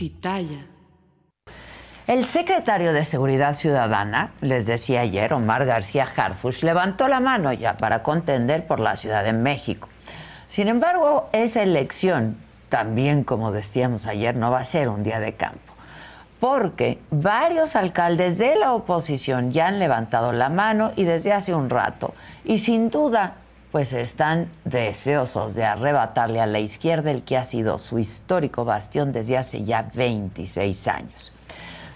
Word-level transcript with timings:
Pitaya. 0.00 0.64
El 2.06 2.24
secretario 2.24 2.94
de 2.94 3.04
Seguridad 3.04 3.52
Ciudadana, 3.52 4.32
les 4.40 4.64
decía 4.64 5.02
ayer, 5.02 5.34
Omar 5.34 5.66
García 5.66 6.08
Harfush, 6.16 6.62
levantó 6.62 7.06
la 7.06 7.20
mano 7.20 7.52
ya 7.52 7.76
para 7.76 8.02
contender 8.02 8.66
por 8.66 8.80
la 8.80 8.96
Ciudad 8.96 9.22
de 9.24 9.34
México. 9.34 9.90
Sin 10.48 10.68
embargo, 10.68 11.28
esa 11.32 11.62
elección, 11.62 12.38
también 12.70 13.24
como 13.24 13.52
decíamos 13.52 14.06
ayer, 14.06 14.36
no 14.36 14.50
va 14.50 14.60
a 14.60 14.64
ser 14.64 14.88
un 14.88 15.02
día 15.02 15.20
de 15.20 15.34
campo, 15.34 15.74
porque 16.40 16.98
varios 17.10 17.76
alcaldes 17.76 18.38
de 18.38 18.56
la 18.56 18.72
oposición 18.72 19.50
ya 19.50 19.66
han 19.66 19.78
levantado 19.78 20.32
la 20.32 20.48
mano 20.48 20.92
y 20.96 21.04
desde 21.04 21.34
hace 21.34 21.54
un 21.54 21.68
rato, 21.68 22.14
y 22.42 22.56
sin 22.56 22.88
duda, 22.88 23.34
pues 23.72 23.92
están 23.92 24.48
deseosos 24.64 25.54
de 25.54 25.64
arrebatarle 25.64 26.40
a 26.40 26.46
la 26.46 26.58
izquierda 26.58 27.10
el 27.10 27.22
que 27.22 27.36
ha 27.36 27.44
sido 27.44 27.78
su 27.78 27.98
histórico 27.98 28.64
bastión 28.64 29.12
desde 29.12 29.38
hace 29.38 29.62
ya 29.62 29.90
26 29.94 30.88
años. 30.88 31.32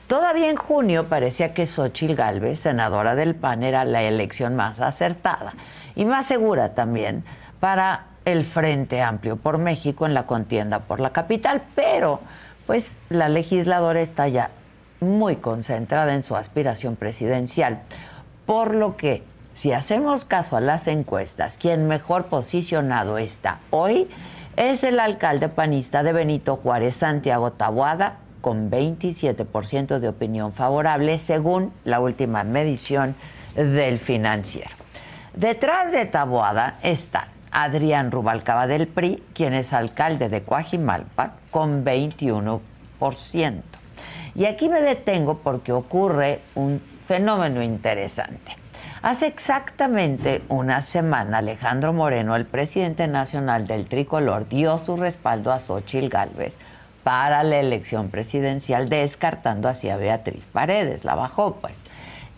Todavía 0.06 0.50
en 0.50 0.56
junio 0.56 1.08
parecía 1.08 1.54
que 1.54 1.66
Xochitl 1.66 2.14
Gálvez, 2.14 2.60
senadora 2.60 3.14
del 3.14 3.34
PAN, 3.34 3.62
era 3.62 3.84
la 3.84 4.02
elección 4.02 4.54
más 4.54 4.80
acertada 4.80 5.54
y 5.96 6.04
más 6.04 6.26
segura 6.26 6.74
también 6.74 7.24
para 7.58 8.06
el 8.24 8.44
Frente 8.44 9.02
Amplio 9.02 9.36
por 9.36 9.58
México 9.58 10.06
en 10.06 10.14
la 10.14 10.26
contienda 10.26 10.80
por 10.80 11.00
la 11.00 11.10
capital, 11.10 11.62
pero 11.74 12.20
pues 12.66 12.94
la 13.08 13.28
legisladora 13.28 14.00
está 14.00 14.28
ya 14.28 14.50
muy 15.00 15.36
concentrada 15.36 16.14
en 16.14 16.22
su 16.22 16.36
aspiración 16.36 16.96
presidencial, 16.96 17.80
por 18.46 18.74
lo 18.74 18.96
que 18.96 19.22
si 19.54 19.72
hacemos 19.72 20.24
caso 20.24 20.56
a 20.56 20.60
las 20.60 20.88
encuestas, 20.88 21.56
quien 21.56 21.86
mejor 21.86 22.26
posicionado 22.26 23.18
está 23.18 23.60
hoy 23.70 24.08
es 24.56 24.84
el 24.84 25.00
alcalde 25.00 25.48
panista 25.48 26.02
de 26.02 26.12
Benito 26.12 26.56
Juárez, 26.56 26.96
Santiago 26.96 27.52
Tabuada, 27.52 28.18
con 28.40 28.70
27% 28.70 30.00
de 30.00 30.08
opinión 30.08 30.52
favorable, 30.52 31.18
según 31.18 31.72
la 31.84 32.00
última 32.00 32.44
medición 32.44 33.16
del 33.54 33.98
financiero. 33.98 34.70
Detrás 35.34 35.92
de 35.92 36.04
Taboada 36.06 36.78
está 36.82 37.28
Adrián 37.50 38.10
Rubalcaba 38.10 38.66
del 38.66 38.86
PRI, 38.86 39.22
quien 39.32 39.54
es 39.54 39.72
alcalde 39.72 40.28
de 40.28 40.42
Coajimalpa, 40.42 41.36
con 41.50 41.84
21%. 41.84 42.60
Y 44.34 44.44
aquí 44.44 44.68
me 44.68 44.80
detengo 44.80 45.38
porque 45.38 45.72
ocurre 45.72 46.40
un 46.54 46.80
fenómeno 47.06 47.62
interesante. 47.62 48.63
Hace 49.04 49.26
exactamente 49.26 50.40
una 50.48 50.80
semana, 50.80 51.36
Alejandro 51.36 51.92
Moreno, 51.92 52.36
el 52.36 52.46
presidente 52.46 53.06
nacional 53.06 53.66
del 53.66 53.84
Tricolor, 53.84 54.48
dio 54.48 54.78
su 54.78 54.96
respaldo 54.96 55.52
a 55.52 55.58
Xochil 55.58 56.08
Gálvez 56.08 56.56
para 57.02 57.42
la 57.42 57.60
elección 57.60 58.08
presidencial, 58.08 58.88
descartando 58.88 59.68
así 59.68 59.90
a 59.90 59.98
Beatriz 59.98 60.46
Paredes. 60.46 61.04
La 61.04 61.16
bajó, 61.16 61.56
pues. 61.56 61.78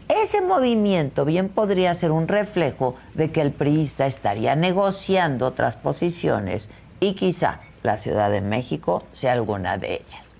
Ese 0.09 0.41
movimiento 0.41 1.25
bien 1.25 1.50
podría 1.50 1.94
ser 1.94 2.10
un 2.10 2.27
reflejo 2.27 2.97
de 3.15 3.31
que 3.31 3.43
el 3.43 3.53
priista 3.53 4.06
estaría 4.06 4.56
negociando 4.56 5.47
otras 5.47 5.77
posiciones 5.77 6.69
y 6.98 7.15
quizá 7.15 7.60
la 7.84 7.97
Ciudad 7.97 8.28
de 8.28 8.41
México 8.41 9.04
sea 9.12 9.34
alguna 9.34 9.78
de 9.78 10.03
ellas. 10.04 10.34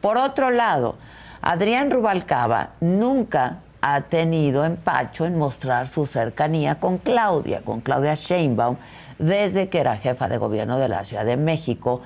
Por 0.00 0.18
otro 0.18 0.50
lado, 0.50 0.98
Adrián 1.42 1.90
Rubalcaba 1.90 2.74
nunca 2.78 3.58
ha 3.86 4.00
tenido 4.00 4.64
empacho 4.64 5.26
en 5.26 5.36
mostrar 5.36 5.88
su 5.88 6.06
cercanía 6.06 6.76
con 6.76 6.96
Claudia, 6.96 7.60
con 7.60 7.82
Claudia 7.82 8.14
Sheinbaum, 8.14 8.76
desde 9.18 9.68
que 9.68 9.78
era 9.78 9.98
jefa 9.98 10.26
de 10.26 10.38
gobierno 10.38 10.78
de 10.78 10.88
la 10.88 11.04
Ciudad 11.04 11.26
de 11.26 11.36
México. 11.36 12.00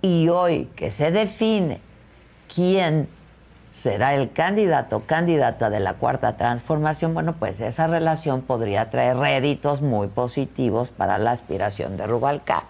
Y 0.00 0.30
hoy 0.30 0.70
que 0.74 0.90
se 0.90 1.10
define 1.10 1.82
quién 2.52 3.10
será 3.72 4.14
el 4.14 4.32
candidato 4.32 5.02
candidata 5.04 5.68
de 5.68 5.80
la 5.80 5.94
cuarta 5.94 6.38
transformación, 6.38 7.12
bueno, 7.12 7.34
pues 7.34 7.60
esa 7.60 7.86
relación 7.88 8.40
podría 8.40 8.88
traer 8.88 9.18
réditos 9.18 9.82
muy 9.82 10.06
positivos 10.06 10.92
para 10.92 11.18
la 11.18 11.32
aspiración 11.32 11.98
de 11.98 12.06
Rubalcaba. 12.06 12.64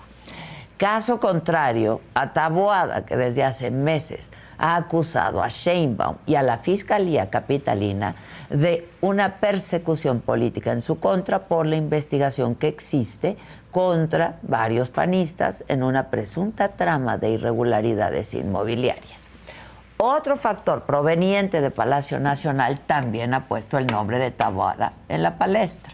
Caso 0.78 1.20
contrario, 1.20 2.00
a 2.14 2.32
Taboada, 2.32 3.06
que 3.06 3.16
desde 3.16 3.44
hace 3.44 3.70
meses 3.70 4.32
ha 4.58 4.76
acusado 4.76 5.42
a 5.42 5.48
Sheinbaum 5.48 6.16
y 6.26 6.34
a 6.34 6.42
la 6.42 6.58
Fiscalía 6.58 7.30
Capitalina 7.30 8.16
de 8.50 8.88
una 9.00 9.36
persecución 9.36 10.20
política 10.20 10.72
en 10.72 10.82
su 10.82 10.98
contra 10.98 11.46
por 11.46 11.66
la 11.66 11.76
investigación 11.76 12.54
que 12.56 12.68
existe 12.68 13.36
contra 13.70 14.38
varios 14.42 14.90
panistas 14.90 15.64
en 15.68 15.82
una 15.82 16.10
presunta 16.10 16.70
trama 16.70 17.16
de 17.16 17.30
irregularidades 17.30 18.34
inmobiliarias. 18.34 19.30
Otro 20.00 20.36
factor 20.36 20.82
proveniente 20.82 21.60
de 21.60 21.70
Palacio 21.70 22.20
Nacional 22.20 22.80
también 22.86 23.34
ha 23.34 23.48
puesto 23.48 23.78
el 23.78 23.86
nombre 23.86 24.18
de 24.18 24.30
Taboada 24.30 24.92
en 25.08 25.22
la 25.22 25.38
palestra. 25.38 25.92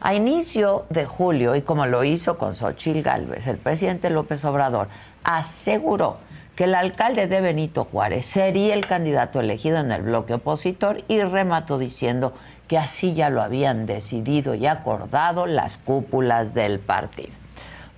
A 0.00 0.14
inicio 0.14 0.84
de 0.90 1.06
julio, 1.06 1.54
y 1.54 1.62
como 1.62 1.86
lo 1.86 2.04
hizo 2.04 2.36
con 2.36 2.54
Xochil 2.54 3.02
Gálvez, 3.02 3.46
el 3.46 3.56
presidente 3.56 4.10
López 4.10 4.44
Obrador 4.44 4.88
aseguró 5.24 6.18
que 6.56 6.64
el 6.64 6.74
alcalde 6.74 7.26
de 7.26 7.40
Benito 7.40 7.84
Juárez 7.84 8.26
sería 8.26 8.74
el 8.74 8.86
candidato 8.86 9.40
elegido 9.40 9.78
en 9.78 9.90
el 9.90 10.02
bloque 10.02 10.34
opositor 10.34 11.02
y 11.08 11.20
remató 11.20 11.78
diciendo 11.78 12.32
que 12.68 12.78
así 12.78 13.14
ya 13.14 13.28
lo 13.30 13.42
habían 13.42 13.86
decidido 13.86 14.54
y 14.54 14.66
acordado 14.66 15.46
las 15.46 15.78
cúpulas 15.78 16.54
del 16.54 16.78
partido. 16.78 17.32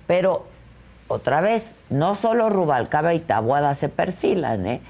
Pero 0.07 0.45
otra 1.07 1.39
vez, 1.41 1.75
no 1.89 2.15
solo 2.15 2.49
Rubalcaba 2.49 3.13
y 3.13 3.19
Taboada 3.19 3.75
se 3.75 3.89
perfilan, 3.89 4.65
¿eh? 4.65 4.81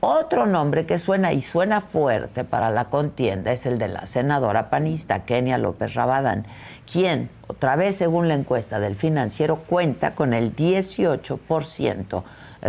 Otro 0.00 0.46
nombre 0.46 0.86
que 0.86 0.98
suena 0.98 1.32
y 1.32 1.42
suena 1.42 1.80
fuerte 1.80 2.44
para 2.44 2.70
la 2.70 2.84
contienda 2.84 3.50
es 3.50 3.66
el 3.66 3.78
de 3.78 3.88
la 3.88 4.06
senadora 4.06 4.70
panista 4.70 5.24
Kenia 5.24 5.58
López 5.58 5.94
Rabadán, 5.94 6.46
quien, 6.90 7.30
otra 7.48 7.76
vez 7.76 7.96
según 7.96 8.28
la 8.28 8.34
encuesta 8.34 8.78
del 8.78 8.94
financiero, 8.94 9.56
cuenta 9.56 10.14
con 10.14 10.32
el 10.32 10.54
18% 10.54 12.22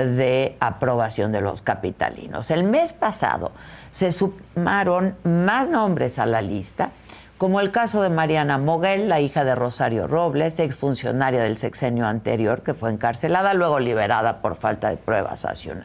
de 0.05 0.55
aprobación 0.59 1.31
de 1.31 1.41
los 1.41 1.61
capitalinos. 1.61 2.51
El 2.51 2.63
mes 2.63 2.93
pasado 2.93 3.51
se 3.91 4.11
sumaron 4.11 5.15
más 5.23 5.69
nombres 5.69 6.19
a 6.19 6.25
la 6.25 6.41
lista, 6.41 6.91
como 7.37 7.59
el 7.59 7.71
caso 7.71 8.01
de 8.01 8.09
Mariana 8.09 8.57
Moguel, 8.57 9.09
la 9.09 9.19
hija 9.19 9.43
de 9.43 9.53
Rosario 9.53 10.07
Robles, 10.07 10.59
exfuncionaria 10.59 11.43
del 11.43 11.57
sexenio 11.57 12.07
anterior, 12.07 12.63
que 12.63 12.73
fue 12.73 12.89
encarcelada, 12.91 13.53
luego 13.53 13.79
liberada 13.79 14.41
por 14.41 14.55
falta 14.55 14.89
de 14.89 14.97
pruebas 14.97 15.45
año. 15.45 15.75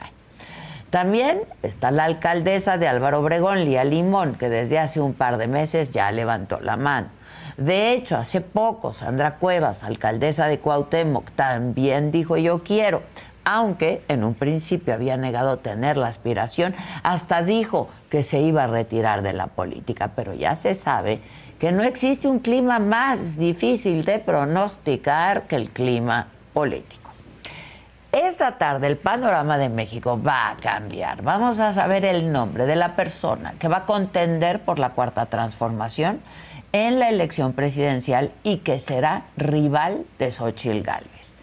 También 0.88 1.42
está 1.62 1.90
la 1.90 2.04
alcaldesa 2.04 2.78
de 2.78 2.88
Álvaro 2.88 3.20
Obregón, 3.20 3.64
Lía 3.64 3.84
Limón, 3.84 4.34
que 4.34 4.48
desde 4.48 4.78
hace 4.78 5.00
un 5.00 5.14
par 5.14 5.38
de 5.38 5.46
meses 5.46 5.90
ya 5.90 6.10
levantó 6.12 6.60
la 6.60 6.76
mano. 6.76 7.08
De 7.56 7.92
hecho, 7.92 8.16
hace 8.16 8.40
poco 8.40 8.92
Sandra 8.92 9.36
Cuevas, 9.36 9.84
alcaldesa 9.84 10.48
de 10.48 10.58
Cuauhtémoc, 10.58 11.30
también 11.32 12.10
dijo 12.10 12.36
yo 12.38 12.62
quiero, 12.62 13.02
aunque 13.44 14.02
en 14.08 14.24
un 14.24 14.34
principio 14.34 14.94
había 14.94 15.16
negado 15.16 15.58
tener 15.58 15.96
la 15.96 16.08
aspiración, 16.08 16.74
hasta 17.02 17.42
dijo 17.42 17.88
que 18.10 18.22
se 18.22 18.40
iba 18.40 18.64
a 18.64 18.66
retirar 18.66 19.22
de 19.22 19.32
la 19.32 19.48
política, 19.48 20.12
pero 20.14 20.34
ya 20.34 20.54
se 20.54 20.74
sabe 20.74 21.20
que 21.58 21.72
no 21.72 21.82
existe 21.84 22.28
un 22.28 22.40
clima 22.40 22.78
más 22.78 23.38
difícil 23.38 24.04
de 24.04 24.18
pronosticar 24.18 25.42
que 25.42 25.56
el 25.56 25.70
clima 25.70 26.28
político. 26.52 27.02
Esta 28.12 28.58
tarde 28.58 28.88
el 28.88 28.98
panorama 28.98 29.56
de 29.56 29.70
México 29.70 30.20
va 30.20 30.50
a 30.50 30.56
cambiar. 30.56 31.22
Vamos 31.22 31.60
a 31.60 31.72
saber 31.72 32.04
el 32.04 32.30
nombre 32.30 32.66
de 32.66 32.76
la 32.76 32.94
persona 32.94 33.54
que 33.58 33.68
va 33.68 33.78
a 33.78 33.86
contender 33.86 34.60
por 34.60 34.78
la 34.78 34.90
cuarta 34.90 35.26
transformación 35.26 36.20
en 36.72 36.98
la 36.98 37.08
elección 37.08 37.54
presidencial 37.54 38.32
y 38.42 38.58
que 38.58 38.78
será 38.78 39.22
rival 39.38 40.04
de 40.18 40.30
Xochitl 40.30 40.82
Gálvez. 40.82 41.36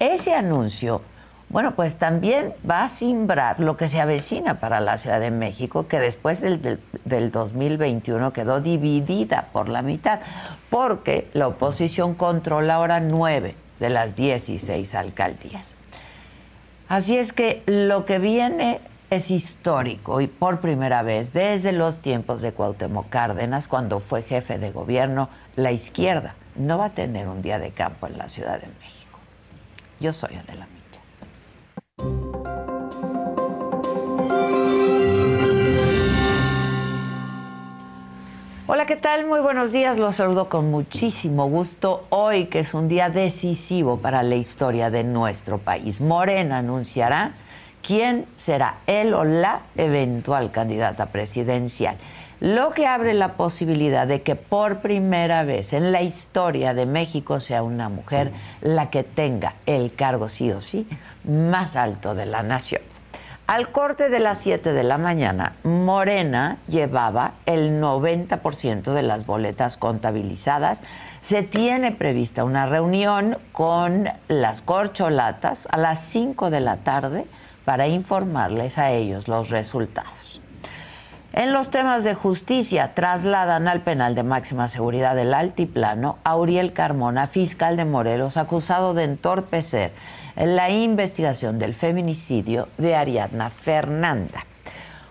Ese 0.00 0.34
anuncio, 0.34 1.02
bueno, 1.50 1.74
pues 1.74 1.96
también 1.96 2.52
va 2.68 2.84
a 2.84 2.88
simbrar 2.88 3.58
lo 3.58 3.76
que 3.76 3.88
se 3.88 4.00
avecina 4.00 4.60
para 4.60 4.80
la 4.80 4.98
Ciudad 4.98 5.18
de 5.18 5.30
México, 5.30 5.88
que 5.88 5.98
después 5.98 6.42
del, 6.42 6.80
del 7.04 7.30
2021 7.30 8.32
quedó 8.34 8.60
dividida 8.60 9.48
por 9.52 9.68
la 9.68 9.80
mitad, 9.80 10.20
porque 10.68 11.28
la 11.32 11.48
oposición 11.48 12.14
controla 12.14 12.74
ahora 12.74 13.00
nueve 13.00 13.54
de 13.80 13.88
las 13.88 14.14
16 14.14 14.94
alcaldías. 14.94 15.76
Así 16.88 17.16
es 17.16 17.32
que 17.32 17.62
lo 17.66 18.04
que 18.04 18.18
viene 18.18 18.80
es 19.10 19.30
histórico 19.30 20.20
y 20.20 20.26
por 20.26 20.60
primera 20.60 21.02
vez 21.02 21.32
desde 21.32 21.72
los 21.72 22.00
tiempos 22.00 22.42
de 22.42 22.52
Cuauhtémoc 22.52 23.08
Cárdenas, 23.08 23.68
cuando 23.68 24.00
fue 24.00 24.22
jefe 24.22 24.58
de 24.58 24.70
gobierno, 24.70 25.30
la 25.56 25.72
izquierda 25.72 26.34
no 26.56 26.76
va 26.76 26.86
a 26.86 26.90
tener 26.90 27.26
un 27.28 27.40
día 27.40 27.58
de 27.58 27.70
campo 27.70 28.06
en 28.06 28.18
la 28.18 28.28
Ciudad 28.28 28.60
de 28.60 28.68
México. 28.80 29.18
Yo 30.00 30.12
soy 30.12 30.36
Adela. 30.36 30.66
Hola, 38.70 38.84
¿qué 38.86 38.96
tal? 38.96 39.26
Muy 39.26 39.40
buenos 39.40 39.72
días. 39.72 39.98
Los 39.98 40.16
saludo 40.16 40.48
con 40.48 40.70
muchísimo 40.70 41.48
gusto 41.48 42.04
hoy, 42.10 42.46
que 42.46 42.60
es 42.60 42.74
un 42.74 42.86
día 42.86 43.10
decisivo 43.10 43.96
para 43.96 44.22
la 44.22 44.36
historia 44.36 44.90
de 44.90 45.02
nuestro 45.04 45.58
país. 45.58 46.00
Morena 46.00 46.58
anunciará 46.58 47.32
quién 47.82 48.26
será 48.36 48.80
él 48.86 49.14
o 49.14 49.24
la 49.24 49.62
eventual 49.76 50.52
candidata 50.52 51.06
presidencial, 51.06 51.96
lo 52.40 52.70
que 52.70 52.86
abre 52.86 53.14
la 53.14 53.34
posibilidad 53.34 54.06
de 54.06 54.22
que 54.22 54.36
por 54.36 54.78
primera 54.78 55.42
vez 55.44 55.72
en 55.72 55.92
la 55.92 56.02
historia 56.02 56.74
de 56.74 56.86
México 56.86 57.40
sea 57.40 57.62
una 57.62 57.88
mujer 57.88 58.32
la 58.60 58.90
que 58.90 59.02
tenga 59.02 59.54
el 59.66 59.94
cargo 59.94 60.28
sí 60.28 60.50
o 60.52 60.60
sí 60.60 60.86
más 61.24 61.76
alto 61.76 62.14
de 62.14 62.26
la 62.26 62.42
nación. 62.42 62.82
Al 63.48 63.70
corte 63.70 64.10
de 64.10 64.20
las 64.20 64.42
7 64.42 64.74
de 64.74 64.82
la 64.84 64.98
mañana, 64.98 65.54
Morena 65.62 66.58
llevaba 66.68 67.32
el 67.46 67.80
90% 67.80 68.92
de 68.92 69.02
las 69.02 69.24
boletas 69.24 69.78
contabilizadas. 69.78 70.82
Se 71.22 71.42
tiene 71.42 71.92
prevista 71.92 72.44
una 72.44 72.66
reunión 72.66 73.38
con 73.52 74.10
las 74.28 74.60
corcholatas 74.60 75.66
a 75.70 75.78
las 75.78 76.04
5 76.04 76.50
de 76.50 76.60
la 76.60 76.76
tarde 76.76 77.24
para 77.64 77.88
informarles 77.88 78.76
a 78.76 78.90
ellos 78.90 79.28
los 79.28 79.48
resultados. 79.48 80.27
En 81.32 81.52
los 81.52 81.70
temas 81.70 82.04
de 82.04 82.14
justicia, 82.14 82.94
trasladan 82.94 83.68
al 83.68 83.82
penal 83.82 84.14
de 84.14 84.22
máxima 84.22 84.68
seguridad 84.68 85.14
del 85.14 85.34
Altiplano 85.34 86.18
a 86.24 86.36
Uriel 86.36 86.72
Carmona, 86.72 87.26
fiscal 87.26 87.76
de 87.76 87.84
Morelos, 87.84 88.38
acusado 88.38 88.94
de 88.94 89.04
entorpecer 89.04 89.92
la 90.36 90.70
investigación 90.70 91.58
del 91.58 91.74
feminicidio 91.74 92.68
de 92.78 92.96
Ariadna 92.96 93.50
Fernanda. 93.50 94.46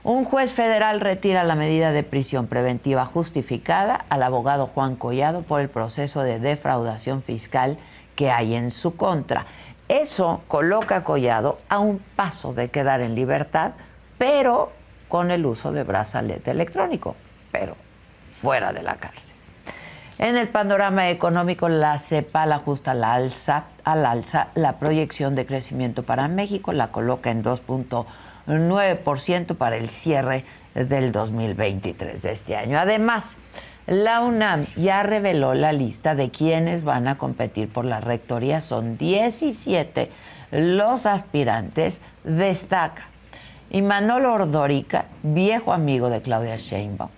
Un 0.03 0.25
juez 0.25 0.53
federal 0.53 1.01
retira 1.01 1.43
la 1.43 1.55
medida 1.55 1.91
de 1.91 2.01
prisión 2.01 2.47
preventiva 2.47 3.05
justificada 3.05 4.05
al 4.09 4.23
abogado 4.23 4.67
Juan 4.67 4.95
Collado 4.95 5.43
por 5.43 5.61
el 5.61 5.69
proceso 5.69 6.23
de 6.23 6.39
defraudación 6.39 7.21
fiscal 7.21 7.77
que 8.15 8.31
hay 8.31 8.55
en 8.55 8.71
su 8.71 8.95
contra. 8.95 9.45
Eso 9.87 10.41
coloca 10.47 10.95
a 10.95 11.03
Collado 11.03 11.59
a 11.69 11.77
un 11.79 11.99
paso 12.15 12.53
de 12.53 12.69
quedar 12.69 13.01
en 13.01 13.15
libertad, 13.15 13.73
pero 14.17 14.71
con 15.07 15.31
el 15.31 15.45
uso 15.45 15.71
de 15.71 15.83
brazalete 15.83 16.51
electrónico, 16.51 17.15
pero 17.51 17.77
fuera 18.31 18.73
de 18.73 18.83
la 18.83 18.95
cárcel. 18.95 19.37
En 20.19 20.35
el 20.35 20.49
panorama 20.49 21.09
económico, 21.09 21.69
la 21.69 21.97
CEPAL 21.99 22.51
ajusta 22.51 22.95
la 22.95 23.13
alza, 23.13 23.65
al 23.83 24.03
alza 24.05 24.47
la 24.55 24.79
proyección 24.79 25.35
de 25.35 25.45
crecimiento 25.45 26.01
para 26.03 26.27
México, 26.27 26.73
la 26.73 26.87
coloca 26.87 27.29
en 27.29 27.43
2.9% 27.43 29.55
para 29.55 29.77
el 29.77 29.91
cierre 29.91 30.43
del 30.73 31.11
2023 31.11 32.19
de 32.21 32.31
este 32.31 32.55
año. 32.55 32.79
Además, 32.79 33.37
la 33.87 34.21
UNAM 34.21 34.67
ya 34.75 35.03
reveló 35.03 35.53
la 35.53 35.71
lista 35.71 36.13
de 36.13 36.29
quienes 36.29 36.83
van 36.83 37.07
a 37.07 37.17
competir 37.17 37.69
por 37.69 37.85
la 37.85 38.01
rectoría. 38.01 38.61
Son 38.61 38.97
17 38.97 40.11
los 40.51 41.05
aspirantes. 41.05 42.01
Destaca. 42.23 43.07
Y 43.69 43.81
Manolo 43.81 44.33
Ordórica, 44.33 45.05
viejo 45.23 45.73
amigo 45.73 46.09
de 46.09 46.21
Claudia 46.21 46.55
Sheinbaum, 46.55 47.09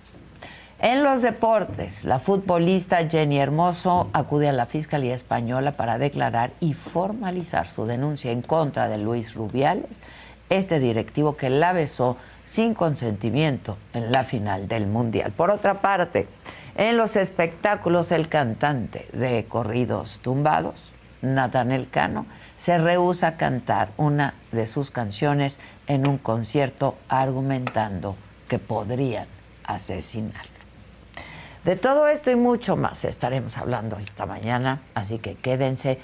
en 0.81 1.03
los 1.03 1.21
deportes, 1.21 2.05
la 2.05 2.19
futbolista 2.19 3.05
Jenny 3.09 3.37
Hermoso 3.37 4.09
acude 4.13 4.47
a 4.47 4.53
la 4.53 4.65
Fiscalía 4.65 5.13
Española 5.13 5.73
para 5.73 5.97
declarar 5.97 6.51
y 6.61 6.73
formalizar 6.73 7.67
su 7.67 7.85
denuncia 7.85 8.31
en 8.31 8.41
contra 8.41 8.87
de 8.87 8.97
Luis 8.97 9.33
Rubiales, 9.33 10.01
este 10.49 10.79
directivo 10.79 11.35
que 11.35 11.49
la 11.49 11.73
besó 11.73 12.15
sin 12.45 12.73
consentimiento 12.73 13.77
en 13.93 14.13
la 14.13 14.23
final 14.23 14.69
del 14.69 14.87
Mundial. 14.87 15.33
Por 15.33 15.51
otra 15.51 15.81
parte, 15.81 16.27
en 16.77 16.95
los 16.95 17.17
espectáculos, 17.17 18.13
el 18.13 18.29
cantante 18.29 19.09
de 19.11 19.45
corridos 19.49 20.19
tumbados, 20.23 20.93
Nathaniel 21.21 21.89
Cano, 21.91 22.25
se 22.59 22.77
rehúsa 22.77 23.27
a 23.27 23.37
cantar 23.37 23.91
una 23.95 24.33
de 24.51 24.67
sus 24.67 24.91
canciones 24.91 25.61
en 25.87 26.05
un 26.05 26.17
concierto 26.17 26.97
argumentando 27.07 28.17
que 28.49 28.59
podrían 28.59 29.27
asesinarlo. 29.63 30.59
De 31.63 31.77
todo 31.77 32.09
esto 32.09 32.31
y 32.31 32.35
mucho 32.35 32.75
más 32.75 33.05
estaremos 33.05 33.57
hablando 33.57 33.97
esta 33.97 34.25
mañana, 34.25 34.81
así 34.93 35.19
que 35.19 35.35
quédense, 35.35 35.99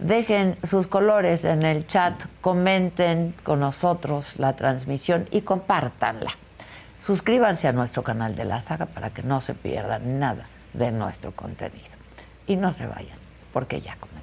dejen 0.00 0.58
sus 0.64 0.88
colores 0.88 1.44
en 1.44 1.62
el 1.62 1.86
chat, 1.86 2.20
comenten 2.40 3.36
con 3.44 3.60
nosotros 3.60 4.36
la 4.40 4.56
transmisión 4.56 5.28
y 5.30 5.42
compártanla. 5.42 6.32
Suscríbanse 6.98 7.68
a 7.68 7.72
nuestro 7.72 8.02
canal 8.02 8.34
de 8.34 8.46
la 8.46 8.60
saga 8.60 8.86
para 8.86 9.10
que 9.10 9.22
no 9.22 9.40
se 9.40 9.54
pierdan 9.54 10.18
nada 10.18 10.48
de 10.72 10.90
nuestro 10.90 11.30
contenido. 11.36 11.92
Y 12.48 12.56
no 12.56 12.72
se 12.72 12.86
vayan, 12.88 13.18
porque 13.52 13.80
ya 13.80 13.94
comenzamos. 13.94 14.19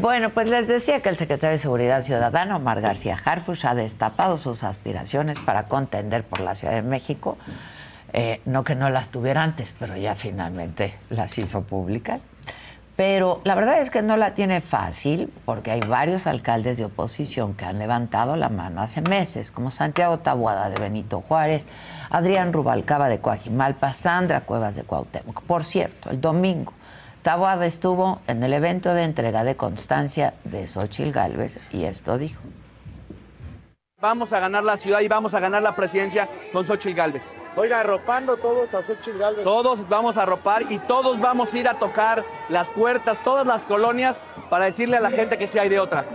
Bueno, 0.00 0.30
pues 0.30 0.46
les 0.46 0.66
decía 0.66 1.02
que 1.02 1.10
el 1.10 1.16
secretario 1.16 1.52
de 1.52 1.58
Seguridad 1.58 2.00
Ciudadana, 2.00 2.56
Omar 2.56 2.80
García 2.80 3.18
Harfush, 3.22 3.66
ha 3.66 3.74
destapado 3.74 4.38
sus 4.38 4.64
aspiraciones 4.64 5.38
para 5.38 5.64
contender 5.64 6.24
por 6.24 6.40
la 6.40 6.54
Ciudad 6.54 6.72
de 6.72 6.80
México. 6.80 7.36
Eh, 8.14 8.40
no 8.46 8.64
que 8.64 8.74
no 8.74 8.88
las 8.88 9.10
tuviera 9.10 9.42
antes, 9.42 9.74
pero 9.78 9.98
ya 9.98 10.14
finalmente 10.14 10.94
las 11.10 11.36
hizo 11.36 11.64
públicas. 11.64 12.22
Pero 12.96 13.42
la 13.44 13.54
verdad 13.54 13.78
es 13.80 13.90
que 13.90 14.00
no 14.00 14.16
la 14.16 14.32
tiene 14.32 14.62
fácil 14.62 15.30
porque 15.44 15.70
hay 15.70 15.80
varios 15.80 16.26
alcaldes 16.26 16.78
de 16.78 16.86
oposición 16.86 17.52
que 17.52 17.66
han 17.66 17.78
levantado 17.78 18.36
la 18.36 18.48
mano 18.48 18.80
hace 18.80 19.02
meses, 19.02 19.50
como 19.50 19.70
Santiago 19.70 20.20
Tabuada 20.20 20.70
de 20.70 20.80
Benito 20.80 21.20
Juárez, 21.20 21.66
Adrián 22.08 22.54
Rubalcaba 22.54 23.10
de 23.10 23.18
Coajimalpa, 23.18 23.92
Sandra 23.92 24.40
Cuevas 24.40 24.76
de 24.76 24.82
Cuauhtémoc. 24.82 25.42
Por 25.42 25.62
cierto, 25.62 26.08
el 26.08 26.22
domingo 26.22 26.72
Taboada 27.22 27.66
estuvo 27.66 28.20
en 28.26 28.42
el 28.42 28.54
evento 28.54 28.94
de 28.94 29.04
entrega 29.04 29.44
de 29.44 29.54
constancia 29.54 30.32
de 30.44 30.66
Xochil 30.66 31.12
Gálvez 31.12 31.58
y 31.70 31.84
esto 31.84 32.16
dijo. 32.16 32.40
Vamos 34.00 34.32
a 34.32 34.40
ganar 34.40 34.64
la 34.64 34.78
ciudad 34.78 35.00
y 35.00 35.08
vamos 35.08 35.34
a 35.34 35.40
ganar 35.40 35.62
la 35.62 35.76
presidencia 35.76 36.28
con 36.50 36.64
Xochil 36.64 36.94
Gálvez. 36.94 37.22
Oiga, 37.56 37.80
arropando 37.80 38.38
todos 38.38 38.72
a 38.72 38.82
Xochitl 38.82 39.18
Gálvez. 39.18 39.44
Todos 39.44 39.86
vamos 39.86 40.16
a 40.16 40.22
arropar 40.22 40.72
y 40.72 40.78
todos 40.78 41.20
vamos 41.20 41.52
a 41.52 41.58
ir 41.58 41.68
a 41.68 41.74
tocar 41.74 42.24
las 42.48 42.70
puertas, 42.70 43.22
todas 43.22 43.46
las 43.46 43.66
colonias, 43.66 44.16
para 44.48 44.64
decirle 44.64 44.96
a 44.96 45.00
la 45.00 45.10
gente 45.10 45.36
que 45.36 45.46
sí 45.46 45.58
hay 45.58 45.68
de 45.68 45.78
otra. 45.78 46.06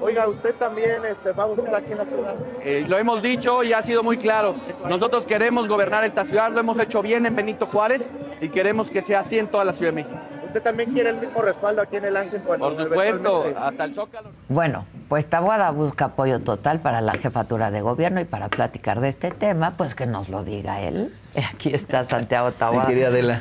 Oiga, 0.00 0.26
usted 0.26 0.54
también 0.56 1.04
este, 1.04 1.32
va 1.32 1.44
a 1.44 1.46
buscar 1.46 1.74
aquí 1.76 1.92
en 1.92 1.98
la 1.98 2.04
ciudad. 2.04 2.34
Eh, 2.64 2.84
lo 2.88 2.98
hemos 2.98 3.22
dicho 3.22 3.62
y 3.62 3.72
ha 3.72 3.82
sido 3.82 4.02
muy 4.02 4.16
claro. 4.16 4.56
Nosotros 4.88 5.24
queremos 5.24 5.68
gobernar 5.68 6.02
esta 6.02 6.24
ciudad, 6.24 6.50
lo 6.50 6.58
hemos 6.58 6.78
hecho 6.80 7.02
bien 7.02 7.26
en 7.26 7.36
Benito 7.36 7.66
Juárez 7.66 8.04
y 8.40 8.48
queremos 8.48 8.90
que 8.90 9.02
sea 9.02 9.20
así 9.20 9.38
en 9.38 9.48
toda 9.48 9.64
la 9.64 9.72
Ciudad 9.72 9.92
de 9.92 10.02
México. 10.02 10.18
¿Usted 10.48 10.62
también 10.62 10.92
quiere 10.92 11.10
el 11.10 11.16
mismo 11.16 11.42
respaldo 11.42 11.82
aquí 11.82 11.96
en 11.96 12.06
el 12.06 12.16
Ángel? 12.16 12.40
Por 12.40 12.74
supuesto, 12.74 13.44
hasta 13.60 13.84
el 13.84 13.94
Zócalo. 13.94 14.30
Bueno, 14.48 14.86
pues 15.10 15.28
Tabuada 15.28 15.70
busca 15.72 16.06
apoyo 16.06 16.40
total 16.40 16.80
para 16.80 17.02
la 17.02 17.12
jefatura 17.12 17.70
de 17.70 17.82
gobierno 17.82 18.18
y 18.20 18.24
para 18.24 18.48
platicar 18.48 19.00
de 19.00 19.08
este 19.08 19.30
tema, 19.30 19.76
pues 19.76 19.94
que 19.94 20.06
nos 20.06 20.30
lo 20.30 20.44
diga 20.44 20.80
él. 20.80 21.14
Aquí 21.52 21.74
está 21.74 22.02
Santiago 22.02 22.52
Tabuada. 22.52 22.88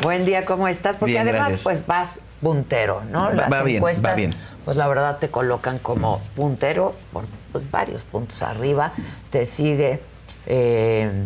Buen 0.03 0.25
día, 0.25 0.43
¿cómo 0.43 0.67
estás? 0.67 0.97
Porque 0.97 1.17
además, 1.17 1.61
pues 1.63 1.87
vas 1.87 2.19
puntero, 2.41 3.01
¿no? 3.09 3.31
Las 3.31 3.51
va 3.51 3.63
bien, 3.63 3.77
encuestas, 3.77 4.11
va 4.11 4.15
bien. 4.15 4.33
pues 4.65 4.75
la 4.75 4.87
verdad 4.87 5.17
te 5.17 5.29
colocan 5.29 5.79
como 5.79 6.19
puntero 6.35 6.93
por 7.13 7.23
pues, 7.53 7.71
varios 7.71 8.03
puntos 8.03 8.41
arriba. 8.41 8.91
Te 9.29 9.45
sigue 9.45 10.01
eh, 10.45 11.25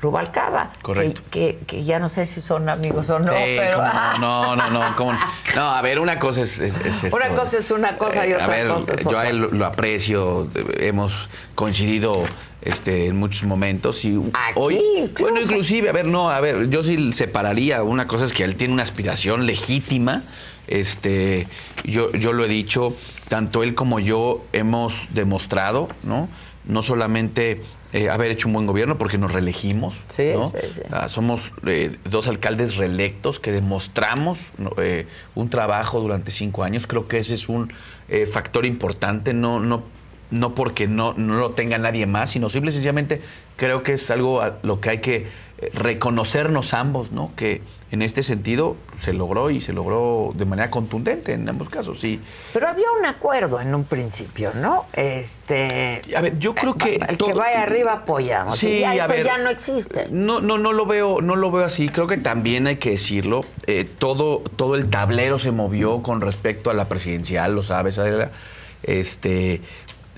Rubalcaba. 0.00 0.72
Correcto. 0.80 1.22
Que, 1.30 1.58
que, 1.66 1.84
ya 1.84 1.98
no 1.98 2.08
sé 2.08 2.24
si 2.24 2.40
son 2.40 2.68
amigos 2.68 3.10
o 3.10 3.18
no, 3.18 3.32
pero. 3.32 3.80
No, 4.20 4.56
no, 4.56 4.70
no, 4.70 4.90
no, 4.90 5.18
no, 5.54 5.70
a 5.70 5.82
ver, 5.82 5.98
una 5.98 6.18
cosa 6.18 6.42
es. 6.42 6.60
Una 7.12 7.28
cosa 7.28 7.58
es 7.58 7.70
una 7.70 7.96
cosa 7.98 8.26
y 8.26 8.32
eh, 8.32 8.36
otra 8.36 8.68
cosa 8.68 8.94
es 8.94 9.00
otra. 9.00 9.12
Yo 9.12 9.18
a 9.18 9.28
él 9.28 9.48
lo 9.52 9.66
aprecio, 9.66 10.48
hemos 10.78 11.28
coincidido 11.54 12.24
este, 12.62 13.06
en 13.06 13.16
muchos 13.16 13.44
momentos. 13.44 14.04
Y 14.04 14.18
hoy, 14.54 15.10
bueno, 15.18 15.40
inclusive, 15.40 15.88
a 15.88 15.92
ver, 15.92 16.06
no, 16.06 16.30
a 16.30 16.40
ver, 16.40 16.68
yo 16.70 16.82
sí 16.82 17.12
separaría. 17.12 17.82
Una 17.82 18.06
cosa 18.06 18.24
es 18.24 18.32
que 18.32 18.44
él 18.44 18.56
tiene 18.56 18.74
una 18.74 18.82
aspiración 18.82 19.46
legítima. 19.46 20.22
Este, 20.66 21.46
yo, 21.84 22.12
yo 22.12 22.32
lo 22.32 22.44
he 22.44 22.48
dicho, 22.48 22.94
tanto 23.28 23.62
él 23.62 23.74
como 23.74 23.98
yo 23.98 24.44
hemos 24.52 25.08
demostrado, 25.10 25.88
¿no? 26.02 26.28
No 26.64 26.82
solamente 26.82 27.62
eh, 27.92 28.08
haber 28.08 28.30
hecho 28.30 28.46
un 28.46 28.54
buen 28.54 28.66
gobierno 28.66 28.98
porque 28.98 29.18
nos 29.18 29.32
reelegimos. 29.32 30.04
Sí, 30.08 30.32
sí, 30.32 30.68
sí. 30.74 30.80
Ah, 30.90 31.08
somos 31.08 31.52
eh, 31.66 31.96
dos 32.04 32.28
alcaldes 32.28 32.76
reelectos 32.76 33.40
que 33.40 33.50
demostramos 33.50 34.52
eh, 34.78 35.06
un 35.34 35.50
trabajo 35.50 36.00
durante 36.00 36.30
cinco 36.30 36.62
años. 36.62 36.86
Creo 36.86 37.08
que 37.08 37.18
ese 37.18 37.34
es 37.34 37.48
un 37.48 37.72
factor 38.32 38.66
importante, 38.66 39.32
no, 39.32 39.60
no, 39.60 39.84
no 40.30 40.54
porque 40.56 40.88
no, 40.88 41.14
no 41.16 41.36
lo 41.36 41.52
tenga 41.52 41.78
nadie 41.78 42.06
más, 42.06 42.30
sino 42.30 42.50
simple 42.50 42.70
y 42.70 42.74
sencillamente 42.74 43.22
creo 43.56 43.82
que 43.82 43.92
es 43.92 44.10
algo 44.10 44.40
a 44.40 44.58
lo 44.62 44.80
que 44.80 44.90
hay 44.90 44.98
que 44.98 45.28
reconocernos 45.74 46.72
ambos, 46.72 47.12
¿no? 47.12 47.32
Que 47.36 47.62
en 47.90 48.02
este 48.02 48.22
sentido 48.22 48.76
se 48.98 49.12
logró 49.12 49.50
y 49.50 49.60
se 49.60 49.72
logró 49.72 50.32
de 50.34 50.44
manera 50.46 50.70
contundente 50.70 51.32
en 51.32 51.48
ambos 51.48 51.68
casos, 51.68 52.00
sí. 52.00 52.20
Pero 52.52 52.68
había 52.68 52.86
un 52.98 53.04
acuerdo 53.04 53.60
en 53.60 53.74
un 53.74 53.84
principio, 53.84 54.52
¿no? 54.54 54.86
Este. 54.92 56.00
A 56.16 56.20
ver, 56.20 56.38
yo 56.38 56.54
creo 56.54 56.76
que 56.76 56.94
el 56.96 57.18
que 57.18 57.32
vaya 57.32 57.62
arriba 57.62 57.92
apoyamos. 57.92 58.58
Sí, 58.58 58.80
ya 58.80 59.04
eso 59.04 59.14
ya 59.16 59.38
no 59.38 59.50
existe. 59.50 60.06
No, 60.10 60.40
no, 60.40 60.56
no 60.56 60.72
lo 60.72 60.86
veo, 60.86 61.20
no 61.20 61.36
lo 61.36 61.50
veo 61.50 61.64
así. 61.64 61.88
Creo 61.88 62.06
que 62.06 62.16
también 62.16 62.66
hay 62.66 62.76
que 62.76 62.90
decirlo. 62.90 63.44
Eh, 63.66 63.88
todo, 63.98 64.38
todo 64.56 64.76
el 64.76 64.88
tablero 64.88 65.38
se 65.38 65.50
movió 65.50 66.02
con 66.02 66.20
respecto 66.20 66.70
a 66.70 66.74
la 66.74 66.88
presidencial, 66.88 67.54
lo 67.54 67.62
sabes, 67.62 67.98
Adela. 67.98 68.30
Este, 68.82 69.60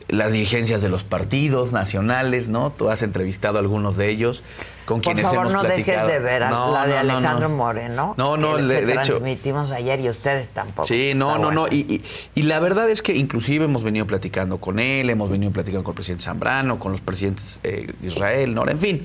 las 0.09 0.31
dirigencias 0.31 0.83
de 0.83 0.89
los 0.89 1.05
partidos 1.05 1.73
nacionales, 1.73 2.49
¿no? 2.49 2.71
Tú 2.71 2.91
has 2.91 3.03
entrevistado 3.03 3.57
a 3.57 3.61
algunos 3.61 3.97
de 3.97 4.11
ellos 4.11 4.43
con 4.85 5.01
Por 5.01 5.15
quienes 5.15 5.25
favor, 5.25 5.51
hemos 5.51 5.53
no 5.53 5.63
dejes 5.63 6.07
de 6.07 6.19
ver 6.19 6.43
a 6.43 6.51
la 6.51 6.87
de 6.87 6.99
Alejandro 6.99 7.49
Moreno. 7.49 8.15
No, 8.17 8.37
no, 8.37 8.57
que, 8.57 8.63
de, 8.63 8.93
transmitimos 8.93 9.71
ayer 9.71 10.01
y 10.01 10.09
ustedes 10.09 10.51
tampoco. 10.51 10.87
Sí, 10.87 11.13
no, 11.15 11.39
no, 11.39 11.51
no. 11.51 11.67
Y, 11.69 12.03
la 12.35 12.61
verdad 12.61 12.91
es 12.91 13.03
que 13.03 13.15
inclusive 13.15 13.65
hemos 13.65 13.83
venido 13.83 14.07
platicando 14.07 14.59
con 14.59 14.79
él, 14.79 15.11
hemos 15.11 15.31
venido 15.31 15.53
platicando 15.53 15.85
con 15.85 15.93
el 15.93 15.97
presidente 15.97 16.25
Zambrano, 16.25 16.79
con 16.79 16.93
los 16.93 17.01
presidentes 17.01 17.61
eh, 17.63 17.93
de 18.01 18.07
Israel, 18.07 18.55
¿no? 18.55 18.69
En 18.69 18.79
fin. 18.79 19.05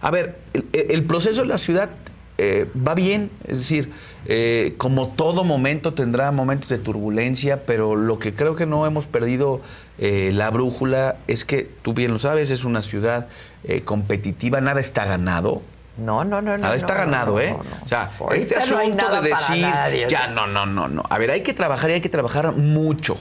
A 0.00 0.10
ver, 0.10 0.40
el, 0.72 1.04
proceso 1.04 1.42
de 1.42 1.46
la 1.46 1.58
ciudad 1.58 1.90
eh, 2.36 2.66
va 2.76 2.94
bien, 2.94 3.30
es 3.46 3.58
decir, 3.58 3.92
eh, 4.26 4.74
como 4.76 5.08
todo 5.08 5.44
momento 5.44 5.94
tendrá 5.94 6.32
momentos 6.32 6.68
de 6.68 6.78
turbulencia, 6.78 7.66
pero 7.66 7.94
lo 7.94 8.18
que 8.18 8.34
creo 8.34 8.56
que 8.56 8.66
no 8.66 8.86
hemos 8.86 9.06
perdido 9.06 9.60
eh, 9.98 10.30
la 10.32 10.50
brújula 10.50 11.18
es 11.26 11.44
que, 11.44 11.68
tú 11.82 11.92
bien 11.94 12.12
lo 12.12 12.18
sabes, 12.18 12.50
es 12.50 12.64
una 12.64 12.82
ciudad 12.82 13.28
eh, 13.64 13.82
competitiva, 13.82 14.60
nada 14.60 14.80
está 14.80 15.04
ganado. 15.04 15.62
No, 15.96 16.24
no, 16.24 16.40
no, 16.40 16.56
Nada 16.56 16.74
está 16.74 16.94
ganado, 16.94 17.38
¿eh? 17.38 17.54
O 17.84 17.88
sea, 17.88 18.10
este 18.34 18.56
asunto 18.56 19.20
de 19.20 19.28
decir, 19.28 19.66
ya, 20.08 20.28
no, 20.28 20.46
no, 20.46 20.64
no, 20.64 20.88
no. 20.88 21.02
A 21.08 21.18
ver, 21.18 21.30
hay 21.30 21.42
que 21.42 21.52
trabajar 21.52 21.90
y 21.90 21.94
hay 21.94 22.00
que 22.00 22.08
trabajar 22.08 22.52
mucho. 22.52 23.18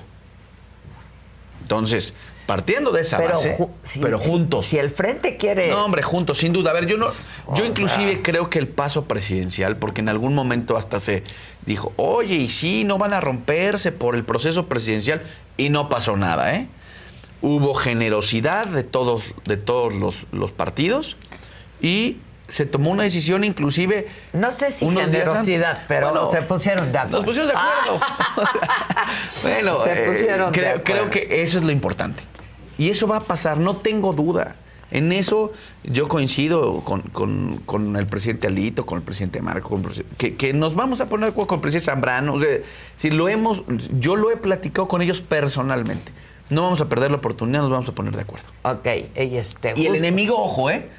Entonces, 1.62 2.14
partiendo 2.46 2.92
de 2.92 3.02
esa 3.02 3.20
base, 3.20 3.58
pero 4.02 4.18
juntos. 4.18 4.66
Si 4.66 4.78
el 4.78 4.90
frente 4.90 5.38
quiere. 5.38 5.70
No, 5.70 5.86
hombre, 5.86 6.02
juntos, 6.02 6.38
sin 6.38 6.54
duda. 6.54 6.72
A 6.72 6.74
ver, 6.74 6.86
yo 6.86 6.98
no, 6.98 7.08
yo 7.56 7.66
inclusive 7.66 8.22
creo 8.22 8.50
que 8.50 8.60
el 8.60 8.68
paso 8.68 9.06
presidencial, 9.06 9.78
porque 9.78 10.02
en 10.02 10.10
algún 10.10 10.34
momento 10.34 10.78
hasta 10.78 11.00
se 11.00 11.24
dijo, 11.66 11.94
oye, 11.98 12.36
y 12.36 12.50
sí, 12.50 12.84
no 12.84 12.98
van 12.98 13.14
a 13.14 13.22
romperse 13.22 13.92
por 13.92 14.16
el 14.16 14.24
proceso 14.24 14.68
presidencial 14.68 15.24
y 15.58 15.70
no 15.70 15.90
pasó 15.90 16.16
nada, 16.18 16.56
¿eh? 16.56 16.68
Hubo 17.42 17.74
generosidad 17.74 18.68
de 18.68 18.84
todos, 18.84 19.34
de 19.46 19.58
todos 19.58 19.94
los, 20.32 20.52
partidos 20.52 21.18
y 21.82 22.18
se 22.48 22.66
tomó 22.66 22.92
una 22.92 23.04
decisión 23.04 23.44
inclusive 23.44 24.08
no 24.34 24.52
sé 24.52 24.72
si 24.72 24.86
generosidad 24.86 25.86
pero 25.88 26.30
se 26.30 26.42
pusieron 26.42 26.92
de 26.92 26.98
acuerdo. 26.98 27.18
nos 27.18 27.26
pusimos 27.26 27.48
de 27.48 27.56
acuerdo. 27.56 28.06
Bueno 29.42 29.84
se 29.84 29.94
eh, 29.94 30.08
pusieron 30.08 30.52
creo, 30.52 30.84
creo 30.84 31.10
que 31.10 31.42
eso 31.42 31.58
es 31.58 31.64
lo 31.64 31.72
importante. 31.72 32.24
Y 32.78 32.90
eso 32.90 33.08
va 33.08 33.18
a 33.18 33.24
pasar 33.24 33.58
no 33.58 33.78
tengo 33.78 34.14
duda. 34.14 34.56
En 34.92 35.14
eso 35.14 35.54
yo 35.84 36.10
coincido 36.10 36.82
con, 36.84 37.96
el 37.96 38.08
presidente 38.08 38.48
Alito, 38.48 38.86
con 38.86 38.98
el 38.98 39.04
presidente 39.04 39.42
Marco, 39.42 39.80
que, 40.18 40.54
nos 40.54 40.76
vamos 40.76 41.00
a 41.00 41.06
poner 41.06 41.28
de 41.28 41.32
acuerdo 41.32 41.48
con 41.48 41.58
el 41.60 41.62
presidente 41.62 41.86
Zambrano. 41.86 42.36
si 42.98 43.10
lo 43.10 43.30
hemos, 43.30 43.64
yo 43.98 44.18
lo 44.18 44.32
he 44.32 44.38
platicado 44.38 44.90
con 44.90 45.02
ellos 45.02 45.22
personalmente. 45.22 46.12
No 46.52 46.64
vamos 46.64 46.82
a 46.82 46.86
perder 46.86 47.12
la 47.12 47.18
oportunidad, 47.18 47.62
nos 47.62 47.72
vamos 47.72 47.90
a 47.90 47.94
poner 47.94 48.16
de 48.16 48.22
acuerdo. 48.22 48.48
Ok, 48.64 48.88
y 49.16 49.38
este. 49.38 49.74
Y 49.76 49.88
el 49.88 49.96
enemigo, 49.96 50.38
ojo, 50.38 50.70
¿eh? 50.70 50.90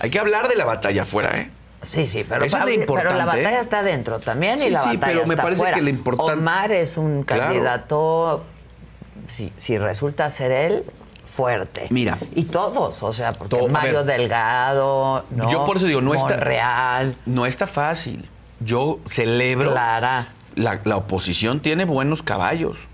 Hay 0.00 0.10
que 0.10 0.18
hablar 0.18 0.48
de 0.48 0.56
la 0.56 0.64
batalla 0.64 1.02
afuera, 1.02 1.38
¿eh? 1.38 1.50
Sí, 1.82 2.06
sí, 2.06 2.24
pero, 2.26 2.46
pero 2.86 3.14
la 3.14 3.26
batalla 3.26 3.60
está 3.60 3.82
dentro 3.82 4.18
también 4.18 4.60
y 4.62 4.70
la 4.70 4.82
sí, 4.82 4.96
batalla 4.96 5.12
pero 5.12 5.26
me 5.26 5.36
parece 5.36 5.70
que 5.72 5.82
lo 5.82 5.90
importante... 5.90 6.32
Omar 6.32 6.72
es 6.72 6.96
un 6.96 7.24
candidato, 7.24 8.42
si, 9.28 9.52
si 9.58 9.76
resulta 9.76 10.30
ser 10.30 10.50
él, 10.50 10.84
fuerte. 11.34 11.88
Mira. 11.90 12.18
Y 12.34 12.44
todos, 12.44 13.02
o 13.02 13.12
sea, 13.12 13.32
porque 13.32 13.68
Mario 13.68 14.04
Delgado, 14.04 15.24
¿no? 15.30 15.50
Yo 15.50 15.66
por 15.66 15.76
eso 15.76 15.86
digo, 15.86 16.00
no 16.00 16.14
está. 16.14 16.36
Real. 16.36 17.16
No 17.26 17.44
está 17.44 17.66
fácil. 17.66 18.28
Yo 18.60 19.00
celebro. 19.06 19.72
Clara. 19.72 20.28
La, 20.54 20.80
oposición 20.96 21.60
tiene 21.60 21.84
buenos 21.84 22.22
caballos. 22.22 22.88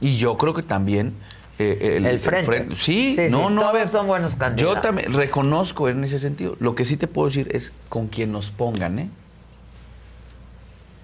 Y 0.00 0.16
yo 0.16 0.36
creo 0.38 0.54
que 0.54 0.62
también. 0.62 1.14
Eh, 1.58 2.00
el, 2.02 2.18
frente. 2.18 2.74
Sí, 2.76 3.16
no, 3.30 3.50
no. 3.50 3.70
Todos 3.70 3.90
son 3.90 4.06
buenos 4.06 4.34
candidatos. 4.34 4.76
Yo 4.76 4.80
también 4.80 5.12
reconozco 5.12 5.90
en 5.90 6.02
ese 6.04 6.18
sentido. 6.18 6.56
Lo 6.58 6.74
que 6.74 6.86
sí 6.86 6.96
te 6.96 7.06
puedo 7.06 7.28
decir 7.28 7.48
es 7.52 7.72
con 7.90 8.08
quien 8.08 8.32
nos 8.32 8.50
pongan, 8.50 8.98
¿eh? 8.98 9.10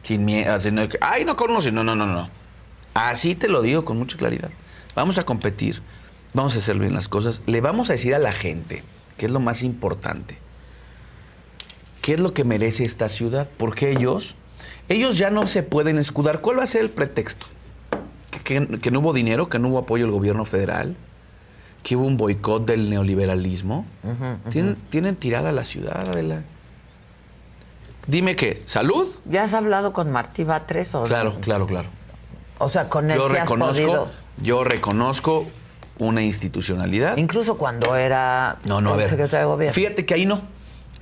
Sin 0.02 0.24
miedo. 0.24 0.56
Ay, 1.02 1.26
no 1.26 1.36
conoce. 1.36 1.72
No, 1.72 1.84
no, 1.84 1.94
no, 1.94 2.06
no. 2.06 2.30
Así 2.94 3.34
te 3.34 3.48
lo 3.48 3.60
digo 3.60 3.84
con 3.84 3.98
mucha 3.98 4.16
claridad. 4.16 4.50
Vamos 4.94 5.18
a 5.18 5.24
competir 5.24 5.82
vamos 6.36 6.54
a 6.54 6.58
hacer 6.58 6.78
bien 6.78 6.92
las 6.92 7.08
cosas, 7.08 7.40
le 7.46 7.60
vamos 7.60 7.88
a 7.88 7.94
decir 7.94 8.14
a 8.14 8.18
la 8.18 8.32
gente, 8.32 8.84
que 9.16 9.26
es 9.26 9.32
lo 9.32 9.40
más 9.40 9.62
importante, 9.62 10.36
qué 12.02 12.14
es 12.14 12.20
lo 12.20 12.34
que 12.34 12.44
merece 12.44 12.84
esta 12.84 13.08
ciudad, 13.08 13.50
porque 13.56 13.90
ellos, 13.90 14.36
ellos 14.88 15.16
ya 15.16 15.30
no 15.30 15.48
se 15.48 15.62
pueden 15.62 15.98
escudar. 15.98 16.42
¿Cuál 16.42 16.58
va 16.58 16.64
a 16.64 16.66
ser 16.66 16.82
el 16.82 16.90
pretexto? 16.90 17.46
Que, 18.46 18.90
no 18.92 19.00
hubo 19.00 19.12
dinero, 19.12 19.48
que 19.48 19.58
no 19.58 19.68
hubo 19.68 19.78
apoyo 19.78 20.04
del 20.04 20.12
gobierno 20.12 20.44
federal, 20.44 20.94
que 21.82 21.96
hubo 21.96 22.06
un 22.06 22.16
boicot 22.16 22.64
del 22.64 22.88
neoliberalismo. 22.88 23.84
¿Tienen, 24.50 25.16
tirada 25.16 25.50
la 25.50 25.64
ciudad, 25.64 26.08
Adela. 26.08 26.42
Dime 28.06 28.36
qué, 28.36 28.62
¿salud? 28.66 29.16
¿Ya 29.24 29.42
has 29.42 29.52
hablado 29.52 29.92
con 29.92 30.12
Martí 30.12 30.44
Batres? 30.44 30.94
O 30.94 31.02
claro, 31.02 31.38
claro, 31.40 31.66
claro. 31.66 31.88
O 32.58 32.68
sea, 32.68 32.88
con 32.88 33.10
él 33.10 33.18
yo 33.18 33.26
reconozco, 33.26 34.08
Yo 34.38 34.62
reconozco 34.62 35.48
una 35.98 36.22
institucionalidad. 36.22 37.16
Incluso 37.16 37.58
cuando 37.58 37.96
era 37.96 38.58
no, 38.64 38.80
no, 38.80 38.94
secretario 39.00 39.38
de 39.40 39.44
gobierno. 39.46 39.74
Fíjate 39.74 40.06
que 40.06 40.14
ahí 40.14 40.24
no. 40.24 40.40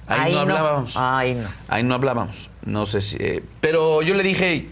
Ahí, 0.07 0.33
no 0.33 0.41
hablábamos. 0.41 0.97
Ahí 0.97 1.35
no. 1.35 1.49
Ahí 1.69 1.83
no 1.83 1.95
hablábamos. 1.95 2.51
No 2.65 2.87
sé 2.87 3.03
si. 3.03 3.17
Eh, 3.21 3.45
pero 3.61 4.01
yo 4.01 4.15
le 4.15 4.23
dije, 4.23 4.71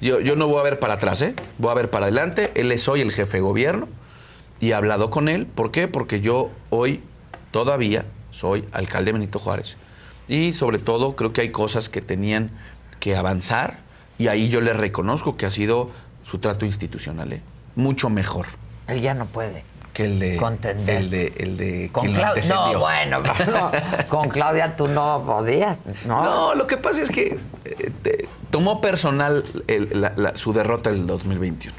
yo, 0.00 0.20
yo 0.20 0.36
no 0.36 0.46
voy 0.46 0.60
a 0.60 0.62
ver 0.62 0.78
para 0.78 0.94
atrás, 0.94 1.22
¿eh? 1.22 1.34
Voy 1.58 1.70
a 1.70 1.74
ver 1.74 1.90
para 1.90 2.06
adelante. 2.06 2.52
Él 2.54 2.72
es 2.72 2.88
hoy 2.88 3.00
el 3.00 3.12
jefe 3.12 3.38
de 3.38 3.42
gobierno 3.42 3.88
y 4.60 4.70
he 4.70 4.74
hablado 4.74 5.10
con 5.10 5.28
él. 5.28 5.46
¿Por 5.46 5.70
qué? 5.70 5.88
Porque 5.88 6.20
yo 6.20 6.50
hoy 6.70 7.02
todavía 7.50 8.04
soy 8.30 8.64
alcalde 8.72 9.12
Benito 9.12 9.38
Juárez. 9.38 9.76
Y 10.28 10.52
sobre 10.52 10.78
todo 10.78 11.16
creo 11.16 11.32
que 11.32 11.40
hay 11.40 11.50
cosas 11.50 11.88
que 11.88 12.00
tenían 12.00 12.50
que 13.00 13.16
avanzar 13.16 13.80
y 14.18 14.28
ahí 14.28 14.48
yo 14.48 14.60
le 14.60 14.72
reconozco 14.72 15.36
que 15.36 15.46
ha 15.46 15.50
sido 15.50 15.90
su 16.24 16.38
trato 16.38 16.66
institucional, 16.66 17.32
¿eh? 17.32 17.42
Mucho 17.74 18.10
mejor. 18.10 18.46
Él 18.86 19.00
ya 19.00 19.14
no 19.14 19.26
puede. 19.26 19.64
Que 20.00 20.06
el 20.06 20.18
de. 20.18 20.36
Contender. 20.36 20.96
El 20.96 21.10
de. 21.10 21.34
El 21.36 21.56
de 21.58 21.90
con 21.92 22.06
Claudia. 22.10 22.42
No, 22.48 22.80
bueno, 22.80 23.18
con 24.08 24.30
Claudia 24.30 24.74
tú 24.74 24.88
no 24.88 25.24
podías, 25.26 25.82
¿no? 26.06 26.24
No, 26.24 26.54
lo 26.54 26.66
que 26.66 26.78
pasa 26.78 27.02
es 27.02 27.10
que 27.10 27.38
eh, 27.66 28.28
tomó 28.50 28.80
personal 28.80 29.44
su 30.36 30.54
derrota 30.54 30.88
el 30.88 31.06
2021. 31.06 31.76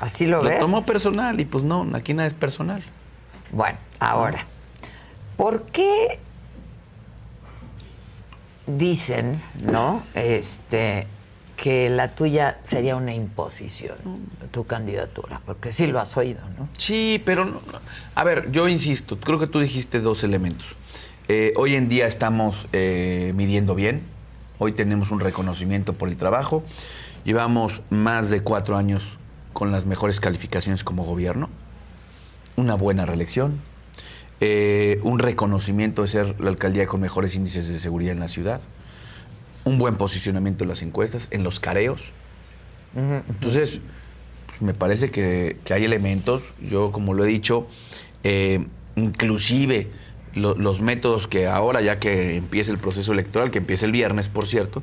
¿Así 0.00 0.26
lo, 0.26 0.42
Lo 0.42 0.50
ves? 0.50 0.58
tomó 0.58 0.84
personal 0.84 1.38
y 1.40 1.44
pues 1.44 1.62
no, 1.62 1.88
aquí 1.94 2.14
nada 2.14 2.26
es 2.26 2.34
personal. 2.34 2.82
Bueno, 3.52 3.78
ahora, 4.00 4.44
¿por 5.36 5.62
qué 5.66 6.18
dicen, 8.66 9.40
no? 9.60 10.02
Este 10.14 11.06
que 11.62 11.88
la 11.90 12.16
tuya 12.16 12.58
sería 12.68 12.96
una 12.96 13.14
imposición, 13.14 13.94
tu 14.50 14.64
candidatura, 14.66 15.40
porque 15.46 15.70
sí 15.70 15.86
lo 15.86 16.00
has 16.00 16.16
oído, 16.16 16.40
¿no? 16.58 16.68
Sí, 16.76 17.22
pero 17.24 17.44
no- 17.44 17.60
a 18.16 18.24
ver, 18.24 18.50
yo 18.50 18.66
insisto, 18.66 19.16
creo 19.20 19.38
que 19.38 19.46
tú 19.46 19.60
dijiste 19.60 20.00
dos 20.00 20.24
elementos. 20.24 20.74
Eh, 21.28 21.52
hoy 21.54 21.76
en 21.76 21.88
día 21.88 22.08
estamos 22.08 22.66
eh, 22.72 23.32
midiendo 23.36 23.76
bien, 23.76 24.02
hoy 24.58 24.72
tenemos 24.72 25.12
un 25.12 25.20
reconocimiento 25.20 25.92
por 25.92 26.08
el 26.08 26.16
trabajo, 26.16 26.64
llevamos 27.24 27.80
más 27.90 28.28
de 28.28 28.40
cuatro 28.40 28.76
años 28.76 29.20
con 29.52 29.70
las 29.70 29.86
mejores 29.86 30.18
calificaciones 30.18 30.82
como 30.82 31.04
gobierno, 31.04 31.48
una 32.56 32.74
buena 32.74 33.06
reelección, 33.06 33.60
eh, 34.40 34.98
un 35.04 35.20
reconocimiento 35.20 36.02
de 36.02 36.08
ser 36.08 36.40
la 36.40 36.50
alcaldía 36.50 36.88
con 36.88 37.00
mejores 37.00 37.36
índices 37.36 37.68
de 37.68 37.78
seguridad 37.78 38.14
en 38.14 38.18
la 38.18 38.26
ciudad, 38.26 38.60
un 39.64 39.78
buen 39.78 39.96
posicionamiento 39.96 40.64
en 40.64 40.68
las 40.68 40.82
encuestas, 40.82 41.28
en 41.30 41.44
los 41.44 41.60
careos. 41.60 42.12
Entonces, 43.28 43.80
pues, 44.46 44.62
me 44.62 44.74
parece 44.74 45.10
que, 45.10 45.56
que 45.64 45.72
hay 45.74 45.84
elementos, 45.84 46.52
yo 46.60 46.92
como 46.92 47.14
lo 47.14 47.24
he 47.24 47.28
dicho, 47.28 47.66
eh, 48.24 48.66
inclusive 48.96 49.88
lo- 50.34 50.54
los 50.56 50.80
métodos 50.80 51.26
que 51.28 51.46
ahora, 51.46 51.80
ya 51.80 51.98
que 51.98 52.36
empiece 52.36 52.70
el 52.70 52.78
proceso 52.78 53.12
electoral, 53.12 53.50
que 53.50 53.58
empiece 53.58 53.86
el 53.86 53.92
viernes, 53.92 54.28
por 54.28 54.46
cierto, 54.46 54.82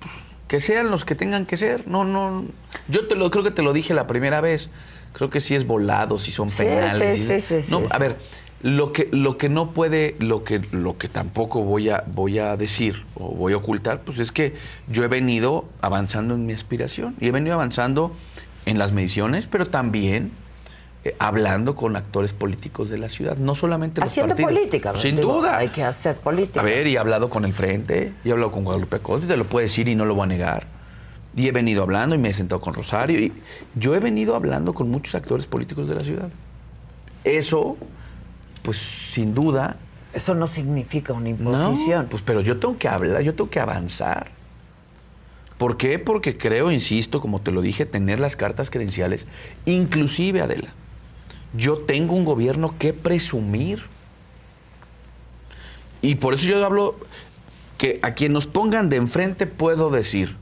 pues, 0.00 0.12
que 0.48 0.60
sean 0.60 0.90
los 0.90 1.04
que 1.04 1.14
tengan 1.14 1.44
que 1.46 1.56
ser. 1.56 1.86
No, 1.86 2.04
no. 2.04 2.44
Yo 2.88 3.06
te 3.08 3.14
lo 3.16 3.30
creo 3.30 3.44
que 3.44 3.50
te 3.50 3.62
lo 3.62 3.72
dije 3.72 3.94
la 3.94 4.06
primera 4.06 4.40
vez. 4.40 4.70
Creo 5.12 5.28
que 5.28 5.40
sí 5.40 5.54
es 5.54 5.66
volado, 5.66 6.18
si 6.18 6.32
son 6.32 6.48
Sí, 6.50 6.64
penales. 6.64 7.18
sí, 7.26 7.40
sí, 7.40 7.62
sí, 7.62 7.70
no, 7.70 7.82
a 7.90 7.98
ver, 7.98 8.16
lo 8.62 8.92
que, 8.92 9.08
lo 9.10 9.38
que 9.38 9.48
no 9.48 9.72
puede, 9.72 10.14
lo 10.20 10.44
que, 10.44 10.60
lo 10.70 10.96
que 10.96 11.08
tampoco 11.08 11.62
voy 11.64 11.90
a, 11.90 12.04
voy 12.06 12.38
a 12.38 12.56
decir 12.56 13.04
o 13.14 13.28
voy 13.30 13.52
a 13.54 13.56
ocultar, 13.56 14.02
pues 14.02 14.18
es 14.18 14.30
que 14.30 14.54
yo 14.88 15.02
he 15.02 15.08
venido 15.08 15.64
avanzando 15.80 16.34
en 16.34 16.46
mi 16.46 16.52
aspiración 16.52 17.16
y 17.20 17.26
he 17.26 17.32
venido 17.32 17.54
avanzando 17.54 18.12
en 18.66 18.78
las 18.78 18.92
mediciones, 18.92 19.46
pero 19.46 19.68
también 19.68 20.30
eh, 21.04 21.16
hablando 21.18 21.74
con 21.74 21.96
actores 21.96 22.32
políticos 22.32 22.88
de 22.88 22.98
la 22.98 23.08
ciudad, 23.08 23.36
no 23.36 23.56
solamente 23.56 24.00
los 24.00 24.08
Haciendo 24.10 24.36
partidos. 24.36 24.52
política. 24.52 24.94
Sin 24.94 25.16
digo, 25.16 25.38
duda. 25.40 25.56
Hay 25.58 25.68
que 25.68 25.82
hacer 25.82 26.16
política. 26.16 26.60
A 26.60 26.62
ver, 26.62 26.86
y 26.86 26.94
he 26.94 26.98
hablado 26.98 27.28
con 27.28 27.44
el 27.44 27.52
Frente, 27.52 28.12
y 28.24 28.28
he 28.28 28.32
hablado 28.32 28.52
con 28.52 28.62
Guadalupe 28.62 28.96
Acosta, 28.96 29.26
y 29.26 29.28
te 29.28 29.36
lo 29.36 29.44
puedo 29.46 29.64
decir 29.64 29.88
y 29.88 29.96
no 29.96 30.04
lo 30.04 30.14
voy 30.14 30.24
a 30.24 30.26
negar. 30.28 30.66
Y 31.34 31.48
he 31.48 31.50
venido 31.50 31.82
hablando 31.82 32.14
y 32.14 32.18
me 32.18 32.28
he 32.28 32.32
sentado 32.32 32.60
con 32.60 32.74
Rosario. 32.74 33.18
Y 33.18 33.32
yo 33.74 33.96
he 33.96 33.98
venido 33.98 34.36
hablando 34.36 34.74
con 34.74 34.90
muchos 34.90 35.16
actores 35.16 35.46
políticos 35.46 35.88
de 35.88 35.94
la 35.96 36.02
ciudad. 36.02 36.28
Eso, 37.24 37.76
pues 38.62 38.78
sin 38.78 39.34
duda. 39.34 39.76
Eso 40.14 40.34
no 40.34 40.46
significa 40.46 41.12
una 41.12 41.24
No, 41.24 41.28
imposición. 41.30 42.06
pues 42.10 42.22
pero 42.24 42.40
yo 42.40 42.58
tengo 42.58 42.76
que 42.78 42.88
hablar, 42.88 43.22
yo 43.22 43.34
tengo 43.34 43.50
que 43.50 43.60
avanzar. 43.60 44.30
¿Por 45.58 45.76
qué? 45.76 45.98
Porque 45.98 46.36
creo, 46.36 46.70
insisto, 46.72 47.20
como 47.20 47.40
te 47.40 47.52
lo 47.52 47.62
dije, 47.62 47.86
tener 47.86 48.18
las 48.20 48.34
cartas 48.36 48.68
credenciales, 48.68 49.26
inclusive 49.64 50.40
Adela, 50.42 50.70
yo 51.56 51.76
tengo 51.78 52.14
un 52.14 52.24
gobierno 52.24 52.74
que 52.78 52.92
presumir. 52.92 53.84
Y 56.00 56.16
por 56.16 56.34
eso 56.34 56.46
yo 56.46 56.64
hablo 56.64 56.96
que 57.78 58.00
a 58.02 58.12
quien 58.14 58.32
nos 58.32 58.46
pongan 58.46 58.88
de 58.88 58.96
enfrente 58.96 59.46
puedo 59.46 59.90
decir 59.90 60.36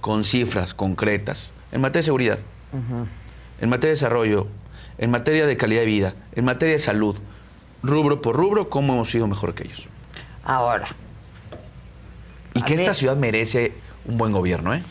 con 0.00 0.24
cifras 0.24 0.74
concretas 0.74 1.48
en 1.72 1.80
materia 1.80 2.00
de 2.00 2.04
seguridad, 2.06 2.38
en 3.60 3.68
materia 3.68 3.90
de 3.90 3.94
desarrollo, 3.94 4.48
en 4.98 5.10
materia 5.10 5.46
de 5.46 5.56
calidad 5.56 5.80
de 5.80 5.86
vida, 5.86 6.14
en 6.34 6.44
materia 6.44 6.74
de 6.74 6.80
salud, 6.80 7.16
rubro 7.84 8.20
por 8.22 8.36
rubro, 8.36 8.68
cómo 8.68 8.94
hemos 8.94 9.10
sido 9.10 9.26
mejor 9.26 9.54
que 9.54 9.64
ellos. 9.64 9.88
Ahora, 10.44 10.88
Y 12.54 12.62
que 12.62 12.74
esta 12.74 12.94
ciudad 12.94 13.16
merece 13.16 13.72
un 14.06 14.16
buen 14.16 14.32
gobierno, 14.32 14.74
¿eh? 14.74 14.82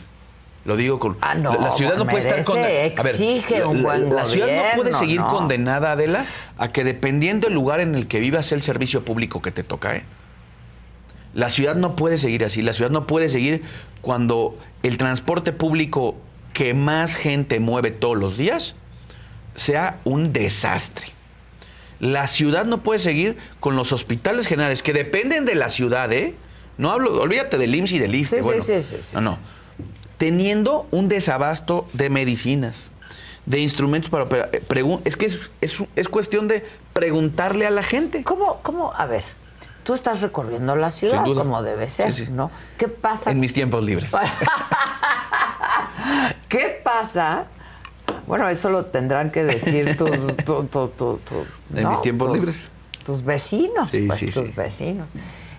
Lo 0.64 0.76
digo 0.76 0.98
con. 0.98 1.18
Ah, 1.20 1.34
no, 1.34 1.52
la, 1.54 1.60
la 1.60 1.70
ciudad 1.72 1.96
no 1.98 2.06
puede 2.06 2.20
estar 2.26 2.42
condenada. 2.44 2.84
exige 2.84 3.64
un 3.64 3.82
buen 3.82 4.14
La 4.14 4.24
ciudad 4.24 4.46
no 4.46 4.62
puede 4.76 4.92
gobierno, 4.92 4.98
seguir 4.98 5.20
¿no? 5.20 5.28
condenada, 5.28 5.92
Adela, 5.92 6.24
a 6.56 6.68
que 6.68 6.84
dependiendo 6.84 7.48
del 7.48 7.54
lugar 7.54 7.80
en 7.80 7.94
el 7.94 8.06
que 8.06 8.18
vivas 8.18 8.50
el 8.52 8.62
servicio 8.62 9.04
público 9.04 9.42
que 9.42 9.50
te 9.50 9.62
toca, 9.62 9.94
¿eh? 9.96 10.04
La 11.34 11.50
ciudad 11.50 11.74
no 11.74 11.96
puede 11.96 12.16
seguir 12.16 12.44
así. 12.44 12.62
La 12.62 12.72
ciudad 12.72 12.90
no 12.90 13.06
puede 13.06 13.28
seguir 13.28 13.62
cuando 14.00 14.56
el 14.82 14.96
transporte 14.98 15.52
público 15.52 16.16
que 16.54 16.72
más 16.74 17.14
gente 17.14 17.60
mueve 17.60 17.90
todos 17.90 18.16
los 18.16 18.36
días 18.36 18.76
sea 19.56 20.00
un 20.04 20.32
desastre. 20.32 21.08
La 22.00 22.26
ciudad 22.26 22.64
no 22.66 22.82
puede 22.82 23.00
seguir 23.00 23.36
con 23.60 23.76
los 23.76 23.92
hospitales 23.92 24.46
generales 24.46 24.82
que 24.82 24.92
dependen 24.92 25.44
de 25.44 25.54
la 25.54 25.68
ciudad, 25.70 26.12
¿eh? 26.12 26.34
No 26.76 26.90
hablo, 26.90 27.20
olvídate 27.20 27.56
del 27.58 27.74
IMSS 27.74 27.92
y 27.92 27.98
del 28.00 28.14
ISSSTE. 28.14 28.36
Sí, 28.36 28.42
bueno, 28.44 28.62
sí, 28.62 28.82
sí, 28.82 28.96
no, 29.14 29.20
no. 29.20 29.38
Teniendo 30.18 30.86
un 30.90 31.08
desabasto 31.08 31.88
de 31.92 32.10
medicinas, 32.10 32.84
de 33.46 33.60
instrumentos 33.60 34.10
para 34.10 34.24
operar. 34.24 34.50
eh, 34.52 34.62
es 35.04 35.16
que 35.16 35.26
es, 35.26 35.38
es- 35.60 35.84
es 35.94 36.08
cuestión 36.08 36.48
de 36.48 36.66
preguntarle 36.92 37.66
a 37.66 37.70
la 37.70 37.82
gente. 37.82 38.22
¿cómo, 38.24 38.60
cómo, 38.62 38.92
a 38.94 39.06
ver, 39.06 39.22
tú 39.84 39.94
estás 39.94 40.20
recorriendo 40.20 40.74
la 40.76 40.90
ciudad 40.90 41.24
como 41.24 41.62
debe 41.62 41.88
ser, 41.88 42.12
Sí, 42.12 42.26
sí. 42.26 42.32
¿no? 42.32 42.50
¿Qué 42.78 42.88
pasa? 42.88 43.30
En 43.30 43.38
mis 43.40 43.52
tiempos 43.52 43.84
libres. 43.84 44.12
¿Qué 46.48 46.80
pasa? 46.84 47.46
Bueno, 48.26 48.48
eso 48.48 48.70
lo 48.70 48.86
tendrán 48.86 49.30
que 49.30 49.44
decir 49.44 49.96
tus, 49.96 50.10
tu- 50.44 50.64
tu- 50.64 50.88
tu- 50.88 51.18
tu- 51.18 51.46
En 51.76 51.88
mis 51.88 52.02
tiempos 52.02 52.28
tus- 52.28 52.36
libres. 52.36 52.70
Tus 53.04 53.22
vecinos, 53.24 53.90
Sí, 53.90 54.02
pues, 54.06 54.18
sí, 54.18 54.26
tus 54.30 54.46
sí. 54.46 54.52
vecinos. 54.56 55.08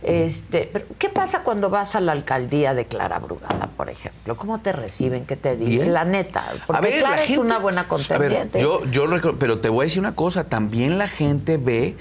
Este, 0.02 0.70
pero, 0.72 0.86
¿qué 1.00 1.10
pasa 1.10 1.42
cuando 1.44 1.70
vas 1.72 1.96
a 1.96 2.00
la 2.00 2.12
alcaldía 2.12 2.74
de 2.76 2.86
Clara 2.86 3.18
Brugada, 3.20 3.70
por 3.76 3.90
ejemplo? 3.90 4.36
¿Cómo 4.36 4.60
te 4.62 4.72
reciben? 4.72 5.26
¿Qué 5.26 5.36
te 5.36 5.56
dicen? 5.56 5.94
La 5.94 6.06
neta, 6.06 6.44
porque 6.68 6.88
ver, 6.90 7.00
Clara 7.00 7.16
la 7.18 7.24
es 7.24 7.38
una 7.38 7.58
buena 7.60 7.88
pues, 7.88 8.10
a 8.12 8.18
ver, 8.18 8.32
contendiente. 8.32 8.62
yo, 8.62 8.86
yo 8.92 9.08
recuerdo- 9.08 9.40
pero 9.40 9.60
te 9.60 9.70
voy 9.70 9.84
a 9.84 9.86
decir 9.86 10.00
una 10.00 10.16
cosa, 10.16 10.44
también 10.44 10.98
la 11.00 11.08
gente 11.08 11.58
ve 11.58 11.96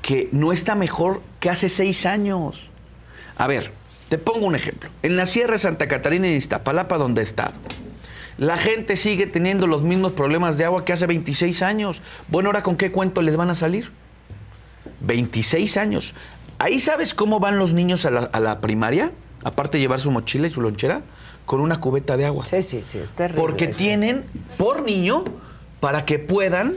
que 0.00 0.28
no 0.32 0.52
está 0.52 0.74
mejor 0.74 1.20
que 1.38 1.50
hace 1.50 1.68
seis 1.68 2.06
años. 2.06 2.70
A 3.36 3.46
ver, 3.46 3.72
te 4.08 4.16
pongo 4.16 4.46
un 4.46 4.54
ejemplo. 4.54 4.88
En 5.02 5.16
la 5.16 5.26
Sierra 5.26 5.52
de 5.52 5.58
Santa 5.58 5.86
Catarina 5.88 6.28
y 6.28 6.34
Iztapalapa, 6.36 6.96
donde 6.96 7.20
he 7.20 7.24
estado, 7.24 7.52
la 8.40 8.56
gente 8.56 8.96
sigue 8.96 9.26
teniendo 9.26 9.66
los 9.66 9.82
mismos 9.82 10.12
problemas 10.12 10.56
de 10.56 10.64
agua 10.64 10.84
que 10.86 10.94
hace 10.94 11.06
26 11.06 11.60
años. 11.60 12.00
Bueno, 12.28 12.48
ahora 12.48 12.62
con 12.62 12.76
qué 12.76 12.90
cuento 12.90 13.20
les 13.20 13.36
van 13.36 13.50
a 13.50 13.54
salir? 13.54 13.92
26 15.00 15.76
años. 15.76 16.14
Ahí 16.58 16.80
sabes 16.80 17.12
cómo 17.12 17.38
van 17.38 17.58
los 17.58 17.74
niños 17.74 18.06
a 18.06 18.10
la, 18.10 18.20
a 18.20 18.40
la 18.40 18.60
primaria, 18.62 19.12
aparte 19.44 19.76
de 19.76 19.82
llevar 19.82 20.00
su 20.00 20.10
mochila 20.10 20.46
y 20.46 20.50
su 20.50 20.62
lonchera, 20.62 21.02
con 21.44 21.60
una 21.60 21.80
cubeta 21.80 22.16
de 22.16 22.24
agua. 22.24 22.46
Sí, 22.46 22.62
sí, 22.62 22.82
sí, 22.82 22.96
es 22.98 23.10
terrible. 23.10 23.42
Porque 23.42 23.66
tienen 23.66 24.24
por 24.56 24.84
niño 24.84 25.24
para 25.80 26.06
que 26.06 26.18
puedan 26.18 26.76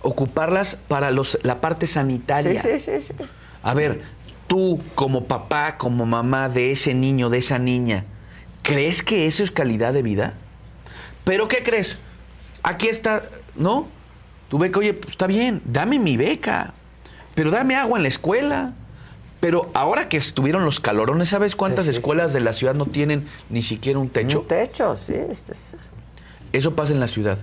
ocuparlas 0.00 0.78
para 0.88 1.10
los, 1.10 1.38
la 1.42 1.60
parte 1.60 1.86
Sí, 1.86 1.94
sanitaria. 1.94 2.62
sí, 2.62 2.78
sí, 2.78 2.92
sí. 3.00 3.12
A 3.62 3.74
ver, 3.74 4.00
tú 4.46 4.80
como 4.94 5.24
papá, 5.24 5.76
como 5.76 6.06
mamá 6.06 6.48
de 6.48 6.70
ese 6.72 6.94
niño, 6.94 7.28
de 7.28 7.38
esa 7.38 7.58
niña, 7.58 8.04
¿crees 8.68 9.02
que 9.02 9.26
eso 9.26 9.42
es 9.42 9.50
calidad 9.50 9.92
de 9.94 10.02
vida? 10.02 10.34
¿Pero 11.24 11.48
qué 11.48 11.62
crees? 11.62 11.96
Aquí 12.62 12.88
está, 12.88 13.24
¿no? 13.56 13.88
Tu 14.50 14.58
beca, 14.58 14.78
oye, 14.78 14.94
pues, 14.94 15.12
está 15.12 15.26
bien, 15.26 15.62
dame 15.64 15.98
mi 15.98 16.16
beca, 16.16 16.74
pero 17.34 17.50
dame 17.50 17.76
agua 17.76 17.98
en 17.98 18.02
la 18.02 18.08
escuela. 18.08 18.74
Pero 19.40 19.70
ahora 19.74 20.08
que 20.08 20.16
estuvieron 20.16 20.64
los 20.64 20.80
calorones, 20.80 21.28
¿sabes 21.28 21.54
cuántas 21.54 21.84
Sí, 21.86 21.92
sí, 21.92 21.98
escuelas 21.98 22.32
de 22.32 22.40
la 22.40 22.52
ciudad 22.52 22.74
no 22.74 22.86
tienen 22.86 23.28
ni 23.50 23.62
siquiera 23.62 23.98
un 24.00 24.08
techo? 24.10 24.40
Un 24.40 24.48
techo, 24.48 24.96
sí. 24.96 25.14
este 25.14 25.52
es- 25.52 25.76
Eso 26.52 26.74
pasa 26.74 26.92
en 26.92 26.98
la 27.00 27.06
ciudad. 27.06 27.38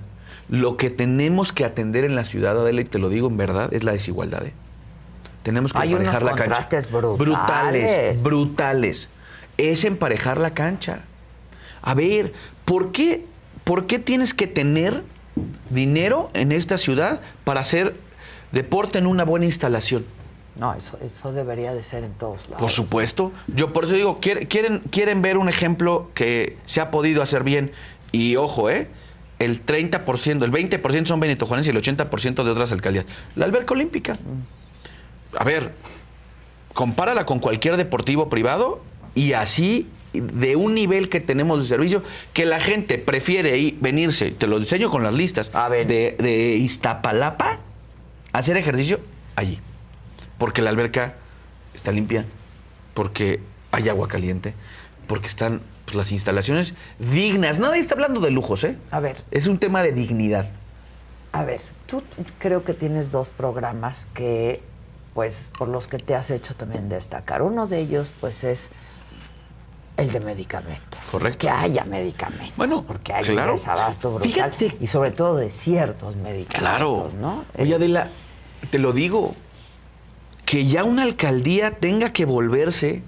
Lo 0.49 0.75
que 0.77 0.89
tenemos 0.89 1.53
que 1.53 1.63
atender 1.63 2.03
en 2.03 2.13
la 2.15 2.25
ciudad, 2.25 2.59
Adela, 2.59 2.81
y 2.81 2.85
te 2.85 2.99
lo 2.99 3.07
digo 3.09 3.29
en 3.29 3.37
verdad, 3.37 3.73
es 3.73 3.83
la 3.83 3.93
desigualdad. 3.93 4.45
¿eh? 4.45 4.51
Tenemos 5.43 5.71
que 5.71 5.79
Hay 5.79 5.89
unos 5.93 6.01
emparejar 6.07 6.23
la 6.23 6.29
cancha. 6.31 6.43
contrastes 6.43 6.91
brutales. 6.91 7.17
Brutales, 7.19 8.23
brutales. 8.23 9.09
Es 9.57 9.85
emparejar 9.85 10.37
la 10.39 10.53
cancha. 10.53 10.99
A 11.85 11.93
ver, 11.93 12.33
¿por 12.65 12.91
qué, 12.91 13.25
¿por 13.63 13.87
qué 13.87 13.99
tienes 13.99 14.33
que 14.33 14.47
tener 14.47 15.03
dinero 15.69 16.27
en 16.33 16.51
esta 16.51 16.77
ciudad 16.77 17.21
para 17.43 17.61
hacer 17.61 17.95
deporte 18.51 18.97
en 18.97 19.07
una 19.07 19.23
buena 19.23 19.45
instalación? 19.45 20.05
No, 20.57 20.73
eso, 20.73 20.97
eso 21.05 21.33
debería 21.33 21.73
de 21.73 21.83
ser 21.83 22.03
en 22.03 22.13
todos 22.13 22.43
lados. 22.45 22.59
Por 22.61 22.71
supuesto. 22.71 23.31
Yo 23.47 23.73
por 23.73 23.85
eso 23.85 23.93
digo, 23.93 24.19
¿quiere- 24.21 24.47
quieren, 24.47 24.79
quieren 24.89 25.21
ver 25.21 25.37
un 25.37 25.49
ejemplo 25.49 26.09
que 26.13 26.57
se 26.65 26.79
ha 26.81 26.91
podido 26.91 27.21
hacer 27.21 27.43
bien. 27.43 27.71
Y 28.13 28.37
ojo, 28.37 28.69
¿eh? 28.69 28.87
El 29.37 29.65
30%, 29.65 30.43
el 30.45 30.51
20% 30.51 31.05
son 31.07 31.19
Benito 31.19 31.45
Juárez 31.45 31.67
y 31.67 31.71
el 31.71 31.77
80% 31.77 32.43
de 32.45 32.49
otras 32.51 32.71
alcaldías. 32.71 33.05
La 33.35 33.43
alberca 33.43 33.73
olímpica. 33.73 34.17
A 35.37 35.43
ver, 35.43 35.73
compárala 36.73 37.25
con 37.25 37.39
cualquier 37.39 37.75
deportivo 37.75 38.29
privado 38.29 38.81
y 39.13 39.33
así 39.33 39.89
de 40.21 40.55
un 40.55 40.73
nivel 40.73 41.09
que 41.09 41.21
tenemos 41.21 41.61
de 41.61 41.67
servicio 41.67 42.03
que 42.33 42.45
la 42.45 42.59
gente 42.59 42.97
prefiere 42.97 43.57
ir, 43.57 43.77
venirse, 43.79 44.31
te 44.31 44.47
lo 44.47 44.57
enseño 44.57 44.89
con 44.89 45.03
las 45.03 45.13
listas, 45.13 45.49
A 45.53 45.69
ver. 45.69 45.87
De, 45.87 46.15
de 46.19 46.55
Iztapalapa 46.55 47.59
hacer 48.33 48.57
ejercicio 48.57 48.99
allí. 49.35 49.59
Porque 50.37 50.61
la 50.61 50.69
alberca 50.69 51.15
está 51.73 51.91
limpia, 51.91 52.25
porque 52.93 53.39
hay 53.71 53.89
agua 53.89 54.07
caliente, 54.07 54.53
porque 55.07 55.27
están 55.27 55.61
pues, 55.85 55.95
las 55.95 56.11
instalaciones 56.11 56.73
dignas. 56.99 57.59
Nadie 57.59 57.79
está 57.79 57.93
hablando 57.93 58.19
de 58.19 58.31
lujos, 58.31 58.63
¿eh? 58.63 58.77
A 58.91 58.99
ver. 58.99 59.23
Es 59.31 59.47
un 59.47 59.57
tema 59.59 59.83
de 59.83 59.91
dignidad. 59.91 60.49
A 61.31 61.43
ver, 61.43 61.59
tú 61.87 62.03
creo 62.39 62.63
que 62.63 62.73
tienes 62.73 63.11
dos 63.11 63.29
programas 63.29 64.07
que, 64.13 64.61
pues, 65.13 65.37
por 65.57 65.67
los 65.67 65.87
que 65.87 65.97
te 65.97 66.15
has 66.15 66.31
hecho 66.31 66.55
también 66.55 66.89
destacar. 66.89 67.41
Uno 67.41 67.67
de 67.67 67.79
ellos, 67.79 68.11
pues, 68.19 68.43
es 68.43 68.71
el 69.97 70.11
de 70.11 70.19
medicamentos. 70.19 70.99
Correcto. 71.11 71.39
Que 71.39 71.49
haya 71.49 71.83
medicamentos. 71.85 72.55
Bueno, 72.57 72.83
porque 72.85 73.13
hay 73.13 73.23
claro. 73.23 73.51
un 73.51 73.55
desabasto 73.55 74.11
brutal. 74.11 74.31
Fíjate. 74.31 74.77
Y 74.81 74.87
sobre 74.87 75.11
todo 75.11 75.37
de 75.37 75.49
ciertos 75.49 76.15
medicamentos, 76.15 76.59
Claro. 76.59 77.11
¿no? 77.19 77.45
Oye, 77.57 77.71
Eh, 77.71 77.75
Adela, 77.75 78.09
te 78.69 78.79
lo 78.79 78.91
digo, 78.93 79.35
que 80.45 80.65
ya 80.65 80.83
una 80.83 81.03
alcaldía 81.03 81.71
tenga 81.71 82.11
que 82.13 82.25
volverse 82.25 83.01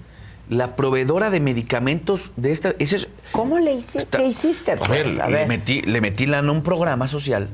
la 0.48 0.76
proveedora 0.76 1.28
de 1.30 1.40
medicamentos 1.40 2.32
de 2.36 2.52
esta... 2.52 2.74
Ese 2.78 2.96
es, 2.96 3.08
¿Cómo 3.32 3.58
le 3.58 3.74
hiciste? 3.74 3.98
está- 3.98 4.18
¿Qué 4.18 4.26
hiciste? 4.26 4.72
A 4.72 4.76
pues? 4.76 4.88
ver, 4.88 5.28
Le, 5.30 5.44
metí, 5.46 5.82
le 5.82 6.00
metí 6.00 6.26
lana 6.26 6.48
a 6.48 6.52
un 6.52 6.62
programa 6.62 7.06
social 7.06 7.48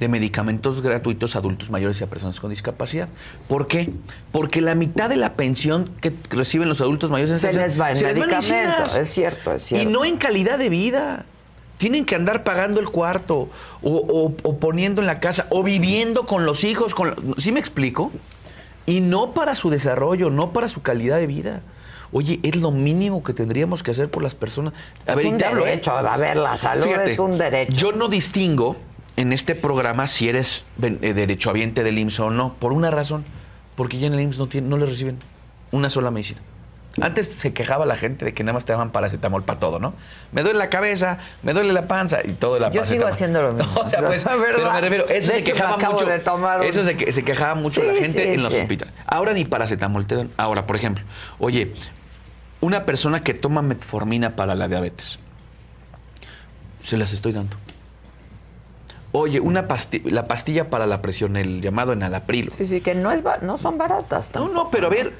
de 0.00 0.08
medicamentos 0.08 0.80
gratuitos 0.82 1.36
a 1.36 1.38
adultos 1.38 1.70
mayores 1.70 2.00
y 2.00 2.04
a 2.04 2.08
personas 2.08 2.40
con 2.40 2.50
discapacidad. 2.50 3.08
¿Por 3.48 3.68
qué? 3.68 3.90
Porque 4.32 4.60
la 4.60 4.74
mitad 4.74 5.08
de 5.08 5.16
la 5.16 5.34
pensión 5.34 5.90
que 6.00 6.12
reciben 6.30 6.68
los 6.68 6.80
adultos 6.80 7.10
mayores 7.10 7.32
en 7.32 7.38
Se 7.38 7.52
les 7.52 7.80
va 7.80 7.90
en 7.90 7.96
se 7.96 8.06
medicamentos. 8.06 8.96
Es 8.96 9.08
cierto, 9.08 9.52
es 9.54 9.62
cierto. 9.62 9.88
Y 9.88 9.92
no 9.92 10.04
en 10.04 10.16
calidad 10.16 10.58
de 10.58 10.68
vida. 10.68 11.24
Tienen 11.78 12.04
que 12.06 12.14
andar 12.14 12.44
pagando 12.44 12.80
el 12.80 12.88
cuarto 12.88 13.48
o, 13.82 13.90
o- 13.96 14.34
o 14.42 14.56
poniendo 14.58 15.00
en 15.00 15.06
la 15.08 15.18
casa 15.20 15.46
o 15.50 15.62
viviendo 15.64 16.24
con 16.24 16.44
los 16.46 16.62
hijos. 16.64 16.94
Con, 16.94 17.34
¿Sí 17.38 17.50
me 17.52 17.58
explico? 17.60 18.12
Y 18.86 19.00
no 19.00 19.32
para 19.32 19.54
su 19.54 19.70
desarrollo, 19.70 20.30
no 20.30 20.52
para 20.52 20.68
su 20.68 20.82
calidad 20.82 21.18
de 21.18 21.26
vida. 21.26 21.60
Oye, 22.12 22.38
es 22.44 22.54
lo 22.56 22.70
mínimo 22.70 23.24
que 23.24 23.32
tendríamos 23.32 23.82
que 23.82 23.90
hacer 23.90 24.08
por 24.08 24.22
las 24.22 24.36
personas. 24.36 24.72
A 25.06 25.12
Es 25.12 25.16
ver, 25.16 25.26
un 25.26 25.38
te 25.38 25.44
hablo, 25.46 25.62
¿eh? 25.62 25.70
derecho. 25.70 25.90
A 25.92 26.16
ver, 26.16 26.36
la 26.36 26.56
salud 26.56 26.86
es 26.86 27.18
un 27.18 27.38
derecho. 27.38 27.72
Yo 27.72 27.92
no 27.92 28.08
distingo 28.08 28.76
en 29.16 29.32
este 29.32 29.54
programa 29.54 30.06
si 30.08 30.28
eres 30.28 30.64
eh, 30.82 30.90
derechohabiente 31.14 31.82
del 31.84 31.98
IMSS 31.98 32.20
o 32.20 32.30
no, 32.30 32.54
por 32.54 32.72
una 32.72 32.90
razón. 32.90 33.24
Porque 33.76 33.98
ya 33.98 34.06
en 34.06 34.14
el 34.14 34.20
IMSS 34.20 34.38
no, 34.38 34.46
tiene- 34.48 34.68
no 34.68 34.76
le 34.76 34.86
reciben 34.86 35.18
una 35.72 35.90
sola 35.90 36.10
medicina. 36.10 36.40
Antes 37.00 37.26
se 37.26 37.52
quejaba 37.52 37.86
la 37.86 37.96
gente 37.96 38.24
de 38.24 38.34
que 38.34 38.44
nada 38.44 38.52
más 38.52 38.64
te 38.64 38.72
daban 38.72 38.92
paracetamol 38.92 39.42
para 39.42 39.58
todo, 39.58 39.80
¿no? 39.80 39.94
Me 40.30 40.42
duele 40.44 40.60
la 40.60 40.70
cabeza, 40.70 41.18
me 41.42 41.52
duele 41.52 41.72
la 41.72 41.88
panza 41.88 42.18
y 42.24 42.34
todo 42.34 42.60
la 42.60 42.70
Yo 42.70 42.84
sigo 42.84 43.04
haciendo 43.08 43.42
lo 43.42 43.50
mismo. 43.54 43.72
o 43.80 43.88
sea, 43.88 44.00
pues, 44.06 44.22
pero 44.56 44.72
me 44.72 44.80
refiero, 44.80 45.04
eso 45.08 45.32
De 45.32 45.38
se 45.38 45.42
quejaba 45.42 45.76
mucho. 45.76 46.06
un- 46.06 46.62
Eso 46.62 46.84
se, 46.84 46.94
que- 46.96 47.12
se 47.12 47.24
quejaba 47.24 47.56
mucho 47.56 47.80
Sí, 47.80 47.86
la 47.88 47.94
gente 47.94 48.10
sí, 48.22 48.28
en 48.28 48.42
los 48.44 48.52
sí. 48.52 48.60
hospitales. 48.60 48.94
Ahora 49.06 49.32
ni 49.32 49.44
paracetamol 49.44 50.06
te 50.06 50.14
dan. 50.14 50.30
Ahora, 50.36 50.68
por 50.68 50.76
ejemplo, 50.76 51.02
oye, 51.40 51.72
una 52.60 52.86
persona 52.86 53.24
que 53.24 53.34
toma 53.34 53.60
metformina 53.62 54.36
para 54.36 54.54
la 54.54 54.68
diabetes, 54.68 55.18
se 56.82 56.96
las 56.96 57.12
estoy 57.12 57.32
dando. 57.32 57.56
Oye, 59.16 59.38
una 59.38 59.68
pastilla, 59.68 60.10
la 60.10 60.26
pastilla 60.26 60.70
para 60.70 60.86
la 60.86 61.00
presión, 61.00 61.36
el 61.36 61.60
llamado 61.62 61.92
enalapril. 61.92 62.50
Sí, 62.50 62.66
sí, 62.66 62.80
que 62.80 62.96
no, 62.96 63.12
es, 63.12 63.22
ba- 63.22 63.38
no 63.42 63.56
son 63.56 63.78
baratas. 63.78 64.26
No, 64.34 64.40
tampoco, 64.40 64.54
no, 64.64 64.70
pero 64.70 64.88
a 64.88 64.90
ver, 64.90 65.12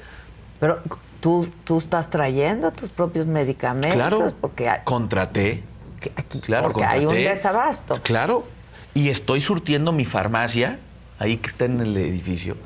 Pero 0.59 0.79
tú, 1.21 1.47
tú 1.63 1.77
estás 1.77 2.09
trayendo 2.09 2.71
tus 2.71 2.89
propios 2.89 3.25
medicamentos. 3.25 3.93
claro, 3.95 4.33
Porque 4.41 4.67
hay, 4.67 4.79
contraté. 4.83 5.63
que 6.01 6.11
aquí, 6.17 6.41
Claro, 6.41 6.65
porque 6.73 6.83
hay 6.83 7.05
un 7.05 7.13
desabasto. 7.15 8.01
Claro. 8.03 8.45
Y 8.93 9.07
estoy 9.07 9.39
surtiendo 9.39 9.93
mi 9.93 10.03
farmacia, 10.03 10.77
ahí 11.17 11.37
que 11.37 11.47
está 11.47 11.63
en 11.63 11.79
el 11.79 11.95
edificio. 11.95 12.57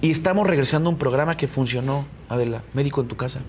Y 0.00 0.10
estamos 0.10 0.46
regresando 0.46 0.88
a 0.88 0.92
un 0.92 0.98
programa 0.98 1.36
que 1.36 1.48
funcionó, 1.48 2.06
Adela, 2.30 2.62
médico 2.72 3.02
en 3.02 3.08
tu 3.08 3.16
casa. 3.16 3.40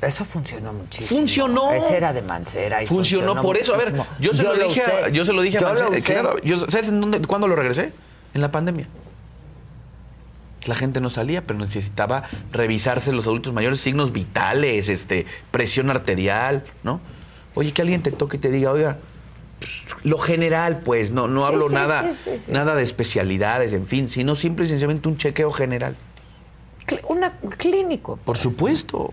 Eso 0.00 0.24
funcionó 0.24 0.72
muchísimo. 0.72 1.18
Funcionó. 1.18 1.72
Ese 1.72 1.96
era 1.96 2.12
de 2.12 2.22
Mancera. 2.22 2.82
y 2.82 2.86
Funcionó 2.86 3.40
por 3.40 3.56
eso. 3.56 3.74
A 3.74 3.78
ver, 3.78 3.92
yo 4.20 4.32
se 4.32 4.42
lo, 4.44 4.54
dije, 4.54 4.82
a, 4.82 5.08
yo 5.08 5.24
se 5.24 5.32
lo 5.32 5.42
dije 5.42 5.56
a 5.56 5.60
Yo 5.60 5.66
lo 5.68 5.72
Marcela, 5.74 5.98
usé. 5.98 6.12
Claro, 6.12 6.38
yo- 6.42 6.60
¿sabes 6.70 6.88
en 6.88 7.00
dónde, 7.00 7.20
cuándo 7.22 7.48
lo 7.48 7.56
regresé? 7.56 7.92
En 8.34 8.40
la 8.40 8.50
pandemia. 8.52 8.86
La 10.66 10.74
gente 10.74 11.00
no 11.00 11.08
salía, 11.10 11.46
pero 11.46 11.58
necesitaba 11.58 12.24
revisarse 12.52 13.12
los 13.12 13.26
adultos 13.26 13.52
mayores, 13.52 13.80
signos 13.80 14.12
vitales, 14.12 14.88
este, 14.88 15.24
presión 15.50 15.88
arterial, 15.90 16.64
¿no? 16.82 17.00
Oye, 17.54 17.72
que 17.72 17.82
alguien 17.82 18.02
te 18.02 18.12
toque 18.12 18.36
y 18.36 18.40
te 18.40 18.50
diga, 18.50 18.70
oiga, 18.72 18.98
pues, 19.58 19.84
lo 20.04 20.18
general, 20.18 20.80
pues, 20.84 21.10
no, 21.10 21.26
no 21.26 21.46
hablo 21.46 21.68
sí, 21.68 21.74
nada, 21.74 22.02
sí, 22.24 22.32
sí, 22.36 22.42
sí. 22.46 22.52
nada 22.52 22.74
de 22.74 22.82
especialidades, 22.82 23.72
en 23.72 23.86
fin, 23.86 24.10
sino 24.10 24.36
simple 24.36 24.66
y 24.66 24.68
sencillamente 24.68 25.08
un 25.08 25.16
chequeo 25.16 25.50
general. 25.50 25.96
Una, 27.08 27.34
un 27.42 27.50
clínico. 27.50 28.16
Por 28.24 28.36
supuesto. 28.38 29.12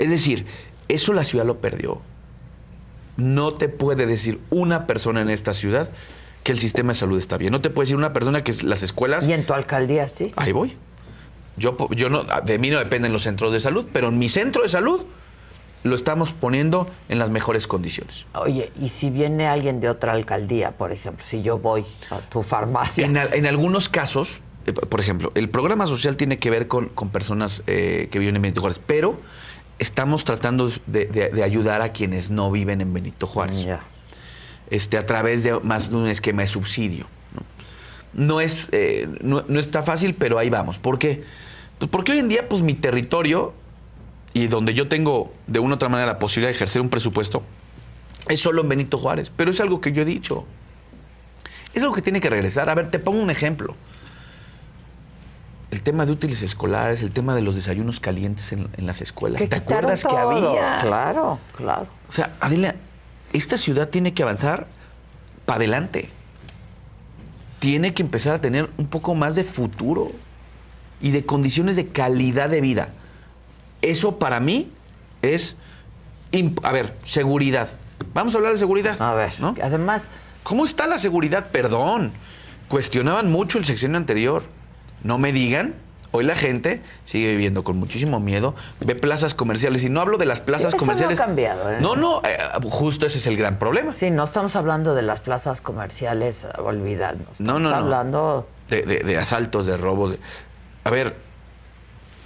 Es 0.00 0.10
decir, 0.10 0.46
eso 0.88 1.12
la 1.12 1.24
ciudad 1.24 1.44
lo 1.44 1.58
perdió. 1.58 2.00
No 3.16 3.54
te 3.54 3.68
puede 3.68 4.06
decir 4.06 4.40
una 4.50 4.86
persona 4.86 5.20
en 5.20 5.30
esta 5.30 5.54
ciudad 5.54 5.90
que 6.42 6.52
el 6.52 6.58
sistema 6.58 6.92
de 6.94 6.98
salud 6.98 7.18
está 7.18 7.36
bien. 7.36 7.52
No 7.52 7.60
te 7.60 7.68
puede 7.70 7.84
decir 7.86 7.96
una 7.96 8.12
persona 8.12 8.42
que 8.42 8.54
las 8.62 8.82
escuelas... 8.82 9.26
Y 9.26 9.32
en 9.34 9.44
tu 9.44 9.52
alcaldía, 9.52 10.08
sí. 10.08 10.32
Ahí 10.36 10.52
voy. 10.52 10.76
Yo, 11.56 11.76
yo 11.90 12.08
no, 12.08 12.24
de 12.44 12.58
mí 12.58 12.70
no 12.70 12.78
dependen 12.78 13.12
los 13.12 13.24
centros 13.24 13.52
de 13.52 13.60
salud, 13.60 13.86
pero 13.92 14.08
en 14.08 14.18
mi 14.18 14.28
centro 14.30 14.62
de 14.62 14.70
salud 14.70 15.04
lo 15.82 15.94
estamos 15.94 16.32
poniendo 16.32 16.88
en 17.10 17.18
las 17.18 17.28
mejores 17.30 17.66
condiciones. 17.66 18.24
Oye, 18.34 18.72
y 18.80 18.88
si 18.88 19.10
viene 19.10 19.46
alguien 19.46 19.80
de 19.80 19.90
otra 19.90 20.12
alcaldía, 20.12 20.70
por 20.72 20.92
ejemplo, 20.92 21.22
si 21.22 21.42
yo 21.42 21.58
voy 21.58 21.84
a 22.10 22.20
tu 22.20 22.42
farmacia. 22.42 23.04
En, 23.04 23.18
al- 23.18 23.34
en 23.34 23.46
algunos 23.46 23.88
casos, 23.90 24.40
eh, 24.66 24.72
por 24.72 25.00
ejemplo, 25.00 25.32
el 25.34 25.50
programa 25.50 25.86
social 25.86 26.16
tiene 26.16 26.38
que 26.38 26.48
ver 26.48 26.68
con, 26.68 26.88
con 26.88 27.10
personas 27.10 27.62
eh, 27.66 28.08
que 28.10 28.18
viven 28.18 28.36
en 28.36 28.42
Benito 28.42 28.60
Juárez, 28.62 28.80
pero 28.86 29.18
estamos 29.80 30.24
tratando 30.24 30.70
de, 30.86 31.06
de- 31.06 31.30
de 31.30 31.42
ayudar 31.42 31.82
a 31.82 31.92
quienes 31.92 32.30
no 32.30 32.50
viven 32.50 32.80
en 32.80 32.92
Benito 32.94 33.26
Juárez. 33.26 33.66
Este, 34.70 34.96
a 34.98 35.04
través 35.06 35.42
de 35.42 35.58
más 35.60 35.90
de 35.90 35.96
un 35.96 36.06
esquema 36.06 36.42
de 36.42 36.48
subsidio. 36.48 37.06
No, 38.14 38.26
No 38.26 38.40
es, 38.40 38.68
eh, 38.72 39.08
no, 39.20 39.44
no 39.48 39.58
está 39.58 39.82
fácil, 39.82 40.14
pero 40.14 40.38
ahí 40.38 40.48
vamos. 40.50 40.78
¿Por 40.78 40.98
qué? 40.98 41.24
Pues 41.78 41.90
porque 41.90 42.12
hoy 42.12 42.18
en 42.18 42.28
día, 42.28 42.48
pues 42.48 42.62
mi 42.62 42.74
territorio 42.74 43.52
y 44.32 44.46
donde 44.46 44.74
yo 44.74 44.86
tengo 44.86 45.32
de 45.48 45.58
una 45.58 45.72
u 45.72 45.74
otra 45.74 45.88
manera 45.88 46.12
la 46.12 46.18
posibilidad 46.20 46.50
de 46.50 46.54
ejercer 46.54 46.80
un 46.82 46.88
presupuesto 46.88 47.42
es 48.28 48.38
solo 48.38 48.62
en 48.62 48.68
Benito 48.68 48.96
Juárez. 48.98 49.32
Pero 49.34 49.50
es 49.50 49.60
algo 49.60 49.80
que 49.80 49.92
yo 49.92 50.02
he 50.02 50.04
dicho. 50.04 50.44
Es 51.74 51.82
algo 51.82 51.94
que 51.94 52.02
tiene 52.02 52.20
que 52.20 52.30
regresar. 52.30 52.68
A 52.68 52.74
ver, 52.74 52.90
te 52.92 52.98
pongo 53.00 53.20
un 53.20 53.30
ejemplo. 53.30 53.74
El 55.70 55.82
tema 55.82 56.04
de 56.04 56.12
útiles 56.12 56.42
escolares, 56.42 57.02
el 57.02 57.12
tema 57.12 57.34
de 57.34 57.42
los 57.42 57.54
desayunos 57.54 58.00
calientes 58.00 58.52
en, 58.52 58.68
en 58.76 58.86
las 58.86 59.00
escuelas. 59.00 59.40
Que 59.40 59.46
¿Te 59.46 59.56
acuerdas 59.56 60.02
que 60.02 60.16
había? 60.16 60.80
Claro, 60.82 61.38
claro. 61.56 61.86
O 62.08 62.12
sea, 62.12 62.34
Adela, 62.40 62.74
esta 63.32 63.56
ciudad 63.56 63.88
tiene 63.88 64.12
que 64.12 64.22
avanzar 64.22 64.66
para 65.46 65.58
adelante. 65.58 66.08
Tiene 67.60 67.94
que 67.94 68.02
empezar 68.02 68.34
a 68.34 68.40
tener 68.40 68.68
un 68.78 68.88
poco 68.88 69.14
más 69.14 69.36
de 69.36 69.44
futuro 69.44 70.10
y 71.00 71.12
de 71.12 71.24
condiciones 71.24 71.76
de 71.76 71.88
calidad 71.88 72.48
de 72.48 72.60
vida. 72.60 72.88
Eso 73.80 74.18
para 74.18 74.40
mí 74.40 74.72
es, 75.22 75.56
a 76.62 76.72
ver, 76.72 76.96
seguridad. 77.04 77.68
Vamos 78.12 78.34
a 78.34 78.38
hablar 78.38 78.52
de 78.52 78.58
seguridad. 78.58 79.00
A 79.00 79.14
ver, 79.14 79.32
¿no? 79.40 79.54
además, 79.62 80.10
¿Cómo 80.42 80.64
está 80.64 80.86
la 80.86 80.98
seguridad? 80.98 81.50
Perdón. 81.50 82.12
Cuestionaban 82.68 83.30
mucho 83.30 83.58
el 83.58 83.64
sexenio 83.64 83.96
anterior. 83.96 84.44
No 85.04 85.18
me 85.18 85.32
digan. 85.32 85.74
Hoy 86.12 86.24
la 86.24 86.34
gente 86.34 86.82
sigue 87.04 87.30
viviendo 87.30 87.62
con 87.62 87.76
muchísimo 87.76 88.18
miedo, 88.18 88.56
ve 88.80 88.96
plazas 88.96 89.32
comerciales. 89.32 89.84
Y 89.84 89.88
no 89.90 90.00
hablo 90.00 90.18
de 90.18 90.26
las 90.26 90.40
plazas 90.40 90.68
Eso 90.74 90.78
no 90.78 90.82
ha 90.82 90.86
comerciales. 90.86 91.16
cambiado, 91.18 91.70
¿eh? 91.70 91.78
No, 91.80 91.94
no, 91.94 92.20
eh, 92.24 92.36
justo 92.64 93.06
ese 93.06 93.18
es 93.18 93.28
el 93.28 93.36
gran 93.36 93.60
problema. 93.60 93.94
sí, 93.94 94.10
no 94.10 94.24
estamos 94.24 94.56
hablando 94.56 94.96
de 94.96 95.02
las 95.02 95.20
plazas 95.20 95.60
comerciales, 95.60 96.48
olvidadnos. 96.58 97.28
No, 97.38 97.58
Estamos 97.58 97.62
no, 97.62 97.70
no. 97.70 97.76
hablando 97.76 98.46
De, 98.68 98.82
de- 98.82 98.98
de 99.04 99.18
asaltos, 99.18 99.66
de 99.66 99.76
robos. 99.76 100.10
de- 100.10 100.18
A 100.82 100.90
ver, 100.90 101.14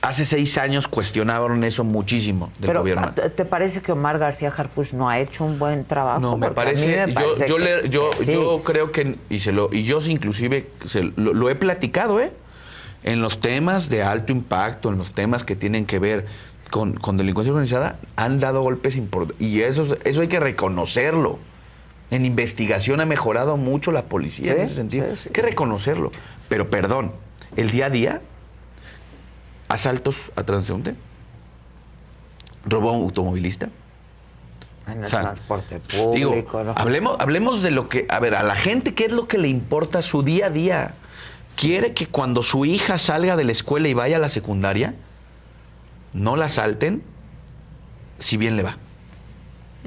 hace 0.01 0.25
seis 0.25 0.57
años 0.57 0.89
cuestionaron 0.89 1.63
eso 1.63 1.85
muchísimo 1.85 2.53
del 2.59 2.69
Pero, 2.69 2.81
gobierno. 2.81 3.13
¿te 3.13 3.45
parece 3.45 3.83
que 3.83 3.93
Omar 3.93 4.19
García 4.19 4.51
Harfuch 4.57 4.95
no 4.95 5.11
ha 5.11 5.19
hecho 5.19 5.45
un 5.45 5.59
buen 5.59 5.85
trabajo? 5.85 6.21
No, 6.21 6.39
me 6.39 6.47
Porque 6.49 6.61
a 6.61 6.65
mí 6.65 6.71
parece, 6.81 7.07
me 7.07 7.13
yo, 7.13 7.15
parece 7.15 7.49
yo, 7.51 7.57
que- 7.59 7.63
le- 7.83 7.89
yo, 7.91 8.11
que 8.13 8.17
sí. 8.17 8.33
yo 8.33 8.63
creo 8.65 8.93
que, 8.93 9.19
y, 9.29 9.41
se 9.41 9.53
lo, 9.53 9.69
y 9.73 9.85
yo 9.85 10.01
inclusive 10.07 10.71
se 10.87 11.03
lo, 11.03 11.35
lo 11.35 11.51
he 11.51 11.55
platicado, 11.55 12.19
¿eh? 12.21 12.33
En 13.05 13.21
los 13.23 13.41
temas 13.41 13.89
de 13.89 14.03
alto 14.03 14.33
impacto, 14.33 14.89
en 14.91 14.99
los 14.99 15.13
temas 15.13 15.45
que 15.45 15.55
tienen 15.57 15.87
que 15.87 15.99
ver 15.99 16.27
con, 16.71 16.95
con 16.95 17.17
delincuencia 17.17 17.53
organizada, 17.53 17.99
han 18.17 18.41
dado 18.41 18.63
golpes 18.63 18.97
importantes. 18.97 19.47
Y 19.47 19.61
eso, 19.63 19.97
eso 20.05 20.21
hay 20.23 20.29
que 20.29 20.41
reconocerlo. 20.41 21.39
En 22.11 22.25
investigación 22.27 23.01
ha 23.01 23.07
mejorado 23.07 23.57
mucho 23.57 23.93
la 23.93 24.05
policía 24.07 24.55
Sí, 24.55 24.59
en 24.61 24.67
ese 24.67 24.75
sentido. 24.75 25.07
sí, 25.11 25.23
sí, 25.23 25.29
hay 25.29 25.33
que 25.33 25.43
reconocerlo. 25.43 26.11
Pero 26.49 26.71
perdón, 26.71 27.13
el 27.57 27.71
día 27.71 27.87
a 27.87 27.91
día, 27.91 28.21
asaltos 29.69 30.31
a 30.37 30.43
transeúnte, 30.45 30.95
robó 32.65 32.91
a 32.91 32.93
un 32.93 33.03
automovilista. 33.05 33.69
En 34.87 34.99
el 34.99 35.05
O 35.05 35.09
sea, 35.09 35.21
transporte 35.23 35.81
Digo, 36.13 36.31
público. 36.31 36.63
¿no? 36.63 36.73
hablemos, 36.77 37.17
hablemos 37.19 37.63
de 37.63 37.71
lo 37.71 37.89
que, 37.89 38.07
a 38.09 38.19
ver, 38.21 38.35
a 38.35 38.43
la 38.43 38.55
gente, 38.55 38.95
¿qué 38.95 39.07
es 39.07 39.13
lo 39.13 39.27
que 39.27 39.39
le 39.39 39.49
importa 39.49 40.03
su 40.03 40.23
día 40.23 40.47
a 40.47 40.51
día? 40.51 40.95
¿Quiere 41.57 41.95
que 41.95 42.07
cuando 42.07 42.43
su 42.43 42.65
hija 42.65 42.99
salga 42.99 43.37
de 43.37 43.45
la 43.45 43.53
escuela 43.53 43.89
y 43.89 43.95
vaya 43.95 44.17
a 44.17 44.21
la 44.21 44.29
secundaria, 44.29 44.95
no 46.13 46.37
la 46.37 46.49
salten 46.49 47.03
si 48.19 48.37
bien 48.37 48.57
le 48.57 48.63
va? 48.63 48.79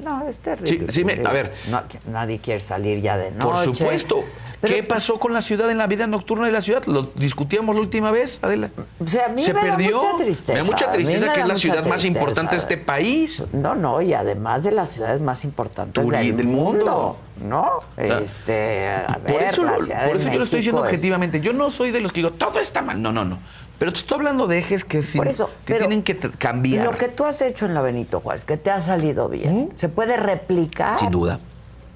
No, 0.04 0.28
es 0.28 0.38
terrible. 0.38 0.86
Sí, 0.88 1.00
sí 1.00 1.04
me- 1.04 1.20
a 1.24 1.32
ver. 1.32 1.52
No, 1.70 1.82
nadie 2.10 2.38
quiere 2.38 2.60
salir 2.60 3.00
ya 3.00 3.16
de 3.16 3.30
noche. 3.32 3.66
Por 3.66 3.76
supuesto. 3.76 4.24
Pero- 4.60 4.74
¿Qué 4.74 4.82
pasó 4.82 5.20
con 5.20 5.32
la 5.32 5.40
ciudad 5.40 5.70
en 5.70 5.78
la 5.78 5.86
vida 5.86 6.08
nocturna 6.08 6.46
de 6.46 6.52
la 6.52 6.60
ciudad? 6.60 6.84
Lo 6.86 7.02
discutíamos 7.14 7.76
la 7.76 7.80
última 7.80 8.10
vez, 8.10 8.40
Adela. 8.42 8.70
O 8.98 9.06
sea, 9.06 9.26
a 9.26 9.28
mí 9.28 9.44
Se 9.44 9.54
me 9.54 9.60
da 9.60 9.76
perdió. 9.76 10.00
mucha 10.02 10.16
tristeza. 10.24 10.52
Me 10.52 10.58
da 10.58 10.64
mucha 10.64 10.90
tristeza 10.90 11.26
me 11.26 11.32
que 11.32 11.38
da 11.38 11.42
es 11.44 11.48
la 11.48 11.56
ciudad 11.56 11.86
más 11.86 12.04
importante 12.04 12.50
de 12.52 12.56
este 12.58 12.76
país. 12.76 13.40
No, 13.52 13.76
no, 13.76 14.02
y 14.02 14.14
además 14.14 14.64
de 14.64 14.72
las 14.72 14.90
ciudades 14.90 15.20
más 15.20 15.44
importantes 15.44 16.08
del, 16.08 16.36
del 16.36 16.46
mundo. 16.46 16.72
mundo, 16.84 17.16
¿no? 17.40 17.70
Este, 17.96 18.88
a 18.88 19.18
Por 19.24 19.38
ver, 19.40 19.42
eso, 19.52 19.62
la 19.64 19.76
por 19.76 20.16
eso 20.16 20.28
yo 20.30 20.38
lo 20.38 20.44
estoy 20.44 20.58
diciendo 20.58 20.82
es- 20.84 20.88
objetivamente. 20.88 21.40
Yo 21.40 21.52
no 21.52 21.70
soy 21.70 21.92
de 21.92 22.00
los 22.00 22.12
que 22.12 22.20
digo, 22.20 22.32
todo 22.32 22.58
está 22.58 22.82
mal. 22.82 23.00
No, 23.00 23.12
no, 23.12 23.24
no. 23.24 23.38
Pero 23.78 23.92
te 23.92 24.00
estoy 24.00 24.16
hablando 24.16 24.46
de 24.48 24.58
ejes 24.58 24.84
que, 24.84 25.02
sí- 25.02 25.18
Por 25.18 25.28
eso, 25.28 25.50
que 25.64 25.74
tienen 25.74 26.02
que 26.02 26.16
cambiar. 26.16 26.84
Lo 26.84 26.96
que 26.96 27.08
tú 27.08 27.24
has 27.24 27.40
hecho 27.42 27.64
en 27.66 27.74
la 27.74 27.80
Benito 27.82 28.20
Juárez, 28.20 28.44
que 28.44 28.56
te 28.56 28.70
ha 28.70 28.80
salido 28.80 29.28
bien, 29.28 29.70
¿se 29.76 29.88
puede 29.88 30.16
replicar? 30.16 30.98
Sin 30.98 31.10
duda. 31.10 31.38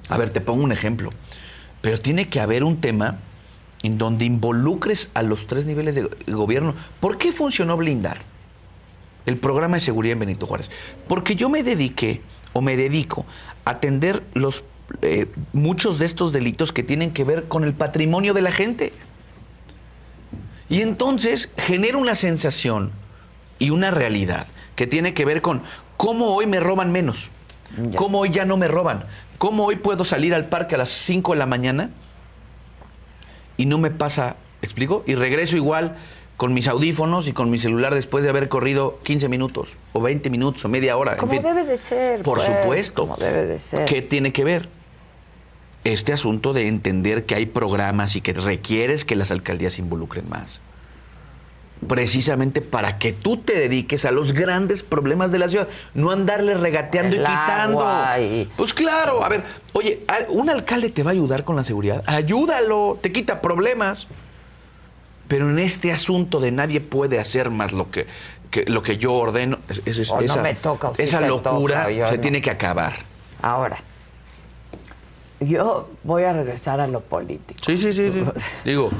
A 0.09 0.16
ver, 0.16 0.31
te 0.31 0.40
pongo 0.40 0.62
un 0.62 0.73
ejemplo. 0.73 1.11
Pero 1.81 2.01
tiene 2.01 2.29
que 2.29 2.40
haber 2.40 2.62
un 2.62 2.81
tema 2.81 3.18
en 3.83 3.99
donde 3.99 4.25
involucres 4.25 5.11
a 5.14 5.23
los 5.25 5.49
tres 5.49 5.66
niveles 5.66 5.97
de 5.97 6.03
go- 6.03 6.11
gobierno. 6.29 6.75
¿Por 7.01 7.18
qué 7.18 7.33
funcionó 7.33 7.77
blindar 7.77 8.18
el 9.27 9.37
programa 9.38 9.77
de 9.77 9.81
seguridad 9.81 10.12
en 10.12 10.21
Benito 10.21 10.47
Juárez? 10.47 10.71
Porque 11.09 11.35
yo 11.35 11.49
me 11.49 11.64
dediqué 11.64 12.21
o 12.53 12.61
me 12.61 12.77
dedico 12.77 13.27
a 13.64 13.71
atender 13.71 14.23
los 14.35 14.62
eh, 15.01 15.27
muchos 15.53 15.99
de 15.99 16.07
estos 16.07 16.33
delitos 16.33 16.71
que 16.71 16.83
tienen 16.83 17.12
que 17.12 17.25
ver 17.25 17.45
con 17.49 17.64
el 17.64 17.73
patrimonio 17.73 18.35
de 18.35 18.42
la 18.42 18.53
gente. 18.53 18.92
Y 20.73 20.81
entonces 20.81 21.51
genera 21.59 21.99
una 21.99 22.17
sensación 22.17 22.93
y 23.59 23.69
una 23.69 23.91
realidad 23.91 24.47
que 24.75 24.87
tiene 24.87 25.13
que 25.13 25.27
ver 25.27 25.43
con 25.43 25.63
cómo 25.99 26.35
hoy 26.35 26.47
me 26.47 26.61
roban 26.61 26.91
menos, 26.91 27.31
Ya. 27.77 27.95
cómo 27.99 28.21
hoy 28.21 28.31
ya 28.31 28.47
no 28.47 28.57
me 28.57 28.69
roban, 28.69 29.05
cómo 29.37 29.67
hoy 29.67 29.77
puedo 29.77 30.07
salir 30.07 30.35
al 30.35 30.47
parque 30.49 30.75
a 30.77 30.79
las 30.79 30.89
5 30.89 31.33
de 31.33 31.39
la 31.39 31.45
mañana 31.45 31.91
y 33.59 33.67
no 33.67 33.77
me 33.77 33.91
pasa, 33.91 34.37
¿me 34.63 34.67
explico? 34.67 35.05
Y 35.07 35.15
regreso 35.15 35.57
igual 35.59 35.99
con 36.39 36.55
mis 36.55 36.67
audífonos 36.69 37.29
y 37.29 37.35
con 37.35 37.51
mi 37.51 37.59
celular 37.59 37.95
después 37.95 38.25
de 38.25 38.31
haber 38.31 38.49
corrido 38.49 38.99
15 39.03 39.29
minutos 39.29 39.77
o 39.93 40.01
20 40.01 40.31
minutos 40.31 40.65
o 40.65 40.71
media 40.71 40.97
hora. 40.97 41.13
en 41.13 41.19
Como 41.19 41.33
fin. 41.33 41.43
debe 41.43 41.67
de 41.67 41.77
ser. 41.77 42.23
Por 42.23 42.39
pues, 42.39 42.47
supuesto. 42.47 43.03
Como 43.03 43.17
debe 43.19 43.45
de 43.45 43.59
ser. 43.59 43.85
¿Qué 43.85 44.01
tiene 44.01 44.33
que 44.33 44.43
ver? 44.43 44.71
Este 45.85 46.12
asunto 46.12 46.53
de 46.53 46.68
entender 46.68 47.27
que 47.27 47.35
hay 47.35 47.47
programas 47.47 48.14
y 48.16 48.21
que 48.21 48.33
requieres 48.33 49.05
que 49.05 49.16
las 49.16 49.31
alcaldías 49.31 49.75
se 49.75 49.81
involucren 49.83 50.29
más. 50.29 50.61
Precisamente 51.88 52.61
para 52.61 52.99
que 52.99 53.12
tú 53.12 53.38
te 53.38 53.55
dediques 53.59 54.05
a 54.05 54.12
los 54.12 54.33
grandes 54.33 54.85
problemas 54.85 55.33
de 55.33 55.40
la 55.40 55.49
ciudad, 55.49 55.66
no 55.95 56.12
andarle 56.12 56.55
regateando 56.55 57.16
El 57.16 57.23
y 57.23 57.25
quitando. 57.27 57.85
y- 58.21 58.49
Pues 58.57 58.73
claro, 58.73 59.25
a 59.25 59.29
ver, 59.29 59.42
oye, 59.73 60.05
¿a- 60.07 60.31
¿un 60.31 60.49
alcalde 60.49 60.90
te 60.90 61.03
va 61.03 61.11
a 61.11 61.12
ayudar 61.14 61.42
con 61.42 61.57
la 61.57 61.64
seguridad? 61.64 62.05
Ayúdalo, 62.07 62.99
te 63.03 63.11
quita 63.11 63.40
problemas. 63.40 64.07
Pero 65.27 65.51
en 65.51 65.59
este 65.59 65.92
asunto 65.92 66.38
de 66.38 66.53
nadie 66.53 66.81
puede 66.81 67.18
hacer 67.18 67.51
más 67.51 67.73
lo 67.73 67.90
que, 67.90 68.07
que- 68.53 68.64
lo 68.66 68.83
que 68.83 68.97
yo 68.99 69.14
ordeno, 69.14 69.59
es- 69.68 69.83
es- 69.99 70.09
O 70.11 70.16
no 70.18 70.21
esa, 70.23 70.40
me 70.42 70.55
toca, 70.55 70.92
sí 70.95 71.03
esa 71.03 71.21
locura 71.23 71.88
toca, 71.88 72.09
se 72.11 72.14
no. 72.16 72.21
tiene 72.21 72.40
que 72.40 72.51
acabar. 72.51 72.92
Ahora, 73.40 73.79
yo 75.47 75.89
voy 76.05 76.25
a 76.25 76.33
regresar 76.33 76.81
a 76.81 76.87
lo 76.87 77.01
político. 77.01 77.61
Sí, 77.65 77.77
sí, 77.77 77.93
sí, 77.93 78.11
sí. 78.11 78.23
Digo, 78.65 78.91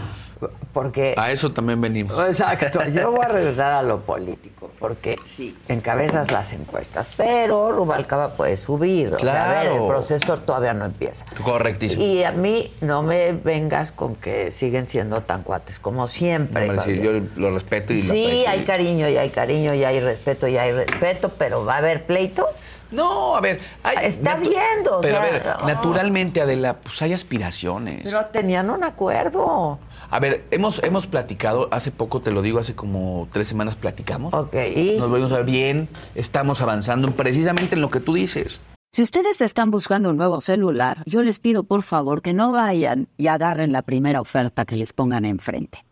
Porque. 0.73 1.15
a 1.17 1.31
eso 1.31 1.53
también 1.53 1.81
venimos. 1.81 2.13
Exacto, 2.27 2.81
yo 2.93 3.13
voy 3.13 3.21
a 3.25 3.29
regresar 3.29 3.73
a 3.73 3.83
lo 3.83 4.01
político, 4.01 4.71
porque 4.81 5.17
sí, 5.25 5.57
encabezas 5.69 6.31
las 6.33 6.53
encuestas, 6.53 7.11
pero 7.17 7.71
Rubalcaba 7.73 8.31
puede 8.37 8.57
subir. 8.57 9.15
O 9.15 9.19
sea, 9.21 9.45
a 9.45 9.49
ver, 9.55 9.67
el 9.67 9.73
Claro. 9.73 9.89
proceso 9.89 10.37
todavía 10.39 10.75
no 10.75 10.85
empieza. 10.85 11.25
Correctísimo. 11.45 12.03
Y 12.03 12.25
a 12.25 12.33
mí 12.33 12.73
no 12.81 13.03
me 13.05 13.33
vengas 13.33 13.93
con 13.93 14.17
que 14.17 14.51
siguen 14.51 14.87
siendo 14.89 15.23
tan 15.23 15.43
cuates 15.43 15.79
como 15.79 16.07
siempre. 16.09 16.69
No, 16.69 16.83
sí, 16.83 16.99
yo 17.01 17.13
lo 17.37 17.51
respeto 17.55 17.93
y 17.93 18.03
lo 18.03 18.13
Sí, 18.13 18.45
hay 18.47 18.65
cariño 18.65 19.09
y 19.09 19.17
hay 19.17 19.31
cariño 19.31 19.75
y 19.75 19.85
hay 19.85 20.01
respeto 20.01 20.49
y 20.49 20.57
hay 20.57 20.73
respeto, 20.73 21.31
pero 21.39 21.65
va 21.65 21.75
a 21.75 21.79
haber 21.79 22.05
pleito. 22.07 22.47
No, 22.93 23.35
a 23.37 23.41
ver. 23.41 23.61
hay- 23.83 24.07
Está 24.07 24.37
viendo, 24.37 24.99
o 24.99 25.01
Pero 25.01 25.19
sea, 25.21 25.29
a 25.29 25.31
ver, 25.33 25.47
no. 25.61 25.67
naturalmente, 25.67 26.41
Adela, 26.41 26.79
pues 26.79 27.01
hay 27.03 27.13
aspiraciones. 27.13 28.03
Pero 28.05 28.27
tenían 28.27 28.71
un 28.71 28.85
acuerdo. 28.85 29.79
A 30.11 30.21
ver, 30.21 30.45
hemos, 30.51 30.83
hemos 30.85 31.07
platicado, 31.07 31.69
hace 31.71 31.91
poco, 31.91 32.21
te 32.21 32.31
lo 32.31 32.43
digo, 32.43 32.59
hace 32.59 32.75
como 32.75 33.29
tres 33.33 33.49
semanas 33.49 33.77
platicamos. 33.77 34.35
Ok, 34.35 34.55
¿y? 34.77 34.99
Nos 34.99 35.09
volvimos 35.09 35.33
a 35.33 35.37
ver 35.37 35.45
bien, 35.47 35.89
estamos 36.15 36.61
avanzando 36.61 37.09
en 37.09 37.15
precisamente 37.15 37.75
en 37.77 37.81
lo 37.81 37.91
que 37.91 38.01
tú 38.01 38.15
dices. 38.15 38.61
Si 38.95 39.01
ustedes 39.01 39.41
están 39.41 39.71
buscando 39.71 40.11
un 40.11 40.19
nuevo 40.19 40.43
celular, 40.43 40.99
yo 41.07 41.23
les 41.23 41.39
pido 41.39 41.63
por 41.65 41.83
favor 41.83 42.21
que 42.21 42.35
no 42.35 42.53
vayan 42.53 43.09
y 43.17 43.29
agarren 43.29 43.73
la 43.73 43.81
primera 43.81 44.21
oferta 44.21 44.67
que 44.67 44.77
les 44.77 44.93
pongan 44.93 45.25
enfrente. 45.25 45.83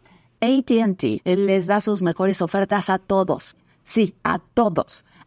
ATT 0.42 1.22
les 1.24 1.66
da 1.66 1.80
sus 1.80 2.02
mejores 2.02 2.42
ofertas 2.42 2.90
a 2.90 2.98
todos. 2.98 3.56
Sí, 3.82 4.14
a 4.22 4.38
todos. 4.54 5.04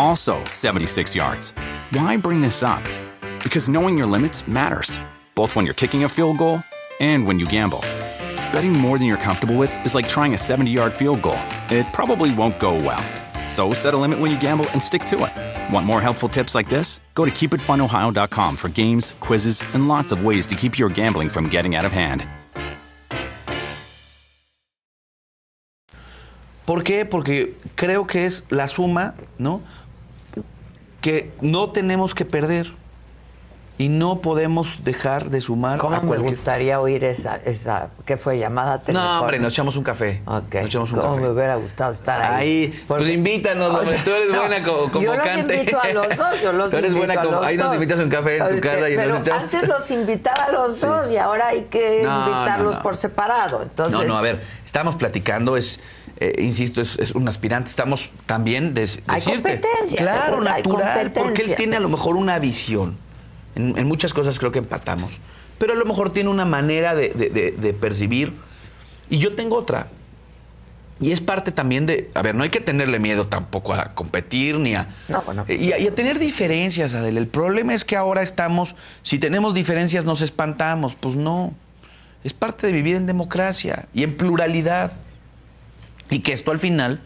Also 0.00 0.42
76 0.46 1.14
yards. 1.14 1.50
Why 1.90 2.16
bring 2.16 2.40
this 2.40 2.62
up? 2.62 2.82
Because 3.44 3.68
knowing 3.68 3.98
your 3.98 4.06
limits 4.06 4.48
matters, 4.48 4.98
both 5.34 5.54
when 5.54 5.66
you're 5.66 5.74
kicking 5.74 6.04
a 6.04 6.08
field 6.08 6.38
goal 6.38 6.64
and 7.00 7.26
when 7.26 7.38
you 7.38 7.44
gamble. 7.44 7.82
Betting 8.50 8.72
more 8.72 8.96
than 8.96 9.06
you're 9.06 9.18
comfortable 9.18 9.58
with 9.58 9.70
is 9.84 9.94
like 9.94 10.08
trying 10.08 10.32
a 10.32 10.38
70 10.38 10.70
yard 10.70 10.94
field 10.94 11.20
goal. 11.20 11.38
It 11.68 11.84
probably 11.92 12.34
won't 12.34 12.58
go 12.58 12.76
well. 12.76 13.04
So 13.46 13.74
set 13.74 13.92
a 13.92 13.98
limit 13.98 14.18
when 14.18 14.30
you 14.30 14.40
gamble 14.40 14.64
and 14.70 14.82
stick 14.82 15.04
to 15.04 15.16
it. 15.26 15.72
Want 15.74 15.84
more 15.84 16.00
helpful 16.00 16.30
tips 16.30 16.54
like 16.54 16.70
this? 16.70 16.98
Go 17.14 17.26
to 17.26 17.30
keepitfunohio.com 17.30 18.56
for 18.56 18.70
games, 18.70 19.14
quizzes, 19.20 19.62
and 19.74 19.86
lots 19.86 20.12
of 20.12 20.24
ways 20.24 20.46
to 20.46 20.54
keep 20.54 20.78
your 20.78 20.88
gambling 20.88 21.28
from 21.28 21.50
getting 21.50 21.74
out 21.74 21.84
of 21.84 21.92
hand. 21.92 22.26
¿Por 26.70 26.84
qué? 26.84 27.04
Porque 27.04 27.56
creo 27.74 28.06
que 28.06 28.26
es 28.26 28.44
la 28.48 28.68
suma, 28.68 29.16
¿no? 29.38 29.60
Que 31.00 31.32
no 31.40 31.70
tenemos 31.70 32.14
que 32.14 32.24
perder 32.24 32.72
y 33.78 33.88
no 33.88 34.20
podemos 34.20 34.68
dejar 34.84 35.30
de 35.30 35.40
sumar 35.40 35.78
¿Cómo 35.78 35.96
a 35.96 36.00
me 36.02 36.08
cualquier... 36.08 36.34
gustaría 36.34 36.78
oír 36.82 37.02
esa, 37.02 37.36
esa 37.36 37.88
¿qué 38.04 38.18
fue? 38.18 38.36
¿Llamada 38.38 38.82
telefónica? 38.82 39.14
No, 39.14 39.20
hombre, 39.22 39.38
nos 39.38 39.54
echamos 39.54 39.74
un 39.78 39.84
café. 39.84 40.20
Ok. 40.26 40.54
Nos 40.56 40.64
echamos 40.66 40.92
un 40.92 40.98
¿Cómo 40.98 41.12
café. 41.14 41.22
me 41.22 41.30
hubiera 41.30 41.56
gustado 41.56 41.90
estar 41.92 42.20
ahí? 42.20 42.64
Ahí, 42.74 42.84
pues 42.86 43.08
invítanos, 43.08 43.74
hombre, 43.74 43.96
tú 44.04 44.10
eres 44.10 44.36
buena 44.36 44.62
co- 44.62 44.90
Yo 45.00 45.16
los 45.16 45.34
invito 45.34 45.80
a 45.80 45.92
los 45.94 46.08
dos, 46.14 46.42
yo 46.42 46.52
los 46.52 46.70
Tú 46.72 46.76
eres 46.76 46.90
invito 46.92 47.06
buena 47.06 47.14
a 47.22 47.24
como- 47.24 47.36
los 47.38 47.46
ahí 47.46 47.56
nos 47.56 47.72
invitas 47.72 48.00
a 48.00 48.02
un 48.02 48.10
café 48.10 48.36
en 48.36 48.48
tu 48.48 48.54
Este, 48.56 48.68
casa 48.68 48.90
y 48.90 48.96
nos 48.96 49.04
pero 49.04 49.16
echamos- 49.16 49.42
antes 49.42 49.68
los 49.68 49.90
invitaba 49.90 50.44
a 50.44 50.52
los 50.52 50.80
dos 50.82 51.10
y 51.10 51.16
ahora 51.16 51.46
hay 51.48 51.62
que 51.62 52.02
No, 52.04 52.20
invitarlos 52.28 52.76
no. 52.76 52.82
por 52.82 52.96
separado. 52.96 53.62
Entonces, 53.62 53.98
No, 53.98 54.04
no, 54.08 54.16
a 54.16 54.20
ver, 54.20 54.42
estamos 54.66 54.96
platicando, 54.96 55.56
es, 55.56 55.80
eh, 56.20 56.42
insisto, 56.42 56.80
es, 56.80 56.98
es 56.98 57.12
un 57.12 57.26
aspirante, 57.28 57.70
estamos 57.70 58.10
también 58.26 58.74
de, 58.74 58.82
Hay 59.06 59.20
decirte. 59.20 59.32
competencia, 59.32 59.96
Claro, 59.98 60.36
hay 60.40 60.62
natural, 60.62 61.12
porque 61.12 61.42
él 61.42 61.54
tiene 61.56 61.76
a 61.76 61.80
lo 61.80 61.88
mejor 61.88 62.16
una 62.16 62.38
visión. 62.38 62.96
En, 63.56 63.76
en 63.76 63.86
muchas 63.88 64.12
cosas 64.14 64.38
creo 64.38 64.52
que 64.52 64.58
empatamos. 64.60 65.18
pero 65.58 65.72
a 65.72 65.76
lo 65.76 65.84
mejor 65.84 66.10
tiene 66.12 66.30
una 66.30 66.44
manera 66.44 66.94
de, 66.94 67.08
de- 67.10 67.30
de- 67.30 67.50
de 67.52 67.72
percibir. 67.72 68.32
Y 69.10 69.18
yo 69.18 69.34
tengo 69.34 69.56
otra. 69.56 69.88
Y 71.00 71.12
es 71.12 71.20
parte 71.22 71.50
también 71.50 71.86
de, 71.86 72.10
a 72.14 72.20
ver, 72.22 72.34
no 72.34 72.42
hay 72.44 72.50
que 72.50 72.60
tenerle 72.60 72.98
miedo 72.98 73.26
tampoco 73.26 73.72
a 73.74 73.94
competir 73.94 74.58
ni 74.58 74.74
a... 74.74 74.86
No, 75.08 75.22
bueno, 75.22 75.44
pues 75.46 75.60
y, 75.60 75.72
a, 75.72 75.78
y 75.78 75.86
a 75.86 75.94
tener 75.94 76.18
diferencias, 76.18 76.92
Adel. 76.92 77.16
El 77.16 77.26
problema 77.26 77.74
es 77.74 77.84
que 77.86 77.96
ahora 77.96 78.20
estamos, 78.22 78.74
si 79.02 79.18
tenemos 79.18 79.54
diferencias 79.54 80.04
nos 80.04 80.20
espantamos. 80.20 80.94
Pues 80.94 81.14
no. 81.16 81.54
Es 82.22 82.34
parte 82.34 82.66
de 82.66 82.72
vivir 82.74 82.96
en 82.96 83.06
democracia 83.06 83.86
y 83.94 84.02
en 84.02 84.16
pluralidad. 84.18 84.92
Y 86.10 86.20
que 86.20 86.32
esto 86.32 86.50
al 86.50 86.58
final 86.58 87.00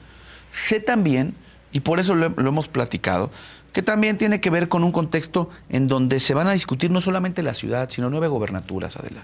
sé 0.50 0.80
también, 0.80 1.34
y 1.72 1.80
por 1.80 2.00
eso 2.00 2.14
lo, 2.14 2.28
lo 2.30 2.48
hemos 2.48 2.68
platicado, 2.68 3.30
que 3.72 3.82
también 3.82 4.16
tiene 4.18 4.40
que 4.40 4.50
ver 4.50 4.68
con 4.68 4.84
un 4.84 4.92
contexto 4.92 5.50
en 5.68 5.88
donde 5.88 6.20
se 6.20 6.32
van 6.34 6.46
a 6.46 6.52
discutir 6.52 6.90
no 6.90 7.00
solamente 7.00 7.42
la 7.42 7.54
ciudad, 7.54 7.90
sino 7.90 8.08
nueve 8.08 8.28
gobernaturas, 8.28 8.96
Adela. 8.96 9.22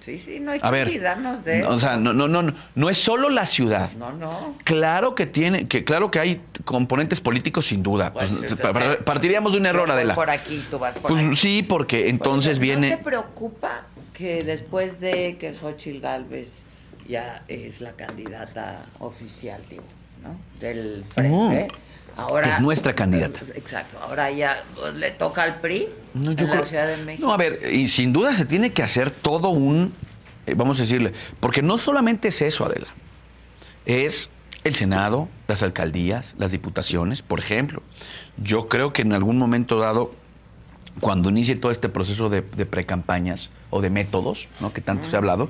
Sí, 0.00 0.16
sí, 0.16 0.40
no 0.40 0.52
hay 0.52 0.60
que 0.60 0.70
ver, 0.70 0.86
olvidarnos 0.88 1.44
de 1.44 1.58
no, 1.58 1.68
o 1.68 1.70
eso. 1.72 1.80
sea, 1.80 1.96
no, 1.98 2.14
no, 2.14 2.26
no, 2.26 2.42
no, 2.42 2.54
no 2.74 2.88
es 2.88 2.96
solo 2.96 3.28
la 3.28 3.44
ciudad. 3.44 3.90
No, 3.98 4.12
no. 4.12 4.54
Claro 4.64 5.14
que 5.14 5.26
tiene, 5.26 5.68
que 5.68 5.84
claro 5.84 6.10
que 6.10 6.18
hay 6.18 6.40
componentes 6.64 7.20
políticos 7.20 7.66
sin 7.66 7.82
duda. 7.82 8.10
Pues, 8.14 8.32
Pues, 8.32 8.52
este, 8.52 8.62
te- 8.62 9.02
partiríamos 9.02 9.52
de 9.52 9.58
un 9.58 9.66
error, 9.66 9.90
Adela. 9.90 10.14
Por 10.14 10.30
aquí, 10.30 10.64
tú 10.70 10.78
vas 10.78 10.94
por 10.98 11.10
Pues 11.10 11.26
aquí. 11.26 11.36
sí, 11.36 11.62
porque 11.62 12.08
entonces 12.08 12.58
viene. 12.58 12.90
¿No 12.92 12.96
te 12.96 13.04
preocupa 13.04 13.82
que 14.14 14.42
después 14.42 15.00
de 15.00 15.36
que 15.38 15.52
Xochitl 15.52 16.00
Galvez 16.00 16.62
ya 17.08 17.42
es 17.48 17.80
la 17.80 17.92
candidata 17.92 18.86
oficial, 18.98 19.60
digo, 19.68 19.82
¿no? 20.22 20.36
Del 20.60 21.04
frente, 21.12 21.68
ahora... 22.16 22.48
Es 22.48 22.60
nuestra 22.60 22.94
candidata. 22.94 23.40
Exacto, 23.54 23.98
ahora 24.00 24.30
ya 24.30 24.64
pues, 24.74 24.94
le 24.94 25.10
toca 25.12 25.42
al 25.42 25.60
PRI 25.60 25.88
No, 26.14 26.32
yo 26.32 26.44
en 26.44 26.50
creo- 26.50 26.60
la 26.62 26.66
Ciudad 26.66 26.86
de 26.86 26.96
México. 26.98 27.26
No, 27.26 27.32
a 27.34 27.36
ver, 27.36 27.60
y 27.72 27.88
sin 27.88 28.12
duda 28.12 28.34
se 28.34 28.44
tiene 28.44 28.70
que 28.72 28.82
hacer 28.82 29.10
todo 29.10 29.50
un, 29.50 29.94
eh, 30.46 30.54
vamos 30.54 30.78
a 30.78 30.82
decirle, 30.82 31.12
porque 31.40 31.62
no 31.62 31.78
solamente 31.78 32.28
es 32.28 32.40
eso, 32.42 32.64
Adela, 32.66 32.88
es 33.86 34.30
el 34.64 34.74
Senado, 34.74 35.28
las 35.48 35.62
alcaldías, 35.62 36.34
las 36.38 36.50
diputaciones, 36.52 37.22
por 37.22 37.38
ejemplo. 37.38 37.82
Yo 38.36 38.68
creo 38.68 38.92
que 38.92 39.02
en 39.02 39.12
algún 39.14 39.38
momento 39.38 39.78
dado, 39.78 40.12
cuando 41.00 41.30
inicie 41.30 41.56
todo 41.56 41.72
este 41.72 41.88
proceso 41.88 42.28
de, 42.28 42.42
de 42.42 42.66
precampañas 42.66 43.48
o 43.70 43.80
de 43.80 43.88
métodos, 43.88 44.48
¿no? 44.60 44.72
que 44.72 44.80
tanto 44.82 45.08
se 45.08 45.16
ha 45.16 45.18
hablado, 45.18 45.48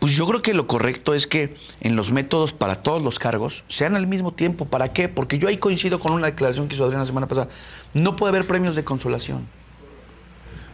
pues 0.00 0.12
yo 0.16 0.26
creo 0.26 0.40
que 0.40 0.54
lo 0.54 0.66
correcto 0.66 1.14
es 1.14 1.26
que 1.26 1.56
en 1.82 1.94
los 1.94 2.10
métodos 2.10 2.54
para 2.54 2.76
todos 2.76 3.02
los 3.02 3.18
cargos 3.18 3.64
sean 3.68 3.94
al 3.94 4.06
mismo 4.06 4.32
tiempo. 4.32 4.64
¿Para 4.64 4.94
qué? 4.94 5.10
Porque 5.10 5.38
yo 5.38 5.46
ahí 5.46 5.58
coincido 5.58 6.00
con 6.00 6.12
una 6.12 6.26
declaración 6.26 6.68
que 6.68 6.74
hizo 6.74 6.84
Adrián 6.84 7.02
la 7.02 7.06
semana 7.06 7.28
pasada. 7.28 7.48
No 7.92 8.16
puede 8.16 8.30
haber 8.30 8.46
premios 8.46 8.74
de 8.74 8.82
consolación. 8.82 9.46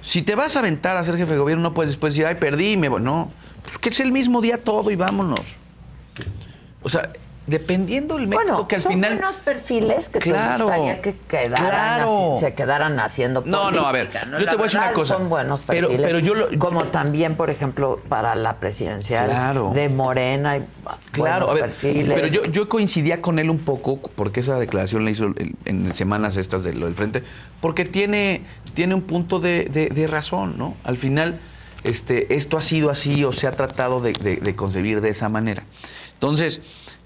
Si 0.00 0.22
te 0.22 0.36
vas 0.36 0.54
a 0.54 0.60
aventar 0.60 0.96
a 0.96 1.02
ser 1.02 1.16
jefe 1.16 1.32
de 1.32 1.38
gobierno, 1.38 1.64
no 1.64 1.74
puedes 1.74 1.90
después 1.90 2.14
decir, 2.14 2.24
ay, 2.24 2.36
perdí 2.36 2.76
me 2.76 2.88
voy. 2.88 3.02
No, 3.02 3.32
pues 3.64 3.78
que 3.78 3.88
es 3.88 3.98
el 3.98 4.12
mismo 4.12 4.40
día 4.40 4.62
todo 4.62 4.92
y 4.92 4.96
vámonos. 4.96 5.56
O 6.84 6.88
sea, 6.88 7.12
dependiendo 7.46 8.16
del 8.16 8.26
método 8.26 8.44
Bueno, 8.44 8.68
que 8.68 8.74
al 8.74 8.80
son 8.80 8.92
final. 8.94 9.12
buenos 9.14 9.36
perfiles 9.36 10.08
que 10.08 10.18
Claro, 10.18 10.56
te 10.66 10.72
gustaría 10.72 11.00
que 11.00 11.16
quedaran 11.28 11.66
claro. 11.68 12.32
así- 12.34 12.44
se 12.44 12.54
quedaran 12.54 12.98
haciendo 12.98 13.42
No, 13.46 13.70
no, 13.70 13.86
a 13.86 13.92
ver, 13.92 14.10
yo 14.12 14.38
La 14.40 14.50
te 14.50 14.56
voy 14.56 14.62
a 14.62 14.64
decir 14.64 14.80
una 14.80 14.92
cosa, 14.92 15.14
Son 15.14 15.28
buenos 15.28 15.62
pero- 15.64 15.88
perfiles. 15.88 16.06
pero 16.12 16.18
yo 16.18 16.34
lo- 16.34 16.58
como 16.58 16.86
también, 16.88 17.36
por 17.36 17.50
ejemplo, 17.50 18.00
para 18.08 18.34
la 18.34 18.56
presidencial 18.56 19.26
Claro. 19.26 19.70
de 19.74 19.88
Morena 19.88 20.50
hay 20.52 20.66
Claro, 21.12 21.46
buenos 21.46 21.50
a 21.50 21.54
ver, 21.54 21.62
perfiles. 21.64 22.12
pero 22.14 22.26
yo, 22.26 22.44
yo 22.46 22.68
coincidía 22.68 23.22
con 23.22 23.38
él 23.38 23.48
un 23.48 23.60
poco, 23.60 24.00
porque 24.16 24.40
esa 24.40 24.58
declaración 24.58 25.04
la 25.04 25.12
hizo 25.12 25.32
en 25.64 25.94
semanas 25.94 26.36
estas 26.36 26.64
del 26.64 26.94
frente, 26.94 27.22
porque 27.60 27.84
tiene, 27.84 28.42
tiene 28.74 28.94
un 28.94 29.02
punto 29.02 29.38
de, 29.38 29.64
de- 29.66 29.88
de 29.88 30.06
razón, 30.08 30.58
¿no? 30.58 30.74
Al 30.82 30.96
final, 30.96 31.38
este, 31.84 32.34
esto 32.34 32.58
ha 32.58 32.60
sido 32.60 32.90
así 32.90 33.22
o 33.22 33.30
se 33.32 33.46
ha 33.46 33.52
tratado 33.52 34.00
de 34.00 34.54
concebir 34.56 35.00
de 35.00 35.10
esa 35.10 35.28
manera. 35.28 35.62
Entonces, 36.14 36.60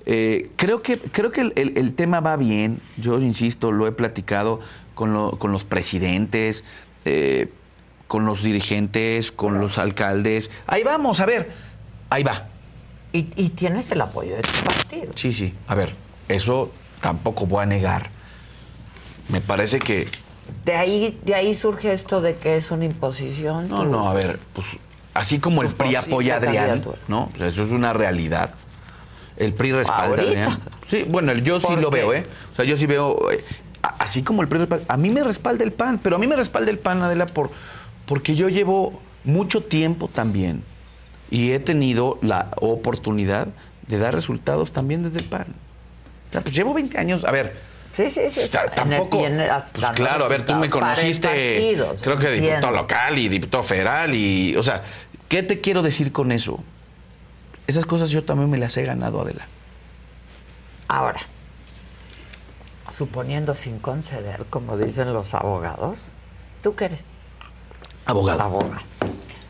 eh, 0.06 0.50
creo 0.56 0.82
que, 0.82 0.98
creo 0.98 1.30
que 1.32 1.40
el, 1.42 1.52
el- 1.56 1.76
el 1.78 1.94
tema 1.94 2.20
va 2.20 2.36
bien, 2.36 2.80
yo 2.96 3.18
insisto, 3.20 3.70
lo 3.72 3.86
he 3.86 3.92
platicado 3.92 4.60
con, 4.94 5.12
lo- 5.12 5.38
con 5.38 5.52
los 5.52 5.64
presidentes, 5.64 6.64
eh, 7.04 7.48
con 8.08 8.24
los 8.26 8.42
dirigentes, 8.42 9.30
con 9.32 9.58
los 9.58 9.78
alcaldes. 9.78 10.50
Ahí 10.66 10.82
vamos, 10.82 11.20
a 11.20 11.26
ver, 11.26 11.52
ahí 12.10 12.22
va. 12.22 12.48
y, 13.12 13.28
y 13.36 13.50
tienes 13.50 13.90
el 13.90 14.00
apoyo 14.00 14.34
de 14.36 14.42
tu 14.42 14.64
partido. 14.64 15.12
Sí, 15.14 15.32
sí. 15.32 15.54
A 15.68 15.74
ver, 15.74 15.94
eso 16.28 16.70
tampoco 17.00 17.46
voy 17.46 17.62
a 17.62 17.66
negar. 17.66 18.10
Me 19.28 19.40
parece 19.40 19.78
que. 19.78 20.08
De 20.64 20.74
ahí, 20.74 21.18
de 21.24 21.34
ahí 21.36 21.54
surge 21.54 21.92
esto 21.92 22.20
de 22.20 22.34
que 22.36 22.56
es 22.56 22.70
una 22.72 22.84
imposición. 22.84 23.68
No, 23.68 23.84
no, 23.84 24.10
a 24.10 24.14
ver, 24.14 24.40
pues 24.52 24.66
así 25.14 25.38
como 25.38 25.62
el 25.62 25.68
PRI 25.68 25.94
apoya 25.96 26.34
a 26.34 26.36
Adrián. 26.38 26.82
¿no? 27.06 27.30
O 27.34 27.38
sea, 27.38 27.46
eso 27.46 27.62
es 27.62 27.70
una 27.70 27.92
realidad. 27.92 28.54
El 29.40 29.54
PRI 29.54 29.72
respalda 29.72 30.22
Adrián. 30.22 30.60
Sí, 30.86 31.04
bueno, 31.08 31.32
yo 31.34 31.58
sí 31.60 31.66
¿Por 31.66 31.80
lo 31.80 31.90
qué? 31.90 31.96
veo, 31.98 32.14
¿eh? 32.14 32.24
O 32.52 32.56
sea, 32.56 32.64
yo 32.64 32.76
sí 32.76 32.86
veo. 32.86 33.30
eh, 33.32 33.44
así 33.98 34.22
como 34.22 34.42
el 34.42 34.48
PRI 34.48 34.58
respalda. 34.60 34.84
A 34.88 34.96
mí 34.96 35.10
me 35.10 35.24
respalda 35.24 35.64
el 35.64 35.72
PAN, 35.72 35.98
pero 36.02 36.16
a 36.16 36.18
mí 36.18 36.26
me 36.26 36.36
respalda 36.36 36.70
el 36.70 36.78
PAN, 36.78 37.02
Adela, 37.02 37.26
por, 37.26 37.50
porque 38.06 38.36
yo 38.36 38.48
llevo 38.48 39.00
mucho 39.24 39.62
tiempo 39.62 40.08
también 40.12 40.62
y 41.30 41.52
he 41.52 41.58
tenido 41.60 42.18
la 42.22 42.50
oportunidad 42.60 43.48
de 43.88 43.98
dar 43.98 44.14
resultados 44.14 44.72
también 44.72 45.02
desde 45.02 45.18
el 45.18 45.24
PAN. 45.24 45.46
O 46.28 46.32
sea, 46.32 46.40
pues 46.42 46.54
llevo 46.54 46.74
20 46.74 46.96
años. 46.98 47.24
A 47.24 47.32
ver. 47.32 47.56
Sí, 47.92 48.08
sí, 48.08 48.20
sí. 48.28 48.42
Ta- 48.50 48.62
En 48.64 48.68
el- 48.68 48.74
Tampoco. 48.74 49.26
en 49.26 49.36
pues 49.74 49.86
claro, 49.94 50.24
a 50.24 50.28
ver, 50.28 50.46
tú 50.46 50.54
me 50.54 50.70
conociste, 50.70 51.26
partido, 51.28 51.94
creo 52.00 52.18
que 52.18 52.30
diputado 52.30 52.72
local 52.76 53.18
y 53.18 53.28
diputado 53.28 53.62
federal 53.64 54.14
y, 54.14 54.54
o 54.56 54.62
sea, 54.62 54.84
¿qué 55.28 55.42
te 55.42 55.60
quiero 55.60 55.82
decir 55.82 56.12
con 56.12 56.30
eso? 56.30 56.62
Esas 57.70 57.86
cosas 57.86 58.10
yo 58.10 58.24
también 58.24 58.50
me 58.50 58.58
las 58.58 58.76
he 58.76 58.82
ganado, 58.82 59.20
Adela. 59.20 59.46
Ahora, 60.88 61.20
suponiendo 62.90 63.54
sin 63.54 63.78
conceder, 63.78 64.44
como 64.50 64.76
dicen 64.76 65.12
los 65.14 65.34
abogados, 65.34 65.98
¿tú 66.64 66.74
qué 66.74 66.86
eres? 66.86 67.04
Abogado 68.06 68.40
Abogado. 68.42 68.74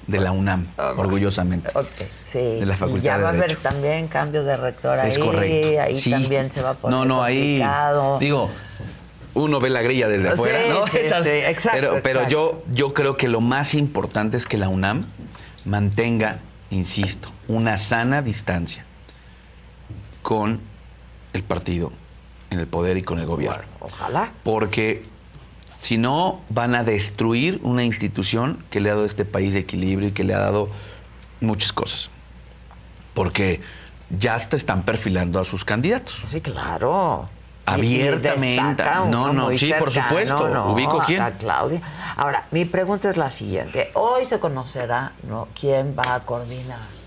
de 0.07 0.21
la 0.21 0.33
UNAM, 0.33 0.67
orgullosamente. 0.99 1.71
Ok, 1.75 1.87
sí. 2.25 2.41
De 2.41 2.67
la 2.67 2.77
Facultad 2.77 3.01
y 3.01 3.07
ya 3.07 3.17
de 3.17 3.23
va 3.23 3.31
a 3.31 3.33
haber 3.33 3.57
también 3.57 4.07
cambio 4.07 4.45
de 4.45 4.59
rector 4.59 4.99
ahí. 4.99 5.09
Es 5.09 5.19
correcto. 5.19 5.81
Ahí 5.81 5.95
Sí. 5.95 6.11
también 6.11 6.51
se 6.51 6.61
va 6.61 6.71
a 6.71 6.75
poner 6.75 6.99
No, 6.99 7.07
no, 7.07 7.23
ahí. 7.23 7.63
Digo, 8.19 8.51
uno 9.33 9.61
ve 9.61 9.71
la 9.71 9.81
grilla 9.81 10.09
desde 10.09 10.27
Sí, 10.27 10.35
afuera, 10.35 10.59
¿no? 10.69 10.87
sí, 10.89 10.99
sí, 11.23 11.29
exacto, 11.31 11.79
Pero, 11.81 12.03
pero 12.03 12.21
exacto. 12.21 12.29
yo, 12.29 12.63
yo 12.71 12.93
creo 12.93 13.17
que 13.17 13.29
lo 13.29 13.41
más 13.41 13.73
importante 13.73 14.37
es 14.37 14.45
que 14.45 14.59
la 14.59 14.69
UNAM 14.69 15.07
mantenga, 15.65 16.41
insisto, 16.69 17.31
una 17.51 17.77
sana 17.79 18.23
distancia 18.23 18.85
con 20.23 20.61
el 21.33 21.43
partido 21.43 21.93
en 22.51 22.59
el 22.59 22.67
poder 22.67 22.97
y 22.97 23.03
con 23.03 23.19
el 23.19 23.27
gobierno. 23.27 23.65
Ojalá. 23.81 24.31
Porque 24.43 25.03
si 25.79 25.99
no, 25.99 26.41
van 26.49 26.75
a 26.75 26.85
destruir 26.85 27.61
una 27.63 27.85
institución 27.85 28.65
que 28.71 28.81
le 28.81 28.91
ha 28.91 28.93
dado 28.93 29.05
a 29.05 29.07
este 29.07 29.25
país 29.25 29.55
equilibrio 29.55 30.09
y 30.09 30.13
que 30.13 30.25
le 30.25 30.35
ha 30.35 30.39
dado 30.39 30.69
muchas 31.41 31.73
cosas. 31.73 32.11
Porque 33.15 33.61
ya 34.11 34.35
hasta 34.35 34.57
están 34.57 34.83
perfilando 34.83 35.41
a 35.41 35.45
sus 35.45 35.65
candidatos. 35.65 36.23
Sí, 36.27 36.41
claro. 36.41 37.29
Y 37.67 37.71
Abiertamente. 37.73 38.85
No, 39.11 39.33
no, 39.33 39.51
sí, 39.57 39.73
por 39.79 39.91
supuesto. 39.91 40.49
¿no? 40.49 40.73
Ubico 40.73 41.01
quién. 41.07 41.21
A 41.21 41.33
Claudia. 41.33 41.81
Ahora, 42.17 42.47
mi 42.51 42.65
pregunta 42.65 43.09
es 43.09 43.17
la 43.17 43.31
siguiente. 43.31 43.91
Hoy 43.95 44.25
se 44.25 44.41
conocerá 44.41 45.13
¿no? 45.23 45.49
quién 45.55 45.97
va 45.97 46.15
a 46.15 46.21
coordinar 46.21 47.00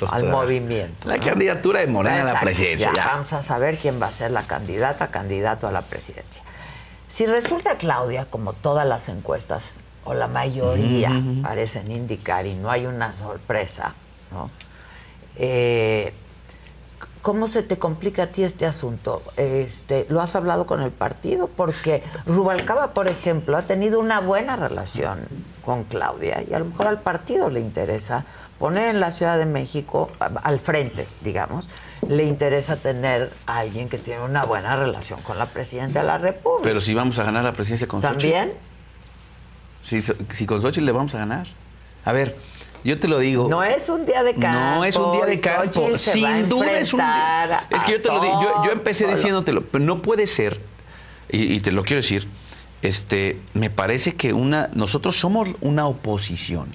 Los 0.00 0.12
al 0.12 0.28
movimiento. 0.28 1.08
La 1.08 1.16
¿no? 1.16 1.24
candidatura 1.24 1.80
de 1.80 1.86
Morena 1.86 2.30
a 2.30 2.34
la 2.34 2.40
presidencia. 2.40 2.90
Ya, 2.94 3.04
ya. 3.04 3.06
Vamos 3.12 3.32
a 3.32 3.42
saber 3.42 3.78
quién 3.78 4.00
va 4.00 4.06
a 4.06 4.12
ser 4.12 4.30
la 4.30 4.42
candidata, 4.42 5.08
candidato 5.10 5.66
a 5.66 5.72
la 5.72 5.82
presidencia. 5.82 6.42
Si 7.08 7.26
resulta 7.26 7.78
Claudia, 7.78 8.26
como 8.26 8.52
todas 8.52 8.86
las 8.86 9.08
encuestas, 9.08 9.76
o 10.04 10.14
la 10.14 10.28
mayoría 10.28 11.10
parecen 11.42 11.90
indicar, 11.90 12.46
y 12.46 12.54
no 12.54 12.70
hay 12.70 12.86
una 12.86 13.12
sorpresa, 13.12 13.94
¿no? 14.30 14.50
Eh, 15.36 16.12
¿Cómo 17.22 17.48
se 17.48 17.64
te 17.64 17.76
complica 17.76 18.24
a 18.24 18.26
ti 18.28 18.44
este 18.44 18.66
asunto? 18.66 19.20
Este, 19.36 20.06
¿Lo 20.08 20.20
has 20.20 20.36
hablado 20.36 20.64
con 20.64 20.80
el 20.80 20.92
partido? 20.92 21.48
Porque 21.48 22.04
Rubalcaba, 22.24 22.94
por 22.94 23.08
ejemplo, 23.08 23.56
ha 23.56 23.66
tenido 23.66 23.98
una 23.98 24.20
buena 24.20 24.54
relación 24.54 25.26
con 25.66 25.82
Claudia 25.82 26.44
y 26.48 26.54
a 26.54 26.60
lo 26.60 26.66
mejor 26.66 26.86
al 26.86 27.00
partido 27.00 27.50
le 27.50 27.58
interesa 27.58 28.24
poner 28.56 28.88
en 28.88 29.00
la 29.00 29.10
Ciudad 29.10 29.36
de 29.36 29.46
México, 29.46 30.12
al 30.20 30.60
frente, 30.60 31.08
digamos, 31.22 31.68
le 32.08 32.22
interesa 32.22 32.76
tener 32.76 33.32
a 33.46 33.58
alguien 33.58 33.88
que 33.88 33.98
tiene 33.98 34.22
una 34.22 34.44
buena 34.44 34.76
relación 34.76 35.20
con 35.22 35.40
la 35.40 35.46
Presidenta 35.46 36.00
de 36.00 36.06
la 36.06 36.18
República. 36.18 36.62
Pero 36.62 36.80
si 36.80 36.94
vamos 36.94 37.18
a 37.18 37.24
ganar 37.24 37.42
la 37.42 37.52
presidencia 37.52 37.88
con 37.88 38.00
Xochitl. 38.00 38.20
¿También? 38.20 38.52
Si, 39.82 40.00
si 40.00 40.46
con 40.46 40.62
Xochitl 40.62 40.86
le 40.86 40.92
vamos 40.92 41.16
a 41.16 41.18
ganar. 41.18 41.48
A 42.04 42.12
ver, 42.12 42.36
yo 42.84 43.00
te 43.00 43.08
lo 43.08 43.18
digo. 43.18 43.48
No 43.48 43.64
es 43.64 43.88
un 43.88 44.06
día 44.06 44.22
de 44.22 44.36
campo. 44.36 44.76
No 44.76 44.84
es 44.84 44.94
un 44.94 45.12
día 45.12 45.26
de 45.26 45.40
campo. 45.40 45.98
Sin 45.98 46.48
duda 46.48 46.78
es 46.78 46.92
un 46.94 47.00
día. 47.00 47.66
Es 47.70 47.82
que 47.82 47.92
yo 47.92 48.02
te 48.02 48.08
lo 48.08 48.20
digo. 48.20 48.40
Yo, 48.40 48.64
yo 48.66 48.70
empecé 48.70 49.04
diciéndotelo, 49.08 49.64
pero 49.64 49.84
no 49.84 50.00
puede 50.00 50.28
ser, 50.28 50.60
y, 51.28 51.54
y 51.54 51.60
te 51.60 51.72
lo 51.72 51.82
quiero 51.82 52.02
decir, 52.02 52.28
este, 52.86 53.40
me 53.54 53.70
parece 53.70 54.14
que 54.14 54.32
una, 54.32 54.70
nosotros 54.74 55.18
somos 55.18 55.48
una 55.60 55.86
oposición. 55.86 56.68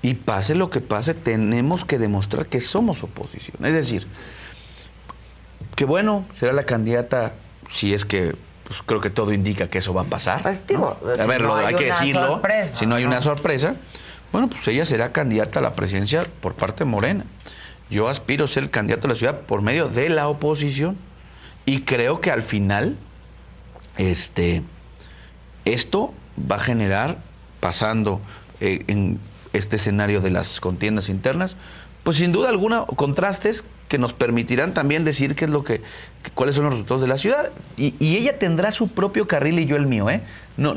Y 0.00 0.14
pase 0.14 0.54
lo 0.54 0.70
que 0.70 0.80
pase, 0.80 1.14
tenemos 1.14 1.84
que 1.84 1.98
demostrar 1.98 2.46
que 2.46 2.60
somos 2.60 3.02
oposición. 3.02 3.64
Es 3.64 3.74
decir, 3.74 4.06
que 5.74 5.84
bueno, 5.84 6.24
será 6.38 6.52
la 6.52 6.64
candidata, 6.64 7.34
si 7.70 7.94
es 7.94 8.04
que 8.04 8.36
pues 8.64 8.82
creo 8.84 9.00
que 9.00 9.10
todo 9.10 9.32
indica 9.32 9.68
que 9.68 9.78
eso 9.78 9.94
va 9.94 10.02
a 10.02 10.04
pasar. 10.04 10.42
Pues 10.42 10.66
digo, 10.66 10.98
¿no? 11.02 11.10
a 11.10 11.16
si 11.16 11.28
ver, 11.28 11.42
no 11.42 11.54
hay 11.54 11.66
hay 11.66 11.74
que 11.74 11.84
decirlo. 11.86 12.26
sorpresa, 12.26 12.76
si 12.76 12.86
no 12.86 12.94
hay 12.94 13.04
una 13.04 13.22
sorpresa, 13.22 13.76
bueno, 14.30 14.48
pues 14.48 14.66
ella 14.68 14.84
será 14.84 15.10
candidata 15.12 15.60
a 15.60 15.62
la 15.62 15.74
presidencia 15.74 16.26
por 16.40 16.54
parte 16.54 16.84
de 16.84 16.90
Morena. 16.90 17.24
Yo 17.90 18.08
aspiro 18.08 18.44
a 18.44 18.48
ser 18.48 18.64
el 18.64 18.70
candidato 18.70 19.08
de 19.08 19.14
la 19.14 19.18
ciudad 19.18 19.40
por 19.40 19.62
medio 19.62 19.88
de 19.88 20.10
la 20.10 20.28
oposición. 20.28 20.98
Y 21.64 21.82
creo 21.82 22.20
que 22.20 22.30
al 22.30 22.42
final, 22.42 22.96
este, 23.98 24.62
esto 25.64 26.14
va 26.50 26.56
a 26.56 26.60
generar, 26.60 27.18
pasando 27.60 28.20
eh, 28.60 28.84
en 28.86 29.18
este 29.52 29.76
escenario 29.76 30.20
de 30.20 30.30
las 30.30 30.60
contiendas 30.60 31.08
internas, 31.08 31.56
pues 32.04 32.16
sin 32.18 32.32
duda 32.32 32.48
alguna 32.48 32.84
contrastes 32.96 33.64
que 33.88 33.98
nos 33.98 34.12
permitirán 34.12 34.74
también 34.74 35.04
decir 35.04 35.34
qué 35.34 35.46
es 35.46 35.50
lo 35.50 35.64
que, 35.64 35.80
que- 36.22 36.30
cuáles 36.34 36.54
son 36.54 36.64
los 36.64 36.74
resultados 36.74 37.02
de 37.02 37.08
la 37.08 37.18
ciudad. 37.18 37.50
Y, 37.76 37.94
y 37.98 38.16
ella 38.16 38.38
tendrá 38.38 38.70
su 38.72 38.88
propio 38.88 39.26
carril 39.26 39.58
y 39.58 39.66
yo 39.66 39.76
el 39.76 39.86
mío, 39.86 40.08
¿eh? 40.10 40.20
No, 40.56 40.76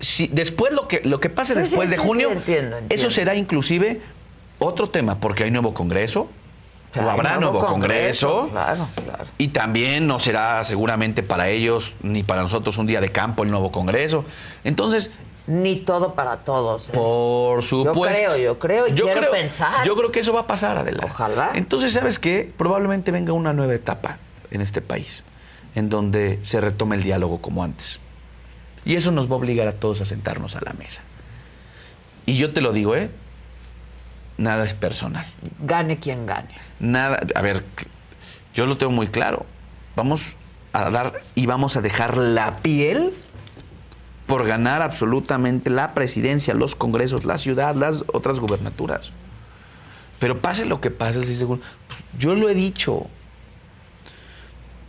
si, 0.00 0.28
después 0.28 0.72
lo 0.72 0.86
que, 0.88 1.02
lo 1.04 1.20
que 1.20 1.28
pase 1.30 1.54
Sí, 1.54 1.60
sí, 1.60 1.62
después 1.66 1.90
de 1.90 1.96
sí, 1.96 2.02
junio, 2.02 2.30
entiendo, 2.32 2.78
entiendo. 2.78 2.94
eso 2.94 3.10
será 3.10 3.34
inclusive 3.34 4.00
otro 4.58 4.88
tema, 4.88 5.18
porque 5.20 5.44
hay 5.44 5.50
nuevo 5.50 5.74
Congreso, 5.74 6.28
o 6.98 7.02
Hay 7.02 7.08
habrá 7.08 7.38
nuevo 7.38 7.60
Congreso. 7.64 8.48
Claro, 8.50 8.88
claro. 8.94 9.24
Y 9.38 9.48
también 9.48 10.06
no 10.06 10.18
será 10.18 10.64
seguramente 10.64 11.22
para 11.22 11.48
ellos 11.48 11.96
ni 12.02 12.22
para 12.22 12.42
nosotros 12.42 12.78
un 12.78 12.86
día 12.86 13.00
de 13.00 13.10
campo 13.12 13.42
el 13.44 13.50
nuevo 13.50 13.70
Congreso. 13.70 14.24
Entonces, 14.64 15.10
Ni 15.46 15.76
todo 15.76 16.14
para 16.14 16.38
todos. 16.38 16.88
¿eh? 16.90 16.92
por 16.92 17.62
supuesto. 17.62 18.02
creo, 18.02 18.36
yo 18.36 18.58
creo 18.58 18.88
y 18.88 18.92
quiero 18.92 19.20
creo- 19.20 19.30
pensar. 19.30 19.84
Yo 19.84 19.94
creo 19.96 20.10
que 20.10 20.20
eso 20.20 20.32
va 20.32 20.40
a 20.40 20.46
pasar, 20.46 20.76
Adela. 20.78 21.04
Ojalá. 21.06 21.52
Entonces, 21.54 21.92
¿sabes 21.92 22.18
qué? 22.18 22.52
Probablemente 22.56 23.10
venga 23.12 23.32
una 23.32 23.52
nueva 23.52 23.74
etapa 23.74 24.18
en 24.50 24.60
este 24.60 24.80
país, 24.80 25.22
en 25.74 25.88
donde 25.88 26.40
se 26.42 26.60
retome 26.60 26.96
el 26.96 27.02
diálogo 27.04 27.40
como 27.40 27.62
antes. 27.62 28.00
Y 28.84 28.96
eso 28.96 29.10
nos 29.12 29.28
va 29.30 29.34
a 29.34 29.38
obligar 29.38 29.68
a 29.68 29.72
todos 29.72 30.00
a 30.00 30.04
sentarnos 30.04 30.56
a 30.56 30.60
la 30.64 30.72
mesa. 30.72 31.02
Y 32.24 32.36
yo 32.38 32.52
te 32.52 32.60
lo 32.60 32.72
digo, 32.72 32.96
¿eh? 32.96 33.10
Nada 34.38 34.64
es 34.64 34.74
personal. 34.74 35.26
Gane 35.60 35.98
quien 35.98 36.26
gane. 36.26 36.50
Nada, 36.78 37.20
a 37.34 37.42
ver, 37.42 37.64
yo 38.54 38.66
lo 38.66 38.76
tengo 38.76 38.92
muy 38.92 39.08
claro. 39.08 39.46
Vamos 39.94 40.36
a 40.72 40.90
dar 40.90 41.22
y 41.34 41.46
vamos 41.46 41.76
a 41.76 41.80
dejar 41.80 42.18
la 42.18 42.56
piel 42.58 43.12
por 44.26 44.46
ganar 44.46 44.82
absolutamente 44.82 45.70
la 45.70 45.94
presidencia, 45.94 46.52
los 46.52 46.74
congresos, 46.74 47.24
la 47.24 47.38
ciudad, 47.38 47.74
las 47.74 48.04
otras 48.12 48.40
gubernaturas. 48.40 49.10
Pero 50.18 50.40
pase 50.40 50.64
lo 50.64 50.80
que 50.80 50.90
pase, 50.90 51.18
el 51.18 51.24
6 51.24 51.38
de 51.38 51.44
junio, 51.44 51.64
pues, 51.86 52.00
yo 52.18 52.34
lo 52.34 52.48
he 52.48 52.54
dicho 52.54 53.06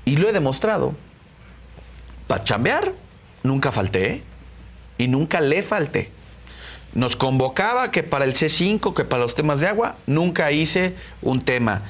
y 0.06 0.18
lo 0.18 0.28
he 0.28 0.34
demostrado. 0.34 0.96
Para 2.28 2.44
chambear, 2.44 2.94
nunca 3.44 3.72
falté 3.72 4.24
y 4.98 5.08
nunca 5.08 5.40
le 5.40 5.64
falté. 5.64 6.12
Nos 6.94 7.16
convocaba 7.16 7.92
que 7.92 8.04
para 8.04 8.26
el 8.26 8.34
C5, 8.34 8.94
que 8.94 9.04
para 9.06 9.24
los 9.24 9.36
temas 9.36 9.60
de 9.60 9.68
agua, 9.68 9.98
nunca 10.08 10.52
hice 10.52 10.96
un 11.22 11.42
tema 11.42 11.82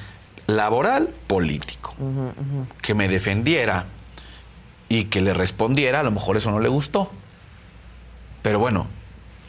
laboral 0.46 1.08
político. 1.26 1.94
Que 2.82 2.94
me 2.94 3.08
defendiera 3.08 3.86
y 4.88 5.04
que 5.04 5.20
le 5.20 5.34
respondiera, 5.34 6.00
a 6.00 6.02
lo 6.02 6.10
mejor 6.10 6.36
eso 6.36 6.50
no 6.50 6.60
le 6.60 6.68
gustó. 6.68 7.10
Pero 8.42 8.58
bueno, 8.58 8.86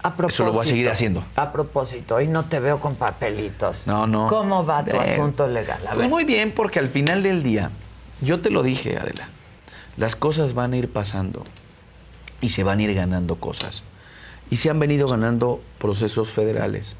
A 0.01 0.15
propósito. 0.15 0.43
Eso 0.43 0.51
lo 0.51 0.57
voy 0.57 0.65
a 0.65 0.69
seguir 0.69 0.89
haciendo. 0.89 1.23
A 1.35 1.51
propósito, 1.51 2.15
hoy 2.15 2.27
no 2.27 2.45
te 2.45 2.59
veo 2.61 2.79
con 2.79 2.95
papelitos. 2.95 3.85
no, 3.85 4.07
no. 4.07 4.27
¿Cómo 4.27 4.65
va 4.65 4.83
tu 4.85 4.95
Eh, 4.95 4.99
asunto 4.99 5.45
legal? 5.47 5.79
A 5.85 5.89
pues 5.89 5.97
ver. 5.99 6.09
muy 6.09 6.23
bien, 6.23 6.53
porque 6.55 6.79
al 6.79 6.87
final 6.87 7.21
del 7.21 7.43
día, 7.43 7.71
yo 8.21 8.39
te 8.39 8.49
lo 8.49 8.63
dije, 8.63 8.97
Adela, 8.97 9.27
las 9.97 10.15
cosas 10.15 10.53
van 10.53 10.71
a 10.73 10.77
ir 10.77 10.89
pasando 10.91 11.43
y 12.39 12.49
se 12.49 12.63
van 12.63 12.79
a 12.79 12.83
ir 12.83 12.93
ganando 12.93 13.35
cosas. 13.35 13.83
Y 14.49 14.57
se 14.57 14.69
han 14.69 14.79
venido 14.79 15.07
ganando 15.07 15.61
procesos 15.77 16.29
federales. 16.29 16.95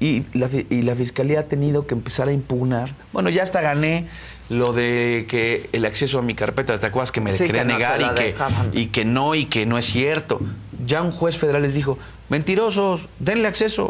Y 0.00 0.24
la, 0.34 0.48
y 0.52 0.82
la 0.82 0.96
fiscalía 0.96 1.40
ha 1.40 1.44
tenido 1.44 1.86
que 1.86 1.94
empezar 1.94 2.28
a 2.28 2.32
impugnar. 2.32 2.94
Bueno, 3.12 3.30
ya 3.30 3.44
hasta 3.44 3.60
gané 3.60 4.08
lo 4.48 4.72
de 4.72 5.26
que 5.28 5.68
el 5.72 5.84
acceso 5.84 6.18
a 6.18 6.22
mi 6.22 6.34
carpeta, 6.34 6.78
¿te 6.78 6.86
acuerdas 6.86 7.12
que 7.12 7.20
me 7.20 7.30
Sí, 7.30 7.46
quería 7.46 7.62
que 7.62 7.68
no 7.68 7.72
te 7.72 7.78
negar 7.78 8.02
y, 8.02 8.14
que, 8.14 8.34
y 8.72 8.86
que 8.86 9.04
no 9.04 9.34
y 9.34 9.44
que 9.44 9.64
no 9.64 9.78
es 9.78 9.86
cierto? 9.86 10.40
Ya 10.84 11.02
un 11.02 11.12
juez 11.12 11.38
federal 11.38 11.62
les 11.62 11.74
dijo, 11.74 11.98
mentirosos, 12.28 13.08
denle 13.20 13.46
acceso. 13.46 13.88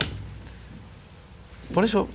Por 1.72 1.84
eso, 1.84 2.09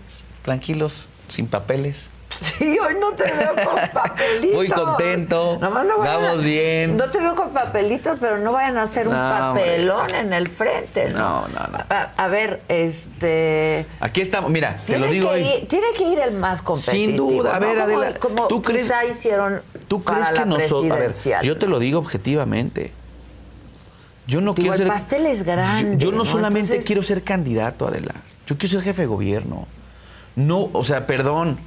tranquilos, 0.44 1.08
sin 1.28 1.48
papeles. 1.48 2.08
Sí, 2.42 2.78
hoy 2.78 2.96
no 3.00 3.14
te 3.14 3.24
veo 3.24 3.54
con 3.56 3.76
papelitos. 3.94 4.54
Muy 4.56 4.68
contento, 4.68 5.58
Nomás 5.60 5.86
no 5.88 5.98
vayan 6.00 6.16
a- 6.16 6.28
vamos 6.28 6.44
bien. 6.44 6.96
No 6.98 7.10
te 7.10 7.20
veo 7.20 7.36
con 7.36 7.50
papelitos, 7.50 8.18
pero 8.20 8.38
no 8.38 8.52
vayan 8.52 8.78
a 8.78 8.84
hacer 8.84 9.08
un 9.08 9.16
hombre. 9.16 9.64
papelón 9.64 10.14
en 10.14 10.34
el 10.34 10.48
frente. 10.48 11.10
No, 11.10 11.48
¿no? 11.48 11.48
no, 11.48 11.68
no. 11.72 11.78
A, 11.90 12.12
a 12.16 12.28
ver, 12.28 12.62
este. 12.68 13.88
Aquí 14.02 14.22
estamos, 14.22 14.52
mira, 14.52 14.78
te 14.86 15.00
lo 15.00 15.08
digo 15.08 15.30
que 15.30 15.36
hoy. 15.36 15.42
ir- 15.42 15.68
tiene 15.68 15.88
que 15.98 16.04
ir 16.04 16.20
el 16.20 16.34
más 16.34 16.62
competitivo. 16.62 17.08
Sin 17.08 17.18
duda, 17.18 17.56
a 17.56 17.60
ver, 17.60 17.70
Como- 17.78 17.84
Adela, 17.84 18.20
como 18.20 18.48
¿tú 18.48 18.62
crees- 18.62 18.84
quizá 18.84 19.06
hicieron 19.06 19.62
¿Tú 19.88 20.04
para 20.04 20.18
crees 20.18 20.30
que 20.30 20.36
la 20.36 20.46
nosotros.? 20.46 21.26
Yo 21.44 21.58
te 21.58 21.66
lo 21.68 21.80
digo 21.80 21.98
objetivamente. 22.00 22.92
Yo 24.28 24.42
no 24.42 24.54
Digo, 24.54 24.56
quiero 24.56 24.74
el 24.74 24.80
ser. 24.80 24.88
pastel 24.90 25.26
es 25.26 25.44
grande, 25.44 25.98
Yo, 25.98 26.10
yo 26.10 26.12
no, 26.12 26.18
¿no? 26.20 26.26
solamente 26.26 26.60
Entonces- 26.60 26.86
quiero 26.86 27.02
ser 27.02 27.24
candidato, 27.24 27.88
Adela. 27.88 28.16
Yo 28.46 28.58
quiero 28.58 28.74
ser 28.74 28.82
jefe 28.84 29.04
de 29.04 29.08
gobierno. 29.08 29.68
No, 30.36 30.70
o 30.74 30.84
sea, 30.84 31.08
perdón. 31.08 31.60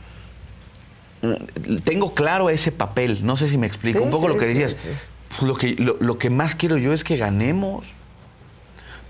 Tengo 1.84 2.14
claro 2.14 2.50
ese 2.50 2.72
papel. 2.72 3.24
No 3.24 3.36
sé 3.36 3.48
si 3.48 3.58
me 3.58 3.66
explico. 3.66 3.98
Sí, 3.98 4.04
Un 4.04 4.10
poco 4.10 4.26
sí, 4.28 4.32
lo 4.34 4.38
que 4.38 4.46
decías. 4.46 4.72
sí. 4.72 4.88
Lo, 5.44 5.54
que, 5.54 5.74
lo, 5.76 5.96
lo 6.00 6.18
que 6.18 6.28
más 6.30 6.54
quiero 6.54 6.76
yo 6.76 6.92
es 6.92 7.04
que 7.04 7.16
ganemos. 7.16 7.94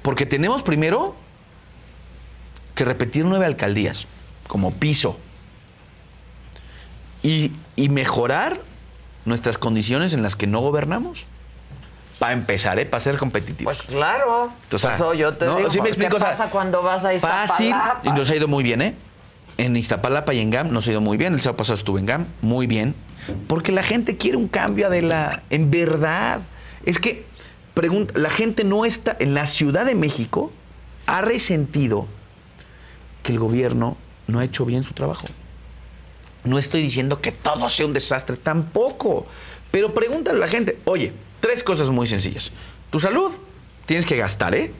Porque 0.03 0.27
tenemos 0.27 0.63
primero 0.63 1.15
que 2.75 2.85
repetir 2.85 3.25
nueve 3.25 3.47
alcaldías 3.47 4.07
como 4.49 4.73
piso. 4.75 5.19
Y, 7.23 7.53
y 7.77 7.89
mejorar 7.91 8.61
nuestras 9.25 9.59
condiciones 9.59 10.15
en 10.15 10.23
las 10.23 10.37
que 10.37 10.47
no 10.47 10.61
gobernamos. 10.61 11.27
Para 12.19 12.33
empezar, 12.33 12.79
¿eh? 12.79 12.87
Para 12.87 13.01
ser 13.01 13.17
competitivos. 13.17 13.83
Pues 13.83 13.83
claro. 13.83 14.53
O 14.73 14.79
sea, 14.79 14.95
Eso 14.95 15.15
yo 15.15 15.33
te 15.33 15.47
¿no? 15.47 15.57
digo. 15.57 15.71
Sí 15.71 15.79
me 15.79 15.85
¿Qué 15.85 15.89
explico, 15.91 16.17
o 16.17 16.19
sea, 16.19 16.31
pasa 16.31 16.51
cuando 16.51 16.83
vas 16.83 17.05
a 17.05 17.19
Fácil. 17.19 17.75
Y 18.05 18.11
nos 18.11 18.31
ha 18.31 18.37
ido 18.37 18.47
muy 18.49 18.63
bien, 18.63 18.83
¿eh? 18.83 18.95
En 19.61 19.77
Iztapalapa 19.77 20.33
y 20.33 20.39
en 20.39 20.49
GAM 20.49 20.73
nos 20.73 20.89
ha 20.89 20.93
ido 20.93 21.03
muy 21.03 21.19
bien. 21.19 21.35
El 21.35 21.43
sábado 21.43 21.59
pasado 21.59 21.77
estuve 21.77 22.01
en 22.01 22.07
GAM, 22.07 22.27
muy 22.41 22.67
bien. 22.67 22.95
Porque 23.47 23.73
la 23.73 23.83
gente 23.83 24.17
quiere 24.17 24.39
un 24.39 24.49
cambio 24.49 24.89
de 24.89 25.03
la. 25.03 25.43
En 25.51 25.71
verdad. 25.71 26.41
Es 26.87 26.99
que, 26.99 27.27
pregunta, 27.75 28.19
la 28.19 28.31
gente 28.31 28.65
no 28.65 28.87
está. 28.87 29.15
En 29.21 29.35
la 29.35 29.47
Ciudad 29.47 29.85
de 29.85 29.95
México 29.95 30.51
ha 31.05 31.21
resentido 31.21 32.07
que 33.23 33.33
el 33.33 33.39
gobierno 33.39 33.99
no 34.29 34.39
ha 34.39 34.45
hecho 34.45 34.65
bien 34.65 34.83
su 34.83 34.95
trabajo. 34.95 35.27
No 36.43 36.59
estoy 36.59 36.81
diciendo 36.81 37.21
que 37.21 37.31
todo 37.31 37.69
sea 37.69 37.85
un 37.85 37.93
desastre, 37.93 38.39
tampoco. 38.39 39.27
Pero 39.71 39.93
pregúntale 39.93 40.39
a 40.39 40.41
la 40.41 40.49
gente, 40.49 40.79
oye, 40.87 41.13
tres 41.41 41.63
cosas 41.63 41.91
muy 41.91 42.07
sencillas. 42.07 42.51
Tu 42.89 42.99
salud, 42.99 43.33
tienes 43.85 44.07
que 44.07 44.17
gastar, 44.17 44.55
¿eh? 44.55 44.73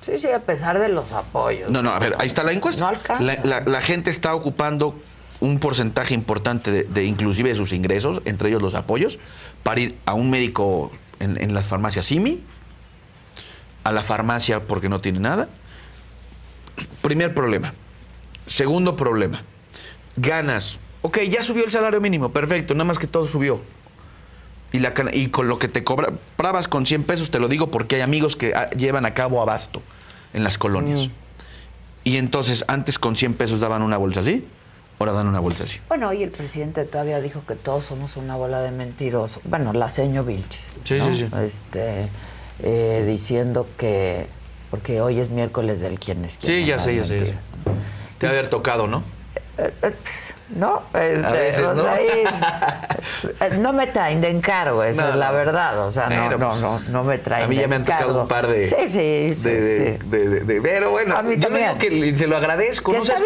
Sí, 0.00 0.16
sí, 0.18 0.28
a 0.28 0.40
pesar 0.40 0.78
de 0.78 0.88
los 0.88 1.12
apoyos. 1.12 1.70
No, 1.70 1.82
no, 1.82 1.90
a 1.90 1.98
ver, 1.98 2.14
ahí 2.18 2.26
está 2.26 2.42
la 2.42 2.52
encuesta. 2.52 2.80
No 2.80 2.88
alcanza. 2.88 3.22
La, 3.44 3.60
la- 3.60 3.70
la 3.70 3.80
gente 3.82 4.10
está 4.10 4.34
ocupando 4.34 4.98
un 5.40 5.58
porcentaje 5.58 6.14
importante 6.14 6.70
de, 6.72 6.82
de 6.84 7.04
inclusive 7.04 7.50
de 7.50 7.54
sus 7.54 7.72
ingresos, 7.72 8.22
entre 8.24 8.48
ellos 8.48 8.62
los 8.62 8.74
apoyos, 8.74 9.18
para 9.62 9.80
ir 9.80 9.98
a 10.06 10.14
un 10.14 10.30
médico 10.30 10.90
en, 11.18 11.40
en 11.42 11.52
las 11.54 11.66
farmacias 11.66 12.06
SIMI, 12.06 12.42
a 13.84 13.92
la 13.92 14.02
farmacia 14.02 14.60
porque 14.66 14.88
no 14.88 15.00
tiene 15.00 15.20
nada. 15.20 15.48
Primer 17.02 17.34
problema. 17.34 17.74
Segundo 18.46 18.96
problema. 18.96 19.42
Ganas. 20.16 20.80
Ok, 21.02 21.18
ya 21.28 21.42
subió 21.42 21.64
el 21.64 21.70
salario 21.70 22.00
mínimo, 22.00 22.30
perfecto, 22.30 22.74
nada 22.74 22.84
más 22.84 22.98
que 22.98 23.06
todo 23.06 23.26
subió. 23.26 23.60
Y, 24.72 24.78
la, 24.78 24.94
y 25.12 25.28
con 25.28 25.48
lo 25.48 25.58
que 25.58 25.68
te 25.68 25.82
cobrabas 25.82 26.68
con 26.68 26.86
100 26.86 27.02
pesos, 27.04 27.30
te 27.30 27.40
lo 27.40 27.48
digo 27.48 27.68
porque 27.68 27.96
hay 27.96 28.02
amigos 28.02 28.36
que 28.36 28.54
ah, 28.54 28.68
llevan 28.70 29.04
a 29.04 29.14
cabo 29.14 29.42
abasto 29.42 29.82
en 30.32 30.44
las 30.44 30.58
colonias. 30.58 31.08
Mm. 31.08 31.10
Y 32.04 32.16
entonces, 32.16 32.64
antes 32.68 32.98
con 32.98 33.16
100 33.16 33.34
pesos 33.34 33.60
daban 33.60 33.82
una 33.82 33.96
bolsa 33.96 34.20
así, 34.20 34.46
ahora 34.98 35.12
dan 35.12 35.26
una 35.26 35.40
bolsa 35.40 35.64
así. 35.64 35.78
Bueno, 35.88 36.08
hoy 36.08 36.22
el 36.22 36.30
presidente 36.30 36.84
todavía 36.84 37.20
dijo 37.20 37.42
que 37.46 37.56
todos 37.56 37.84
somos 37.84 38.16
una 38.16 38.36
bola 38.36 38.60
de 38.62 38.70
mentirosos. 38.70 39.42
Bueno, 39.44 39.72
la 39.72 39.88
seño 39.88 40.24
Vilches. 40.24 40.78
Sí, 40.84 40.98
¿no? 40.98 41.04
sí, 41.06 41.16
sí. 41.16 41.28
Este, 41.44 42.08
eh, 42.60 43.04
diciendo 43.06 43.66
que. 43.76 44.28
Porque 44.70 45.00
hoy 45.00 45.18
es 45.18 45.30
miércoles 45.30 45.80
del 45.80 45.98
quién 45.98 46.24
es. 46.24 46.38
Sí, 46.40 46.64
ya 46.64 46.78
sé, 46.78 46.94
ya 46.94 47.04
sé, 47.04 47.18
ya 47.18 47.26
sé. 47.26 47.34
Te 48.18 48.26
va 48.26 48.32
a 48.32 48.36
haber 48.36 48.48
tocado, 48.48 48.86
¿no? 48.86 49.02
No, 50.50 50.82
este, 50.94 51.26
A 51.26 51.30
veces, 51.30 51.60
o 51.66 51.74
¿no? 51.74 51.82
sea, 51.82 51.92
ahí, 51.92 52.24
no 53.58 53.72
me 53.72 53.86
traen 53.86 54.20
de 54.20 54.28
encargo, 54.30 54.82
esa 54.82 55.04
No, 55.04 55.08
es 55.10 55.14
la 55.16 55.28
no. 55.28 55.34
verdad. 55.34 55.84
O 55.86 55.90
sea, 55.90 56.08
no, 56.08 56.28
no, 56.30 56.38
pues, 56.50 56.60
no, 56.60 56.80
no 56.90 57.04
me 57.04 57.18
traen 57.18 57.44
A 57.44 57.48
mí 57.48 57.54
de 57.56 57.62
ya 57.62 57.68
me 57.68 57.76
han 57.76 57.84
tocado 57.84 58.02
encargo. 58.04 58.22
un 58.22 58.28
par 58.28 58.46
de. 58.48 58.66
Sí, 58.66 58.76
sí, 58.88 59.34
sí. 59.34 59.48
de- 59.48 59.60
de- 59.60 59.98
sí. 60.00 60.06
de- 60.06 60.28
de- 60.28 60.40
de- 60.40 60.60
pero 60.62 60.90
bueno, 60.90 61.16
A 61.16 61.22
mí 61.22 61.34
yo 61.36 61.40
también. 61.42 61.78
digo 61.78 62.10
que 62.12 62.16
se 62.16 62.26
lo 62.26 62.36
agradezco. 62.36 62.92
¿no? 62.92 63.04
¿Sabes 63.04 63.22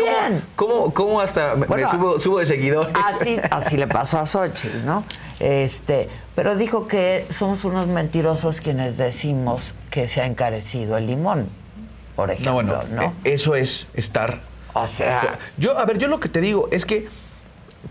cómo-. 0.57 0.75
Cómo, 0.75 0.95
cómo 0.95 1.21
hasta 1.21 1.55
me- 1.55 1.67
Bueno, 1.67 1.91
me 1.91 1.99
subo, 1.99 2.19
subo 2.21 2.39
de 2.41 2.47
seguidores? 2.47 2.95
Así, 3.05 3.41
así 3.51 3.77
le 3.77 3.87
pasó 3.87 4.19
a 4.19 4.27
Xochitl, 4.27 4.85
¿no? 4.85 5.05
Este, 5.41 6.09
pero 6.35 6.57
dijo 6.57 6.87
que 6.89 7.27
somos 7.31 7.65
unos 7.65 7.87
mentirosos 7.87 8.61
quienes 8.61 8.97
decimos 8.99 9.75
que 9.91 10.09
se 10.09 10.21
ha 10.21 10.27
encarecido 10.27 10.97
el 10.99 11.07
limón, 11.07 11.49
por 12.17 12.31
ejemplo, 12.31 12.51
No, 12.51 12.55
bueno, 12.55 12.83
¿no? 12.91 13.03
eh, 13.03 13.13
eso 13.25 13.55
es 13.55 13.87
estar. 13.95 14.41
O 14.75 14.87
sea, 14.87 15.39
yo, 15.57 15.79
a 15.79 15.85
ver, 15.85 15.99
yo 15.99 16.09
lo 16.09 16.21
que 16.21 16.29
te 16.29 16.41
digo 16.41 16.69
es 16.73 16.85
que 16.85 17.09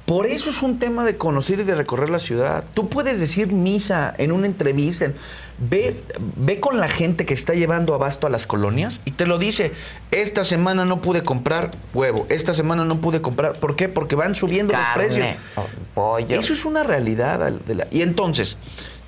por 0.06 0.26
eso 0.26 0.50
es 0.50 0.62
un 0.62 0.80
tema 0.80 1.06
de 1.06 1.18
conocer 1.18 1.60
y 1.60 1.64
de 1.64 1.76
recorrer 1.76 2.10
la 2.10 2.20
ciudad. 2.20 2.64
Tú 2.74 2.90
puedes 2.90 3.20
decir 3.20 3.48
misa 3.54 4.14
en 4.18 4.32
una 4.32 4.48
entrevista, 4.48 5.06
en- 5.06 5.16
ve, 5.60 5.96
ve 6.36 6.60
con 6.60 6.80
la 6.80 6.90
gente 6.90 7.26
que 7.26 7.34
está 7.36 7.54
llevando 7.54 7.94
abasto 7.94 8.28
a 8.28 8.30
las 8.30 8.46
colonias 8.48 9.00
y 9.06 9.12
te 9.12 9.26
lo 9.28 9.38
dice, 9.38 9.72
esta 10.12 10.44
semana 10.44 10.84
no 10.84 11.02
pude 11.02 11.24
comprar 11.24 11.72
huevo, 11.94 12.26
esta 12.30 12.54
semana 12.54 12.84
no 12.86 13.00
pude 13.02 13.22
comprar, 13.22 13.54
¿por 13.60 13.76
qué? 13.76 13.88
Porque 13.88 14.16
van 14.16 14.36
subiendo 14.36 14.74
los 14.74 14.82
precios. 14.96 15.28
pollo. 15.94 16.40
Eso 16.40 16.54
es 16.54 16.66
una 16.66 16.84
realidad. 16.84 17.44
al- 17.44 17.64
de 17.66 17.76
la- 17.76 17.88
y 17.92 18.02
entonces, 18.02 18.58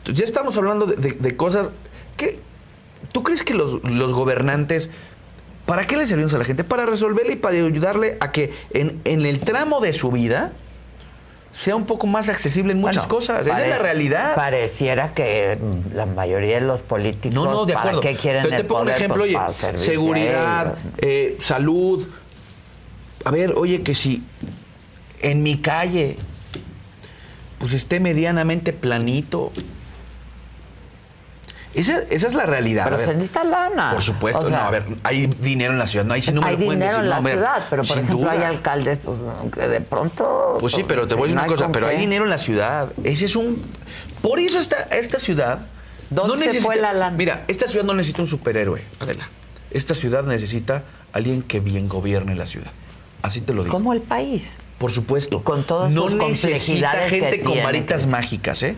ya 0.06 0.24
estamos 0.24 0.56
hablando 0.56 0.86
de, 0.86 0.96
de- 0.96 1.18
de 1.20 1.36
cosas 1.36 1.70
que... 2.16 2.40
¿Tú 3.12 3.24
crees 3.24 3.44
que 3.44 3.54
los, 3.54 3.84
los 3.84 4.14
gobernantes... 4.14 4.90
¿Para 5.66 5.86
qué 5.86 5.98
le 5.98 6.06
servimos 6.06 6.34
a 6.34 6.38
la 6.38 6.44
gente? 6.46 6.64
Para 6.64 6.86
resolverle 6.86 7.34
y 7.34 7.36
para 7.38 7.56
ayudarle 7.56 8.18
a 8.20 8.32
que 8.32 8.54
en, 8.72 9.02
en 9.04 9.26
el 9.26 9.40
tramo 9.40 9.80
de 9.82 9.94
su 9.94 10.12
vida 10.12 10.52
sea 11.54 11.76
un 11.76 11.86
poco 11.86 12.06
más 12.06 12.28
accesible 12.30 12.74
en 12.74 12.82
muchas 12.82 13.08
Bueno, 13.08 13.16
cosas. 13.16 13.48
Esa 13.48 13.64
es 13.64 13.70
la 13.70 13.78
realidad. 13.84 14.36
Pareciera 14.36 15.14
que 15.14 15.58
la 15.94 16.06
mayoría 16.06 16.56
de 16.60 16.66
los 16.68 16.82
políticos, 16.84 17.34
No, 17.34 17.46
no, 17.46 17.66
de 17.66 17.74
¿para 17.74 17.92
acuerdo. 17.92 18.02
qué 18.02 18.16
quieren 18.16 18.44
Pero 18.44 18.56
te 18.58 18.62
el 18.62 18.68
pongo 18.68 18.82
poder? 18.82 18.96
un 18.96 19.02
ejemplo, 19.02 19.24
Pues, 19.24 19.30
oye, 19.30 19.38
para 19.64 19.78
seguridad, 19.80 20.76
eh, 21.00 21.38
salud. 21.42 22.06
A 23.24 23.32
ver, 23.32 23.54
oye, 23.56 23.82
que 23.82 23.96
si 23.96 24.24
en 25.22 25.42
mi 25.44 25.58
calle 25.62 26.18
pues 27.58 27.74
esté 27.74 28.00
medianamente 28.00 28.72
planito. 28.74 29.52
Esa, 31.76 32.04
esa 32.10 32.28
es 32.28 32.34
la 32.34 32.46
realidad. 32.46 32.86
Pero 32.86 32.98
se 32.98 33.14
necesita 33.14 33.44
lana. 33.44 33.92
Por 33.92 34.02
supuesto, 34.02 34.40
O 34.40 34.46
sea, 34.46 34.62
no, 34.62 34.68
a 34.68 34.72
ver, 34.72 34.86
hay 35.04 35.28
dinero 35.28 35.74
en 35.74 35.80
la 35.80 35.88
ciudad, 35.88 36.06
no 36.06 36.14
hay, 36.14 36.22
si 36.22 36.32
no 36.32 36.42
me 36.42 36.48
hay 36.48 36.56
dinero 36.56 36.80
decir, 36.80 37.00
en 37.04 37.10
la 37.10 37.20
no, 37.20 37.28
ciudad, 37.28 37.66
pero 37.70 37.84
por 37.84 37.98
ejemplo 37.98 38.30
hay 38.30 38.44
alcaldes 38.44 39.00
pues, 39.04 39.18
que 39.54 39.68
de 39.68 39.82
pronto... 39.82 40.58
Pues 40.60 40.74
sí, 40.74 40.86
pero 40.88 41.06
te 41.08 41.16
voy 41.16 41.24
a 41.24 41.26
decir 41.28 41.38
una 41.40 41.48
cosa, 41.48 41.70
pero 41.72 41.88
hay 41.88 41.98
dinero 41.98 42.24
en 42.24 42.30
la 42.30 42.38
ciudad. 42.38 42.90
Ese 43.04 43.26
es 43.26 43.36
un... 43.36 43.62
Por 44.22 44.40
eso 44.40 44.60
esta, 44.60 44.84
esta 44.84 45.20
ciudad... 45.20 45.60
¿Dónde 46.10 46.38
se 46.38 46.62
fue 46.62 46.78
la 46.78 46.94
lana? 46.94 47.16
Mira, 47.18 47.44
esta 47.48 47.68
ciudad 47.68 47.84
no 47.84 47.94
necesita 47.94 48.22
un 48.22 48.28
superhéroe, 48.28 48.82
Adela. 49.00 49.28
Esta 49.72 49.96
ciudad 49.96 50.24
necesita 50.24 50.84
alguien 51.12 51.42
que 51.42 51.60
bien 51.60 51.90
gobierne 51.90 52.36
la 52.36 52.46
ciudad. 52.48 52.72
Así 53.22 53.42
te 53.42 53.54
lo 53.54 53.64
digo. 53.64 53.74
Como 53.76 53.92
el 53.92 54.02
país. 54.02 54.56
Por 54.78 54.92
supuesto. 54.92 55.40
Y 55.40 55.42
con 55.44 55.64
todas 55.64 55.92
no 55.92 56.04
sus 56.04 56.16
necesita 56.16 56.92
complejidades 56.92 57.12
que 57.12 57.20
gente 57.20 57.42
con 57.42 57.64
varitas 57.64 58.04
que- 58.04 58.08
mágicas, 58.08 58.64
¿eh? 58.64 58.76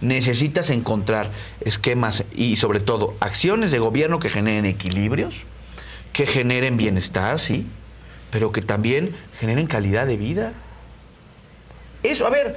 Necesitas 0.00 0.70
encontrar 0.70 1.30
esquemas 1.60 2.24
y 2.34 2.56
sobre 2.56 2.80
todo 2.80 3.14
acciones 3.20 3.70
de 3.70 3.78
gobierno 3.78 4.18
que 4.18 4.30
generen 4.30 4.64
equilibrios, 4.64 5.44
que 6.12 6.26
generen 6.26 6.76
bienestar, 6.76 7.38
sí, 7.38 7.66
pero 8.30 8.52
que 8.52 8.62
también 8.62 9.14
generen 9.38 9.66
calidad 9.66 10.06
de 10.06 10.16
vida. 10.16 10.52
Eso, 12.02 12.26
a 12.26 12.30
ver, 12.30 12.56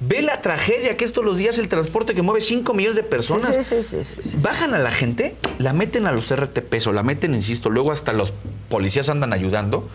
ve 0.00 0.20
la 0.20 0.42
tragedia 0.42 0.96
que 0.96 1.04
es 1.04 1.12
todos 1.12 1.24
los 1.24 1.36
días 1.36 1.58
el 1.58 1.68
transporte 1.68 2.14
que 2.14 2.22
mueve 2.22 2.40
5 2.40 2.74
millones 2.74 2.96
de 2.96 3.04
personas. 3.04 3.64
Sí, 3.64 3.82
sí, 3.82 4.02
sí. 4.04 4.36
Bajan 4.40 4.74
a 4.74 4.78
la 4.78 4.90
gente, 4.90 5.36
la 5.58 5.72
meten 5.72 6.06
a 6.06 6.12
los 6.12 6.34
RTPs 6.34 6.88
o 6.88 6.92
la 6.92 7.02
meten, 7.02 7.34
insisto, 7.34 7.70
luego 7.70 7.92
hasta 7.92 8.12
los 8.12 8.32
policías 8.68 9.08
andan 9.08 9.32
ayudando 9.32 9.88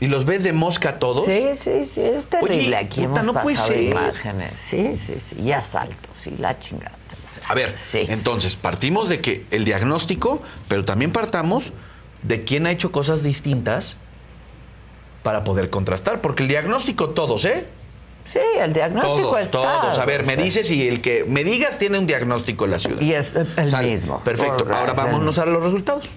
y 0.00 0.06
los 0.08 0.24
ves 0.26 0.42
de 0.42 0.52
mosca 0.52 0.98
todos. 0.98 1.24
Sí, 1.24 1.48
sí, 1.54 1.84
sí, 1.84 2.00
es 2.02 2.26
terrible. 2.26 2.56
Oye, 2.66 2.76
Aquí 2.76 3.00
puta, 3.06 3.20
hemos 3.22 3.26
no 3.26 3.32
pasado 3.34 3.74
imágenes. 3.74 4.58
Sí, 4.60 4.96
sí, 4.96 5.14
sí. 5.24 5.36
Y 5.40 5.52
asaltos, 5.52 6.10
sí, 6.14 6.34
la 6.38 6.58
chingada. 6.58 6.96
O 7.24 7.28
sea, 7.28 7.42
A 7.48 7.54
ver, 7.54 7.74
sí. 7.76 8.04
entonces 8.08 8.56
partimos 8.56 9.08
de 9.08 9.20
que 9.20 9.46
el 9.50 9.64
diagnóstico, 9.64 10.42
pero 10.68 10.84
también 10.84 11.12
partamos 11.12 11.72
de 12.22 12.44
quién 12.44 12.66
ha 12.66 12.70
hecho 12.72 12.92
cosas 12.92 13.22
distintas 13.22 13.96
para 15.22 15.44
poder 15.44 15.70
contrastar, 15.70 16.20
porque 16.20 16.42
el 16.42 16.48
diagnóstico 16.48 17.10
todos, 17.10 17.44
¿eh? 17.44 17.66
Sí, 18.24 18.40
el 18.60 18.72
diagnóstico 18.72 19.16
Todos, 19.30 19.40
está. 19.40 19.50
todos. 19.52 19.98
A 19.98 20.04
ver, 20.04 20.24
me 20.26 20.36
dices 20.36 20.68
y 20.72 20.88
el 20.88 21.00
que 21.00 21.24
me 21.24 21.44
digas 21.44 21.78
tiene 21.78 21.98
un 21.98 22.06
diagnóstico 22.08 22.64
en 22.64 22.72
la 22.72 22.78
ciudad. 22.80 23.00
Y 23.00 23.12
es 23.12 23.32
el 23.34 23.86
mismo. 23.86 24.18
Perfecto. 24.18 24.62
O 24.62 24.64
sea, 24.64 24.80
Ahora 24.80 24.92
es 24.92 24.98
el- 24.98 25.04
vámonos 25.04 25.38
a 25.38 25.46
los 25.46 25.62
resultados. 25.62 26.08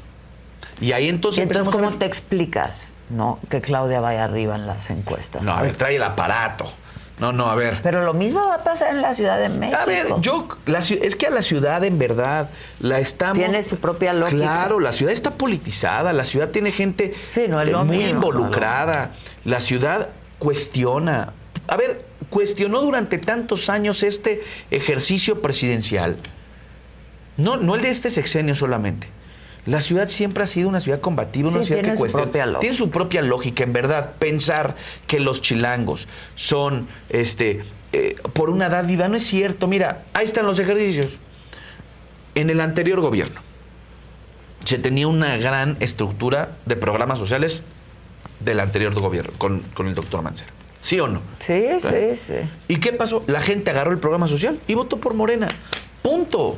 Y 0.82 0.92
ahí 0.94 1.08
entonces 1.08 1.40
Y 1.40 1.42
entonces, 1.44 1.72
¿cómo 1.72 1.94
te 2.00 2.06
explicas, 2.06 2.92
no, 3.10 3.39
que 3.49 3.62
Claudia 3.62 3.99
vaya 3.99 4.24
arriba 4.24 4.55
en 4.55 4.66
las 4.68 4.89
encuestas? 4.89 5.43
No, 5.43 5.53
a 5.53 5.62
ver, 5.62 5.76
trae 5.76 5.95
el 5.95 6.03
aparato. 6.03 6.72
No, 7.20 7.34
no, 7.34 7.49
a 7.49 7.55
ver. 7.55 7.80
Pero 7.84 8.05
lo 8.05 8.14
mismo 8.14 8.45
va 8.47 8.55
a 8.55 8.64
pasar 8.64 8.91
en 8.91 9.01
la 9.01 9.14
Ciudad 9.14 9.38
de 9.38 9.49
México. 9.49 9.80
A 9.82 9.86
ver, 9.86 10.07
yo, 10.22 10.47
la 10.66 10.80
es 10.80 11.16
que 11.18 11.28
a 11.28 11.30
la 11.30 11.41
ciudad 11.41 11.84
en 11.84 11.99
verdad 11.99 12.49
la 12.80 12.99
estamos... 12.99 13.38
Tiene 13.38 13.62
su 13.62 13.78
propia 13.78 14.14
lógica. 14.14 14.41
Claro, 14.41 14.80
la 14.80 14.93
ciudad 14.93 15.12
está 15.12 15.32
politizada, 15.32 16.14
la 16.14 16.24
ciudad 16.24 16.49
tiene 16.49 16.72
gente 16.72 17.14
Sí, 17.32 17.47
no 17.49 17.62
es 17.62 17.70
lo 17.70 17.84
muy 17.84 17.97
mismo, 17.97 18.12
no 18.12 18.16
involucrada, 18.16 19.12
la 19.43 19.60
ciudad 19.60 20.10
cuestiona. 20.38 21.34
A 21.68 21.76
ver, 21.76 22.05
cuestionó 22.30 22.80
durante 22.82 23.18
tantos 23.18 23.70
años 23.70 24.01
este 24.03 24.41
ejercicio 24.72 25.41
presidencial. 25.41 26.18
No, 27.36 27.57
no 27.57 27.76
el 27.76 27.82
de 27.82 27.89
este 27.89 28.12
sexenio 28.12 28.55
solamente. 28.55 29.10
La 29.66 29.82
ciudad 29.82 30.07
siempre 30.07 30.43
ha 30.43 30.47
sido 30.47 30.70
una 30.70 30.80
ciudad 30.82 30.99
combativa, 31.01 31.49
una 31.49 31.60
Sí, 31.60 31.66
ciudad 31.68 31.82
tiene 31.82 31.97
que 31.97 32.07
su 32.10 32.12
propia 32.18 32.45
lógica. 32.45 32.60
Tiene 32.62 32.76
su 32.78 32.89
propia 32.89 33.22
lógica, 33.22 33.64
en 33.64 33.74
verdad. 33.74 34.14
Pensar 34.18 34.76
que 35.05 35.20
los 35.20 35.41
chilangos 35.41 36.07
son, 36.36 36.88
este, 37.10 37.64
eh, 37.93 38.16
por 38.34 38.49
una 38.49 38.70
dádiva, 38.70 39.07
no 39.07 39.18
es 39.18 39.24
cierto. 39.28 39.68
Mira, 39.68 40.03
ahí 40.14 40.26
están 40.26 40.45
los 40.45 40.60
ejercicios. 40.60 41.18
En 42.36 42.49
el 42.49 42.62
anterior 42.62 43.01
gobierno 43.01 43.41
se 44.66 44.78
tenía 44.78 45.07
una 45.07 45.38
gran 45.38 45.78
estructura 45.80 46.51
de 46.66 46.76
programas 46.76 47.20
sociales 47.20 47.62
del 48.39 48.60
anterior 48.60 48.93
gobierno, 48.93 49.34
con, 49.38 49.60
con 49.74 49.88
el 49.88 49.95
doctor 49.95 50.22
Mancera. 50.22 50.51
¿Sí 50.82 50.99
o 50.99 51.07
no? 51.07 51.22
Sí, 51.39 51.62
sí, 51.80 52.16
sí. 52.16 52.34
¿Y 52.70 52.78
qué 52.78 52.93
pasó? 52.93 53.24
La 53.28 53.41
gente 53.41 53.72
agarró 53.72 53.91
el 53.91 53.99
programa 53.99 54.28
social 54.30 54.60
y 54.68 54.76
votó 54.76 54.97
por 54.97 55.14
Morena. 55.14 55.49
Punto. 56.01 56.57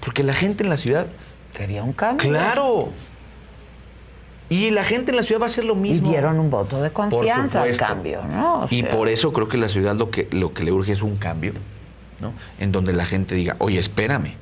Porque 0.00 0.22
la 0.22 0.32
gente 0.34 0.62
en 0.64 0.70
la 0.70 0.76
ciudad, 0.76 1.06
Quería 1.54 1.82
un 1.82 1.92
cambio. 1.92 2.30
claro. 2.30 2.88
Y 4.48 4.70
la 4.70 4.82
gente 4.82 5.12
en 5.12 5.16
la 5.16 5.22
ciudad 5.22 5.40
va 5.40 5.46
a 5.46 5.48
hacer 5.48 5.64
lo 5.64 5.74
Y 5.74 5.78
mismo. 5.78 6.08
dieron 6.10 6.40
un 6.40 6.50
voto 6.50 6.82
de 6.82 6.90
confianza 6.90 7.62
al 7.62 7.76
cambio, 7.76 8.20
¿no? 8.32 8.62
O 8.62 8.66
y 8.70 8.82
por 8.82 9.08
eso 9.08 9.32
creo 9.32 9.48
que 9.48 9.56
la 9.56 9.68
ciudad 9.68 9.94
lo 9.94 10.10
que, 10.10 10.26
lo 10.32 10.52
que 10.52 10.64
le 10.64 10.72
urge 10.72 10.92
es 10.92 11.02
un 11.02 11.16
cambio, 11.16 11.52
¿no? 12.20 12.32
En 12.58 12.72
donde 12.72 12.92
la 12.92 13.06
gente 13.06 13.34
diga, 13.36 13.54
oye, 13.60 13.78
espérame. 13.78 14.34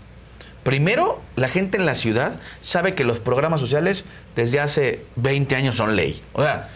Primero, 0.62 1.20
la 1.36 1.48
gente 1.48 1.76
en 1.76 1.84
la 1.86 1.94
ciudad 1.94 2.40
sabe 2.62 2.94
que 2.94 3.04
los 3.04 3.20
programas 3.20 3.60
sociales 3.60 4.04
desde 4.34 4.60
hace 4.60 5.04
20 5.16 5.56
años 5.56 5.76
son 5.76 5.94
ley. 5.94 6.22
O 6.32 6.42
sea, 6.42 6.70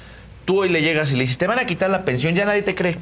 tú 0.45 0.61
hoy 0.62 0.68
le 0.68 0.83
llegas 0.83 1.11
y 1.12 1.16
le 1.16 1.22
dices, 1.22 1.39
te 1.39 1.47
van 1.47 1.59
a 1.59 1.64
quitar 1.66 1.89
la 1.89 2.05
pensión, 2.05 2.35
ya 2.35 2.45
nadie 2.45 2.62
te 2.62 2.74
cree. 2.74 2.99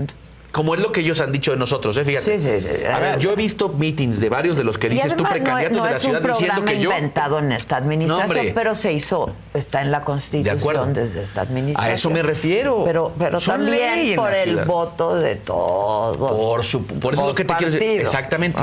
Como 0.53 0.75
es 0.75 0.81
lo 0.81 0.91
que 0.91 1.01
ellos 1.03 1.21
han 1.21 1.31
dicho 1.31 1.53
de 1.53 1.57
nosotros, 1.57 1.97
¿eh? 1.97 2.05
Fíjate. 2.05 2.39
Sí, 2.39 2.45
sí, 2.45 2.61
sí. 2.61 2.85
A 2.85 2.99
ver, 2.99 3.19
yo 3.21 3.31
he 3.33 3.37
visto 3.37 3.69
meetings 3.69 4.19
de 4.19 4.29
varios 4.29 4.57
de 4.57 4.65
los 4.65 4.79
que 4.79 4.89
dices 4.89 5.17
tú, 5.17 5.23
no- 5.23 5.29
precandidatos 5.31 5.77
no, 5.79 5.85
de 5.85 5.91
la 5.93 5.99
ciudad, 6.01 6.21
diciendo 6.23 6.65
que 6.65 6.81
yo. 6.81 6.91
inventado 6.91 7.39
en 7.39 7.53
esta 7.53 7.77
administración, 7.77 8.47
No, 8.49 8.55
pero 8.55 8.75
se 8.75 8.93
hizo, 8.93 9.33
está 9.55 9.81
en 9.81 9.93
la 9.93 10.01
De. 10.01 10.05
Constitución 10.07 10.93
desde 10.93 11.23
esta 11.23 11.43
administración. 11.43 11.93
A 11.93 11.95
eso 11.95 12.11
me 12.11 12.23
refiero. 12.23 12.83
Pero, 12.85 13.13
pero 13.17 13.39
Son 13.39 13.65
ley 13.65 13.81
también 13.81 14.17
por 14.17 14.35
el 14.35 14.49
ciudad. 14.51 14.67
voto 14.67 15.15
de 15.15 15.37
todos. 15.37 16.17
Por, 16.17 16.65
su, 16.65 16.85
por 16.85 17.15
eso 17.15 17.23
es 17.23 17.29
lo 17.29 17.35
que 17.35 17.45
te 17.45 17.55
quiero 17.55 17.73
decir. 17.73 18.01
Exactamente. 18.01 18.61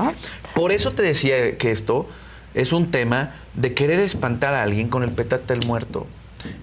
Por 0.54 0.74
eso 0.74 0.92
te 0.92 1.04
decía 1.04 1.58
que 1.58 1.72
esto 1.72 2.06
es 2.54 2.74
un 2.74 2.92
tema 2.92 3.36
de 3.54 3.74
querer 3.74 4.02
espantar 4.02 4.54
a 4.54 4.64
alguien 4.64 4.90
con 4.90 5.04
el 5.04 5.12
petate 5.12 5.54
del 5.54 5.66
muerto. 5.66 6.06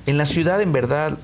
En 0.07 0.19
la 0.19 0.27
ciudad, 0.27 0.61
en 0.61 0.73
verdad, 0.73 1.17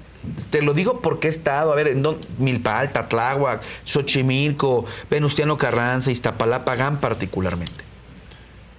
te 0.50 0.62
lo 0.62 0.74
digo 0.74 1.00
porque 1.00 1.28
he 1.28 1.30
estado, 1.30 1.72
a 1.72 1.74
ver, 1.74 1.88
en 1.88 2.02
don- 2.02 2.18
Milpalta, 2.38 3.08
Tláhuac, 3.08 3.62
Xochimilco, 3.84 4.84
Venustiano 5.10 5.56
Carranza, 5.56 6.10
Iztapalapa, 6.10 6.76
GAM 6.76 7.00
particularmente. 7.00 7.84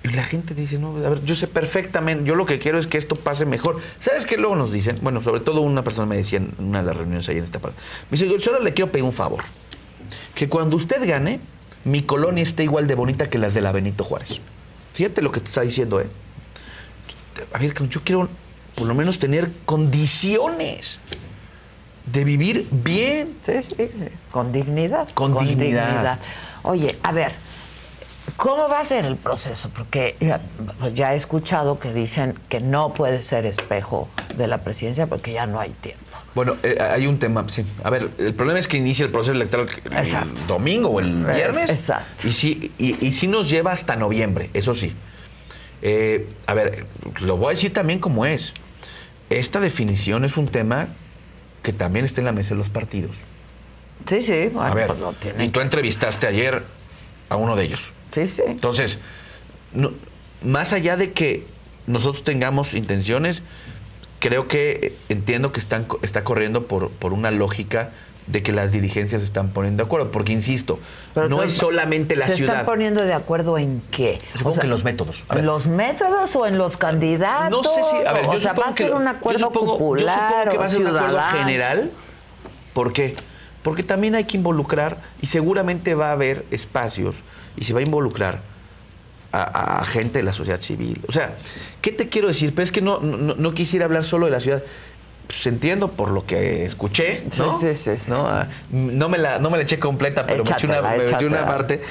Y 0.03 0.09
la 0.09 0.23
gente 0.23 0.55
dice, 0.55 0.79
no, 0.79 0.97
a 0.97 1.09
ver, 1.09 1.23
yo 1.23 1.35
sé 1.35 1.47
perfectamente, 1.47 2.23
yo 2.25 2.35
lo 2.35 2.45
que 2.47 2.57
quiero 2.57 2.79
es 2.79 2.87
que 2.87 2.97
esto 2.97 3.15
pase 3.15 3.45
mejor. 3.45 3.79
¿Sabes 3.99 4.25
qué 4.25 4.35
luego 4.37 4.55
nos 4.55 4.71
dicen? 4.71 4.97
Bueno, 5.01 5.21
sobre 5.21 5.41
todo 5.41 5.61
una 5.61 5.83
persona 5.83 6.07
me 6.07 6.17
decía 6.17 6.39
en 6.39 6.53
una 6.57 6.79
de 6.79 6.85
las 6.87 6.97
reuniones 6.97 7.29
ahí 7.29 7.37
en 7.37 7.43
esta 7.43 7.59
parte. 7.59 7.79
Me 8.09 8.17
dice, 8.17 8.27
yo 8.27 8.39
solo 8.39 8.59
le 8.59 8.73
quiero 8.73 8.91
pedir 8.91 9.03
un 9.03 9.13
favor. 9.13 9.43
Que 10.33 10.49
cuando 10.49 10.75
usted 10.75 11.07
gane, 11.07 11.39
mi 11.83 12.01
colonia 12.01 12.41
esté 12.41 12.63
igual 12.63 12.87
de 12.87 12.95
bonita 12.95 13.29
que 13.29 13.37
las 13.37 13.53
de 13.53 13.61
la 13.61 13.71
Benito 13.71 14.03
Juárez. 14.03 14.39
Fíjate 14.93 15.21
lo 15.21 15.31
que 15.31 15.39
te 15.39 15.45
está 15.45 15.61
diciendo, 15.61 16.01
¿eh? 16.01 16.07
A 17.53 17.59
ver, 17.59 17.73
yo 17.89 18.01
quiero 18.03 18.27
por 18.75 18.87
lo 18.87 18.95
menos 18.95 19.19
tener 19.19 19.51
condiciones 19.65 20.99
de 22.05 22.23
vivir 22.23 22.67
bien. 22.71 23.37
Sí, 23.41 23.61
sí, 23.61 23.75
sí. 23.77 24.05
Con 24.31 24.51
dignidad. 24.51 25.07
Con 25.13 25.37
dignidad. 25.45 26.19
Oye, 26.63 26.97
a 27.03 27.11
ver, 27.11 27.31
¿cómo 28.37 28.67
va 28.69 28.79
a 28.79 28.83
ser 28.85 29.05
el 29.05 29.15
proceso? 29.17 29.69
Porque 29.75 30.15
ya, 30.19 30.41
pues 30.79 30.93
ya 30.93 31.13
he 31.13 31.15
escuchado 31.15 31.79
que 31.79 31.93
dicen 31.93 32.35
que 32.49 32.59
no 32.59 32.93
puede 32.93 33.21
ser 33.21 33.45
espejo 33.45 34.07
de 34.35 34.47
la 34.47 34.59
presidencia 34.59 35.07
porque 35.07 35.33
ya 35.33 35.45
no 35.45 35.59
hay 35.59 35.71
tiempo. 35.71 36.01
Bueno, 36.33 36.55
eh, 36.63 36.77
hay 36.79 37.07
un 37.07 37.19
tema, 37.19 37.45
sí. 37.49 37.65
A 37.83 37.89
ver, 37.89 38.09
el 38.17 38.33
problema 38.33 38.59
es 38.59 38.67
que 38.67 38.77
inicia 38.77 39.05
el 39.05 39.11
proceso 39.11 39.33
electoral 39.33 39.67
el 39.85 39.93
Exacto. 39.97 40.39
domingo 40.47 40.89
o 40.89 40.99
el 40.99 41.25
Es- 41.29 41.35
viernes. 41.35 41.69
exacto. 41.69 42.27
Y 42.27 42.31
sí, 42.33 42.71
y, 42.77 43.05
y 43.05 43.11
sí 43.11 43.27
nos 43.27 43.49
lleva 43.49 43.73
hasta 43.73 43.95
noviembre, 43.95 44.49
eso 44.53 44.73
sí. 44.73 44.93
Eh, 45.81 46.29
a 46.45 46.53
ver, 46.53 46.85
lo 47.21 47.37
voy 47.37 47.47
a 47.47 47.49
decir 47.51 47.73
también 47.73 47.99
como 47.99 48.25
es. 48.25 48.53
Esta 49.29 49.59
definición 49.59 50.25
es 50.25 50.37
un 50.37 50.47
tema 50.47 50.89
que 51.61 51.73
también 51.73 52.05
está 52.05 52.21
en 52.21 52.25
la 52.25 52.31
mesa 52.31 52.49
de 52.51 52.55
los 52.57 52.69
partidos. 52.69 53.17
Sí, 54.07 54.21
sí, 54.21 54.47
bueno, 54.51 54.63
a 54.71 54.73
ver, 54.73 54.87
pues 54.87 54.99
lo 54.99 55.11
y 55.11 55.15
tienen. 55.15 55.51
tú 55.51 55.59
entrevistaste 55.61 56.25
ayer 56.27 56.63
a 57.29 57.35
uno 57.35 57.55
de 57.55 57.63
ellos. 57.63 57.93
Sí, 58.13 58.25
sí. 58.25 58.41
Entonces, 58.47 58.99
no- 59.73 59.91
más 60.41 60.73
allá 60.73 60.97
de 60.97 61.11
que 61.13 61.45
nosotros 61.85 62.23
tengamos 62.23 62.73
intenciones, 62.73 63.41
creo 64.19 64.47
que 64.47 64.95
entiendo 65.09 65.51
que 65.51 65.59
están, 65.59 65.87
está 66.01 66.23
corriendo 66.23 66.65
por, 66.67 66.89
por 66.89 67.13
una 67.13 67.29
lógica 67.31 67.91
de 68.27 68.43
que 68.43 68.51
las 68.51 68.71
dirigencias 68.71 69.21
se 69.21 69.25
están 69.27 69.49
poniendo 69.49 69.83
de 69.83 69.87
acuerdo. 69.87 70.11
Porque, 70.11 70.31
insisto, 70.31 70.79
Pero 71.13 71.27
no 71.29 71.43
es 71.43 71.53
solamente 71.53 72.15
la 72.15 72.25
¿Se 72.25 72.37
ciudad. 72.37 72.53
están 72.53 72.65
poniendo 72.65 73.03
de 73.03 73.13
acuerdo 73.13 73.57
en 73.57 73.81
qué? 73.91 74.19
Supongo 74.35 74.55
que 74.59 74.61
en 74.65 74.69
los 74.69 74.83
métodos. 74.83 75.25
¿En 75.31 75.45
los 75.45 75.67
métodos 75.67 76.35
o 76.35 76.45
en 76.47 76.57
los 76.57 76.77
candidatos? 76.77 77.49
No 77.51 77.63
sé 77.63 77.81
si, 77.83 78.07
a 78.07 78.13
ver, 78.13 78.27
o 78.27 78.33
yo 78.33 78.39
sea, 78.39 78.53
va 78.53 78.65
a 78.67 78.71
ser 78.71 78.93
un 78.93 79.03
yo 79.03 79.09
acuerdo 79.09 79.39
supongo- 79.47 79.73
yo 79.73 79.77
popular 79.77 80.15
supongo 80.29 80.51
que 80.51 80.57
va 80.57 80.63
o 80.63 80.65
a 80.65 80.69
ser 80.69 80.81
un 80.81 80.87
acuerdo 80.87 81.07
ciudadano. 81.09 81.37
general. 81.39 81.91
¿Por 82.73 82.93
qué? 82.93 83.15
Porque 83.63 83.83
también 83.83 84.15
hay 84.15 84.23
que 84.23 84.37
involucrar 84.37 84.97
y 85.21 85.27
seguramente 85.27 85.93
va 85.93 86.09
a 86.09 86.11
haber 86.13 86.45
espacios 86.51 87.17
y 87.57 87.65
se 87.65 87.73
va 87.73 87.79
a 87.79 87.83
involucrar 87.83 88.39
a, 89.33 89.79
a 89.81 89.85
gente 89.85 90.19
de 90.19 90.23
la 90.23 90.33
sociedad 90.33 90.59
civil. 90.61 91.01
O 91.07 91.11
sea, 91.11 91.35
¿qué 91.81 91.91
te 91.91 92.09
quiero 92.09 92.27
decir? 92.27 92.53
Pero 92.55 92.63
es 92.63 92.71
que 92.71 92.81
no, 92.81 92.99
no, 92.99 93.35
no 93.35 93.53
quisiera 93.53 93.85
hablar 93.85 94.03
solo 94.03 94.25
de 94.25 94.31
la 94.31 94.39
ciudad. 94.39 94.63
Pues 95.31 95.47
entiendo 95.47 95.91
por 95.91 96.11
lo 96.11 96.25
que 96.25 96.65
escuché, 96.65 97.23
¿no? 97.37 97.57
Sí, 97.57 97.73
sí, 97.73 97.75
sí, 97.75 97.97
sí. 97.97 98.11
¿No? 98.11 98.27
Ah, 98.27 98.47
no 98.69 99.07
me 99.07 99.17
la, 99.17 99.39
no 99.39 99.49
me 99.49 99.55
la 99.55 99.63
eché 99.63 99.79
completa, 99.79 100.25
pero 100.27 100.43
me 100.43 100.51
eché 100.51 100.65
una, 100.67 100.75
Échatela, 100.79 100.97
me 100.97 101.03
eché 101.09 101.25
una 101.25 101.45
parte. 101.45 101.81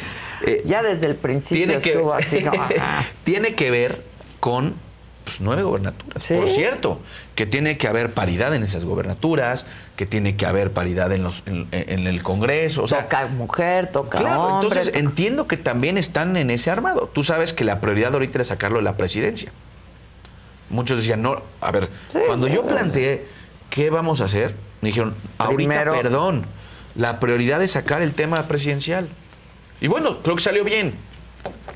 Eh, 0.46 0.62
Ya 0.66 0.82
desde 0.82 1.06
el 1.06 1.14
principio 1.14 1.64
tiene 1.66 1.80
que, 1.82 1.90
estuvo 1.90 2.12
así. 2.12 2.42
como, 2.42 2.62
ah. 2.80 3.02
tiene 3.24 3.54
que 3.54 3.70
ver 3.70 4.02
con 4.40 4.74
pues, 5.24 5.40
nueve 5.40 5.62
gobernaturas. 5.62 6.22
Sí. 6.22 6.34
Por 6.34 6.48
cierto, 6.50 7.00
que 7.34 7.46
tiene 7.46 7.78
que 7.78 7.88
haber 7.88 8.12
paridad 8.12 8.54
en 8.54 8.62
esas 8.62 8.84
gobernaturas, 8.84 9.64
que 9.96 10.04
tiene 10.04 10.36
que 10.36 10.44
haber 10.44 10.72
paridad 10.72 11.10
en, 11.12 11.22
los, 11.22 11.42
en, 11.46 11.66
en 11.72 12.06
el 12.06 12.22
Congreso. 12.22 12.82
O 12.82 12.88
sea, 12.88 13.04
toca 13.04 13.26
mujer, 13.28 13.86
toca 13.86 14.18
claro, 14.18 14.42
hombre. 14.42 14.66
entonces 14.68 14.92
toca- 14.92 14.98
entiendo 14.98 15.46
que 15.46 15.56
también 15.56 15.96
están 15.96 16.36
en 16.36 16.50
ese 16.50 16.70
armado. 16.70 17.08
Tú 17.10 17.24
sabes 17.24 17.54
que 17.54 17.64
la 17.64 17.80
prioridad 17.80 18.12
ahorita 18.12 18.36
era 18.38 18.44
sacarlo 18.44 18.76
de 18.78 18.84
la 18.84 18.98
presidencia. 18.98 19.50
Muchos 20.70 20.98
decían, 20.98 21.20
no, 21.22 21.42
a 21.60 21.70
ver, 21.70 21.88
Sí, 22.08 22.18
cuando 22.26 22.46
sí. 22.46 22.54
yo 22.54 22.62
planteé 22.66 23.26
qué 23.70 23.90
vamos 23.90 24.20
a 24.20 24.24
hacer, 24.24 24.54
me 24.80 24.88
dijeron, 24.88 25.14
ahorita 25.38 25.56
Primero- 25.56 25.92
perdón, 25.92 26.46
la 26.94 27.20
prioridad 27.20 27.62
es 27.62 27.72
sacar 27.72 28.02
el 28.02 28.12
tema 28.14 28.46
presidencial. 28.48 29.08
Y 29.80 29.88
bueno, 29.88 30.22
creo 30.22 30.36
que 30.36 30.42
salió 30.42 30.64
bien. 30.64 30.94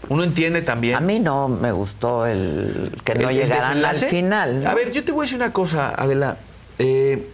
Uno 0.08 0.22
entiende 0.24 0.60
también. 0.62 0.96
A 0.96 1.00
mí 1.00 1.18
no 1.18 1.48
me 1.48 1.72
gustó 1.72 2.26
el 2.26 2.92
que 3.04 3.14
no 3.14 3.30
el- 3.30 3.36
llegaran 3.36 3.84
al 3.84 3.96
final. 3.96 4.62
¿no? 4.64 4.70
A 4.70 4.74
ver, 4.74 4.92
yo 4.92 5.02
te 5.04 5.12
voy 5.12 5.22
a 5.22 5.24
decir 5.24 5.36
una 5.36 5.52
cosa, 5.52 5.88
Adela. 5.88 6.36
Eh, 6.78 7.26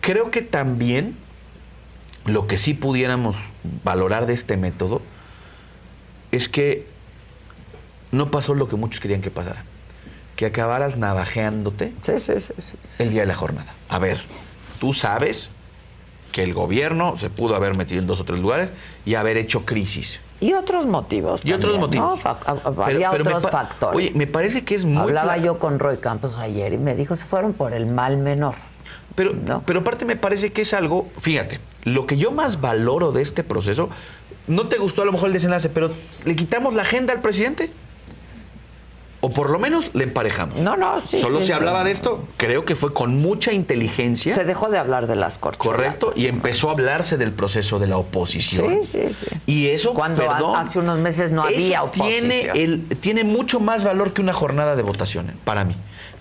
creo 0.00 0.30
que 0.30 0.42
también 0.42 1.16
lo 2.26 2.46
que 2.46 2.58
sí 2.58 2.74
pudiéramos 2.74 3.36
valorar 3.84 4.26
de 4.26 4.34
este 4.34 4.56
método 4.56 5.00
es 6.32 6.48
que 6.48 6.86
no 8.12 8.30
pasó 8.30 8.54
lo 8.54 8.68
que 8.68 8.76
muchos 8.76 9.00
querían 9.00 9.22
que 9.22 9.30
pasara. 9.30 9.64
Que 10.36 10.46
acabaras 10.46 10.96
navajeándote 10.98 11.94
Sí, 12.02 12.18
sí, 12.18 12.34
sí, 12.40 12.52
sí. 12.58 12.76
el 12.98 13.10
día 13.10 13.22
de 13.22 13.26
la 13.26 13.34
jornada. 13.34 13.72
A 13.88 13.98
ver, 13.98 14.20
tú 14.78 14.92
sabes 14.92 15.50
que 16.32 16.42
el 16.42 16.52
gobierno 16.52 17.16
se 17.18 17.30
pudo 17.30 17.54
haber 17.56 17.74
metido 17.74 18.00
en 18.00 18.06
dos 18.06 18.20
o 18.20 18.24
tres 18.24 18.40
lugares 18.40 18.70
y 19.06 19.14
haber 19.14 19.38
hecho 19.38 19.64
crisis. 19.64 20.20
Y 20.38 20.52
otros 20.52 20.84
motivos. 20.84 21.40
Y 21.44 21.54
otros 21.54 21.78
motivos. 21.78 22.22
¿no? 22.22 22.38
Pero- 22.64 22.82
había 22.84 23.10
pero 23.10 23.24
otros 23.24 23.50
factores. 23.50 23.96
Oye, 23.96 24.12
me 24.14 24.26
parece 24.26 24.62
que 24.64 24.74
es 24.74 24.84
muy 24.84 24.98
Hablaba 24.98 25.38
yo 25.38 25.58
con 25.58 25.78
Roy 25.78 25.96
Campos 25.96 26.36
ayer 26.36 26.74
y 26.74 26.78
me 26.78 26.94
dijo 26.94 27.16
se 27.16 27.24
fueron 27.24 27.54
por 27.54 27.72
el 27.72 27.86
mal 27.86 28.18
menor. 28.18 28.54
Pero, 29.14 29.32
¿No? 29.32 29.62
pero 29.64 29.80
aparte 29.80 30.04
me 30.04 30.16
parece 30.16 30.52
que 30.52 30.60
es 30.60 30.74
algo, 30.74 31.08
fíjate, 31.18 31.58
lo 31.84 32.06
que 32.06 32.18
yo 32.18 32.32
más 32.32 32.60
valoro 32.60 33.12
de 33.12 33.22
este 33.22 33.42
proceso, 33.42 33.88
no 34.46 34.68
te 34.68 34.76
gustó 34.76 35.00
a 35.00 35.04
lo 35.06 35.12
mejor 35.12 35.28
el 35.28 35.32
desenlace, 35.32 35.70
pero 35.70 35.90
le 36.26 36.36
quitamos 36.36 36.74
la 36.74 36.82
agenda 36.82 37.14
al 37.14 37.22
presidente. 37.22 37.70
O 39.20 39.30
por 39.30 39.50
lo 39.50 39.58
menos 39.58 39.90
le 39.94 40.04
emparejamos. 40.04 40.60
No, 40.60 40.76
no, 40.76 41.00
sí, 41.00 41.18
Solo 41.18 41.36
sí, 41.36 41.42
se 41.42 41.46
sí. 41.48 41.52
hablaba 41.52 41.84
de 41.84 41.90
esto, 41.90 42.26
creo 42.36 42.64
que 42.64 42.76
fue 42.76 42.92
con 42.92 43.20
mucha 43.20 43.52
inteligencia. 43.52 44.34
Se 44.34 44.44
dejó 44.44 44.68
de 44.68 44.78
hablar 44.78 45.06
de 45.06 45.16
las 45.16 45.38
corcholatas. 45.38 45.96
Correcto, 45.96 46.12
y 46.14 46.26
empezó 46.26 46.68
a 46.68 46.72
hablarse 46.72 47.16
del 47.16 47.32
proceso 47.32 47.78
de 47.78 47.86
la 47.86 47.96
oposición. 47.96 48.84
Sí, 48.84 49.08
sí, 49.08 49.14
sí. 49.14 49.26
Y 49.46 49.68
eso, 49.68 49.94
Cuando 49.94 50.22
perdón, 50.22 50.56
hace 50.56 50.78
unos 50.78 50.98
meses 50.98 51.32
no 51.32 51.42
había 51.42 51.82
oposición. 51.82 52.28
Tiene, 52.28 52.62
el, 52.62 52.86
tiene 53.00 53.24
mucho 53.24 53.58
más 53.58 53.84
valor 53.84 54.12
que 54.12 54.20
una 54.20 54.32
jornada 54.32 54.76
de 54.76 54.82
votación, 54.82 55.30
eh, 55.30 55.34
para 55.44 55.64
mí, 55.64 55.76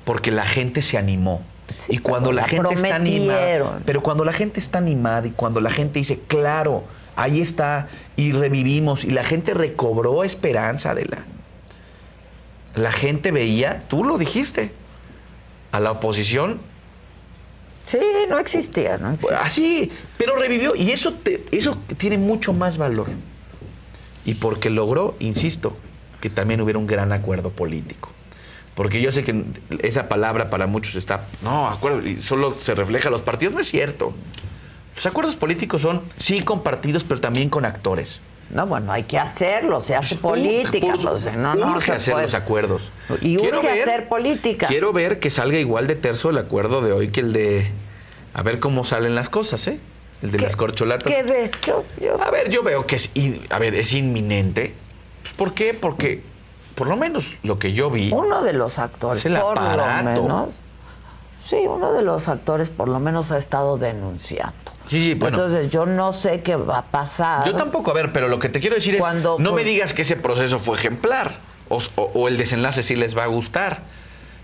porque 0.05 0.31
la 0.31 0.45
gente 0.45 0.81
se 0.81 0.97
animó. 0.97 1.41
Sí, 1.77 1.95
y 1.95 1.97
cuando 1.97 2.31
la 2.31 2.43
la 2.43 2.47
gente 2.47 2.73
está 2.75 2.95
animada, 2.95 3.79
pero 3.85 4.01
cuando 4.01 4.23
la 4.23 4.31
gente 4.31 4.59
está 4.59 4.77
animada 4.77 5.27
y 5.27 5.31
cuando 5.31 5.59
la 5.59 5.69
gente 5.69 5.99
dice, 5.99 6.21
claro, 6.27 6.83
ahí 7.15 7.41
está, 7.41 7.87
y 8.15 8.31
revivimos, 8.31 9.03
y 9.03 9.09
la 9.09 9.23
gente 9.23 9.53
recobró 9.53 10.23
esperanza 10.23 10.95
de 10.95 11.05
la. 11.05 11.25
La 12.75 12.91
gente 12.91 13.31
veía, 13.31 13.83
tú 13.87 14.03
lo 14.03 14.17
dijiste, 14.17 14.71
a 15.71 15.79
la 15.79 15.91
oposición 15.91 16.59
Sí, 17.85 17.99
no 18.29 18.39
existía, 18.39 18.97
no 18.97 19.11
existía. 19.11 19.41
Así, 19.41 19.91
pero 20.17 20.35
revivió 20.35 20.75
y 20.75 20.89
eso, 20.89 21.13
te- 21.13 21.43
eso 21.51 21.77
tiene 21.97 22.17
mucho 22.17 22.51
más 22.51 22.77
valor. 22.79 23.07
Y 24.25 24.33
porque 24.35 24.71
logró, 24.71 25.15
insisto, 25.19 25.77
que 26.19 26.31
también 26.31 26.61
hubiera 26.61 26.79
un 26.79 26.87
gran 26.87 27.11
acuerdo 27.11 27.51
político. 27.51 28.09
Porque 28.73 29.01
yo 29.01 29.11
sé 29.11 29.23
que 29.23 29.43
esa 29.83 30.09
palabra 30.09 30.49
para 30.49 30.65
muchos 30.65 30.95
está, 30.95 31.27
no, 31.43 31.67
acuerdo, 31.67 32.05
y 32.07 32.19
solo 32.21 32.49
se 32.51 32.73
refleja 32.73 33.09
a 33.09 33.11
los 33.11 33.21
partidos, 33.21 33.53
no 33.53 33.59
es 33.59 33.67
cierto. 33.67 34.15
Los 34.95 35.05
acuerdos 35.05 35.35
políticos 35.35 35.83
son, 35.83 36.01
sí, 36.17 36.41
con 36.41 36.63
partidos, 36.63 37.03
pero 37.03 37.21
también 37.21 37.49
con 37.49 37.65
actores. 37.65 38.19
No, 38.49 38.67
bueno, 38.67 38.91
hay 38.91 39.03
que 39.03 39.17
hacerlo, 39.17 39.81
se 39.81 39.95
hace 39.95 40.15
política. 40.17 40.87
Por- 40.93 41.01
pues, 41.01 41.35
no, 41.35 41.55
no, 41.55 41.71
urge 41.75 41.87
se 41.87 41.91
hacer 41.93 42.13
puede. 42.13 42.25
los 42.27 42.33
acuerdos. 42.35 42.89
Y 43.21 43.37
Quiero 43.37 43.57
urge 43.59 43.67
ver- 43.71 43.81
hacer 43.89 44.07
política. 44.07 44.67
Quiero 44.67 44.93
ver 44.93 45.19
que 45.19 45.31
salga 45.31 45.57
igual 45.57 45.87
de 45.87 45.95
terzo 45.95 46.29
el 46.29 46.37
acuerdo 46.37 46.81
de 46.81 46.91
hoy 46.91 47.07
que 47.09 47.21
el 47.21 47.33
de... 47.33 47.71
A 48.33 48.43
ver 48.43 48.59
cómo 48.59 48.85
salen 48.85 49.15
las 49.15 49.29
cosas, 49.29 49.65
¿eh? 49.67 49.79
El 50.21 50.31
de 50.31 50.37
¿Qué- 50.37 50.43
las 50.43 50.55
corcholatas. 50.55 51.11
¿Qué 51.11 51.23
ves? 51.23 51.51
Yo, 51.65 51.83
yo- 51.99 52.21
A 52.23 52.29
ver, 52.31 52.49
yo 52.49 52.61
veo 52.63 52.85
que 52.85 52.97
es, 52.97 53.09
in- 53.15 53.45
a 53.49 53.57
ver, 53.59 53.73
es 53.75 53.93
inminente. 53.93 54.73
Pues, 55.23 55.33
¿Por 55.33 55.53
qué? 55.53 55.73
Porque 55.73 56.21
por 56.75 56.87
lo 56.87 56.97
menos 56.97 57.37
lo 57.43 57.57
que 57.57 57.73
yo 57.73 57.89
vi. 57.89 58.11
uno 58.13 58.43
de 58.43 58.53
los 58.53 58.77
actores, 58.79 59.19
Es 59.19 59.25
el 59.25 59.37
por 59.39 59.59
lo 59.59 59.85
menos. 60.03 60.49
Sí, 61.45 61.57
uno 61.67 61.93
de 61.93 62.01
los 62.01 62.27
actores 62.27 62.69
por 62.69 62.89
lo 62.89 62.99
menos 62.99 63.31
ha 63.31 63.37
estado 63.37 63.77
denunciando. 63.77 64.53
Sí, 64.89 65.01
sí, 65.01 65.13
bueno. 65.15 65.37
Entonces 65.37 65.69
yo 65.69 65.85
no 65.85 66.13
sé 66.13 66.41
qué 66.41 66.55
va 66.55 66.79
a 66.79 66.85
pasar. 66.85 67.45
Yo 67.45 67.55
tampoco, 67.55 67.91
a 67.91 67.93
ver, 67.93 68.11
pero 68.13 68.27
lo 68.27 68.39
que 68.39 68.49
te 68.49 68.59
quiero 68.59 68.75
decir 68.75 68.95
es, 68.95 69.01
no 69.39 69.51
me 69.53 69.63
digas 69.63 69.93
que 69.93 70.03
ese 70.03 70.15
proceso 70.15 70.59
fue 70.59 70.77
ejemplar 70.77 71.37
o, 71.69 71.81
o- 71.95 72.11
o 72.13 72.27
el 72.27 72.37
desenlace 72.37 72.83
sí 72.83 72.95
les 72.95 73.17
va 73.17 73.23
a 73.23 73.27
gustar. 73.27 73.81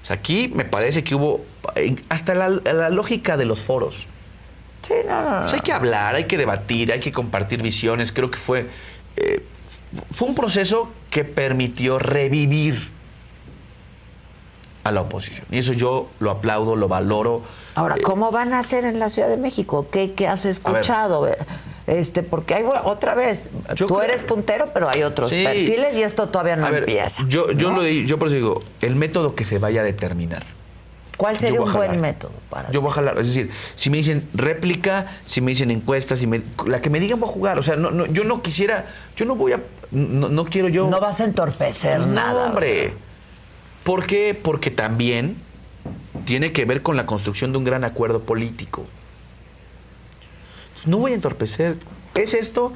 O 0.03 0.05
sea, 0.05 0.15
aquí 0.15 0.51
me 0.53 0.65
parece 0.65 1.03
que 1.03 1.13
hubo 1.13 1.45
hasta 2.09 2.33
la, 2.33 2.49
la 2.49 2.89
lógica 2.89 3.37
de 3.37 3.45
los 3.45 3.59
foros. 3.59 4.07
Sí, 4.81 4.93
no, 5.07 5.21
no, 5.21 5.29
no. 5.29 5.41
Pues 5.41 5.53
hay 5.53 5.59
que 5.61 5.71
hablar, 5.73 6.15
hay 6.15 6.23
que 6.23 6.37
debatir, 6.39 6.91
hay 6.91 6.99
que 6.99 7.11
compartir 7.11 7.61
visiones. 7.61 8.11
Creo 8.11 8.31
que 8.31 8.39
fue, 8.39 8.67
eh, 9.17 9.43
fue 10.11 10.27
un 10.27 10.33
proceso 10.33 10.91
que 11.11 11.23
permitió 11.23 11.99
revivir 11.99 12.89
a 14.83 14.91
la 14.91 15.01
oposición. 15.01 15.45
Y 15.51 15.57
eso 15.59 15.73
yo 15.73 16.09
lo 16.19 16.31
aplaudo, 16.31 16.75
lo 16.75 16.87
valoro. 16.87 17.41
Ahora, 17.75 17.95
Eh, 17.95 18.01
¿cómo 18.01 18.31
van 18.31 18.53
a 18.53 18.59
hacer 18.59 18.85
en 18.85 18.99
la 18.99 19.09
Ciudad 19.09 19.29
de 19.29 19.37
México? 19.37 19.87
¿Qué, 19.91 20.13
qué 20.13 20.27
has 20.27 20.45
escuchado? 20.45 21.27
Este, 21.87 22.23
porque 22.23 22.53
hay 22.55 22.63
otra 22.83 23.13
vez, 23.15 23.49
Yo 23.75 23.85
tú 23.87 23.95
creo- 23.95 24.03
eres 24.09 24.21
puntero, 24.21 24.69
pero 24.73 24.87
hay 24.89 25.03
otros 25.03 25.29
Sí. 25.29 25.43
perfiles 25.43 25.95
y 25.97 26.03
esto 26.03 26.29
todavía 26.29 26.55
no 26.55 26.69
ver, 26.71 26.79
empieza. 26.83 27.23
Yo, 27.27 27.51
yo 27.51 27.71
¿no? 27.71 27.77
lo 27.77 27.87
yo 27.87 28.17
por 28.19 28.27
eso 28.29 28.35
digo, 28.35 28.63
el 28.81 28.95
método 28.95 29.35
que 29.35 29.45
se 29.45 29.57
vaya 29.59 29.81
a 29.81 29.83
determinar. 29.83 30.43
¿Cuál 31.17 31.37
sería 31.37 31.61
un 31.61 31.71
buen 31.71 32.01
método 32.01 32.31
para 32.49 32.71
Yo 32.71 32.81
voy 32.81 32.89
a 32.89 32.93
jalar, 32.93 33.19
es 33.19 33.27
decir, 33.27 33.51
si 33.75 33.91
me 33.91 33.97
dicen 33.97 34.27
réplica, 34.33 35.05
si 35.27 35.39
me 35.41 35.51
dicen 35.51 35.69
encuestas, 35.69 36.17
si 36.19 36.25
me, 36.25 36.41
la 36.65 36.81
que 36.81 36.89
me 36.89 36.99
digan 36.99 37.19
voy 37.19 37.29
a 37.29 37.31
jugar. 37.31 37.59
O 37.59 37.63
sea, 37.63 37.75
no, 37.75 37.91
no, 37.91 38.07
yo 38.07 38.23
no 38.23 38.41
quisiera, 38.41 38.85
yo 39.15 39.25
no 39.25 39.35
voy 39.35 39.51
a, 39.53 39.59
no, 39.91 40.29
no 40.29 40.45
quiero 40.45 40.67
yo. 40.69 40.87
No 40.89 40.99
vas 40.99 41.21
a 41.21 41.25
entorpecer 41.25 42.07
nada. 42.07 42.45
o 42.45 42.47
hombre. 42.47 42.83
sea. 42.89 42.91
¿Por 43.83 44.05
qué? 44.05 44.39
Porque 44.39 44.71
también 44.71 45.37
tiene 46.25 46.51
que 46.51 46.65
ver 46.65 46.81
con 46.81 46.95
la 46.95 47.05
construcción 47.05 47.51
de 47.51 47.57
un 47.57 47.63
gran 47.63 47.83
acuerdo 47.83 48.21
político. 48.21 48.85
No 50.85 50.97
voy 50.97 51.11
a 51.11 51.15
entorpecer. 51.15 51.77
¿Es 52.15 52.33
esto? 52.33 52.73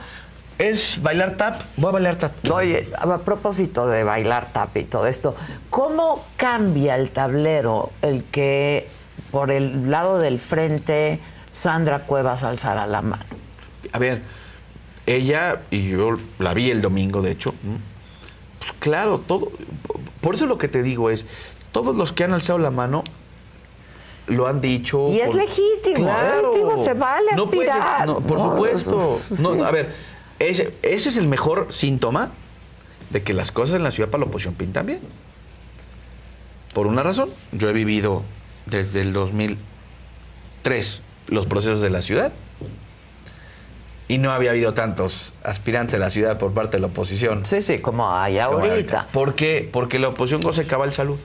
¿Es 0.58 1.02
bailar 1.02 1.38
tap? 1.38 1.62
Voy 1.76 1.90
a 1.90 1.92
bailar 1.94 2.16
tap. 2.16 2.34
Oye, 2.50 2.88
a 2.98 3.18
propósito 3.20 3.88
de 3.88 4.04
bailar 4.04 4.54
tap 4.54 4.76
y 4.78 4.84
todo 4.84 5.06
esto, 5.08 5.36
¿cómo 5.70 6.26
cambia 6.38 6.96
el 6.96 7.12
tablero 7.12 7.92
el 8.02 8.24
que 8.24 8.88
por 9.32 9.52
el 9.52 9.92
lado 9.92 10.20
del 10.20 10.40
frente 10.40 11.20
Sandra 11.52 12.00
Cuevas 12.00 12.44
alzara 12.44 12.88
la 12.88 13.02
mano? 13.02 13.26
A 13.92 14.00
ver, 14.00 14.22
ella, 15.06 15.62
y 15.72 15.90
yo 15.90 16.18
la 16.40 16.54
vi 16.54 16.72
el 16.72 16.82
domingo, 16.82 17.22
de 17.22 17.32
hecho, 17.32 17.54
pues 18.60 18.74
claro, 18.80 19.20
todo. 19.20 19.52
Por 20.26 20.34
eso 20.34 20.48
lo 20.48 20.58
que 20.58 20.68
te 20.68 20.82
digo 20.82 21.12
es, 21.12 21.28
todos 21.72 21.96
los 21.96 22.12
que 22.12 22.24
han 22.24 22.34
alzado 22.34 22.58
la 22.58 22.72
mano 22.72 23.04
lo 24.26 24.48
han 24.48 24.60
dicho. 24.60 25.08
Y 25.10 25.20
es 25.20 25.28
por- 25.28 25.36
legítimo, 25.36 25.98
Claro. 26.08 26.52
¿eh? 26.52 26.58
Digo, 26.58 26.78
se 26.78 26.96
vale 26.96 27.32
No 27.36 27.46
puedes- 27.48 27.70
aspirar. 27.70 28.08
no, 28.08 28.20
por 28.22 28.40
No, 28.40 28.52
supuesto. 28.54 29.20
sí. 29.36 29.46
A 29.64 29.70
ver, 29.70 29.94
ese, 30.40 30.74
ese 30.82 31.10
es 31.10 31.18
el 31.18 31.28
mejor 31.28 31.68
síntoma 31.70 32.32
de 33.12 33.22
que 33.22 33.36
las 33.36 33.52
cosas 33.52 33.76
en 33.76 33.84
la 33.84 33.92
ciudad 33.92 34.10
para 34.10 34.24
la 34.24 34.30
oposición 34.30 34.56
pintan 34.56 34.88
bien. 34.88 35.02
Por 36.74 36.88
una 36.88 37.04
razón, 37.04 37.30
yo 37.52 37.70
he 37.70 37.74
vivido 37.74 38.24
desde 38.66 39.02
el 39.04 39.14
2003 39.14 41.04
los 41.28 41.46
procesos 41.46 41.82
de 41.82 41.92
la 41.92 42.02
ciudad 42.02 42.34
y 44.08 44.18
no 44.20 44.32
había 44.32 44.52
habido 44.52 44.74
tantos 44.74 45.34
aspirantes 45.44 45.96
a 45.96 45.98
la 45.98 46.10
ciudad 46.10 46.38
por 46.38 46.54
parte 46.54 46.78
de 46.78 46.82
la 46.82 46.88
oposición. 46.88 47.46
Sí, 47.46 47.62
sí, 47.62 47.80
como 47.80 48.12
hay 48.14 48.38
ahorita. 48.40 49.08
¿Por 49.12 49.36
qué? 49.36 49.68
Porque 49.72 49.98
la 50.00 50.10
oposición 50.10 50.42
goza 50.42 50.64
cabal 50.66 50.94
salud. 50.94 51.20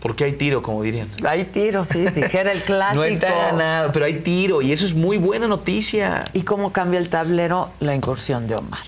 Porque 0.00 0.24
hay 0.24 0.32
tiro, 0.32 0.62
como 0.62 0.82
dirían. 0.82 1.08
Hay 1.26 1.44
tiro, 1.44 1.84
sí, 1.84 2.06
dijera 2.06 2.52
el 2.52 2.62
clásico. 2.62 2.94
No 3.02 3.04
está 3.04 3.28
ganado, 3.50 3.92
pero 3.92 4.04
hay 4.04 4.20
tiro 4.20 4.62
y 4.62 4.72
eso 4.72 4.86
es 4.86 4.94
muy 4.94 5.18
buena 5.18 5.48
noticia. 5.48 6.24
¿Y 6.32 6.42
cómo 6.42 6.72
cambia 6.72 7.00
el 7.00 7.08
tablero 7.08 7.70
la 7.80 7.94
incursión 7.94 8.46
de 8.46 8.54
Omar? 8.54 8.84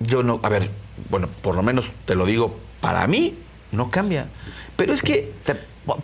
Yo 0.00 0.22
no, 0.22 0.40
a 0.42 0.48
ver, 0.48 0.70
bueno, 1.08 1.28
por 1.42 1.54
lo 1.54 1.62
menos 1.62 1.90
te 2.04 2.14
lo 2.14 2.26
digo, 2.26 2.56
para 2.80 3.06
mí 3.06 3.38
no 3.72 3.90
cambia. 3.90 4.26
Pero 4.76 4.92
es 4.92 5.02
que 5.02 5.32
Te 5.44 5.56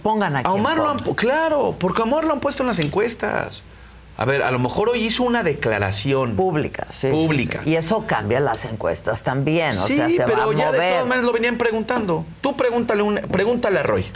pongan 0.03 0.37
aquí. 0.37 0.49
a 0.49 0.53
Omar 0.53 0.77
lo 0.77 0.89
han, 0.91 0.99
claro, 1.15 1.75
porque 1.79 2.03
a 2.03 2.05
Omar 2.05 2.25
lo 2.25 2.33
han 2.33 2.41
puesto 2.41 2.63
en 2.63 2.69
las 2.69 2.79
encuestas. 2.79 3.63
A 4.17 4.25
ver, 4.25 4.43
a 4.43 4.51
lo 4.51 4.59
mejor 4.59 4.91
hoy 4.91 5.05
hizo 5.05 5.23
una 5.23 5.43
declaración 5.43 6.37
Pública, 6.37 6.87
sí. 6.91 7.09
Pública. 7.09 7.63
sí. 7.65 7.71
Y 7.71 7.77
eso 7.77 8.07
cambia 8.07 8.41
las 8.41 8.65
encuestas 8.67 9.23
también. 9.23 9.77
O 9.79 9.87
sí, 9.87 9.95
sea, 9.95 10.11
se 10.11 10.23
pero 10.25 10.37
va 10.37 10.53
a 10.53 10.57
ya 10.57 10.73
de 10.73 10.79
todas 10.79 11.07
maneras 11.07 11.25
lo 11.25 11.33
venían 11.33 11.57
preguntando. 11.57 12.25
Tú 12.41 12.57
pregúntale, 12.57 13.03
un, 13.03 13.17
pregúntale 13.17 13.79
a 13.79 13.83
Roy. 13.83 14.07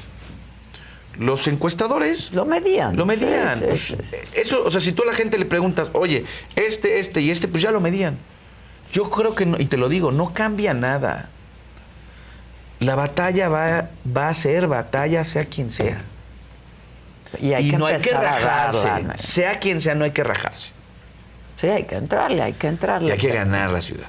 Los 1.19 1.49
encuestadores 1.49 2.33
Lo 2.35 2.45
medían. 2.45 2.95
Lo 2.95 3.07
medían. 3.07 3.59
Pues. 3.59 3.97
Eso, 4.35 4.63
o 4.65 4.71
sea, 4.71 4.83
si 4.83 4.93
tú 4.93 5.03
a 5.03 5.07
la 5.07 5.15
gente 5.15 5.39
le 5.39 5.47
preguntas, 5.47 5.89
oye, 5.95 6.27
este, 6.57 7.01
este 7.01 7.23
y 7.23 7.31
este, 7.31 7.49
pues 7.49 7.63
ya 7.63 7.71
lo 7.71 7.81
medían. 7.81 8.19
Yo 8.93 9.11
creo 9.11 9.35
que, 9.35 9.47
no, 9.47 9.59
y 9.59 9.65
te 9.65 9.79
lo 9.79 9.89
digo, 9.89 10.13
no 10.13 10.35
cambia 10.35 10.75
nada. 10.75 11.31
La 12.81 12.95
batalla 12.95 13.49
va, 13.49 13.89
va 14.15 14.29
a 14.29 14.35
ser 14.35 14.69
batalla 14.69 15.25
sea 15.25 15.47
quien 15.47 15.73
sea. 15.73 16.03
Y 17.41 17.53
hay 17.53 17.69
y 17.69 17.71
que 17.71 17.79
no 17.79 17.87
hay 17.87 17.99
que 17.99 18.11
rajarse. 18.13 18.89
Sea 19.17 19.59
quien 19.59 19.81
sea, 19.81 19.95
no 19.95 20.05
hay 20.05 20.11
que 20.13 20.25
rajarse. 20.25 20.71
Sí, 21.57 21.69
hay 21.69 21.85
que 21.85 21.97
entrarle, 21.97 22.43
hay 22.43 22.53
que 22.55 22.67
Y 22.67 22.71
entrarle. 22.71 23.13
hay 23.13 23.19
que 23.19 23.29
ganar 23.33 23.71
la 23.71 23.81
ciudad. 23.83 24.09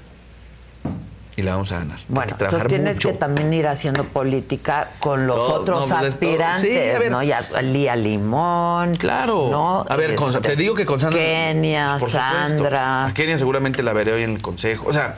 Y 1.35 1.43
la 1.43 1.51
vamos 1.51 1.71
a 1.71 1.79
ganar. 1.79 1.99
Bueno, 2.07 2.31
entonces 2.39 2.67
tienes 2.67 2.95
mucho. 2.95 3.09
que 3.11 3.13
también 3.19 3.53
ir 3.53 3.67
haciendo 3.67 4.05
política 4.05 4.89
con 4.99 5.27
los 5.27 5.37
Todo, 5.37 5.61
otros 5.61 5.87
no, 5.87 5.95
pues, 5.99 6.09
aspirantes, 6.13 6.67
Sí, 6.67 6.95
a 6.95 6.99
ver. 6.99 7.11
¿no? 7.11 7.21
Ya 7.21 7.41
Lía 7.61 7.95
Limón. 7.95 8.95
Claro. 8.95 9.49
¿no? 9.51 9.85
A 9.87 9.95
ver, 9.95 10.11
Este, 10.11 10.39
te 10.39 10.55
digo 10.55 10.73
que 10.73 10.85
con 10.87 10.99
Sandra. 10.99 11.19
Kenia, 11.21 11.97
por. 11.99 12.09
Sandra. 12.09 13.05
A 13.05 13.13
Kenia 13.13 13.37
seguramente 13.37 13.83
la 13.83 13.93
veré 13.93 14.13
hoy 14.13 14.23
en 14.23 14.31
el 14.31 14.41
consejo. 14.41 14.87
O 14.89 14.93
sea, 14.93 15.17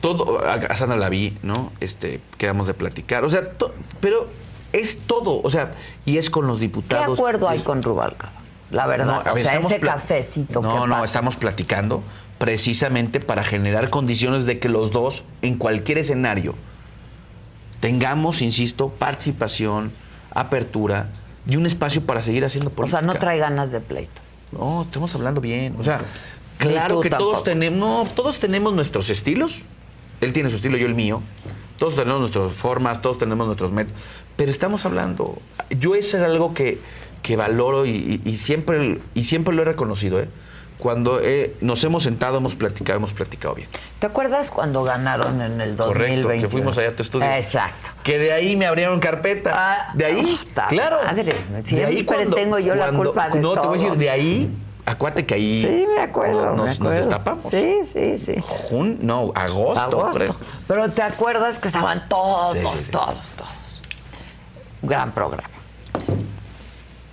todo. 0.00 0.44
A, 0.46 0.52
a 0.54 0.76
Sandra 0.76 0.96
la 0.96 1.08
vi, 1.08 1.36
¿no? 1.42 1.72
Este, 1.80 2.20
quedamos 2.38 2.68
de 2.68 2.74
platicar. 2.74 3.24
O 3.24 3.30
sea, 3.30 3.50
to- 3.50 3.74
pero 4.00 4.28
es 4.72 4.98
todo. 5.06 5.40
O 5.42 5.50
sea, 5.50 5.72
y 6.04 6.18
es 6.18 6.30
con 6.30 6.46
los 6.46 6.56
¿Qué 6.56 6.62
diputados. 6.62 7.18
acuerdo 7.18 7.48
hay 7.48 7.60
con 7.60 7.82
Rubalcaba? 7.82 8.32
La 8.70 8.86
verdad, 8.86 9.22
No, 9.24 9.30
o 9.32 9.34
ver, 9.34 9.42
sea, 9.42 9.56
ese 9.58 9.80
cafecito 9.80 10.62
No, 10.62 10.72
que 10.72 10.80
no, 10.86 10.88
pasa. 10.94 11.04
estamos 11.04 11.36
platicando 11.36 12.02
precisamente 12.38 13.20
para 13.20 13.42
generar 13.44 13.90
condiciones 13.90 14.46
de 14.46 14.58
que 14.58 14.68
los 14.68 14.92
dos, 14.92 15.24
en 15.42 15.56
cualquier 15.58 15.98
escenario, 15.98 16.54
tengamos, 17.80 18.42
insisto, 18.42 18.88
participación, 18.90 19.92
apertura 20.30 21.08
y 21.46 21.56
un 21.56 21.66
espacio 21.66 22.02
para 22.06 22.22
seguir 22.22 22.44
haciendo 22.44 22.70
O 22.70 22.74
política. 22.74 22.98
sea, 22.98 23.06
no 23.06 23.14
trae 23.14 23.38
ganas 23.38 23.72
de 23.72 23.80
pleito. 23.80 24.20
No, 24.52 24.82
estamos 24.82 25.14
hablando 25.14 25.40
bien. 25.40 25.76
O 25.78 25.84
sea, 25.84 26.00
claro 26.58 27.00
que 27.00 27.10
tampoco. 27.10 27.30
todos 27.32 27.44
tenemos, 27.44 27.78
no, 27.78 28.04
todos 28.14 28.38
tenemos 28.38 28.72
nuestros 28.74 29.10
estilos. 29.10 29.64
Él 30.20 30.32
tiene 30.32 30.50
su 30.50 30.56
estilo, 30.56 30.76
yo 30.76 30.86
el 30.86 30.94
mío. 30.94 31.22
Todos 31.78 31.94
tenemos 31.96 32.20
nuestras 32.20 32.52
formas, 32.52 33.00
todos 33.00 33.18
tenemos 33.18 33.46
nuestros 33.46 33.72
métodos. 33.72 33.98
Pero 34.36 34.50
estamos 34.50 34.84
hablando. 34.84 35.38
Yo 35.70 35.94
eso 35.94 36.16
es 36.16 36.22
algo 36.22 36.54
que, 36.54 36.80
que 37.22 37.36
valoro 37.36 37.84
y, 37.86 38.20
y- 38.24 38.28
y 38.30 38.38
siempre, 38.38 38.98
y 39.14 39.24
siempre 39.24 39.54
lo 39.54 39.62
he 39.62 39.64
reconocido. 39.66 40.20
¿eh? 40.20 40.28
Cuando 40.78 41.20
eh, 41.22 41.54
nos 41.60 41.84
hemos 41.84 42.04
sentado, 42.04 42.38
hemos 42.38 42.54
platicado, 42.54 42.96
hemos 42.96 43.12
platicado 43.12 43.54
bien. 43.54 43.68
¿Te 43.98 44.06
acuerdas 44.06 44.50
cuando 44.50 44.82
ganaron 44.82 45.42
en 45.42 45.60
el 45.60 45.76
2020? 45.76 46.22
Correcto, 46.22 46.42
que 46.46 46.50
fuimos 46.50 46.78
allá 46.78 46.88
a 46.88 46.96
tu 46.96 47.02
estudio. 47.02 47.26
Exacto. 47.30 47.90
Que 48.02 48.18
de 48.18 48.32
ahí 48.32 48.56
me 48.56 48.64
abrieron 48.64 48.98
carpeta. 48.98 49.52
Ah, 49.54 49.92
de 49.94 50.06
ahí, 50.06 50.40
claro. 50.70 51.00
madre, 51.04 51.24
de 51.24 51.64
siempre 51.64 52.24
tengo 52.26 52.58
yo 52.58 52.74
la 52.74 52.92
culpa 52.92 53.28
de 53.28 53.40
No, 53.40 53.52
te 53.52 53.58
voy 53.58 53.58
a 53.58 53.62
todo. 53.62 53.72
decir, 53.74 53.98
de 53.98 54.08
ahí, 54.08 54.50
acuérdate 54.86 55.26
que 55.26 55.34
ahí. 55.34 55.60
Sí, 55.60 55.86
me 55.94 56.00
acuerdo, 56.00 56.46
Nos, 56.54 56.56
me 56.56 56.64
nos 56.68 56.76
acuerdo. 56.78 56.96
destapamos. 56.96 57.44
Sí, 57.44 57.80
sí, 57.84 58.16
sí. 58.16 58.34
Jun- 58.70 59.00
no, 59.00 59.32
agosto. 59.34 59.80
Agosto. 59.80 60.34
Pero 60.66 60.90
te 60.92 61.02
acuerdas 61.02 61.58
que 61.58 61.68
estaban 61.68 62.08
todos, 62.08 62.54
Sí, 62.54 62.60
sí, 62.72 62.78
sí. 62.86 62.90
todos, 62.90 63.32
todos. 63.36 63.59
Gran 64.82 65.12
programa. 65.12 65.48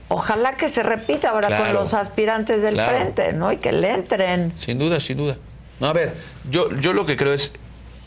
Ojalá 0.10 0.56
que 0.56 0.70
se 0.70 0.84
repita 0.84 1.30
ahora 1.32 1.58
con 1.58 1.74
los 1.74 1.94
aspirantes 1.94 2.62
del 2.62 2.76
Claro. 2.76 2.96
frente, 2.98 3.34
¿no? 3.34 3.52
Y 3.52 3.58
que 3.58 3.74
le 3.74 3.94
entren. 3.94 4.54
Sin 4.66 4.80
duda, 4.80 5.00
sin 5.02 5.18
duda. 5.18 5.36
No, 5.82 5.88
a 5.88 5.94
ver, 5.94 6.16
yo, 6.50 6.74
yo 6.78 6.94
lo 6.94 7.06
que 7.06 7.18
creo 7.18 7.34
es, 7.34 7.52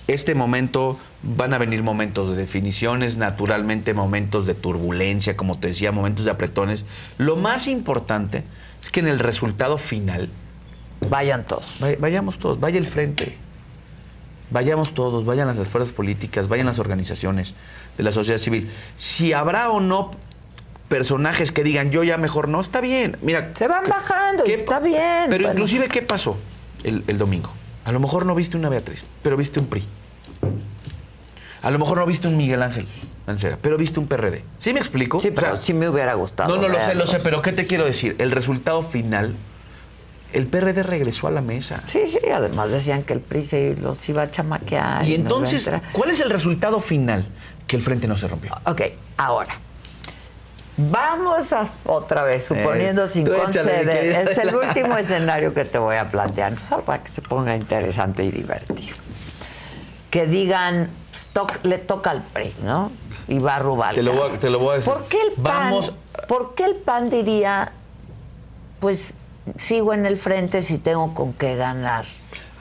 este 0.08 0.34
momento, 0.34 0.98
van 1.22 1.52
a 1.52 1.58
venir 1.58 1.82
momentos 1.82 2.30
de 2.30 2.36
definiciones, 2.40 3.16
naturalmente 3.18 3.92
momentos 3.92 4.46
de 4.46 4.54
turbulencia, 4.54 5.36
como 5.36 5.58
te 5.58 5.68
decía, 5.68 5.92
momentos 5.92 6.24
de 6.24 6.30
apretones. 6.30 6.84
Lo 7.18 7.36
más 7.36 7.66
importante 7.68 8.44
es 8.82 8.88
que 8.90 9.00
en 9.00 9.08
el 9.08 9.18
resultado 9.18 9.76
final, 9.76 10.30
Vayan 11.10 11.44
todos. 11.44 11.80
vay- 11.80 11.96
vayamos 12.00 12.38
todos, 12.38 12.58
vaya 12.60 12.78
el 12.78 12.86
frente. 12.86 13.36
Vayamos 14.50 14.94
todos, 14.94 15.24
vayan 15.24 15.46
las 15.54 15.68
fuerzas 15.68 15.92
políticas, 15.92 16.48
vayan 16.48 16.66
las 16.66 16.78
organizaciones 16.80 17.54
de 18.00 18.04
la 18.04 18.12
sociedad 18.12 18.38
civil. 18.40 18.70
Si 18.96 19.34
habrá 19.34 19.70
o 19.70 19.78
no 19.78 20.10
personajes 20.88 21.52
que 21.52 21.62
digan 21.62 21.90
yo 21.90 22.02
ya 22.02 22.16
mejor 22.16 22.48
no, 22.48 22.60
está 22.62 22.80
bien. 22.80 23.18
Mira, 23.20 23.50
Se 23.54 23.68
van 23.68 23.84
¿qué- 23.84 23.90
bajando 23.90 24.44
y 24.46 24.52
está 24.52 24.80
bien. 24.80 25.26
Pero 25.28 25.42
Bueno. 25.44 25.52
inclusive, 25.52 25.88
¿qué 25.88 26.00
pasó 26.00 26.36
el, 26.82 27.04
el 27.06 27.18
domingo? 27.18 27.50
A 27.84 27.92
lo 27.92 28.00
mejor 28.00 28.24
no 28.24 28.34
viste 28.34 28.56
una 28.56 28.68
Beatriz, 28.70 29.02
pero 29.22 29.36
viste 29.36 29.60
un 29.60 29.66
PRI. 29.66 29.84
A 31.62 31.70
lo 31.70 31.78
mejor 31.78 31.98
no 31.98 32.06
viste 32.06 32.26
un 32.26 32.36
Miguel 32.38 32.62
Ángel 32.62 32.86
Mancera, 33.26 33.58
pero 33.60 33.76
viste 33.76 34.00
un 34.00 34.06
PRD. 34.06 34.42
¿Sí 34.58 34.72
me 34.72 34.80
explico? 34.80 35.20
Sí, 35.20 35.28
O 35.28 35.34
pero 35.34 35.48
sea, 35.48 35.56
sí 35.56 35.74
me 35.74 35.88
hubiera 35.90 36.14
gustado. 36.14 36.56
no, 36.56 36.60
no 36.62 36.68
lo 36.68 36.78
sé, 36.80 36.94
lo 36.94 37.06
sé, 37.06 37.20
pero 37.20 37.42
¿qué 37.42 37.52
te 37.52 37.66
quiero 37.66 37.84
decir? 37.84 38.16
El 38.18 38.30
resultado 38.30 38.80
final, 38.82 39.34
el 40.32 40.46
PRD 40.46 40.82
regresó 40.82 41.26
a 41.26 41.30
la 41.30 41.42
mesa. 41.42 41.82
Sí, 41.86 42.00
sí, 42.06 42.18
además 42.34 42.70
decían 42.70 43.02
que 43.02 43.12
el 43.12 43.20
PRI 43.20 43.44
se 43.44 43.76
los 43.76 44.08
iba 44.08 44.22
a 44.22 44.30
chamaquear. 44.30 45.04
Y 45.04 45.10
no 45.10 45.12
iba 45.12 45.12
a 45.12 45.22
entonces. 45.22 45.68
¿cuál 45.92 46.10
es 46.10 46.20
el 46.20 46.30
resultado 46.30 46.80
final? 46.80 47.26
Que 47.70 47.76
el 47.76 47.82
frente 47.84 48.08
no 48.08 48.16
se 48.16 48.26
rompió. 48.26 48.50
Ok, 48.66 48.82
ahora. 49.16 49.54
Vamos 50.76 51.52
a 51.52 51.70
otra 51.86 52.24
vez, 52.24 52.44
suponiendo 52.46 53.04
Eh, 53.04 53.08
sin 53.08 53.24
conceder. 53.24 53.88
Es 54.28 54.38
el 54.38 54.56
último 54.56 54.96
escenario 54.96 55.54
que 55.54 55.64
te 55.64 55.78
voy 55.78 55.94
a 55.94 56.08
plantear, 56.08 56.58
solo 56.58 56.82
para 56.84 57.04
que 57.04 57.12
se 57.12 57.22
ponga 57.22 57.54
interesante 57.54 58.24
y 58.24 58.32
divertido. 58.32 58.96
Que 60.10 60.26
digan, 60.26 60.90
le 61.62 61.78
toca 61.78 62.10
al 62.10 62.22
PRI, 62.24 62.56
¿no? 62.64 62.90
Y 63.28 63.38
va 63.38 63.54
a 63.54 63.58
Rubalcaba. 63.60 63.94
Te 63.94 64.02
lo 64.02 64.12
voy 64.14 64.32
a- 64.34 64.40
te 64.40 64.50
lo 64.50 64.58
voy 64.58 64.70
a 64.70 64.74
decir. 64.78 64.92
¿Por 64.92 65.06
qué 65.06 65.18
el 65.22 65.40
PAN, 65.40 65.44
Vamos- 65.70 65.92
¿por 66.26 66.54
qué 66.56 66.64
el 66.64 66.74
PAN 66.74 67.08
diría, 67.08 67.70
pues 68.80 69.14
sigo 69.56 69.94
en 69.94 70.06
el 70.06 70.16
frente 70.16 70.60
si 70.62 70.78
tengo 70.78 71.14
con 71.14 71.34
qué 71.34 71.54
ganar? 71.54 72.04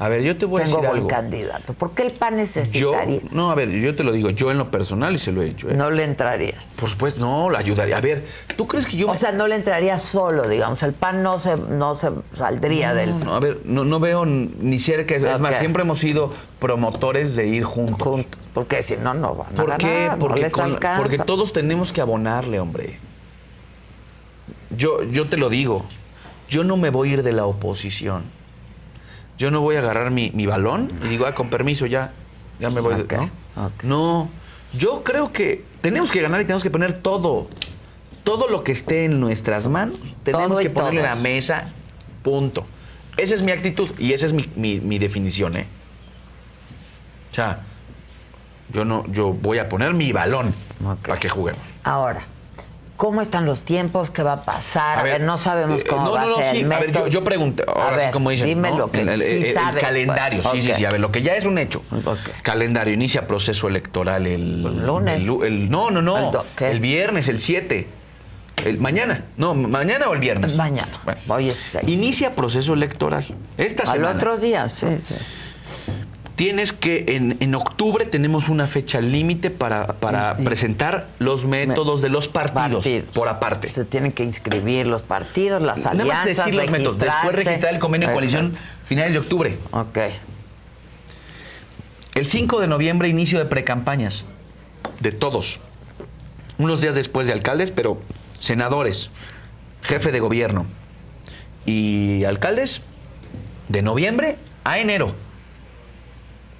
A 0.02 0.08
ver, 0.08 0.22
yo 0.24 0.38
te 0.38 0.46
voy 0.46 0.62
tengo 0.64 0.78
a 0.78 0.82
decir 0.82 0.88
buen 0.90 0.98
algo. 1.00 1.08
candidato. 1.10 1.74
¿Por 1.74 1.92
qué 1.92 2.04
el 2.04 2.12
PAN 2.14 2.32
Yo, 2.36 2.38
necesitaría? 2.38 3.20
no, 3.32 3.52
a 3.52 3.56
ver, 3.56 3.70
yo 3.70 3.94
te 3.98 4.06
lo 4.06 4.14
digo, 4.14 4.30
yo 4.30 4.50
en 4.50 4.58
lo 4.58 4.72
personal 4.72 5.14
y 5.14 5.20
se 5.20 5.34
lo 5.34 5.42
he 5.42 5.46
dicho. 5.46 5.70
¿eh? 5.70 5.74
No 5.76 5.92
le 5.92 6.06
entrarías. 6.06 6.72
Por 6.80 6.88
supuesto, 6.90 7.20
no, 7.20 7.50
la 7.50 7.60
ayudaría. 7.60 7.98
A 7.98 8.02
ver, 8.02 8.26
¿tú 8.56 8.66
crees 8.66 8.86
que 8.86 8.96
yo... 8.96 9.10
O 9.10 9.16
sea, 9.18 9.34
no 9.34 9.46
le 9.48 9.56
entraría 9.56 9.98
solo, 10.00 10.48
digamos. 10.48 10.82
El 10.84 10.94
PAN 10.94 11.22
no 11.22 11.38
se, 11.38 11.58
no 11.58 11.96
se 11.96 12.12
saldría 12.32 12.94
del... 12.94 13.20
No, 13.26 13.36
a 13.36 13.42
ver, 13.42 13.58
no, 13.66 13.84
no 13.84 14.00
veo 14.00 14.26
ni 14.26 14.80
cerca 14.80 15.16
eso. 15.16 15.28
Es 15.30 15.40
más, 15.42 15.58
siempre 15.58 15.84
hemos 15.84 16.00
sido 16.00 16.32
promotores 16.60 17.36
de 17.36 17.48
ir 17.48 17.66
juntos. 17.66 18.00
juntos. 18.02 18.40
Porque 18.54 18.82
si 18.82 18.96
no, 18.96 19.14
no 19.14 19.36
van 19.36 19.52
a 19.54 19.56
¿Por 19.56 19.78
qué? 19.78 19.88
ganar, 19.88 20.18
no 20.18 20.20
Porque, 20.20 20.42
les 20.42 20.54
con- 20.54 20.64
alcanza. 20.66 20.98
porque 21.02 21.18
todos 21.18 21.52
tenemos 21.52 21.92
que 21.92 22.00
abonarle, 22.00 22.60
hombre. 22.62 22.98
Yo, 24.78 25.04
yo 25.04 25.28
te 25.28 25.36
lo 25.36 25.50
digo. 25.50 25.86
Yo 26.48 26.64
no 26.64 26.78
me 26.78 26.90
voy 26.90 27.10
a 27.10 27.14
ir 27.16 27.24
de 27.24 27.34
la 27.34 27.46
oposición. 27.46 28.24
Yo 29.40 29.50
no 29.52 29.62
voy 29.62 29.78
a 29.78 29.80
agarrar 29.80 30.12
mi, 30.12 30.30
mi 30.36 30.46
balón 30.46 30.92
y 31.04 31.08
digo, 31.08 31.26
ah, 31.26 31.34
con 31.34 31.50
permiso, 31.50 31.86
ya, 31.88 32.12
ya 32.60 32.70
me 32.70 32.82
voy. 32.82 32.94
de- 32.96 33.02
Ok, 33.04 33.14
¿no? 33.14 33.30
no, 33.84 34.30
yo 34.74 35.02
creo 35.04 35.32
que 35.34 35.64
tenemos 35.82 36.12
que 36.12 36.22
ganar 36.22 36.40
y 36.42 36.44
tenemos 36.44 36.62
que 36.62 36.70
poner 36.70 37.00
todo. 37.00 37.48
Todo 38.26 38.48
lo 38.50 38.64
que 38.64 38.74
esté 38.74 39.06
en 39.06 39.20
nuestras 39.20 39.68
manos, 39.68 39.98
tenemos 40.24 40.50
Todo 40.50 40.60
que 40.60 40.70
ponerle 40.70 41.00
en 41.00 41.04
la 41.06 41.12
todos. 41.12 41.24
mesa, 41.24 41.70
punto. 42.22 42.66
Esa 43.18 43.34
es 43.34 43.42
mi 43.42 43.52
actitud 43.52 43.90
y 43.98 44.14
esa 44.14 44.26
es 44.28 44.34
mi, 44.34 44.48
mi- 44.56 44.80
mi 44.82 45.00
definición, 45.00 45.56
¿eh? 45.58 45.66
O 47.32 47.36
sea, 47.36 47.62
yo 48.74 48.84
no, 48.86 49.06
yo 49.12 49.32
voy 49.34 49.58
a 49.58 49.70
poner 49.70 49.94
mi 49.94 50.12
balón 50.12 50.54
para 51.08 51.18
que 51.20 51.30
juguemos. 51.30 51.62
Ahora, 51.84 52.22
¿cómo 53.00 53.22
están 53.22 53.46
los 53.46 53.64
tiempos? 53.64 54.10
¿Qué 54.10 54.24
va 54.24 54.34
a 54.34 54.44
pasar? 54.44 55.00
A, 55.00 55.04
ver, 55.04 55.22
no 55.22 55.38
sabemos 55.38 55.84
eh, 55.84 55.86
cómo 55.88 56.04
no, 56.04 56.12
va 56.12 56.24
no, 56.26 56.28
no, 56.32 56.36
a 56.36 56.42
ser 56.42 56.52
sí, 56.52 56.62
el 56.64 56.72
A 56.74 56.80
ver, 56.80 56.92
yo, 56.92 57.08
yo 57.08 57.24
pregunté, 57.24 57.64
A 57.66 57.72
ahora 57.72 57.96
ver, 57.96 58.06
sí 58.08 58.12
como 58.12 58.30
dicen, 58.30 58.48
dime 58.48 58.72
lo 58.78 58.92
que 58.92 59.00
el, 59.02 59.10
el- 59.10 59.20
sí 59.20 59.36
el- 59.38 59.54
sabes, 59.54 59.82
calendario, 59.82 60.42
pues. 60.42 60.54
sí, 60.56 60.62
sí, 60.64 60.72
Ok. 60.72 60.78
sí, 60.78 60.86
a 60.86 60.92
ver, 60.92 61.00
lo 61.00 61.10
que 61.10 61.22
ya 61.22 61.36
es 61.36 61.46
un 61.46 61.58
hecho. 61.58 61.82
Calendario, 62.42 62.94
inicia 62.94 63.26
proceso 63.26 63.70
electoral 63.70 64.28
el... 64.28 64.64
Lunes. 64.86 65.24
el 65.24 65.70
no, 65.72 65.90
no, 65.92 66.02
no, 66.02 66.44
¿El 66.60 66.82
viernes, 66.82 67.30
el 67.30 67.40
7. 67.40 67.88
El, 68.66 68.78
mañana, 68.80 69.24
no, 69.38 69.54
mañana 69.56 70.10
o 70.10 70.14
el 70.14 70.20
viernes. 70.20 70.58
Mañana. 70.58 70.92
Bueno. 71.06 71.22
Hoy 71.30 71.50
es 71.50 71.62
seis. 71.72 71.88
Inicia 71.88 72.36
proceso 72.36 72.74
electoral. 72.74 73.26
Esta 73.58 73.84
Al 73.84 74.00
semana. 74.00 74.16
otro 74.18 74.38
día, 74.38 74.68
sí, 74.68 74.86
sí. 75.08 75.16
Tienes 76.40 76.72
que, 76.72 77.04
en, 77.10 77.36
en 77.42 77.54
octubre 77.54 78.06
tenemos 78.06 78.48
una 78.48 78.66
fecha 78.66 79.02
límite 79.02 79.52
para, 79.52 79.88
para 79.88 80.38
presentar 80.38 81.10
los 81.20 81.44
métodos 81.44 82.02
de 82.02 82.08
los 82.08 82.30
partidos, 82.30 82.86
Partidos. 82.86 83.10
por 83.14 83.28
aparte. 83.28 83.68
Se 83.68 83.84
tienen 83.84 84.14
que 84.14 84.24
inscribir 84.24 84.88
los 84.88 85.02
partidos, 85.02 85.62
las 85.62 85.80
Nada 85.84 85.96
más 85.96 86.02
alianzas, 86.02 86.46
decir 86.46 86.56
los 86.56 86.72
métodos. 86.72 86.98
Después 86.98 87.36
registrar 87.36 87.74
el 87.74 87.82
convenio 87.82 88.08
de 88.08 88.14
coalición 88.14 88.54
finales 88.86 89.12
de 89.12 89.20
octubre. 89.20 89.58
Ok. 89.72 89.98
El 92.16 92.26
5 92.26 92.62
de 92.62 92.68
noviembre, 92.70 93.10
inicio 93.10 93.38
de 93.38 93.44
precampañas. 93.44 94.24
De 95.02 95.12
todos. 95.12 95.60
Unos 96.58 96.80
días 96.80 96.96
después 96.96 97.28
de 97.28 97.34
alcaldes, 97.34 97.72
pero 97.72 98.02
senadores, 98.38 99.10
jefe 99.82 100.14
de 100.14 100.22
gobierno 100.22 100.68
y 101.66 102.24
alcaldes, 102.24 102.80
de 103.68 103.82
noviembre 103.82 104.38
a 104.64 104.80
enero. 104.80 105.14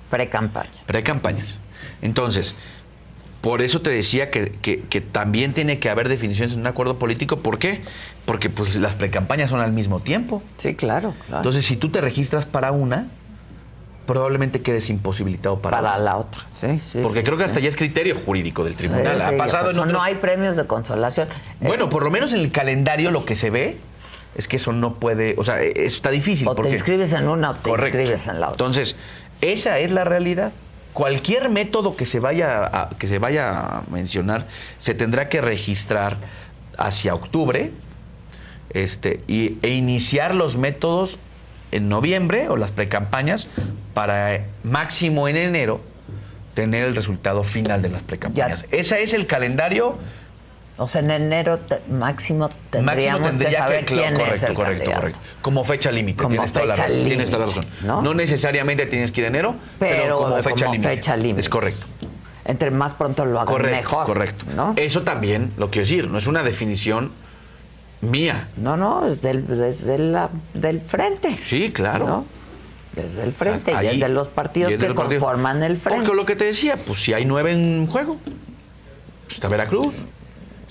Pre-campaña. 0.10 0.70
Precampañas. 0.86 1.58
Entonces, 2.02 2.58
por 3.42 3.62
eso 3.62 3.82
te 3.82 3.90
decía 3.90 4.32
que, 4.32 4.52
que- 4.62 4.82
que 4.82 5.02
también 5.02 5.54
tiene 5.54 5.80
que 5.80 5.90
haber 5.90 6.10
definiciones 6.10 6.54
en 6.54 6.60
un 6.62 6.68
acuerdo 6.68 7.00
político. 7.00 7.40
¿Por 7.40 7.58
qué? 7.60 7.82
Porque 8.26 8.50
pues, 8.50 8.76
las 8.76 8.96
precampañas 8.96 9.50
son 9.50 9.62
al 9.62 9.72
mismo 9.72 10.02
tiempo. 10.02 10.44
Sí, 10.58 10.76
claro, 10.76 11.14
claro. 11.26 11.38
Entonces, 11.38 11.66
si 11.66 11.76
tú 11.78 11.90
te 11.90 12.02
registras 12.02 12.46
para 12.46 12.72
una, 12.72 13.08
probablemente 14.06 14.62
quedes 14.62 14.90
imposibilitado 14.90 15.60
para, 15.62 15.78
para 15.78 15.92
otra. 15.92 16.04
la 16.04 16.18
otra. 16.18 16.44
Sí, 16.52 16.80
sí. 16.80 17.00
Porque 17.04 17.20
sí, 17.20 17.26
creo 17.26 17.38
que 17.38 17.44
sí. 17.44 17.50
hasta 17.50 17.60
ya 17.60 17.70
es 17.70 17.76
criterio 17.76 18.16
jurídico 18.16 18.64
del 18.64 18.76
tribunal. 18.76 19.20
sí, 19.20 19.34
ha 19.34 19.38
pasado 19.38 19.70
en 19.72 19.78
otros- 19.80 19.94
No 19.94 20.02
hay 20.02 20.16
premios 20.16 20.56
de 20.56 20.66
consolación. 20.66 21.28
Eh, 21.30 21.68
Bueno, 21.68 21.90
por 21.90 22.04
lo 22.04 22.10
menos 22.12 22.34
en 22.34 22.40
el 22.40 22.52
calendario 22.52 23.12
lo 23.12 23.24
que 23.26 23.36
se 23.36 23.52
ve 23.52 23.78
es 24.36 24.48
que 24.48 24.56
eso 24.58 24.74
no 24.74 24.96
puede, 24.96 25.36
o 25.38 25.44
sea, 25.44 25.62
e- 25.62 25.74
está 25.86 26.10
difícil. 26.10 26.48
o 26.48 26.56
te 26.56 26.70
inscribes 26.70 27.14
en 27.14 27.28
una 27.28 27.52
o 27.52 27.56
te 27.56 27.70
Correcto. 27.70 27.98
inscribes 28.00 28.28
en 28.28 28.40
la 28.40 28.48
otra. 28.50 28.54
Entonces, 28.66 28.96
esa 29.42 29.80
es 29.80 29.92
la 29.92 30.04
realidad. 30.04 30.52
Cualquier 30.94 31.50
método 31.50 31.96
que 31.96 32.06
se 32.06 32.20
vaya 32.20 32.66
a, 32.66 32.90
que 32.98 33.08
se 33.08 33.20
vaya 33.20 33.60
a 33.60 33.84
mencionar 33.92 34.48
se 34.80 34.94
tendrá 34.94 35.30
que 35.30 35.42
registrar 35.42 36.18
hacia 36.78 37.14
octubre 37.14 37.72
este, 38.72 39.22
y, 39.28 39.58
e 39.62 39.70
iniciar 39.70 40.36
los 40.36 40.58
métodos 40.58 41.20
en 41.72 41.90
noviembre 41.90 42.50
o 42.50 42.58
las 42.58 42.72
precampañas 42.72 43.48
para 43.94 44.46
máximo 44.64 45.28
en 45.28 45.38
enero 45.38 45.82
tener 46.54 46.84
el 46.84 46.96
resultado 46.96 47.44
final 47.44 47.82
de 47.82 47.90
las 47.90 48.04
precampañas. 48.04 48.66
Ese 48.72 49.04
es 49.04 49.14
el 49.14 49.28
calendario 49.28 49.98
O 50.80 50.88
sea, 50.88 51.02
en 51.02 51.12
enero 51.12 51.60
te- 51.60 51.82
máximo 51.90 52.50
tendríamos 52.70 53.22
Máximo 53.22 53.30
tendría 53.30 53.50
que 53.50 53.56
saber 53.58 53.86
quién 53.86 54.14
correcto, 54.14 54.34
es 54.36 54.44
el 54.44 54.54
correcto, 54.54 54.74
candidato. 54.80 55.00
correcto. 55.02 55.20
Como 55.42 55.64
fecha 55.66 55.92
límite. 55.92 56.18
Como 56.24 56.30
tienes, 56.30 56.52
toda 56.54 56.66
la 56.68 56.74
fecha 56.74 56.88
razón, 56.88 57.04
tienes 57.04 57.26
toda 57.30 57.40
la 57.40 57.46
límite, 57.52 57.68
razón. 57.84 58.04
¿no? 58.04 58.14
necesariamente 58.14 58.86
tienes 58.86 59.12
que 59.12 59.22
ir 59.22 59.28
en 59.28 59.36
enero, 59.36 59.56
pero, 59.78 59.98
Pero 60.02 60.18
como 60.20 60.42
fecha 60.44 60.66
límite. 60.66 60.88
fecha. 60.90 61.16
Es 61.16 61.50
correcto. 61.50 61.86
Entre 62.46 62.72
más 62.72 62.94
pronto 62.96 63.26
lo 63.26 63.40
hagan 63.40 63.54
Correcto, 63.54 63.78
mejor. 63.78 64.06
correcto. 64.06 64.46
¿no? 64.56 64.74
Eso 64.78 65.04
también 65.04 65.52
lo 65.58 65.70
quiero 65.70 65.86
decir, 65.86 66.08
no 66.08 66.18
es 66.18 66.26
una 66.28 66.42
definición 66.44 67.12
mía. 68.02 68.48
No, 68.58 68.78
no, 68.78 69.06
es 69.06 69.22
del, 69.22 69.46
desde 69.46 69.98
la, 70.00 70.30
del 70.54 70.80
frente. 70.82 71.38
Sí, 71.46 71.72
claro. 71.72 72.08
¿no? 72.08 72.26
Desde 72.94 73.22
el 73.24 73.34
frente 73.34 73.74
Ahí- 73.76 73.88
y 73.88 73.90
desde 73.92 74.10
los 74.10 74.30
partidos 74.30 74.72
desde 74.72 74.88
que 74.88 74.94
partidos. 74.94 75.22
conforman 75.22 75.62
el 75.62 75.76
frente. 75.78 76.02
Porque 76.06 76.16
lo 76.16 76.26
que 76.26 76.36
te 76.36 76.46
decía, 76.46 76.76
pues 76.88 77.04
si 77.04 77.14
hay 77.14 77.26
nueve 77.26 77.52
en 77.52 77.86
juego, 77.86 78.18
pues 78.24 79.36
está 79.36 79.48
Veracruz, 79.48 79.98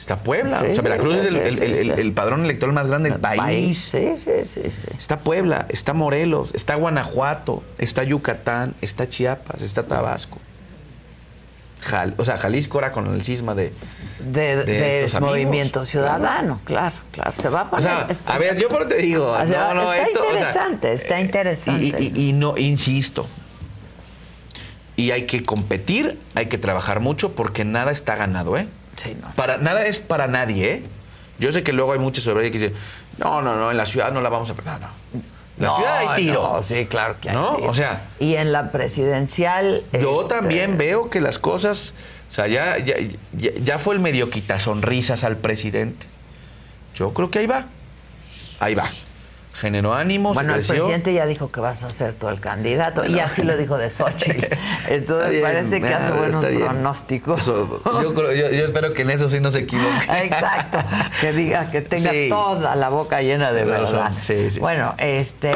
está 0.08 0.22
Puebla. 0.22 0.60
Sí, 0.60 0.66
o 0.70 0.72
sea, 0.74 0.82
Veracruz 0.82 1.12
sí, 1.12 1.18
es 1.18 1.26
el, 1.26 1.32
sí, 1.34 1.38
el- 1.38 1.54
sí, 1.56 1.64
el- 1.64 1.76
sí. 1.84 1.90
el- 1.90 1.98
el 2.00 2.12
padrón 2.12 2.44
electoral 2.44 2.74
más 2.74 2.88
grande 2.88 3.10
del 3.10 3.20
país. 3.20 3.78
Sí, 3.78 4.16
sí, 4.16 4.30
sí, 4.44 4.70
sí. 4.70 4.88
Está 4.98 5.18
Puebla, 5.18 5.66
está 5.68 5.92
Morelos, 5.92 6.50
está 6.54 6.76
Guanajuato, 6.76 7.62
está 7.78 8.04
Yucatán, 8.04 8.74
está 8.80 9.08
Chiapas, 9.08 9.60
está 9.60 9.82
Tabasco. 9.86 10.38
Jal- 11.82 12.14
o 12.16 12.24
sea, 12.24 12.36
Jalisco 12.38 12.78
ahora 12.78 12.90
con 12.90 13.06
el 13.14 13.22
cisma 13.24 13.54
de... 13.54 13.72
De, 14.18 14.56
de 14.56 14.64
de 14.64 15.04
estos 15.04 15.20
Movimiento 15.20 15.84
Ciudadano, 15.84 16.60
claro, 16.64 16.94
claro. 17.12 17.30
Se 17.30 17.48
va 17.50 17.60
a 17.60 17.64
O 17.64 17.70
poner. 17.70 17.84
sea, 17.84 18.08
a 18.26 18.38
ver, 18.38 18.56
yo 18.58 18.66
por 18.68 18.88
te 18.88 18.96
digo... 18.96 19.30
O 19.30 19.46
sea, 19.46 19.68
no, 19.68 19.74
no, 19.84 19.92
está 19.92 20.06
esto, 20.08 20.18
o 20.18 20.22
sea, 20.22 20.32
interesante, 20.32 20.92
está 20.92 21.18
eh, 21.18 21.22
interesante. 21.22 21.84
Y, 21.84 22.12
y- 22.16 22.28
y 22.30 22.32
no, 22.32 22.56
insisto. 22.56 23.26
Y 24.96 25.12
hay 25.12 25.26
que 25.26 25.44
competir, 25.44 26.18
hay 26.34 26.46
que 26.46 26.58
trabajar 26.58 26.98
mucho 26.98 27.36
porque 27.36 27.64
nada 27.64 27.92
está 27.92 28.16
ganado, 28.16 28.56
¿eh? 28.58 28.66
Sí, 28.98 29.16
no. 29.20 29.32
Para, 29.34 29.56
nada 29.56 29.86
es 29.86 30.00
para 30.00 30.26
nadie, 30.28 30.72
¿eh? 30.72 30.82
Yo 31.38 31.52
sé 31.52 31.62
que 31.62 31.72
luego 31.72 31.92
hay 31.92 31.98
muchos 31.98 32.24
sobre 32.24 32.50
que 32.50 32.58
dicen, 32.58 32.76
no, 33.16 33.40
no, 33.42 33.56
no, 33.56 33.70
en 33.70 33.76
la 33.76 33.86
ciudad 33.86 34.12
no 34.12 34.20
la 34.20 34.28
vamos 34.28 34.50
a. 34.50 34.54
No, 34.54 34.78
no. 34.78 34.88
En 35.56 35.62
la 35.64 35.68
No, 35.68 35.76
ciudad 35.76 35.98
hay 36.10 36.22
tiro. 36.24 36.52
no, 36.54 36.62
sí, 36.62 36.86
claro 36.86 37.16
que 37.20 37.30
hay 37.30 37.34
¿No? 37.36 37.56
tiro. 37.56 37.70
O 37.70 37.74
sea, 37.74 38.08
Y 38.20 38.34
en 38.34 38.52
la 38.52 38.70
presidencial. 38.72 39.84
Yo 39.92 40.20
este, 40.20 40.34
también 40.34 40.76
veo 40.76 41.10
que 41.10 41.20
las 41.20 41.38
cosas, 41.38 41.94
o 42.30 42.34
sea, 42.34 42.46
ya, 42.48 42.78
ya, 42.78 42.96
ya, 43.32 43.50
ya 43.62 43.78
fue 43.78 43.94
el 43.94 44.00
medio 44.00 44.30
quita 44.30 44.58
sonrisas 44.58 45.24
al 45.24 45.36
presidente. 45.36 46.06
Yo 46.94 47.12
creo 47.14 47.30
que 47.30 47.38
ahí 47.40 47.46
va. 47.46 47.66
Ahí 48.60 48.74
va. 48.74 48.90
Generó 49.60 49.92
ánimos. 49.94 50.34
Bueno, 50.34 50.54
el 50.54 50.64
presidente 50.64 51.12
ya 51.12 51.26
dijo 51.26 51.50
que 51.50 51.60
vas 51.60 51.82
a 51.82 51.90
ser 51.90 52.14
tú 52.14 52.28
el 52.28 52.40
candidato 52.40 53.04
y 53.06 53.18
así 53.18 53.42
lo 53.42 53.56
dijo 53.56 53.76
de 53.76 53.90
Xochitl. 53.90 54.46
Entonces 54.88 55.30
bien, 55.30 55.42
parece 55.42 55.80
que 55.80 55.88
ah, 55.92 55.96
hace 55.96 56.12
buenos 56.12 56.44
está 56.44 56.48
bien. 56.56 56.62
pronósticos. 56.68 57.44
Yo, 57.46 57.80
creo- 58.14 58.34
yo- 58.34 58.50
yo 58.50 58.64
espero 58.64 58.92
que 58.94 59.02
en 59.02 59.10
eso 59.10 59.28
sí 59.28 59.40
no 59.40 59.50
se 59.50 59.60
equivoque. 59.60 60.04
Exacto, 60.24 60.78
que 61.20 61.32
diga 61.32 61.70
que 61.70 61.80
tenga 61.80 62.10
Sí. 62.12 62.28
toda 62.28 62.76
la 62.76 62.88
boca 62.88 63.20
llena 63.22 63.50
de 63.52 63.64
verdad. 63.64 64.12
sí, 64.20 64.50
sí. 64.50 64.60
Bueno, 64.60 64.94
este 64.98 65.52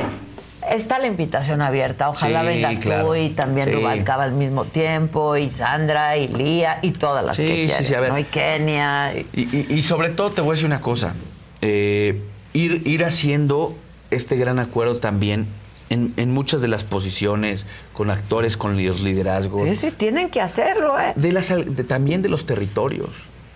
está 0.70 0.98
la 0.98 1.07
invitación 1.07 1.61
abierta. 1.62 2.09
Ojalá 2.09 2.40
Sí, 2.40 2.46
vengas 2.46 2.78
claro. 2.80 3.07
tú 3.07 3.14
y 3.14 3.30
también 3.30 3.68
Sí. 3.68 3.74
Rubalcaba 3.74 4.24
al 4.24 4.32
mismo 4.32 4.64
tiempo, 4.64 5.36
y 5.36 5.50
Sandra, 5.50 6.16
y 6.16 6.28
Lía, 6.28 6.78
y 6.82 6.90
todas 6.92 7.24
las 7.24 7.36
Sí, 7.36 7.46
que 7.46 7.53
sí, 7.55 7.64
quieran. 7.66 7.84
sí, 7.84 7.94
a 7.94 8.00
ver. 8.00 8.11
¿no? 8.12 8.18
Y 8.18 8.24
Kenia. 8.24 9.12
y- 9.14 9.26
Y, 9.32 9.66
y- 9.70 9.74
y 9.78 9.82
sobre 9.82 10.11
todo 10.11 10.30
te 10.30 10.40
voy 10.40 10.50
a 10.50 10.53
decir 10.55 10.66
una 10.66 10.80
cosa. 10.80 11.14
Eh, 11.61 12.20
ir, 12.53 12.82
ir 12.86 13.05
haciendo 13.05 13.76
este 14.15 14.37
gran 14.37 14.59
acuerdo 14.59 14.97
también 14.97 15.47
en, 15.91 16.15
en 16.17 16.31
muchas 16.31 16.61
de 16.61 16.69
las 16.69 16.85
posiciones, 16.85 17.67
con 17.93 18.11
actores, 18.11 18.57
con 18.57 18.83
los 18.83 19.01
liderazgos. 19.01 19.63
Sí, 19.69 19.75
sí, 19.75 19.91
tienen 19.91 20.31
que 20.31 20.41
hacerlo, 20.41 20.99
¿eh? 20.99 21.13
de 21.17 21.33
las, 21.33 21.51
al- 21.51 21.75
de- 21.77 21.85
también 21.85 22.23
de 22.23 22.29
los 22.31 22.47
territorios. 22.47 23.11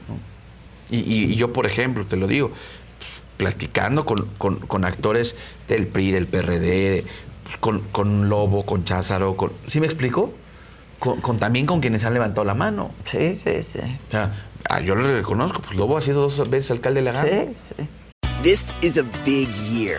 ¿no? 0.09 0.17
Y, 0.95 0.99
y- 1.01 1.33
y 1.33 1.37
yo, 1.37 1.53
por 1.53 1.65
ejemplo, 1.67 2.05
te 2.05 2.17
lo 2.17 2.27
digo, 2.27 2.51
platicando 3.37 4.05
con, 4.05 4.27
con- 4.39 4.57
con 4.61 4.85
actores 4.85 5.35
del 5.69 5.87
PRI, 5.87 6.11
del 6.13 6.27
PRD, 6.27 6.61
de- 6.61 7.05
con, 7.61 7.81
con 7.93 8.29
Lobo, 8.29 8.67
con 8.67 8.85
Cházaro, 8.85 9.37
con, 9.37 9.53
¿sí 9.69 9.81
me 9.81 9.87
explico? 9.87 10.33
Con, 10.99 11.21
con- 11.21 11.39
también 11.39 11.67
con 11.67 11.81
quienes 11.81 12.05
han 12.05 12.13
levantado 12.15 12.45
la 12.45 12.55
mano. 12.55 12.91
Sí, 13.05 13.35
sí, 13.35 13.63
sí. 13.63 13.79
O 14.09 14.11
sea, 14.11 14.47
ah, 14.69 14.81
yo 14.81 14.95
le 14.95 15.17
reconozco, 15.19 15.61
pues 15.63 15.77
Lobo 15.77 15.97
ha 15.97 16.01
sido 16.01 16.23
dos 16.29 16.49
veces 16.51 16.71
alcalde 16.71 17.01
de 17.01 17.05
la 17.05 17.13
Gana. 17.13 17.29
Sí, 17.29 17.55
sí. 17.79 17.89
This 18.43 18.77
is 18.83 18.99
a 18.99 19.05
big 19.25 19.49
year. 19.71 19.99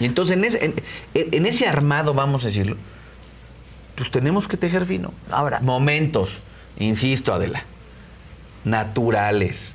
Y 0.00 0.06
entonces 0.06 0.36
en 0.36 0.44
ese, 0.44 0.64
en, 0.64 0.74
en 1.14 1.46
ese 1.46 1.68
armado, 1.68 2.14
vamos 2.14 2.42
a 2.44 2.46
decirlo, 2.48 2.76
pues 3.96 4.10
tenemos 4.10 4.48
que 4.48 4.56
tejer 4.56 4.86
fino. 4.86 5.12
Ahora. 5.30 5.60
Momentos, 5.60 6.40
insisto, 6.78 7.32
Adela, 7.34 7.64
naturales. 8.64 9.74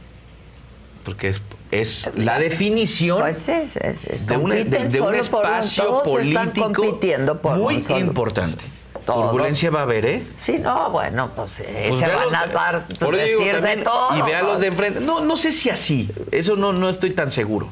Porque 1.03 1.30
es, 1.30 1.41
es 1.69 2.09
la 2.15 2.39
definición 2.39 3.19
Pues 3.19 3.47
es, 3.47 3.78
es, 3.78 4.26
de, 4.26 4.38
un- 4.38 4.49
de- 4.49 5.01
un 5.01 5.13
espacio 5.15 6.01
político 6.03 6.71
compitiendo 6.73 7.39
por 7.41 7.57
muy 7.57 7.82
solo- 7.84 7.99
importante. 7.99 8.63
Todos. 9.05 9.30
Turbulencia 9.30 9.69
va 9.69 9.82
a 9.82 9.84
haber, 9.84 10.03
¿eh? 10.07 10.23
Sí, 10.36 10.57
no, 10.57 10.89
bueno, 10.89 11.30
pues, 11.36 11.59
eh, 11.59 11.86
Pues 11.89 11.99
se 11.99 12.07
van 12.07 12.23
los 12.23 12.34
a 12.34 12.47
dar 12.47 12.88
por 12.99 13.15
digo 13.15 13.39
de 13.61 13.78
todo. 13.84 14.17
Y 14.17 14.21
ve 14.23 14.34
a 14.36 14.41
los 14.41 14.59
de 14.59 14.65
enfrente. 14.67 14.99
No, 15.01 15.23
no 15.23 15.38
sé 15.38 15.51
si 15.51 15.69
así. 15.69 16.09
Eso 16.32 16.55
no, 16.55 16.73
no 16.73 16.89
estoy 16.89 17.11
tan 17.13 17.32
seguro. 17.32 17.69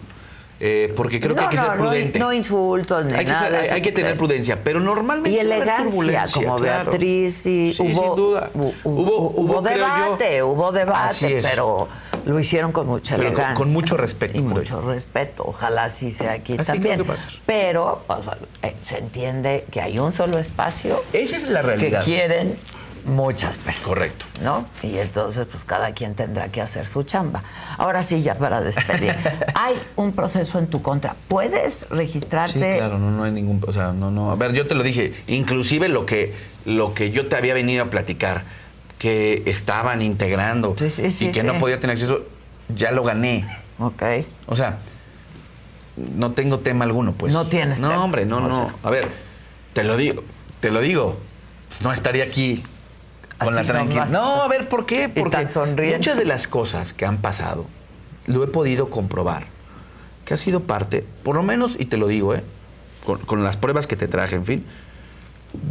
Eh, 0.60 0.94
porque 0.96 1.20
creo 1.20 1.36
que 1.36 1.42
hay 1.42 1.50
que 1.50 1.56
no, 1.58 1.66
ser 1.66 1.78
prudente. 1.78 2.20
no 2.20 2.32
insultos 2.32 3.04
ni 3.06 3.14
hay, 3.14 3.26
que 3.26 3.32
nada 3.32 3.50
ser- 3.50 3.62
de 3.70 3.72
hay- 3.74 3.82
que 3.82 3.92
tener 3.92 4.18
prudencia. 4.18 4.64
Pero 4.64 4.80
normalmente. 4.80 5.32
Y 5.32 5.40
elegancia, 5.40 6.26
como 6.34 6.56
claro. 6.58 6.92
Beatriz, 6.92 7.46
y 7.46 7.74
Sí, 7.74 7.82
hubo, 7.82 8.04
sin 8.04 8.16
duda. 8.16 8.50
hu- 8.56 8.62
hu- 8.62 8.74
Hubo- 8.84 9.32
hubo, 9.36 9.54
yo- 9.56 9.62
debate, 9.62 10.44
hubo 10.44 10.70
Así 10.70 10.78
debate, 10.80 11.40
pero 11.42 11.88
lo 12.26 12.40
hicieron 12.40 12.72
con 12.72 12.88
mucha 12.88 13.18
Pero 13.18 13.30
elegancia. 13.30 13.56
con 13.56 13.74
mucho 13.74 13.98
respeto, 13.98 14.38
Y 14.38 14.42
mucho 14.42 14.80
respeto, 14.82 15.44
ojalá 15.46 15.90
sí 15.90 16.12
sea 16.12 16.34
aquí 16.34 16.56
Así 16.58 16.72
también. 16.72 17.04
que. 17.04 17.12
Pero 17.46 18.04
pues, 18.08 18.20
eh, 18.62 18.76
se 18.84 19.00
entiende 19.00 19.66
que 19.70 19.82
hay 19.82 20.00
un 20.00 20.12
solo 20.14 20.38
espacio 20.40 21.04
Esa 21.12 21.36
es 21.38 21.44
la 21.44 21.62
que 21.62 21.68
realidad. 21.68 22.04
quieren 22.06 22.56
muchas 23.06 23.58
personas. 23.58 23.88
Correcto. 23.88 24.26
¿No? 24.42 24.66
Y 24.82 24.98
entonces, 24.98 25.46
pues 25.50 25.66
cada 25.66 25.94
quien 25.94 26.16
tendrá 26.16 26.50
que 26.50 26.62
hacer 26.62 26.86
su 26.88 27.04
chamba. 27.04 27.44
Ahora 27.78 28.04
sí, 28.04 28.22
ya 28.22 28.36
para 28.36 28.62
despedir. 28.62 29.14
hay 29.56 29.76
un 29.96 30.14
proceso 30.14 30.60
en 30.60 30.68
tu 30.68 30.82
contra. 30.82 31.16
¿Puedes 31.28 31.88
registrarte? 31.90 32.74
Sí, 32.74 32.78
claro, 32.78 32.98
no, 33.00 33.12
no 33.12 33.24
hay 33.24 33.32
ningún, 33.32 33.62
o 33.68 33.74
sea, 33.74 33.92
no, 33.92 34.12
no. 34.12 34.32
A 34.32 34.36
ver, 34.36 34.54
yo 34.54 34.68
te 34.68 34.76
lo 34.76 34.84
dije, 34.84 35.14
inclusive 35.28 35.90
lo 35.90 36.06
que, 36.06 36.34
lo 36.66 36.94
que 36.94 37.12
yo 37.12 37.28
te 37.28 37.36
había 37.36 37.54
venido 37.54 37.84
a 37.84 37.90
platicar, 37.90 38.44
que 39.00 39.44
estaban 39.48 40.02
integrando 40.02 40.76
Sí, 40.78 40.90
sí, 40.90 41.10
sí, 41.10 41.28
y 41.28 41.32
que 41.32 41.44
no 41.44 41.60
podía 41.60 41.80
tener 41.80 41.96
acceso, 41.96 42.22
ya 42.74 42.92
lo 42.92 43.04
gané. 43.04 43.46
Ok. 43.80 44.02
O 44.48 44.56
sea, 44.56 44.78
no 45.98 46.32
tengo 46.32 46.60
tema 46.60 46.86
alguno, 46.86 47.14
pues. 47.14 47.34
No 47.34 47.48
tienes 47.48 47.82
No, 47.82 47.90
tema. 47.90 48.04
hombre, 48.04 48.26
no, 48.26 48.38
O 48.38 48.42
no. 48.42 48.56
sea. 48.56 48.76
A 48.82 48.90
ver, 48.90 49.10
te 49.74 49.84
lo 49.84 49.98
digo, 49.98 50.24
te 50.62 50.72
lo 50.72 50.80
digo. 50.80 51.18
No 51.82 51.92
estaría 51.92 52.24
aquí 52.24 52.64
con 53.44 53.54
Así 53.54 53.64
la 53.64 53.74
tranquilidad. 53.74 54.10
No, 54.10 54.42
a 54.44 54.48
ver, 54.48 54.70
¿por 54.70 54.86
qué? 54.86 55.10
Porque 55.10 55.48
muchas 55.96 56.18
de 56.18 56.26
las 56.26 56.48
cosas 56.48 56.94
que 56.94 57.06
han 57.06 57.18
pasado 57.18 57.66
lo 58.26 58.44
he 58.44 58.48
podido 58.48 58.90
comprobar. 58.90 59.46
Que 60.26 60.34
ha 60.34 60.38
sido 60.38 60.62
parte, 60.62 61.06
por 61.24 61.36
lo 61.36 61.44
menos, 61.44 61.76
y 61.78 61.86
te 61.86 61.98
lo 61.98 62.08
digo, 62.08 62.34
¿eh? 62.34 62.44
Con, 63.06 63.20
con 63.20 63.44
las 63.44 63.58
pruebas 63.58 63.88
que 63.88 63.98
te 63.98 64.08
traje, 64.08 64.36
en 64.36 64.46
fin, 64.46 64.66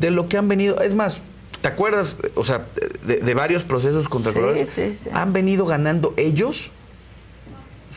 de 0.00 0.10
lo 0.10 0.28
que 0.28 0.36
han 0.36 0.48
venido. 0.48 0.80
Es 0.82 0.94
más, 0.94 1.20
¿te 1.62 1.68
acuerdas? 1.68 2.14
O 2.34 2.44
sea, 2.44 2.66
de, 3.06 3.16
de 3.18 3.34
varios 3.34 3.64
procesos 3.64 4.08
contra 4.08 4.32
Sí, 4.32 4.38
colores, 4.38 4.68
sí, 4.68 4.90
sí. 4.90 5.08
Han 5.14 5.32
venido 5.32 5.64
ganando 5.64 6.12
ellos 6.18 6.70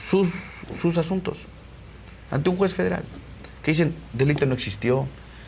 sus, 0.10 0.30
sus 0.80 0.98
asuntos 0.98 1.46
ante 2.32 2.50
un 2.50 2.56
juez 2.58 2.74
federal. 2.74 3.04
Que 3.64 3.72
dicen, 3.72 3.94
delito 4.14 4.46
no 4.46 4.54
existió, 4.54 5.06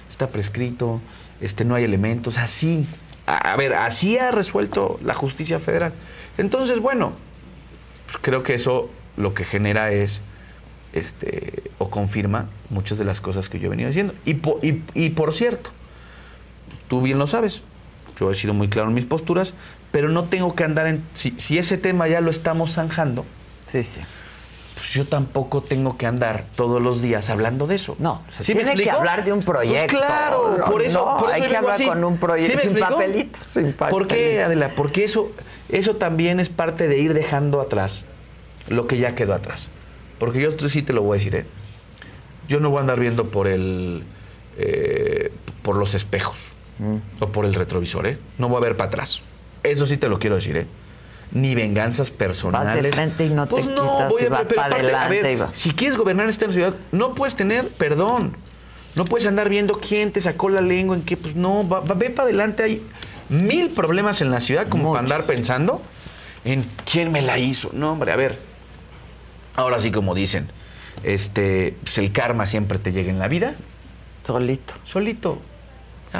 está 0.09 0.27
prescrito, 0.27 0.99
este, 1.39 1.63
no 1.63 1.75
hay 1.75 1.83
elementos, 1.83 2.37
así. 2.37 2.85
A, 3.27 3.55
ver, 3.57 3.73
así 3.73 4.17
ha 4.17 4.31
resuelto 4.31 4.99
la 5.03 5.13
justicia 5.13 5.59
federal. 5.59 5.93
Entonces, 6.37 6.79
bueno, 6.79 7.13
pues 8.05 8.17
creo 8.21 8.41
que 8.41 8.55
eso 8.55 8.89
lo 9.17 9.33
que 9.33 9.43
genera 9.43 9.91
es, 9.91 10.21
este, 10.93 11.63
o 11.77 11.89
confirma 11.89 12.47
muchas 12.69 12.97
de 12.97 13.05
las 13.05 13.21
cosas 13.21 13.49
que 13.49 13.59
yo 13.59 13.67
he 13.67 13.69
venido 13.69 13.89
diciendo. 13.89 14.13
Y 14.25 15.09
por 15.09 15.33
cierto, 15.33 15.71
tú 16.87 17.01
bien 17.01 17.19
lo 17.19 17.27
sabes, 17.27 17.61
yo 18.17 18.31
he 18.31 18.35
sido 18.35 18.53
muy 18.53 18.69
claro 18.69 18.87
en 18.87 18.95
mis 18.95 19.05
posturas, 19.05 19.53
pero 19.91 20.09
no 20.09 20.23
tengo 20.25 20.55
que 20.55 20.63
andar 20.63 20.87
en... 20.87 21.03
Si, 21.13 21.35
si 21.37 21.57
ese 21.57 21.77
tema 21.77 22.07
ya 22.07 22.21
lo 22.21 22.31
estamos 22.31 22.73
zanjando, 22.73 23.25
Sí, 23.67 23.83
sí. 23.83 24.01
Pues 24.77 24.91
yo 24.91 25.07
tampoco 25.07 25.61
tengo 25.63 25.97
que 25.97 26.05
andar 26.05 26.45
todos 26.55 26.81
los 26.81 27.01
días 27.01 27.29
hablando 27.29 27.65
de 27.67 27.75
eso. 27.75 27.95
No, 27.99 28.21
se 28.29 28.43
¿Sí 28.43 28.53
tiene 28.53 28.75
que 28.75 28.89
hablar 28.91 29.25
de 29.25 29.33
un 29.33 29.39
proyecto. 29.39 29.97
Pues 29.97 30.05
claro, 30.05 30.57
No, 30.59 30.65
por 30.65 30.81
eso. 30.83 31.03
no, 31.05 31.17
por 31.19 31.29
eso 31.31 31.33
hay 31.43 31.49
que 31.49 31.57
hablar 31.57 31.75
así. 31.75 31.85
con 31.87 32.03
un 32.03 32.17
proyecto, 32.17 32.55
me 32.55 32.61
sin 32.61 32.79
papelitos, 32.79 33.41
sin 33.43 33.73
¿Por 33.73 34.07
qué, 34.07 34.15
papelitos. 34.15 34.45
Adela? 34.45 34.71
Porque 34.75 35.03
eso, 35.03 35.31
eso 35.69 35.95
también 35.95 36.39
es 36.39 36.49
parte 36.49 36.87
de 36.87 36.99
ir 36.99 37.13
dejando 37.13 37.59
atrás 37.59 38.05
lo 38.69 38.85
que 38.87 38.97
ya 38.97 39.15
quedó 39.15 39.33
atrás. 39.33 39.67
Porque 40.19 40.39
yo 40.41 40.51
sí 40.69 40.81
te 40.83 40.93
lo 40.93 41.01
voy 41.01 41.15
a 41.15 41.19
decir, 41.19 41.35
¿eh? 41.35 41.45
Yo 42.47 42.59
no 42.59 42.69
voy 42.69 42.77
a 42.77 42.81
andar 42.81 42.99
viendo 42.99 43.25
por 43.31 43.47
el. 43.47 44.03
eh, 44.57 45.31
por 45.63 45.75
los 45.75 45.93
espejos 45.95 46.39
Mm. 46.79 46.97
o 47.23 47.27
por 47.29 47.45
el 47.45 47.55
retrovisor, 47.55 48.05
¿eh? 48.05 48.19
No 48.37 48.49
voy 48.49 48.57
a 48.57 48.61
ver 48.61 48.77
para 48.77 48.89
atrás. 48.89 49.21
Eso 49.63 49.87
sí 49.87 49.97
te 49.97 50.09
lo 50.09 50.19
quiero 50.19 50.35
decir, 50.35 50.55
¿eh? 50.57 50.67
Ni 51.31 51.55
venganzas 51.55 52.09
personales. 52.11 52.73
Vas 52.75 52.83
de 52.83 52.91
frente 52.91 53.25
y 53.25 53.29
no 53.29 53.45
te 53.47 53.51
Pues 53.51 53.67
quitas 53.67 54.09
voy 54.09 54.21
y 54.21 54.25
a- 54.25 54.29
vas 54.29 54.41
pero 54.47 54.55
pa' 54.55 54.65
aparte, 54.67 54.93
a 54.93 55.03
adelante 55.05 55.35
ver, 55.35 55.47
si 55.53 55.71
quieres 55.71 55.97
gobernar 55.97 56.29
esta 56.29 56.49
ciudad, 56.51 56.73
no 56.91 57.13
puedes 57.15 57.35
tener 57.35 57.67
perdón. 57.69 58.35
No 58.95 59.05
puedes 59.05 59.27
andar 59.27 59.47
viendo 59.49 59.75
quién 59.79 60.11
te 60.11 60.21
sacó 60.21 60.49
la 60.49 60.61
lengua, 60.61 60.95
en 60.95 61.03
qué, 61.03 61.17
pues 61.17 61.35
no, 61.35 61.67
va, 61.67 61.81
va- 61.81 61.93
ve 61.95 62.09
para 62.09 62.23
adelante. 62.23 62.63
Hay 62.63 62.81
mil 63.29 63.69
problemas 63.69 64.21
en 64.21 64.31
la 64.31 64.39
ciudad 64.41 64.67
como 64.69 64.93
para 64.93 65.01
andar 65.01 65.23
pensando 65.23 65.81
en 66.45 66.65
quién 66.91 67.11
me 67.11 67.21
la 67.21 67.37
hizo. 67.37 67.69
No, 67.73 67.91
hombre, 67.91 68.11
a 68.11 68.15
ver. 68.15 68.37
Ahora 69.55 69.79
sí, 69.79 69.91
como 69.91 70.15
dicen, 70.15 70.49
este, 71.03 71.75
pues 71.83 71.97
el 71.99 72.11
karma 72.11 72.45
siempre 72.47 72.79
te 72.79 72.91
llega 72.91 73.11
en 73.11 73.19
la 73.19 73.27
vida, 73.27 73.53
Solito. 74.25 74.73
solito. 74.85 75.39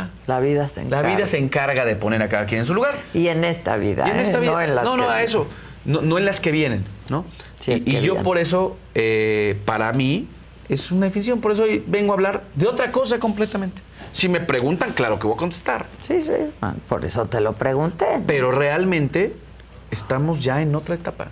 Ya. 0.06 0.10
La 0.28 0.40
vida 0.40 0.68
se 0.70 0.82
La 0.82 0.88
encarga. 0.88 1.16
vida 1.16 1.28
se 1.28 1.38
encarga 1.38 1.86
de 1.86 1.96
poner 1.96 2.22
a 2.22 2.30
cada 2.30 2.46
quien 2.46 2.62
en 2.62 2.66
su 2.66 2.74
lugar. 2.74 2.94
Y 3.14 3.28
en 3.28 3.44
esta 3.44 3.78
vida. 3.78 4.06
Y 4.08 4.12
en 4.12 4.20
¿eh? 4.20 4.24
esta 4.24 4.40
vida. 4.40 4.52
No, 4.52 4.62
en 4.62 4.76
las 4.76 4.84
no, 4.86 4.98
no, 4.98 5.08
que- 5.08 5.14
a 5.14 5.24
eso. 5.24 5.48
No, 5.86 6.02
no 6.02 6.18
en 6.18 6.26
las 6.26 6.40
que 6.40 6.52
vienen, 6.52 6.86
¿no? 7.10 7.26
Y 7.66 7.72
es 7.72 7.84
que 7.86 7.92
y 7.92 8.02
yo 8.02 8.22
por 8.24 8.38
eso, 8.38 8.78
eh, 8.96 9.58
para 9.66 9.92
mí, 9.94 10.28
es 10.70 10.92
una 10.92 11.06
definición. 11.08 11.40
Por 11.42 11.52
eso 11.54 11.64
hoy 11.64 11.84
vengo 11.88 12.12
a 12.14 12.16
hablar 12.16 12.44
de 12.56 12.68
otra 12.68 12.92
cosa 12.92 13.20
completamente. 13.20 13.82
Si 14.14 14.28
me 14.30 14.40
preguntan, 14.40 14.92
claro 14.94 15.18
que 15.20 15.28
voy 15.28 15.36
a 15.36 15.38
contestar. 15.38 15.86
Sí, 16.02 16.20
sí. 16.22 16.32
Ah, 16.62 16.74
Por 16.90 17.06
eso 17.06 17.26
te 17.28 17.40
lo 17.42 17.54
pregunté. 17.54 18.06
Pero 18.26 18.52
realmente 18.52 19.34
estamos 19.92 20.42
ya 20.44 20.62
en 20.62 20.76
otra 20.76 20.96
etapa. 20.96 21.28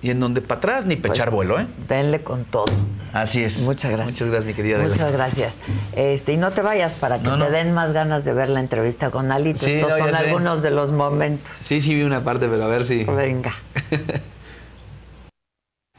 Y 0.00 0.10
en 0.10 0.20
donde 0.20 0.40
para 0.40 0.58
atrás 0.58 0.86
ni 0.86 0.96
Pues, 0.96 1.12
pechar 1.12 1.30
vuelo, 1.30 1.58
¿eh? 1.58 1.66
Denle 1.88 2.22
con 2.22 2.44
todo. 2.44 2.66
Así 3.12 3.42
es. 3.42 3.60
Muchas 3.60 3.90
gracias. 3.90 4.12
Muchas 4.12 4.28
gracias, 4.30 4.44
mi 4.46 4.54
querida 4.54 4.76
Adela. 4.76 4.90
Muchas 4.90 5.12
gracias. 5.12 5.58
Este, 5.96 6.32
y 6.34 6.36
no 6.36 6.50
te 6.52 6.62
vayas 6.62 6.92
para 6.92 7.18
que 7.18 7.24
No, 7.28 7.38
te 7.38 7.50
den 7.50 7.72
más 7.72 7.92
ganas 7.92 8.24
de 8.24 8.32
ver 8.32 8.48
la 8.48 8.60
entrevista 8.60 9.10
con 9.10 9.32
Alito. 9.32 9.64
Sí, 9.64 9.72
Estos 9.72 9.90
no, 9.90 9.98
son 9.98 10.10
sé. 10.10 10.16
algunos 10.16 10.62
de 10.62 10.70
los 10.70 10.92
momentos. 10.92 11.50
Sí, 11.50 11.80
sí 11.80 11.94
vi 11.94 12.02
una 12.02 12.22
parte, 12.22 12.48
pero 12.48 12.64
a 12.64 12.68
ver 12.68 12.84
si... 12.84 13.04
Venga. 13.04 13.52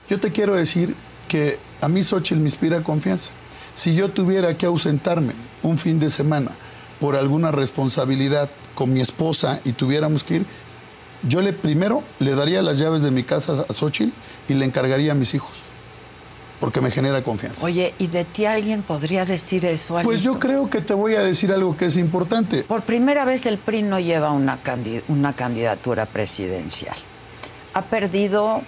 Yo 0.10 0.20
te 0.20 0.32
quiero 0.32 0.56
decir 0.56 0.96
que 1.28 1.60
a 1.82 1.88
mí 1.88 2.02
Xochitl 2.02 2.40
me 2.40 2.46
inspira 2.46 2.82
confianza. 2.84 3.32
Si 3.76 3.96
yo 3.96 4.10
tuviera 4.10 4.58
que 4.58 4.66
ausentarme 4.66 5.34
un 5.62 5.78
fin 5.78 6.00
de 6.00 6.10
semana 6.10 6.52
por 7.00 7.16
alguna 7.16 7.52
responsabilidad 7.52 8.50
con 8.76 8.92
mi 8.92 9.02
esposa 9.02 9.62
y 9.64 9.74
tuviéramos 9.74 10.24
que 10.24 10.38
ir, 10.38 10.46
yo 11.24 11.42
le 11.42 11.54
primero 11.54 12.04
le 12.20 12.36
daría 12.36 12.62
las 12.62 12.78
llaves 12.80 13.04
de 13.04 13.12
mi 13.12 13.24
casa 13.24 13.66
a 13.68 13.74
Xochitl 13.74 14.14
y 14.48 14.54
le 14.54 14.66
encargaría 14.66 15.12
a 15.12 15.16
mis 15.16 15.34
hijos, 15.34 15.52
porque 16.60 16.82
me 16.82 16.92
genera 16.92 17.24
confianza. 17.24 17.66
Oye, 17.66 17.94
¿y 18.00 18.08
de 18.08 18.26
ti 18.26 18.46
alguien 18.46 18.82
podría 18.82 19.26
decir 19.26 19.66
eso? 19.66 19.96
Pues 20.04 20.20
Alito? 20.20 20.34
yo 20.34 20.40
creo 20.40 20.70
que 20.70 20.82
te 20.82 20.94
voy 20.94 21.16
a 21.16 21.22
decir 21.22 21.52
algo 21.52 21.76
que 21.78 21.86
es 21.88 21.98
importante. 21.98 22.64
Por 22.64 22.84
primera 22.84 23.26
vez 23.26 23.46
el 23.46 23.58
PRI 23.58 23.84
no 23.84 24.00
lleva 24.00 24.32
una, 24.32 24.60
una 25.08 25.34
candidatura 25.34 26.06
presidencial. 26.06 26.96
Ha 27.74 27.84
perdido 27.84 28.62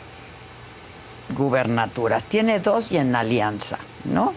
gubernaturas, 1.36 2.26
tiene 2.26 2.60
dos 2.60 2.92
y 2.92 2.98
en 2.98 3.16
alianza, 3.16 3.80
¿no? 4.06 4.34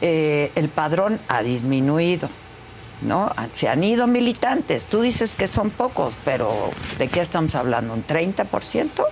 Eh, 0.00 0.52
el 0.54 0.68
padrón 0.68 1.18
ha 1.28 1.42
disminuido, 1.42 2.28
¿no? 3.02 3.30
Se 3.52 3.68
han 3.68 3.84
ido 3.84 4.06
militantes. 4.06 4.86
Tú 4.86 5.02
dices 5.02 5.34
que 5.34 5.46
son 5.46 5.70
pocos, 5.70 6.14
pero 6.24 6.50
¿de 6.98 7.08
qué 7.08 7.20
estamos 7.20 7.54
hablando? 7.54 7.94
¿Un 7.94 8.06
30%? 8.06 9.04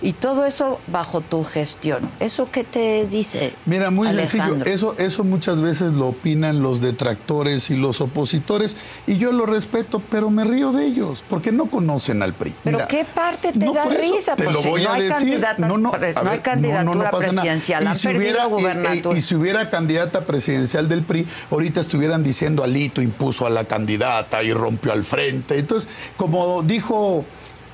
Y 0.00 0.12
todo 0.12 0.44
eso 0.44 0.78
bajo 0.86 1.20
tu 1.22 1.42
gestión. 1.42 2.08
¿Eso 2.20 2.48
qué 2.52 2.62
te 2.62 3.06
dice? 3.06 3.52
Mira, 3.66 3.90
muy 3.90 4.06
Alejandro? 4.06 4.54
sencillo. 4.64 4.72
Eso, 4.74 4.94
eso 4.98 5.24
muchas 5.24 5.60
veces 5.60 5.94
lo 5.94 6.06
opinan 6.06 6.62
los 6.62 6.80
detractores 6.80 7.70
y 7.70 7.76
los 7.76 8.00
opositores. 8.00 8.76
Y 9.08 9.16
yo 9.16 9.32
lo 9.32 9.44
respeto, 9.44 10.00
pero 10.10 10.30
me 10.30 10.44
río 10.44 10.70
de 10.70 10.86
ellos, 10.86 11.24
porque 11.28 11.50
no 11.50 11.66
conocen 11.68 12.22
al 12.22 12.32
PRI. 12.34 12.54
¿Pero 12.62 12.76
Mira, 12.78 12.86
qué 12.88 13.04
parte 13.04 13.50
te 13.52 13.58
no, 13.64 13.72
da 13.72 13.86
risa? 13.86 14.36
Te 14.36 14.44
Pues 14.44 14.54
lo 14.56 14.62
si 14.62 14.68
voy 14.68 14.82
no 14.84 14.90
a 14.90 14.94
hay 14.94 15.02
decir. 15.02 15.44
No, 15.58 15.76
no, 15.78 15.92
a 15.92 16.22
no 16.22 16.30
hay 16.30 16.38
candidatura 16.40 16.94
nada. 16.94 17.10
presidencial, 17.18 17.82
Y 17.82 17.86
han 17.88 17.94
si 17.96 18.08
hubiera- 18.08 18.46
y- 18.46 18.50
gubernatura. 18.50 19.16
Y, 19.16 19.18
y 19.18 19.22
si 19.22 19.34
hubiera 19.34 19.68
candidata 19.68 20.24
presidencial 20.24 20.88
del 20.88 21.02
PRI, 21.02 21.26
ahorita 21.50 21.80
estuvieran 21.80 22.22
diciendo 22.22 22.62
Alito 22.62 23.02
impuso 23.02 23.46
a 23.46 23.50
la 23.50 23.64
candidata 23.64 24.44
y 24.44 24.52
rompió 24.52 24.92
al 24.92 25.02
frente. 25.02 25.58
Entonces, 25.58 25.88
como 26.16 26.62
dijo 26.62 27.24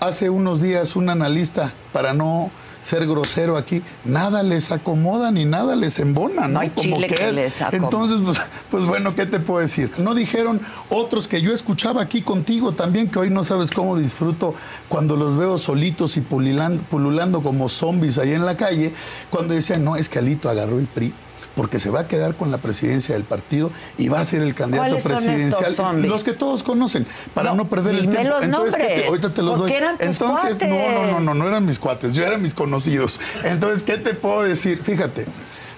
hace 0.01 0.31
unos 0.31 0.61
días 0.61 0.97
un 0.97 1.09
analista, 1.09 1.73
para 1.93 2.13
no 2.15 2.51
ser 2.81 3.07
grosero 3.07 3.57
aquí, 3.57 3.83
nada 4.05 4.43
les 4.43 4.71
acomoda 4.71 5.31
ni 5.31 5.47
nada 5.47 5.75
les 5.75 5.99
embona, 6.01 6.43
¿no? 6.43 6.49
No 6.55 6.61
hay 6.61 6.71
chile 6.77 7.07
que 7.07 7.33
les 7.33 7.63
acomode. 7.63 7.83
Entonces, 7.87 8.19
pues, 8.23 8.39
pues 8.71 8.85
bueno, 8.85 9.15
¿qué 9.15 9.25
te 9.25 9.41
puedo 9.41 9.61
decir? 9.61 9.91
No 9.97 10.15
dijeron 10.15 10.61
otros 10.91 11.27
que 11.27 11.41
yo 11.41 11.55
escuchaba 11.55 12.03
aquí 12.03 12.21
contigo 12.21 12.73
también, 12.75 13.11
que 13.11 13.19
hoy 13.19 13.31
no 13.31 13.43
sabes 13.43 13.71
cómo 13.71 13.97
disfruto 13.97 14.55
cuando 14.91 15.17
los 15.17 15.35
veo 15.37 15.57
solitos 15.57 16.19
y 16.19 16.21
pulilan- 16.21 16.81
pululando 16.81 17.43
como 17.43 17.71
zombies 17.71 18.19
ahí 18.19 18.33
en 18.33 18.45
la 18.45 18.59
calle, 18.59 18.93
cuando 19.31 19.55
decían, 19.55 19.83
no, 19.83 19.97
es 19.97 20.11
que 20.11 20.19
Alito 20.19 20.51
agarró 20.51 20.79
el 20.79 20.87
PRI 20.87 21.15
porque 21.55 21.79
se 21.79 21.91
va 21.91 22.01
a 22.01 22.09
quedar 22.09 22.35
con 22.37 22.51
la 22.51 22.59
presidencia 22.59 23.15
del 23.15 23.25
partido 23.25 23.71
y 23.99 24.09
va 24.09 24.21
a 24.21 24.25
ser 24.25 24.43
el 24.43 24.55
candidato 24.55 24.97
¿Cuáles 24.97 25.03
son 25.05 25.13
presidencial. 25.13 25.73
zombies? 25.75 26.09
los 26.11 26.25
que 26.25 26.33
todos 26.33 26.63
conocen, 26.63 27.07
para 27.33 27.51
no, 27.51 27.57
No, 27.65 27.69
perder 27.71 27.95
el 27.95 28.01
tiempo. 28.11 28.23
los 28.25 28.41
¿qué 28.41 28.49
nombres, 28.49 28.75
te- 28.77 29.07
ahorita 29.07 29.33
te 29.35 29.43
los 29.43 29.59
doy. 29.61 29.73
eran 29.73 29.97
tus 29.99 30.07
Entonces, 30.07 30.59
no, 30.69 30.91
no, 30.91 31.07
no, 31.13 31.21
no, 31.21 31.35
no 31.35 31.47
eran 31.49 31.65
mis 31.65 31.79
cuates, 31.79 32.13
yo 32.13 32.25
eran 32.25 32.43
mis 32.43 32.55
conocidos. 32.55 33.21
Entonces, 33.45 33.83
¿qué 33.83 33.97
te 33.99 34.15
puedo 34.15 34.43
decir? 34.43 34.83
Fíjate, 34.83 35.27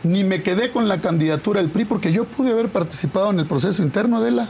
ni 0.02 0.24
me 0.24 0.42
quedé 0.42 0.70
con 0.70 0.88
la 0.88 1.00
candidatura 1.00 1.60
del 1.60 1.70
PRI 1.70 1.84
porque 1.84 2.12
yo 2.12 2.24
pude 2.24 2.50
haber 2.52 2.68
participado 2.70 3.30
en 3.30 3.40
el 3.40 3.46
proceso 3.46 3.82
interno 3.82 4.20
de 4.20 4.30
la. 4.30 4.48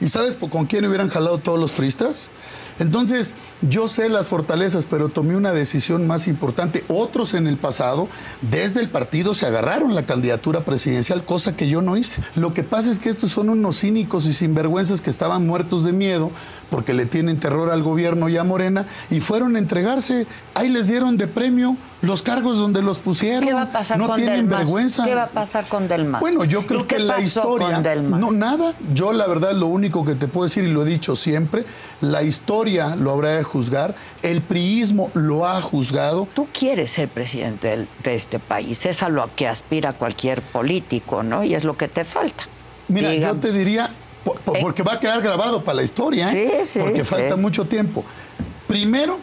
¿Y 0.00 0.08
sabes 0.08 0.36
con 0.36 0.66
quién 0.66 0.84
hubieran 0.86 1.08
jalado 1.08 1.38
todos 1.38 1.58
los 1.58 1.72
priistas? 1.72 2.28
Entonces, 2.78 3.34
yo 3.62 3.88
sé 3.88 4.08
las 4.08 4.26
fortalezas, 4.26 4.86
pero 4.88 5.08
tomé 5.08 5.36
una 5.36 5.52
decisión 5.52 6.06
más 6.06 6.26
importante. 6.28 6.84
Otros 6.88 7.34
en 7.34 7.46
el 7.46 7.56
pasado, 7.56 8.08
desde 8.42 8.80
el 8.80 8.88
partido, 8.88 9.34
se 9.34 9.46
agarraron 9.46 9.94
la 9.94 10.06
candidatura 10.06 10.60
presidencial, 10.64 11.24
cosa 11.24 11.56
que 11.56 11.68
yo 11.68 11.82
no 11.82 11.96
hice. 11.96 12.22
Lo 12.34 12.52
que 12.54 12.62
pasa 12.64 12.90
es 12.90 12.98
que 12.98 13.08
estos 13.10 13.30
son 13.32 13.48
unos 13.48 13.80
cínicos 13.80 14.26
y 14.26 14.32
sinvergüenzas 14.32 15.00
que 15.00 15.10
estaban 15.10 15.46
muertos 15.46 15.84
de 15.84 15.92
miedo 15.92 16.30
porque 16.70 16.94
le 16.94 17.06
tienen 17.06 17.38
terror 17.38 17.70
al 17.70 17.82
gobierno 17.82 18.28
y 18.28 18.36
a 18.36 18.44
Morena 18.44 18.86
y 19.10 19.20
fueron 19.20 19.56
a 19.56 19.58
entregarse. 19.58 20.26
Ahí 20.54 20.68
les 20.68 20.88
dieron 20.88 21.16
de 21.16 21.28
premio 21.28 21.76
los 22.02 22.22
cargos 22.22 22.56
donde 22.58 22.82
los 22.82 22.98
pusieron. 22.98 23.44
¿Qué 23.44 23.54
va 23.54 23.62
a 23.62 23.72
pasar 23.72 23.98
no 23.98 24.08
con 24.08 24.16
tienen 24.16 24.36
Delmas? 24.40 24.58
vergüenza. 24.58 25.04
¿Qué 25.04 25.14
va 25.14 25.22
a 25.24 25.28
pasar 25.28 25.66
con 25.68 25.88
Delmas? 25.88 26.20
Bueno, 26.20 26.44
yo 26.44 26.62
¿Y 26.62 26.64
creo 26.64 26.86
qué 26.86 26.96
que 26.96 27.02
la 27.02 27.14
pasó 27.14 27.26
historia. 27.26 27.72
con 27.74 27.82
Delmas? 27.82 28.20
No, 28.20 28.30
nada. 28.32 28.74
Yo, 28.92 29.12
la 29.12 29.26
verdad, 29.26 29.52
lo 29.52 29.68
único 29.68 30.04
que 30.04 30.14
te 30.14 30.26
puedo 30.28 30.44
decir, 30.44 30.64
y 30.64 30.68
lo 30.72 30.82
he 30.82 30.86
dicho 30.88 31.16
siempre, 31.16 31.64
la 32.00 32.22
historia 32.22 32.63
lo 32.96 33.12
habrá 33.12 33.36
de 33.36 33.42
juzgar, 33.44 33.94
el 34.22 34.40
priismo 34.42 35.10
lo 35.14 35.46
ha 35.46 35.60
juzgado. 35.60 36.26
Tú 36.34 36.48
quieres 36.52 36.90
ser 36.92 37.08
presidente 37.08 37.86
de 38.02 38.14
este 38.14 38.38
país, 38.38 38.84
es 38.86 39.02
a 39.02 39.08
lo 39.08 39.28
que 39.34 39.46
aspira 39.48 39.92
cualquier 39.92 40.40
político, 40.42 41.22
¿no? 41.22 41.44
Y 41.44 41.54
es 41.54 41.64
lo 41.64 41.76
que 41.76 41.88
te 41.88 42.04
falta. 42.04 42.44
Mira, 42.88 43.14
yo 43.14 43.36
te 43.36 43.52
diría, 43.52 43.90
Eh. 44.26 44.60
porque 44.60 44.82
va 44.82 44.94
a 44.94 45.00
quedar 45.00 45.20
grabado 45.20 45.62
para 45.64 45.76
la 45.76 45.82
historia, 45.82 46.32
¿eh? 46.32 46.60
Sí, 46.64 46.68
sí, 46.72 46.78
porque 46.80 47.04
sí. 47.04 47.10
falta 47.10 47.36
mucho 47.36 47.66
tiempo. 47.66 48.04
Primero, 48.66 49.18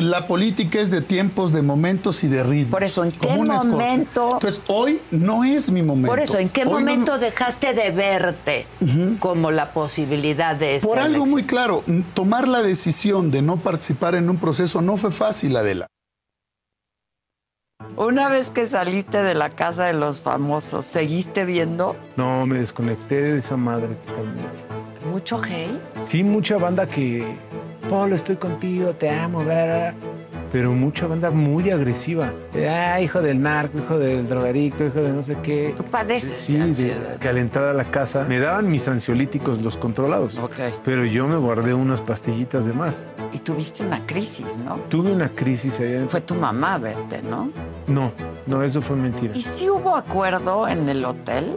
la 0.00 0.26
política 0.26 0.80
es 0.80 0.90
de 0.90 1.00
tiempos, 1.00 1.52
de 1.52 1.62
momentos 1.62 2.22
y 2.24 2.28
de 2.28 2.42
ritmos. 2.42 2.70
Por 2.72 2.84
eso, 2.84 3.04
¿en 3.04 3.12
qué 3.12 3.28
momento- 3.28 4.30
Entonces, 4.34 4.60
hoy 4.68 5.00
no 5.10 5.44
es 5.44 5.70
mi 5.70 5.82
momento. 5.82 6.08
Por 6.10 6.20
eso, 6.20 6.38
¿en 6.38 6.48
qué 6.48 6.62
Hoy 6.62 6.66
no- 6.68 6.72
momento 6.72 7.18
dejaste 7.18 7.74
de 7.74 7.90
verte 7.90 8.66
como 9.18 9.50
la 9.50 9.72
posibilidad 9.72 10.54
de 10.56 10.76
esta 10.76 10.88
Por 10.88 10.98
algo 10.98 11.08
elección? 11.16 11.30
muy 11.30 11.44
claro, 11.44 11.84
tomar 12.14 12.48
la 12.48 12.62
decisión 12.62 13.30
de 13.30 13.42
no 13.42 13.56
participar 13.58 14.14
en 14.14 14.30
un 14.30 14.36
proceso 14.38 14.80
no 14.80 14.96
fue 14.96 15.10
fácil, 15.10 15.56
Adela. 15.56 15.86
Una 17.96 18.28
vez 18.28 18.50
que 18.50 18.66
saliste 18.66 19.22
de 19.22 19.34
la 19.34 19.48
casa 19.50 19.84
de 19.86 19.94
los 19.94 20.20
famosos, 20.20 20.86
¿seguiste 20.86 21.44
viendo 21.44 21.96
No, 22.16 22.46
me 22.46 22.58
desconecté 22.58 23.20
de 23.22 23.38
esa 23.38 23.56
madre 23.56 23.88
totalmente. 24.06 24.48
mucho 25.10 25.40
hate? 25.42 25.80
Sí, 26.02 26.22
mucha 26.22 26.56
banda 26.58 26.86
que, 26.86 27.36
Polo, 27.90 28.14
estoy 28.14 28.36
contigo, 28.36 28.90
te 28.92 29.10
amo, 29.10 29.40
bla. 29.44 29.92
pero 30.52 30.72
mucha 30.72 31.06
banda 31.08 31.30
muy 31.30 31.70
agresiva. 31.70 32.30
Ah, 32.68 33.00
hijo 33.00 33.20
del 33.20 33.40
narco, 33.42 33.78
hijo 33.78 33.98
del 33.98 34.28
drogadicto, 34.28 34.84
hijo 34.86 35.00
de 35.00 35.12
no 35.12 35.22
sé 35.24 35.36
qué. 35.42 35.74
Tú 35.76 35.82
padeces 35.84 36.36
Sí, 36.44 36.52
de 36.52 36.58
de- 36.58 36.64
ansiedad. 36.64 37.16
que 37.18 37.28
al 37.28 37.38
entrar 37.38 37.64
a 37.66 37.72
la 37.74 37.84
casa 37.84 38.24
me 38.28 38.38
daban 38.38 38.68
mis 38.68 38.86
ansiolíticos, 38.88 39.60
los 39.60 39.76
controlados. 39.76 40.38
Pero 40.84 41.04
yo 41.04 41.26
me 41.26 41.36
guardé 41.36 41.74
unas 41.74 42.00
pastillitas 42.00 42.64
de 42.66 42.72
más. 42.72 43.08
Y 43.32 43.38
tuviste 43.38 43.84
una 43.84 44.04
crisis, 44.06 44.56
¿no? 44.58 44.76
Tuve 44.88 45.10
una 45.12 45.28
crisis 45.28 45.80
allá. 45.80 46.06
Fue 46.06 46.20
tu 46.20 46.34
mamá 46.36 46.74
a 46.74 46.78
verte, 46.78 47.22
¿no? 47.22 47.50
No, 47.88 48.12
no, 48.46 48.62
eso 48.62 48.80
fue 48.80 48.94
mentira. 48.96 49.32
¿Y 49.36 49.42
si 49.42 49.68
hubo 49.68 49.96
acuerdo 49.96 50.66
en 50.68 50.88
el 50.88 51.04
hotel? 51.04 51.56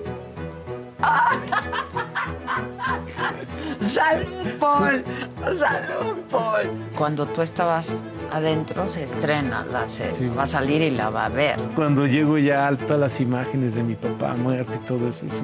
¡Salud, 3.79 4.47
Paul! 4.59 5.03
¡Salud, 5.43 6.17
Paul! 6.29 6.69
Cuando 6.95 7.25
tú 7.25 7.41
estabas 7.41 8.03
adentro 8.31 8.87
se 8.87 9.03
estrena 9.03 9.65
la 9.65 9.87
serie. 9.87 10.17
Sí. 10.17 10.31
Va 10.37 10.43
a 10.43 10.45
salir 10.45 10.81
y 10.81 10.89
la 10.89 11.09
va 11.09 11.25
a 11.25 11.29
ver. 11.29 11.59
Cuando 11.75 12.05
llego 12.05 12.37
ya 12.37 12.67
a 12.67 12.75
todas 12.75 12.99
las 12.99 13.19
imágenes 13.19 13.75
de 13.75 13.83
mi 13.83 13.95
papá 13.95 14.35
muerto 14.35 14.73
y 14.75 14.87
todo 14.87 15.09
eso, 15.09 15.25
eso, 15.25 15.43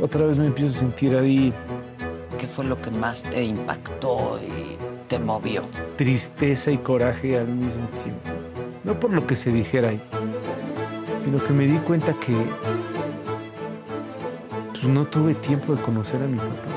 otra 0.00 0.26
vez 0.26 0.38
me 0.38 0.46
empiezo 0.46 0.76
a 0.76 0.78
sentir 0.80 1.16
ahí 1.16 1.52
¿Qué 2.40 2.48
fue 2.48 2.64
lo 2.64 2.80
que 2.80 2.90
más 2.90 3.22
te 3.24 3.44
impactó 3.44 4.40
y 4.40 4.78
te 5.08 5.18
movió? 5.18 5.62
tristeza 5.96 6.70
y 6.70 6.78
coraje 6.78 7.38
al 7.38 7.48
mismo 7.48 7.86
tiempo. 8.02 8.30
No 8.82 8.98
por 8.98 9.12
lo 9.12 9.26
que 9.26 9.36
se 9.36 9.52
dijera 9.52 9.90
ahí, 9.90 10.00
sino 11.22 11.44
que 11.44 11.52
me 11.52 11.66
di 11.66 11.76
cuenta 11.80 12.14
que 12.14 12.34
no 14.88 15.06
tuve 15.06 15.34
tiempo 15.34 15.74
de 15.74 15.82
conocer 15.82 16.22
a 16.22 16.26
mi 16.26 16.38
papá. 16.38 16.68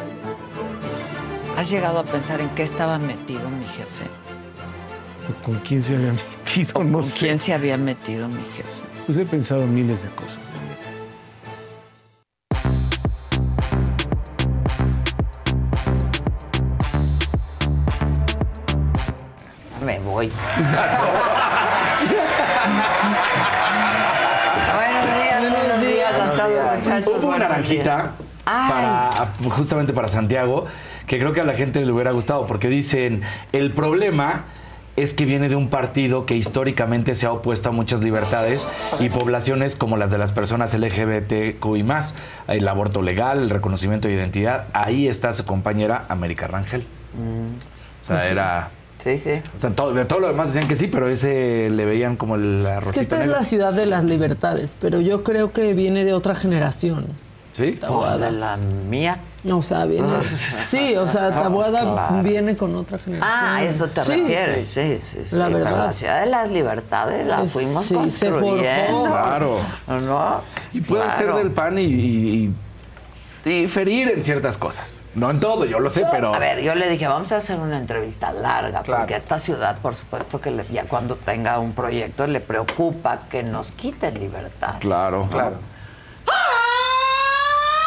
¿Has 1.57 1.69
llegado 1.69 1.99
a 1.99 2.03
pensar 2.03 2.41
en 2.41 2.49
qué 2.49 2.63
estaba 2.63 2.97
metido 2.99 3.49
mi 3.49 3.65
jefe? 3.65 4.05
o 5.29 5.43
¿Con 5.43 5.55
quién 5.59 5.81
se 5.83 5.95
había 5.95 6.13
metido? 6.45 6.83
No 6.83 6.93
¿Con 6.99 7.03
sé. 7.03 7.19
quién 7.27 7.39
se 7.39 7.53
había 7.53 7.77
metido 7.77 8.27
mi 8.27 8.43
jefe? 8.55 8.81
Pues 9.05 9.17
he 9.17 9.25
pensado 9.25 9.65
miles 9.67 10.03
de 10.03 10.09
cosas. 10.09 10.39
Me 19.85 19.99
voy. 19.99 20.31
buenos 20.57 20.73
naranjita 27.57 28.13
para, 28.45 29.33
justamente 29.49 29.93
para 29.93 30.07
Santiago, 30.07 30.65
que 31.07 31.19
creo 31.19 31.33
que 31.33 31.41
a 31.41 31.45
la 31.45 31.53
gente 31.53 31.83
le 31.85 31.91
hubiera 31.91 32.11
gustado, 32.11 32.45
porque 32.45 32.67
dicen, 32.67 33.21
el 33.51 33.71
problema 33.71 34.45
es 34.95 35.13
que 35.13 35.25
viene 35.25 35.49
de 35.49 35.55
un 35.55 35.69
partido 35.69 36.25
que 36.25 36.35
históricamente 36.35 37.15
se 37.15 37.25
ha 37.25 37.31
opuesto 37.31 37.69
a 37.69 37.71
muchas 37.71 38.01
libertades 38.01 38.67
y 38.99 39.09
poblaciones 39.09 39.75
como 39.75 39.97
las 39.97 40.11
de 40.11 40.19
las 40.19 40.31
personas 40.31 40.73
LGBTQI+, 40.75 41.85
el 42.47 42.67
aborto 42.67 43.01
legal, 43.01 43.39
el 43.39 43.49
reconocimiento 43.49 44.07
de 44.07 44.13
identidad. 44.13 44.67
Ahí 44.73 45.07
está 45.07 45.33
su 45.33 45.45
compañera 45.45 46.05
América 46.09 46.47
Rangel. 46.47 46.85
O 48.01 48.05
sea, 48.05 48.19
sí. 48.21 48.31
era... 48.31 48.69
Sí, 48.99 49.19
sí. 49.19 49.31
O 49.57 49.59
sea, 49.59 49.71
todo, 49.71 49.93
de 49.93 50.05
todo 50.05 50.21
lo 50.21 50.27
demás 50.27 50.53
decían 50.53 50.69
que 50.69 50.75
sí, 50.75 50.87
pero 50.87 51.09
ese 51.09 51.69
le 51.69 51.85
veían 51.85 52.15
como 52.15 52.35
el 52.35 52.59
Es 52.59 52.63
que 52.63 52.71
arrocito 52.71 53.01
esta 53.01 53.23
es 53.23 53.27
la 53.27 53.43
ciudad 53.43 53.73
de 53.73 53.85
las 53.85 54.05
libertades, 54.05 54.77
pero 54.79 55.01
yo 55.01 55.23
creo 55.23 55.51
que 55.51 55.73
viene 55.73 56.05
de 56.05 56.13
otra 56.13 56.35
generación. 56.35 57.07
¿Sí? 57.53 57.79
Pues 57.87 58.19
de 58.19 58.31
la 58.31 58.57
mía. 58.57 59.19
O 59.51 59.61
sea, 59.61 59.85
viene. 59.85 60.21
Sí, 60.23 60.95
o 60.97 61.07
sea, 61.07 61.29
Tabuada 61.29 61.81
Claro. 61.81 62.23
viene 62.23 62.57
con 62.57 62.75
otra 62.75 62.97
generación. 62.97 63.31
Ah, 63.39 63.57
a 63.57 63.63
eso 63.63 63.87
te 63.87 64.03
Sí, 64.03 64.11
refieres. 64.21 64.65
Sí, 64.67 64.97
sí, 65.01 65.17
sí. 65.29 65.35
La 65.35 65.45
Pero 65.45 65.57
verdad. 65.59 65.85
La 65.87 65.93
ciudad 65.93 66.19
de 66.21 66.25
las 66.27 66.49
libertades 66.49 67.27
la 67.27 67.43
Es- 67.43 67.51
fuimos 67.51 67.85
sí, 67.85 68.09
se 68.09 68.29
construyendo. 68.29 69.05
forjó. 69.05 69.05
Claro. 69.05 69.57
¿No? 69.87 70.41
Y 70.73 70.81
puede 70.81 71.03
Claro. 71.03 71.17
ser 71.17 71.33
del 71.35 71.51
PAN 71.51 71.77
y, 71.77 71.83
y- 71.83 72.55
y 73.45 73.49
diferir 73.49 74.09
en 74.09 74.23
ciertas 74.23 74.57
cosas. 74.57 75.01
No 75.13 75.29
en 75.29 75.39
todo, 75.39 75.65
yo 75.65 75.79
lo 75.79 75.89
sé, 75.91 76.05
pero... 76.09 76.33
A 76.33 76.39
ver, 76.39 76.61
yo 76.63 76.73
le 76.73 76.89
dije, 76.89 77.05
vamos 77.07 77.31
a 77.33 77.37
hacer 77.37 77.59
una 77.59 77.77
entrevista 77.77 78.31
larga, 78.31 78.81
porque 78.81 79.13
a 79.13 79.17
esta 79.17 79.37
ciudad, 79.37 79.77
por 79.79 79.93
supuesto, 79.93 80.41
que 80.41 80.49
le- 80.49 80.65
ya 80.71 80.85
cuando 80.85 81.17
tenga 81.17 81.59
un 81.59 81.73
proyecto 81.73 82.25
le 82.25 82.39
preocupa 82.39 83.23
que 83.29 83.43
nos 83.43 83.67
quiten 83.71 84.15
libertad. 84.19 84.75
Claro. 84.79 85.27
Claro. 85.29 85.57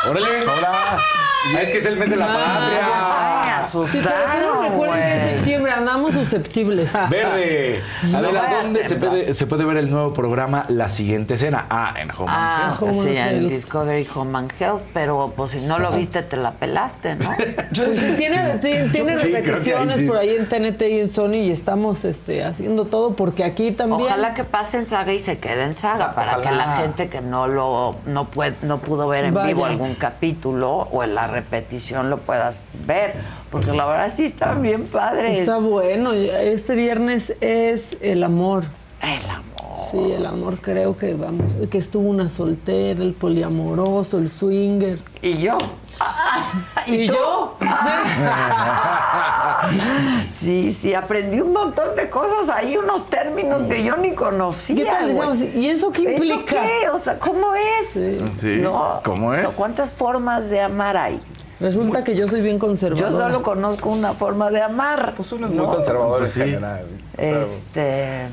¡Órale! 0.09 0.47
¡Hola! 0.47 1.26
Es 1.61 1.71
que 1.73 1.79
es 1.79 1.87
el 1.87 1.97
mes 1.97 2.11
de 2.11 2.17
la 2.17 2.27
patria. 2.27 2.81
Ay, 2.83 3.37
Sí, 3.67 3.73
pero 3.75 3.87
si 3.89 3.99
no 3.99 4.09
asustaron, 4.09 4.71
recuerden 4.71 4.97
que 5.01 5.17
es 5.17 5.35
septiembre, 5.37 5.73
andamos 5.73 6.13
susceptibles. 6.15 6.93
Verde. 7.11 7.81
Adela, 8.15 8.61
¿dónde 8.63 8.85
se 8.85 8.97
puede, 8.97 9.35
se 9.35 9.47
puede 9.47 9.65
ver 9.65 9.77
el 9.79 9.91
nuevo 9.91 10.13
programa 10.15 10.67
La 10.69 10.89
Siguiente 10.89 11.35
Escena? 11.35 11.67
Ah, 11.69 11.95
en 11.99 12.11
Home. 12.11 12.27
Ah, 12.29 12.77
Home 12.81 12.93
sí, 12.95 13.19
and 13.19 13.19
en 13.19 13.43
Health. 13.43 13.51
Discovery 13.51 14.07
Home 14.15 14.39
and 14.39 14.53
Health, 14.61 14.83
pero 14.95 15.33
pues 15.37 15.51
si 15.53 15.61
no 15.63 15.79
lo 15.81 15.91
viste 15.93 16.23
te 16.23 16.37
la 16.37 16.53
pelaste, 16.53 17.17
¿no? 17.17 17.31
Sí, 17.73 18.15
tiene, 18.17 18.61
Sí, 18.63 18.69
ahí 18.69 19.33
repeticiones 19.33 19.99
sí. 19.99 20.05
por 20.05 20.17
ahí 20.19 20.37
en 20.37 20.47
TNT 20.49 20.83
y 20.83 21.01
en 21.01 21.09
Sony 21.09 21.35
y 21.35 21.51
estamos 21.51 22.05
este, 22.05 22.45
haciendo 22.45 22.85
todo 22.87 23.17
porque 23.17 23.43
aquí 23.45 23.73
también. 23.73 24.03
Ojalá 24.03 24.35
que 24.35 24.45
pase 24.45 24.79
en 24.79 24.87
saga 24.87 25.13
y 25.13 25.19
se 25.19 25.39
quede 25.39 25.65
en 25.65 25.75
saga 25.75 26.15
para 26.15 26.39
Ojalá. 26.39 26.51
que 26.51 26.57
la 26.57 26.77
gente 26.77 27.09
que 27.09 27.21
no 27.21 27.49
lo 27.49 27.97
no 28.07 28.27
puede, 28.31 28.55
no 28.63 28.79
pudo 28.79 29.09
ver 29.09 29.25
en 29.27 29.35
Vaya. 29.35 29.49
vivo 29.49 29.65
algún 29.65 29.95
capítulo 29.97 30.71
o 30.93 31.03
en 31.03 31.15
repetición 31.27 32.11
lo 32.11 32.19
puedas 32.19 32.63
ver, 32.87 33.15
porque 33.51 33.73
la 33.73 33.87
verdad 33.87 34.09
sí 34.09 34.25
está 34.25 34.55
bien 34.55 34.87
padre. 34.87 35.39
Está 35.39 35.59
bueno. 35.59 36.13
Este 36.13 36.75
viernes 36.75 37.35
es 37.41 37.97
el 38.01 38.23
amor. 38.23 38.65
El 39.03 39.29
amor. 39.31 39.47
Sí, 39.91 39.99
el 40.13 40.25
amor 40.27 40.59
creo 40.61 40.97
que 40.97 41.15
vamos, 41.15 41.53
que 41.71 41.79
estuvo 41.79 42.09
una 42.09 42.31
soltera, 42.31 43.03
el 43.03 43.13
poliamoroso, 43.13 44.19
el 44.19 44.29
swinger. 44.31 44.99
Y 45.23 45.39
yo. 45.39 45.59
¿Y, 46.87 47.07
yo? 47.09 47.57
Sí, 50.31 50.71
sí, 50.71 50.95
aprendí 50.95 51.41
un 51.41 51.53
montón 51.53 51.97
de 51.97 52.09
cosas 52.11 52.51
ahí, 52.51 52.77
unos 52.77 53.07
términos 53.07 53.63
que 53.63 53.83
yo 53.83 53.97
ni 53.97 54.15
conocía. 54.15 55.01
¿Y 55.55 55.67
eso 55.69 55.91
qué 55.91 56.15
¿Eso 56.15 56.25
implica? 56.25 56.63
qué? 56.63 56.89
O 56.91 56.99
sea, 56.99 57.19
¿cómo 57.19 57.55
es? 57.55 57.89
Sí, 58.37 58.59
No, 58.61 59.01
¿cómo 59.05 59.35
es? 59.35 59.43
no, 59.45 59.51
¿Cuántas 59.53 59.93
formas 59.93 60.49
de 60.51 60.61
amar 60.61 60.97
hay? 60.97 61.21
Resulta 61.59 62.05
que 62.05 62.15
yo 62.15 62.29
soy 62.29 62.43
bien 62.43 62.57
Yo 62.57 62.67
conservadora. 62.67 63.11
solo 63.29 63.43
conozco 63.43 63.89
una 63.89 64.13
forma 64.13 64.51
de 64.51 64.61
amar. 64.63 65.15
Pues 65.17 65.33
uno 65.33 65.47
es 65.47 65.53
¿no? 65.53 65.65
muy 65.65 65.75
conservador 65.75 66.19
Pues 66.19 66.37
en 66.37 66.43
sí. 66.45 66.51
general. 66.51 66.87
Este. 67.17 68.27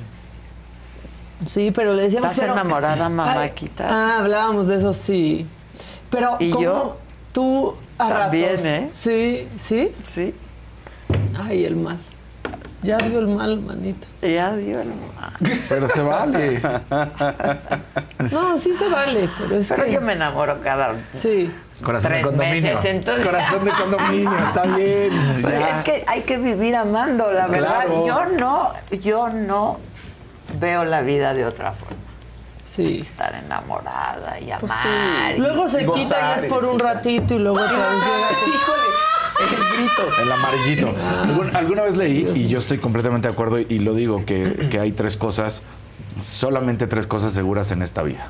Sí, 1.46 1.72
pero 1.72 1.94
le 1.94 2.04
decíamos... 2.04 2.30
¿Estás 2.32 2.42
pero- 2.46 2.54
enamorada, 2.54 3.10
mamáquita? 3.10 3.88
Ah, 3.90 4.20
hablábamos 4.20 4.68
de 4.68 4.76
eso, 4.76 4.94
sí. 4.94 5.48
Pero, 6.10 6.38
¿Y 6.40 6.52
¿cómo 6.52 6.64
yo? 6.64 6.98
Tú 7.32 7.76
a 7.98 8.10
También, 8.10 8.50
ratos. 8.52 8.66
¿eh? 8.66 8.90
Sí, 8.92 9.48
¿sí? 9.56 9.92
Sí. 10.06 10.34
Ay, 11.38 11.66
el 11.66 11.76
mal. 11.76 11.98
Ya 12.84 12.98
dio 12.98 13.20
el 13.20 13.28
mal, 13.28 13.60
manita. 13.62 14.06
Ya 14.22 14.54
dio 14.56 14.82
el 14.82 14.92
Pero 15.70 15.88
se 15.88 16.02
vale. 16.02 16.62
No, 18.32 18.58
sí 18.58 18.74
se 18.74 18.90
vale, 18.90 19.30
pero 19.40 19.56
es 19.56 19.70
Pero 19.70 19.86
que... 19.86 19.92
yo 19.94 20.02
me 20.02 20.14
enamoro 20.14 20.60
cada 20.62 20.94
Sí. 21.12 21.52
Corazón 21.84 22.12
tres 22.12 22.24
de 22.24 22.30
condominio. 22.30 22.62
meses, 22.62 22.86
entonces. 22.86 23.26
Corazón 23.26 23.66
de 23.66 23.72
condominio, 23.72 24.38
está 24.38 24.64
bien. 24.64 25.40
Pero 25.42 25.66
es 25.66 25.80
que 25.80 26.04
hay 26.08 26.22
que 26.22 26.38
vivir 26.38 26.76
amando, 26.76 27.32
la 27.32 27.48
verdad. 27.48 27.86
Yo 27.90 28.26
no, 28.38 28.72
yo 29.02 29.30
no 29.30 29.80
veo 30.60 30.86
la 30.86 31.02
vida 31.02 31.34
de 31.34 31.46
otra 31.46 31.72
forma. 31.74 31.98
Sí. 32.68 33.02
Estar 33.02 33.36
enamorada 33.36 34.40
y 34.40 34.46
amar. 34.52 34.60
Pues 34.62 34.72
sí. 34.72 34.88
y- 35.36 35.40
Luego 35.40 35.68
se 35.68 35.86
quita 35.86 36.38
y 36.42 36.44
es 36.46 36.50
por 36.50 36.66
un 36.66 36.80
ratito 36.80 37.36
y 37.36 37.40
luego 37.40 37.58
otra 37.60 37.72
vez 37.78 38.04
llega. 38.04 38.30
Híjole, 38.56 38.84
el 39.52 39.78
grito. 39.78 40.22
El 40.22 40.32
amarillito. 40.32 41.58
Alguna 41.58 41.82
vez 41.84 41.98
leí, 41.98 42.26
y 42.36 42.48
yo 42.48 42.58
estoy 42.58 42.80
completamente 42.80 43.28
de 43.28 43.34
acuerdo, 43.34 43.60
y 43.60 43.80
lo 43.80 43.94
digo, 43.94 44.26
que, 44.26 44.68
que 44.72 44.80
hay 44.80 44.92
tres 44.92 45.18
cosas, 45.18 45.62
solamente 46.20 46.88
tres 46.88 47.06
cosas 47.08 47.34
seguras 47.34 47.72
en 47.72 47.82
esta 47.82 48.02
vida. 48.04 48.30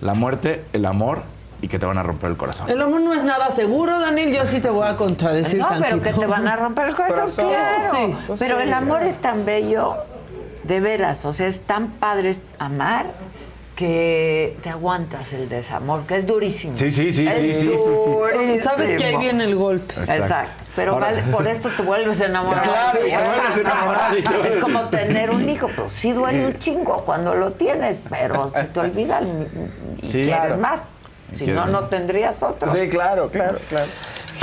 La 0.00 0.14
muerte, 0.14 0.64
el 0.72 0.84
amor 0.86 1.22
y 1.62 1.68
que 1.68 1.78
te 1.78 1.84
van 1.84 1.98
a 1.98 2.02
romper 2.02 2.30
el 2.30 2.36
corazón. 2.38 2.70
El 2.70 2.80
amor 2.80 3.02
no 3.02 3.12
es 3.12 3.22
nada 3.22 3.50
seguro, 3.50 4.00
Daniel. 4.00 4.34
Yo 4.34 4.46
sí 4.46 4.60
te 4.60 4.70
voy 4.70 4.86
a 4.88 4.96
contradecir 4.96 5.58
No, 5.60 5.68
pero 5.68 5.80
tantito. 5.80 6.02
que 6.02 6.12
te 6.20 6.26
van 6.26 6.48
a 6.48 6.56
romper 6.56 6.88
el 6.88 6.94
corazón, 6.96 7.16
Corazón. 7.18 7.48
claro. 7.48 7.76
Eso 7.86 7.96
sí. 7.96 8.16
Pues 8.26 8.40
pero 8.40 8.56
sí, 8.56 8.62
el 8.62 8.72
amor 8.72 8.98
claro. 9.00 9.10
es 9.10 9.20
tan 9.20 9.44
bello, 9.44 9.94
de 10.70 10.80
veras. 10.80 11.24
O 11.26 11.34
sea, 11.34 11.46
es 11.48 11.62
tan 11.62 11.88
padre 11.94 12.34
amar 12.58 13.06
que 13.76 14.58
te 14.62 14.68
aguantas 14.68 15.32
el 15.32 15.48
desamor, 15.48 16.02
que 16.06 16.16
es 16.16 16.26
durísimo. 16.26 16.76
Sí, 16.76 16.90
sí, 16.90 17.10
sí, 17.12 17.26
Es 17.26 17.34
sí, 17.38 17.54
sí, 17.54 17.70
sí. 17.76 18.58
Sabes 18.60 18.96
que 18.96 19.04
ahí 19.06 19.16
viene 19.16 19.44
el 19.44 19.54
golpe. 19.56 19.92
Exacto. 19.94 20.22
Exacto. 20.22 20.64
Pero 20.76 20.92
Ahora- 20.92 21.06
vale, 21.06 21.22
por 21.32 21.46
esto 21.48 21.70
te 21.76 21.82
vuelves 21.82 22.20
a 22.20 22.26
enamorar. 22.26 22.62
Claro, 22.62 22.92
Sí, 23.02 23.08
te 23.10 23.16
vuelves 23.16 23.56
a 23.56 23.60
enamorar 23.60 24.18
y 24.18 24.22
todo. 24.22 24.44
Es 24.44 24.56
como 24.58 24.88
tener 24.90 25.30
un 25.30 25.48
hijo, 25.48 25.66
pero 25.68 25.88
sí 25.88 26.12
duele 26.12 26.46
un 26.46 26.58
chingo 26.58 27.04
cuando 27.06 27.34
lo 27.34 27.52
tienes, 27.52 28.00
pero 28.08 28.52
se 28.54 28.64
te 28.64 28.80
olvida 28.80 29.20
y 29.22 30.08
Sí, 30.08 30.22
quieres 30.22 30.36
claro. 30.40 30.58
más. 30.58 30.84
Si 31.32 31.38
Quieres 31.44 31.54
no, 31.56 31.62
más. 31.62 31.70
no 31.70 31.84
tendrías 31.84 32.42
otro. 32.42 32.70
Sí, 32.72 32.88
claro, 32.88 33.30
claro, 33.30 33.58
claro. 33.68 33.86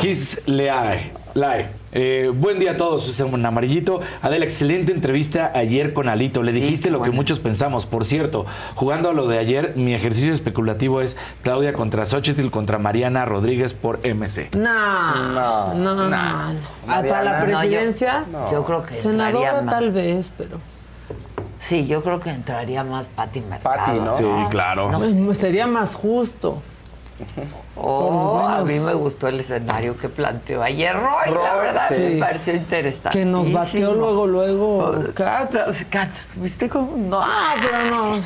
His 0.01 0.41
Leae. 0.47 1.11
Lae. 1.35 1.67
Eh, 1.99 2.31
buen 2.31 2.59
día 2.59 2.73
a 2.73 2.77
todos, 2.77 3.09
es 3.09 3.19
un 3.21 3.43
amarillito. 3.43 4.01
Adela, 4.21 4.45
excelente 4.45 4.91
entrevista 4.91 5.51
ayer 5.55 5.93
con 5.93 6.07
Alito. 6.07 6.43
Le 6.43 6.51
dijiste 6.51 6.91
lo 6.91 7.01
que 7.01 7.09
muchos 7.09 7.39
pensamos. 7.39 7.87
Por 7.87 8.05
cierto, 8.05 8.45
jugando 8.75 9.09
a 9.09 9.13
lo 9.13 9.25
de 9.27 9.39
ayer, 9.39 9.73
mi 9.75 9.95
ejercicio 9.95 10.31
especulativo 10.31 11.01
es 11.01 11.17
Claudia 11.41 11.73
contra 11.73 12.05
Xochitl 12.05 12.49
contra 12.51 12.77
Mariana 12.77 13.25
Rodríguez 13.25 13.73
por 13.73 13.99
MC. 14.05 14.51
No, 14.55 15.73
no, 15.73 15.95
no. 15.95 16.07
no. 16.07 16.17
Hasta 16.87 17.23
la 17.23 17.31
no, 17.31 17.39
yo- 17.39 17.45
presidencia. 17.57 18.25
No, 18.31 18.51
yo, 18.51 18.63
creo 18.63 18.83
que 18.83 18.93
Senadora 18.93 19.63
más. 19.63 19.73
tal 19.73 19.91
vez, 19.91 20.31
pero 20.37 20.59
Sí, 21.59 21.87
yo 21.87 22.03
creo 22.03 22.19
que 22.19 22.29
entraría 22.29 22.83
más 22.83 23.07
Pati 23.07 23.41
Mercado. 23.41 23.75
Pati, 23.75 23.99
¿no? 23.99 24.15
Sí, 24.15 24.23
claro. 24.51 24.91
No, 24.91 24.99
pues, 24.99 25.39
sería 25.39 25.65
más 25.65 25.95
justo. 25.95 26.61
Oh, 27.75 28.39
a 28.39 28.63
mí 28.63 28.79
me 28.79 28.93
gustó 28.93 29.27
el 29.27 29.39
escenario 29.39 29.97
que 29.97 30.09
planteó 30.09 30.61
ayer 30.63 30.95
Roy, 30.95 31.33
la 31.33 31.55
verdad 31.55 31.87
sí. 31.89 32.01
me 32.03 32.19
pareció 32.19 32.55
interesante. 32.55 33.17
Que 33.19 33.25
nos 33.25 33.51
batió 33.51 33.93
luego, 33.93 34.27
luego 34.27 34.93
Katz. 35.13 35.85
Katz, 35.89 36.27
¿viste 36.35 36.69
cómo? 36.69 36.95
No, 36.97 37.19
Ah, 37.21 37.55
pero 37.59 37.83
no. 37.89 38.19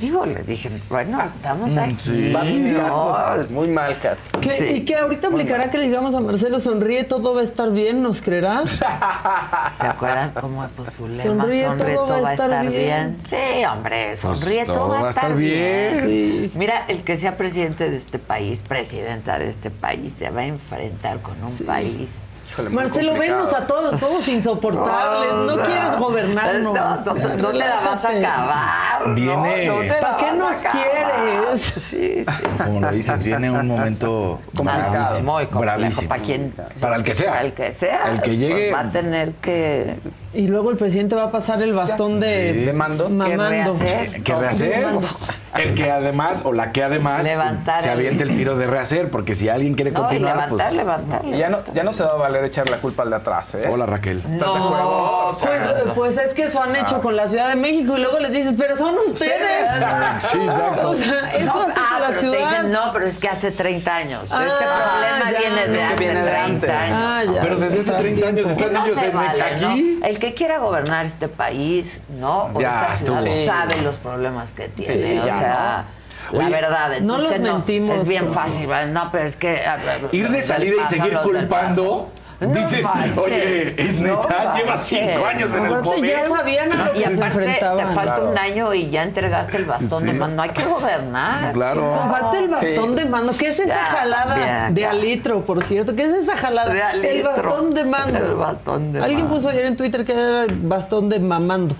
Digo, 0.00 0.24
le 0.24 0.42
dije, 0.42 0.70
bueno, 0.88 1.22
estamos 1.22 1.72
Mm, 1.72 1.78
aquí. 1.78 1.96
sí. 1.98 2.32
No, 2.32 3.14
pues, 3.34 3.50
muy 3.50 3.68
mal, 3.70 3.96
Cats. 4.00 4.24
¿Qué- 4.40 4.50
Sí. 4.52 4.64
¿Y 4.66 4.84
que 4.84 4.96
ahorita 4.96 5.28
aplicará 5.28 5.70
que 5.70 5.78
le 5.78 5.84
digamos 5.84 6.14
a 6.14 6.20
Marcelo, 6.20 6.58
sonríe, 6.58 7.04
todo 7.04 7.34
va 7.34 7.40
a 7.42 7.44
estar 7.44 7.70
bien? 7.70 8.02
¿Nos 8.02 8.20
creerá? 8.22 8.62
¿Te 9.80 9.86
acuerdas 9.86 10.32
cómo 10.40 10.66
pues, 10.76 10.92
su 10.94 11.06
lema? 11.08 11.22
Sonríe, 11.22 11.66
Sonríe, 11.66 11.94
todo, 11.94 12.22
va 12.22 12.28
a 12.30 12.32
estar, 12.34 12.66
bien. 12.66 12.72
bien. 12.72 13.22
Sí, 13.28 13.64
hombre, 13.64 14.16
sonríe, 14.16 14.64
todo, 14.64 14.88
va 14.88 15.06
a 15.06 15.10
estar, 15.10 15.34
bien. 15.34 16.00
Sí. 16.02 16.52
Mira, 16.54 16.84
el 16.88 17.02
que 17.02 17.16
sea 17.16 17.36
presidente 17.36 17.90
de 17.90 17.96
este 17.96 18.18
país, 18.18 18.62
presidenta 18.66 19.38
de 19.38 19.48
este 19.48 19.70
país, 19.70 20.12
se 20.14 20.30
va 20.30 20.40
a 20.42 20.46
enfrentar 20.46 21.20
con 21.20 21.34
un 21.44 21.56
país. 21.66 22.08
Híjole, 22.50 22.70
Marcelo, 22.70 23.14
venos 23.14 23.52
a 23.52 23.66
todos, 23.66 23.98
todos 24.00 24.26
insoportables. 24.28 25.32
No, 25.32 25.44
O 25.44 25.54
sea, 25.54 25.64
quieres 25.64 25.98
gobernarnos. 25.98 26.74
No, 26.74 27.14
no, 27.14 27.36
no 27.36 27.48
te 27.48 27.54
la 27.58 27.80
vas 27.80 28.04
a 28.04 28.08
acabar. 28.10 29.14
Viene- 29.14 29.88
¿Para 30.00 30.16
qué 30.16 30.32
nos 30.32 30.56
acabar. 30.58 30.72
quieres? 30.72 31.60
Sí, 31.60 32.24
sí. 32.24 32.24
Como 32.64 32.80
lo 32.80 32.90
dices, 32.92 33.22
viene 33.24 33.50
un 33.50 33.66
momento 33.68 34.40
Complicado. 34.56 34.90
bravísimo. 34.90 35.32
Muy 35.34 35.46
complejo. 35.46 35.76
bravísimo. 35.78 36.08
¿Para 36.08 36.22
quién? 36.22 36.54
Para 36.80 36.96
el 36.96 37.04
que 37.04 37.14
sea. 37.14 37.30
Para 37.30 37.42
el 37.44 37.52
que 37.52 37.72
sea. 37.72 38.04
El 38.10 38.20
que 38.22 38.36
llegue. 38.36 38.70
pues, 38.70 38.74
va 38.74 38.88
a 38.88 38.90
tener 38.92 39.32
que. 39.34 39.96
Y 40.32 40.46
luego 40.46 40.70
el 40.70 40.76
presidente 40.76 41.16
va 41.16 41.24
a 41.24 41.30
pasar 41.32 41.60
el 41.60 41.72
bastón 41.72 42.20
de 42.20 42.52
Sí. 42.54 42.58
¿De 42.66 42.72
mando? 42.72 43.08
mamando. 43.10 43.74
Que 43.74 43.84
rehacer. 43.84 44.22
que 44.22 44.34
rehacer. 44.34 44.86
El 45.58 45.74
que 45.74 45.90
además, 45.90 46.42
o 46.44 46.52
la 46.52 46.70
que 46.70 46.84
además, 46.84 47.24
Levantar 47.24 47.82
se 47.82 47.90
aviente 47.90 48.22
el 48.22 48.36
tiro 48.36 48.56
de 48.56 48.68
rehacer, 48.68 49.10
porque 49.10 49.34
si 49.34 49.48
alguien 49.48 49.74
quiere 49.74 49.90
No, 49.90 49.98
y 49.98 50.02
continuar, 50.02 50.34
levantar, 50.36 50.66
pues. 50.68 50.76
levantar. 50.76 51.24
Ya 51.32 51.48
no, 51.50 51.58
ya 51.74 51.82
no 51.82 51.92
se 51.92 52.04
va 52.04 52.10
a 52.10 52.16
valer 52.16 52.44
echar 52.44 52.70
la 52.70 52.76
culpa 52.76 53.02
al 53.02 53.10
de 53.10 53.16
atrás, 53.16 53.56
¿eh? 53.56 53.66
Hola 53.68 53.86
Raquel. 53.86 54.18
¿Estás 54.18 54.38
de 54.38 54.44
acuerdo? 54.44 54.68
No, 54.70 55.28
O 55.30 55.32
sea, 55.32 55.48
Pues, 55.50 55.62
eh, 55.64 55.92
pues 55.96 56.16
es 56.18 56.34
que 56.34 56.44
eso 56.44 56.62
han 56.62 56.76
hecho 56.76 57.00
con 57.00 57.16
la 57.16 57.26
Ciudad 57.26 57.48
de 57.48 57.56
México 57.56 57.96
y 57.98 58.00
luego 58.00 58.20
les 58.20 58.30
dices, 58.30 58.54
pero 58.56 58.76
son 58.76 58.94
ustedes. 59.04 59.32
Sí, 60.20 60.38
exacto. 60.38 60.90
O 60.90 60.96
sea, 60.96 61.30
eso 61.36 61.46
No, 61.46 61.62
hace 61.62 61.72
ah, 61.76 61.98
la 62.00 62.06
pero 62.06 62.12
te 62.12 62.18
ciudad. 62.20 62.50
dicen, 62.50 62.72
no, 62.72 62.80
pero 62.92 63.06
es 63.06 63.18
que 63.18 63.28
hace 63.28 63.50
30 63.50 63.96
años. 63.96 64.22
este 64.24 64.34
Ah, 64.36 65.18
problema 65.18 65.32
ya. 65.32 65.38
viene 65.40 65.66
de 65.66 65.72
Es 65.72 65.78
que 65.78 65.84
hace 65.84 65.96
viene 65.98 66.14
de 66.22 66.30
30 66.30 66.44
antes. 66.44 66.70
años. 66.70 66.94
Ah, 66.96 67.24
ya. 67.34 67.42
Pero 67.42 67.56
desde 67.56 67.78
hace 67.80 67.90
Más 67.92 68.00
30 68.00 68.26
años 68.28 68.34
tiempo. 68.34 68.50
están 68.52 68.68
Que 68.68 68.74
no 68.74 68.86
ellos 68.86 69.02
en 69.02 69.12
vale, 69.16 69.42
aquí. 69.42 69.98
Que 70.20 70.34
quiera 70.34 70.58
gobernar 70.58 71.04
este 71.06 71.26
país, 71.26 72.00
¿no? 72.08 72.44
O 72.54 72.60
Ya 72.60 72.82
esta 72.92 72.96
ciudad 73.04 73.26
estuvo. 73.26 73.44
sabe 73.46 73.76
los 73.82 73.96
problemas 73.96 74.52
que 74.52 74.68
tiene. 74.68 74.92
sí, 74.92 75.18
o 75.18 75.26
ya, 75.26 75.36
sea, 75.36 75.84
la 76.30 76.38
Oye, 76.46 76.50
verdad. 76.50 77.00
no 77.00 77.18
los 77.18 77.32
que 77.32 77.38
mentimos, 77.40 78.02
Es 78.02 78.08
bien 78.08 78.32
fácil, 78.32 78.66
¿vale? 78.68 78.92
No, 78.92 79.10
pero 79.10 79.24
es 79.24 79.34
que. 79.36 79.60
a 79.66 79.78
Ir 80.12 80.28
de 80.28 80.42
salida 80.42 80.74
y 80.82 80.84
seguir 80.84 81.18
culpando. 81.24 82.10
No 82.40 82.48
dices, 82.58 82.86
oye, 83.22 83.74
es 83.80 84.00
no 84.00 84.16
neta, 84.16 84.54
lleva 84.56 84.74
manches. 84.74 84.86
cinco 85.10 85.26
años 85.26 85.54
en 85.54 85.66
el 85.66 85.74
Aparte, 85.74 86.00
ya 86.00 86.20
poder. 86.20 86.28
sabían 86.30 86.72
a 86.72 86.76
No, 86.76 86.84
lo 86.86 86.90
y 86.98 87.02
que 87.02 87.10
se 87.10 87.16
aparte, 87.16 87.18
te 87.20 87.26
enfrentaban. 87.44 87.94
falta 87.94 88.14
Claro. 88.14 88.30
un 88.30 88.38
año 88.38 88.74
y 88.74 88.88
ya 88.90 89.02
entregaste 89.02 89.56
el 89.58 89.64
bastón 89.66 90.06
de 90.06 90.12
Sí. 90.12 90.16
mando. 90.18 90.42
Hay 90.42 90.50
que 90.50 90.64
gobernar. 90.64 91.52
Claro. 91.52 91.82
No. 91.82 91.94
Aparte 92.02 92.38
el 92.38 92.48
bastón 92.48 92.88
Sí. 92.90 92.94
de 92.94 93.04
mando, 93.04 93.32
¿qué 93.38 93.48
es 93.48 93.60
esa 93.60 93.74
Ya, 93.74 93.84
jalada 93.84 94.34
bien, 94.34 94.74
de 94.74 94.86
alitro, 94.86 95.44
por 95.44 95.62
cierto? 95.64 95.94
¿Qué 95.94 96.04
es 96.04 96.12
esa 96.12 96.34
jalada? 96.36 96.72
De 96.72 96.82
alitro. 96.82 97.10
El 97.10 97.22
bastón 97.24 97.74
de 97.74 97.84
mando. 97.84 98.16
El 98.18 98.34
bastón 98.34 98.92
de 98.94 99.00
Alguien 99.02 99.20
mando. 99.24 99.34
puso 99.36 99.48
ayer 99.50 99.66
en 99.66 99.76
Twitter 99.76 100.04
que 100.06 100.12
era 100.12 100.42
el 100.44 100.54
bastón 100.62 101.10
de 101.10 101.18
mamando. 101.20 101.74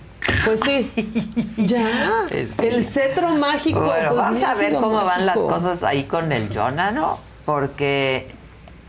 Pues 0.45 0.61
sí. 0.61 0.91
ya. 1.57 2.27
El 2.59 2.85
cetro 2.85 3.31
mágico. 3.31 3.81
Bueno, 3.81 4.11
pues, 4.11 4.20
vamos 4.20 4.43
a 4.43 4.55
ver 4.55 4.74
cómo 4.74 5.05
van 5.05 5.24
las 5.24 5.37
cosas 5.37 5.82
ahí 5.85 6.05
con 6.05 6.31
el 6.32 6.55
Jonah, 6.55 6.91
¿no? 6.91 7.19
Porque 7.47 8.28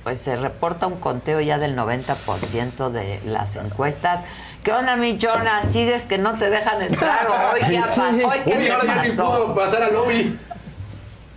pues 0.03 0.19
se 0.19 0.35
reporta 0.35 0.87
un 0.87 0.99
conteo 0.99 1.41
ya 1.41 1.57
del 1.59 1.75
90% 1.77 2.89
de 2.89 3.19
las 3.25 3.55
encuestas. 3.55 4.21
¿Qué 4.63 4.71
onda, 4.71 4.95
mi 4.95 5.17
Jonas? 5.17 5.65
¿Sigues 5.71 6.05
que 6.05 6.17
no 6.17 6.37
te 6.37 6.49
dejan 6.49 6.81
entrar 6.81 7.27
hoy? 7.53 7.59
¿Qué, 7.67 7.77
ha 7.79 7.87
pa- 7.87 8.09
hoy, 8.09 8.39
¿qué 8.45 8.57
Uy, 8.57 8.63
te 8.65 8.71
ahora 8.71 8.85
ya 8.95 9.01
ni 9.03 9.09
pasó? 9.09 9.27
puedo 9.29 9.55
pasar 9.55 9.83
al 9.83 9.93
lobby. 9.93 10.37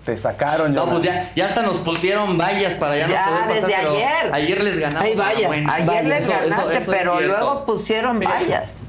Te 0.05 0.19
sacaron, 0.19 0.75
No, 0.75 0.83
Jonas. 0.83 0.95
pues 0.97 1.05
ya, 1.07 1.33
ya 1.35 1.47
hasta 1.47 1.63
nos 1.63 1.79
pusieron 1.79 2.37
vallas 2.37 2.75
para 2.75 2.97
ya, 2.99 3.09
Ya, 3.09 3.25
no 3.27 3.31
poder 3.33 3.47
pasar. 3.49 3.61
desde 3.63 3.75
ayer. 3.75 4.35
Ayer 4.35 4.63
les 4.65 4.79
ganamos. 4.79 5.03
Hay 5.05 5.13
a 5.15 5.19
vallas. 5.19 5.47
Bueno, 5.47 5.73
Ayer 5.73 6.05
les 6.05 6.25
eso- 6.25 6.33
eso- 6.33 6.41
ganaste, 6.43 6.77
eso 6.79 6.93
es 6.93 6.99
pero 6.99 7.21
luego 7.21 7.65
pusieron 7.65 8.21
vallas. 8.21 8.83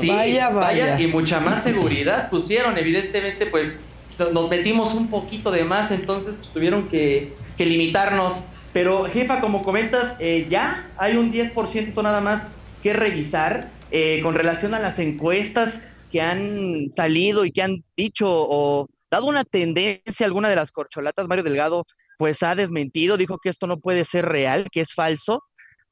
Sí, 0.00 0.08
Vaya, 0.10 0.48
vaya. 0.48 0.50
vallas 0.50 1.00
y 1.00 1.06
mucha 1.06 1.38
más 1.40 1.62
seguridad 1.62 2.30
pusieron. 2.30 2.76
Evidentemente, 2.78 3.46
pues 3.46 3.76
nos 4.32 4.50
metimos 4.50 4.92
un 4.94 5.08
poquito 5.08 5.50
de 5.52 5.64
más, 5.64 5.90
entonces 5.92 6.34
pues, 6.36 6.48
tuvieron 6.48 6.88
que, 6.88 7.32
que 7.60 7.66
limitarnos. 7.66 8.40
Pero, 8.72 9.04
jefa, 9.04 9.42
como 9.42 9.60
comentas, 9.60 10.14
eh, 10.18 10.46
ya 10.48 10.90
hay 10.96 11.18
un 11.18 11.30
10% 11.30 12.02
nada 12.02 12.22
más 12.22 12.48
que 12.82 12.94
revisar 12.94 13.70
eh, 13.90 14.20
con 14.22 14.34
relación 14.34 14.72
a 14.72 14.78
las 14.78 14.98
encuestas 14.98 15.78
que 16.10 16.22
han 16.22 16.88
salido 16.88 17.44
y 17.44 17.52
que 17.52 17.60
han 17.60 17.84
dicho 17.98 18.26
o 18.26 18.88
dado 19.10 19.26
una 19.26 19.44
tendencia 19.44 20.24
alguna 20.24 20.48
de 20.48 20.56
las 20.56 20.72
corcholatas. 20.72 21.28
Mario 21.28 21.44
Delgado, 21.44 21.84
pues 22.16 22.42
ha 22.42 22.54
desmentido, 22.54 23.18
dijo 23.18 23.36
que 23.36 23.50
esto 23.50 23.66
no 23.66 23.78
puede 23.78 24.06
ser 24.06 24.24
real, 24.24 24.68
que 24.72 24.80
es 24.80 24.94
falso, 24.94 25.42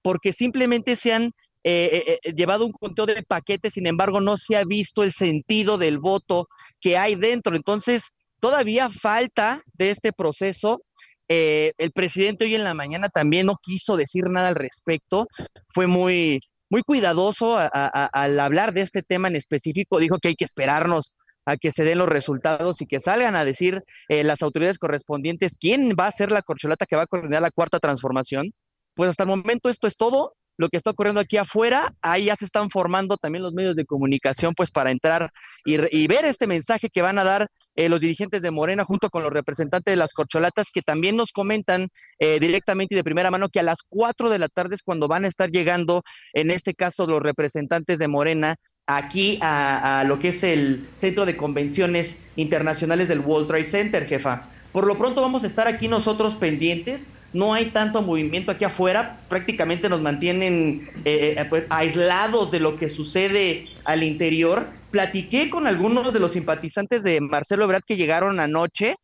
porque 0.00 0.32
simplemente 0.32 0.96
se 0.96 1.12
han 1.12 1.32
eh, 1.64 1.90
eh, 1.92 2.18
eh, 2.22 2.32
llevado 2.32 2.64
un 2.64 2.72
conteo 2.72 3.04
de 3.04 3.22
paquetes, 3.22 3.74
sin 3.74 3.86
embargo, 3.86 4.22
no 4.22 4.38
se 4.38 4.56
ha 4.56 4.64
visto 4.64 5.02
el 5.02 5.12
sentido 5.12 5.76
del 5.76 5.98
voto 5.98 6.48
que 6.80 6.96
hay 6.96 7.14
dentro. 7.14 7.54
Entonces, 7.54 8.04
todavía 8.40 8.88
falta 8.88 9.60
de 9.74 9.90
este 9.90 10.14
proceso. 10.14 10.80
Eh, 11.28 11.72
el 11.78 11.92
presidente 11.92 12.44
hoy 12.46 12.54
en 12.54 12.64
la 12.64 12.74
mañana 12.74 13.08
también 13.08 13.46
no 13.46 13.56
quiso 13.62 13.96
decir 13.96 14.30
nada 14.30 14.48
al 14.48 14.54
respecto, 14.54 15.26
fue 15.68 15.86
muy, 15.86 16.40
muy 16.70 16.82
cuidadoso 16.82 17.58
a- 17.58 17.66
al 17.66 18.40
hablar 18.40 18.72
de 18.74 18.82
este 18.82 19.02
tema 19.02 19.28
en 19.28 19.36
específico, 19.36 19.98
dijo 19.98 20.18
que 20.18 20.28
hay 20.28 20.34
que 20.34 20.44
esperarnos 20.46 21.14
a 21.46 21.56
que 21.56 21.72
se 21.72 21.84
den 21.84 21.98
los 21.98 22.08
resultados 22.08 22.80
y 22.82 22.86
que 22.86 23.00
salgan 23.00 23.34
a 23.36 23.44
decir 23.44 23.82
eh, 24.08 24.22
las 24.24 24.42
autoridades 24.42 24.78
correspondientes 24.78 25.56
quién 25.58 25.94
va 25.98 26.06
a 26.06 26.12
ser 26.12 26.30
la 26.30 26.42
corcholata 26.42 26.84
que 26.86 26.96
va 26.96 27.02
a 27.04 27.06
coordinar 27.06 27.40
la 27.42 27.50
cuarta 27.50 27.78
transformación. 27.78 28.52
Pues 28.94 29.10
hasta 29.10 29.22
el 29.22 29.28
momento 29.30 29.68
esto 29.70 29.86
es 29.86 29.96
todo 29.96 30.34
lo 30.58 30.68
que 30.68 30.76
está 30.76 30.90
ocurriendo 30.90 31.20
aquí 31.20 31.38
afuera. 31.38 31.94
Ahí 32.02 32.26
ya 32.26 32.36
se 32.36 32.44
están 32.44 32.68
formando 32.68 33.16
también 33.16 33.42
los 33.42 33.54
medios 33.54 33.74
de 33.74 33.86
comunicación, 33.86 34.54
pues 34.54 34.70
para 34.70 34.90
entrar 34.90 35.30
y, 35.64 35.76
y 35.96 36.06
ver 36.06 36.26
este 36.26 36.46
mensaje 36.46 36.90
que 36.90 37.00
van 37.00 37.18
a 37.18 37.24
dar 37.24 37.48
eh, 37.76 37.88
los 37.88 38.00
dirigentes 38.00 38.42
de 38.42 38.50
Morena 38.50 38.84
junto 38.84 39.08
con 39.08 39.22
los 39.22 39.32
representantes 39.32 39.92
de 39.92 39.96
las 39.96 40.12
corcholatas 40.12 40.70
que 40.72 40.82
también 40.82 41.16
nos 41.16 41.30
comentan 41.32 41.88
eh, 42.18 42.40
directamente 42.40 42.94
y 42.94 42.96
de 42.96 43.04
primera 43.04 43.30
mano 43.30 43.48
que 43.48 43.60
a 43.60 43.62
las 43.62 43.78
4 43.88 44.30
de 44.30 44.38
la 44.40 44.48
tarde 44.48 44.74
es 44.74 44.82
cuando 44.82 45.06
van 45.06 45.24
a 45.24 45.28
estar 45.28 45.50
llegando, 45.50 46.02
en 46.32 46.50
este 46.50 46.74
caso, 46.74 47.06
los 47.06 47.22
representantes 47.22 48.00
de 48.00 48.08
Morena 48.08 48.56
aquí 48.88 49.38
a, 49.40 50.00
a 50.00 50.04
lo 50.04 50.18
que 50.18 50.28
es 50.28 50.42
el 50.42 50.88
Centro 50.94 51.24
de 51.24 51.36
Convenciones 51.36 52.16
Internacionales 52.34 53.06
del 53.06 53.20
World 53.20 53.46
Trade 53.46 53.64
Center, 53.64 54.06
jefa. 54.06 54.48
Por 54.72 54.86
lo 54.86 54.98
pronto 54.98 55.22
vamos 55.22 55.44
a 55.44 55.46
estar 55.46 55.68
aquí 55.68 55.86
nosotros 55.86 56.34
pendientes. 56.34 57.10
No 57.32 57.52
hay 57.52 57.66
tanto 57.66 58.02
movimiento 58.02 58.52
aquí 58.52 58.64
afuera. 58.64 59.20
Prácticamente 59.28 59.88
nos 59.88 60.00
mantienen 60.00 60.88
eh, 61.04 61.34
eh, 61.36 61.44
pues 61.48 61.66
aislados 61.70 62.50
de 62.50 62.60
lo 62.60 62.76
que 62.76 62.88
sucede 62.88 63.66
al 63.84 64.02
interior. 64.02 64.68
Platiqué 64.90 65.50
con 65.50 65.66
algunos 65.66 66.12
de 66.14 66.20
los 66.20 66.32
simpatizantes 66.32 67.02
de 67.02 67.20
Marcelo 67.20 67.64
Ebrard 67.64 67.82
que 67.86 67.96
llegaron 67.96 68.40
anoche. 68.40 68.96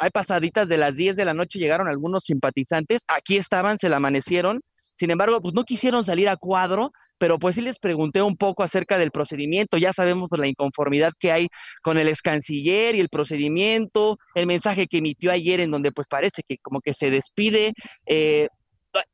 Hay 0.00 0.10
pasaditas 0.10 0.68
de 0.68 0.78
las 0.78 0.96
10 0.96 1.16
de 1.16 1.24
la 1.24 1.34
noche 1.34 1.58
llegaron 1.58 1.88
algunos 1.88 2.24
simpatizantes. 2.24 3.02
Aquí 3.06 3.36
estaban, 3.36 3.78
se 3.78 3.88
la 3.88 3.96
amanecieron. 3.96 4.60
Sin 4.98 5.10
embargo, 5.10 5.40
pues 5.40 5.54
no 5.54 5.64
quisieron 5.64 6.04
salir 6.04 6.28
a 6.28 6.36
cuadro, 6.36 6.90
pero 7.18 7.38
pues 7.38 7.54
sí 7.54 7.60
les 7.62 7.78
pregunté 7.78 8.20
un 8.20 8.36
poco 8.36 8.64
acerca 8.64 8.98
del 8.98 9.12
procedimiento. 9.12 9.78
Ya 9.78 9.92
sabemos 9.92 10.28
pues, 10.28 10.40
la 10.40 10.48
inconformidad 10.48 11.12
que 11.18 11.30
hay 11.30 11.48
con 11.82 11.98
el 11.98 12.08
ex 12.08 12.20
canciller 12.20 12.96
y 12.96 13.00
el 13.00 13.08
procedimiento, 13.08 14.18
el 14.34 14.46
mensaje 14.46 14.86
que 14.86 14.98
emitió 14.98 15.30
ayer 15.30 15.60
en 15.60 15.70
donde 15.70 15.92
pues 15.92 16.08
parece 16.08 16.42
que 16.42 16.58
como 16.58 16.80
que 16.80 16.94
se 16.94 17.10
despide. 17.10 17.74
eh, 18.06 18.48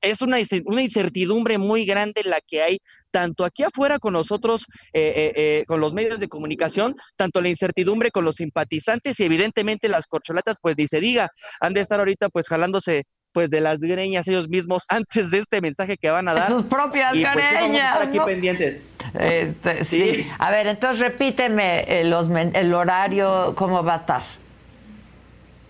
es 0.00 0.22
una, 0.22 0.38
una 0.64 0.82
incertidumbre 0.82 1.58
muy 1.58 1.84
grande 1.84 2.22
la 2.24 2.40
que 2.40 2.62
hay 2.62 2.78
tanto 3.10 3.44
aquí 3.44 3.62
afuera 3.62 3.98
con 3.98 4.12
nosotros, 4.12 4.64
eh, 4.92 5.12
eh, 5.16 5.32
eh, 5.36 5.64
con 5.66 5.80
los 5.80 5.94
medios 5.94 6.18
de 6.20 6.28
comunicación, 6.28 6.96
tanto 7.16 7.40
la 7.40 7.48
incertidumbre 7.48 8.10
con 8.10 8.24
los 8.24 8.36
simpatizantes 8.36 9.18
y 9.20 9.24
evidentemente 9.24 9.88
las 9.88 10.06
corcholatas, 10.06 10.58
pues 10.60 10.76
ni 10.78 10.86
se 10.86 11.00
diga, 11.00 11.30
han 11.60 11.74
de 11.74 11.80
estar 11.80 11.98
ahorita 11.98 12.28
pues 12.28 12.48
jalándose 12.48 13.04
pues 13.34 13.50
de 13.50 13.60
las 13.60 13.80
greñas 13.80 14.26
ellos 14.28 14.48
mismos 14.48 14.84
antes 14.88 15.30
de 15.30 15.38
este 15.38 15.60
mensaje 15.60 15.98
que 15.98 16.08
van 16.10 16.28
a 16.28 16.34
dar. 16.34 16.48
Sus 16.48 16.62
propias 16.62 17.14
y, 17.14 17.22
pues, 17.22 17.32
sí, 17.34 17.34
vamos 17.34 17.42
a 17.42 17.50
estar 17.50 17.62
greñas, 17.68 18.00
aquí 18.00 18.16
¿no? 18.18 18.24
pendientes. 18.24 18.82
Este, 19.18 19.84
sí. 19.84 20.14
Sí. 20.14 20.30
A 20.38 20.50
ver, 20.50 20.66
entonces 20.68 21.00
repíteme 21.00 21.84
eh, 21.86 22.04
los, 22.04 22.28
men- 22.30 22.52
el 22.54 22.72
horario, 22.72 23.52
¿cómo 23.56 23.84
va 23.84 23.92
a 23.94 23.96
estar? 23.96 24.22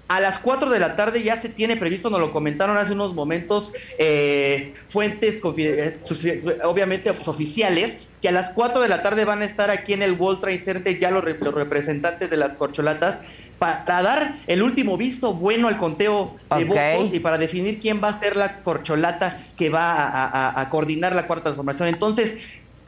A 0.06 0.20
las 0.20 0.38
4 0.38 0.68
de 0.70 0.78
la 0.80 0.96
tarde 0.96 1.22
ya 1.22 1.36
se 1.36 1.48
tiene 1.48 1.76
previsto, 1.78 2.10
nos 2.10 2.20
lo 2.20 2.30
comentaron 2.30 2.76
hace 2.76 2.92
unos 2.92 3.14
momentos, 3.14 3.72
eh, 3.98 4.74
fuentes 4.90 5.40
eh, 5.56 6.00
obviamente 6.64 7.12
pues, 7.14 7.26
oficiales, 7.26 8.10
que 8.20 8.28
a 8.28 8.32
las 8.32 8.50
4 8.50 8.82
de 8.82 8.88
la 8.88 9.02
tarde 9.02 9.24
van 9.24 9.40
a 9.40 9.46
estar 9.46 9.70
aquí 9.70 9.94
en 9.94 10.02
el 10.02 10.12
World 10.20 10.40
Trade 10.40 10.58
Center 10.58 10.98
ya 10.98 11.10
los, 11.10 11.24
re- 11.24 11.38
los 11.40 11.54
representantes 11.54 12.28
de 12.28 12.36
las 12.36 12.54
corcholatas 12.54 13.22
para 13.58 14.02
dar 14.02 14.40
el 14.46 14.62
último 14.62 14.98
visto 14.98 15.34
bueno 15.34 15.68
al 15.68 15.78
conteo 15.78 16.36
de 16.54 16.64
votos 16.66 17.14
y 17.14 17.20
para 17.20 17.38
definir 17.38 17.80
quién 17.80 18.02
va 18.02 18.08
a 18.08 18.18
ser 18.18 18.36
la 18.36 18.62
corcholata 18.62 19.38
que 19.56 19.70
va 19.70 19.92
a, 19.92 20.24
a- 20.24 20.60
a 20.60 20.70
coordinar 20.70 21.14
la 21.14 21.26
cuarta 21.26 21.44
transformación. 21.44 21.88
Entonces, 21.88 22.36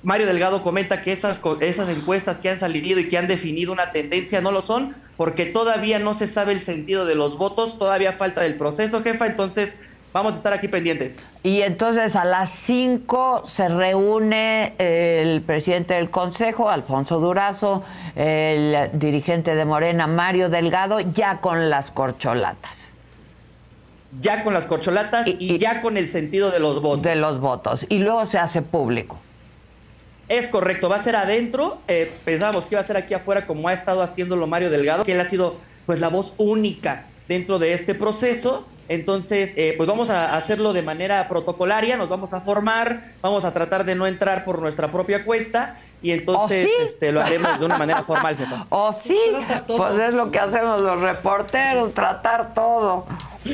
Mario 0.06 0.28
Delgado 0.28 0.62
comenta 0.62 1.02
que 1.02 1.10
esas, 1.10 1.42
esas 1.62 1.88
encuestas 1.88 2.38
que 2.38 2.48
han 2.48 2.60
salido 2.60 3.00
y 3.00 3.08
que 3.08 3.18
han 3.18 3.26
definido 3.26 3.72
una 3.72 3.90
tendencia 3.90 4.40
no 4.40 4.52
lo 4.52 4.62
son, 4.62 4.94
porque 5.16 5.46
todavía 5.46 5.98
no 5.98 6.14
se 6.14 6.28
sabe 6.28 6.52
el 6.52 6.60
sentido 6.60 7.04
de 7.06 7.16
los 7.16 7.36
votos, 7.36 7.76
todavía 7.76 8.12
falta 8.12 8.40
del 8.40 8.56
proceso, 8.56 9.02
jefa, 9.02 9.26
entonces 9.26 9.74
vamos 10.12 10.34
a 10.34 10.36
estar 10.36 10.52
aquí 10.52 10.68
pendientes. 10.68 11.18
Y 11.42 11.62
entonces 11.62 12.14
a 12.14 12.24
las 12.24 12.50
5 12.50 13.42
se 13.46 13.68
reúne 13.68 14.74
el 14.78 15.42
presidente 15.42 15.94
del 15.94 16.08
Consejo, 16.08 16.70
Alfonso 16.70 17.18
Durazo, 17.18 17.82
el 18.14 18.90
dirigente 18.92 19.56
de 19.56 19.64
Morena, 19.64 20.06
Mario 20.06 20.50
Delgado, 20.50 21.00
ya 21.00 21.40
con 21.40 21.68
las 21.68 21.90
corcholatas. 21.90 22.92
Ya 24.20 24.44
con 24.44 24.54
las 24.54 24.66
corcholatas 24.66 25.26
y, 25.26 25.58
ya 25.58 25.80
con 25.80 25.96
el 25.96 26.08
sentido 26.08 26.52
de 26.52 26.60
los 26.60 26.80
votos. 26.80 27.02
De 27.02 27.16
los 27.16 27.40
votos. 27.40 27.86
Y 27.88 27.98
luego 27.98 28.24
se 28.24 28.38
hace 28.38 28.62
público. 28.62 29.18
Es 30.28 30.48
correcto, 30.48 30.88
va 30.88 30.96
a 30.96 31.02
ser 31.02 31.16
adentro. 31.16 31.78
eh, 31.88 32.12
pensábamos 32.24 32.66
que 32.66 32.74
iba 32.74 32.80
a 32.80 32.84
ser 32.84 32.96
aquí 32.96 33.14
afuera, 33.14 33.46
como 33.46 33.68
ha 33.68 33.72
estado 33.72 34.02
haciéndolo 34.02 34.46
Mario 34.46 34.70
Delgado, 34.70 35.04
que 35.04 35.12
él 35.12 35.20
ha 35.20 35.28
sido 35.28 35.56
pues 35.86 36.00
la 36.00 36.08
voz 36.08 36.32
única 36.38 37.06
dentro 37.28 37.58
de 37.58 37.72
este 37.72 37.94
proceso. 37.94 38.66
Entonces, 38.88 39.52
eh, 39.56 39.74
pues 39.76 39.88
vamos 39.88 40.10
a 40.10 40.36
hacerlo 40.36 40.72
de 40.72 40.82
manera 40.82 41.26
protocolaria, 41.28 41.96
nos 41.96 42.08
vamos 42.08 42.32
a 42.32 42.40
formar, 42.40 43.02
vamos 43.20 43.44
a 43.44 43.52
tratar 43.52 43.84
de 43.84 43.96
no 43.96 44.06
entrar 44.06 44.44
por 44.44 44.60
nuestra 44.60 44.92
propia 44.92 45.24
cuenta 45.24 45.76
y 46.02 46.12
entonces 46.12 46.66
¿Oh, 46.66 46.68
sí? 46.68 46.84
este, 46.84 47.10
lo 47.10 47.20
haremos 47.20 47.58
de 47.58 47.66
una 47.66 47.78
manera 47.78 48.04
formal, 48.04 48.36
jefa. 48.36 48.66
¿O 48.70 48.92
sí? 48.92 49.18
Pues 49.66 49.98
es 49.98 50.14
lo 50.14 50.30
que 50.30 50.38
hacemos 50.38 50.80
los 50.80 51.00
reporteros, 51.00 51.94
tratar 51.94 52.54
todo. 52.54 53.06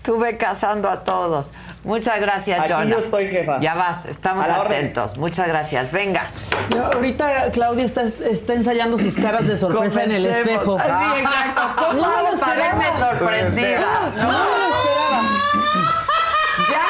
Estuve 0.00 0.36
cazando 0.36 0.88
a 0.88 1.02
todos. 1.04 1.50
Muchas 1.82 2.20
gracias, 2.20 2.60
Aquí 2.60 2.72
Jonah. 2.72 2.84
yo 2.90 2.98
estoy, 2.98 3.28
jefa. 3.28 3.58
Ya 3.60 3.74
vas, 3.74 4.04
estamos 4.04 4.46
orden. 4.46 4.60
atentos. 4.66 5.16
Muchas 5.16 5.48
gracias. 5.48 5.90
Venga. 5.90 6.26
Yo, 6.74 6.84
ahorita 6.84 7.50
Claudia 7.52 7.84
está, 7.86 8.02
está 8.02 8.52
ensayando 8.54 8.98
sus 8.98 9.16
caras 9.16 9.46
de 9.48 9.56
sorpresa 9.56 10.04
en 10.04 10.12
el 10.12 10.26
espejo. 10.26 10.76
Ah, 10.78 11.12
sí, 11.14 11.20
exacto. 11.20 11.62
¿Cómo 11.86 11.92
No 12.02 12.16
me 12.16 12.22
lo 12.22 12.28
esperaba. 12.34 12.56
verme 12.78 12.98
sorprendida? 12.98 13.80
No, 13.80 14.22
no 14.22 14.28
me 14.28 14.28
lo 14.28 14.68
esperaba. 14.76 15.22
Ya 16.70 16.82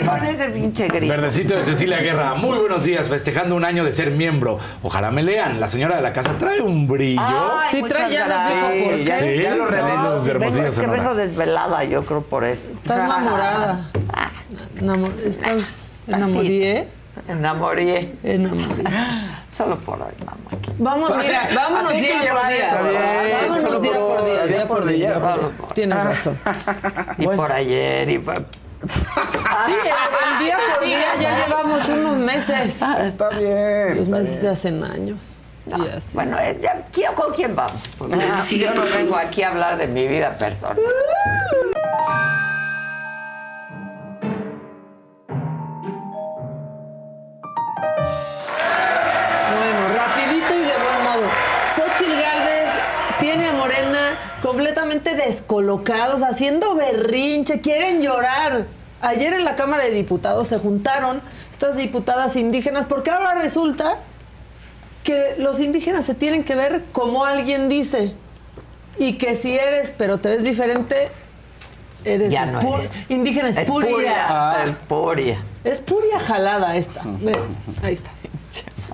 con 0.06 0.24
ese 0.24 0.48
pinche 0.50 0.88
grito. 0.88 1.12
Verdecito 1.12 1.54
de 1.56 1.64
Cecilia 1.64 1.98
Guerra. 1.98 2.34
Muy 2.34 2.58
buenos 2.58 2.84
días, 2.84 3.08
festejando 3.08 3.54
un 3.54 3.64
año 3.64 3.84
de 3.84 3.92
ser 3.92 4.10
miembro. 4.10 4.58
Ojalá 4.82 5.10
me 5.10 5.22
lean. 5.22 5.60
La 5.60 5.66
señora 5.68 5.96
de 5.96 6.02
la 6.02 6.12
casa 6.12 6.36
trae 6.38 6.60
un 6.60 6.86
brillo. 6.88 7.20
Ay, 7.22 7.68
Sí, 7.70 7.82
trae 7.82 8.10
ya 8.12 8.26
gracias. 8.26 8.62
ojos, 8.64 8.74
¿por 8.84 8.96
qué? 9.04 9.16
Sí, 9.16 9.42
ya 9.42 9.54
lo 9.54 9.66
Sí, 9.68 9.74
vengo- 9.74 10.26
hermosillos 10.30 10.68
es 10.68 10.74
que 10.78 10.82
Sonora. 10.86 10.92
vengo 11.02 11.14
desvelada, 11.14 11.84
yo 11.84 12.04
creo 12.04 12.22
por 12.22 12.44
eso. 12.44 12.72
Estás 12.72 12.98
enamorada. 13.04 13.90
Enamo- 14.80 15.12
estás 15.24 15.98
enamoré. 16.06 16.88
Enamoré. 17.28 18.14
Enamoré. 18.22 18.84
Solo 19.48 19.76
por 19.78 20.00
hoy, 20.00 20.12
mamá. 20.24 20.36
Vamos, 20.78 21.10
mira, 21.16 21.48
vámonos 21.54 21.86
Así 21.90 22.00
que 22.00 22.06
día 22.06 22.14
por 22.18 22.22
llevar 22.24 22.52
día. 22.52 22.82
¿verdad? 22.82 23.48
Vámonos 23.48 23.82
día 23.82 23.92
por 23.92 24.16
por 24.16 24.24
día. 24.24 24.46
día 24.46 24.66
por 24.68 24.86
día. 24.86 25.14
Por- 25.58 25.72
Tienes 25.74 26.04
razón. 26.04 26.38
Y 27.18 27.26
por 27.26 27.52
ayer, 27.52 28.08
y 28.10 28.18
por... 28.18 28.44
Sí, 28.86 29.72
el, 29.72 30.32
el 30.32 30.38
día 30.44 30.58
por 30.74 30.84
día 30.84 31.14
ya 31.20 31.44
llevamos 31.46 31.88
unos 31.88 32.16
meses. 32.16 32.82
Está 33.02 33.28
bien. 33.30 33.96
Los 33.96 34.06
está 34.06 34.16
meses 34.16 34.30
bien. 34.30 34.40
se 34.40 34.48
hacen 34.48 34.84
años. 34.84 35.36
Así. 35.96 36.14
Bueno, 36.14 36.38
eh, 36.40 36.58
ya, 36.60 36.86
¿quién- 36.90 37.12
¿con 37.14 37.32
quién 37.34 37.54
vamos? 37.54 37.80
Porque 37.98 38.16
yo 38.58 38.74
no 38.74 38.82
vengo 38.82 39.14
aquí 39.16 39.42
a 39.42 39.50
hablar 39.50 39.76
de 39.76 39.86
mi 39.86 40.08
vida 40.08 40.32
personal. 40.32 40.76
descolocados, 54.64 56.22
haciendo 56.22 56.74
berrinche, 56.74 57.60
quieren 57.60 58.02
llorar. 58.02 58.66
Ayer 59.00 59.32
en 59.32 59.44
la 59.44 59.56
Cámara 59.56 59.84
de 59.84 59.90
Diputados 59.90 60.48
se 60.48 60.58
juntaron 60.58 61.22
estas 61.50 61.76
diputadas 61.76 62.36
indígenas 62.36 62.84
porque 62.86 63.10
ahora 63.10 63.34
resulta 63.34 63.98
que 65.04 65.36
los 65.38 65.58
indígenas 65.60 66.04
se 66.04 66.14
tienen 66.14 66.44
que 66.44 66.54
ver 66.54 66.84
como 66.92 67.24
alguien 67.24 67.68
dice 67.70 68.14
y 68.98 69.14
que 69.14 69.36
si 69.36 69.54
eres, 69.54 69.92
pero 69.96 70.18
te 70.18 70.28
ves 70.28 70.44
diferente, 70.44 71.08
eres 72.04 72.30
Ya 72.30 72.44
no 72.46 72.60
espu- 72.60 72.78
eres. 72.80 72.90
indígena 73.08 73.48
espuria. 73.48 73.88
Espuria. 73.90 74.64
Espuria. 74.66 75.42
Es 75.64 75.78
puria 75.78 76.18
jalada 76.20 76.76
esta. 76.76 77.02
Ahí 77.82 77.94
está. 77.94 78.10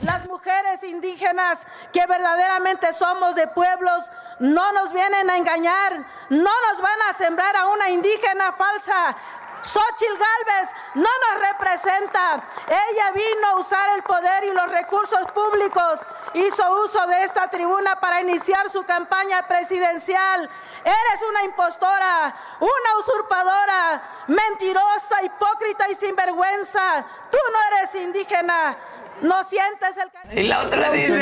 Las 0.02 0.26
mujeres 0.26 0.82
indígenas 0.84 1.66
que 1.92 2.06
verdaderamente 2.06 2.92
somos 2.92 3.34
de 3.34 3.46
pueblos 3.46 4.10
no 4.38 4.72
nos 4.72 4.92
vienen 4.92 5.30
a 5.30 5.36
engañar, 5.36 6.04
no 6.28 6.50
nos 6.68 6.80
van 6.80 7.02
a 7.08 7.12
sembrar 7.12 7.56
a 7.56 7.66
una 7.66 7.88
indígena 7.90 8.52
falsa. 8.52 9.16
Xochitl 9.62 10.16
Galvez 10.16 10.70
no 10.94 11.08
nos 11.08 11.48
representa. 11.48 12.44
Ella 12.68 13.10
vino 13.12 13.46
a 13.48 13.56
usar 13.56 13.90
el 13.96 14.02
poder 14.02 14.44
y 14.44 14.52
los 14.52 14.70
recursos 14.70 15.30
públicos. 15.32 16.06
Hizo 16.34 16.82
uso 16.82 17.04
de 17.06 17.24
esta 17.24 17.48
tribuna 17.48 17.96
para 17.96 18.20
iniciar 18.20 18.70
su 18.70 18.84
campaña 18.84 19.46
presidencial. 19.48 20.48
Eres 20.84 21.22
una 21.28 21.42
impostora, 21.44 22.34
una 22.60 22.98
usurpadora, 22.98 24.02
mentirosa, 24.28 25.22
hipócrita 25.24 25.88
y 25.88 25.94
sinvergüenza. 25.96 27.04
Tú 27.30 27.38
no 27.52 27.76
eres 27.76 27.94
indígena. 27.96 28.76
No 29.22 29.42
sientes 29.44 29.96
el 29.96 30.10
cariño. 30.10 30.42
Y 30.42 30.46
la 30.46 30.62
otra 30.62 30.92
dice, 30.92 31.12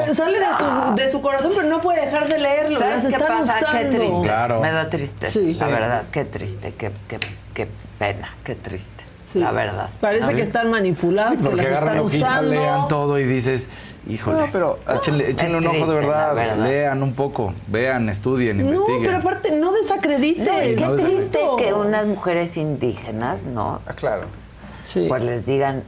Pero 0.00 0.14
sale 0.14 0.38
de 0.38 0.46
su, 0.46 0.94
de 0.94 1.12
su 1.12 1.20
corazón, 1.22 1.52
pero 1.54 1.68
no 1.68 1.80
puede 1.80 2.00
dejar 2.04 2.28
de 2.28 2.38
leerlo. 2.38 2.78
¿Sabes 2.78 3.04
Las 3.04 3.12
qué 3.12 3.18
están 3.22 3.38
pasa? 3.38 3.58
Qué 3.58 3.64
usando. 3.64 3.96
triste. 3.96 4.60
Me 4.60 4.70
da 4.72 4.90
tristeza. 4.90 5.32
Sí. 5.32 5.46
La 5.46 5.52
Sí. 5.66 5.72
verdad, 5.72 6.02
qué 6.10 6.24
triste, 6.24 6.74
qué, 6.76 6.90
qué, 7.08 7.18
qué 7.54 7.68
pena, 7.98 8.34
qué 8.44 8.54
triste. 8.54 9.04
Sí. 9.32 9.38
La 9.40 9.50
verdad. 9.52 9.88
Parece 10.00 10.34
que 10.34 10.42
están 10.42 10.70
manipuladas, 10.70 11.40
que 11.40 11.46
Porque 11.48 11.62
las 11.62 11.72
están 11.82 12.00
usando. 12.00 12.50
lean 12.50 12.88
todo 12.88 13.18
y 13.18 13.24
dices, 13.24 13.68
híjole, 14.08 14.38
No, 14.38 14.48
pero, 14.52 14.78
ah, 14.86 14.94
échenle, 14.96 15.30
échenle 15.30 15.58
un 15.58 15.66
ojo 15.66 15.86
de 15.86 15.94
verdad, 15.96 16.34
verdad. 16.34 16.56
lean 16.66 17.02
un 17.02 17.12
poco, 17.14 17.52
vean, 17.66 18.08
estudien, 18.08 18.58
No, 18.58 18.64
investiguen. 18.64 19.02
pero 19.04 19.18
aparte, 19.18 19.50
no 19.52 19.72
desacredites. 19.72 20.46
No, 20.46 20.50
qué 20.54 20.76
no 20.76 20.94
es 20.94 21.02
triste 21.30 21.40
que 21.58 21.72
unas 21.74 22.06
mujeres 22.06 22.56
indígenas, 22.56 23.42
¿no? 23.42 23.80
Ah, 23.86 23.92
claro. 23.94 24.26
Sí. 24.86 25.04
Pues 25.08 25.22
les 25.24 25.44
digan 25.44 25.82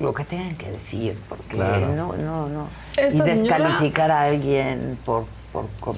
lo 0.00 0.12
que 0.12 0.24
tengan 0.24 0.56
que 0.56 0.70
decir, 0.72 1.16
porque 1.28 1.44
Claro. 1.56 1.94
no, 1.94 2.14
no, 2.16 2.48
no. 2.48 2.66
Esta 2.96 3.04
y 3.06 3.36
señora- 3.36 3.58
descalificar 3.58 4.10
a 4.10 4.22
alguien 4.22 4.98
por... 5.04 5.26
por, 5.52 5.66
por- 5.66 5.94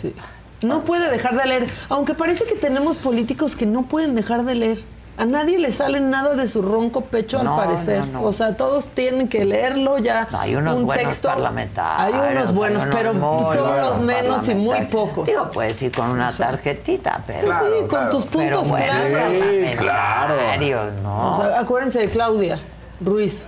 No 0.62 0.84
puede 0.84 1.10
dejar 1.10 1.36
de 1.36 1.46
leer. 1.46 1.66
Aunque 1.88 2.14
parece 2.14 2.44
que 2.44 2.54
tenemos 2.56 2.96
políticos 2.96 3.56
que 3.56 3.64
no 3.66 3.84
pueden 3.84 4.14
dejar 4.14 4.44
de 4.44 4.54
leer. 4.54 4.78
A 5.18 5.24
nadie 5.24 5.58
le 5.58 5.72
sale 5.72 5.98
nada 6.00 6.34
de 6.34 6.46
su 6.46 6.60
ronco 6.60 7.00
pecho, 7.00 7.42
No, 7.42 7.54
al 7.58 7.64
parecer. 7.64 8.00
no, 8.06 8.20
no. 8.20 8.22
O 8.24 8.32
sea, 8.34 8.54
todos 8.56 8.86
tienen 8.88 9.28
que 9.28 9.46
leerlo 9.46 9.96
ya. 9.96 10.28
No, 10.30 10.40
hay 10.40 10.54
unos 10.56 10.76
un 10.76 10.84
buenos 10.86 11.06
texto. 11.06 11.28
parlamentarios. 11.28 12.20
Hay 12.22 12.32
unos 12.36 12.54
buenos, 12.54 12.82
hay 12.82 12.88
unos 12.88 12.94
pero 12.94 13.12
son 13.14 13.66
buenos 13.66 13.90
los 13.92 14.02
menos 14.02 14.48
y 14.50 14.54
muy 14.54 14.80
pocos. 14.86 15.26
Digo, 15.26 15.50
puedes 15.50 15.80
ir 15.80 15.90
con 15.96 16.10
una 16.10 16.30
tarjetita, 16.32 17.22
pero... 17.26 17.46
Pues 17.46 17.56
sí, 17.58 17.86
con 17.88 18.10
tus 18.10 18.24
pero 18.26 18.60
puntos 18.62 18.78
claros. 18.78 19.32
Sí, 19.32 19.76
claro. 19.78 20.34
O 21.06 21.36
sea, 21.40 21.60
acuérdense 21.60 22.00
de 22.00 22.08
Claudia 22.10 22.60
Ruiz. 23.00 23.46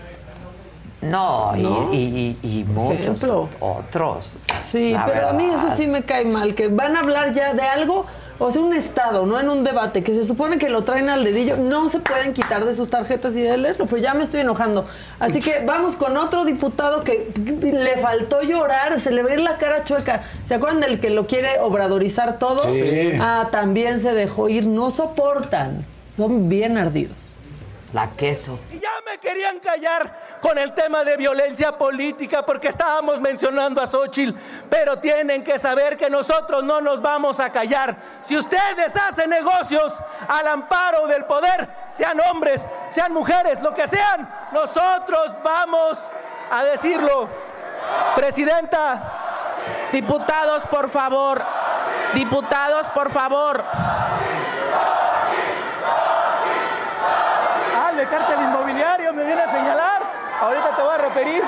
no, 1.03 1.53
y- 1.57 1.63
¿no? 1.63 1.93
Y, 1.93 1.97
y- 2.43 2.61
y 2.61 2.65
muchos 2.65 3.01
Ejemplo. 3.01 3.49
otros. 3.61 4.33
Sí, 4.65 4.97
pero 5.07 5.29
a 5.29 5.33
mí 5.33 5.45
eso 5.45 5.69
sí 5.77 5.87
me 5.87 6.03
cae 6.03 6.25
mal, 6.25 6.55
que 6.55 6.69
van 6.69 6.97
a 6.97 7.01
hablar 7.01 7.33
ya 7.33 7.55
de 7.55 7.63
algo, 7.63 8.05
o 8.39 8.51
sea, 8.51 8.63
un 8.63 8.73
estado, 8.73 9.27
no 9.27 9.39
en 9.41 9.49
un 9.49 9.65
debate, 9.65 10.03
que 10.03 10.15
se 10.15 10.25
supone 10.25 10.59
que 10.59 10.69
lo 10.69 10.83
traen 10.83 11.09
al 11.09 11.25
dedillo, 11.25 11.57
no 11.57 11.89
se 11.89 11.99
pueden 12.01 12.33
quitar 12.33 12.65
de 12.65 12.75
sus 12.75 12.89
tarjetas 12.89 13.35
y 13.35 13.43
de 13.43 13.57
leerlo, 13.57 13.87
pero 13.87 13.99
ya 13.99 14.15
me 14.15 14.23
estoy 14.23 14.41
enojando. 14.41 14.87
Así 15.19 15.41
que 15.41 15.65
vamos 15.67 15.97
con 15.97 16.17
otro 16.17 16.45
diputado 16.45 17.03
que 17.03 17.33
le 17.37 17.97
faltó 17.99 18.43
llorar, 18.43 18.99
se 19.01 19.11
le 19.11 19.23
ve 19.23 19.37
la 19.39 19.59
cara 19.59 19.85
chueca. 19.85 20.23
¿Se 20.45 20.55
acuerdan 20.55 20.81
del 20.81 21.01
que 21.01 21.11
lo 21.11 21.27
quiere 21.27 21.59
obradorizar 21.61 22.39
todo? 22.39 22.63
Sí. 22.73 23.13
Ah, 23.21 23.49
también 23.51 24.01
se 24.01 24.13
dejó 24.13 24.49
ir, 24.49 24.67
no 24.67 24.91
soportan, 24.91 25.85
son 26.17 26.49
bien 26.49 26.79
ardidos. 26.79 27.28
La 27.93 28.11
queso. 28.11 28.59
Ya 28.69 28.91
me 29.07 29.19
querían 29.19 29.61
callar 29.61 30.39
con 30.43 30.59
el 30.59 30.75
tema 30.75 31.05
de 31.05 31.17
violencia 31.17 31.79
política 31.79 32.45
porque 32.45 32.69
estábamos 32.69 33.21
mencionando 33.21 33.81
a 33.81 33.87
Xochitl, 33.87 34.39
pero 34.69 34.99
tienen 34.99 35.43
que 35.43 35.59
saber 35.59 35.97
que 35.97 36.11
nosotros 36.11 36.63
no 36.65 36.83
nos 36.83 37.01
vamos 37.01 37.41
a 37.41 37.51
callar. 37.51 37.97
Si 38.21 38.37
ustedes 38.37 38.95
hacen 38.95 39.31
negocios 39.31 39.95
al 40.29 40.47
amparo 40.49 41.07
del 41.07 41.25
poder, 41.25 41.69
sean 41.89 42.21
hombres, 42.21 42.69
sean 42.89 43.13
mujeres, 43.13 43.61
lo 43.63 43.73
que 43.73 43.89
sean, 43.89 44.29
nosotros 44.53 45.35
vamos 45.43 45.99
a 46.51 46.65
decirlo. 46.65 47.29
Presidenta. 48.15 49.25
Diputados, 49.93 50.67
por 50.67 50.91
favor. 50.91 51.43
Diputados, 52.15 52.89
por 52.91 53.11
favor. 53.11 53.65
El 57.99 58.09
cártel 58.09 58.37
inmobiliario 58.41 59.13
me 59.13 59.25
viene 59.25 59.43
a 59.43 59.51
señalar. 59.51 60.03
Ahorita 60.41 60.77
te 60.77 60.83
voy 60.83 60.95
a 60.95 60.99
referir. 60.99 61.43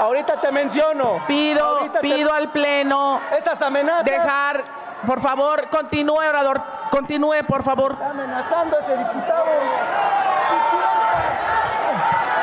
Ahorita 0.00 0.40
te 0.40 0.50
menciono. 0.50 1.20
Pido, 1.26 1.64
Ahorita 1.64 2.00
te- 2.00 2.08
pido 2.08 2.32
al 2.32 2.48
Pleno 2.50 3.20
Esas 3.36 3.62
amenazas. 3.62 4.04
dejar, 4.04 4.64
por 5.06 5.20
favor, 5.20 5.68
continúe, 5.68 6.16
orador. 6.28 6.60
Continúe, 6.90 7.44
por 7.46 7.62
favor. 7.62 7.92
Está 7.92 8.10
amenazando 8.10 8.76
a 8.76 8.80
ese 8.80 8.96
diputado. 8.96 9.44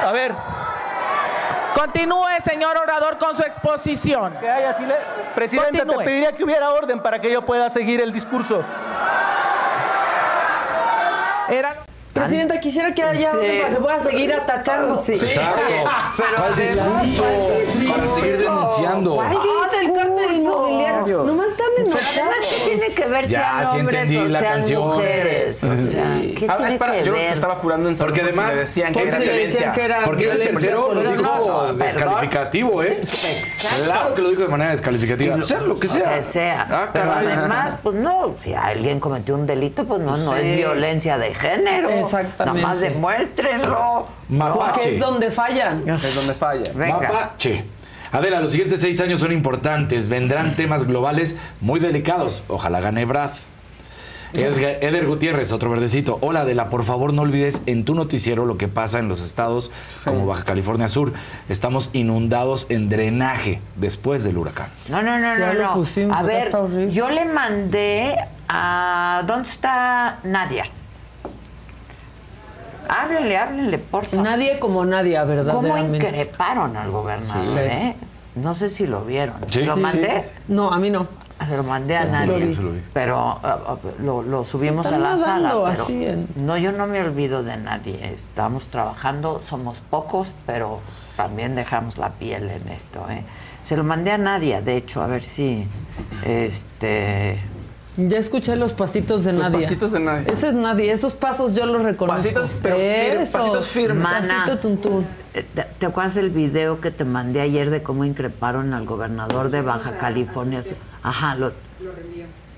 A 0.07 0.11
ver. 0.13 0.33
Continúe, 1.73 2.39
señor 2.43 2.77
orador, 2.77 3.17
con 3.17 3.35
su 3.35 3.41
exposición. 3.43 4.35
Que 4.39 4.49
haya 4.49 4.73
sile- 4.77 4.95
Continúe. 5.35 5.97
te 5.99 6.03
pediría 6.05 6.31
que 6.33 6.43
hubiera 6.43 6.69
orden 6.71 7.01
para 7.01 7.19
que 7.19 7.31
yo 7.31 7.41
pueda 7.41 7.69
seguir 7.69 7.99
el 8.01 8.11
discurso. 8.13 8.61
Era... 11.49 11.75
Presidenta, 12.13 12.59
quisiera 12.59 12.93
que 12.93 13.03
haya 13.03 13.31
orden 13.31 13.61
para 13.61 13.73
que 13.75 13.81
pueda 13.81 13.99
seguir 14.01 14.33
atacando. 14.33 15.01
Sí. 15.05 15.13
Exacto. 15.13 15.61
¿Cuál 16.35 16.55
discurso? 16.55 17.23
Para 17.89 18.03
seguir 18.03 18.37
denunciando. 18.37 19.21
Ah, 19.21 19.31
del 19.71 19.93
cártel 19.93 20.31
inmobiliario. 20.35 21.23
Nomás 21.23 21.47
están 21.47 21.67
Pero 21.77 21.87
además, 21.89 22.17
enojados. 22.17 22.45
¿qué 22.65 22.69
tiene 22.75 22.93
que 22.95 23.05
ver 23.07 23.27
Ya, 23.27 23.39
sean 23.71 23.79
hombres 23.79 24.15
o 24.17 24.27
la 24.27 24.39
sean 24.39 24.53
canción. 24.55 24.87
mujeres? 24.87 25.63
O 25.63 25.67
sea, 25.67 25.73
¿qué 26.37 26.45
Ah, 26.49 26.57
tiene 26.57 26.73
espera, 26.73 26.91
que 26.91 26.97
yo 26.97 27.03
creo 27.03 27.15
que 27.15 27.21
se 27.21 27.27
ver? 27.27 27.33
estaba 27.33 27.59
curando 27.59 27.87
en 27.89 27.95
salud 27.95 28.09
Porque 28.11 28.21
además- 28.27 28.53
le 28.53 28.59
decían 28.59 28.93
que 28.93 29.01
era 29.03 29.17
violencia. 29.17 29.45
decían 29.59 29.71
que 29.71 29.83
era 29.85 30.01
Porque 30.03 30.27
ese 30.27 30.37
tercero 30.37 30.93
lo 30.93 31.01
dijo 31.11 31.21
No, 31.23 31.67
no, 31.67 31.73
descalificativo, 31.73 32.83
¿eh? 32.83 32.97
Exacto. 33.01 33.83
Claro 33.85 34.13
que 34.15 34.21
lo 34.21 34.29
dijo 34.29 34.41
de 34.41 34.47
manera 34.49 34.71
descalificativa. 34.71 35.37
Lo- 35.37 35.45
Sea 35.45 35.61
lo 35.61 35.79
que 35.79 35.87
sea. 35.87 36.13
Que 36.15 36.23
sea. 36.23 36.67
Ah, 36.69 36.89
Pero 36.91 37.11
además, 37.11 37.75
pues 37.81 37.95
no, 37.95 38.35
si 38.39 38.53
alguien 38.53 38.99
cometió 38.99 39.35
un 39.35 39.47
delito, 39.47 39.85
pues 39.85 40.01
no, 40.01 40.17
no 40.17 40.33
Sí. 40.33 40.39
es 40.41 40.55
violencia 40.57 41.17
de 41.17 41.33
género. 41.33 41.89
Exactamente. 42.01 42.61
Nada 42.61 42.73
más 42.73 42.81
demuéstrenlo. 42.81 44.07
Mapache. 44.29 44.59
Porque 44.73 44.95
es 44.95 44.99
donde 44.99 45.31
fallan. 45.31 45.87
Es 45.87 46.15
donde 46.15 46.33
falla. 46.33 46.71
Venga. 46.75 46.99
Mapache. 46.99 47.65
Adela, 48.11 48.41
los 48.41 48.51
siguientes 48.51 48.81
seis 48.81 48.99
años 48.99 49.19
son 49.21 49.31
importantes. 49.31 50.07
Vendrán 50.09 50.55
temas 50.55 50.85
globales 50.85 51.37
muy 51.61 51.79
delicados. 51.79 52.43
Ojalá 52.47 52.81
gane 52.81 53.05
Brad. 53.05 53.31
Edgar- 54.33 54.77
Eder 54.81 55.05
Gutiérrez, 55.07 55.51
otro 55.51 55.69
verdecito. 55.69 56.17
Hola 56.21 56.41
Adela, 56.41 56.69
por 56.69 56.85
favor 56.85 57.11
no 57.13 57.23
olvides 57.23 57.63
en 57.65 57.83
tu 57.83 57.95
noticiero 57.95 58.45
lo 58.45 58.57
que 58.57 58.69
pasa 58.69 58.99
en 58.99 59.09
los 59.09 59.19
estados 59.21 59.71
como 60.05 60.25
Baja 60.25 60.45
California 60.45 60.87
Sur. 60.87 61.11
Estamos 61.49 61.89
inundados 61.91 62.65
en 62.69 62.87
drenaje 62.87 63.59
después 63.75 64.23
del 64.23 64.37
huracán. 64.37 64.69
No, 64.89 65.01
no, 65.01 65.19
no, 65.19 65.35
no. 65.37 65.53
no. 65.53 65.73
pusimos, 65.73 66.17
A 66.17 66.23
ver, 66.23 66.43
está 66.43 66.59
horrible. 66.59 66.91
yo 66.93 67.09
le 67.09 67.25
mandé 67.25 68.15
a. 68.47 69.23
¿Dónde 69.27 69.49
está 69.49 70.19
Nadia? 70.23 70.63
Háblenle, 72.93 73.37
háblenle, 73.37 73.77
por 73.77 74.03
favor. 74.05 74.25
Nadie 74.25 74.59
como 74.59 74.83
nadie, 74.83 75.15
¿Cómo 75.17 75.27
verdaderamente. 75.27 76.07
increparon 76.09 76.75
al 76.75 76.91
gobernador, 76.91 77.43
Sí. 77.45 77.57
eh? 77.59 77.95
No 78.35 78.53
sé 78.53 78.69
si 78.69 78.85
lo 78.85 79.05
vieron. 79.05 79.35
Sí, 79.49 79.63
¿Lo 79.65 79.75
sí, 79.75 79.79
mandé? 79.81 80.21
sí, 80.21 80.39
No, 80.49 80.69
a 80.71 80.77
mí 80.77 80.89
no. 80.89 81.07
Se 81.47 81.55
lo 81.57 81.63
mandé 81.63 81.95
a 81.97 82.05
nadie. 82.05 82.53
lo. 82.53 82.71
Pero 82.93 83.17
ah, 83.17 83.59
ah, 83.67 83.75
lo, 83.99 84.21
lo 84.21 84.43
subimos 84.43 84.85
a 84.87 84.97
la 84.99 85.15
sala. 85.15 85.49
pero 85.49 85.65
así 85.65 86.05
en- 86.05 86.27
No, 86.35 86.55
yo 86.57 86.71
no 86.71 86.85
me 86.85 87.01
olvido 87.01 87.43
de 87.43 87.57
nadie. 87.57 88.13
Estamos 88.13 88.67
trabajando, 88.67 89.41
somos 89.47 89.79
pocos, 89.79 90.33
pero 90.45 90.81
también 91.17 91.55
dejamos 91.55 91.97
la 91.97 92.09
piel 92.09 92.49
en 92.49 92.67
esto. 92.69 93.05
¿eh? 93.09 93.23
Se 93.63 93.75
lo 93.77 93.83
mandé 93.83 94.11
a 94.11 94.17
Nadia, 94.19 94.61
de 94.61 94.75
hecho, 94.77 95.01
a 95.01 95.07
ver 95.07 95.23
si. 95.23 95.65
Este. 96.25 97.39
Ya 98.09 98.17
escuché 98.17 98.55
los 98.55 98.73
pasitos 98.73 99.23
de 99.23 99.33
Los 99.33 99.49
nadie. 99.49 99.61
pasitos 99.63 99.91
de 99.91 99.99
Nadia. 99.99 100.27
Ese 100.31 100.47
es 100.49 100.53
nadie. 100.53 100.91
Esos 100.91 101.13
pasos 101.13 101.53
yo 101.53 101.65
los 101.65 101.81
reconozco. 101.83 102.21
Pasitos, 102.21 102.53
pero 102.61 102.77
fir- 102.77 103.29
pasitos 103.31 103.67
firmes. 103.67 104.03
Mana, 104.03 104.43
Pasito 104.45 104.59
tuntún. 104.59 105.07
¿te, 105.33 105.43
te 105.43 105.85
acuerdas 105.85 106.17
el 106.17 106.29
video 106.29 106.79
que 106.81 106.91
te 106.91 107.05
mandé 107.05 107.41
ayer 107.41 107.69
de 107.69 107.83
cómo 107.83 108.05
increparon 108.05 108.73
al 108.73 108.85
gobernador 108.85 109.49
de 109.49 109.61
Baja 109.61 109.97
California? 109.97 110.61
Ajá, 111.03 111.35
lo... 111.35 111.51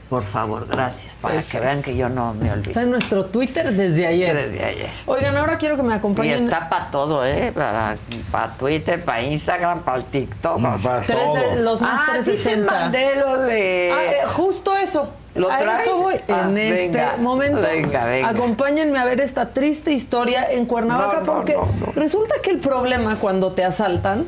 Por 0.10 0.22
favor, 0.24 0.68
gracias, 0.70 1.16
para 1.16 1.42
que 1.42 1.60
vean 1.60 1.82
que 1.82 1.96
yo 1.98 2.08
no 2.08 2.36
me 2.36 2.52
olvido. 2.52 2.70
Está 2.70 2.84
en 2.84 2.92
nuestro 2.92 3.26
Twitter 3.26 3.74
desde 3.74 4.06
ayer. 4.06 4.36
Desde 4.36 4.64
ayer. 4.64 4.90
Oigan, 5.08 5.36
ahora 5.38 5.58
quiero 5.58 5.76
que 5.76 5.82
me 5.82 5.94
Y 5.94 5.98
acompañen. 5.98 6.44
está 6.44 6.70
para 6.70 6.92
todo, 6.92 7.26
¿eh? 7.26 7.52
Para, 7.56 7.96
para 8.32 8.54
Twitter, 8.56 9.04
para 9.04 9.24
Instagram, 9.24 9.82
para 9.82 9.98
el 9.98 10.06
TikTok. 10.06 10.60
No, 10.60 10.76
para 10.84 11.02
Tres- 11.02 11.60
los 11.62 11.82
más 11.82 12.02
ah, 12.02 12.06
sí 12.22 12.32
te 12.32 12.38
360. 12.38 12.72
mandé 12.72 13.16
lo 13.16 13.40
de... 13.40 13.92
Ah, 13.92 14.04
eh, 14.04 14.28
justo 14.28 14.76
eso. 14.76 15.10
¿Lo 15.36 15.52
a 15.52 15.58
traes? 15.58 15.82
eso 15.82 15.98
voy 15.98 16.16
Ah, 16.30 16.46
en 16.48 16.58
este 16.58 16.82
venga, 16.90 17.18
momento. 17.18 17.62
venga, 17.68 18.06
venga. 18.06 18.30
Acompáñenme 18.30 19.00
a 19.00 19.06
ver 19.06 19.20
esta 19.20 19.50
triste 19.50 19.92
historia 19.92 20.46
en 20.52 20.66
Cuernavaca 20.66 21.22
No, 21.22 21.26
no, 21.26 21.34
porque 21.34 21.54
no, 21.54 21.68
no. 21.88 21.92
resulta 21.96 22.36
que 22.44 22.52
el 22.52 22.60
problema 22.60 23.16
cuando 23.16 23.52
te 23.54 23.64
asaltan 23.64 24.26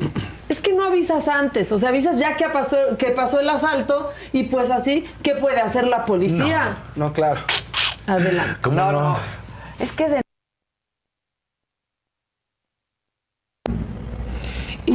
es 0.48 0.60
que 0.60 0.72
no 0.72 0.84
avisas 0.84 1.28
antes, 1.28 1.70
o 1.72 1.78
sea, 1.78 1.88
avisas 1.90 2.18
ya 2.18 2.36
que 2.36 2.48
pasó, 2.48 2.76
que 2.98 3.08
pasó 3.10 3.38
el 3.40 3.48
asalto 3.48 4.10
y 4.32 4.44
pues 4.44 4.70
así, 4.70 5.04
¿qué 5.22 5.34
puede 5.34 5.60
hacer 5.60 5.86
la 5.86 6.04
policía? 6.04 6.76
No, 6.96 7.12
claro. 7.12 7.40
Adelante. 8.06 8.58
¿Cómo 8.62 8.76
no? 8.92 9.16
Es 9.78 9.92
que 9.92 10.08
de... 10.08 10.25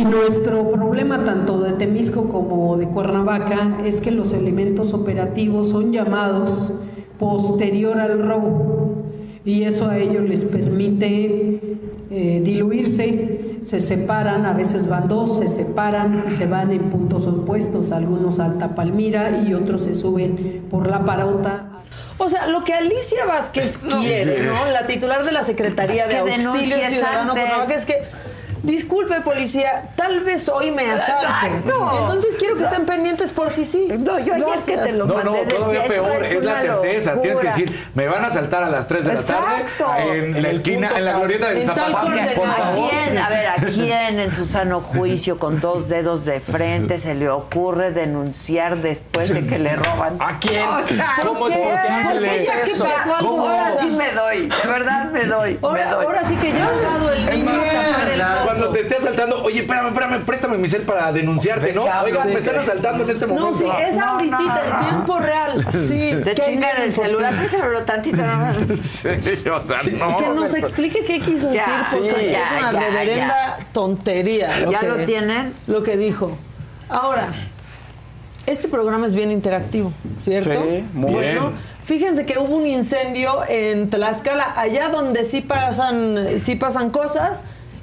Y 0.01 0.05
nuestro 0.05 0.71
problema 0.71 1.23
tanto 1.23 1.59
de 1.59 1.73
Temisco 1.73 2.27
como 2.27 2.75
de 2.75 2.87
Cuernavaca 2.87 3.77
es 3.85 4.01
que 4.01 4.09
los 4.09 4.33
elementos 4.33 4.93
operativos 4.93 5.69
son 5.69 5.91
llamados 5.91 6.73
posterior 7.19 7.99
al 7.99 8.19
robo 8.27 9.03
y 9.45 9.61
eso 9.61 9.89
a 9.89 9.99
ellos 9.99 10.23
les 10.23 10.43
permite 10.43 11.77
eh, 12.09 12.41
diluirse, 12.43 13.59
se 13.61 13.79
separan, 13.79 14.47
a 14.47 14.53
veces 14.53 14.87
van 14.87 15.07
dos, 15.07 15.37
se 15.37 15.47
separan 15.47 16.23
y 16.27 16.31
se 16.31 16.47
van 16.47 16.71
en 16.71 16.89
puntos 16.89 17.27
opuestos, 17.27 17.91
algunos 17.91 18.39
a 18.39 18.45
Alta 18.45 18.73
Palmira 18.73 19.43
y 19.47 19.53
otros 19.53 19.83
se 19.83 19.93
suben 19.93 20.65
por 20.71 20.87
la 20.87 21.05
parota 21.05 21.83
O 22.17 22.27
sea, 22.27 22.47
lo 22.47 22.63
que 22.63 22.73
Alicia 22.73 23.25
Vázquez 23.25 23.77
quiere. 23.77 24.45
¿no? 24.45 24.65
La 24.71 24.87
titular 24.87 25.23
de 25.23 25.31
la 25.31 25.43
Secretaría 25.43 26.07
Que 26.07 26.23
de 26.23 26.33
Auxilio 26.33 26.77
Ciudadano. 26.89 27.33
Cuernavaca, 27.33 27.75
es 27.75 27.85
que 27.85 27.97
Disculpe, 28.63 29.21
policía, 29.21 29.89
tal 29.95 30.21
vez 30.23 30.47
hoy 30.49 30.71
me 30.71 30.89
asalten. 30.91 31.55
Exacto. 31.57 31.97
Entonces 32.01 32.35
quiero 32.38 32.55
que 32.55 32.63
estén 32.63 32.85
pendientes 32.85 33.31
por 33.31 33.49
si 33.51 33.65
sí. 33.65 33.88
No, 33.99 34.19
yo 34.19 34.33
ayer 34.35 34.61
que 34.65 34.77
te 34.77 34.91
lo 34.93 35.05
No, 35.05 35.15
mandé 35.15 35.29
no, 35.31 35.38
decía, 35.38 35.57
todavía 35.57 35.81
esto 35.85 35.93
peor, 36.03 36.23
es, 36.25 36.43
la 36.43 36.55
certeza. 36.57 37.21
Tienes 37.21 37.39
que 37.39 37.47
decir, 37.47 37.89
me 37.95 38.07
van 38.07 38.23
a 38.25 38.29
saltar 38.29 38.63
a 38.63 38.69
las 38.69 38.88
3 38.88 39.05
de 39.05 39.13
la 39.13 39.19
Exacto. 39.19 39.85
tarde 39.85 40.17
en, 40.17 40.35
En 40.35 40.43
la 40.43 40.49
esquina, 40.49 40.88
punto 40.89 40.97
en 40.99 41.05
la 41.05 41.13
glorieta 41.19 41.49
del 41.49 41.67
por 42.35 42.47
¿A 42.49 42.73
quién, 42.75 43.17
a 43.17 43.29
ver, 43.29 43.47
a 43.47 43.55
quién 43.55 44.19
en 44.19 44.33
su 44.33 44.45
sano 44.45 44.81
juicio 44.81 45.39
con 45.39 45.59
dos 45.59 45.88
dedos 45.89 46.25
de 46.25 46.39
frente 46.39 46.97
se 46.99 47.15
le 47.15 47.29
ocurre 47.29 47.91
denunciar 47.91 48.77
después 48.77 49.33
de 49.33 49.45
que 49.47 49.57
le 49.59 49.75
roban? 49.75 50.17
¿A 50.19 50.38
quién? 50.39 50.65
¿Cómo 51.25 51.47
es 51.47 51.57
posible? 51.57 52.27
¿Por 52.29 52.38
qué 52.38 52.45
ya 52.45 52.61
que 52.63 52.71
Eso. 52.71 52.83
pasó 52.85 53.15
algo? 53.15 53.29
¿Cómo? 53.29 53.45
Ahora 53.47 53.73
sí 53.79 53.88
me 53.88 54.11
doy, 54.11 54.47
de 54.47 54.67
verdad 54.71 55.05
me 55.05 55.25
doy. 55.25 55.53
me 55.53 55.67
Ahora, 55.67 55.91
doy. 55.91 56.05
ahora 56.05 56.23
sí 56.23 56.35
que 56.35 56.51
yo 56.51 56.57
he 56.57 56.81
dado 56.83 57.11
el 57.13 57.25
niño 57.25 57.51
Cuando 58.51 58.69
te 58.71 58.81
esté 58.81 58.95
asaltando, 58.95 59.43
oye, 59.43 59.61
espérame, 59.61 59.87
espérame, 59.87 60.25
préstame 60.25 60.57
mi 60.57 60.67
cel 60.67 60.81
para 60.83 61.11
denunciarte, 61.11 61.73
¿no? 61.73 61.83
Sí. 61.85 62.11
me 62.27 62.33
están 62.33 62.55
asaltando 62.57 63.03
en 63.03 63.09
este 63.09 63.25
momento. 63.27 63.51
No, 63.51 63.57
sí, 63.57 63.65
es 63.87 63.95
No, 63.95 64.05
ahorita, 64.05 64.37
no, 64.37 64.59
en 64.81 64.89
tiempo 64.89 65.19
real. 65.19 65.67
Sí. 65.87 66.13
Te 66.23 66.35
¿qué 66.35 66.41
chingan 66.43 66.81
el 66.81 66.95
celular, 66.95 67.35
préstamelo 67.37 67.81
tantito. 67.83 68.17
nada 68.17 68.37
más. 68.37 68.57
Sí, 68.83 69.09
o 69.49 69.59
sea, 69.59 69.79
no. 69.91 70.17
Que 70.17 70.29
nos 70.29 70.53
explique 70.53 71.03
qué 71.05 71.19
quiso 71.19 71.51
Ya, 71.53 71.79
decir, 71.79 71.99
porque 72.01 72.19
sí, 72.19 72.25
es 72.35 72.61
una 72.61 72.71
ya, 72.73 72.79
reverenda 72.79 73.57
tontería. 73.73 74.49
¿Ya 74.69 74.79
que- 74.79 74.87
lo 74.87 74.95
tienen? 75.05 75.53
Lo 75.67 75.83
que 75.83 75.97
dijo. 75.97 76.37
Ahora, 76.89 77.29
este 78.45 78.67
programa 78.67 79.07
es 79.07 79.15
bien 79.15 79.31
interactivo, 79.31 79.93
¿cierto? 80.19 80.51
Sí, 80.51 80.83
muy 80.93 81.11
bueno, 81.13 81.49
bien. 81.49 81.61
fíjense 81.83 82.25
que 82.25 82.37
hubo 82.39 82.55
un 82.57 82.67
incendio 82.67 83.39
en 83.47 83.89
Tlaxcala, 83.89 84.53
allá 84.59 84.89
donde 84.89 85.23
sí 85.25 85.41
pasan, 85.41 86.27
sí 86.37 86.55
pasan 86.55 86.89
cosas. 86.89 87.41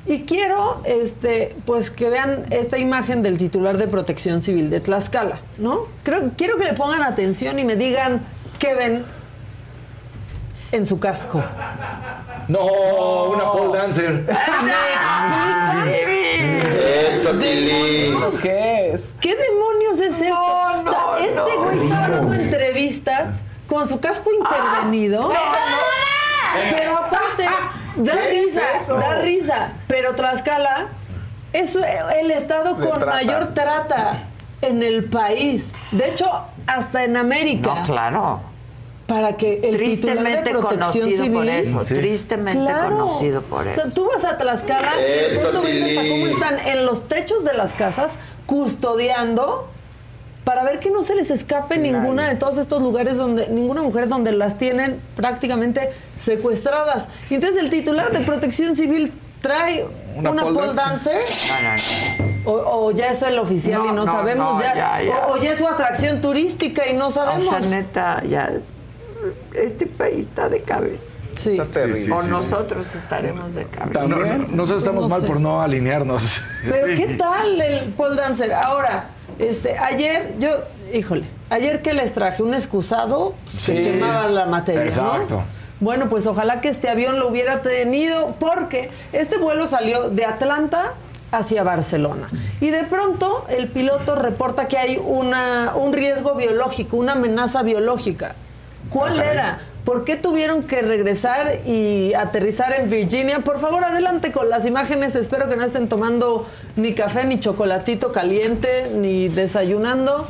Y 0.09 0.22
quiero, 0.22 0.80
este, 0.85 1.55
pues 1.66 1.90
que 1.90 2.09
vean 2.09 2.47
esta 2.48 2.78
imagen 2.78 3.22
del 3.22 3.36
titular 3.36 3.76
de 3.76 3.89
Protección 3.89 4.40
Civil 4.40 4.70
de 4.70 4.80
Tlaxcala, 4.80 5.40
¿no? 5.59 5.86
Creo, 6.02 6.30
quiero 6.35 6.56
que 6.56 6.64
le 6.64 6.72
pongan 6.72 7.02
atención 7.02 7.59
y 7.59 7.64
me 7.64 7.76
digan 7.76 8.22
qué 8.59 8.74
ven 8.74 9.05
en 10.72 10.86
su 10.86 10.98
casco. 10.98 11.44
No, 12.48 12.64
una 13.24 13.52
pole 13.52 13.78
dancer. 13.78 14.26
Eso, 17.12 17.36
Tilly. 17.39 18.16
¿Qué 18.40 18.93
es? 18.94 19.12
¿Qué 19.20 19.36
demonios 19.36 20.01
es 20.01 20.22
esto? 20.22 20.35
No, 20.35 20.82
o 20.82 20.89
sea, 20.89 21.26
este 21.26 21.36
no, 21.36 21.64
güey 21.64 21.82
estaba 21.82 22.09
dando 22.09 22.35
entrevistas 22.35 23.43
con 23.66 23.86
su 23.86 24.01
casco 24.01 24.30
intervenido. 24.32 25.30
Pero 26.78 26.97
aparte, 26.97 27.47
da 27.97 28.12
¿Qué 28.12 28.39
es 28.40 28.47
risa, 28.47 28.62
eso? 28.81 28.97
da 28.97 29.15
risa. 29.16 29.73
Pero 29.86 30.15
Tlaxcala 30.15 30.89
es 31.52 31.77
el 32.20 32.31
estado 32.31 32.74
De 32.74 32.86
con 32.89 32.98
trata. 33.01 33.06
mayor 33.16 33.55
trata 33.55 34.24
en 34.62 34.82
el 34.82 35.05
país. 35.05 35.69
De 35.93 36.09
hecho, 36.10 36.31
hasta 36.66 37.05
en 37.05 37.16
América. 37.16 37.74
No, 37.77 37.82
claro. 37.85 38.40
Para 39.06 39.39
que 39.39 39.55
el 39.55 39.60
titular 39.60 39.73
de 39.78 39.85
Tristemente 39.85 40.51
protección 40.51 40.81
conocido 40.81 41.23
civil. 41.24 41.32
por 41.32 41.47
eso. 41.47 41.85
Sí. 41.86 41.94
Tristemente 41.94 42.60
Claro. 42.60 42.90
conocido 42.90 43.40
por 43.43 43.66
O 43.66 43.70
eso. 43.70 43.81
sea, 43.82 43.90
tú 43.94 44.06
vas 44.12 44.24
a 44.24 44.36
Tlaxcala 44.36 44.93
y 45.32 45.39
pronto 45.39 45.62
ves 45.62 45.82
hasta 45.82 46.09
cómo 46.10 46.27
están 46.27 46.59
en 46.59 46.85
los 46.85 47.09
techos 47.09 47.43
de 47.44 47.55
las 47.55 47.73
casas 47.73 48.19
custodiando 48.44 49.69
para 50.48 50.64
ver 50.64 50.78
que 50.78 50.90
no 50.90 51.02
se 51.02 51.14
les 51.14 51.30
escape 51.30 51.76
ninguna 51.76 52.26
de 52.26 52.34
todos 52.34 52.56
estos 52.56 52.80
lugares 52.80 53.18
donde 53.18 53.50
ninguna 53.50 53.82
mujer 53.82 54.08
donde 54.08 54.32
las 54.32 54.56
tienen 54.56 54.98
prácticamente 55.14 55.90
secuestradas. 56.16 57.06
Y 57.28 57.34
entonces 57.34 57.62
el 57.62 57.68
titular 57.68 58.10
de 58.12 58.20
Protección 58.20 58.74
Civil 58.74 59.12
trae 59.42 59.86
Una 60.16 60.30
una, 60.30 60.42
pole 60.44 60.72
dancer 60.72 61.20
No, 61.50 61.68
no, 61.68 62.24
no. 62.46 62.50
o, 62.50 62.86
o 62.86 62.90
ya 62.92 63.08
es 63.08 63.20
el 63.20 63.38
oficial 63.38 63.80
No, 63.80 63.84
y 63.84 63.88
no, 63.88 64.06
no, 64.06 64.06
sabemos 64.06 64.54
no, 64.54 64.60
ya, 64.62 64.74
ya, 64.74 65.02
ya. 65.02 65.26
O, 65.26 65.32
o 65.34 65.36
ya 65.42 65.52
es 65.52 65.58
su 65.58 65.68
atracción 65.68 66.22
turística 66.22 66.88
y 66.88 66.94
no 66.94 67.08
O 67.08 67.10
sabemos. 67.10 67.44
sea, 67.44 67.60
neta, 67.60 68.22
ya. 68.24 68.50
Este 69.52 69.84
país 69.84 70.20
está 70.20 70.48
de 70.48 70.62
cabeza. 70.62 71.10
sí. 71.36 71.50
Está 71.58 71.66
terrible. 71.66 72.14
o 72.14 72.22
nosotros 72.22 72.86
estaremos 72.94 73.54
de 73.54 73.66
cabeza. 73.66 74.00
No, 74.08 74.16
no, 74.16 74.46
nosotros 74.48 74.82
estamos 74.82 75.02
No 75.02 75.08
mal 75.10 75.20
sé. 75.20 75.26
por 75.26 75.40
no 75.40 75.60
alinearnos. 75.60 76.40
Pero 76.64 76.86
qué 76.96 77.06
tal 77.18 77.60
el 77.60 77.92
pole 77.92 78.16
dancer. 78.18 78.50
Ahora, 78.54 79.10
este, 79.39 79.78
ayer 79.78 80.35
yo, 80.39 80.51
híjole, 80.93 81.24
ayer 81.51 81.82
que 81.82 81.93
les 81.93 82.12
traje 82.15 82.43
un 82.43 82.55
excusado 82.55 83.35
pues, 83.44 83.66
que 83.66 83.77
Sí. 83.77 83.90
quemaba 83.90 84.27
la 84.28 84.47
materia, 84.47 84.81
¿no? 84.82 84.86
Exacto. 84.86 85.43
Bueno, 85.81 86.09
pues 86.09 86.27
ojalá 86.27 86.60
que 86.60 86.69
este 86.69 86.89
avión 86.89 87.19
lo 87.20 87.28
hubiera 87.28 87.62
tenido 87.62 88.35
porque 88.40 88.90
este 89.12 89.39
vuelo 89.39 89.66
salió 89.69 90.10
de 90.10 90.24
Atlanta 90.24 90.94
hacia 91.31 91.62
Barcelona. 91.62 92.28
Y 92.60 92.70
de 92.70 92.82
pronto 92.85 93.44
el 93.48 93.69
piloto 93.69 94.16
reporta 94.16 94.66
que 94.66 94.77
hay 94.77 95.01
una, 95.05 95.74
un 95.77 95.93
riesgo 95.93 96.35
biológico, 96.35 96.97
una 96.97 97.12
amenaza 97.12 97.62
biológica. 97.62 98.35
¿Cuál 98.90 99.20
era? 99.20 99.60
¿Por 99.89 100.05
qué 100.05 100.16
tuvieron 100.16 100.65
que 100.65 100.82
regresar 100.82 101.60
y 101.65 102.12
aterrizar 102.12 102.74
en 102.74 102.90
Virginia? 102.90 103.39
Por 103.39 103.59
favor, 103.59 103.82
adelante 103.85 104.32
con 104.32 104.51
las 104.51 104.66
imágenes. 104.66 105.15
Espero 105.15 105.48
que 105.48 105.56
no 105.56 105.65
estén 105.65 105.89
tomando 105.89 106.47
ni 106.77 106.93
café, 106.93 107.24
ni 107.24 107.40
chocolatito 107.40 108.12
caliente, 108.12 108.90
ni 108.94 109.31
desayunando. 109.31 110.28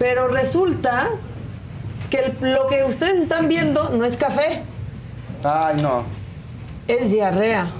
Pero 0.00 0.26
resulta 0.26 1.10
que 2.10 2.34
lo 2.40 2.66
que 2.66 2.82
ustedes 2.82 3.20
están 3.22 3.46
viendo 3.46 3.90
no 3.90 4.04
es 4.04 4.16
café, 4.16 4.64
Ay, 5.44 5.80
no. 5.80 6.02
es 6.88 7.12
diarrea. 7.12 7.70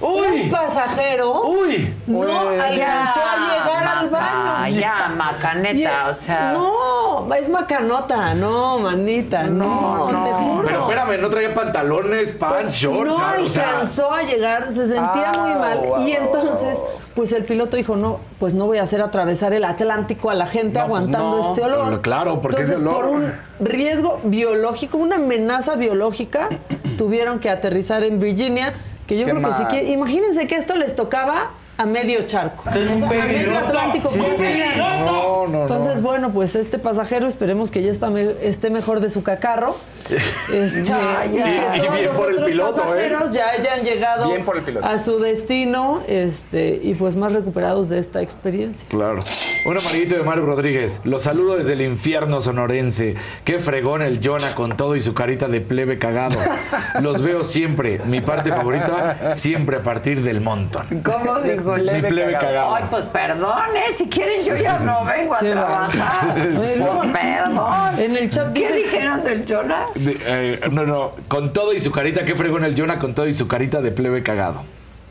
¡Uy! 0.00 0.42
Un 0.44 0.50
pasajero 0.50 1.42
¡Uy! 1.42 1.94
no 2.06 2.18
Uy. 2.18 2.26
alcanzó 2.26 3.20
a 3.20 3.48
llegar 3.48 3.84
al 3.96 4.10
baño. 4.10 4.78
ya, 4.80 5.08
macaneta, 5.16 5.74
Y- 5.74 5.86
o 6.10 6.14
sea. 6.24 6.52
No, 6.52 7.34
es 7.34 7.48
macanota, 7.48 8.34
no, 8.34 8.78
manita, 8.78 9.44
no, 9.44 10.10
No, 10.12 10.24
te 10.24 10.32
juro. 10.32 10.68
Pero 10.68 10.80
espérame, 10.82 11.20
no 11.20 11.30
traía 11.30 11.54
pantalones, 11.54 12.32
pants, 12.32 12.56
Pues, 12.62 12.72
shorts, 12.74 13.10
no 13.10 13.18
¿sabes? 13.18 13.40
o 13.46 13.48
sea. 13.48 13.70
alcanzó 13.70 14.12
a 14.12 14.22
llegar, 14.22 14.66
se 14.66 14.86
sentía 14.86 15.32
Ah, 15.34 15.38
muy 15.38 15.54
mal. 15.54 15.78
wow, 15.86 16.06
y 16.06 16.12
entonces, 16.12 16.78
wow. 16.80 16.88
pues 17.14 17.32
el 17.32 17.44
piloto 17.46 17.76
dijo, 17.78 17.96
no, 17.96 18.20
pues 18.38 18.52
no 18.52 18.66
voy 18.66 18.76
a 18.78 18.82
hacer 18.82 19.00
atravesar 19.00 19.54
el 19.54 19.64
Atlántico 19.64 20.28
a 20.28 20.34
la 20.34 20.46
gente 20.46 20.78
No, 20.78 20.88
pues 20.88 20.98
aguantando 20.98 21.38
no. 21.42 21.48
este 21.48 21.62
olor. 21.64 22.02
Claro, 22.02 22.40
porque 22.42 22.62
ese 22.62 22.74
entonces, 22.74 23.00
olor- 23.02 23.06
por 23.06 23.10
un 23.16 23.32
riesgo 23.66 24.20
biológico, 24.24 24.98
una 24.98 25.16
amenaza 25.16 25.74
biológica, 25.76 26.50
tuvieron 26.98 27.38
que 27.40 27.48
aterrizar 27.48 28.02
en 28.04 28.20
Virginia, 28.20 28.74
que 29.06 29.16
yo 29.16 29.24
creo 29.26 29.40
que 29.40 29.54
si 29.54 29.64
quiere- 29.64 29.90
imagínense 29.90 30.46
que 30.46 30.56
esto 30.56 30.76
les 30.76 30.94
tocaba 30.96 31.50
a 31.78 31.86
medio 31.86 32.22
charco. 32.26 32.68
Es 32.70 32.76
un 33.02 33.08
medio. 33.08 33.58
Atlántico. 33.58 34.10
Sí, 34.10 34.20
sí. 34.36 34.44
sí. 34.44 34.62
No, 34.78 35.46
no, 35.46 35.46
no. 35.48 35.60
Entonces, 35.62 36.00
bueno, 36.02 36.32
pues 36.32 36.54
este 36.56 36.78
pasajero 36.78 37.26
esperemos 37.26 37.70
que 37.70 37.82
ya 37.82 37.90
está 37.90 38.10
me- 38.10 38.34
esté 38.42 38.70
mejor 38.70 39.00
de 39.00 39.10
su 39.10 39.22
cacarro. 39.22 39.76
Ya, 40.08 40.16
y 40.56 40.82
ya. 40.84 41.26
Y- 41.26 41.36
y 41.36 41.80
todos 41.82 41.98
bien 41.98 42.10
por 42.16 42.32
el 42.32 42.44
piloto, 42.44 42.78
¿eh? 42.80 43.08
pasajeros 43.08 43.30
ya 43.32 43.48
hayan 43.50 43.84
llegado 43.84 44.28
Bien 44.28 44.44
por 44.44 44.56
el 44.56 44.62
piloto. 44.62 44.86
a 44.86 44.98
su 44.98 45.18
destino 45.18 46.00
este, 46.06 46.78
y 46.82 46.94
pues 46.94 47.16
más 47.16 47.32
recuperados 47.32 47.88
de 47.88 47.98
esta 47.98 48.22
experiencia. 48.22 48.86
Claro. 48.88 49.18
Un 49.66 49.76
amarillito 49.76 50.16
de 50.16 50.22
Mario 50.22 50.46
Rodríguez. 50.46 51.00
Los 51.04 51.22
saludo 51.22 51.56
desde 51.56 51.72
el 51.72 51.80
infierno 51.80 52.40
sonorense. 52.40 53.16
Qué 53.44 53.58
fregón 53.58 54.00
el 54.00 54.20
Jonah 54.22 54.54
con 54.54 54.76
todo 54.76 54.94
y 54.94 55.00
su 55.00 55.12
carita 55.12 55.48
de 55.48 55.60
plebe 55.60 55.98
cagado. 55.98 56.38
Los 57.00 57.20
veo 57.20 57.42
siempre. 57.42 57.98
Mi 58.06 58.20
parte 58.20 58.50
favorita, 58.52 59.34
siempre 59.34 59.78
a 59.78 59.82
partir 59.82 60.22
del 60.22 60.40
montón. 60.40 60.86
¿Cómo 61.02 61.40
dijo? 61.40 61.65
Mi 61.74 62.00
plebe 62.02 62.32
cagado. 62.32 62.74
Ay, 62.76 62.84
pues 62.90 63.04
perdón, 63.06 63.76
¿eh? 63.76 63.92
Si 63.94 64.08
quieren, 64.08 64.44
yo 64.44 64.56
ya 64.56 64.78
no 64.78 65.04
vengo 65.04 65.34
a 65.34 65.38
trabajar. 65.38 66.34
Pues 66.34 66.78
perdón. 67.12 67.98
En 67.98 68.16
el 68.16 68.30
chat 68.30 68.52
¿Qué 68.52 68.72
dijeron 68.72 69.24
del 69.24 69.44
Jonah? 69.48 69.86
De- 69.94 70.18
eh, 70.26 70.56
no, 70.70 70.84
no. 70.86 71.12
Con 71.28 71.52
todo 71.52 71.72
y 71.72 71.80
su 71.80 71.90
carita, 71.90 72.24
qué 72.24 72.34
fregón 72.34 72.64
el 72.64 72.78
Jonah 72.78 72.98
con 72.98 73.14
todo 73.14 73.26
y 73.26 73.32
su 73.32 73.48
carita 73.48 73.80
de 73.80 73.90
plebe 73.92 74.22
cagado. 74.22 74.62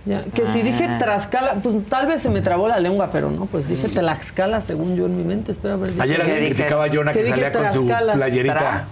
Ya, 0.05 0.23
que 0.35 0.45
si 0.45 0.61
dije 0.61 0.85
Ah. 0.87 0.97
Tlaxcala, 0.99 1.55
pues 1.63 1.75
tal 1.89 2.05
vez 2.05 2.21
se 2.21 2.29
me 2.29 2.41
trabó 2.41 2.67
la 2.67 2.79
lengua, 2.79 3.09
pero 3.11 3.31
no, 3.31 3.47
pues 3.47 3.67
dije 3.67 3.87
Tlaxcala 3.89 4.61
según 4.61 4.95
yo 4.95 5.07
en 5.07 5.17
mi 5.17 5.23
mente. 5.23 5.51
Espera 5.51 5.73
a 5.73 5.77
ver. 5.77 5.91
Ayer 5.99 6.21
¿qué 6.23 6.31
alguien 6.31 6.53
criticaba 6.53 6.83
a 6.85 6.89
Jonah 6.93 7.11
¿Qué 7.11 7.23
que 7.23 7.29
salía 7.31 7.51
con 7.51 7.73
su 7.73 7.85
Tlaxcala? 7.87 8.13
playerita. 8.13 8.55
Tras. 8.55 8.91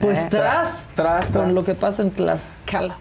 Pues 0.00 0.18
Eh. 0.24 0.26
tras, 0.30 0.86
Tras, 0.96 1.26
con 1.26 1.32
tras. 1.44 1.54
lo 1.54 1.62
que 1.64 1.74
pasa 1.76 2.02
en 2.02 2.10
Tlaxcala. 2.10 2.96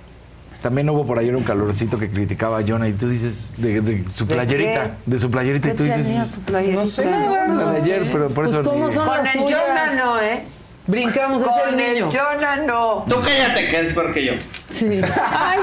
También 0.64 0.90
hubo 0.90 1.06
por 1.06 1.20
ayer 1.20 1.36
un 1.36 1.44
calorcito 1.44 2.00
que 2.00 2.10
criticaba 2.10 2.60
a 2.60 2.64
Jonah 2.66 2.88
y 2.88 2.94
tú 2.94 3.10
dices 3.10 3.50
de, 3.58 3.82
de 3.82 4.06
su 4.14 4.26
¿De 4.26 4.34
playerita, 4.34 4.92
de 5.06 5.20
su 5.20 5.30
playerita 5.30 5.68
y 5.68 5.72
¿Qué 5.72 5.78
tú 5.78 5.84
dices 5.84 6.06
tenía 6.06 6.24
su 6.24 6.40
playerita? 6.40 6.80
No 6.80 6.86
sé, 6.86 7.04
la 7.04 7.72
de 7.74 7.78
ayer, 7.82 8.10
pero 8.10 8.30
por 8.30 8.46
Pues 8.46 8.54
eso 8.54 8.64
cómo 8.64 8.90
son 8.90 9.06
Con 9.06 9.18
las 9.18 9.36
el? 9.36 9.42
Jonah 9.42 9.94
no, 9.98 10.22
¿eh? 10.22 10.44
Brincamos, 10.88 11.42
es 11.42 11.48
Con 11.50 11.74
el 11.74 11.80
el 11.82 11.94
niño. 11.96 12.10
Jonah 12.10 12.56
no. 12.66 13.04
Tú 13.10 13.16
cállate, 13.16 13.68
que 13.68 13.82
es 13.82 13.92
peor 13.92 14.14
que 14.14 14.24
yo. 14.24 14.34
Sí. 14.70 14.86
Ay, 15.36 15.60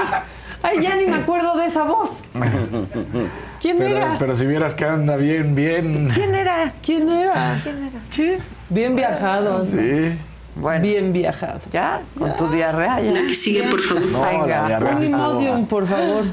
ay, 0.61 0.83
ya 0.83 0.95
ni 0.95 1.07
me 1.07 1.15
acuerdo 1.17 1.57
de 1.57 1.65
esa 1.65 1.81
voz. 1.81 2.11
¿Quién 3.59 3.77
pero, 3.79 3.97
era? 3.97 4.17
pero 4.19 4.35
si 4.35 4.45
vieras 4.45 4.75
que 4.75 4.85
anda 4.85 5.15
bien, 5.15 5.55
bien. 5.55 6.09
¿Quién 6.13 6.35
era? 6.35 6.73
¿Quién 6.83 7.09
era? 7.09 7.59
¿Quién 7.63 7.87
era? 7.87 7.99
Sí. 8.11 8.33
Bien 8.69 8.95
viajado. 8.95 9.65
Sí. 9.65 10.21
Bueno. 10.55 10.83
Bien 10.83 11.13
viajado. 11.13 11.59
¿Ya? 11.71 12.01
¿Con 12.17 12.35
tu 12.37 12.47
diarrea? 12.47 12.99
Ya. 12.99 13.11
La 13.11 13.21
que 13.21 13.33
sigue, 13.35 13.63
por 13.63 13.79
favor. 13.81 14.05
No, 14.07 14.21
la 14.21 14.29
Venga. 14.31 14.67
diarrea 14.67 14.97
sí 14.97 15.05
Un 15.07 15.13
estuvo- 15.13 15.31
Imodium, 15.31 15.65
por 15.65 15.87
favor. 15.87 16.25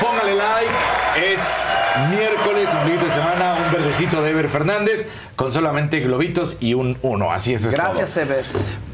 Póngale 0.00 0.34
like. 0.34 0.72
Es 1.32 1.40
miércoles, 2.10 2.68
un 2.72 2.84
globito 2.84 3.04
de 3.04 3.10
semana, 3.10 3.54
un 3.66 3.72
verdecito 3.72 4.22
de 4.22 4.30
Ever 4.30 4.48
Fernández 4.48 5.08
con 5.36 5.52
solamente 5.52 6.00
globitos 6.00 6.56
y 6.60 6.74
un 6.74 6.96
uno. 7.02 7.30
Así 7.32 7.52
es. 7.54 7.60
eso 7.62 7.68
es 7.70 7.74
Gracias, 7.76 8.10
todo. 8.14 8.22
Ever. 8.24 8.44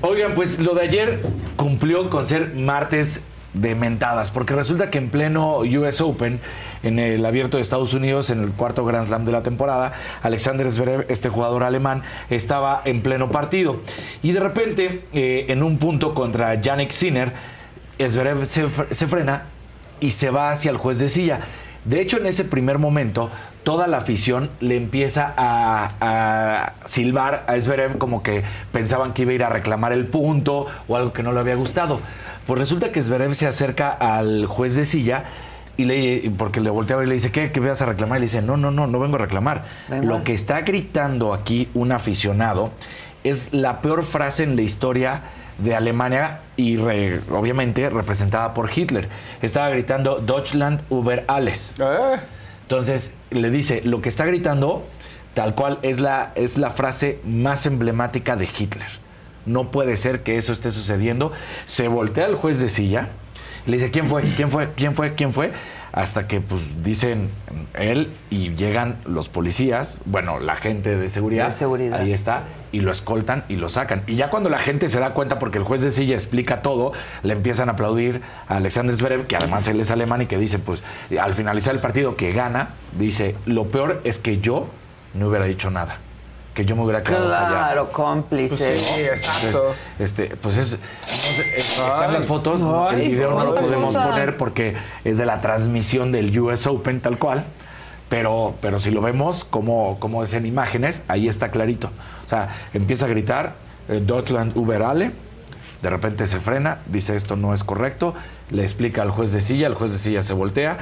Oigan, 0.02 0.32
pues 0.35 0.59
lo 0.59 0.74
de 0.74 0.82
ayer 0.82 1.20
cumplió 1.56 2.10
con 2.10 2.27
ser 2.27 2.55
martes 2.55 3.23
de 3.54 3.74
mentadas, 3.74 4.30
porque 4.30 4.54
resulta 4.54 4.90
que 4.90 4.98
en 4.98 5.10
pleno 5.10 5.58
US 5.58 6.00
Open, 6.00 6.40
en 6.82 6.98
el 6.98 7.24
abierto 7.24 7.56
de 7.56 7.62
Estados 7.62 7.94
Unidos, 7.94 8.30
en 8.30 8.42
el 8.42 8.50
cuarto 8.52 8.84
Grand 8.84 9.06
Slam 9.06 9.24
de 9.24 9.32
la 9.32 9.42
temporada, 9.42 9.92
Alexander 10.22 10.70
Zverev, 10.70 11.06
este 11.08 11.28
jugador 11.28 11.64
alemán, 11.64 12.02
estaba 12.30 12.82
en 12.84 13.02
pleno 13.02 13.30
partido. 13.30 13.80
Y 14.22 14.32
de 14.32 14.40
repente, 14.40 15.04
eh, 15.12 15.46
en 15.48 15.62
un 15.62 15.78
punto 15.78 16.14
contra 16.14 16.54
Yannick 16.60 16.90
Sinner, 16.90 17.32
Zverev 17.98 18.44
se, 18.44 18.68
se 18.90 19.06
frena 19.06 19.44
y 20.00 20.10
se 20.10 20.30
va 20.30 20.50
hacia 20.50 20.70
el 20.70 20.76
juez 20.76 20.98
de 20.98 21.08
silla. 21.08 21.40
De 21.84 22.00
hecho, 22.00 22.18
en 22.18 22.26
ese 22.26 22.44
primer 22.44 22.78
momento, 22.78 23.30
toda 23.64 23.86
la 23.86 23.98
afición 23.98 24.50
le 24.60 24.76
empieza 24.76 25.32
a, 25.36 25.92
a 26.00 26.72
silbar 26.84 27.44
a 27.48 27.58
Zverev 27.58 27.98
como 27.98 28.22
que 28.22 28.44
pensaban 28.72 29.14
que 29.14 29.22
iba 29.22 29.32
a 29.32 29.34
ir 29.34 29.44
a 29.44 29.48
reclamar 29.48 29.92
el 29.92 30.06
punto 30.06 30.66
o 30.86 30.96
algo 30.96 31.12
que 31.12 31.22
no 31.22 31.32
le 31.32 31.40
había 31.40 31.54
gustado. 31.54 32.00
Pues 32.48 32.58
resulta 32.58 32.90
que 32.90 33.00
Zverev 33.02 33.34
se 33.34 33.46
acerca 33.46 33.90
al 33.90 34.46
juez 34.46 34.74
de 34.74 34.84
silla 34.84 35.24
y 35.76 35.84
le, 35.84 36.30
porque 36.36 36.60
le 36.60 36.70
volteaba 36.70 37.04
y 37.04 37.06
le 37.06 37.12
dice, 37.14 37.30
¿qué? 37.30 37.52
¿Qué 37.52 37.60
vas 37.60 37.82
a 37.82 37.86
reclamar? 37.86 38.16
Y 38.18 38.20
le 38.20 38.26
dice, 38.26 38.40
no, 38.42 38.56
no, 38.56 38.70
no, 38.70 38.86
no 38.86 38.98
vengo 38.98 39.16
a 39.16 39.18
reclamar. 39.18 39.66
Venga. 39.88 40.04
Lo 40.06 40.24
que 40.24 40.32
está 40.32 40.62
gritando 40.62 41.34
aquí 41.34 41.68
un 41.74 41.92
aficionado 41.92 42.70
es 43.22 43.52
la 43.52 43.82
peor 43.82 44.02
frase 44.02 44.44
en 44.44 44.56
la 44.56 44.62
historia 44.62 45.20
de 45.58 45.76
Alemania 45.76 46.40
y 46.56 46.78
re- 46.78 47.20
obviamente 47.30 47.90
representada 47.90 48.54
por 48.54 48.70
Hitler. 48.76 49.10
Estaba 49.42 49.68
gritando 49.68 50.18
Deutschland 50.18 50.80
über 50.90 51.24
alles. 51.28 51.74
Entonces 52.62 53.12
le 53.30 53.50
dice, 53.50 53.82
lo 53.84 54.00
que 54.00 54.08
está 54.08 54.24
gritando 54.24 54.86
tal 55.34 55.54
cual 55.54 55.78
es 55.82 56.00
la, 56.00 56.32
es 56.34 56.56
la 56.58 56.70
frase 56.70 57.20
más 57.26 57.66
emblemática 57.66 58.36
de 58.36 58.48
Hitler. 58.58 58.88
No 59.48 59.70
puede 59.70 59.96
ser 59.96 60.22
que 60.22 60.36
eso 60.36 60.52
esté 60.52 60.70
sucediendo. 60.70 61.32
Se 61.64 61.88
voltea 61.88 62.26
el 62.26 62.36
juez 62.36 62.60
de 62.60 62.68
silla 62.68 63.08
le 63.68 63.76
dice, 63.76 63.90
¿quién 63.90 64.06
fue? 64.08 64.22
¿Quién 64.34 64.48
fue? 64.48 64.70
¿Quién 64.74 64.94
fue? 64.94 65.14
¿Quién 65.14 65.30
fue? 65.30 65.52
Hasta 65.92 66.26
que 66.26 66.40
pues 66.40 66.62
dicen 66.82 67.28
él 67.74 68.10
y 68.30 68.54
llegan 68.54 68.96
los 69.04 69.28
policías, 69.28 70.00
bueno, 70.06 70.40
la 70.40 70.56
gente 70.56 70.96
de 70.96 71.10
seguridad, 71.10 71.46
De 71.48 71.52
seguridad. 71.52 72.00
ahí 72.00 72.12
está, 72.12 72.44
y 72.72 72.80
lo 72.80 72.90
escoltan 72.90 73.44
y 73.48 73.56
lo 73.56 73.68
sacan. 73.68 74.04
Y 74.06 74.16
ya 74.16 74.30
cuando 74.30 74.48
la 74.48 74.58
gente 74.58 74.88
se 74.88 75.00
da 75.00 75.12
cuenta, 75.12 75.38
porque 75.38 75.58
el 75.58 75.64
juez 75.64 75.82
de 75.82 75.90
silla 75.90 76.14
explica 76.14 76.62
todo, 76.62 76.92
le 77.22 77.34
empiezan 77.34 77.68
a 77.68 77.72
aplaudir 77.72 78.22
a 78.48 78.56
Alexander 78.56 78.96
Zverev, 78.96 79.26
que 79.26 79.36
además 79.36 79.68
él 79.68 79.80
es 79.80 79.90
alemán 79.90 80.22
y 80.22 80.26
que 80.26 80.38
dice, 80.38 80.58
pues, 80.58 80.82
al 81.20 81.34
finalizar 81.34 81.74
el 81.74 81.80
partido 81.80 82.16
que 82.16 82.32
gana, 82.32 82.70
dice, 82.98 83.34
lo 83.44 83.66
peor 83.66 84.00
es 84.04 84.18
que 84.18 84.38
yo 84.38 84.68
no 85.12 85.28
hubiera 85.28 85.44
dicho 85.44 85.70
nada. 85.70 85.98
Que 86.59 86.64
yo 86.64 86.74
me 86.74 86.82
hubiera 86.82 87.05
quedado 87.05 87.30
callado. 87.30 87.48
Claro, 87.55 87.93
cómplice. 87.93 88.56
Pues 88.66 88.80
sí, 88.80 89.01
exacto. 89.02 89.76
Este, 90.01 90.24
pues 90.43 90.56
es, 90.56 90.72
no 90.72 91.06
sé, 91.06 91.56
es- 91.56 91.78
están 91.78 92.12
las 92.12 92.26
fotos, 92.26 92.60
Ay, 92.90 93.02
el 93.05 93.10
video 93.12 93.30
no 93.30 93.44
lo 93.44 93.55
podemos 93.55 93.94
cosa. 93.94 94.09
poner 94.09 94.36
porque 94.36 94.74
es 95.05 95.18
de 95.18 95.24
la 95.26 95.40
transmisión 95.40 96.10
del 96.10 96.36
US 96.40 96.66
Open 96.66 96.98
tal 97.01 97.16
cual, 97.16 97.44
pero, 98.09 98.56
pero 98.60 98.80
si 98.80 98.90
lo 98.90 99.01
vemos 99.01 99.44
como, 99.44 100.01
como 100.01 100.24
es 100.24 100.32
en 100.32 100.47
imágenes, 100.47 101.05
ahí 101.06 101.28
está 101.28 101.52
clarito. 101.52 101.90
O 102.26 102.28
sea, 102.28 102.48
empieza 102.74 103.06
a 103.06 103.09
gritar 103.09 103.55
eh, 103.89 104.02
Deutschland 104.05 104.56
über 104.56 104.82
alle, 104.82 105.12
de 105.80 105.90
repente 105.90 106.26
se 106.26 106.40
frena, 106.40 106.78
dice 106.86 107.14
esto 107.14 107.36
no 107.36 107.55
es 107.55 107.62
correcto, 107.62 108.14
le 108.51 108.64
explica 108.64 109.02
al 109.02 109.10
juez 109.12 109.30
de 109.30 109.40
silla, 109.40 109.68
el 109.68 109.74
juez 109.74 109.93
de 109.93 109.98
silla 109.98 110.22
se 110.22 110.32
voltea 110.35 110.78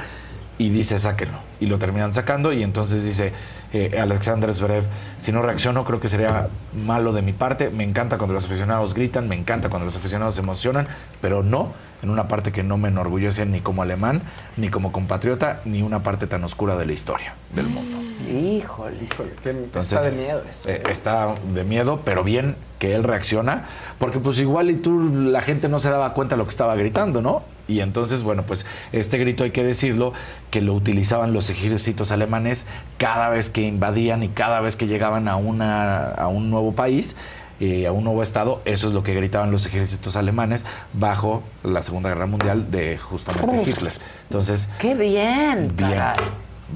y 0.57 0.69
dice 0.69 0.99
sáquenlo. 0.99 1.37
Y 1.59 1.67
lo 1.67 1.77
terminan 1.77 2.13
sacando 2.13 2.53
y 2.53 2.63
entonces 2.63 3.03
dice 3.03 3.33
eh, 3.73 3.97
Alexander 3.99 4.53
Zverev, 4.53 4.85
si 5.17 5.31
no 5.31 5.41
reacciono 5.41 5.83
creo 5.85 5.99
que 5.99 6.07
sería 6.07 6.49
malo 6.73 7.13
de 7.13 7.21
mi 7.21 7.33
parte. 7.33 7.69
Me 7.69 7.83
encanta 7.83 8.17
cuando 8.17 8.33
los 8.33 8.45
aficionados 8.45 8.93
gritan, 8.93 9.27
me 9.27 9.35
encanta 9.35 9.69
cuando 9.69 9.85
los 9.85 9.95
aficionados 9.95 10.35
se 10.35 10.41
emocionan, 10.41 10.87
pero 11.21 11.43
no 11.43 11.73
en 12.03 12.09
una 12.09 12.27
parte 12.27 12.51
que 12.51 12.63
no 12.63 12.77
me 12.77 12.89
enorgullece 12.89 13.45
ni 13.45 13.61
como 13.61 13.81
alemán, 13.81 14.21
ni 14.55 14.69
como 14.69 14.91
compatriota, 14.91 15.61
ni 15.65 15.81
una 15.81 16.03
parte 16.03 16.27
tan 16.27 16.43
oscura 16.43 16.75
de 16.75 16.85
la 16.85 16.93
historia 16.93 17.33
del 17.53 17.67
mundo. 17.67 17.97
Híjole. 18.29 18.97
Entonces, 19.45 19.93
está 19.93 20.09
de 20.09 20.15
miedo 20.15 20.41
eso. 20.49 20.69
eh, 20.69 20.83
está 20.89 21.33
de 21.53 21.63
miedo, 21.63 22.01
pero 22.03 22.23
bien 22.23 22.55
que 22.79 22.93
él 22.93 23.03
reacciona, 23.03 23.65
porque 23.97 24.19
pues 24.19 24.37
igual 24.39 24.69
y 24.69 24.75
tú, 24.75 25.09
la 25.09 25.41
gente 25.41 25.67
no 25.69 25.79
se 25.79 25.89
daba 25.89 26.13
cuenta 26.13 26.35
de 26.35 26.39
lo 26.39 26.43
que 26.45 26.51
estaba 26.51 26.75
gritando, 26.75 27.21
¿no? 27.21 27.41
Y 27.67 27.81
entonces, 27.81 28.21
bueno, 28.23 28.43
pues 28.43 28.65
este 28.91 29.17
grito 29.17 29.43
hay 29.43 29.51
que 29.51 29.63
decirlo, 29.63 30.13
que 30.51 30.61
lo 30.61 30.73
utilizaban 30.73 31.33
los 31.33 31.49
ejércitos 31.49 32.11
alemanes 32.11 32.65
cada 32.97 33.29
vez 33.29 33.49
que 33.49 33.61
invadían 33.61 34.23
y 34.23 34.29
cada 34.29 34.61
vez 34.61 34.75
que 34.75 34.87
llegaban 34.87 35.27
a, 35.27 35.35
una, 35.35 36.11
a 36.11 36.27
un 36.27 36.49
nuevo 36.49 36.73
país. 36.73 37.15
Eh, 37.59 37.87
a 37.87 37.91
un 37.91 38.03
nuevo 38.03 38.21
estado, 38.23 38.61
eso 38.65 38.87
es 38.87 38.93
lo 38.93 39.03
que 39.03 39.13
gritaban 39.13 39.51
los 39.51 39.65
ejércitos 39.65 40.15
alemanes 40.15 40.63
bajo 40.93 41.43
la 41.63 41.81
Segunda 41.81 42.09
Guerra 42.09 42.25
Mundial 42.27 42.69
de 42.71 42.97
justamente 42.97 43.59
Uf. 43.61 43.67
Hitler. 43.67 43.93
Entonces, 44.29 44.67
Qué 44.79 44.93
bien, 44.95 45.73
bien, 45.75 45.89
caray. 45.97 46.17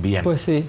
bien. 0.02 0.24
Pues 0.24 0.42
sí. 0.42 0.66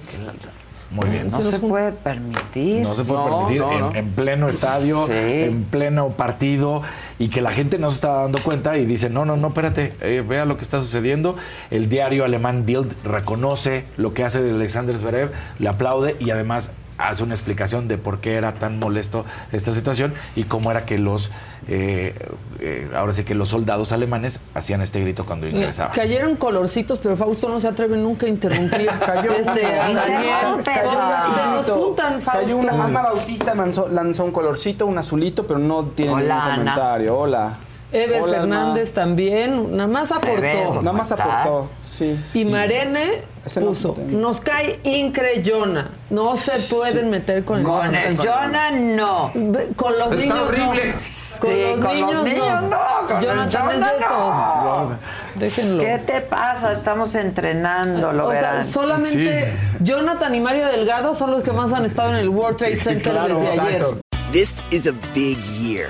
Muy 0.91 1.09
bien. 1.09 1.27
No 1.29 1.41
se 1.41 1.57
puede 1.57 1.91
permitir. 1.91 2.83
No 2.83 2.93
se 2.93 3.03
puede 3.03 3.19
No, 3.21 3.37
permitir 3.39 3.61
no, 3.61 3.71
en, 3.73 3.79
no. 3.79 3.95
en 3.95 4.09
pleno 4.11 4.47
estadio, 4.47 5.07
Sí. 5.07 5.13
en 5.15 5.63
pleno 5.63 6.09
partido, 6.09 6.83
y 7.17 7.29
que 7.29 7.41
la 7.41 7.51
gente 7.51 7.79
no 7.79 7.89
se 7.89 7.95
estaba 7.95 8.21
dando 8.21 8.37
cuenta 8.43 8.77
y 8.77 8.85
dice, 8.85 9.09
no, 9.09 9.25
no, 9.25 9.35
no, 9.35 9.47
espérate, 9.47 9.93
eh, 10.01 10.23
vea 10.27 10.45
lo 10.45 10.55
que 10.57 10.61
está 10.61 10.79
sucediendo. 10.81 11.35
El 11.71 11.89
diario 11.89 12.25
alemán 12.25 12.67
Bild 12.67 12.93
reconoce 13.03 13.85
lo 13.97 14.13
que 14.13 14.23
hace 14.23 14.43
de 14.43 14.51
Alexander 14.51 14.95
Zverev, 14.95 15.31
le 15.57 15.67
aplaude 15.69 16.15
y 16.19 16.29
además 16.29 16.71
hace 17.07 17.23
una 17.23 17.33
explicación 17.33 17.87
de 17.87 17.97
por 17.97 18.19
qué 18.19 18.35
era 18.35 18.53
tan 18.55 18.79
molesto 18.79 19.25
esta 19.51 19.71
situación 19.71 20.13
y 20.35 20.43
cómo 20.43 20.71
era 20.71 20.85
que 20.85 20.97
los, 20.97 21.31
eh, 21.67 22.15
eh, 22.59 22.89
ahora 22.95 23.13
sí 23.13 23.23
que 23.23 23.35
los 23.35 23.49
soldados 23.49 23.91
alemanes 23.91 24.39
hacían 24.53 24.81
este 24.81 24.99
grito 25.01 25.25
cuando 25.25 25.47
ingresaban. 25.47 25.93
Cayeron 25.93 26.35
colorcitos, 26.35 26.99
pero 26.99 27.15
Fausto 27.17 27.49
no 27.49 27.59
se 27.59 27.67
atreve 27.67 27.97
nunca 27.97 28.25
a 28.25 28.29
interrumpir 28.29 28.81
este, 29.39 29.65
a 29.65 29.91
Daniel. 29.93 30.63
Cayó 30.63 30.89
un 30.89 30.95
Se 31.35 31.41
nos 31.41 31.69
azulito. 31.69 31.85
juntan, 31.85 32.21
Fausto. 32.21 32.41
Cayó 32.41 32.57
una 32.57 32.83
Ana 32.83 33.01
Bautista 33.01 33.53
lanzó, 33.55 33.87
lanzó 33.89 34.25
un 34.25 34.31
colorcito, 34.31 34.85
un 34.85 34.97
azulito, 34.97 35.45
pero 35.45 35.59
no 35.59 35.85
tiene 35.87 36.13
Hola, 36.13 36.21
ningún 36.21 36.31
Ana. 36.31 36.55
comentario. 36.73 37.17
Hola. 37.17 37.57
Ever 37.91 38.21
Hola, 38.23 38.33
Fernández 38.39 38.91
también, 38.91 39.77
nada 39.77 39.87
más 39.87 40.11
aportó. 40.11 40.41
Bebé, 40.41 40.63
¿cómo 40.65 40.81
Nada 40.81 40.97
más 40.97 41.11
aportó, 41.11 41.69
sí. 41.83 42.19
Y 42.33 42.43
Marene 42.45 43.21
No 43.59 43.65
puso, 43.67 43.95
nos 44.07 44.39
cae 44.39 44.79
increyona. 44.83 45.89
No 46.09 46.37
se 46.37 46.73
pueden 46.73 47.09
meter 47.09 47.43
con 47.43 47.59
el 47.59 47.65
Con 47.65 47.93
el 47.93 48.17
Jonah 48.17 48.71
no. 48.71 49.33
Con 49.75 49.99
los 49.99 50.13
Está 50.13 50.33
niños 50.33 50.47
horrible. 50.47 50.85
no. 50.87 50.93
Con 50.93 51.01
Sí, 51.01 51.61
los 51.61 51.79
con 51.79 51.83
los 51.83 51.93
niños 51.95 52.23
niños 52.23 52.47
no. 52.47 52.61
no, 52.69 52.77
con 53.07 53.17
el 53.17 53.23
Jonathan 53.25 53.71
es 53.71 53.79
de 53.81 53.97
esos. 53.97 54.09
no. 54.09 54.97
Déjenlo. 55.35 55.83
¿Qué 55.83 55.97
te 56.05 56.21
pasa? 56.21 56.71
Estamos 56.71 57.15
entrenando, 57.15 58.13
lo 58.13 58.27
o 58.27 58.31
sea, 58.31 58.41
verán. 58.51 58.65
solamente 58.65 59.53
Jonathan 59.81 60.33
y 60.35 60.39
Mario 60.39 60.67
Delgado 60.67 61.13
son 61.13 61.31
los 61.31 61.43
que 61.43 61.51
más 61.51 61.73
han 61.73 61.83
estado 61.85 62.11
en 62.11 62.15
el 62.17 62.29
World 62.29 62.57
Trade 62.57 62.79
Center 62.81 63.13
desde 63.23 63.59
ayer. 63.59 63.85
This 64.31 64.65
is 64.71 64.87
a 64.87 64.93
big 65.13 65.37
year. 65.59 65.89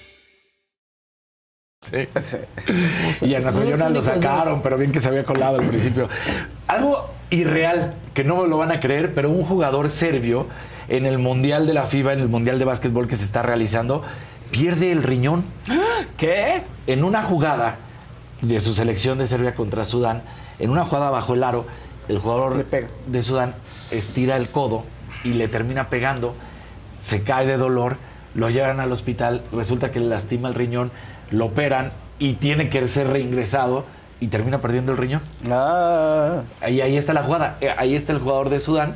Sí. 1.81 2.07
Y 3.25 3.33
a 3.33 3.39
Nazoyona 3.39 3.89
lo 3.89 4.03
sacaron, 4.03 4.61
pero 4.61 4.77
bien 4.77 4.91
que 4.91 4.99
se 4.99 5.09
había 5.09 5.25
colado 5.25 5.59
al 5.59 5.67
principio. 5.67 6.07
Algo 6.67 7.09
irreal, 7.31 7.95
que 8.13 8.23
no 8.23 8.43
me 8.43 8.47
lo 8.47 8.57
van 8.57 8.71
a 8.71 8.79
creer, 8.79 9.15
pero 9.15 9.31
un 9.31 9.43
jugador 9.43 9.89
serbio 9.89 10.45
en 10.89 11.07
el 11.07 11.17
Mundial 11.17 11.65
de 11.65 11.73
la 11.73 11.85
FIBA, 11.85 12.13
en 12.13 12.19
el 12.19 12.29
Mundial 12.29 12.59
de 12.59 12.65
Básquetbol 12.65 13.07
que 13.07 13.15
se 13.15 13.23
está 13.23 13.41
realizando, 13.41 14.03
pierde 14.51 14.91
el 14.91 15.01
riñón. 15.01 15.43
¿Qué? 16.17 16.61
En 16.85 17.03
una 17.03 17.23
jugada 17.23 17.77
de 18.41 18.59
su 18.59 18.73
selección 18.73 19.17
de 19.17 19.25
Serbia 19.25 19.55
contra 19.55 19.83
Sudán, 19.83 20.21
en 20.59 20.69
una 20.69 20.85
jugada 20.85 21.09
bajo 21.09 21.33
el 21.33 21.43
aro, 21.43 21.65
el 22.07 22.19
jugador 22.19 22.63
de 22.63 23.21
Sudán 23.21 23.55
estira 23.91 24.37
el 24.37 24.49
codo 24.49 24.83
y 25.23 25.33
le 25.33 25.47
termina 25.47 25.89
pegando, 25.89 26.35
se 27.01 27.23
cae 27.23 27.47
de 27.47 27.57
dolor, 27.57 27.97
lo 28.35 28.49
llevan 28.49 28.79
al 28.79 28.91
hospital, 28.91 29.43
resulta 29.51 29.91
que 29.91 29.99
le 29.99 30.07
lastima 30.07 30.47
el 30.47 30.55
riñón, 30.55 30.91
lo 31.31 31.45
operan 31.47 31.91
y 32.19 32.33
tiene 32.33 32.69
que 32.69 32.87
ser 32.87 33.07
reingresado 33.07 33.85
y 34.19 34.27
termina 34.27 34.61
perdiendo 34.61 34.91
el 34.91 34.99
riñón. 34.99 35.21
Ahí, 36.61 36.79
ahí 36.79 36.95
está 36.95 37.13
la 37.13 37.23
jugada. 37.23 37.57
Eh, 37.59 37.73
Ahí 37.75 37.95
está 37.95 38.13
el 38.13 38.19
jugador 38.19 38.49
de 38.49 38.59
Sudán. 38.59 38.95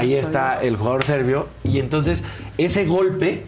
Ahí 0.00 0.14
está 0.14 0.60
el 0.60 0.76
jugador 0.76 1.04
serbio. 1.04 1.48
Y 1.64 1.78
entonces 1.78 2.22
ese 2.58 2.84
golpe 2.84 3.46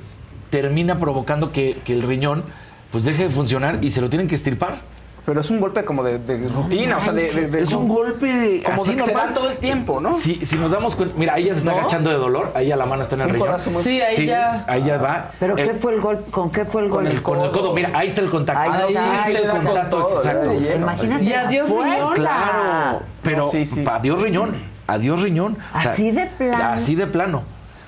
termina 0.49 0.99
provocando 0.99 1.53
que, 1.53 1.77
que 1.85 1.93
el 1.93 2.03
riñón 2.03 2.45
pues 2.91 3.05
deje 3.05 3.24
de 3.24 3.31
funcionar 3.31 3.85
y 3.85 3.91
se 3.91 4.01
lo 4.01 4.09
tienen 4.09 4.28
que 4.28 4.35
estirpar. 4.35 4.78
Pero 5.27 5.41
es 5.41 5.49
un 5.51 5.59
golpe 5.59 5.85
como 5.87 6.03
de, 6.03 6.19
de 6.19 6.49
rutina, 6.49 6.99
o 6.99 7.01
sea, 7.01 7.15
de, 7.15 7.31
de- 7.33 7.49
de- 7.49 7.63
es 7.63 7.73
un 7.73 7.89
golpe 7.89 8.27
de 8.27 8.63
como 8.63 8.75
así 8.83 8.91
de 8.91 8.97
que 8.99 9.03
se 9.05 9.13
da 9.13 9.33
todo 9.33 9.51
el 9.51 9.57
tiempo, 9.57 9.99
¿no? 9.99 10.19
Si, 10.19 10.45
si 10.45 10.57
nos 10.57 10.71
damos 10.71 10.95
cuenta, 10.97 11.15
mira, 11.19 11.33
ahí 11.33 11.45
ya 11.45 11.55
se 11.55 11.61
está 11.61 11.73
¿No? 11.73 11.79
agachando 11.79 12.11
de 12.11 12.17
dolor, 12.17 12.53
ahí 12.55 12.67
ya 12.69 12.77
la 12.77 12.85
mano 12.85 13.03
está 13.03 13.15
en 13.15 13.23
el 13.23 13.31
riñón. 13.31 13.59
Sí, 13.83 14.03
ahí 14.03 14.27
ya- 14.27 14.65
Ahí 14.69 14.85
ya 14.85 14.99
va. 14.99 15.31
¿Pero 15.41 15.57
El- 15.57 15.67
qué 15.67 15.75
fue 15.75 15.95
el 15.95 16.01
gol? 16.03 16.25
¿Con 16.31 16.51
qué 16.51 16.67
fue 16.67 16.83
el 16.83 16.89
con 16.91 17.05
gol? 17.05 17.13
el, 17.13 17.23
con 17.23 17.41
el 17.41 17.51
codo, 17.53 17.73
mira, 17.73 17.91
ahí 17.95 18.09
está 18.09 18.21
el 18.21 18.29
contacto. 18.29 18.61
Ahí 18.71 18.83
Ahí 18.83 18.89
está, 18.93 19.25
ahí 19.25 19.31
el 19.31 19.37
está 19.39 19.53
con 19.53 19.65
contacto, 19.65 19.97
todo, 19.97 20.17
exacto. 20.19 20.53
lleno. 20.61 20.77
Imagínate 20.77 21.25
Y 21.25 21.33
adiós 21.33 21.69
riñón. 21.71 22.15
Claro, 22.17 23.03
pero 23.23 23.39
No, 23.45 23.51
sí, 23.51 23.65
sí. 23.65 23.85
adiós 23.91 24.21
riñón, 24.21 24.55
adiós 24.87 25.23
riñón. 25.23 25.57
O 25.75 25.81
sea, 25.81 25.91
¿Así 25.93 26.11
de 26.11 26.27
plano? 26.27 26.65
Así 26.65 26.95
de 26.97 27.07
plano. 27.07 27.39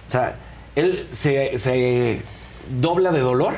O 0.08 0.10
sea, 0.10 0.36
él 0.74 1.06
se, 1.12 1.58
se 1.58 2.22
dobla 2.80 3.12
de 3.12 3.20
dolor, 3.20 3.52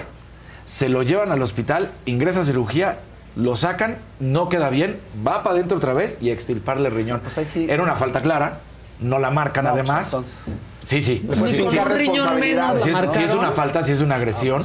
se 0.64 0.88
lo 0.88 1.04
llevan 1.04 1.30
al 1.30 1.42
hospital, 1.42 1.90
ingresa 2.06 2.40
a 2.40 2.44
cirugía, 2.44 2.98
lo 3.36 3.56
sacan, 3.56 3.98
no 4.20 4.48
queda 4.48 4.68
bien, 4.70 4.98
va 5.26 5.42
para 5.42 5.54
adentro 5.56 5.78
otra 5.78 5.92
vez 5.92 6.18
y 6.20 6.30
extirparle 6.30 6.88
el 6.88 6.94
riñón. 6.94 7.20
Era 7.68 7.82
una 7.82 7.94
falta 7.96 8.20
clara, 8.20 8.58
no 9.00 9.18
la 9.18 9.30
marcan 9.30 9.64
No, 9.64 9.70
pues, 9.72 9.82
además. 9.82 10.06
entonces- 10.06 10.42
Sí, 10.86 11.02
sí. 11.02 11.22
Pues 11.26 11.38
Sí, 11.38 11.44
sí, 11.50 11.56
sí, 11.70 11.76
sí, 11.98 12.02
sí. 12.22 12.30
Sí 12.82 12.90
es, 12.90 12.96
¿no? 12.96 13.10
sí 13.12 13.22
es 13.22 13.34
una 13.34 13.52
falta, 13.52 13.82
sí 13.82 13.92
es 13.92 14.00
una 14.00 14.14
agresión. 14.16 14.64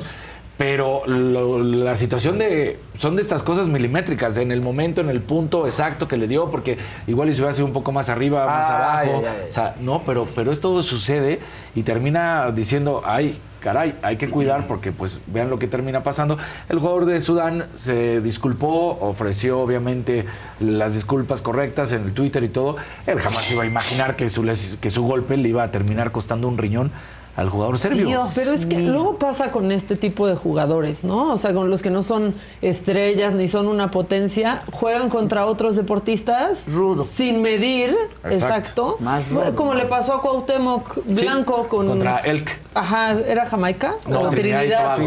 Pero 0.57 1.01
lo- 1.07 1.63
la 1.63 1.95
situación 1.95 2.38
de. 2.38 2.80
Son 2.99 3.15
de 3.15 3.23
estas 3.23 3.41
cosas 3.41 3.67
milimétricas, 3.67 4.38
en 4.38 4.51
el 4.51 4.61
momento, 4.61 5.01
en 5.01 5.09
el 5.09 5.19
punto 5.21 5.65
exacto 5.65 6.07
que 6.07 6.15
le 6.15 6.27
dio, 6.27 6.51
porque 6.51 6.77
igual 7.07 7.30
y 7.30 7.34
se 7.34 7.41
hubiera 7.41 7.53
sido 7.53 7.65
un 7.65 7.73
poco 7.73 7.91
más 7.91 8.07
arriba, 8.09 8.45
más 8.45 8.69
abajo. 8.69 9.21
O 9.49 9.53
sea, 9.53 9.75
no, 9.81 10.03
pero, 10.05 10.27
pero 10.35 10.51
esto 10.51 10.84
sucede 10.84 11.39
y 11.73 11.81
termina 11.81 12.51
diciendo, 12.51 13.01
ay, 13.03 13.39
caray, 13.61 13.95
hay 14.03 14.17
que 14.17 14.30
cuidar 14.30 14.67
porque 14.67 14.91
pues 14.91 15.21
vean 15.25 15.49
lo 15.49 15.57
que 15.57 15.67
termina 15.67 16.03
pasando. 16.03 16.38
El 16.69 16.77
jugador 16.77 17.05
de 17.05 17.19
Sudán 17.19 17.65
se 17.73 18.21
disculpó, 18.21 18.99
ofreció 19.01 19.59
obviamente 19.59 20.25
las 20.59 20.93
disculpas 20.93 21.41
correctas 21.41 21.93
en 21.93 22.03
el 22.03 22.13
Twitter 22.13 22.43
y 22.43 22.49
todo. 22.49 22.75
Él 23.07 23.19
jamás 23.19 23.49
iba 23.51 23.63
a 23.63 23.65
imaginar 23.65 24.15
que 24.15 24.30
su, 24.30 24.43
les- 24.43 24.77
que 24.80 24.91
su 24.91 25.03
golpe 25.03 25.35
le 25.35 25.49
iba 25.49 25.63
a 25.63 25.71
terminar 25.71 26.11
costando 26.11 26.47
un 26.47 26.59
riñón 26.59 26.91
al 27.35 27.49
jugador 27.49 27.80
serbio. 27.80 28.27
Pero 28.35 28.51
es 28.51 28.65
que 28.68 28.80
luego 28.80 29.18
pasa 29.18 29.49
con 29.49 29.72
este 29.72 29.95
tipo 29.95 30.27
de 30.27 30.35
jugadores, 30.35 31.03
¿no? 31.03 31.34
O 31.34 31.38
sea, 31.39 31.51
con 31.53 31.69
los 31.69 31.81
que 31.81 31.89
no 31.89 32.03
son 32.03 32.35
estrellas 32.61 33.34
ni 33.34 33.47
son 33.47 33.68
una 33.68 33.89
potencia, 33.89 34.61
juegan 34.72 35.10
contra 35.10 35.45
otros 35.47 35.76
deportistas 35.76 36.65
Rudo. 36.68 37.03
sin 37.03 37.41
medir, 37.41 37.89
Exacto. 38.23 38.30
exacto. 38.35 38.97
Más 38.99 39.27
rudo. 39.30 39.55
Como 39.55 39.73
le 39.73 39.85
pasó 39.85 40.14
a 40.14 40.22
Cuauhtémoc 40.22 40.99
Blanco 41.05 41.68
con 41.68 41.88
Contra 41.88 42.19
Elk. 42.19 42.60
Ajá, 42.76 43.14
¿era 43.14 43.45
Jamaica? 43.47 43.95
No, 44.07 44.22
o 44.22 44.30
Trinidad. 44.30 44.97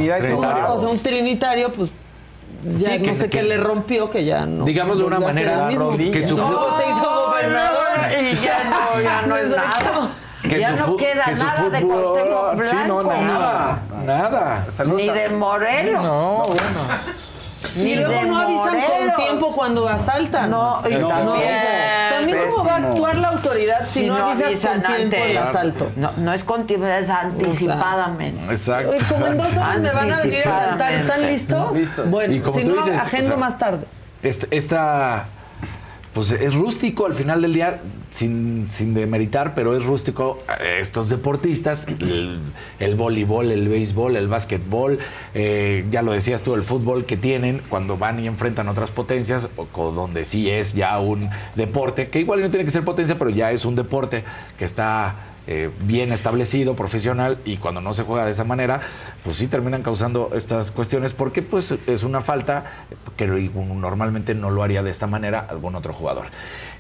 O 0.72 0.80
sea, 0.80 0.88
un 0.88 0.98
trinitario, 0.98 1.70
pues 1.72 1.90
ya 2.76 2.90
Sí, 2.94 2.98
no 2.98 3.04
que- 3.04 3.14
sé 3.14 3.24
que- 3.30 3.38
qué 3.38 3.42
le 3.44 3.56
rompió, 3.58 4.10
que 4.10 4.24
ya 4.24 4.44
no. 4.46 4.64
Digamos 4.64 4.98
de 4.98 5.04
una 5.04 5.20
manera 5.20 5.68
mismo. 5.68 5.96
que 5.96 6.22
su- 6.26 6.36
Luego 6.36 6.76
se 6.76 6.88
hizo 6.90 7.26
gobernador 7.26 7.86
y 8.32 8.34
ya 8.34 8.64
no, 8.64 9.00
ya 9.00 9.22
no 9.22 9.36
es 9.36 9.48
nada. 9.48 10.10
Que 10.48 10.60
ya 10.60 10.70
no 10.72 10.96
queda 10.96 11.24
que 11.24 11.34
nada 11.34 11.68
de 11.70 11.78
fútbol- 11.80 12.02
Cuauhtémoc 12.02 12.56
Blanco. 12.56 12.70
Sí, 12.70 12.76
no, 12.86 13.02
nada. 13.02 13.78
Nada. 14.04 14.66
Ni 14.86 15.08
de 15.08 15.28
Morelos. 15.30 16.02
No, 16.02 16.42
bueno. 16.46 16.80
Ni 17.74 17.82
Y 17.92 17.96
luego 17.96 18.12
de 18.12 18.22
no 18.26 18.38
avisan 18.38 18.64
Morelos. 18.78 19.14
con 19.16 19.24
tiempo 19.24 19.52
cuando 19.56 19.88
asaltan. 19.88 20.50
No, 20.50 20.80
y 20.88 20.94
No, 20.94 21.08
también, 21.08 21.34
o 21.34 21.38
sea, 21.38 22.08
también 22.10 22.38
cómo 22.50 22.64
va 22.64 22.72
a 22.72 22.76
actuar 22.76 23.16
la 23.16 23.28
autoridad 23.28 23.86
si, 23.88 24.06
no, 24.06 24.16
avisas 24.16 24.60
con 24.60 24.82
tiempo 24.82 25.16
el 25.16 25.38
asalto. 25.38 25.90
No, 25.96 26.12
no 26.16 26.32
es 26.32 26.44
con 26.44 26.66
tiempo, 26.66 26.86
es 26.86 27.08
anticipadamente. 27.10 28.52
Exacto. 28.52 28.90
Oye, 28.90 29.00
como 29.08 29.26
en 29.26 29.38
dos 29.38 29.56
horas 29.56 29.78
me 29.80 29.90
van 29.90 30.12
a 30.12 30.16
venir 30.18 30.46
a 30.48 30.58
asaltar, 30.58 30.92
¿están 30.92 31.26
listos? 31.26 31.72
Listos. 31.76 32.10
Bueno, 32.10 32.34
Y 32.34 32.40
como 32.40 32.58
si 32.58 32.64
tú 32.64 32.74
no, 32.76 32.84
dices, 32.84 33.00
agendo 33.00 33.28
o 33.28 33.30
sea, 33.30 33.36
más 33.38 33.58
tarde. 33.58 33.86
Este- 34.22 34.48
esta, 34.56 35.26
pues 36.16 36.30
es 36.30 36.54
rústico 36.54 37.04
al 37.04 37.12
final 37.12 37.42
del 37.42 37.52
día, 37.52 37.82
sin, 38.10 38.68
sin 38.70 38.94
demeritar, 38.94 39.54
pero 39.54 39.76
es 39.76 39.84
rústico 39.84 40.38
estos 40.80 41.10
deportistas, 41.10 41.86
el, 42.80 42.94
voleibol, 42.94 43.50
el 43.52 43.68
béisbol, 43.68 44.16
el 44.16 44.26
básquetbol, 44.26 44.98
eh, 45.34 45.84
ya 45.90 46.00
lo 46.00 46.12
decías 46.12 46.42
tú, 46.42 46.54
el 46.54 46.62
fútbol 46.62 47.04
que 47.04 47.18
tienen 47.18 47.60
cuando 47.68 47.98
van 47.98 48.18
y 48.24 48.26
enfrentan 48.28 48.66
otras 48.68 48.90
potencias, 48.90 49.50
o, 49.56 49.66
co- 49.66 49.92
donde 49.92 50.24
sí 50.24 50.48
es 50.50 50.72
ya 50.72 50.98
un 51.00 51.28
deporte, 51.54 52.08
que 52.08 52.20
igual 52.20 52.40
no 52.40 52.48
tiene 52.48 52.64
que 52.64 52.70
ser 52.70 52.82
potencia, 52.82 53.18
pero 53.18 53.28
ya 53.28 53.50
es 53.52 53.66
un 53.66 53.76
deporte 53.76 54.24
que 54.58 54.64
está 54.64 55.16
eh, 55.46 55.70
bien 55.84 56.12
establecido, 56.12 56.74
profesional, 56.74 57.38
y 57.44 57.58
cuando 57.58 57.80
no 57.80 57.94
se 57.94 58.02
juega 58.02 58.24
de 58.24 58.32
esa 58.32 58.44
manera, 58.44 58.80
pues 59.22 59.36
sí 59.36 59.46
terminan 59.46 59.82
causando 59.82 60.30
estas 60.34 60.72
cuestiones 60.72 61.12
porque 61.12 61.42
pues 61.42 61.74
es 61.86 62.02
una 62.02 62.20
falta 62.20 62.86
que 63.16 63.26
normalmente 63.26 64.34
no 64.34 64.50
lo 64.50 64.62
haría 64.62 64.82
de 64.82 64.90
esta 64.90 65.06
manera 65.06 65.46
algún 65.48 65.74
otro 65.74 65.92
jugador. 65.92 66.26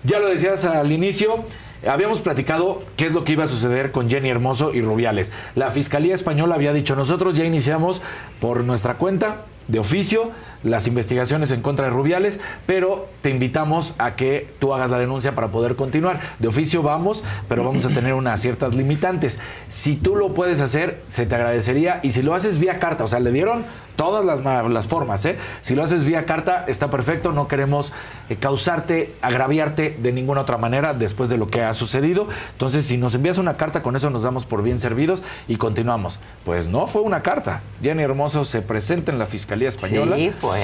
Ya 0.04 0.18
lo 0.18 0.28
decías 0.28 0.64
al 0.64 0.90
inicio, 0.92 1.44
habíamos 1.86 2.20
platicado 2.20 2.82
qué 2.96 3.06
es 3.06 3.12
lo 3.12 3.24
que 3.24 3.32
iba 3.32 3.44
a 3.44 3.48
suceder 3.48 3.92
con 3.92 4.10
Jenny 4.10 4.30
Hermoso 4.30 4.74
y 4.74 4.82
Rubiales. 4.82 5.32
La 5.54 5.70
Fiscalía 5.70 6.14
Española 6.14 6.54
había 6.54 6.72
dicho, 6.72 6.96
nosotros 6.96 7.36
ya 7.36 7.44
iniciamos 7.44 8.02
por 8.40 8.64
nuestra 8.64 8.94
cuenta 8.94 9.46
de 9.68 9.78
oficio 9.78 10.30
las 10.62 10.86
investigaciones 10.86 11.52
en 11.52 11.62
contra 11.62 11.86
de 11.86 11.92
Rubiales, 11.92 12.40
pero 12.66 13.08
te 13.22 13.30
invitamos 13.30 13.94
a 13.98 14.16
que 14.16 14.48
tú 14.58 14.74
hagas 14.74 14.90
la 14.90 14.98
denuncia 14.98 15.34
para 15.34 15.48
poder 15.48 15.76
continuar. 15.76 16.20
De 16.38 16.48
oficio 16.48 16.82
vamos, 16.82 17.24
pero 17.48 17.64
vamos 17.64 17.86
a 17.86 17.90
tener 17.90 18.14
unas 18.14 18.40
ciertas 18.40 18.74
limitantes. 18.74 19.40
Si 19.68 19.96
tú 19.96 20.16
lo 20.16 20.34
puedes 20.34 20.60
hacer, 20.60 21.02
se 21.06 21.26
te 21.26 21.34
agradecería. 21.34 22.00
Y 22.02 22.10
si 22.10 22.22
lo 22.22 22.34
haces 22.34 22.58
vía 22.58 22.78
carta, 22.78 23.04
o 23.04 23.08
sea, 23.08 23.20
le 23.20 23.30
dieron 23.30 23.64
todas 23.96 24.24
las, 24.24 24.42
ma- 24.42 24.62
las 24.62 24.86
formas, 24.86 25.24
¿eh? 25.26 25.36
Si 25.62 25.74
lo 25.74 25.82
haces 25.82 26.04
vía 26.04 26.26
carta, 26.26 26.64
está 26.68 26.90
perfecto. 26.90 27.32
No 27.32 27.48
queremos 27.48 27.92
eh, 28.28 28.36
causarte, 28.36 29.14
agraviarte 29.22 29.96
de 30.00 30.12
ninguna 30.12 30.42
otra 30.42 30.58
manera 30.58 30.94
después 30.94 31.28
de 31.28 31.38
lo 31.38 31.48
que 31.48 31.62
ha 31.62 31.72
sucedido. 31.74 32.28
Entonces, 32.52 32.84
si 32.86 32.96
nos 32.98 33.14
envías 33.14 33.38
una 33.38 33.56
carta, 33.56 33.82
con 33.82 33.96
eso 33.96 34.10
nos 34.10 34.22
damos 34.22 34.44
por 34.46 34.62
bien 34.62 34.78
servidos 34.78 35.22
y 35.48 35.56
continuamos. 35.56 36.20
Pues 36.44 36.68
no 36.68 36.86
fue 36.86 37.02
una 37.02 37.22
carta. 37.22 37.62
Jenny 37.82 38.02
Hermoso 38.02 38.44
se 38.44 38.62
presenta 38.62 39.10
en 39.10 39.18
la 39.18 39.26
Fiscalía 39.26 39.68
Española. 39.68 40.16
Sí, 40.16 40.30
fue. 40.30 40.60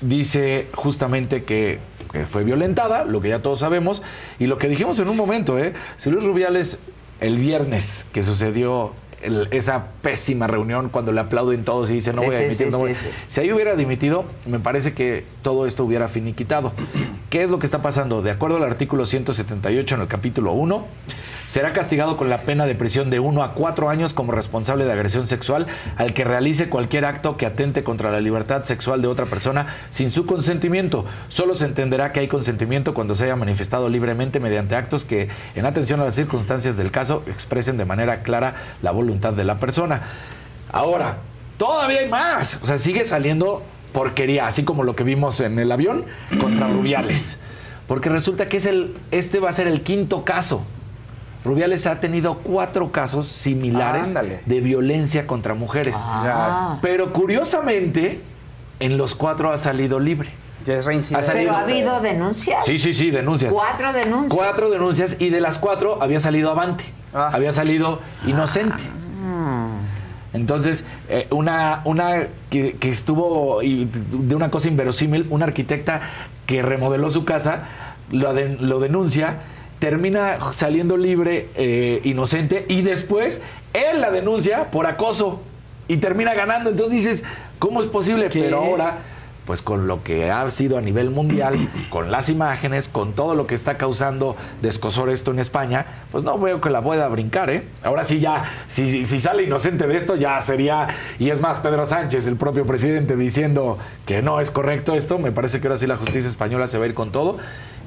Dice 0.00 0.68
justamente 0.74 1.44
que, 1.44 1.78
que 2.12 2.24
fue 2.24 2.42
violentada, 2.44 3.04
lo 3.04 3.20
que 3.20 3.28
ya 3.28 3.42
todos 3.42 3.60
sabemos, 3.60 4.02
y 4.38 4.46
lo 4.46 4.56
que 4.56 4.66
dijimos 4.68 4.98
en 4.98 5.08
un 5.10 5.16
momento, 5.16 5.58
¿eh? 5.58 5.74
Si 5.98 6.10
Luis 6.10 6.24
Rubiales, 6.24 6.78
el 7.20 7.36
viernes 7.36 8.06
que 8.12 8.22
sucedió 8.22 8.92
el- 9.22 9.48
esa 9.50 9.86
pésima 10.02 10.46
reunión, 10.46 10.88
cuando 10.88 11.12
le 11.12 11.20
aplauden 11.20 11.64
todos 11.64 11.90
y 11.90 11.94
dice 11.94 12.12
no 12.12 12.22
voy 12.22 12.34
a 12.34 12.38
dimitir, 12.40 12.66
sí, 12.66 12.72
no 12.72 12.78
voy". 12.78 12.94
sí, 12.94 13.06
sí. 13.06 13.24
Si 13.26 13.40
ahí 13.40 13.52
hubiera 13.52 13.74
dimitido, 13.76 14.24
me 14.46 14.58
parece 14.60 14.94
que 14.94 15.24
todo 15.42 15.66
esto 15.66 15.84
hubiera 15.84 16.08
finiquitado. 16.08 16.72
¿Qué 17.30 17.42
es 17.42 17.50
lo 17.50 17.58
que 17.58 17.66
está 17.66 17.82
pasando? 17.82 18.22
De 18.22 18.30
acuerdo 18.30 18.56
al 18.56 18.64
artículo 18.64 19.06
178 19.06 19.94
en 19.94 20.00
el 20.00 20.08
capítulo 20.08 20.52
1, 20.52 20.84
será 21.46 21.72
castigado 21.72 22.16
con 22.16 22.28
la 22.30 22.42
pena 22.42 22.64
de 22.66 22.74
prisión 22.74 23.10
de 23.10 23.18
1 23.20 23.42
a 23.42 23.54
4 23.54 23.88
años 23.90 24.14
como 24.14 24.32
responsable 24.32 24.84
de 24.84 24.92
agresión 24.92 25.26
sexual 25.26 25.66
al 25.96 26.14
que 26.14 26.24
realice 26.24 26.68
cualquier 26.68 27.04
acto 27.04 27.36
que 27.36 27.46
atente 27.46 27.82
contra 27.84 28.10
la 28.10 28.20
libertad 28.20 28.64
sexual 28.64 29.02
de 29.02 29.08
otra 29.08 29.26
persona 29.26 29.66
sin 29.90 30.10
su 30.10 30.26
consentimiento. 30.26 31.04
Solo 31.28 31.54
se 31.54 31.64
entenderá 31.66 32.12
que 32.12 32.20
hay 32.20 32.28
consentimiento 32.28 32.94
cuando 32.94 33.14
se 33.14 33.24
haya 33.24 33.36
manifestado 33.36 33.88
libremente 33.88 34.38
mediante 34.40 34.76
actos 34.76 35.04
que, 35.04 35.28
en 35.54 35.66
atención 35.66 36.00
a 36.00 36.04
las 36.04 36.14
circunstancias 36.14 36.76
del 36.76 36.90
caso, 36.90 37.22
expresen 37.26 37.76
de 37.76 37.84
manera 37.84 38.22
clara 38.22 38.54
la 38.82 38.90
voluntad 38.92 39.09
de 39.10 39.44
la 39.44 39.58
persona. 39.58 40.02
Ahora, 40.72 41.18
todavía 41.58 42.00
hay 42.00 42.08
más. 42.08 42.58
O 42.62 42.66
sea, 42.66 42.78
sigue 42.78 43.04
saliendo 43.04 43.62
porquería, 43.92 44.46
así 44.46 44.62
como 44.64 44.84
lo 44.84 44.94
que 44.94 45.04
vimos 45.04 45.40
en 45.40 45.58
el 45.58 45.72
avión 45.72 46.04
contra 46.40 46.68
Rubiales. 46.72 47.38
Porque 47.88 48.08
resulta 48.08 48.48
que 48.48 48.58
es 48.58 48.66
el, 48.66 48.96
este 49.10 49.40
va 49.40 49.48
a 49.50 49.52
ser 49.52 49.66
el 49.66 49.82
quinto 49.82 50.24
caso. 50.24 50.64
Rubiales 51.44 51.86
ha 51.86 52.00
tenido 52.00 52.38
cuatro 52.38 52.92
casos 52.92 53.26
similares 53.26 54.08
Ándale. 54.08 54.42
de 54.46 54.60
violencia 54.60 55.26
contra 55.26 55.54
mujeres. 55.54 55.96
Ah. 55.98 56.78
Pero 56.82 57.12
curiosamente, 57.12 58.20
en 58.78 58.96
los 58.98 59.14
cuatro 59.14 59.50
ha 59.50 59.56
salido 59.58 59.98
libre. 59.98 60.28
Ya 60.66 60.74
es 60.74 60.86
Ha 60.86 61.22
salido- 61.22 61.32
Pero 61.32 61.52
ha 61.56 61.60
habido 61.62 62.00
denuncias. 62.00 62.64
Sí, 62.66 62.78
sí, 62.78 62.92
sí, 62.92 63.10
denuncias. 63.10 63.52
Cuatro 63.52 63.92
denuncias. 63.94 64.32
Cuatro 64.36 64.70
denuncias 64.70 65.16
y 65.18 65.30
de 65.30 65.40
las 65.40 65.58
cuatro 65.58 66.02
había 66.02 66.20
salido 66.20 66.50
avante. 66.50 66.84
Ah. 67.14 67.30
Había 67.32 67.50
salido 67.52 68.00
inocente. 68.26 68.84
Entonces, 70.32 70.84
eh, 71.08 71.26
una, 71.30 71.82
una 71.84 72.28
que, 72.50 72.72
que 72.74 72.88
estuvo 72.88 73.62
y 73.62 73.88
de 73.92 74.34
una 74.36 74.50
cosa 74.50 74.68
inverosímil, 74.68 75.26
una 75.30 75.46
arquitecta 75.46 76.02
que 76.46 76.62
remodeló 76.62 77.10
su 77.10 77.24
casa, 77.24 77.64
lo, 78.10 78.32
de- 78.34 78.56
lo 78.60 78.78
denuncia, 78.80 79.38
termina 79.80 80.38
saliendo 80.52 80.96
libre, 80.96 81.48
eh, 81.56 82.00
inocente, 82.04 82.66
y 82.68 82.82
después 82.82 83.40
él 83.72 84.00
la 84.00 84.10
denuncia 84.10 84.70
por 84.70 84.86
acoso 84.86 85.40
y 85.88 85.96
termina 85.96 86.34
ganando. 86.34 86.70
Entonces 86.70 86.94
dices, 86.94 87.24
¿cómo 87.58 87.80
es 87.80 87.86
posible? 87.88 88.28
Pero 88.32 88.58
ahora 88.58 88.98
pues 89.50 89.62
con 89.62 89.88
lo 89.88 90.04
que 90.04 90.30
ha 90.30 90.48
sido 90.48 90.78
a 90.78 90.80
nivel 90.80 91.10
mundial, 91.10 91.56
con 91.90 92.12
las 92.12 92.28
imágenes, 92.28 92.88
con 92.88 93.14
todo 93.14 93.34
lo 93.34 93.48
que 93.48 93.56
está 93.56 93.76
causando 93.76 94.36
descosor 94.62 95.10
esto 95.10 95.32
en 95.32 95.40
España, 95.40 95.86
pues 96.12 96.22
no 96.22 96.38
veo 96.38 96.60
que 96.60 96.70
la 96.70 96.80
pueda 96.82 97.08
brincar, 97.08 97.50
¿eh? 97.50 97.64
Ahora 97.82 98.04
sí 98.04 98.20
ya, 98.20 98.44
si, 98.68 99.04
sale 99.04 99.42
inocente 99.42 99.88
de 99.88 99.96
esto, 99.96 100.14
ya 100.14 100.40
sería, 100.40 100.86
y 101.18 101.30
es 101.30 101.40
más, 101.40 101.58
Pedro 101.58 101.84
Sánchez, 101.84 102.28
el 102.28 102.36
propio 102.36 102.64
presidente, 102.64 103.16
diciendo 103.16 103.76
que 104.06 104.22
no 104.22 104.38
es 104.38 104.52
correcto 104.52 104.94
esto, 104.94 105.18
me 105.18 105.32
parece 105.32 105.60
que 105.60 105.66
ahora 105.66 105.78
sí 105.78 105.88
la 105.88 105.96
justicia 105.96 106.30
española 106.30 106.68
se 106.68 106.78
va 106.78 106.84
a 106.84 106.86
ir 106.86 106.94
con 106.94 107.10
todo. 107.10 107.38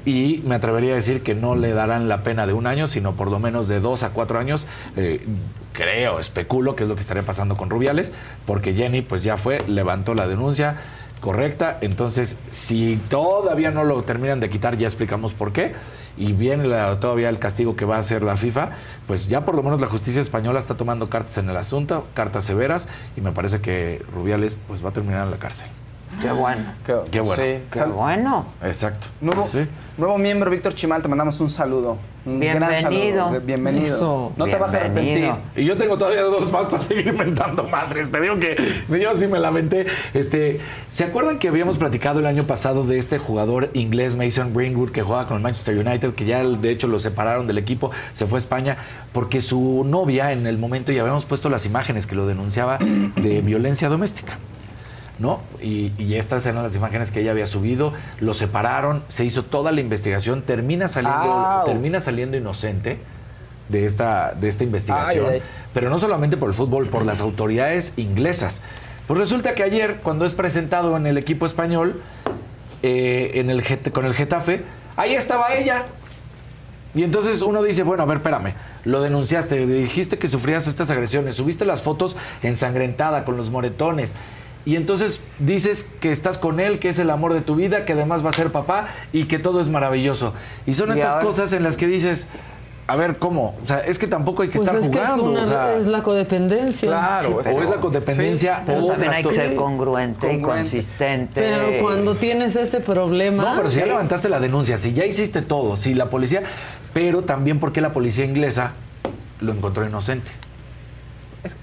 Y 0.05 0.41
me 0.45 0.55
atrevería 0.55 0.91
a 0.91 0.95
decir 0.95 1.23
que 1.23 1.33
no 1.33 1.55
le 1.55 1.71
darán 1.71 2.09
la 2.09 2.23
pena 2.23 2.45
de 2.45 2.51
un 2.51 2.67
año, 2.67 2.87
sino 2.87 3.13
por 3.15 3.31
lo 3.31 3.39
menos 3.39 3.69
de 3.69 3.79
dos 3.79 4.03
a 4.03 4.09
cuatro 4.09 4.37
años. 4.37 4.67
Eh, 4.97 5.25
creo, 5.71 6.19
especulo 6.19 6.75
que 6.75 6.83
es 6.83 6.89
lo 6.89 6.95
que 6.95 7.01
estaría 7.01 7.23
pasando 7.23 7.55
con 7.55 7.69
Rubiales, 7.69 8.11
porque 8.45 8.73
Jenny 8.73 9.01
pues 9.01 9.23
ya 9.23 9.37
fue, 9.37 9.61
levantó 9.65 10.13
la 10.13 10.27
denuncia 10.27 10.75
correcta. 11.23 11.77
Entonces, 11.81 12.37
si 12.51 12.97
todavía 13.09 13.71
no 13.71 13.85
lo 13.85 14.03
terminan 14.03 14.41
de 14.41 14.49
quitar, 14.49 14.77
ya 14.77 14.85
explicamos 14.87 15.33
por 15.33 15.53
qué. 15.53 15.73
Y 16.17 16.33
viene 16.33 16.67
la- 16.67 16.99
todavía 16.99 17.29
el 17.29 17.39
castigo 17.39 17.75
que 17.75 17.85
va 17.85 17.95
a 17.95 17.99
hacer 17.99 18.21
la 18.21 18.35
FIFA, 18.35 18.71
pues 19.07 19.27
ya 19.29 19.45
por 19.45 19.55
lo 19.55 19.63
menos 19.63 19.81
la 19.81 19.87
justicia 19.87 20.21
española 20.21 20.59
está 20.59 20.75
tomando 20.75 21.09
cartas 21.09 21.37
en 21.39 21.49
el 21.49 21.57
asunto, 21.57 22.05
cartas 22.13 22.43
severas, 22.43 22.87
y 23.15 23.21
me 23.21 23.31
parece 23.31 23.61
que 23.61 24.03
Rubiales 24.13 24.55
pues 24.67 24.83
va 24.85 24.89
a 24.89 24.93
terminar 24.93 25.23
en 25.23 25.31
la 25.31 25.37
cárcel. 25.39 25.69
Qué 26.21 26.31
bueno. 26.31 26.63
Qué 27.11 27.19
bueno. 27.19 27.43
Sí. 27.43 27.59
Qué 27.71 27.83
bueno. 27.83 28.45
Exacto. 28.63 29.07
Nuevo, 29.21 29.47
nuevo 29.97 30.17
miembro, 30.17 30.49
Víctor 30.49 30.73
Chimal, 30.75 31.01
te 31.01 31.07
mandamos 31.07 31.39
un 31.39 31.49
saludo. 31.49 31.97
Un 32.25 32.39
gran 32.39 32.59
Bienvenido. 32.69 33.25
saludo. 33.25 33.41
Bienvenido. 33.41 33.95
Eso. 33.95 34.31
No 34.37 34.45
te 34.45 34.55
vas 34.55 34.73
a 34.73 34.77
arrepentir. 34.77 35.31
Y 35.57 35.65
yo 35.65 35.75
tengo 35.77 35.97
todavía 35.97 36.21
dos 36.21 36.49
más 36.53 36.67
para 36.67 36.81
seguir 36.81 37.07
inventando 37.07 37.63
madres. 37.65 38.09
Te 38.11 38.21
digo 38.21 38.39
que 38.39 38.55
yo 38.89 39.15
sí 39.15 39.27
me 39.27 39.39
lamenté. 39.39 39.87
Este, 40.13 40.61
¿Se 40.87 41.03
acuerdan 41.03 41.37
que 41.37 41.49
habíamos 41.49 41.77
platicado 41.77 42.19
el 42.19 42.25
año 42.25 42.45
pasado 42.45 42.85
de 42.85 42.97
este 42.97 43.17
jugador 43.17 43.69
inglés 43.73 44.15
Mason 44.15 44.53
Greenwood 44.53 44.91
que 44.91 45.01
juega 45.01 45.25
con 45.27 45.35
el 45.37 45.43
Manchester 45.43 45.77
United, 45.77 46.13
que 46.13 46.23
ya 46.25 46.43
de 46.43 46.71
hecho 46.71 46.87
lo 46.87 46.99
separaron 46.99 47.45
del 47.45 47.57
equipo, 47.57 47.91
se 48.13 48.25
fue 48.25 48.37
a 48.37 48.39
España, 48.39 48.77
porque 49.11 49.41
su 49.41 49.83
novia 49.85 50.31
en 50.31 50.47
el 50.47 50.57
momento, 50.57 50.93
y 50.93 50.99
habíamos 50.99 51.25
puesto 51.25 51.49
las 51.49 51.65
imágenes 51.65 52.07
que 52.07 52.15
lo 52.15 52.25
denunciaba 52.25 52.77
de 52.77 53.41
violencia 53.41 53.89
doméstica. 53.89 54.37
¿No? 55.19 55.41
Y, 55.61 55.91
y 55.97 56.15
estas 56.15 56.45
eran 56.45 56.63
las 56.63 56.75
imágenes 56.75 57.11
que 57.11 57.21
ella 57.21 57.31
había 57.31 57.45
subido, 57.45 57.93
lo 58.19 58.33
separaron, 58.33 59.03
se 59.07 59.25
hizo 59.25 59.43
toda 59.43 59.71
la 59.71 59.81
investigación, 59.81 60.41
termina 60.41 60.87
saliendo, 60.87 61.31
Au. 61.31 61.65
termina 61.65 61.99
saliendo 61.99 62.37
inocente 62.37 62.97
de 63.69 63.85
esta, 63.85 64.33
de 64.33 64.47
esta 64.47 64.63
investigación, 64.63 65.27
Ay, 65.29 65.35
ay. 65.35 65.43
pero 65.73 65.89
no 65.89 65.99
solamente 65.99 66.37
por 66.37 66.49
el 66.49 66.55
fútbol, 66.55 66.87
por 66.87 67.05
las 67.05 67.21
autoridades 67.21 67.93
inglesas. 67.97 68.61
Pues 69.07 69.19
resulta 69.19 69.53
que 69.53 69.63
ayer, 69.63 69.97
cuando 70.01 70.25
es 70.25 70.33
presentado 70.33 70.95
en 70.97 71.07
el 71.07 71.17
equipo 71.17 71.45
español, 71.45 72.01
eh, 72.81 73.31
en 73.35 73.49
el, 73.49 73.63
con 73.91 74.05
el 74.05 74.13
Getafe, 74.13 74.63
ahí 74.95 75.13
estaba 75.13 75.53
ella. 75.53 75.83
Y 76.95 77.03
entonces 77.03 77.41
uno 77.41 77.63
dice, 77.63 77.83
bueno, 77.83 78.03
a 78.03 78.05
ver, 78.05 78.17
espérame, 78.17 78.53
lo 78.83 79.01
denunciaste, 79.01 79.65
dijiste 79.65 80.19
que 80.19 80.27
sufrías 80.27 80.67
estas 80.67 80.91
agresiones, 80.91 81.35
subiste 81.35 81.65
las 81.65 81.81
fotos 81.81 82.15
ensangrentada 82.43 83.25
con 83.25 83.35
los 83.35 83.49
moretones. 83.49 84.13
Y 84.65 84.75
entonces 84.77 85.19
dices 85.39 85.89
que 85.99 86.11
estás 86.11 86.37
con 86.37 86.59
él, 86.59 86.79
que 86.79 86.89
es 86.89 86.97
el 86.99 87.09
amor 87.09 87.33
de 87.33 87.41
tu 87.41 87.55
vida, 87.55 87.83
que 87.85 87.93
además 87.93 88.23
va 88.25 88.29
a 88.29 88.33
ser 88.33 88.51
papá 88.51 88.87
y 89.11 89.25
que 89.25 89.37
todo 89.39 89.59
es 89.59 89.67
maravilloso. 89.67 90.33
Y 90.65 90.73
son 90.73 90.89
Y 90.89 90.93
estas 90.93 91.15
ahora- 91.15 91.25
cosas 91.25 91.51
en 91.53 91.63
las 91.63 91.75
que 91.75 91.85
dices, 91.85 92.29
a 92.87 92.95
ver, 92.95 93.17
¿cómo? 93.17 93.55
O 93.61 93.67
sea, 93.67 93.79
es 93.79 93.99
que 93.99 94.07
tampoco 94.07 94.41
hay 94.43 94.49
que 94.49 94.59
Pues 94.59 94.67
estar 94.69 94.81
es 94.81 94.89
que 94.89 94.99
es, 94.99 95.05
jugando. 95.09 95.31
una- 95.31 95.41
o 95.41 95.45
sea, 95.45 95.75
es 95.75 95.85
la 95.85 96.01
codependencia. 96.01 96.87
Claro, 96.89 97.37
o 97.37 97.41
es 97.61 97.69
la 97.69 97.77
codependencia 97.81 98.63
Pero 98.65 98.85
o 98.85 98.87
también 98.91 99.11
hay 99.13 99.23
que 99.23 99.31
ser 99.31 99.49
Sí. 99.51 99.55
congruente, 99.55 100.33
y 100.33 100.41
consistente. 100.41 101.41
Pero 101.41 101.81
cuando 101.81 102.15
tienes 102.15 102.55
ese 102.55 102.79
problema. 102.79 103.43
No, 103.43 103.55
pero 103.57 103.69
si 103.69 103.79
ya 103.79 103.85
levantaste 103.85 104.29
la 104.29 104.39
denuncia, 104.39 104.77
si 104.77 104.93
ya 104.93 105.05
hiciste 105.05 105.41
todo, 105.41 105.75
si 105.75 105.93
la 105.93 106.09
policía, 106.09 106.43
pero 106.93 107.23
también 107.23 107.59
porque 107.59 107.81
la 107.81 107.91
policía 107.91 108.23
inglesa 108.25 108.73
lo 109.41 109.51
encontró 109.51 109.85
inocente. 109.85 110.31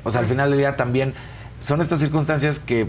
O 0.04 0.10
sea, 0.10 0.20
al 0.20 0.26
final 0.26 0.50
del 0.50 0.58
día 0.58 0.76
también 0.76 1.14
son 1.60 1.80
estas 1.80 2.00
circunstancias 2.00 2.58
que 2.58 2.88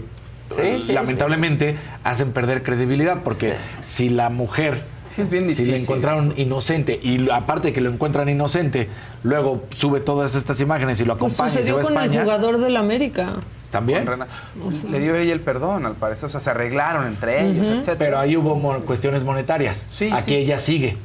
Sí, 0.50 0.82
sí, 0.86 0.92
lamentablemente 0.92 1.78
hacen 2.04 2.32
perder 2.32 2.62
credibilidad, 2.62 3.22
porque 3.22 3.54
si 3.80 4.10
la 4.10 4.28
mujer 4.28 4.82
Sí, 5.08 5.22
es 5.22 5.30
bien 5.30 5.48
si 5.48 5.64
le 5.64 5.72
difícil 5.72 5.82
encontraron 5.82 6.34
inocente 6.36 6.98
y 7.02 7.30
aparte 7.30 7.68
de 7.68 7.72
que 7.74 7.80
lo 7.80 7.90
encuentran 7.90 8.28
inocente, 8.28 8.88
luego 9.22 9.62
sube 9.74 10.00
todas 10.00 10.34
estas 10.34 10.60
imágenes 10.60 11.00
y 11.00 11.04
lo 11.06 11.16
Pues 11.16 11.32
acompaña 11.34 11.50
y 11.50 11.52
se 11.52 11.58
sucedió 11.70 11.76
va 11.76 11.80
a 11.80 11.84
con 11.84 12.12
el 12.14 12.20
jugador 12.24 12.58
del 12.58 12.76
América. 12.76 13.34
también. 13.70 14.06
Le 14.90 15.00
dio 15.00 15.16
ella 15.16 15.32
el 15.32 15.40
perdón, 15.40 15.86
al 15.86 15.94
parecer. 15.94 16.26
O 16.26 16.28
sea, 16.28 16.40
se 16.40 16.50
arreglaron 16.50 17.06
entre 17.06 17.46
ellos, 17.46 17.66
etcétera. 17.68 17.96
Pero 17.98 18.18
ahí 18.18 18.36
hubo 18.36 18.54
mo- 18.56 18.80
cuestiones 18.80 19.24
monetarias. 19.24 19.86
Sí, 19.90 20.10
Aquí 20.12 20.32
sí. 20.32 20.34
ella 20.36 20.58
sigue. 20.58 20.96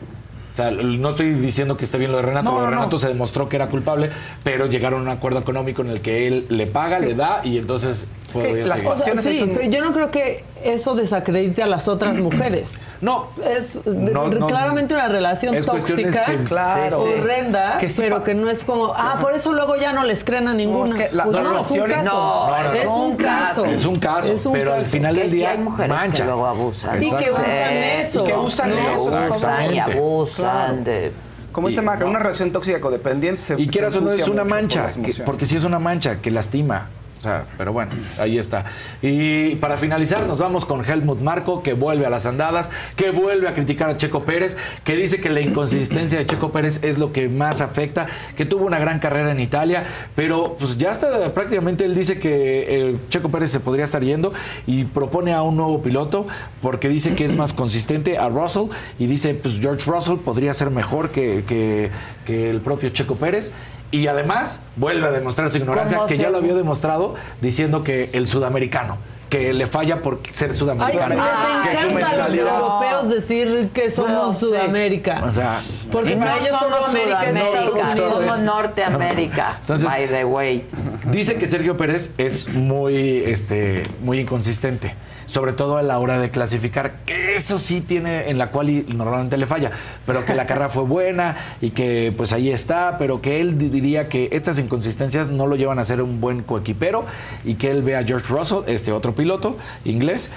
O 0.57 0.59
sea, 0.59 0.71
no 0.71 1.09
estoy 1.09 1.33
diciendo 1.35 1.77
que 1.77 1.85
esté 1.85 1.99
bien 1.99 2.11
lo 2.11 2.17
de 2.17 2.23
Renato. 2.23 2.49
No, 2.49 2.55
lo 2.55 2.61
de 2.61 2.63
no, 2.63 2.71
no. 2.71 2.77
Renato 2.77 2.97
se 2.97 3.09
demostró 3.09 3.47
que 3.47 3.57
era 3.57 3.69
culpable, 3.69 4.09
pero 4.43 4.65
llegaron 4.65 5.01
a 5.01 5.03
un 5.03 5.09
acuerdo 5.09 5.37
económico 5.37 5.83
en 5.83 5.89
el 5.89 6.01
que 6.01 6.27
él 6.27 6.47
le 6.49 6.65
paga, 6.65 6.97
le 6.97 7.13
da 7.13 7.41
y 7.43 7.59
entonces 7.59 8.07
podría 8.33 8.65
las 8.65 8.81
pasiones 8.81 9.23
sí, 9.23 9.49
pero 9.53 9.69
yo 9.69 9.83
no 9.83 9.93
creo 9.93 10.11
que 10.11 10.43
eso 10.63 10.95
desacredite 10.95 11.63
a 11.63 11.67
las 11.67 11.87
otras 11.87 12.17
mujeres. 12.17 12.71
No. 12.99 13.27
Es 13.45 13.79
No, 13.85 14.27
no. 14.27 14.47
claramente 14.47 14.93
una 14.95 15.07
relación 15.07 15.53
Es 15.55 15.65
tóxica, 15.65 16.25
que- 16.25 16.37
Claro. 16.45 17.01
horrenda, 17.01 17.77
Que 17.77 17.89
sí 17.89 18.01
pero 18.01 18.23
que 18.23 18.33
no 18.33 18.49
es 18.49 18.63
como, 18.63 18.93
ah, 18.95 19.17
por 19.21 19.33
eso 19.33 19.53
luego 19.53 19.75
ya 19.75 19.93
no 19.93 20.03
les 20.03 20.23
creen 20.23 20.47
a 20.47 20.53
ninguna. 20.53 20.89
es 20.99 21.09
que 21.09 21.15
la- 21.15 21.23
Pues 21.25 21.35
no, 21.37 21.43
no, 21.43 21.53
no, 21.53 21.59
es 21.61 21.71
un 21.71 21.87
caso. 21.87 22.65
es 22.73 22.85
un 22.87 23.15
caso. 23.17 23.65
Es 23.65 23.85
un 23.85 23.95
caso, 23.99 24.33
Es 24.33 24.45
un 24.45 24.53
pero 24.53 24.73
al 24.73 24.85
final 24.85 25.15
del 25.15 25.29
día 25.31 25.51
hay 25.51 25.57
mujeres 25.59 25.91
mancha. 25.95 26.17
que 26.23 26.25
luego 26.25 26.45
abusan. 26.47 26.97
Y 27.01 27.09
que 27.11 27.31
usan 27.31 27.73
eso. 27.73 28.23
y 28.23 28.27
que 28.27 28.33
usan 28.35 28.69
¿no? 28.71 28.75
eso, 28.89 29.35
Usan 29.35 29.73
y 29.73 29.79
abusan 29.79 30.83
de... 30.83 31.11
Como 31.51 31.69
dice 31.69 31.81
Maca, 31.81 32.05
una 32.05 32.19
relación 32.19 32.51
tóxica 32.51 32.79
codependiente 32.79 33.41
se 33.41 33.55
Y 33.59 33.67
quieras 33.67 33.95
o 33.95 34.01
no 34.01 34.11
es 34.11 34.27
una 34.27 34.43
por 34.43 34.51
mancha, 34.51 34.87
que- 35.03 35.23
porque 35.23 35.45
si 35.45 35.55
es 35.55 35.63
una 35.63 35.79
mancha 35.79 36.17
que 36.21 36.29
lastima. 36.31 36.89
O 37.17 37.21
sea, 37.21 37.45
pero 37.57 37.73
bueno, 37.73 37.91
ahí 38.19 38.37
está. 38.37 38.65
Y 39.01 39.55
para 39.55 39.77
finalizar, 39.77 40.27
nos 40.27 40.37
vamos 40.37 40.65
con 40.65 40.85
Helmut 40.85 41.19
Marco, 41.21 41.63
que 41.63 41.73
vuelve 41.73 42.05
a 42.05 42.09
las 42.11 42.27
andadas, 42.27 42.69
que 42.95 43.09
vuelve 43.09 43.47
a 43.49 43.53
criticar 43.55 43.89
a 43.89 43.97
Checo 43.97 44.21
Pérez, 44.23 44.55
que 44.83 44.95
dice 44.95 45.19
que 45.19 45.29
la 45.31 45.41
inconsistencia 45.41 46.19
de 46.19 46.27
Checo 46.27 46.51
Pérez 46.51 46.83
es 46.83 46.99
lo 46.99 47.11
que 47.11 47.27
más 47.27 47.59
afecta, 47.61 48.05
que 48.35 48.45
tuvo 48.45 48.65
una 48.65 48.77
gran 48.77 48.99
carrera 48.99 49.31
en 49.31 49.39
Italia, 49.39 49.85
pero 50.15 50.55
pues 50.59 50.77
ya 50.77 50.91
está 50.91 51.33
prácticamente, 51.33 51.85
él 51.85 51.95
dice 51.95 52.19
que 52.19 52.89
eh, 52.91 52.97
Checo 53.09 53.29
Pérez 53.29 53.49
se 53.49 53.59
podría 53.59 53.85
estar 53.85 54.03
yendo 54.03 54.33
y 54.67 54.83
propone 54.83 55.33
a 55.33 55.41
un 55.41 55.57
nuevo 55.57 55.81
piloto, 55.81 56.27
porque 56.61 56.87
dice 56.87 57.15
que 57.15 57.25
es 57.25 57.33
más 57.35 57.51
consistente 57.53 58.19
a 58.19 58.29
Russell, 58.29 58.67
y 58.99 59.07
dice, 59.07 59.33
pues 59.33 59.59
George 59.59 59.89
Russell 59.89 60.17
podría 60.17 60.53
ser 60.53 60.69
mejor 60.69 61.09
que, 61.09 61.43
que- 61.47 61.89
que 62.27 62.49
el 62.49 62.59
propio 62.59 62.89
Checo 62.89 63.15
Pérez. 63.15 63.51
Y 63.91 64.07
además 64.07 64.61
vuelve 64.75 65.07
a 65.07 65.11
demostrar 65.11 65.49
su 65.49 65.57
ignorancia, 65.57 65.97
¿Cómo 65.97 66.07
que 66.09 66.17
ya 66.17 66.29
lo 66.29 66.37
había 66.37 66.53
demostrado 66.53 67.15
diciendo 67.41 67.83
que 67.83 68.09
el 68.13 68.27
sudamericano, 68.27 68.97
que 69.29 69.53
le 69.53 69.67
falla 69.67 70.01
por 70.01 70.19
ser 70.31 70.51
Ay, 70.51 70.55
sudamericano. 70.57 71.15
pero 71.15 71.63
les 71.63 71.69
que 71.77 71.81
su 71.83 71.97
encanta 71.97 72.23
a 72.23 72.27
los 72.29 72.37
europeos 72.37 73.09
decir 73.09 73.69
que 73.73 73.89
somos 73.91 74.37
sí. 74.37 74.45
Sudamérica. 74.45 75.23
O 75.25 75.31
sea, 75.31 75.59
porque 75.91 76.15
no 76.15 76.21
para 76.25 76.37
ellos 76.37 76.49
somos 76.59 76.79
Sudamérica 76.91 77.19
Sudamérica, 77.19 77.59
Estados 77.59 77.91
Unidos. 77.91 78.13
somos 78.17 78.39
Norteamérica, 78.39 79.57
Entonces- 79.61 79.87
by 79.87 80.07
the 80.07 80.25
way. 80.25 80.65
Dice 81.11 81.35
que 81.35 81.47
Sergio 81.47 81.77
Pérez 81.77 82.11
es 82.17 82.49
muy, 82.49 83.23
este, 83.25 83.83
muy 84.01 84.19
inconsistente, 84.19 84.93
sobre 85.25 85.53
todo 85.53 85.77
a 85.77 85.83
la 85.83 85.99
hora 85.99 86.19
de 86.19 86.29
clasificar, 86.29 86.95
que 87.05 87.35
eso 87.35 87.59
sí 87.59 87.81
tiene 87.81 88.29
en 88.29 88.37
la 88.37 88.51
cual 88.51 88.69
y 88.69 88.83
normalmente 88.83 89.37
le 89.37 89.45
falla, 89.45 89.71
pero 90.05 90.25
que 90.25 90.33
la 90.35 90.45
carrera 90.45 90.69
fue 90.69 90.83
buena 90.83 91.55
y 91.61 91.71
que 91.71 92.13
pues 92.15 92.33
ahí 92.33 92.49
está, 92.51 92.97
pero 92.97 93.21
que 93.21 93.39
él 93.41 93.57
di- 93.57 93.69
diría 93.69 94.09
que 94.09 94.29
estas 94.31 94.57
inconsistencias 94.59 95.29
no 95.29 95.47
lo 95.47 95.55
llevan 95.55 95.79
a 95.79 95.83
ser 95.83 96.01
un 96.01 96.19
buen 96.21 96.43
coequipero 96.43 97.05
y 97.45 97.55
que 97.55 97.71
él 97.71 97.81
ve 97.83 97.95
a 97.95 98.03
George 98.03 98.27
Russell, 98.29 98.59
este 98.67 98.91
otro 98.91 99.13
piloto 99.17 99.57
inglés, 99.83 100.29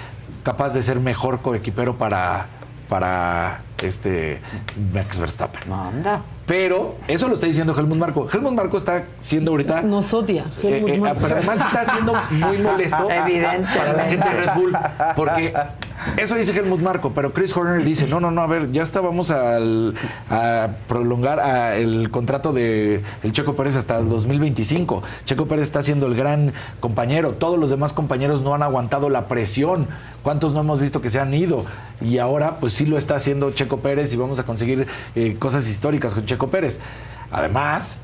capaz 0.43 0.73
de 0.73 0.81
ser 0.81 0.99
mejor 0.99 1.39
coequipero 1.41 1.97
para, 1.97 2.47
para 2.89 3.59
este 3.81 4.41
Max 4.93 5.17
Verstappen. 5.19 5.71
Anda. 5.71 6.21
Pero 6.45 6.97
eso 7.07 7.27
lo 7.29 7.35
está 7.35 7.47
diciendo 7.47 7.73
Helmut 7.77 7.97
Marco. 7.97 8.27
Helmut 8.31 8.51
Marco 8.53 8.75
está 8.77 9.05
siendo 9.19 9.51
ahorita 9.51 9.83
Nos 9.83 10.13
odia. 10.13 10.45
eh, 10.63 10.83
Helmut 10.85 11.07
eh, 11.07 11.13
pero 11.21 11.35
además 11.37 11.61
está 11.61 11.85
siendo 11.85 12.13
muy 12.31 12.57
molesto 12.57 13.09
Evidente. 13.11 13.69
para 13.77 13.93
la 13.93 14.03
gente 14.05 14.27
de 14.29 14.35
Red 14.35 14.53
Bull. 14.55 14.77
Porque 15.15 15.53
eso 16.17 16.35
dice 16.35 16.57
Helmut 16.57 16.81
Marco, 16.81 17.11
pero 17.13 17.33
Chris 17.33 17.55
Horner 17.55 17.83
dice, 17.83 18.07
no, 18.07 18.19
no, 18.19 18.31
no, 18.31 18.41
a 18.41 18.47
ver, 18.47 18.71
ya 18.71 18.81
estábamos 18.81 19.31
a 19.31 20.69
prolongar 20.87 21.75
el 21.75 22.09
contrato 22.11 22.53
de 22.53 23.01
Checo 23.31 23.55
Pérez 23.55 23.75
hasta 23.75 23.97
el 23.97 24.09
2025. 24.09 25.03
Checo 25.25 25.47
Pérez 25.47 25.63
está 25.63 25.81
siendo 25.81 26.07
el 26.07 26.15
gran 26.15 26.53
compañero. 26.79 27.31
Todos 27.31 27.59
los 27.59 27.69
demás 27.69 27.93
compañeros 27.93 28.41
no 28.41 28.53
han 28.53 28.63
aguantado 28.63 29.09
la 29.09 29.27
presión. 29.27 29.87
¿Cuántos 30.23 30.53
no 30.53 30.61
hemos 30.61 30.79
visto 30.79 31.01
que 31.01 31.09
se 31.09 31.19
han 31.19 31.33
ido? 31.33 31.65
Y 31.99 32.17
ahora, 32.17 32.57
pues 32.59 32.73
sí 32.73 32.85
lo 32.85 32.97
está 32.97 33.15
haciendo 33.15 33.51
Checo 33.51 33.77
Pérez 33.77 34.13
y 34.13 34.17
vamos 34.17 34.39
a 34.39 34.43
conseguir 34.43 34.87
eh, 35.15 35.35
cosas 35.39 35.67
históricas 35.67 36.13
con 36.13 36.25
Checo 36.25 36.49
Pérez. 36.49 36.79
Además, 37.31 38.01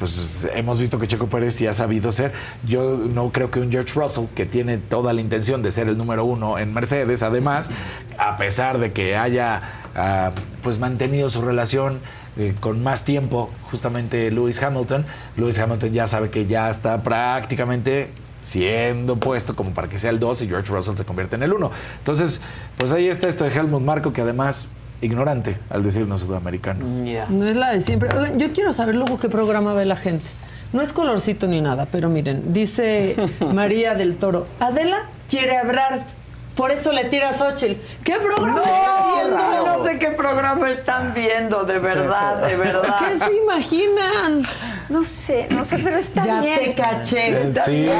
pues 0.00 0.48
hemos 0.54 0.80
visto 0.80 0.98
que 0.98 1.06
Checo 1.06 1.28
Pérez 1.28 1.54
sí 1.54 1.66
ha 1.66 1.72
sabido 1.72 2.10
ser. 2.10 2.32
Yo 2.66 2.96
no 2.96 3.30
creo 3.30 3.50
que 3.50 3.60
un 3.60 3.70
George 3.70 3.92
Russell, 3.94 4.24
que 4.34 4.46
tiene 4.46 4.78
toda 4.78 5.12
la 5.12 5.20
intención 5.20 5.62
de 5.62 5.70
ser 5.70 5.86
el 5.88 5.96
número 5.96 6.24
uno 6.24 6.58
en 6.58 6.74
Mercedes, 6.74 7.22
además, 7.22 7.70
a 8.18 8.38
pesar 8.38 8.78
de 8.78 8.90
que 8.92 9.16
haya 9.16 9.62
ah, 9.94 10.30
pues 10.62 10.78
mantenido 10.78 11.28
su 11.28 11.42
relación 11.42 12.00
eh, 12.36 12.54
con 12.58 12.82
más 12.82 13.04
tiempo, 13.04 13.50
justamente 13.70 14.30
Lewis 14.30 14.62
Hamilton, 14.62 15.04
Lewis 15.36 15.58
Hamilton 15.58 15.92
ya 15.92 16.06
sabe 16.06 16.30
que 16.30 16.46
ya 16.46 16.70
está 16.70 17.02
prácticamente 17.02 18.10
siendo 18.40 19.16
puesto 19.16 19.54
como 19.54 19.72
para 19.72 19.88
que 19.88 19.98
sea 19.98 20.10
el 20.10 20.18
2 20.18 20.42
y 20.42 20.48
George 20.48 20.72
Russell 20.72 20.96
se 20.96 21.04
convierte 21.04 21.36
en 21.36 21.42
el 21.42 21.52
1. 21.52 21.70
Entonces, 21.98 22.40
pues 22.78 22.90
ahí 22.92 23.08
está 23.08 23.28
esto 23.28 23.44
de 23.44 23.50
Helmut 23.50 23.82
Marco, 23.82 24.12
que 24.12 24.22
además 24.22 24.66
ignorante 25.02 25.56
al 25.70 25.82
decirnos 25.82 26.20
sudamericano. 26.20 26.84
No 27.28 27.46
es 27.46 27.56
la 27.56 27.72
de 27.72 27.80
siempre. 27.80 28.10
Oigan, 28.16 28.38
yo 28.38 28.52
quiero 28.52 28.72
saber 28.72 28.94
luego 28.94 29.18
qué 29.18 29.28
programa 29.28 29.74
ve 29.74 29.84
la 29.84 29.96
gente. 29.96 30.28
No 30.72 30.82
es 30.82 30.92
colorcito 30.92 31.46
ni 31.48 31.60
nada, 31.60 31.86
pero 31.90 32.08
miren, 32.08 32.52
dice 32.52 33.16
María 33.52 33.94
del 33.94 34.16
Toro, 34.16 34.46
Adela 34.60 34.98
quiere 35.28 35.56
hablar, 35.56 36.04
por 36.54 36.70
eso 36.70 36.92
le 36.92 37.04
tira 37.06 37.30
a 37.30 37.32
Xochitl. 37.32 37.80
¿Qué 38.04 38.14
programa 38.16 38.60
está 38.62 39.04
viendo? 39.14 39.66
no 39.66 39.84
sé 39.84 39.98
qué 39.98 40.08
programa 40.08 40.70
están 40.70 41.14
viendo, 41.14 41.64
de 41.64 41.78
verdad, 41.78 42.46
de 42.46 42.56
verdad. 42.56 42.96
¿Qué 42.98 43.18
se 43.18 43.34
imaginan? 43.36 44.42
No 44.88 45.04
sé, 45.04 45.46
no 45.50 45.64
sé, 45.64 45.78
pero 45.78 45.96
está 45.98 46.24
Ya 46.24 46.40
bien. 46.40 46.58
te 46.58 46.74
caché. 46.74 47.42
Está 47.44 47.64
Sí, 47.64 47.70
bien. 47.72 47.92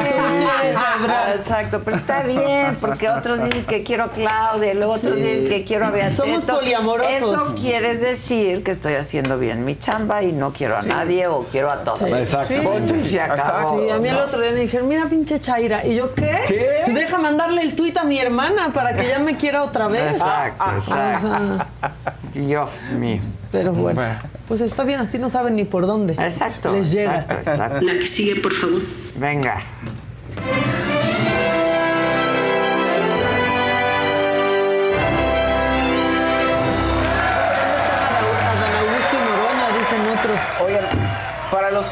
hablar. 0.77 1.37
Exacto, 1.37 1.83
pero 1.85 1.97
está 1.97 2.23
bien, 2.25 2.77
porque 2.81 3.09
otros 3.09 3.43
dicen 3.45 3.65
que 3.65 3.83
quiero 3.85 4.05
a 4.05 4.11
Claudia, 4.11 4.75
luego 4.75 4.93
otros 4.95 5.15
Sí. 5.15 5.23
dicen 5.23 5.49
que 5.49 5.65
quiero 5.65 5.87
a 5.87 5.91
Beatriz. 5.91 6.17
Somos 6.17 6.41
Entonces, 6.41 6.57
poliamorosos. 6.65 7.13
Eso 7.33 7.55
quiere 7.55 7.97
decir 7.97 8.65
que 8.65 8.73
estoy 8.73 8.95
haciendo 8.95 9.39
bien 9.39 9.65
mi 9.65 9.77
chamba 9.79 10.23
y 10.25 10.33
no 10.33 10.53
quiero 10.53 10.77
a 10.77 10.83
Sí. 10.83 10.89
nadie 10.89 11.29
o 11.29 11.45
quiero 11.45 11.71
a 11.71 11.85
todos. 11.85 12.01
Sí. 12.01 12.13
Exacto. 12.13 12.55
Y 12.97 13.01
se 13.05 13.21
acabó. 13.21 13.79
Sí, 13.81 13.91
a 13.91 13.99
mí 13.99 14.09
el 14.09 14.17
¿no? 14.17 14.23
otro 14.25 14.41
día 14.41 14.51
me 14.51 14.61
dijeron, 14.61 14.89
mira 14.89 15.07
pinche 15.07 15.41
Chaira. 15.41 15.87
Y 15.87 15.95
yo, 15.95 16.13
¿qué? 16.15 16.85
Deja 16.89 17.19
mandarle 17.19 17.63
el 17.63 17.77
tuit 17.77 17.97
a 17.99 18.03
mi 18.05 18.19
para 18.73 18.97
que 18.97 19.09
ya 19.09 19.19
me 19.19 19.37
quiera 19.37 19.63
otra 19.63 19.89
vez. 19.89 20.17
Exacto, 20.17 20.71
exacto. 20.73 21.27
o 21.27 21.31
sea, 21.31 21.67
Dios 22.33 22.71
mío. 22.99 23.21
pero 23.51 23.73
bueno, 23.73 24.01
pues 24.47 24.61
está 24.61 24.85
bien, 24.85 25.01
así 25.01 25.19
no 25.19 25.31
saben 25.31 25.57
ni 25.57 25.65
por 25.65 25.87
dónde. 25.87 26.15
Exacto. 26.15 26.73
Les 26.73 26.91
llega. 26.91 27.21
exacto, 27.21 27.51
exacto. 27.51 27.81
La 27.81 27.93
que 27.93 28.07
sigue, 28.07 28.37
por 28.37 28.53
favor. 28.53 28.83
Venga. 29.17 29.61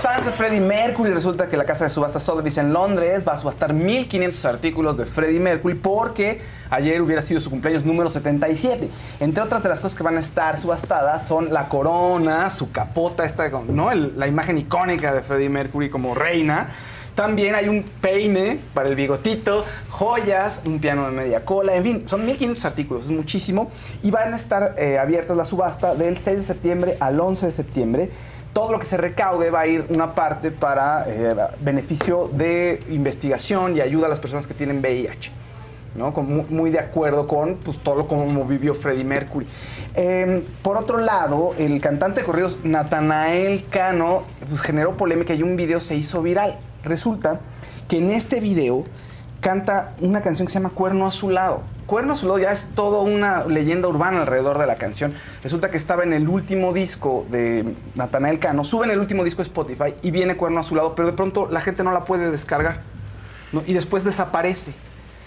Fans 0.00 0.26
de 0.26 0.32
Freddie 0.32 0.60
Mercury, 0.60 1.10
resulta 1.12 1.48
que 1.48 1.56
la 1.56 1.64
casa 1.64 1.84
de 1.84 1.90
subasta 1.90 2.20
Sotheby's 2.20 2.58
en 2.58 2.72
Londres 2.72 3.24
va 3.26 3.32
a 3.32 3.36
subastar 3.36 3.72
1.500 3.72 4.44
artículos 4.44 4.96
de 4.96 5.04
Freddie 5.06 5.40
Mercury 5.40 5.74
porque 5.74 6.40
ayer 6.70 7.00
hubiera 7.02 7.22
sido 7.22 7.40
su 7.40 7.50
cumpleaños 7.50 7.84
número 7.84 8.08
77. 8.10 8.90
Entre 9.20 9.42
otras 9.42 9.62
de 9.62 9.68
las 9.68 9.80
cosas 9.80 9.96
que 9.96 10.02
van 10.02 10.16
a 10.16 10.20
estar 10.20 10.58
subastadas 10.58 11.26
son 11.26 11.52
la 11.52 11.68
corona, 11.68 12.50
su 12.50 12.70
capota, 12.70 13.24
esta, 13.24 13.48
¿no? 13.48 13.90
El- 13.90 14.18
la 14.18 14.26
imagen 14.26 14.58
icónica 14.58 15.12
de 15.14 15.20
Freddie 15.22 15.48
Mercury 15.48 15.90
como 15.90 16.14
reina. 16.14 16.68
También 17.14 17.56
hay 17.56 17.68
un 17.68 17.82
peine 17.82 18.60
para 18.74 18.88
el 18.88 18.94
bigotito, 18.94 19.64
joyas, 19.90 20.60
un 20.66 20.78
piano 20.78 21.04
de 21.06 21.10
media 21.10 21.44
cola, 21.44 21.74
en 21.74 21.82
fin, 21.82 22.02
son 22.06 22.24
1500 22.24 22.64
artículos, 22.64 23.04
es 23.06 23.10
muchísimo. 23.10 23.70
Y 24.04 24.12
van 24.12 24.32
a 24.32 24.36
estar 24.36 24.76
eh, 24.78 24.98
abiertas 25.00 25.36
la 25.36 25.44
subasta 25.44 25.96
del 25.96 26.16
6 26.16 26.36
de 26.38 26.42
septiembre 26.44 26.96
al 27.00 27.18
11 27.18 27.46
de 27.46 27.52
septiembre. 27.52 28.10
Todo 28.58 28.72
lo 28.72 28.80
que 28.80 28.86
se 28.86 28.96
recaude 28.96 29.50
va 29.50 29.60
a 29.60 29.66
ir 29.68 29.86
una 29.88 30.16
parte 30.16 30.50
para 30.50 31.04
eh, 31.06 31.32
beneficio 31.60 32.26
de 32.26 32.82
investigación 32.88 33.76
y 33.76 33.80
ayuda 33.80 34.06
a 34.06 34.08
las 34.08 34.18
personas 34.18 34.48
que 34.48 34.54
tienen 34.54 34.80
VIH. 34.80 35.30
¿no? 35.94 36.10
Muy 36.10 36.70
de 36.70 36.80
acuerdo 36.80 37.28
con 37.28 37.54
pues, 37.58 37.78
todo 37.84 37.94
lo 37.94 38.08
como 38.08 38.44
vivió 38.46 38.74
Freddie 38.74 39.04
Mercury. 39.04 39.46
Eh, 39.94 40.44
por 40.60 40.76
otro 40.76 40.98
lado, 40.98 41.54
el 41.56 41.80
cantante 41.80 42.22
de 42.22 42.26
corridos 42.26 42.58
Natanael 42.64 43.64
Cano 43.70 44.24
pues, 44.48 44.60
generó 44.60 44.96
polémica 44.96 45.34
y 45.34 45.44
un 45.44 45.54
video 45.54 45.78
se 45.78 45.94
hizo 45.94 46.20
viral. 46.20 46.58
Resulta 46.82 47.38
que 47.86 47.98
en 47.98 48.10
este 48.10 48.40
video 48.40 48.82
canta 49.40 49.94
una 50.00 50.20
canción 50.20 50.46
que 50.46 50.52
se 50.52 50.58
llama 50.58 50.70
Cuerno 50.70 51.06
Azulado. 51.06 51.62
Cuerno 51.88 52.12
Azulado 52.12 52.38
ya 52.38 52.52
es 52.52 52.68
toda 52.74 53.00
una 53.00 53.46
leyenda 53.46 53.88
urbana 53.88 54.20
alrededor 54.20 54.58
de 54.58 54.66
la 54.66 54.74
canción. 54.74 55.14
Resulta 55.42 55.70
que 55.70 55.78
estaba 55.78 56.02
en 56.02 56.12
el 56.12 56.28
último 56.28 56.74
disco 56.74 57.24
de 57.30 57.74
Natanael 57.94 58.38
Cano, 58.38 58.62
sube 58.62 58.84
en 58.84 58.90
el 58.90 58.98
último 58.98 59.24
disco 59.24 59.42
de 59.42 59.48
Spotify 59.48 59.94
y 60.02 60.10
viene 60.10 60.36
Cuerno 60.36 60.60
Azulado, 60.60 60.94
pero 60.94 61.08
de 61.08 61.14
pronto 61.14 61.48
la 61.50 61.62
gente 61.62 61.82
no 61.82 61.90
la 61.92 62.04
puede 62.04 62.30
descargar. 62.30 62.82
¿no? 63.52 63.62
Y 63.66 63.72
después 63.72 64.04
desaparece. 64.04 64.74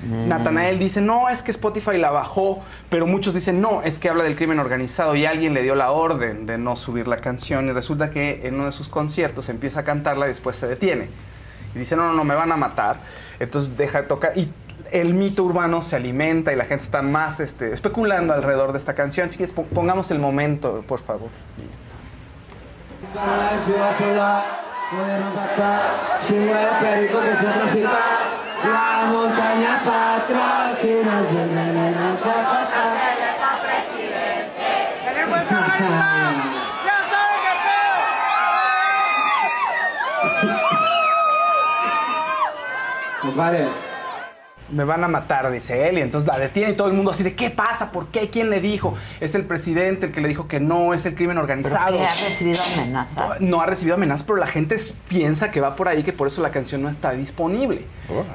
Natanael 0.07 0.77
dice, 0.77 1.01
no, 1.01 1.29
es 1.29 1.41
que 1.41 1.49
Spotify 1.49 1.97
la 1.97 2.11
bajó, 2.11 2.63
pero 2.89 3.07
muchos 3.07 3.33
dicen, 3.33 3.59
no, 3.59 3.81
es 3.81 3.97
que 3.97 4.09
habla 4.09 4.23
del 4.23 4.35
crimen 4.35 4.59
organizado 4.59 5.15
y 5.15 5.25
alguien 5.25 5.55
le 5.55 5.63
dio 5.63 5.73
la 5.73 5.89
orden 5.89 6.45
de 6.45 6.59
no 6.59 6.75
subir 6.75 7.07
la 7.07 7.17
canción 7.17 7.69
y 7.69 7.71
resulta 7.71 8.11
que 8.11 8.47
en 8.47 8.55
uno 8.55 8.65
de 8.65 8.71
sus 8.71 8.87
conciertos 8.87 9.49
empieza 9.49 9.79
a 9.79 9.83
cantarla 9.83 10.27
y 10.27 10.29
después 10.29 10.57
se 10.57 10.67
detiene. 10.67 11.09
y 11.73 11.79
dice, 11.79 11.95
no, 11.95 12.03
no, 12.03 12.13
no, 12.13 12.23
me 12.23 12.35
van 12.35 12.51
a 12.51 12.55
matar. 12.55 12.99
Entonces 13.39 13.75
deja 13.77 14.03
de 14.03 14.07
tocar 14.07 14.33
y 14.35 14.45
el 14.91 15.13
mito 15.13 15.43
urbano 15.43 15.81
se 15.81 15.95
alimenta 15.95 16.51
y 16.53 16.55
la 16.55 16.65
gente 16.65 16.83
está 16.85 17.01
más 17.01 17.39
este, 17.39 17.71
especulando 17.73 18.33
alrededor 18.33 18.71
de 18.71 18.77
esta 18.77 18.93
canción. 18.93 19.27
Así 19.27 19.37
que 19.37 19.47
po- 19.47 19.63
pongamos 19.63 20.11
el 20.11 20.19
momento, 20.19 20.83
por 20.87 21.01
favor. 21.01 21.29
La 28.63 29.05
montaña 29.11 29.81
Zapata. 32.19 32.91
Compadre. 43.21 43.90
Me 44.71 44.83
van 44.83 45.03
a 45.03 45.07
matar, 45.07 45.51
dice 45.51 45.89
él, 45.89 45.97
y 45.97 46.01
entonces 46.01 46.27
la 46.27 46.39
detiene 46.39 46.71
y 46.71 46.75
todo 46.75 46.87
el 46.87 46.93
mundo 46.93 47.11
así 47.11 47.23
de 47.23 47.35
¿qué 47.35 47.49
pasa? 47.49 47.91
¿Por 47.91 48.07
qué? 48.07 48.29
¿Quién 48.29 48.49
le 48.49 48.59
dijo? 48.61 48.95
Es 49.19 49.35
el 49.35 49.43
presidente 49.45 50.07
el 50.07 50.11
que 50.11 50.21
le 50.21 50.27
dijo 50.27 50.47
que 50.47 50.59
no, 50.59 50.93
es 50.93 51.05
el 51.05 51.15
crimen 51.15 51.37
organizado. 51.37 51.85
¿Pero 51.87 51.97
qué, 51.99 52.03
ha 52.05 52.27
recibido 52.29 52.59
amenazas? 52.75 53.41
No 53.41 53.61
ha 53.61 53.65
recibido 53.65 53.95
amenazas, 53.95 54.23
pero 54.23 54.37
la 54.37 54.47
gente 54.47 54.77
piensa 55.07 55.51
que 55.51 55.61
va 55.61 55.75
por 55.75 55.87
ahí, 55.87 56.03
que 56.03 56.13
por 56.13 56.27
eso 56.27 56.41
la 56.41 56.49
canción 56.51 56.81
no 56.81 56.89
está 56.89 57.11
disponible. 57.11 57.85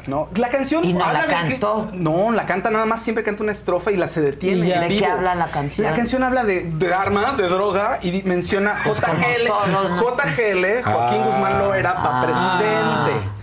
¿no? 0.06 0.28
La 0.36 0.48
canción 0.48 0.84
¿Y 0.84 0.92
no 0.92 1.04
habla 1.04 1.26
la 1.26 1.26
cantó? 1.26 1.90
No, 1.92 2.32
la 2.32 2.46
canta 2.46 2.70
nada 2.70 2.86
más, 2.86 3.02
siempre 3.02 3.24
canta 3.24 3.42
una 3.42 3.52
estrofa 3.52 3.90
y 3.90 3.96
la 3.96 4.08
se 4.08 4.20
detiene. 4.20 4.66
¿Y 4.66 4.72
en 4.72 4.80
¿De 4.80 4.98
qué 4.98 5.06
habla 5.06 5.34
la 5.34 5.46
canción? 5.48 5.86
La 5.86 5.94
canción 5.94 6.22
habla 6.22 6.44
de, 6.44 6.62
de 6.62 6.94
armas, 6.94 7.36
de 7.36 7.48
droga 7.48 7.98
y 8.02 8.22
menciona 8.22 8.76
Pues 8.84 8.98
JGL. 9.00 9.46
JGL, 9.48 10.82
Joaquín 10.82 11.20
Ah. 11.20 11.24
Guzmán 11.26 11.58
Loera, 11.58 11.94
para 12.02 12.20
Ah. 12.20 12.24
presidente. 12.24 13.35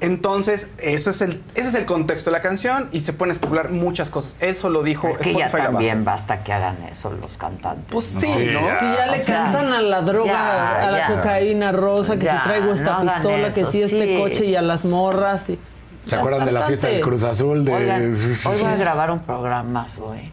Entonces, 0.00 0.70
eso 0.78 1.10
es 1.10 1.20
el, 1.22 1.42
ese 1.56 1.68
es 1.70 1.74
el 1.74 1.84
contexto 1.84 2.30
de 2.30 2.36
la 2.36 2.40
canción 2.40 2.88
y 2.92 3.00
se 3.00 3.12
pueden 3.12 3.32
especular 3.32 3.70
muchas 3.70 4.10
cosas. 4.10 4.36
Eso 4.38 4.70
lo 4.70 4.82
dijo 4.84 5.08
Es 5.08 5.18
que 5.18 5.34
ya 5.34 5.46
Spotify 5.46 5.70
también 5.72 6.04
basta 6.04 6.44
que 6.44 6.52
hagan 6.52 6.76
eso 6.84 7.12
los 7.12 7.36
cantantes. 7.36 7.86
Pues 7.90 8.04
sí, 8.04 8.26
Sí, 8.28 8.48
¿no? 8.52 8.60
Si 8.78 8.84
ya 8.84 9.06
le 9.10 9.18
O 9.18 9.20
sea, 9.20 9.42
cantan 9.44 9.72
a 9.72 9.80
la 9.80 10.00
droga, 10.02 10.32
ya, 10.32 10.86
a 10.86 10.90
la 10.92 10.98
ya. 10.98 11.16
cocaína 11.16 11.72
rosa, 11.72 12.16
que 12.16 12.26
Ya, 12.26 12.38
si 12.42 12.48
traigo 12.48 12.72
esta 12.72 13.02
no 13.02 13.12
pistola, 13.12 13.52
que 13.52 13.64
si 13.64 13.82
este 13.82 14.04
sí. 14.04 14.16
coche 14.22 14.44
y 14.46 14.54
a 14.54 14.62
las 14.62 14.84
morras. 14.84 15.50
Y... 15.50 15.58
¿Se 16.04 16.10
Ya 16.12 16.18
acuerdan 16.18 16.46
de 16.46 16.52
la 16.52 16.62
fiesta 16.62 16.86
del. 16.86 17.00
Cruz 17.00 17.24
Azul? 17.24 17.64
De... 17.64 17.74
Oigan, 17.74 18.12
hoy 18.44 18.56
voy 18.56 18.72
a 18.72 18.76
grabar 18.76 19.10
un 19.10 19.18
programa 19.20 19.84
hoy. 20.00 20.32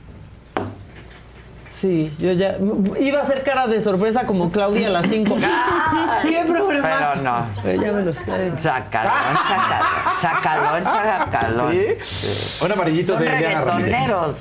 Sí, 1.75 2.09
yo 2.19 2.31
ya 2.31 2.55
iba 3.01 3.19
a 3.19 3.23
hacer 3.23 3.43
cara 3.43 3.67
de 3.67 3.81
sorpresa 3.81 4.25
como 4.25 4.49
Claudia 4.49 4.87
a 4.87 4.91
las 4.91 5.07
5. 5.07 5.35
¿Qué 6.25 6.45
programa? 6.47 6.87
Pero 7.13 7.21
no. 7.21 7.45
Pero 7.61 7.81
ya 7.81 7.91
me 7.91 8.01
lo 8.03 8.11
sé. 8.13 8.51
Chacalón, 8.55 9.13
chacalón, 9.45 10.17
chacalón, 10.17 10.83
chacalón. 10.83 11.71
¿Sí? 11.73 12.63
Un 12.63 12.71
amarillito 12.71 13.13
Son 13.13 13.21
de 13.21 13.29
Ramírez. 13.29 13.57
reggaetoneros. 13.57 14.37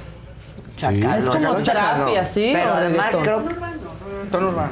Chacalón. 0.77 1.15
Es 1.19 1.29
como 1.29 1.55
trap 1.57 2.09
y 2.11 2.17
así, 2.17 2.51
Pero 2.55 2.71
¿o 2.71 2.75
además 2.75 3.17
creo 3.21 3.49
que... 3.49 3.55
Tono 4.31 4.49
urbano. 4.51 4.71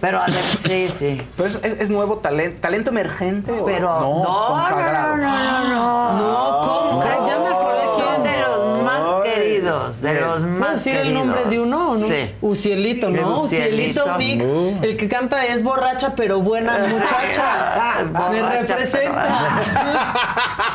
Pero 0.00 0.20
además, 0.20 0.42
sí, 0.58 0.88
sí. 0.88 1.22
Pero 1.36 1.48
es, 1.48 1.58
es- 1.62 1.80
es 1.80 1.90
nuevo 1.90 2.18
talento, 2.18 2.60
talento 2.60 2.90
emergente 2.90 3.50
o 3.52 3.64
Pero 3.64 3.88
no, 4.00 4.22
no, 4.22 4.46
consagrado. 4.48 5.16
no, 5.16 5.24
no, 5.26 5.68
no. 5.68 6.12
No, 6.18 6.60
¿cómo? 6.60 7.04
No, 7.04 7.26
ya 7.26 7.38
me 7.38 7.53
queridos, 9.92 10.00
de 10.00 10.20
los 10.20 10.42
¿Puedo 10.42 10.46
más 10.58 10.70
decir 10.76 10.92
queridos. 10.92 11.08
el 11.08 11.14
nombre 11.14 11.44
de 11.50 11.60
uno 11.60 11.96
no? 11.96 12.06
Sí. 12.06 12.34
Ucielito, 12.40 13.10
¿no? 13.10 13.40
Ucielito. 13.42 14.04
Ucielito 14.04 14.18
Mix. 14.18 14.46
Uh. 14.46 14.78
El 14.82 14.96
que 14.96 15.08
canta 15.08 15.44
es 15.46 15.62
borracha 15.62 16.14
pero 16.14 16.40
buena 16.40 16.78
muchacha. 16.88 18.00
Es 18.00 18.10
Me 18.10 18.42
representa. 18.42 19.58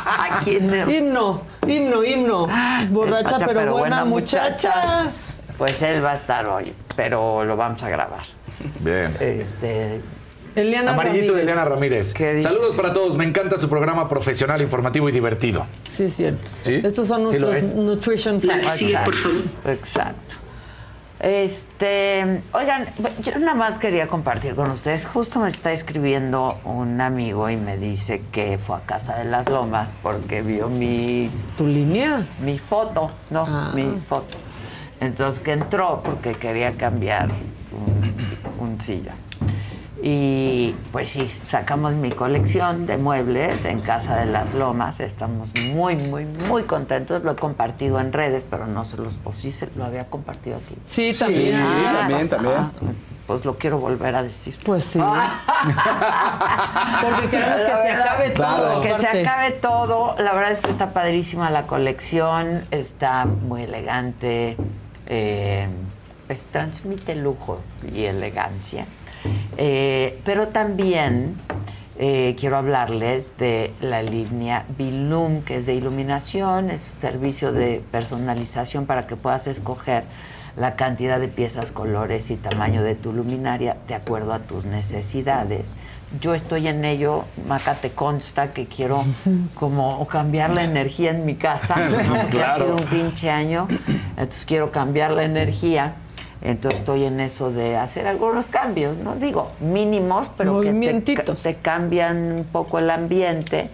¿A 0.06 0.40
quién? 0.44 0.90
Himno, 0.90 1.42
himno, 1.68 2.04
himno. 2.04 2.48
Borracha 2.48 2.90
Borracha, 2.92 3.46
pero, 3.46 3.78
buena, 3.78 4.06
muchacha. 4.06 5.12
Pues 5.58 5.82
él 5.82 6.04
va 6.04 6.12
a 6.12 6.16
estar 6.16 6.46
hoy, 6.46 6.74
pero 6.96 7.44
lo 7.44 7.56
vamos 7.58 7.84
a 7.84 7.90
grabar. 7.90 8.22
Bien. 8.80 9.16
Este, 9.20 10.02
Eliana 10.62 10.92
Amarillito 10.94 11.34
de. 11.34 11.42
Eliana 11.44 11.66
Ramírez. 11.66 12.14
¿Qué 12.14 12.34
dice? 12.34 12.48
Saludos 12.50 12.76
para 12.76 12.94
todos. 12.94 13.18
Me 13.18 13.26
encanta 13.26 13.58
su 13.58 13.70
programa 13.70 14.08
profesional, 14.10 14.62
informativo 14.62 15.10
y 15.10 15.12
divertido. 15.12 15.66
Sí, 15.90 16.06
es 16.06 16.16
cierto. 16.16 16.50
¿Sí? 16.64 16.82
Estos 16.84 17.08
son 17.08 17.24
nuestros 17.24 17.56
es. 17.56 17.76
nutrition 17.76 18.40
facts. 18.42 18.82
Exacto, 18.82 19.12
Exacto. 19.66 20.36
Este, 21.22 22.42
oigan, 22.54 22.86
yo 23.24 23.38
nada 23.40 23.54
más 23.54 23.78
quería 23.78 24.08
compartir 24.08 24.56
con 24.56 24.72
ustedes. 24.72 25.06
Justo 25.06 25.40
me 25.42 25.50
está 25.50 25.74
escribiendo 25.74 26.58
un 26.64 27.02
amigo 27.02 27.50
y 27.50 27.58
me 27.58 27.76
dice 27.78 28.22
que 28.32 28.58
fue 28.58 28.78
a 28.78 28.80
Casa 28.82 29.18
de 29.18 29.26
las 29.26 29.50
Lomas 29.50 29.90
porque 30.02 30.42
vio 30.42 30.70
mi. 30.70 31.30
¿Tu 31.58 31.68
línea? 31.68 32.26
Mi 32.42 32.58
foto, 32.58 33.12
no, 33.32 33.46
Ah. 33.46 33.72
mi 33.76 34.00
foto. 34.06 34.38
Entonces 35.02 35.40
que 35.42 35.52
entró 35.52 36.02
porque 36.06 36.34
quería 36.34 36.78
cambiar 36.78 37.28
un, 37.72 38.66
un 38.70 38.80
sillón. 38.82 39.16
Y 40.02 40.76
pues 40.92 41.10
sí, 41.10 41.30
sacamos 41.46 41.94
mi 41.94 42.10
colección 42.12 42.86
de 42.86 42.98
muebles 42.98 43.66
en 43.66 43.82
Casa 43.82 44.16
de 44.18 44.28
las 44.28 44.54
Lomas. 44.54 45.00
Estamos 45.02 45.54
muy, 45.74 45.96
muy, 45.98 46.26
muy 46.26 46.64
contentos. 46.64 47.22
Lo 47.24 47.34
he 47.34 47.36
compartido 47.36 48.00
en 48.00 48.14
redes, 48.14 48.46
pero 48.50 48.66
no 48.66 48.86
se 48.86 48.96
los. 48.98 49.20
O 49.26 49.34
sí 49.34 49.52
se 49.52 49.68
lo 49.76 49.84
había 49.84 50.08
compartido 50.08 50.56
aquí. 50.58 50.76
Sí, 50.86 51.12
también. 51.18 51.62
sí, 51.62 51.68
Ah, 51.86 51.94
también, 52.00 52.20
pues, 52.20 52.30
también. 52.30 52.54
ah, 52.58 52.72
Pues 53.28 53.44
lo 53.46 53.58
quiero 53.58 53.78
volver 53.80 54.16
a 54.16 54.24
decir. 54.24 54.58
Pues 54.64 54.86
sí. 54.86 55.00
Porque 57.02 57.30
queremos 57.30 57.58
que 57.58 57.82
se 57.82 57.92
acabe 57.92 58.30
todo. 58.32 58.82
Que 58.82 58.98
se 58.98 59.08
acabe 59.08 59.52
todo. 59.52 60.16
La 60.18 60.34
verdad 60.34 60.52
es 60.52 60.62
que 60.62 60.70
está 60.70 60.94
padrísima 60.94 61.50
la 61.50 61.68
colección. 61.68 62.66
Está 62.72 63.26
muy 63.26 63.64
elegante. 63.64 64.58
eh, 65.08 65.68
pues 66.28 66.46
transmite 66.46 67.16
lujo 67.16 67.60
y 67.92 68.04
elegancia. 68.04 68.86
Eh, 69.58 70.20
pero 70.24 70.50
también 70.50 71.36
eh, 71.98 72.36
quiero 72.40 72.58
hablarles 72.58 73.38
de 73.38 73.74
la 73.82 74.02
línea 74.02 74.66
Bilum, 74.78 75.42
que 75.42 75.58
es 75.58 75.66
de 75.66 75.76
iluminación, 75.76 76.70
es 76.70 76.92
un 76.94 77.02
servicio 77.02 77.52
de 77.52 77.84
personalización 77.92 78.86
para 78.86 79.06
que 79.06 79.18
puedas 79.18 79.48
escoger 79.48 80.06
la 80.56 80.76
cantidad 80.76 81.20
de 81.20 81.28
piezas, 81.28 81.72
colores 81.72 82.32
y 82.32 82.36
tamaño 82.36 82.84
de 82.84 82.96
tu 82.96 83.14
luminaria 83.14 83.78
de 83.88 83.96
acuerdo 83.96 84.34
a 84.34 84.40
tus 84.40 84.66
necesidades. 84.66 85.76
Yo 86.20 86.34
estoy 86.34 86.68
en 86.68 86.86
ello, 86.86 87.26
Maca, 87.48 87.76
te 87.76 87.92
consta 87.92 88.54
que 88.54 88.66
quiero 88.66 89.04
como 89.56 90.06
cambiar 90.08 90.52
la 90.52 90.64
energía 90.64 91.12
en 91.12 91.26
mi 91.26 91.36
casa, 91.36 91.76
que 92.32 92.42
ha 92.42 92.56
sido 92.56 92.76
un 92.76 92.86
pinche 92.86 93.30
año, 93.30 93.68
entonces 94.12 94.46
quiero 94.46 94.72
cambiar 94.72 95.12
la 95.12 95.24
energía. 95.24 95.96
Entonces 96.42 96.80
estoy 96.80 97.04
en 97.04 97.20
eso 97.20 97.52
de 97.52 97.76
hacer 97.76 98.08
algunos 98.08 98.46
cambios, 98.48 98.98
no 98.98 99.16
digo 99.16 99.50
mínimos, 99.60 100.32
pero 100.38 100.62
que 100.62 100.72
te, 101.44 101.56
cambian 101.56 102.32
un 102.32 102.44
poco 102.46 102.80
el 102.80 102.90
ambiente. 102.90 103.70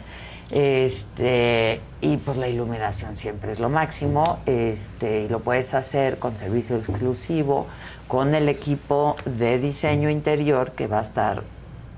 Este, 0.51 1.81
y 2.01 2.17
pues 2.17 2.37
la 2.37 2.47
iluminación 2.47 3.15
siempre 3.15 3.51
es 3.51 3.59
lo 3.59 3.69
máximo. 3.69 4.39
Este, 4.47 5.23
y 5.23 5.29
lo 5.29 5.41
puedes 5.41 5.73
hacer 5.75 6.17
con 6.17 6.37
servicio 6.37 6.77
exclusivo, 6.77 7.67
con 8.07 8.33
el 8.33 8.49
equipo 8.49 9.15
de 9.25 9.59
diseño 9.59 10.09
interior 10.09 10.71
que 10.71 10.87
va 10.87 10.99
a 10.99 11.01
estar 11.01 11.43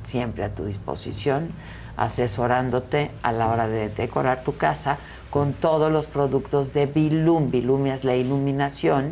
siempre 0.05 0.43
a 0.43 0.49
tu 0.49 0.65
disposición, 0.65 1.49
asesorándote 1.95 3.11
a 3.21 3.31
la 3.31 3.49
hora 3.49 3.67
de 3.67 3.89
decorar 3.89 4.43
tu 4.43 4.55
casa 4.55 4.97
con 5.29 5.53
todos 5.53 5.91
los 5.91 6.07
productos 6.07 6.73
de 6.73 6.85
Bilum. 6.85 7.51
Bilum 7.51 7.87
es 7.87 8.03
la 8.03 8.15
iluminación. 8.15 9.11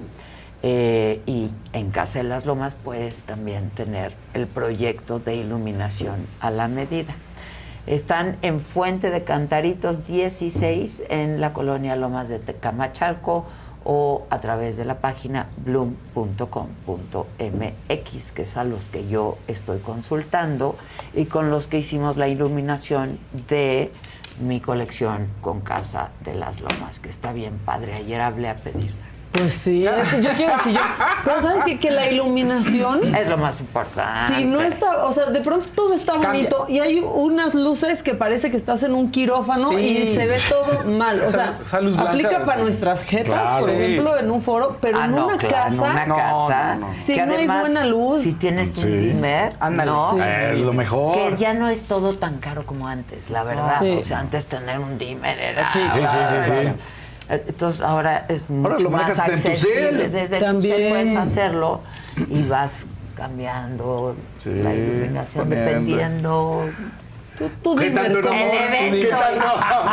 Eh, 0.68 1.22
y 1.28 1.52
en 1.74 1.92
Casa 1.92 2.18
de 2.18 2.24
las 2.24 2.48
Lomas 2.48 2.74
puedes 2.74 3.26
también 3.26 3.70
tener 3.70 4.16
el 4.34 4.48
proyecto 4.48 5.20
de 5.20 5.36
iluminación 5.36 6.26
a 6.40 6.50
la 6.50 6.68
medida. 6.68 7.14
Están 7.86 8.38
en 8.42 8.60
Fuente 8.60 9.12
de 9.12 9.24
Cantaritos 9.24 10.08
16 10.08 11.04
en 11.10 11.40
la 11.40 11.54
colonia 11.54 11.96
Lomas 11.96 12.30
de 12.30 12.40
Tecamachalco 12.40 13.46
o 13.84 14.26
a 14.32 14.40
través 14.40 14.76
de 14.76 14.86
la 14.86 15.02
página 15.02 15.50
bloom.com.mx, 15.58 18.32
que 18.32 18.42
es 18.42 18.58
a 18.58 18.64
los 18.64 18.86
que 18.86 19.08
yo 19.08 19.38
estoy 19.48 19.78
consultando 19.82 20.78
y 21.14 21.26
con 21.26 21.52
los 21.52 21.68
que 21.68 21.78
hicimos 21.78 22.18
la 22.18 22.28
iluminación 22.28 23.20
de 23.48 23.92
mi 24.42 24.62
colección 24.62 25.28
con 25.42 25.62
Casa 25.62 26.10
de 26.24 26.34
las 26.34 26.60
Lomas, 26.60 27.00
que 27.00 27.10
está 27.10 27.34
bien 27.34 27.60
padre. 27.64 27.94
Ayer 27.94 28.20
hablé 28.20 28.50
a 28.50 28.56
pedir 28.56 29.15
Pues 29.38 29.53
sí, 29.56 29.86
eso 30.02 30.20
yo 30.20 30.30
quiero 30.32 30.56
decir 30.57 30.74
yo. 30.74 30.80
Pero 31.24 31.41
¿sabes 31.41 31.64
qué? 31.66 31.80
Que 31.80 31.91
la 31.91 32.10
iluminación. 32.10 33.14
Es 33.16 33.28
lo 33.28 33.38
más 33.38 33.60
importante. 33.60 34.36
Si 34.36 34.45
no 34.45 34.62
está, 34.62 35.06
o 35.06 35.12
sea, 35.12 35.26
de 35.26 35.41
pronto 35.41 35.66
todo 35.76 35.94
está 35.94 36.14
Cambia. 36.14 36.30
bonito 36.30 36.66
y 36.70 36.80
hay 36.80 36.99
unas 36.99 37.53
luces 37.56 38.03
que 38.03 38.14
parece 38.14 38.49
que 38.52 38.57
estás 38.57 38.84
en 38.84 38.94
un 38.94 39.12
quirófano 39.12 39.70
Sí. 39.70 39.76
y 40.12 40.16
se 40.16 40.28
ve 40.28 40.38
todo 40.49 40.84
mal. 40.86 41.22
O 41.22 41.32
sea, 41.32 41.60
esa 41.62 41.78
aplica 42.02 42.44
para 42.45 42.62
nuestras 42.62 43.03
jetas, 43.03 43.34
Claro. 43.41 43.66
por 43.66 43.70
Sí. 43.72 43.76
ejemplo, 43.76 44.18
en 44.18 44.32
un 44.32 44.41
foro, 44.41 44.78
pero 44.80 44.99
Ah, 44.99 45.06
en 45.06 45.12
no, 45.12 45.28
una 45.28 45.38
claro, 45.38 45.56
casa. 45.66 46.03
en 46.03 46.12
una 46.12 46.16
casa. 46.16 46.78
Si 46.95 47.14
que 47.16 47.26
no 47.26 47.32
hay 47.34 47.38
además, 47.40 47.62
buena 47.62 47.86
luz. 47.86 48.22
Si 48.22 48.34
tienes 48.34 48.76
un 48.78 48.84
Sí. 48.84 48.90
dimmer, 48.90 49.56
Ándale. 49.60 49.91
¿no? 49.91 50.12
Sí. 50.12 50.20
Es 50.53 50.60
lo 50.60 50.74
mejor. 50.74 51.14
Que 51.16 51.36
ya 51.38 51.53
no 51.53 51.68
es 51.70 51.84
todo 51.88 52.14
tan 52.16 52.38
caro 52.38 52.66
como 52.66 52.88
antes, 52.88 53.30
la 53.30 53.44
verdad. 53.44 53.76
Sí. 53.80 53.98
O 53.99 54.03
sea, 54.03 54.20
antes 54.20 54.45
tener 54.45 54.80
un 54.80 54.98
dimmer 54.98 55.38
era. 55.40 55.72
Sí, 55.72 55.80
sí, 55.94 55.99
sí, 55.99 56.49
sí. 56.52 56.72
Entonces 57.30 57.81
ahora 57.81 58.26
es 58.30 58.45
Ahora 58.49 58.73
mucho 58.76 58.84
lo 58.85 58.89
más 58.91 59.18
accesible. 59.19 60.10
Desde 60.10 60.38
tu 60.39 60.45
También. 60.45 60.76
cel 60.76 60.89
puedes 60.89 61.15
hacerlo 61.18 61.81
y 62.30 62.43
vas 62.43 62.85
cambiando 63.15 64.15
Sí, 64.38 64.53
la 64.53 64.73
iluminación 64.73 65.47
poniendo. 65.49 65.69
dependiendo. 65.72 66.65
Tú, 67.38 67.49
tú 67.61 67.76
¿Qué 67.76 67.89
dime 67.89 68.02
tanto 68.02 68.22
cómo. 68.22 68.34
El 68.39 68.49
evento. 68.91 69.18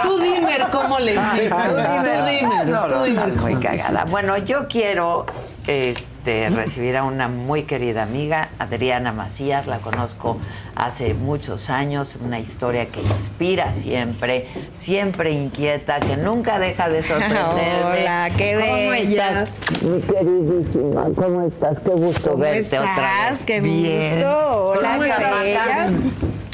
Tú 0.03 0.19
dime 0.19 0.57
cómo 0.71 0.99
le 1.01 1.15
hiciste. 1.15 1.49
Tú 1.49 2.27
dime. 2.27 2.65
No, 2.67 2.87
Tú 2.87 2.95
no, 2.95 3.03
dime 3.05 3.23
estás 3.23 3.37
muy 3.43 3.55
cagada. 3.57 4.05
Bueno, 4.11 4.37
yo 4.39 4.69
quiero 4.69 5.27
este, 5.67 6.12
recibir 6.25 6.97
a 6.97 7.05
una 7.05 7.29
muy 7.29 7.65
querida 7.65 8.03
amiga, 8.03 8.51
Adriana 8.59 9.13
Macías. 9.13 9.67
La 9.67 9.79
conozco 9.79 10.39
hace 10.75 11.15
muchos 11.15 11.71
años. 11.71 12.19
Una 12.25 12.39
historia 12.39 12.87
que 12.87 13.01
inspira 13.01 13.73
siempre, 13.73 14.49
siempre 14.75 15.33
inquieta, 15.33 16.01
que 16.01 16.17
nunca 16.17 16.59
deja 16.59 16.89
de 16.89 17.03
sorprenderme. 17.03 17.85
Hola, 18.03 18.31
qué 18.37 18.55
¿Cómo 18.61 18.91
bella. 18.91 19.43
estás, 19.43 19.49
mi 19.83 20.01
queridísima? 20.01 21.05
¿Cómo 21.17 21.43
estás? 21.43 21.81
Qué 21.81 21.91
gusto 21.91 22.31
¿Cómo 22.31 22.43
verte 22.43 22.79
otra 22.79 23.29
vez. 23.31 23.45
Qué 23.45 23.61
Bien. 23.61 24.15
gusto. 24.15 24.65
Hola, 24.67 24.91
¿Cómo 24.93 25.05
estás? 25.05 25.93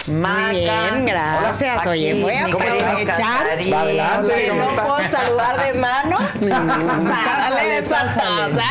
Maca. 0.08 0.48
Muy 0.48 0.60
bien, 0.60 1.06
gracias. 1.06 1.82
Hola, 1.82 1.90
Oye, 1.90 2.22
voy 2.22 2.34
a 2.34 2.44
aprovechar 2.46 3.04
Casarín. 3.06 3.74
Adelante, 3.74 4.34
que 4.34 4.48
¿cómo 4.48 4.62
no 4.62 4.82
puedo 4.82 4.98
saludar 5.08 5.64
de 5.64 5.74
mano 5.74 6.18
para 6.40 7.50
darle 7.50 7.78
esa 7.78 8.14
taza. 8.14 8.64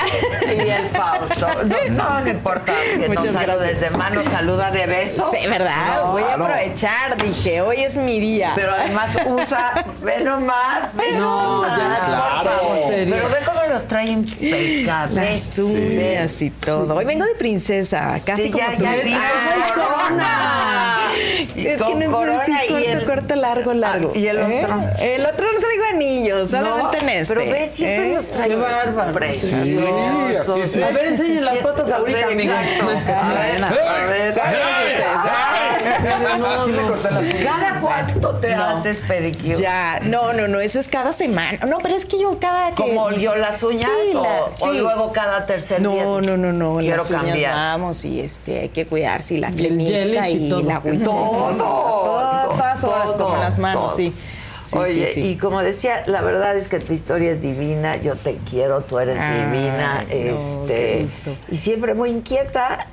Y 0.45 0.69
el 0.69 0.89
Fausto. 0.89 1.47
No, 1.65 1.75
no, 2.03 2.19
no 2.21 2.29
importa 2.29 2.73
que 2.99 3.07
Muchas 3.07 3.33
no 3.33 3.39
saludes 3.39 3.59
gracias. 3.59 3.79
de 3.79 3.89
mano, 3.91 4.23
saluda 4.23 4.71
de 4.71 4.85
beso. 4.85 5.31
Sí, 5.31 5.47
¿verdad? 5.47 5.95
No, 6.03 6.11
Voy 6.13 6.23
a 6.23 6.33
aprovechar. 6.33 7.17
Dije, 7.21 7.61
hoy 7.61 7.81
es 7.81 7.97
mi 7.97 8.19
día. 8.19 8.51
Pero 8.55 8.73
además 8.73 9.17
usa, 9.25 9.73
ve 10.01 10.19
nomás, 10.21 10.95
ve 10.95 11.11
No, 11.13 11.61
nomás, 11.61 11.77
ya, 11.77 12.41
por 12.43 12.51
favor. 12.51 12.77
Pero 12.89 13.29
ve 13.29 13.37
cómo 13.45 13.61
los 13.77 13.87
trae 13.87 14.07
impecables. 14.09 15.15
Las 15.15 15.59
uñas 15.59 16.41
y 16.41 16.49
todo. 16.49 16.95
Hoy 16.95 17.05
vengo 17.05 17.25
de 17.25 17.35
princesa, 17.35 18.19
casi 18.25 18.43
Sí, 18.43 18.51
como 18.51 18.63
ya, 18.65 18.77
tú. 18.77 18.83
ya 18.83 18.95
vi. 18.95 19.13
Ay, 19.13 19.19
Ay, 19.19 19.71
corona. 19.75 20.97
Es 21.55 21.77
que 21.77 21.83
con 21.83 21.99
no 21.99 22.11
puedo 22.11 22.33
corona 22.37 22.65
y 22.65 22.67
corto, 22.69 22.89
el- 22.89 23.05
corto, 23.05 23.35
largo, 23.35 23.73
largo. 23.73 24.11
¿Y 24.15 24.27
el 24.27 24.37
¿Eh? 24.37 24.61
otro? 24.63 24.83
El 24.99 25.25
otro 25.25 25.51
no 25.53 25.59
traigo 25.59 25.83
anillos, 25.91 26.49
solamente 26.51 26.97
No, 27.01 27.03
en 27.03 27.09
este. 27.09 27.33
Pero 27.35 27.51
ve, 27.51 27.67
siempre 27.67 28.11
¿eh? 28.11 28.15
los 28.15 28.29
trae 28.29 28.49
Qué 28.49 28.55
bárbaro. 28.55 29.13
preciosos. 29.13 29.63
Sí, 29.67 29.79
así 30.61 30.73
sí. 30.73 30.83
A 30.83 30.89
ver, 30.91 31.05
enseñen 31.07 31.45
las 31.45 31.57
patas 31.57 31.91
ahorita, 31.91 32.17
Sí, 32.19 32.23
amigos. 32.33 32.55
A 32.55 32.85
ver, 33.33 33.63
a 33.63 34.05
ver. 34.07 34.37
No, 36.39 36.65
Sí 36.65 36.71
no. 36.71 36.93
¿Cada 37.43 37.79
cuánto 37.79 38.35
te 38.35 38.55
No. 38.55 38.63
haces 38.65 38.99
pedicure? 38.99 39.55
Ya, 39.55 39.99
no, 40.03 40.33
no, 40.33 40.47
no, 40.47 40.59
eso 40.59 40.79
es 40.79 40.87
cada 40.87 41.11
semana. 41.13 41.59
No, 41.65 41.79
pero 41.79 41.95
es 41.95 42.05
que 42.05 42.19
yo 42.19 42.37
cada 42.39 42.69
que... 42.69 42.75
¿Como 42.75 43.11
yo 43.11 43.35
las 43.35 43.63
uñas 43.67 43.89
Sí, 44.11 44.15
o, 44.15 44.23
la- 44.23 44.45
o 44.45 44.71
sí. 44.73 44.79
luego 44.79 45.11
cada 45.11 45.45
tercer 45.45 45.79
día? 45.81 46.03
No, 46.03 46.21
no, 46.21 46.37
no, 46.37 46.51
no, 46.53 46.77
Quiero 46.79 46.97
las 46.97 47.09
uñas 47.09 47.23
cambiar. 47.25 47.53
vamos 47.53 48.03
y 48.05 48.19
este, 48.21 48.59
hay 48.61 48.69
que 48.69 48.85
cuidarse 48.87 49.35
y 49.35 49.37
la 49.39 49.51
cremita 49.51 50.27
y 50.29 50.49
la 50.63 50.75
agüita. 50.77 51.03
Todo, 51.03 51.51
todas 52.49 52.83
horas 52.83 53.15
todo, 53.17 53.25
como 53.25 53.37
las 53.37 53.57
manos, 53.59 53.87
todo. 53.87 53.95
sí. 53.95 54.13
Sí, 54.63 54.77
Oye, 54.77 55.05
sí, 55.07 55.13
sí. 55.13 55.27
y 55.29 55.35
como 55.37 55.63
decía, 55.63 56.03
la 56.07 56.19
verdad 56.19 56.57
es 56.57 56.67
que 56.67 56.81
tu 56.81 56.91
historia 56.91 57.31
es 57.31 57.41
divina, 57.41 57.95
yo 57.95 58.15
te 58.17 58.35
quiero, 58.49 58.81
tú 58.81 58.99
eres 58.99 59.17
Ay, 59.17 59.43
divina, 59.45 60.03
no, 60.05 60.13
este, 60.67 61.07
y 61.49 61.55
siempre 61.55 61.93
muy 61.93 62.09
inquieta. 62.09 62.87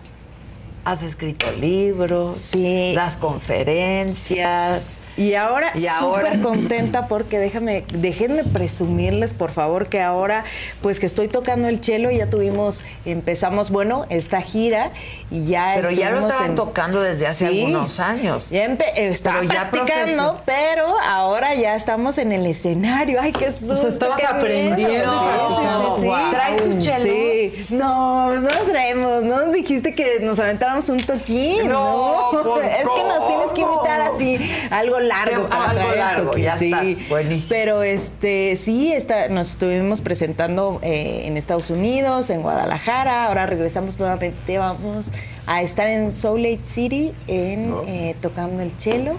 Has 0.86 1.02
escrito 1.02 1.50
libros, 1.52 2.40
Sí. 2.40 2.92
das 2.94 3.16
conferencias. 3.16 5.00
Y 5.16 5.34
ahora 5.34 5.70
Y 5.76 5.86
ahora- 5.86 6.26
súper 6.32 6.40
contenta 6.42 7.06
porque 7.08 7.38
déjame, 7.38 7.84
déjenme 7.94 8.44
presumirles, 8.44 9.32
por 9.32 9.50
favor, 9.52 9.88
que 9.88 10.00
ahora, 10.02 10.44
pues 10.82 10.98
que 11.00 11.06
estoy 11.06 11.28
tocando 11.28 11.68
el 11.68 11.80
chelo, 11.80 12.10
ya 12.10 12.28
tuvimos, 12.28 12.82
empezamos, 13.04 13.70
bueno, 13.70 14.06
esta 14.10 14.42
gira 14.42 14.90
y 15.30 15.46
ya 15.46 15.72
Pero 15.76 15.90
ya 15.90 16.10
lo 16.10 16.18
estabas 16.18 16.50
en- 16.50 16.56
tocando 16.56 17.00
desde 17.00 17.28
hace 17.28 17.48
Sí. 17.48 17.60
algunos 17.64 18.00
años. 18.00 18.48
Ya 18.50 18.66
empe- 18.66 18.92
estaba 18.96 19.40
Pero 19.40 19.52
ya 19.54 19.70
practicando, 19.70 20.42
pero 20.44 20.98
ahora 21.00 21.54
ya 21.54 21.76
estamos 21.76 22.18
en 22.18 22.32
el 22.32 22.44
escenario. 22.46 23.20
Ay, 23.22 23.32
qué 23.32 23.50
susto. 23.52 23.86
estabas 23.88 24.18
qué 24.18 24.26
aprendiendo, 24.26 24.88
miedo. 24.88 25.48
Sí, 25.48 25.54
sí, 25.62 25.68
sí, 25.96 26.00
sí. 26.00 26.06
Guau. 26.06 26.30
¿Traes 26.30 26.62
tu 26.62 26.78
chelo? 26.78 27.04
Sí. 27.04 27.66
No, 27.70 28.34
no 28.40 28.48
traemos. 28.68 29.22
No 29.22 29.44
nos 29.46 29.54
dijiste 29.54 29.94
que 29.94 30.18
nos 30.20 30.40
un 30.88 31.00
toquín. 31.00 31.68
No, 31.68 32.32
No, 32.32 32.60
es 32.60 32.78
que 32.78 33.04
nos 33.04 33.26
tienes 33.28 33.52
que 33.52 33.60
invitar 33.60 34.00
así, 34.00 34.38
algo 34.70 35.00
largo 35.00 35.48
para 35.48 35.70
algo 35.70 35.82
traer 35.82 35.98
largo, 35.98 36.30
toquín, 36.30 36.44
ya 36.44 36.56
sí. 36.56 36.72
estás, 36.72 37.08
buenísimo. 37.08 37.48
Pero 37.50 37.82
este, 37.82 38.56
sí, 38.56 38.92
está, 38.92 39.28
nos 39.28 39.50
estuvimos 39.50 40.00
presentando 40.00 40.80
eh, 40.82 41.22
en 41.26 41.36
Estados 41.36 41.70
Unidos, 41.70 42.30
en 42.30 42.42
Guadalajara. 42.42 43.26
Ahora 43.26 43.46
regresamos 43.46 43.98
nuevamente, 43.98 44.58
vamos 44.58 45.12
a 45.46 45.62
estar 45.62 45.86
en 45.88 46.10
Salt 46.12 46.38
Lake 46.38 46.60
City 46.64 47.12
en, 47.26 47.74
eh, 47.86 48.16
tocando 48.20 48.62
el 48.62 48.72
cello 48.78 49.14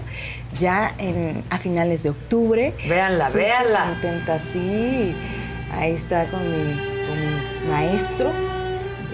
ya 0.56 0.94
en, 0.98 1.44
a 1.50 1.58
finales 1.58 2.02
de 2.02 2.10
octubre. 2.10 2.74
Véanla, 2.88 3.28
Súper 3.28 3.42
véanla. 3.46 3.84
contenta, 4.00 4.38
sí. 4.40 5.14
Ahí 5.72 5.92
está 5.92 6.26
con 6.26 6.40
mi, 6.42 6.74
con 6.78 7.20
mi 7.20 7.70
maestro. 7.70 8.55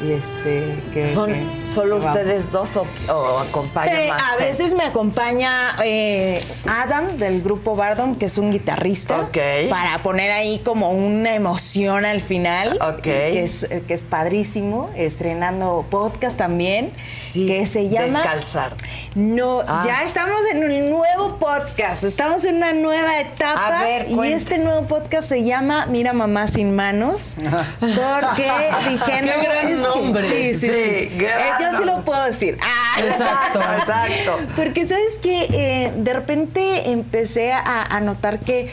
Y 0.05 0.11
este, 0.12 0.83
que, 0.93 1.15
¿Son 1.15 1.31
que- 1.33 1.73
solo 1.73 2.01
que 2.01 2.07
ustedes 2.07 2.51
dos 2.51 2.77
o, 2.77 2.85
o 3.12 3.39
acompañan 3.39 3.95
Eh, 3.97 4.09
más 4.11 4.20
a 4.20 4.27
gente? 4.31 4.45
veces 4.47 4.74
me 4.74 4.83
acompaña 4.85 5.77
eh, 5.85 6.45
Adam 6.66 7.19
del 7.19 7.41
grupo 7.41 7.77
Bardom, 7.77 8.16
que 8.16 8.27
es 8.27 8.37
un 8.37 8.51
guitarrista, 8.51 9.20
Ok. 9.20 9.39
para 9.70 9.99
poner 10.03 10.33
ahí 10.33 10.59
como 10.65 10.91
una 10.91 11.35
emoción 11.35 12.05
al 12.05 12.20
final, 12.20 12.79
Ok. 12.83 13.03
que, 13.03 13.45
es, 13.45 13.66
que 13.87 13.95
es 13.95 14.03
padrísimo, 14.03 14.91
estrenando 14.97 15.87
podcast 15.89 16.37
también, 16.37 16.93
que 17.33 17.65
se 17.66 17.89
llama... 17.89 18.07
Descalzar. 18.23 18.74
No, 19.15 19.61
Ah. 19.69 19.83
ya 19.85 20.03
estamos 20.03 20.41
en 20.51 20.65
un 20.65 20.91
nuevo 20.91 21.37
podcast, 21.39 22.03
estamos 22.03 22.45
en 22.45 22.57
una 22.57 22.73
nueva 22.73 23.20
etapa 23.20 23.79
A 23.79 23.85
ver, 23.85 24.11
y 24.11 24.33
este 24.33 24.59
nuevo 24.59 24.87
podcast 24.89 25.29
se 25.29 25.45
llama 25.45 25.87
Mira 25.87 26.12
Mamá 26.12 26.49
Sin 26.49 26.74
Manos, 26.74 27.37
porque 27.81 28.51
dije, 28.89 29.23
no, 29.23 29.91
nombre. 29.97 30.28
Sí, 30.28 30.55
sí, 30.55 30.66
Sí, 30.66 30.73
sí. 30.73 31.16
gran 31.16 31.40
Eh, 31.40 31.52
yo 31.60 31.78
sí 31.78 31.85
lo 31.85 32.05
puedo 32.05 32.24
decir. 32.24 32.59
Ah, 32.62 33.01
Exacto. 33.01 33.60
Exacto. 33.78 34.39
porque 34.56 34.86
sabes 34.86 35.19
que 35.19 35.93
de 35.97 36.12
repente 36.12 36.90
empecé 36.90 37.52
a, 37.52 37.82
a 37.82 38.01
notar 38.01 38.39
que 38.40 38.70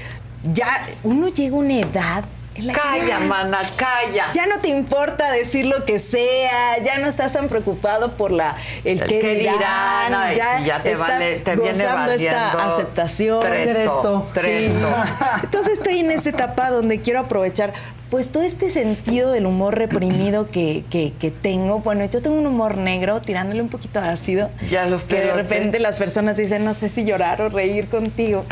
ya 0.53 0.85
uno 1.03 1.27
llega 1.29 1.55
a 1.55 1.59
una 1.59 1.79
edad. 1.79 2.23
La 2.63 2.73
que 2.73 2.79
Calla, 2.79 3.07
ya- 3.07 3.19
mana, 3.19 3.61
calla. 3.75 4.31
Ya 4.33 4.45
no 4.45 4.59
te 4.59 4.67
importa 4.69 5.31
decir 5.31 5.65
lo 5.65 5.85
que 5.85 5.99
sea, 5.99 6.81
ya 6.83 6.97
no 6.99 7.07
estás 7.07 7.33
tan 7.33 7.47
preocupado 7.49 8.11
por 8.11 8.31
la 8.31 8.55
el, 8.83 9.01
El 9.01 9.07
qué 9.07 9.19
qué 9.19 9.35
dirán, 9.35 9.57
dirán, 9.57 10.13
ay, 10.15 10.35
sí, 10.35 10.65
ya 10.65 10.81
te 10.83 10.91
estás 10.93 11.09
vale- 11.09 11.39
te 11.39 11.55
viene 11.55 11.71
gozando 11.71 12.11
esta 12.11 12.33
valiendo 12.53 12.59
aceptación. 12.73 13.39
tresto. 13.41 14.27
Entonces 15.43 15.73
estoy 15.73 15.99
en 15.99 16.11
esa 16.11 16.29
etapa 16.29 16.69
donde 16.69 17.01
quiero 17.01 17.19
aprovechar 17.21 17.73
pues 18.09 18.31
todo 18.31 18.41
este 18.41 18.69
sentido 18.69 19.31
del 19.31 19.45
humor 19.45 19.77
reprimido 19.77 20.49
que, 20.49 20.83
que- 20.89 21.13
que 21.13 21.29
tengo. 21.29 21.79
Bueno, 21.81 22.05
yo 22.05 22.23
tengo 22.23 22.37
un 22.37 22.47
humor 22.47 22.75
negro, 22.75 23.21
tirándole 23.21 23.61
un 23.61 23.69
poquito 23.69 24.01
de 24.01 24.09
ácido. 24.09 24.49
Ya 24.67 24.85
lo 24.87 24.97
sé, 24.97 25.15
Que 25.17 25.21
de 25.21 25.27
lo 25.27 25.35
sé. 25.35 25.41
repente 25.43 25.79
las 25.79 25.99
personas 25.99 26.35
dicen, 26.35 26.65
no 26.65 26.73
sé 26.73 26.89
si 26.89 27.03
llorar 27.05 27.39
o 27.43 27.49
reír 27.49 27.87
contigo. 27.87 28.45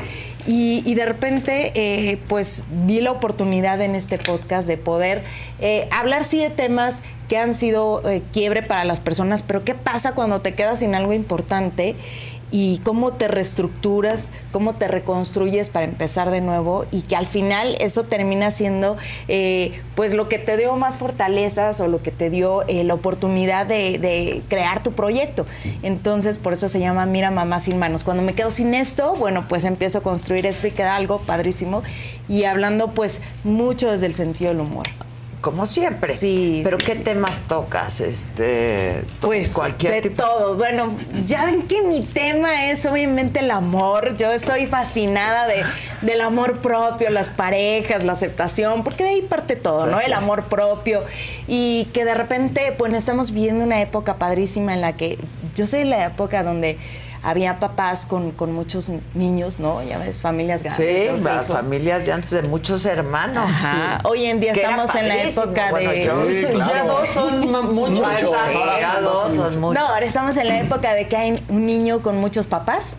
Y, 0.47 0.81
y 0.85 0.95
de 0.95 1.05
repente, 1.05 1.73
eh, 1.75 2.17
pues 2.29 2.63
vi 2.85 3.01
la 3.01 3.11
oportunidad 3.11 3.81
en 3.81 3.95
este 3.95 4.17
podcast 4.17 4.65
de 4.67 4.77
poder 4.77 5.23
eh, 5.59 5.89
hablar 5.91 6.23
sí 6.23 6.39
de 6.39 6.49
temas 6.49 7.03
que 7.27 7.37
han 7.37 7.53
sido 7.53 8.01
eh, 8.09 8.23
quiebre 8.31 8.63
para 8.63 8.85
las 8.85 9.01
personas, 9.01 9.43
pero 9.43 9.65
¿qué 9.65 9.75
pasa 9.75 10.13
cuando 10.13 10.39
te 10.39 10.53
quedas 10.53 10.79
sin 10.79 10.95
algo 10.95 11.11
importante? 11.11 11.95
Y 12.51 12.79
cómo 12.79 13.13
te 13.13 13.27
reestructuras, 13.27 14.31
cómo 14.51 14.75
te 14.75 14.87
reconstruyes 14.87 15.69
para 15.69 15.85
empezar 15.85 16.31
de 16.31 16.41
nuevo 16.41 16.85
y 16.91 17.01
que 17.01 17.15
al 17.15 17.25
final 17.25 17.75
eso 17.79 18.03
termina 18.03 18.51
siendo 18.51 18.97
eh, 19.27 19.81
pues 19.95 20.13
lo 20.13 20.29
que 20.29 20.39
te 20.39 20.57
dio 20.57 20.75
más 20.75 20.97
fortalezas 20.97 21.79
o 21.81 21.87
lo 21.87 22.01
que 22.01 22.11
te 22.11 22.29
dio 22.29 22.63
eh, 22.67 22.83
la 22.83 22.93
oportunidad 22.93 23.65
de, 23.65 23.97
de 23.99 24.43
crear 24.47 24.83
tu 24.83 24.93
proyecto. 24.93 25.45
Entonces 25.83 26.37
por 26.37 26.53
eso 26.53 26.69
se 26.69 26.79
llama 26.79 27.05
Mira 27.05 27.31
Mamá 27.31 27.59
Sin 27.59 27.77
Manos. 27.77 28.03
Cuando 28.03 28.23
me 28.23 28.33
quedo 28.33 28.51
sin 28.51 28.73
esto, 28.73 29.15
bueno 29.15 29.47
pues 29.47 29.63
empiezo 29.63 29.99
a 29.99 30.01
construir 30.01 30.45
esto 30.45 30.67
y 30.67 30.71
queda 30.71 30.95
algo 30.95 31.19
padrísimo 31.19 31.83
y 32.29 32.45
hablando 32.45 32.93
pues 32.93 33.21
mucho 33.43 33.91
desde 33.91 34.05
el 34.05 34.15
sentido 34.15 34.51
del 34.51 34.61
humor. 34.61 34.87
Como 35.41 35.65
siempre. 35.65 36.15
Sí. 36.15 36.61
Pero 36.63 36.77
sí, 36.79 36.85
¿qué 36.85 36.95
sí, 36.95 36.99
temas 37.01 37.41
tocas? 37.47 38.01
Este, 38.01 39.03
Pues 39.21 39.53
cualquier 39.53 39.93
de 39.93 40.01
tipo. 40.01 40.23
todos. 40.23 40.57
Bueno, 40.57 40.97
ya 41.25 41.45
ven 41.45 41.63
que 41.63 41.81
mi 41.81 42.01
tema 42.01 42.69
es 42.69 42.85
obviamente 42.85 43.39
el 43.39 43.51
amor. 43.51 44.17
Yo 44.17 44.37
soy 44.39 44.67
fascinada 44.67 45.47
de, 45.47 45.63
del 46.01 46.21
amor 46.21 46.59
propio, 46.59 47.09
las 47.09 47.29
parejas, 47.29 48.03
la 48.03 48.13
aceptación, 48.13 48.83
porque 48.83 49.03
de 49.03 49.09
ahí 49.09 49.21
parte 49.21 49.55
todo, 49.55 49.85
¿no? 49.85 49.93
Pues. 49.93 50.07
El 50.07 50.13
amor 50.13 50.45
propio. 50.45 51.03
Y 51.47 51.87
que 51.93 52.05
de 52.05 52.13
repente, 52.13 52.73
bueno, 52.77 52.97
estamos 52.97 53.31
viviendo 53.31 53.63
una 53.63 53.81
época 53.81 54.15
padrísima 54.15 54.73
en 54.73 54.81
la 54.81 54.93
que 54.93 55.17
yo 55.55 55.67
soy 55.67 55.83
la 55.83 56.05
época 56.05 56.43
donde 56.43 56.77
había 57.23 57.59
papás 57.59 58.05
con, 58.05 58.31
con 58.31 58.53
muchos 58.53 58.91
niños, 59.13 59.59
¿no? 59.59 59.81
Ya 59.83 59.97
ves, 59.97 60.21
familias 60.21 60.63
grandes. 60.63 61.17
Sí, 61.19 61.23
las 61.23 61.45
familias 61.47 62.05
de 62.05 62.13
antes 62.13 62.29
de 62.31 62.43
muchos 62.43 62.85
hermanos. 62.85 63.45
Ajá. 63.49 63.99
Hoy 64.03 64.25
en 64.25 64.39
día 64.39 64.53
estamos 64.53 64.93
en 64.95 65.07
la 65.07 65.23
época 65.23 65.71
Bueno, 65.71 65.91
de. 65.91 66.03
yo- 66.03 66.27
Sí, 66.27 66.45
Ya 66.67 66.83
dos 66.83 67.09
son 67.09 67.51
muchos. 67.75 67.99
Ya 67.99 68.99
dos 69.01 69.33
son 69.33 69.59
muchos. 69.59 69.81
No, 69.81 69.87
ahora 69.87 70.05
estamos 70.05 70.35
en 70.37 70.47
la 70.47 70.59
época 70.59 70.93
de 70.93 71.07
que 71.07 71.15
hay 71.17 71.45
un 71.49 71.65
niño 71.65 72.01
con 72.01 72.17
muchos 72.17 72.47
papás. 72.47 72.95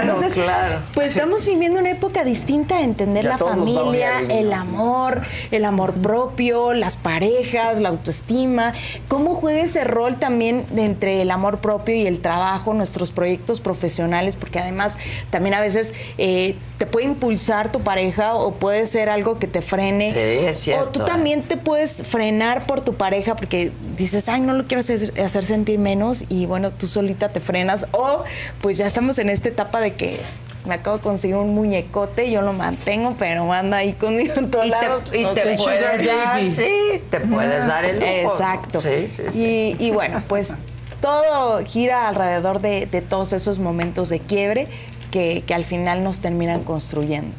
Entonces, 0.00 0.34
claro. 0.34 0.80
Pues 0.94 1.16
estamos 1.16 1.44
viviendo 1.44 1.78
una 1.78 1.90
época 1.90 2.24
distinta 2.24 2.78
de 2.78 2.84
entender 2.84 3.24
Ya 3.24 3.30
la 3.30 3.38
familia, 3.38 4.18
a 4.18 4.22
el 4.22 4.52
amor, 4.52 5.22
el 5.50 5.64
amor 5.64 5.94
propio, 5.94 6.74
las 6.74 6.96
parejas, 6.96 7.80
la 7.80 7.88
autoestima. 7.90 8.72
¿Cómo 9.08 9.34
juega 9.34 9.60
ese 9.60 9.84
rol 9.84 10.16
también 10.16 10.66
de 10.70 10.84
entre 10.84 11.22
el 11.22 11.30
amor 11.30 11.58
propio 11.60 11.94
y 11.94 12.06
el 12.06 12.20
trabajo, 12.20 12.74
nuestros 12.74 13.12
proyectos 13.12 13.60
profesionales? 13.60 14.36
Porque 14.36 14.58
además 14.58 14.98
también 15.30 15.54
a 15.54 15.60
veces 15.60 15.94
eh, 16.18 16.56
te 16.78 16.86
puede 16.86 17.06
impulsar 17.06 17.72
tu 17.72 17.80
pareja 17.80 18.34
o 18.34 18.54
puede 18.54 18.86
ser 18.86 19.08
algo 19.08 19.38
que 19.38 19.46
te 19.46 19.62
frene. 19.62 20.12
Sí, 20.12 20.46
es 20.46 20.56
cierto, 20.58 20.84
O 20.84 20.88
tú 20.88 21.02
eh. 21.02 21.04
también 21.06 21.42
te 21.42 21.56
puedes 21.56 22.02
frenar 22.02 22.66
por 22.66 22.80
tu 22.80 22.94
pareja 22.94 23.36
porque 23.36 23.72
dices, 23.96 24.28
ay, 24.28 24.40
no 24.40 24.52
lo 24.52 24.64
quiero 24.64 24.80
hacer, 24.80 25.20
hacer 25.20 25.44
sentir 25.44 25.78
menos 25.78 26.24
y 26.28 26.46
bueno, 26.46 26.57
tú 26.70 26.86
solita 26.86 27.28
te 27.28 27.40
frenas. 27.40 27.86
O 27.92 28.24
pues 28.60 28.78
ya 28.78 28.86
estamos 28.86 29.18
en 29.18 29.28
esta 29.28 29.48
etapa 29.48 29.80
de 29.80 29.94
que 29.94 30.18
me 30.66 30.74
acabo 30.74 30.96
de 30.98 31.02
conseguir 31.02 31.36
un 31.36 31.54
muñecote, 31.54 32.30
yo 32.30 32.42
lo 32.42 32.52
mantengo, 32.52 33.16
pero 33.16 33.50
anda 33.52 33.78
ahí 33.78 33.94
conmigo 33.94 34.34
en 34.36 34.50
todos 34.50 34.66
Y 34.66 34.70
lados. 34.70 35.04
te, 35.10 35.20
y 35.20 35.22
no 35.22 35.30
te 35.30 35.56
puedes 35.56 36.06
dar, 36.06 36.46
sí, 36.46 37.02
te 37.10 37.20
puedes 37.20 37.66
dar 37.66 37.84
el 37.84 37.96
lujo. 38.00 38.32
Exacto. 38.34 38.80
Sí, 38.82 39.08
sí, 39.08 39.22
sí. 39.32 39.76
Y, 39.78 39.86
y 39.86 39.90
bueno, 39.92 40.22
pues 40.28 40.56
todo 41.00 41.64
gira 41.64 42.08
alrededor 42.08 42.60
de, 42.60 42.86
de 42.86 43.00
todos 43.00 43.32
esos 43.32 43.60
momentos 43.60 44.08
de 44.10 44.18
quiebre 44.20 44.66
que, 45.10 45.42
que 45.46 45.54
al 45.54 45.64
final 45.64 46.02
nos 46.04 46.20
terminan 46.20 46.64
construyendo. 46.64 47.34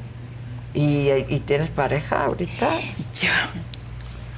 ¿Y, 0.74 1.10
y 1.28 1.42
tienes 1.46 1.70
pareja 1.70 2.26
ahorita? 2.26 2.70
Yo 3.14 3.30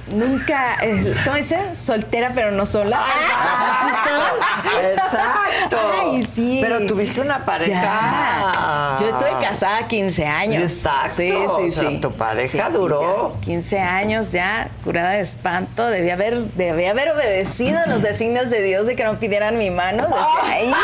nunca, 0.08 0.76
¿cómo 1.24 1.36
dice? 1.36 1.74
Soltera 1.74 2.32
pero 2.34 2.50
no 2.50 2.66
sola. 2.66 3.00
Exacto. 4.92 5.76
Ay, 6.00 6.26
sí. 6.26 6.58
Pero 6.62 6.86
tuviste 6.86 7.20
una 7.20 7.44
pareja. 7.44 7.70
Ya. 7.82 8.96
Yo 8.98 9.08
estoy 9.08 9.30
casada 9.40 9.86
15 9.86 10.26
años. 10.26 10.62
Exacto. 10.62 11.12
Sí, 11.16 11.28
sí, 11.30 11.36
O 11.46 11.70
sea, 11.70 11.88
sí. 11.90 11.98
tu 12.00 12.12
pareja 12.12 12.66
Sí, 12.66 12.72
duró. 12.72 13.34
ya 13.34 13.40
15 13.40 13.78
años 13.80 14.32
ya, 14.32 14.70
curada 14.84 15.10
de 15.10 15.20
espanto. 15.20 15.86
Debía 15.86 16.14
haber, 16.14 16.38
debía 16.54 16.90
haber 16.90 17.10
obedecido 17.10 17.80
los 17.86 18.02
designios 18.02 18.50
de 18.50 18.62
Dios 18.62 18.86
de 18.86 18.96
que 18.96 19.04
no 19.04 19.18
pidieran 19.18 19.58
mi 19.58 19.70
mano 19.70 20.04
desde 20.08 20.52
ahí. 20.52 20.72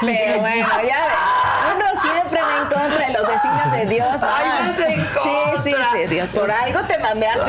Pero 0.00 0.40
bueno, 0.40 0.68
ya 0.82 1.00
ves. 1.06 1.74
Uno 1.74 1.86
siempre 2.00 2.42
va 2.42 2.56
en 2.58 2.64
contra 2.68 3.06
de 3.06 3.12
los 3.12 3.26
designios 3.26 3.72
de 3.72 3.86
Dios. 3.86 4.22
Ay, 4.22 4.48
vas 4.48 4.80
en 4.80 5.08
Sí, 5.22 5.36
sí, 5.62 5.74
sí. 5.94 6.06
Dios, 6.08 6.28
por 6.30 6.50
algo 6.50 6.82
te 6.84 6.98
mandé 6.98 7.28
así. 7.28 7.40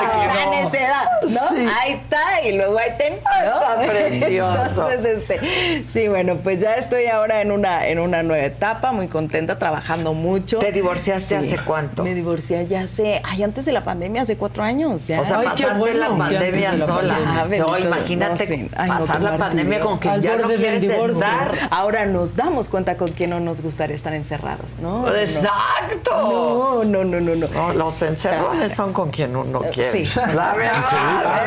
¿no? 1.62 1.70
Ahí 1.80 1.92
está, 1.92 2.42
y 2.42 2.56
luego 2.56 2.78
ahí 2.78 2.90
ten, 2.98 3.14
¿no? 3.22 3.82
Está 3.82 3.92
precioso. 3.92 4.88
Entonces, 4.90 5.04
este, 5.20 5.84
sí, 5.86 6.08
bueno, 6.08 6.36
pues 6.42 6.60
ya 6.60 6.74
estoy 6.74 7.06
ahora 7.06 7.40
en 7.40 7.52
una, 7.52 7.86
en 7.86 7.98
una 7.98 8.22
nueva 8.22 8.44
etapa, 8.44 8.92
muy 8.92 9.08
contenta, 9.08 9.58
trabajando 9.58 10.12
mucho. 10.14 10.58
¿Te 10.58 10.72
divorciaste 10.72 11.24
Sí. 11.24 11.34
hace 11.34 11.64
cuánto? 11.64 12.04
Me 12.04 12.14
divorcié 12.14 12.66
ya 12.66 12.82
hace, 12.82 13.20
ay, 13.24 13.42
antes 13.42 13.64
de 13.64 13.72
la 13.72 13.82
pandemia, 13.82 14.22
hace 14.22 14.36
cuatro 14.36 14.62
años. 14.62 15.06
Ya. 15.06 15.20
O 15.20 15.24
sea, 15.24 15.38
Ay, 15.38 15.46
pasaste 15.48 15.78
bueno. 15.78 15.98
la 16.00 16.08
pandemia 16.16 16.72
la 16.74 16.86
sola. 16.86 17.14
pandemia. 17.14 17.58
no, 17.64 17.78
imagínate 17.78 18.44
no, 18.46 18.54
sí. 18.54 18.70
Ay, 18.76 18.90
no, 18.90 18.98
pasar 18.98 19.22
la 19.22 19.36
pandemia 19.36 19.80
con 19.80 19.98
quien 19.98 20.14
Al 20.14 20.20
ya 20.22 20.36
no 20.36 20.48
quieres 20.48 20.82
estar. 20.82 21.52
Ahora 21.70 22.06
nos 22.06 22.36
damos 22.36 22.68
cuenta 22.68 22.96
con 22.96 23.12
quién 23.12 23.30
no 23.30 23.40
nos 23.40 23.60
gustaría 23.62 23.96
estar 23.96 24.14
encerrados, 24.14 24.76
¿no? 24.80 25.08
Exacto. 25.14 26.84
No, 26.84 26.84
no, 26.84 27.04
no, 27.04 27.20
no, 27.20 27.34
no. 27.34 27.48
No, 27.48 27.72
los 27.72 28.00
encerrones 28.02 28.72
son 28.72 28.92
con 28.92 29.10
quien 29.10 29.34
uno 29.36 29.60
quiere. 29.72 30.04
Sí. 30.04 30.20
La 30.34 30.52
verdad. 30.54 31.43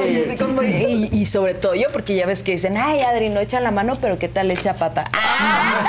Oye, 0.00 0.36
como- 0.40 0.62
y, 0.62 1.08
y 1.12 1.26
sobre 1.26 1.54
todo 1.54 1.74
yo, 1.74 1.88
porque 1.92 2.14
ya 2.14 2.26
ves 2.26 2.42
que 2.42 2.52
dicen, 2.52 2.76
ay, 2.76 3.00
Adri, 3.00 3.28
no 3.30 3.40
echa 3.40 3.60
la 3.60 3.70
mano, 3.70 3.96
pero 4.00 4.18
¿qué 4.18 4.28
tal 4.28 4.50
echa 4.50 4.74
pata? 4.76 5.04
¡Ah! 5.14 5.82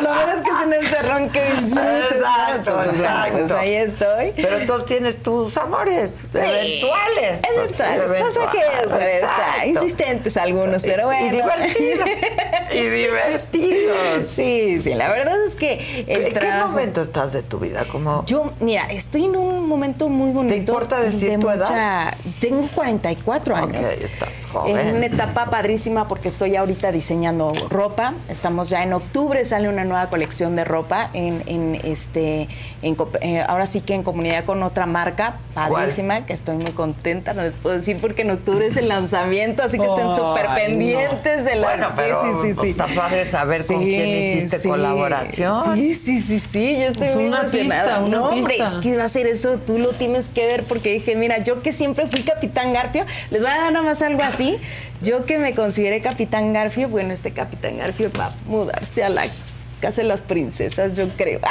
No, 0.00 0.14
lo 0.14 0.26
menos 0.26 0.42
que 0.42 0.50
es 0.50 0.66
un 0.66 0.72
encerrón 0.74 1.30
que 1.30 1.40
disfrutes. 1.60 1.74
¿no? 1.74 2.16
Exacto, 2.16 2.70
Entonces, 2.70 2.98
bueno, 2.98 3.14
exacto. 3.26 3.38
pues 3.38 3.50
ahí 3.52 3.74
estoy. 3.74 4.32
Pero 4.36 4.58
entonces 4.58 4.86
tienes 4.86 5.22
tus 5.22 5.56
amores 5.56 6.10
Sí. 6.30 6.38
eventuales. 6.38 7.40
Pues, 7.54 7.80
Eventuales, 7.80 8.10
pasajeros, 8.34 8.92
pero 8.92 9.26
está, 9.26 9.66
insistentes 9.66 10.36
algunos, 10.36 10.82
pero 10.82 11.04
bueno. 11.06 11.26
Y 11.26 11.30
divertidos. 11.30 12.08
y 12.72 12.80
divertidos. 12.88 14.24
Sí, 14.26 14.80
sí, 14.80 14.94
la 14.94 15.10
verdad 15.10 15.44
es 15.44 15.56
que 15.56 16.04
el 16.06 16.26
¿En 16.26 16.32
qué 16.34 16.50
momento 16.66 17.00
estás 17.00 17.32
de 17.32 17.42
tu 17.42 17.58
vida? 17.58 17.84
Como 17.90 18.24
Yo, 18.26 18.52
mira, 18.60 18.84
estoy 18.90 19.24
en 19.24 19.36
un 19.36 19.66
momento 19.68 20.08
muy 20.08 20.30
bonito. 20.32 20.54
importa 20.54 21.00
decir 21.00 21.30
de 21.30 21.38
tu 21.38 21.48
edad? 21.50 21.60
mucha- 21.68 22.14
Tengo 22.40 22.66
44 22.74 23.54
Ok, 23.54 23.60
años. 23.62 23.86
estás 23.92 24.28
joven. 24.52 24.78
En 24.78 24.96
una 24.96 25.06
etapa 25.06 25.46
padrísima 25.50 26.08
porque 26.08 26.28
estoy 26.28 26.56
ahorita 26.56 26.92
diseñando 26.92 27.52
ropa. 27.68 28.14
Estamos 28.28 28.70
ya 28.70 28.82
en 28.82 28.92
octubre, 28.92 29.44
sale 29.44 29.68
una 29.68 29.84
nueva 29.90 30.08
colección 30.08 30.56
de 30.56 30.64
ropa 30.64 31.10
en, 31.12 31.42
en 31.46 31.80
este, 31.84 32.48
en 32.82 32.96
eh, 33.20 33.44
ahora 33.46 33.66
sí 33.66 33.82
que 33.82 33.94
en 33.94 34.02
comunidad 34.02 34.44
con 34.44 34.62
otra 34.62 34.86
marca 34.86 35.38
padrísima 35.54 36.24
que 36.24 36.32
estoy 36.32 36.56
muy 36.56 36.72
contenta. 36.72 37.34
No 37.34 37.42
les 37.42 37.52
puedo 37.52 37.76
decir 37.76 37.98
porque 38.00 38.22
en 38.22 38.30
octubre 38.30 38.66
es 38.66 38.76
el 38.78 38.88
lanzamiento, 38.88 39.62
así 39.62 39.78
que 39.78 39.84
estén 39.86 40.08
Ay, 40.08 40.16
súper 40.16 40.48
no. 40.48 40.54
pendientes 40.54 41.44
de 41.44 41.56
la. 41.56 41.66
Bueno, 41.68 41.88
pero 41.94 42.40
pues, 42.40 42.56
está 42.58 42.86
padre 42.86 43.24
saber 43.24 43.66
con 43.66 43.78
quién 43.82 44.08
hiciste 44.38 44.66
colaboración. 44.66 45.74
Sí, 45.74 45.94
sí, 45.94 46.20
sí, 46.20 46.38
sí. 46.38 46.76
Yo 46.78 46.86
estoy 46.86 47.06
Pues 47.08 47.16
muy 47.16 47.24
una 47.26 47.40
emocionada. 47.40 47.82
pista, 47.82 48.00
una 48.00 48.16
no, 48.18 48.28
hombre, 48.30 48.54
pista. 48.54 48.68
es 48.68 48.74
que 48.82 48.96
va 48.96 49.04
a 49.04 49.08
ser 49.08 49.26
eso, 49.26 49.58
tú 49.58 49.78
lo 49.78 49.90
tienes 49.90 50.28
que 50.28 50.46
ver 50.46 50.64
porque 50.64 50.92
dije, 50.92 51.16
mira, 51.16 51.38
yo 51.38 51.62
que 51.62 51.72
siempre 51.72 52.06
fui 52.06 52.22
Capitán 52.22 52.72
Garfio, 52.72 53.04
les 53.30 53.42
voy 53.42 53.50
a 53.50 53.56
dar 53.56 53.72
nada 53.72 53.84
más 53.84 54.00
algo 54.02 54.22
así. 54.22 54.58
Yo 55.02 55.24
que 55.24 55.38
me 55.38 55.54
consideré 55.54 56.02
Capitán 56.02 56.52
Garfio, 56.52 56.88
bueno, 56.88 57.12
este 57.14 57.32
Capitán 57.32 57.78
Garfio 57.78 58.10
va 58.18 58.26
a 58.26 58.34
mudarse 58.46 59.02
a 59.02 59.08
la 59.08 59.22
casa 59.80 60.02
de 60.02 60.08
las 60.08 60.22
princesas, 60.22 60.96
yo 60.96 61.08
creo. 61.16 61.40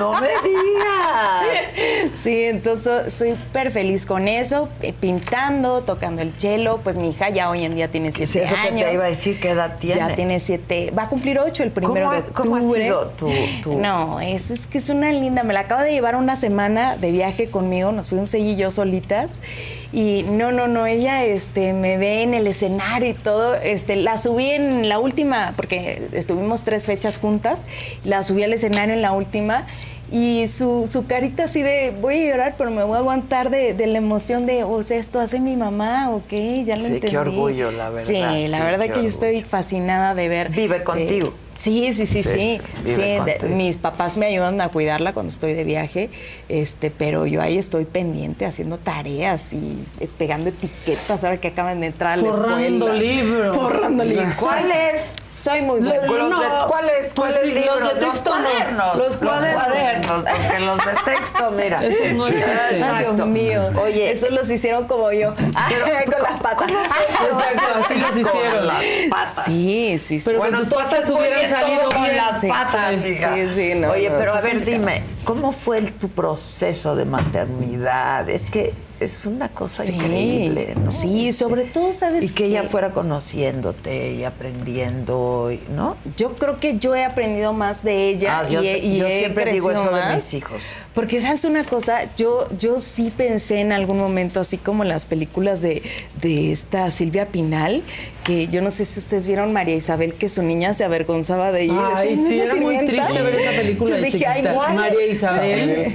No 0.00 0.14
me 0.14 0.26
digas. 0.26 2.10
Sí, 2.14 2.42
entonces 2.44 2.84
so- 2.84 3.08
soy 3.10 3.36
súper 3.36 3.70
feliz 3.70 4.04
con 4.04 4.26
eso, 4.26 4.68
eh, 4.82 4.92
pintando, 4.92 5.82
tocando 5.82 6.22
el 6.22 6.32
cello, 6.36 6.80
pues 6.82 6.98
mi 6.98 7.10
hija 7.10 7.28
ya 7.28 7.50
hoy 7.50 7.64
en 7.64 7.76
día 7.76 7.88
tiene 7.88 8.10
siete 8.10 8.42
eso 8.42 8.52
que 8.54 8.60
años. 8.68 8.88
te 8.88 8.94
iba 8.94 9.04
a 9.04 9.08
decir, 9.08 9.38
¿qué 9.40 9.50
edad 9.50 9.76
tiene? 9.78 10.00
Ya 10.00 10.14
tiene 10.16 10.40
siete, 10.40 10.90
va 10.90 11.04
a 11.04 11.08
cumplir 11.08 11.38
ocho 11.38 11.62
el 11.62 11.70
primero 11.70 12.06
¿Cómo 12.06 12.12
de 12.12 12.18
octubre. 12.18 12.34
cómo 12.34 12.56
ha 12.56 12.60
sido 12.60 13.06
tu- 13.10 13.30
tu- 13.62 13.74
No, 13.78 14.18
es, 14.20 14.50
es 14.50 14.66
que 14.66 14.78
es 14.78 14.88
una 14.88 15.12
linda, 15.12 15.44
me 15.44 15.54
la 15.54 15.60
acabo 15.60 15.82
de 15.82 15.92
llevar 15.92 16.16
una 16.16 16.34
semana 16.34 16.96
de 16.96 17.12
viaje 17.12 17.48
conmigo, 17.48 17.92
nos 17.92 18.08
fuimos 18.08 18.34
ella 18.34 18.44
y 18.50 18.56
yo 18.56 18.72
solitas. 18.72 19.30
Y 19.92 20.24
no, 20.24 20.52
no, 20.52 20.66
no, 20.66 20.86
ella 20.86 21.24
este, 21.24 21.72
me 21.72 21.96
ve 21.96 22.22
en 22.22 22.34
el 22.34 22.46
escenario 22.46 23.10
y 23.10 23.14
todo. 23.14 23.54
Este, 23.54 23.96
la 23.96 24.18
subí 24.18 24.50
en 24.50 24.88
la 24.88 24.98
última, 24.98 25.54
porque 25.56 26.08
estuvimos 26.12 26.64
tres 26.64 26.86
fechas 26.86 27.18
juntas, 27.18 27.66
la 28.04 28.22
subí 28.22 28.42
al 28.42 28.52
escenario 28.52 28.94
en 28.94 29.02
la 29.02 29.12
última. 29.12 29.66
Y 30.10 30.46
su, 30.46 30.86
su 30.86 31.06
carita 31.06 31.44
así 31.44 31.62
de, 31.62 31.92
voy 32.00 32.14
a 32.18 32.30
llorar, 32.30 32.54
pero 32.56 32.70
me 32.70 32.84
voy 32.84 32.94
a 32.94 32.98
aguantar 32.98 33.50
de, 33.50 33.74
de 33.74 33.86
la 33.88 33.98
emoción 33.98 34.46
de, 34.46 34.62
o 34.62 34.80
sea, 34.84 34.98
esto 34.98 35.18
hace 35.18 35.40
mi 35.40 35.56
mamá, 35.56 36.10
ok, 36.10 36.32
ya 36.64 36.76
lo 36.76 36.84
Sí, 36.84 37.00
qué 37.00 37.08
entendí. 37.08 37.16
orgullo, 37.16 37.72
la 37.72 37.90
verdad, 37.90 38.04
Sí, 38.06 38.46
la 38.48 38.58
sí, 38.58 38.64
verdad 38.64 38.84
qué 38.86 38.92
que 38.92 39.02
yo 39.02 39.08
estoy 39.08 39.42
fascinada 39.42 40.14
de 40.14 40.28
ver. 40.28 40.50
Vive 40.50 40.76
eh, 40.76 40.82
contigo. 40.84 41.34
Sí, 41.56 41.92
sí, 41.92 42.06
sí, 42.06 42.22
Sí, 42.22 42.22
sí. 42.22 42.60
sí, 42.84 42.92
de- 42.94 43.38
mis 43.48 43.76
papás 43.76 44.16
me 44.16 44.26
ayudan 44.26 44.60
a 44.60 44.68
cuidarla 44.68 45.12
cuando 45.12 45.30
estoy 45.30 45.54
de 45.54 45.64
viaje, 45.64 46.10
este, 46.48 46.90
pero 46.90 47.26
yo 47.26 47.40
ahí 47.42 47.58
estoy 47.58 47.84
pendiente 47.84 48.46
haciendo 48.46 48.78
tareas 48.78 49.52
y 49.52 49.84
eh, 50.00 50.08
pegando 50.18 50.50
etiquetas 50.50 51.24
ahora 51.24 51.38
que 51.40 51.48
acaban 51.48 51.80
de 51.80 51.88
entrar 51.88 52.18
a 52.18 52.22
la 52.22 52.32
Forrando 52.32 52.92
libros. 52.92 53.56
Forrando 53.56 54.04
libros. 54.04 54.36
¿Cuál 54.36 54.70
es? 54.70 55.10
Soy 55.34 55.60
muy 55.60 55.80
buena. 55.80 56.06
Lo- 56.06 56.16
Los 56.18 56.30
no, 56.30 56.40
de- 56.40 56.48
¿Cuáles 56.66 57.12
pues 57.14 57.34
cuáles 57.36 57.52
sí, 57.54 57.64
los 57.66 57.94
de 57.94 58.00
texto 58.06 58.30
no. 58.38 58.42
cuadernos. 58.42 58.96
Los 58.96 59.16
cuadernos. 59.18 59.64
cuadernos, 59.64 60.22
porque 60.24 60.60
los 60.64 60.76
de 60.78 60.92
texto, 61.14 61.50
mira. 61.50 61.84
Esos 61.84 62.12
no 62.14 62.26
existen. 62.26 62.58
Ay, 62.70 62.76
Exacto. 62.76 63.12
Dios 63.14 63.26
mío. 63.28 63.70
Oye, 63.84 64.10
Eso 64.12 64.30
los 64.30 64.50
hicieron 64.50 64.86
como 64.86 65.12
yo. 65.12 65.34
con 65.34 66.22
las 66.22 66.40
patas. 66.40 66.68
Exacto, 66.70 67.84
así 67.84 67.94
los 67.98 68.10
hicieron. 68.16 68.56
Con 68.56 68.66
las 68.66 68.82
patas. 69.10 69.44
Sí, 69.44 69.98
sí, 69.98 70.20
sí. 70.20 70.22
Pero 70.24 70.38
Bueno, 70.38 70.56
con 70.58 70.68
tus 70.68 70.70
tú 70.70 70.82
patas 70.82 71.10
hubieran 71.10 71.45
salido 71.50 71.90
con 71.90 72.02
bien. 72.02 72.16
las 72.16 72.44
patas, 72.44 73.02
sí, 73.02 73.08
hija. 73.08 73.34
sí, 73.34 73.48
sí, 73.54 73.74
no, 73.74 73.90
Oye, 73.90 74.10
no, 74.10 74.18
pero 74.18 74.34
a 74.34 74.40
ver, 74.40 74.56
complicado. 74.56 74.86
dime, 74.86 75.02
¿cómo 75.24 75.52
fue 75.52 75.78
el- 75.78 75.92
tu 75.92 76.08
proceso 76.08 76.94
de 76.96 77.04
maternidad? 77.04 78.28
Es 78.28 78.42
que 78.42 78.72
es 78.98 79.26
una 79.26 79.48
cosa 79.50 79.84
Sí, 79.84 79.92
increíble, 79.92 80.74
¿no? 80.82 80.90
sí, 80.90 81.32
sobre 81.32 81.64
todo, 81.64 81.92
¿sabes 81.92 82.24
Y 82.24 82.28
que 82.30 82.46
ella 82.46 82.62
fuera 82.62 82.92
conociéndote 82.92 84.12
y 84.12 84.24
aprendiendo, 84.24 85.50
¿no? 85.74 85.96
Yo 86.16 86.34
creo 86.34 86.58
que 86.60 86.78
yo 86.78 86.94
he 86.94 87.04
aprendido 87.04 87.52
más 87.52 87.82
de 87.84 88.08
ella 88.08 88.40
Ah, 88.40 88.48
yo, 88.48 88.62
y, 88.62 88.68
he- 88.68 88.78
y 88.78 88.98
yo 88.98 89.06
he 89.06 89.18
siempre 89.20 89.52
digo 89.52 89.70
eso 89.70 89.90
más. 89.90 90.08
de 90.08 90.14
mis 90.14 90.34
hijos. 90.34 90.62
Porque 90.94 91.20
sabes 91.20 91.44
una 91.44 91.64
cosa, 91.64 92.14
yo, 92.16 92.48
yo 92.58 92.78
sí 92.78 93.12
pensé 93.14 93.60
en 93.60 93.72
algún 93.72 93.98
momento, 93.98 94.40
así 94.40 94.56
como 94.56 94.82
en 94.82 94.88
las 94.88 95.04
películas 95.04 95.60
de, 95.60 95.82
de 96.22 96.52
esta 96.52 96.90
Silvia 96.90 97.26
Pinal, 97.28 97.82
que 98.24 98.48
yo 98.48 98.62
no 98.62 98.70
sé 98.70 98.84
si 98.86 98.98
ustedes 98.98 99.26
vieron 99.26 99.52
María 99.52 99.76
Isabel, 99.76 100.14
que 100.14 100.28
su 100.28 100.42
niña 100.42 100.72
se 100.74 100.84
avergonzaba 100.84 101.52
de 101.52 101.64
ella. 101.64 101.88
Ay, 101.94 102.16
decía, 102.16 102.22
"No, 102.22 102.28
sí, 102.28 102.40
era 102.40 102.54
muy 102.56 102.76
sirvienta". 102.78 103.06
triste 103.08 103.22
ver 103.22 103.34
esa 103.34 103.50
película 103.60 103.90
Yo 103.90 103.96
de 103.96 104.02
dije, 104.02 104.26
"Ay, 104.26 104.34
chiquita. 104.40 104.54
¿cuál?". 104.54 104.74
María 104.74 105.06
Isabel. 105.06 105.94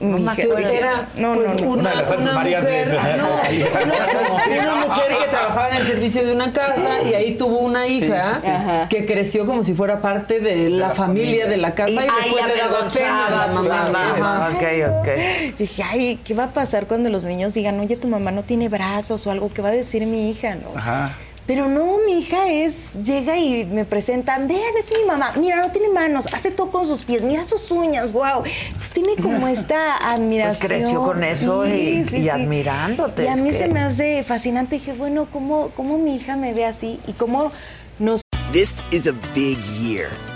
Mi 0.00 0.06
No 0.08 0.18
me 0.18 0.20
hija- 0.22 0.32
acuerdo. 0.32 0.56
dije, 0.56 0.78
Era, 0.78 1.08
no, 1.16 1.34
pues, 1.34 1.46
no, 1.48 1.54
no. 1.66 1.70
Una, 1.72 1.94
mujer, 1.94 2.62
de- 2.62 3.16
no, 3.16 3.26
una, 4.56 4.62
una 4.62 4.74
mujer 4.86 5.08
que 5.22 5.28
trabajaba 5.30 5.68
en 5.70 5.76
el 5.76 5.86
servicio 5.86 6.26
de 6.26 6.32
una 6.32 6.52
casa 6.52 7.02
y 7.02 7.14
ahí 7.14 7.36
tuvo 7.36 7.58
una 7.58 7.86
hija 7.86 8.34
sí, 8.36 8.40
sí. 8.42 8.48
Ajá. 8.48 8.88
que 8.88 9.06
creció 9.06 9.46
como 9.46 9.62
si 9.62 9.74
fuera 9.74 10.00
parte 10.00 10.40
de 10.40 10.70
la, 10.70 10.90
familia, 10.90 11.46
de 11.46 11.56
la 11.56 11.74
casa 11.74 11.92
y, 11.92 11.98
ay, 11.98 12.08
después 12.24 12.42
la 12.42 12.48
le 12.48 12.56
daba 12.60 12.88
pena 12.88 13.26
a 13.26 13.30
la 13.30 13.46
mamá. 13.52 13.90
mamá. 13.92 14.46
Ajá. 14.46 14.50
Ok, 14.54 14.62
ok. 15.00 15.08
Dije, 15.58 15.82
ay, 15.82 16.20
¿qué 16.24 16.34
va 16.34 16.44
a 16.44 16.52
pasar 16.52 16.86
cuando 16.86 17.10
los 17.10 17.24
niños 17.24 17.54
digan, 17.54 17.78
oye, 17.80 17.96
tu 17.96 18.08
mamá 18.08 18.30
no 18.30 18.42
tiene 18.44 18.68
brazos 18.68 19.26
o 19.26 19.30
algo? 19.30 19.52
¿Qué 19.52 19.62
va 19.62 19.68
a 19.68 19.72
decir 19.72 20.06
mi 20.06 20.30
hija, 20.30 20.54
no? 20.54 20.76
Ajá. 20.76 21.12
Pero 21.46 21.68
no, 21.68 21.98
mi 22.06 22.18
hija 22.18 22.48
es, 22.48 22.94
llega 23.04 23.36
y 23.36 23.64
me 23.64 23.84
presentan, 23.84 24.46
vean, 24.46 24.76
es 24.78 24.90
mi 24.90 25.04
mamá, 25.04 25.32
mira, 25.36 25.60
no 25.60 25.72
tiene 25.72 25.88
manos, 25.88 26.28
hace 26.32 26.52
todo 26.52 26.70
con 26.70 26.86
sus 26.86 27.02
pies, 27.02 27.24
mira 27.24 27.44
sus 27.46 27.68
uñas, 27.72 28.12
wow. 28.12 28.44
Entonces 28.68 28.92
tiene 28.92 29.16
como 29.20 29.48
esta 29.48 29.96
admiración. 29.96 30.52
Pues 30.68 30.72
creció 30.82 31.02
con 31.02 31.24
eso 31.24 31.66
y- 31.66 31.70
Sí, 31.70 31.76
y 31.76 32.04
sí, 32.04 32.22
sí. 32.22 32.28
admirándote, 32.28 33.24
Y 33.24 33.26
a 33.26 33.34
mí 33.36 33.50
que- 33.50 33.56
se 33.56 33.68
me 33.68 33.80
hace 33.80 34.22
fascinante, 34.22 34.76
dije, 34.76 34.92
bueno, 34.92 35.26
¿cómo, 35.32 35.70
cómo 35.76 35.98
mi 35.98 36.14
hija 36.16 36.36
me 36.36 36.54
ve 36.54 36.64
así? 36.64 37.00
Y 37.08 37.12
cómo 37.14 37.50
nos 37.98 38.20
This 38.52 38.84
is 38.92 39.06
a 39.08 39.12
big 39.34 39.58
year. 39.80 40.10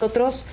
Nosotros 0.00 0.44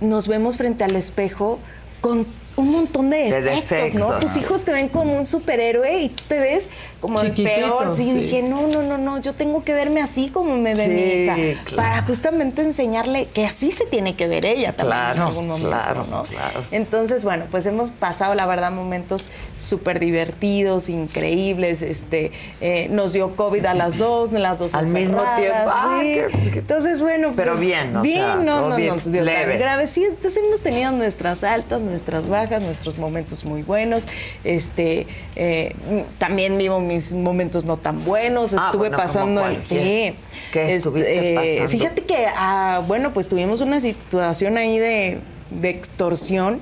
nos 0.00 0.26
vemos 0.26 0.56
frente 0.56 0.82
al 0.82 0.96
espejo 0.96 1.60
con 2.00 2.26
un 2.60 2.70
montón 2.70 3.10
de 3.10 3.30
De 3.30 3.40
defectos. 3.42 3.94
¿no? 3.94 4.18
Tus 4.18 4.36
hijos 4.36 4.64
te 4.64 4.72
ven 4.72 4.88
como 4.88 5.16
un 5.16 5.26
superhéroe 5.26 6.00
y 6.02 6.08
tú 6.10 6.22
te 6.28 6.38
ves 6.38 6.70
como 7.00 7.20
el 7.20 7.32
peor. 7.32 7.94
Sí, 7.96 8.04
sí. 8.04 8.12
dije, 8.14 8.42
no, 8.42 8.66
no, 8.68 8.82
no, 8.82 8.98
no, 8.98 9.18
yo 9.20 9.34
tengo 9.34 9.64
que 9.64 9.72
verme 9.72 10.02
así 10.02 10.28
como 10.28 10.56
me 10.58 10.74
ve 10.74 10.84
Sí, 10.84 10.90
mi 10.90 11.00
hija. 11.02 11.62
claro. 11.64 11.76
Para 11.76 12.02
justamente 12.02 12.60
enseñarle 12.62 13.26
que 13.32 13.46
así 13.46 13.70
se 13.70 13.86
tiene 13.86 14.16
que 14.16 14.28
ver 14.28 14.44
ella 14.44 14.72
también 14.74 14.98
Claro, 14.98 15.14
en 15.22 15.22
algún 15.28 15.48
momento, 15.48 15.68
claro, 15.70 16.06
¿no? 16.10 16.24
claro. 16.24 16.62
Entonces, 16.70 17.24
bueno, 17.24 17.46
pues 17.50 17.64
hemos 17.66 17.90
pasado, 17.90 18.34
la 18.34 18.44
verdad, 18.46 18.70
momentos 18.70 19.30
súper 19.56 19.98
divertidos, 19.98 20.88
increíbles. 20.88 21.82
Este, 21.82 22.32
eh, 22.60 22.88
nos 22.90 23.12
dio 23.14 23.34
COVID 23.36 23.64
a 23.64 23.74
las 23.74 23.96
dos, 23.96 24.32
las 24.32 24.58
dos 24.58 24.74
Al 24.74 24.86
mismo 24.88 25.22
tiempo. 25.36 25.56
Ah, 25.70 25.98
sí. 26.02 26.12
qué- 26.14 26.50
qué- 26.52 26.58
Entonces, 26.60 27.00
bueno, 27.00 27.32
Pero 27.34 27.52
pues, 27.52 27.60
bien, 27.62 27.96
o 27.96 28.02
bien, 28.02 28.18
sea, 28.18 28.34
no, 28.36 28.68
no, 28.68 28.76
bien, 28.76 28.88
no 28.90 28.94
nos 28.96 29.10
dio 29.10 29.14
tan 29.14 29.24
leve. 29.24 29.56
grave. 29.56 29.86
Sí, 29.86 30.04
entonces 30.04 30.42
hemos 30.44 30.62
tenido 30.62 30.92
nuestras 30.92 31.44
altas, 31.44 31.80
nuestras 31.80 32.28
bajas, 32.28 32.49
nuestros 32.58 32.98
momentos 32.98 33.44
muy 33.44 33.62
buenos. 33.62 34.06
Este, 34.42 35.06
eh, 35.36 35.74
también 36.18 36.58
vivo 36.58 36.80
mis 36.80 37.12
momentos 37.14 37.64
no 37.64 37.76
tan 37.76 38.04
buenos. 38.04 38.52
Ah, 38.54 38.66
Estuve 38.66 38.88
bueno, 38.88 38.96
pasando, 38.96 39.42
sí. 39.60 40.14
¿Qué 40.52 40.74
estuviste 40.74 41.34
pasando? 41.36 41.68
Fíjate 41.68 42.02
que, 42.02 42.26
ah, 42.34 42.82
bueno, 42.86 43.12
pues 43.12 43.28
tuvimos 43.28 43.60
una 43.60 43.78
situación 43.80 44.56
ahí 44.58 44.78
de, 44.78 45.18
de 45.50 45.68
extorsión. 45.68 46.60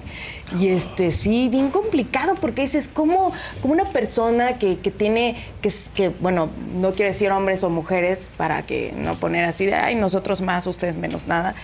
Y 0.59 0.69
este 0.69 1.11
sí, 1.11 1.51
bien 1.51 1.69
complicado, 1.69 2.35
porque 2.41 2.63
dices, 2.63 2.89
como, 2.89 3.33
como 3.61 3.75
una 3.75 3.85
persona 3.93 4.57
que, 4.59 4.79
que 4.79 4.91
tiene, 4.91 5.37
que, 5.61 5.69
es- 5.69 5.91
que, 5.95 6.09
bueno, 6.09 6.49
no 6.75 6.93
quiero 6.95 7.13
decir 7.13 7.31
hombres 7.33 7.63
o 7.65 7.69
mujeres, 7.69 8.31
para 8.39 8.63
que 8.63 8.95
no 8.97 9.15
poner 9.17 9.45
así 9.45 9.67
de, 9.67 9.75
ay, 9.75 9.95
nosotros 9.95 10.41
más, 10.41 10.67
ustedes 10.67 10.97
menos 10.97 11.27
nada. 11.27 11.55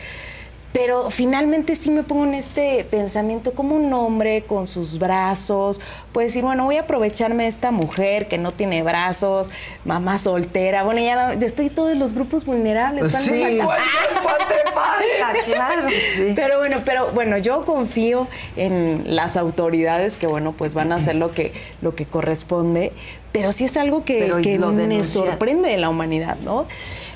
Pero 0.75 1.09
finalmente 1.11 1.77
sí 1.77 1.89
me 1.93 2.03
pongo 2.03 2.25
en 2.25 2.35
este 2.35 2.85
pensamiento 2.91 3.55
como 3.55 3.77
un 3.77 3.93
hombre 3.93 4.43
con 4.43 4.67
sus 4.67 4.99
brazos, 4.99 5.81
puede 6.11 6.27
decir, 6.27 6.43
bueno, 6.43 6.65
voy 6.65 6.79
a 6.79 6.81
aprovecharme 6.81 7.45
de 7.45 7.49
esta 7.49 7.71
mujer 7.71 8.27
que 8.27 8.39
no 8.39 8.51
tiene 8.51 8.83
brazos, 8.83 9.51
mamá 9.85 10.19
soltera, 10.19 10.83
bueno, 10.83 11.01
ya, 11.01 11.29
no- 11.29 11.39
ya 11.39 11.47
estoy 11.47 11.71
todos 11.71 11.97
los 11.97 12.13
grupos 12.13 12.45
vulnerables. 12.45 13.05
¿cuál 13.13 13.25
me 13.25 13.33
Sí, 13.33 13.41
falta? 13.41 13.65
¿cuál- 13.67 13.81
cuál 14.25 14.39
te 14.49 14.73
falta? 14.73 15.45
Claro, 15.45 15.89
sí. 16.13 16.33
Pero 16.35 16.59
bueno, 16.59 16.79
pero 16.85 17.09
bueno, 17.13 17.39
yo 17.39 17.65
confío 17.65 18.27
en 18.57 19.05
las 19.07 19.37
autoridades 19.37 20.17
que 20.17 20.27
bueno, 20.27 20.55
pues 20.59 20.75
van 20.75 20.91
a 20.91 20.97
hacer 20.97 21.15
lo 21.15 21.31
que 21.31 21.53
lo 21.83 21.95
que 21.95 22.05
corresponde, 22.05 22.93
pero 23.31 23.53
sí 23.53 23.65
es 23.65 23.77
algo 23.77 24.05
que, 24.05 24.19
Pero, 24.19 24.41
¿y 24.41 24.43
que 24.43 24.59
me 24.59 25.05
sorprende 25.05 25.69
de 25.69 25.77
la 25.77 25.89
humanidad, 25.89 26.37
¿no? 26.43 26.67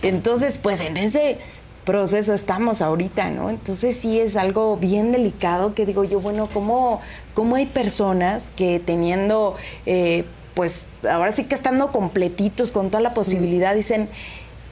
Entonces, 0.02 0.58
pues 0.58 0.78
en 0.80 0.96
ese 0.96 1.38
proceso 1.88 2.34
estamos 2.34 2.82
ahorita, 2.82 3.30
¿no? 3.30 3.48
Entonces 3.48 3.96
sí 3.96 4.20
es 4.20 4.36
algo 4.36 4.76
bien 4.76 5.10
delicado 5.10 5.74
que 5.74 5.86
digo 5.86 6.04
yo, 6.04 6.20
bueno, 6.20 6.46
¿cómo, 6.52 7.00
cómo 7.32 7.56
hay 7.56 7.64
personas 7.64 8.52
que 8.54 8.78
teniendo, 8.78 9.56
eh, 9.86 10.26
pues 10.52 10.88
ahora 11.10 11.32
sí 11.32 11.44
que 11.44 11.54
estando 11.54 11.90
completitos 11.90 12.72
con 12.72 12.90
toda 12.90 13.00
la 13.00 13.14
posibilidad, 13.14 13.74
dicen, 13.74 14.10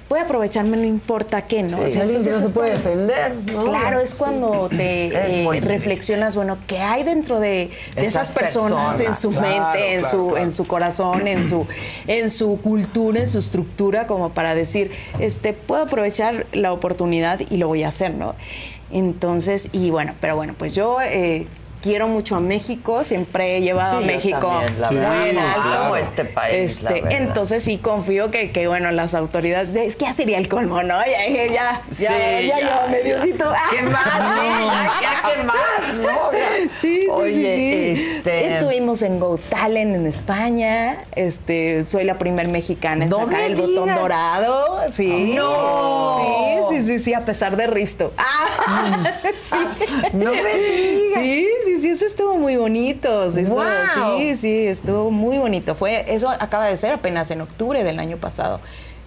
voy 0.08 0.20
a 0.20 0.22
aprovecharme, 0.22 0.76
no 0.76 0.84
importa 0.84 1.42
qué, 1.46 1.62
¿no? 1.64 1.78
Sí, 1.90 1.98
alguien 2.00 2.22
que 2.22 2.30
no 2.30 2.38
se 2.38 2.48
puede 2.50 2.70
cuando- 2.80 3.06
defender, 3.06 3.34
¿no? 3.52 3.64
Claro, 3.64 3.98
es 4.00 4.14
cuando 4.14 4.68
te 4.68 5.06
Es 5.08 5.32
eh, 5.32 5.60
reflexionas, 5.62 6.36
bueno, 6.36 6.58
¿qué 6.68 6.78
hay 6.78 7.02
dentro 7.02 7.40
de, 7.40 7.70
de 7.96 8.02
Esas 8.06 8.28
esas 8.28 8.30
personas, 8.30 9.00
en 9.00 9.14
su 9.14 9.30
personas. 9.32 9.42
mente, 9.42 9.58
Claro, 9.58 9.84
en 9.90 10.00
claro, 10.00 10.10
su, 10.18 10.26
claro. 10.28 10.44
en 10.44 10.52
su 10.52 10.66
corazón, 10.66 11.26
en 11.28 11.48
su, 11.48 11.66
en 12.06 12.30
su 12.30 12.60
cultura, 12.60 13.18
en 13.20 13.26
su 13.28 13.38
estructura, 13.38 14.06
como 14.06 14.30
para 14.30 14.54
decir, 14.54 14.90
este, 15.18 15.52
puedo 15.52 15.82
aprovechar 15.82 16.46
la 16.52 16.72
oportunidad 16.72 17.40
y 17.50 17.56
lo 17.56 17.66
voy 17.68 17.82
a 17.82 17.88
hacer, 17.88 18.14
¿no? 18.14 18.34
Entonces, 18.92 19.68
y 19.72 19.90
bueno, 19.90 20.14
pero 20.20 20.36
bueno, 20.36 20.54
pues 20.56 20.74
yo 20.74 20.98
eh, 21.02 21.46
quiero 21.86 22.08
mucho 22.08 22.36
a 22.36 22.40
México, 22.40 23.04
siempre 23.04 23.56
he 23.56 23.60
llevado 23.60 23.98
Sí, 23.98 24.04
a 24.04 24.06
México 24.06 24.38
también, 24.48 24.80
la 24.80 24.88
muy 24.90 24.98
verdad. 24.98 25.26
en 25.28 25.38
alto. 25.38 25.96
Este 25.96 26.24
país, 26.24 26.82
la 26.82 26.90
Este, 26.90 27.02
verdad. 27.02 27.20
entonces 27.22 27.62
sí 27.62 27.78
confío 27.78 28.30
que, 28.32 28.50
que, 28.50 28.66
bueno, 28.66 28.90
las 28.90 29.14
autoridades, 29.14 29.68
es 29.76 29.94
que 29.96 30.04
ya 30.06 30.12
sería 30.12 30.38
el 30.38 30.48
colmo, 30.48 30.82
¿no? 30.82 30.98
Ya, 31.06 31.28
ya, 31.28 31.46
ya, 31.52 31.82
Sí, 31.94 32.02
ya, 32.02 32.40
ya, 32.40 32.40
ya, 32.40 32.86
ya. 32.90 32.98
Diosito. 33.04 33.52
¿Qué 33.70 33.82
más? 33.82 34.06
No. 34.36 34.72
Ya, 35.00 35.34
¿qué 35.34 35.42
más? 35.44 35.94
No, 35.94 36.32
ya. 36.32 36.72
Sí, 36.72 37.00
sí, 37.02 37.06
Oye, 37.10 37.94
sí, 37.94 38.02
sí. 38.02 38.12
este- 38.16 38.46
Estuvimos 38.54 39.02
en 39.02 39.20
Go 39.20 39.38
Talent 39.48 39.94
en 39.94 40.06
España. 40.06 41.04
Este, 41.14 41.82
soy 41.84 42.04
la 42.04 42.18
primer 42.18 42.48
mexicana 42.48 43.04
en 43.04 43.10
No 43.10 43.20
sacar 43.24 43.42
el 43.42 43.54
botón 43.56 43.84
digas. 43.84 44.00
dorado. 44.00 44.80
Sí. 44.92 45.34
No. 45.36 46.66
Sí, 46.70 46.80
sí, 46.80 46.86
sí, 46.86 46.98
sí, 46.98 47.14
a 47.14 47.24
pesar 47.24 47.56
de 47.56 47.66
Risto. 47.66 48.12
Ah, 48.68 49.12
sí. 49.40 49.56
No 50.14 50.32
me 50.32 50.54
digas. 50.56 51.22
Sí, 51.22 51.48
sí, 51.64 51.75
sí, 51.78 51.90
eso 51.90 52.06
estuvo 52.06 52.36
muy 52.36 52.56
bonito. 52.56 53.24
Eso, 53.24 53.40
Guau. 53.54 54.18
Sí, 54.18 54.34
sí, 54.34 54.66
estuvo 54.66 55.10
muy 55.10 55.38
bonito. 55.38 55.74
Fue, 55.74 56.04
eso 56.12 56.28
acaba 56.28 56.66
de 56.66 56.76
ser 56.76 56.92
apenas 56.92 57.30
en 57.30 57.40
octubre 57.40 57.82
del 57.84 57.98
año 57.98 58.16
pasado. 58.16 58.60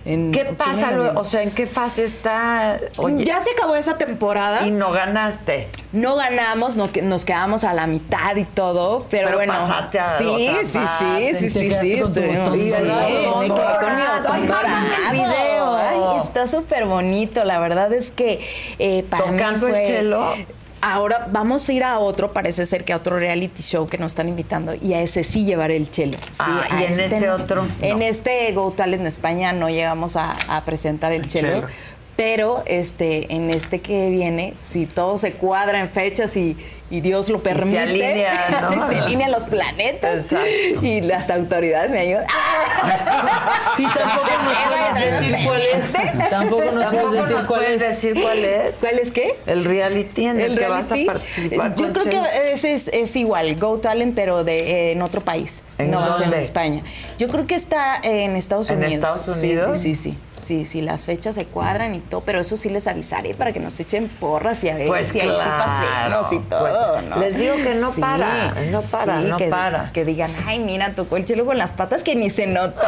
En 0.05 0.31
¿Qué 0.31 0.45
pasa 0.45 0.91
luego? 0.93 1.19
O 1.19 1.23
sea, 1.25 1.43
¿en 1.43 1.51
qué 1.51 1.67
fase 1.67 2.05
está? 2.05 2.79
Oye, 2.95 3.25
ya 3.25 3.41
se 3.41 3.51
acabó 3.51 3.75
esa 3.75 3.97
temporada. 3.97 4.65
y 4.65 4.71
no 4.71 4.91
ganaste. 4.93 5.67
No 5.91 6.15
ganamos, 6.15 6.77
no, 6.77 6.89
que- 6.91 7.01
nos 7.01 7.25
quedamos 7.25 7.65
a 7.65 7.73
la 7.73 7.85
mitad 7.85 8.33
y 8.37 8.45
todo, 8.45 9.05
pero, 9.09 9.25
Pero 9.27 9.37
bueno. 9.39 9.53
pasaste 9.53 9.99
a 9.99 10.17
sí, 10.17 10.23
otra 10.49 10.65
sí, 10.65 10.71
fase. 10.71 11.35
sí, 11.35 11.49
sí, 11.49 11.69
sí, 11.69 11.75
sí, 11.81 11.99
con 11.99 12.13
tu 12.13 12.21
botón 12.21 12.59
sí, 12.61 12.69
dorado. 12.69 13.39
me 13.39 13.47
quedé 13.47 13.57
con 13.81 13.95
mi 13.97 14.01
el 14.41 15.11
video. 15.27 15.73
Ay, 15.75 16.19
está 16.23 16.47
súper 16.47 16.85
bonito. 16.85 17.43
La 17.43 17.59
verdad 17.59 17.91
es 17.91 18.09
que 18.09 18.39
eh, 18.79 19.03
para 19.09 19.25
¿Tocando 19.25 19.67
mí 19.67 19.75
el 19.75 19.85
chelo? 19.85 20.33
Ahora 20.81 21.27
vamos 21.31 21.67
a 21.67 21.73
ir 21.73 21.83
a 21.83 21.99
otro, 21.99 22.31
parece 22.31 22.65
ser 22.65 22.85
que 22.85 22.93
a 22.93 22.97
otro 22.97 23.19
reality 23.19 23.61
show 23.61 23.87
que 23.89 23.97
nos 23.97 24.13
están 24.13 24.29
invitando 24.29 24.73
y 24.75 24.93
a 24.93 25.01
ese 25.01 25.23
sí 25.25 25.43
llevaré 25.45 25.75
el 25.75 25.91
chelo. 25.91 26.17
Sí, 26.31 26.39
Ah, 26.39 26.65
a 26.69 26.81
¿y 26.81 26.85
en 26.85 26.99
este 26.99 27.19
no. 27.27 27.33
otro? 27.35 27.67
En 27.81 27.97
No. 27.99 28.05
este 28.05 28.51
Go 28.53 28.71
Talent 28.71 29.01
en 29.01 29.07
España 29.07 29.51
no 29.51 29.69
llegamos 29.69 30.15
a, 30.15 30.37
a 30.47 30.63
presentar 30.63 31.11
el, 31.11 31.27
chelo. 31.27 31.49
chelo. 31.49 31.67
Pero 32.15 32.63
este, 32.65 33.33
en 33.33 33.49
este 33.49 33.79
que 33.81 34.09
viene, 34.09 34.53
si 34.61 34.85
todo 34.85 35.17
se 35.17 35.33
cuadra 35.33 35.79
en 35.79 35.89
fechas 35.89 36.35
y, 36.37 36.57
y 36.91 37.01
Dios 37.01 37.29
lo 37.29 37.41
permite, 37.43 37.79
alinea, 37.79 38.69
¿no? 38.75 38.87
se 38.89 38.97
alinean 38.99 39.31
los 39.31 39.45
planetas 39.45 40.21
Exacto. 40.31 40.85
y 40.85 41.01
las 41.01 41.29
autoridades 41.29 41.91
me 41.91 41.99
ayudan. 41.99 42.25
Y 43.77 43.83
tampoco 43.87 44.29
nos 44.43 44.55
puedes 44.67 45.11
decir 45.11 45.35
cuál 45.45 45.61
es. 45.61 46.29
Tampoco 46.29 46.71
nos 46.71 46.83
Tampoco 46.83 47.07
puedes 47.09 47.21
decir 47.21 47.37
nos 47.37 47.45
cuál 47.47 47.59
puedes 47.61 47.81
es. 47.81 47.89
decir 47.89 48.21
cuál 48.21 48.45
es. 48.45 48.75
¿Cuál 48.75 48.99
es 48.99 49.11
qué? 49.11 49.39
El 49.45 49.65
reality 49.65 50.25
en 50.25 50.39
el, 50.39 50.51
El 50.53 50.59
que 50.59 50.67
vas 50.67 50.91
a 50.91 50.95
participar. 51.05 51.75
Yo 51.75 51.93
creo 51.93 52.05
que 52.05 52.21
ese 52.51 52.73
es, 52.73 52.87
es 52.89 53.15
igual, 53.15 53.55
Go 53.57 53.79
Talent, 53.79 54.15
pero 54.15 54.43
de, 54.43 54.59
eh, 54.89 54.91
en 54.91 55.01
otro 55.01 55.21
país. 55.21 55.63
¿En 55.77 55.91
no 55.91 55.99
va 55.99 56.13
a 56.13 56.17
ser 56.17 56.27
en? 56.27 56.33
España. 56.33 56.81
Yo 57.17 57.27
creo 57.29 57.45
que 57.47 57.55
está 57.55 57.97
eh, 58.03 58.23
en 58.25 58.35
Estados 58.35 58.69
¿En 58.69 58.77
Unidos. 58.77 58.93
Estados 58.95 59.37
Sí, 59.39 59.47
Unidos? 59.47 59.77
Sí, 59.77 59.95
sí, 59.95 60.11
sí. 60.11 60.17
Sí, 60.35 60.63
sí, 60.65 60.81
las 60.81 61.05
fechas 61.05 61.35
se 61.35 61.45
cuadran 61.45 61.93
y 61.95 61.99
todo, 61.99 62.21
pero 62.21 62.39
eso 62.39 62.55
sí 62.55 62.69
les 62.69 62.87
avisaré 62.87 63.33
para 63.33 63.51
que 63.51 63.59
nos 63.59 63.77
echen 63.81 64.07
porras 64.07 64.63
y 64.63 64.69
a 64.69 64.75
ver 64.75 64.87
Pues 64.87 65.09
si 65.09 65.19
ahí 65.19 65.27
sí 65.27 65.33
claro, 65.33 65.65
pasemos 65.65 66.31
y 66.31 66.39
todo, 66.49 66.59
pues, 66.61 66.73
¿no? 67.09 67.17
les 67.19 67.37
digo 67.37 67.55
que 67.55 67.75
no 67.75 67.91
para, 67.91 68.53
no 68.71 68.81
para, 68.81 69.19
no 69.21 69.37
que, 69.37 69.47
para. 69.47 69.91
Que 69.91 70.05
digan, 70.05 70.31
ay, 70.45 70.59
mira, 70.59 70.93
tocó 70.95 71.17
el 71.17 71.25
chelo 71.25 71.45
con 71.45 71.57
las 71.57 71.71
patas 71.71 72.03
que 72.03 72.15
ni 72.15 72.29
se 72.29 72.47
notó. 72.47 72.81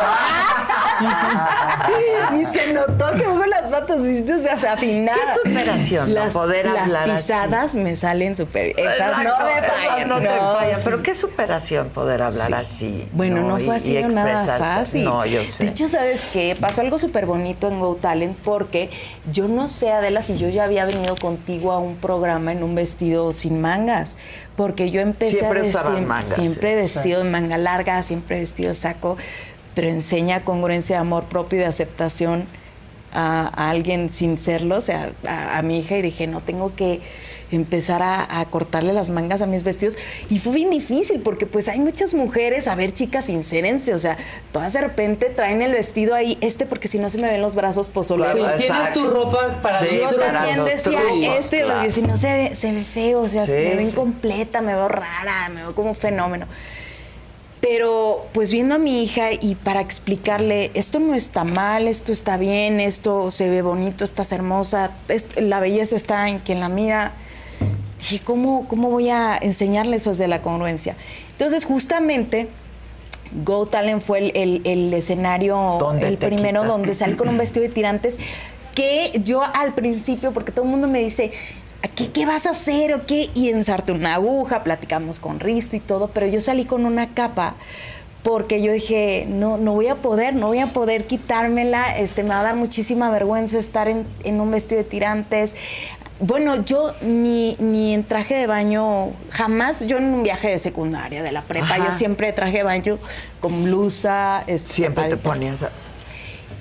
ni 2.34 2.45
se 2.45 2.73
notó 2.73 3.11
que 3.18 3.27
hubo 3.27 3.45
las 3.45 3.63
patas, 3.63 4.05
viste, 4.05 4.34
o 4.34 4.39
sea, 4.39 4.53
afinadas. 4.73 5.19
Qué 5.43 5.49
superación, 5.49 6.07
¿no? 6.09 6.13
Las, 6.15 6.34
Poder 6.34 6.65
las 6.68 6.84
hablar 6.84 7.09
así. 7.09 7.22
pisadas 7.23 7.76
me 7.76 7.95
salen 7.95 8.35
súper. 8.38 8.80
Esas 8.80 8.97
Exacto, 8.97 9.23
no 9.23 9.45
me 9.45 9.61
fallan. 9.68 10.09
no 10.09 10.19
te 10.19 10.27
fallan. 10.27 10.76
sí. 10.76 10.81
Pero 10.84 11.03
qué 11.03 11.15
superación 11.15 11.89
poder 11.89 12.22
hablar 12.22 12.47
Sí. 12.47 12.53
así. 12.53 13.09
Bueno, 13.13 13.41
no, 13.41 13.55
fue 13.57 13.76
y 13.76 13.97
así 13.97 14.03
nada 14.13 14.57
fácil. 14.57 15.03
No, 15.03 15.26
yo 15.26 15.43
sé. 15.43 15.63
De 15.65 15.69
hecho, 15.69 15.88
¿sabes 15.88 16.26
qué? 16.31 16.55
Pasó 16.59 16.81
algo 16.81 16.99
súper 16.99 17.26
bonito 17.26 17.68
en 17.68 17.80
Go 17.80 17.95
Talent 17.95 18.38
porque 18.43 18.89
yo 19.31 19.47
no 19.47 19.68
sé, 19.68 19.91
Adela, 19.91 20.22
si 20.22 20.35
yo 20.38 20.49
ya 20.49 20.63
había 20.63 20.85
venido 20.85 21.15
contigo 21.15 21.72
a 21.72 21.80
un 21.80 21.95
programa 21.95 22.51
en 22.51 22.63
un 22.63 22.76
vestido 22.76 23.34
sin 23.34 23.61
mangas. 23.81 24.17
Porque 24.55 24.91
yo 24.91 25.01
empecé 25.01 25.39
Siempre 25.39 25.59
a 25.59 25.63
vestir. 25.63 26.07
mangas, 26.07 26.35
siempre 26.35 26.69
sí. 26.71 26.75
vestido 26.75 27.23
de 27.23 27.29
manga 27.29 27.57
larga, 27.57 28.01
siempre 28.03 28.39
vestido 28.39 28.73
saco. 28.73 29.17
Pero 29.75 29.87
enseña 29.89 30.43
congruencia 30.43 30.97
de 30.97 31.01
amor 31.01 31.25
propio 31.25 31.57
y 31.59 31.61
de 31.61 31.67
aceptación 31.67 32.47
a, 33.13 33.51
a 33.55 33.69
alguien 33.69 34.09
sin 34.09 34.37
serlo, 34.37 34.77
o 34.77 34.81
sea, 34.81 35.11
a, 35.27 35.57
a 35.57 35.61
mi 35.61 35.79
hija, 35.79 35.97
y 35.97 36.01
dije, 36.01 36.27
no, 36.27 36.41
tengo 36.41 36.75
que 36.75 37.01
empezar 37.51 38.01
a, 38.01 38.39
a 38.39 38.45
cortarle 38.49 38.93
las 38.93 39.09
mangas 39.09 39.41
a 39.41 39.45
mis 39.45 39.63
vestidos. 39.63 39.97
Y 40.29 40.39
fue 40.39 40.53
bien 40.53 40.69
difícil, 40.69 41.19
porque 41.21 41.45
pues 41.45 41.67
hay 41.67 41.79
muchas 41.79 42.13
mujeres, 42.13 42.67
a 42.67 42.75
ver, 42.75 42.91
chicas, 42.93 43.25
sincérense, 43.25 43.93
o 43.93 43.99
sea, 43.99 44.17
todas 44.51 44.73
de 44.73 44.81
repente 44.81 45.27
traen 45.29 45.61
el 45.61 45.71
vestido 45.73 46.15
ahí, 46.15 46.37
este, 46.41 46.65
porque 46.65 46.87
si 46.87 46.99
no 46.99 47.09
se 47.09 47.17
me 47.17 47.29
ven 47.29 47.41
los 47.41 47.55
brazos 47.55 47.89
pozoleros. 47.89 48.35
Claro, 48.35 48.57
Tienes 48.57 48.77
exacto. 48.77 49.01
tu 49.03 49.09
ropa 49.09 49.59
para 49.61 49.85
Sí, 49.85 49.97
Yo 50.01 50.15
también 50.15 50.63
decía, 50.65 50.99
trucos, 51.07 51.35
este, 51.39 51.61
claro. 51.61 51.73
porque 51.79 51.91
si 51.91 52.01
no 52.01 52.17
se 52.17 52.33
ve, 52.33 52.55
se 52.55 52.71
ve 52.71 52.83
feo, 52.83 53.21
o 53.21 53.27
sea, 53.29 53.45
Sí, 53.45 53.53
me 53.53 53.75
veo 53.75 53.79
sí. 53.79 53.85
incompleta, 53.85 54.61
me 54.61 54.73
veo 54.73 54.87
rara, 54.87 55.49
me 55.53 55.61
veo 55.63 55.75
como 55.75 55.89
un 55.89 55.95
fenómeno. 55.95 56.47
Pero 57.59 58.27
pues 58.33 58.51
viendo 58.51 58.73
a 58.75 58.77
mi 58.79 59.03
hija 59.03 59.33
y 59.33 59.53
para 59.53 59.81
explicarle, 59.81 60.71
esto 60.73 60.99
no 60.99 61.13
está 61.13 61.43
mal, 61.43 61.87
esto 61.87 62.11
está 62.11 62.37
bien, 62.37 62.79
esto 62.79 63.29
se 63.29 63.49
ve 63.49 63.61
bonito, 63.61 64.03
estás 64.03 64.31
hermosa, 64.31 64.91
es- 65.07 65.29
la 65.39 65.59
belleza 65.59 65.95
está 65.95 66.27
en 66.27 66.39
quien 66.39 66.59
la 66.59 66.69
mira. 66.69 67.11
Dije, 68.01 68.19
¿cómo, 68.23 68.67
¿cómo 68.67 68.89
voy 68.89 69.09
a 69.09 69.37
enseñarle 69.41 69.95
eso 69.95 70.13
de 70.13 70.27
la 70.27 70.41
congruencia? 70.41 70.95
Entonces, 71.31 71.63
justamente, 71.65 72.49
Go 73.45 73.65
Talent 73.67 74.01
fue 74.01 74.17
el, 74.19 74.31
el- 74.35 74.61
el 74.65 74.93
escenario, 74.93 75.55
¿Dónde 75.79 76.07
el 76.07 76.17
primero 76.17 76.63
donde 76.65 76.95
salí 76.95 77.15
con 77.15 77.29
un 77.29 77.37
vestido 77.37 77.63
de 77.65 77.69
tirantes 77.73 78.17
que 78.75 79.11
yo 79.23 79.43
al 79.43 79.73
principio, 79.73 80.33
porque 80.33 80.51
todo 80.51 80.65
el 80.65 80.71
mundo 80.71 80.87
me 80.87 80.99
dice, 80.99 81.31
¿qué, 81.95 82.09
qué 82.11 82.25
vas 82.25 82.45
a 82.45 82.51
hacer 82.51 82.93
o 82.93 83.05
qué? 83.05 83.29
Y 83.35 83.49
ensarte 83.49 83.91
una 83.91 84.15
aguja, 84.15 84.63
platicamos 84.63 85.19
con 85.19 85.39
Risto 85.39 85.75
y 85.75 85.79
todo, 85.79 86.07
pero 86.09 86.25
yo 86.27 86.41
salí 86.41 86.65
con 86.65 86.85
una 86.85 87.13
capa 87.13 87.55
porque 88.23 88.61
yo 88.61 88.71
dije, 88.71 89.25
no, 89.27 89.57
no 89.57 89.73
voy 89.73 89.87
a 89.87 89.95
poder, 89.95 90.35
no 90.35 90.47
voy 90.47 90.59
a 90.59 90.67
poder 90.67 91.05
quitármela, 91.05 91.97
este, 91.97 92.21
me 92.23 92.29
va 92.29 92.41
a 92.41 92.43
dar 92.43 92.55
muchísima 92.55 93.09
vergüenza 93.09 93.57
estar 93.57 93.87
en, 93.87 94.05
en 94.23 94.39
un 94.39 94.51
vestido 94.51 94.77
de 94.81 94.87
tirantes. 94.87 95.55
Bueno, 96.23 96.64
yo 96.64 96.93
ni, 97.02 97.56
ni 97.60 97.95
en 97.95 98.03
traje 98.03 98.35
de 98.35 98.45
baño, 98.45 99.11
jamás, 99.31 99.85
yo 99.88 99.98
en 99.98 100.03
un 100.06 100.22
viaje 100.23 100.49
de 100.49 100.60
secundaria, 100.60 101.23
de 101.23 101.31
la 101.31 101.41
prepa, 101.41 101.65
Ajá. 101.65 101.85
yo 101.85 101.91
siempre 101.91 102.31
traje 102.31 102.57
de 102.57 102.64
baño 102.64 102.99
con 103.39 103.64
blusa. 103.64 104.43
Este, 104.45 104.72
Siempre 104.72 105.06
te 105.10 105.18
ponías. 105.18 105.64
a- 105.64 105.72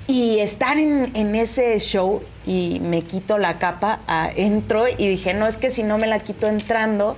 Y 0.07 0.39
estar 0.39 0.77
en, 0.79 1.11
en 1.15 1.35
ese 1.35 1.79
show 1.79 2.23
y 2.45 2.79
me 2.81 3.03
quito 3.03 3.37
la 3.37 3.59
capa, 3.59 3.99
ah, 4.07 4.29
entro 4.35 4.85
y 4.87 5.07
dije, 5.07 5.35
no, 5.35 5.45
es 5.45 5.57
que 5.57 5.69
si 5.69 5.83
no 5.83 5.99
me 5.99 6.07
la 6.07 6.17
quito 6.17 6.47
entrando, 6.47 7.15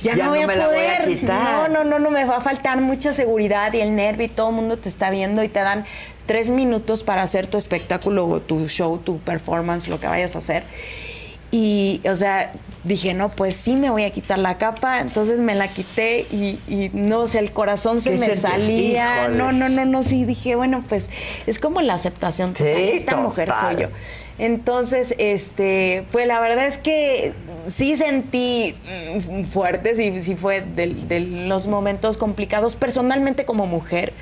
ya, 0.00 0.14
Ya 0.14 0.24
no 0.24 0.30
voy 0.30 0.38
no 0.38 0.44
a 0.44 0.46
me 0.46 0.56
la 0.56 0.66
voy 0.68 0.76
a 0.78 0.96
poder. 1.02 1.18
quitar. 1.18 1.42
No, 1.42 1.68
no, 1.68 1.82
no, 1.84 1.98
no, 1.98 2.10
me 2.12 2.24
va 2.24 2.36
a 2.36 2.40
faltar 2.40 2.80
mucha 2.80 3.12
seguridad 3.14 3.72
y 3.72 3.80
el 3.80 3.96
nervio 3.96 4.26
y 4.26 4.28
todo 4.28 4.50
el 4.50 4.54
mundo 4.54 4.78
te 4.78 4.88
está 4.88 5.10
viendo 5.10 5.42
y 5.42 5.48
te 5.48 5.58
dan 5.58 5.84
tres 6.26 6.52
minutos 6.52 7.02
para 7.02 7.22
hacer 7.22 7.48
tu 7.48 7.58
espectáculo 7.58 8.28
o 8.28 8.40
tu 8.40 8.68
show, 8.68 8.96
tu 8.98 9.18
performance, 9.18 9.88
lo 9.88 9.98
que 9.98 10.06
vayas 10.06 10.36
a 10.36 10.38
hacer. 10.38 10.62
Y, 11.50 12.00
o 12.08 12.14
sea, 12.14 12.52
dije, 12.84 13.12
no, 13.12 13.28
pues 13.28 13.56
sí 13.56 13.76
me 13.76 13.90
voy 13.90 14.04
a 14.04 14.10
quitar 14.10 14.38
la 14.38 14.56
capa. 14.58 15.00
Entonces 15.00 15.40
me 15.40 15.54
la 15.54 15.68
quité 15.68 16.26
y, 16.30 16.60
y 16.68 16.90
no, 16.92 17.20
o 17.20 17.28
sea, 17.28 17.40
el 17.40 17.52
corazón 17.52 18.00
se 18.00 18.12
¿Qué 18.12 18.18
me 18.18 18.34
salía. 18.36 19.28
No, 19.28 19.50
Híjoles. 19.50 19.58
no, 19.58 19.68
no, 19.68 19.84
no, 19.84 20.02
sí. 20.02 20.24
Dije, 20.24 20.54
bueno, 20.54 20.84
pues 20.88 21.10
es 21.46 21.58
como 21.58 21.80
la 21.80 21.94
aceptación. 21.94 22.54
Sí, 22.56 22.64
total. 22.64 22.78
Esta 22.80 23.16
mujer 23.16 23.50
soy 23.60 23.82
yo. 23.82 23.88
Entonces, 24.38 25.14
este, 25.18 26.06
pues 26.12 26.26
la 26.26 26.40
verdad 26.40 26.66
es 26.66 26.78
que 26.78 27.34
sí 27.66 27.96
sentí 27.96 28.74
mm, 29.28 29.44
fuerte, 29.44 29.94
sí, 29.94 30.22
sí 30.22 30.34
fue 30.34 30.62
de, 30.62 30.86
de 30.86 31.20
los 31.20 31.66
momentos 31.66 32.16
complicados 32.16 32.76
personalmente 32.76 33.44
como 33.44 33.66
mujer. 33.66 34.14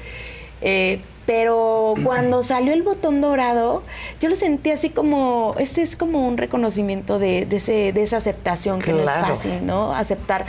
Eh, 0.60 1.00
pero 1.28 1.92
cuando 2.04 2.42
salió 2.42 2.72
el 2.72 2.82
botón 2.82 3.20
dorado, 3.20 3.82
yo 4.18 4.30
lo 4.30 4.34
sentí 4.34 4.70
así 4.70 4.88
como, 4.88 5.54
este 5.58 5.82
es 5.82 5.94
como 5.94 6.26
un 6.26 6.38
reconocimiento 6.38 7.18
de, 7.18 7.44
de 7.44 7.56
ese, 7.58 7.92
de 7.92 8.02
esa 8.02 8.16
aceptación 8.16 8.78
que 8.78 8.94
no 8.94 9.00
es 9.00 9.10
fácil, 9.10 9.66
¿no? 9.66 9.92
Aceptar 9.94 10.46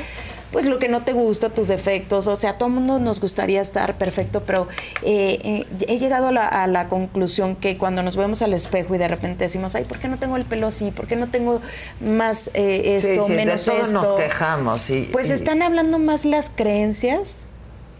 pues 0.51 0.67
lo 0.67 0.79
que 0.79 0.87
no 0.87 1.03
te 1.03 1.11
gusta, 1.11 1.49
tus 1.49 1.67
defectos, 1.67 2.25
o 2.27 2.35
sea, 2.35 2.51
a 2.51 2.57
todo 2.57 2.69
mundo 2.69 2.99
nos 2.99 3.19
gustaría 3.19 3.59
estar 3.61 3.97
perfecto, 3.97 4.43
pero 4.47 4.67
eh, 5.03 5.37
eh, 5.43 5.65
he 5.87 5.97
llegado 5.99 6.29
a 6.29 6.31
la, 6.31 6.47
a 6.47 6.65
la 6.65 6.87
conclusión 6.87 7.55
que 7.57 7.77
cuando 7.77 8.01
nos 8.01 8.15
vemos 8.15 8.41
al 8.41 8.53
espejo 8.53 8.95
y 8.95 8.97
de 8.97 9.07
repente 9.09 9.43
decimos, 9.43 9.75
ay, 9.75 9.83
¿por 9.83 9.99
qué 9.99 10.07
no 10.07 10.17
tengo 10.17 10.37
el 10.37 10.45
pelo 10.45 10.67
así? 10.67 10.89
¿Por 10.91 11.05
qué 11.07 11.17
no 11.17 11.27
tengo 11.27 11.61
más 12.01 12.49
eh, 12.55 12.95
esto, 12.95 13.25
Sí, 13.27 13.31
sí, 13.31 13.31
menos 13.33 13.63
de 13.65 13.71
todo 13.73 13.83
esto? 13.83 13.93
nos 13.93 14.13
quejamos. 14.19 14.89
Y, 14.89 15.01
Pues 15.11 15.29
y- 15.29 15.33
están 15.33 15.61
hablando 15.61 15.99
más 15.99 16.23
las 16.25 16.49
creencias 16.49 17.43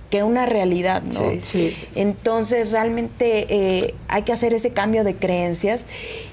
que 0.10 0.24
una 0.24 0.46
realidad, 0.46 1.02
¿no? 1.04 1.32
Sí, 1.32 1.42
sí. 1.42 1.78
Entonces, 1.96 2.72
realmente 2.72 3.46
eh, 3.50 3.96
hay 4.08 4.24
que 4.24 4.34
hacer 4.34 4.54
ese 4.54 4.72
cambio 4.72 5.04
de 5.04 5.16
creencias. 5.16 5.86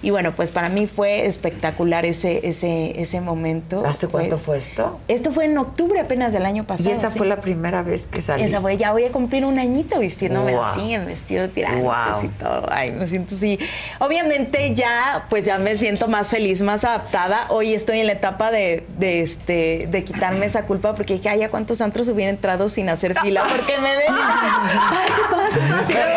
Y 0.03 0.11
bueno, 0.11 0.35
pues 0.35 0.51
para 0.51 0.69
mí 0.69 0.87
fue 0.87 1.27
espectacular 1.27 2.07
ese, 2.07 2.47
ese, 2.49 3.01
ese 3.01 3.21
momento. 3.21 3.85
¿Hace 3.85 4.09
cuánto 4.09 4.39
fue 4.39 4.59
esto? 4.59 4.99
Esto 5.09 5.31
fue 5.33 5.45
en 5.47 5.59
octubre 5.59 6.01
apenas 6.01 6.33
del 6.33 6.47
año 6.47 6.65
pasado. 6.67 6.89
Y 6.89 6.93
esa 6.93 7.11
sí. 7.11 7.19
fue 7.19 7.27
la 7.27 7.41
primera 7.41 7.83
vez 7.83 8.07
que 8.07 8.23
saliste. 8.23 8.49
Esa 8.51 8.61
fue, 8.61 8.77
ya 8.77 8.93
voy 8.93 9.05
a 9.05 9.13
cumplir 9.13 9.45
un 9.45 9.59
añito 9.59 9.99
vistiéndome 9.99 10.53
Wow. 10.53 10.63
así, 10.65 10.95
en 10.95 11.07
vestido 11.07 11.43
de 11.43 11.49
tirantes 11.49 11.83
Wow. 11.85 12.25
y 12.25 12.29
todo. 12.29 12.67
Ay, 12.71 12.93
me 12.93 13.07
siento 13.09 13.35
así. 13.35 13.59
Obviamente 13.99 14.75
ya, 14.75 15.27
pues 15.29 15.45
ya 15.45 15.59
me 15.59 15.77
siento 15.77 16.09
más 16.09 16.31
feliz, 16.31 16.63
más 16.63 16.85
adaptada. 16.85 17.47
Hoy 17.51 17.75
estoy 17.75 17.99
en 18.01 18.07
la 18.07 18.13
etapa 18.13 18.51
de, 18.51 18.87
de, 18.99 19.23
este, 19.23 19.89
de 19.91 20.05
quitarme 20.05 20.47
esa 20.47 20.65
culpa 20.67 20.95
porque 20.95 21.15
dije, 21.15 21.29
ay, 21.29 21.43
¿a 21.43 21.51
cuántos 21.51 21.81
antros 21.81 22.09
hubiera 22.09 22.31
entrado 22.31 22.69
sin 22.69 22.89
hacer 22.89 23.19
fila? 23.21 23.45
Porque 23.57 23.66
me 23.79 23.97
ven 23.97 24.07
y 24.09 24.23
dicen, 24.33 24.53
pase, 24.91 25.23
pase, 25.31 25.61
pase. 25.61 25.93
¿Qué 25.93 25.99
le 25.99 26.11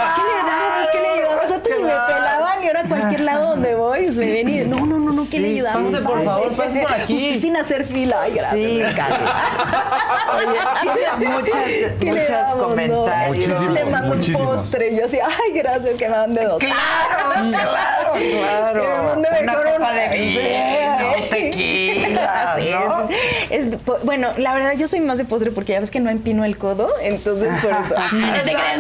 dabas? 0.49 0.89
¿Qué 0.91 0.99
le 1.01 1.07
ayudabas? 1.07 1.51
Antes 1.51 1.73
ni 1.77 1.83
me 1.83 1.89
pelaban 2.07 2.48
y 2.63 2.67
ahora 2.67 2.81
a 2.81 2.83
cualquier 2.83 3.21
lado 3.21 3.49
donde 3.51 3.75
voy, 3.75 4.03
pues 4.05 4.17
me 4.17 4.27
ven 4.31 4.49
y, 4.49 4.59
no, 4.61 4.85
no, 4.85 4.99
no, 4.99 5.11
no, 5.11 5.21
¿qué 5.21 5.27
Sí, 5.27 5.39
le 5.39 5.47
ayudamos? 5.49 5.99
sí, 5.99 6.05
por 6.05 6.23
favor, 6.23 6.51
pase 6.53 6.79
por 6.81 6.93
aquí. 6.93 7.15
Usted 7.15 7.39
sin 7.39 7.55
hacer 7.57 7.85
fila. 7.85 8.21
Ay, 8.21 8.31
gracias. 8.33 8.53
Sí, 8.53 8.77
gracias. 8.79 9.09
Oye, 10.35 10.59
tienes 11.17 11.29
muchas, 11.29 11.63
¿Qué 11.99 12.05
le 12.05 12.11
muchos 12.21 12.29
damos, 12.29 12.57
no? 12.57 12.67
comentarios. 12.67 13.61
Le 13.61 13.85
mando 13.85 14.15
un 14.15 14.31
postre. 14.33 14.91
Y 14.91 14.97
yo 14.97 15.05
así, 15.05 15.19
ay, 15.23 15.51
gracias, 15.53 15.95
que 15.97 16.09
me 16.09 16.15
mande 16.15 16.43
dos. 16.45 16.59
Claro, 16.59 17.49
claro, 17.51 18.13
claro. 18.13 18.81
Que 18.81 18.87
me 18.87 18.97
mande 19.03 19.29
Una 19.29 19.41
mejor 19.41 19.73
copa 19.73 19.93
de 19.93 20.07
vino, 20.17 21.13
Sí. 21.19 21.29
tequila, 21.29 22.53
Así 22.53 22.69
¿no? 22.71 23.09
es. 23.49 23.65
Es- 23.65 23.77
Bueno, 24.03 24.29
la 24.37 24.53
verdad, 24.53 24.73
yo 24.77 24.87
soy 24.87 24.99
más 25.01 25.17
de 25.17 25.25
postre 25.25 25.51
porque 25.51 25.73
ya 25.73 25.79
ves 25.79 25.91
que 25.91 25.99
no 25.99 26.09
empino 26.09 26.43
el 26.45 26.57
codo. 26.57 26.89
Entonces, 27.01 27.49
por 27.61 27.71
eso. 27.71 27.95
No 28.13 28.33
te 28.43 28.53
creas. 28.53 28.79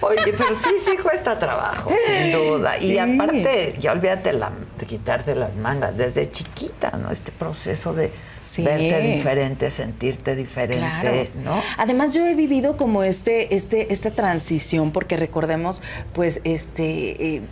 Oye, 0.00 0.34
pero 0.36 0.54
sí, 0.54 0.70
sí 0.78 0.96
cuesta 0.98 1.38
trabajo, 1.38 1.90
sin 2.06 2.32
duda. 2.32 2.76
Y 2.84 2.98
aparte, 2.98 3.74
ya 3.80 3.92
olvídate 3.92 4.32
la- 4.32 4.52
de 4.78 4.86
quitarte 4.86 5.34
las 5.34 5.56
mangas 5.56 5.96
desde 5.96 6.30
chiquita, 6.30 6.90
¿no? 6.92 7.10
Este 7.10 7.32
proceso 7.32 7.92
de 7.94 8.10
Sí. 8.40 8.62
verte 8.62 9.00
diferente, 9.00 9.70
sentirte 9.70 10.36
diferente, 10.36 10.76
Claro. 10.78 11.24
¿no? 11.42 11.62
Además, 11.78 12.14
yo 12.14 12.26
he 12.26 12.34
vivido 12.34 12.76
como 12.76 13.02
este, 13.02 13.54
este, 13.54 13.92
esta 13.92 14.10
transición, 14.10 14.90
porque 14.92 15.16
recordemos, 15.16 15.82
pues, 16.12 16.40
este. 16.44 17.36
eh, 17.36 17.42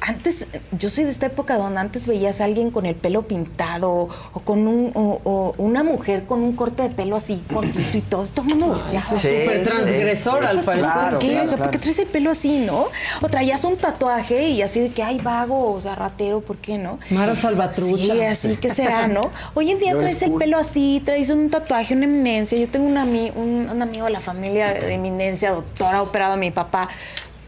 antes, 0.00 0.46
yo 0.72 0.90
soy 0.90 1.04
de 1.04 1.10
esta 1.10 1.26
época 1.26 1.56
donde 1.56 1.80
antes 1.80 2.06
veías 2.06 2.40
a 2.40 2.44
alguien 2.44 2.70
con 2.70 2.86
el 2.86 2.94
pelo 2.94 3.22
pintado 3.26 4.08
o 4.32 4.40
con 4.40 4.66
un, 4.68 4.90
o, 4.94 5.20
o 5.24 5.54
una 5.58 5.82
mujer 5.82 6.24
con 6.26 6.42
un 6.42 6.54
corte 6.54 6.82
de 6.82 6.90
pelo 6.90 7.16
así 7.16 7.42
cortito 7.52 7.96
y 7.98 8.00
todo, 8.02 8.26
todo 8.26 8.46
el 8.46 8.56
mundo 8.56 8.66
volteaba. 8.76 8.98
eso 8.98 9.14
es 9.14 9.20
súper 9.20 9.58
sí, 9.58 9.64
transgresor, 9.64 10.40
sí, 10.40 10.46
al 10.46 10.54
pues, 10.56 10.66
parecer. 10.66 11.10
¿Por 11.10 11.18
qué? 11.18 11.28
claro, 11.28 11.44
o 11.44 11.46
sea, 11.46 11.58
¿por 11.58 11.70
qué 11.70 11.78
traes 11.78 11.98
el 11.98 12.06
pelo 12.08 12.30
así, 12.30 12.58
no? 12.60 12.88
O 13.22 13.28
traías 13.28 13.64
un 13.64 13.76
tatuaje 13.76 14.48
y 14.48 14.62
así 14.62 14.80
de 14.80 14.90
que, 14.90 15.02
ay, 15.02 15.18
vago, 15.18 15.72
o 15.72 15.80
sea, 15.80 15.94
ratero, 15.94 16.40
¿por 16.40 16.56
qué 16.58 16.78
no? 16.78 16.98
Mara 17.10 17.34
Salvatrucha. 17.34 18.14
Sí, 18.14 18.20
así 18.22 18.56
que 18.56 18.70
será, 18.70 19.08
¿no? 19.08 19.30
Hoy 19.54 19.70
en 19.70 19.78
día 19.78 19.92
Yo 19.92 20.00
traes 20.00 20.22
el 20.22 20.32
pelo 20.32 20.58
así, 20.58 21.02
traes 21.04 21.30
un 21.30 21.50
tatuaje, 21.50 21.94
una 21.94 22.04
eminencia. 22.04 22.58
Yo 22.58 22.68
tengo 22.68 22.86
un, 22.86 22.96
ami- 22.96 23.32
un, 23.34 23.68
un 23.70 23.82
amigo 23.82 24.04
de 24.04 24.10
la 24.12 24.20
familia 24.20 24.72
de 24.74 24.94
eminencia, 24.94 25.52
doctor, 25.52 25.94
ha 25.94 26.02
operado 26.02 26.34
a 26.34 26.36
mi 26.36 26.50
papá 26.50 26.88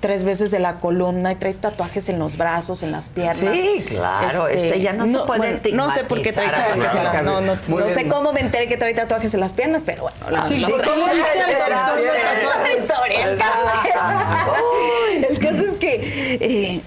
tres 0.01 0.23
veces 0.25 0.51
de 0.51 0.61
la 0.61 0.79
columna 0.81 1.33
y 1.33 1.35
trae 1.35 1.55
tatuajes 1.55 2.09
en 2.09 2.19
los 2.19 2.37
brazos, 2.37 2.83
en 2.83 2.93
las 2.93 3.09
piernas. 3.09 3.53
Sí, 3.55 3.85
claro, 3.87 4.47
este, 4.49 4.81
ya 4.81 4.93
no 4.93 5.07
se 5.07 5.19
puede 5.27 5.73
No 5.73 5.91
sé 5.93 6.05
por 6.05 6.23
qué 6.23 6.33
trae 6.33 6.49
tatuajes 6.49 6.95
en 6.95 7.05
la- 7.05 7.13
las 7.15 7.25
No, 7.25 7.41
no, 7.41 7.57
no 7.69 7.89
sé 7.91 8.07
cómo 8.09 8.33
me 8.33 8.41
enteré 8.41 8.69
que 8.69 8.77
trae 8.77 8.95
tatuajes 8.95 9.35
en 9.35 9.41
las 9.41 9.53
piernas, 9.53 9.83
pero 9.85 10.03
bueno, 10.05 10.17
la- 10.31 10.47
Sí, 10.49 10.59
los. 10.61 10.71
¿cómo? 10.71 11.07
Es 11.09 12.45
otra 12.47 12.77
historia. 12.79 13.29
El 13.31 13.39
caso, 13.39 14.55
el 15.29 15.39
caso 15.39 15.63
es 15.73 15.75
que 15.79 16.39
eh, 16.41 16.81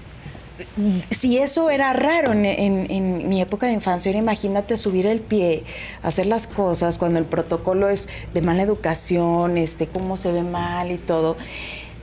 si 1.10 1.38
eso 1.38 1.70
era 1.70 1.92
raro 1.92 2.32
en, 2.32 2.44
en- 2.46 2.90
en 2.90 3.28
mi 3.28 3.40
época 3.40 3.66
de 3.66 3.72
infancia, 3.72 4.10
ahora 4.10 4.18
imagínate 4.20 4.76
subir 4.76 5.06
el 5.06 5.20
pie, 5.20 5.64
hacer 6.02 6.26
las 6.26 6.46
cosas 6.46 6.98
cuando 6.98 7.18
el 7.18 7.24
protocolo 7.24 7.88
es 7.88 8.08
de 8.32 8.42
mala 8.42 8.62
educación, 8.62 9.58
este, 9.58 9.86
cómo 9.88 10.16
se 10.16 10.30
ve 10.32 10.42
mal 10.42 10.90
y 10.92 10.98
todo, 10.98 11.36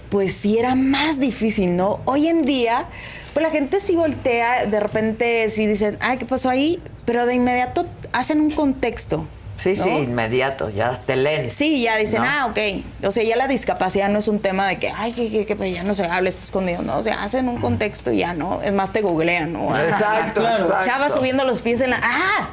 pues 0.10 0.34
sí 0.36 0.58
era 0.58 0.76
más 0.76 1.20
difícil, 1.20 1.76
¿no? 1.76 2.00
Hoy 2.06 2.28
en 2.28 2.44
día, 2.44 2.86
pues 3.34 3.44
la 3.44 3.52
gente 3.52 3.80
sí 3.80 3.96
voltea, 3.96 4.66
de 4.66 4.80
repente 4.80 5.50
sí 5.50 5.68
dicen, 5.68 5.98
ay, 6.02 6.18
¿qué 6.18 6.26
pasó 6.26 6.50
ahí? 6.50 6.82
Pero 7.06 7.26
de 7.26 7.36
inmediato 7.36 7.86
hacen 8.12 8.42
un 8.42 8.52
contexto. 8.52 9.26
Sí, 9.58 9.76
sí, 9.76 9.90
inmediato, 9.90 10.70
ya 10.70 11.02
te 11.06 11.18
leen. 11.18 11.50
Sí, 11.50 11.82
ya 11.82 11.98
dicen, 11.98 12.22
¿no? 12.22 12.30
ah, 12.30 12.46
ok. 12.46 12.58
O 13.06 13.12
sea, 13.12 13.26
ya 13.26 13.36
la 13.36 13.50
discapacidad 13.50 14.08
no 14.08 14.20
es 14.20 14.30
un 14.30 14.40
tema 14.40 14.66
de 14.66 14.80
que, 14.80 14.90
ay, 14.90 15.12
que, 15.12 15.30
que, 15.30 15.46
que, 15.46 15.56
pues 15.58 15.74
ya 15.74 15.84
no 15.84 15.94
se 15.94 16.06
habla, 16.06 16.30
está 16.30 16.44
escondido. 16.44 16.82
No, 16.82 16.96
o 16.98 17.04
sea, 17.04 17.22
hacen 17.24 17.50
un 17.50 17.58
contexto 17.58 18.10
y 18.14 18.20
ya, 18.20 18.34
¿no? 18.34 18.62
Es 18.62 18.72
más, 18.72 18.94
te 18.94 19.02
googlean, 19.02 19.52
¿no? 19.52 19.78
Exacto, 19.78 20.40
Claro. 20.40 20.64
exacto. 20.64 20.88
Chava 20.88 21.10
subiendo 21.10 21.44
los 21.44 21.62
pies 21.62 21.82
en 21.82 21.90
la. 21.90 22.00
¡Ah! 22.02 22.50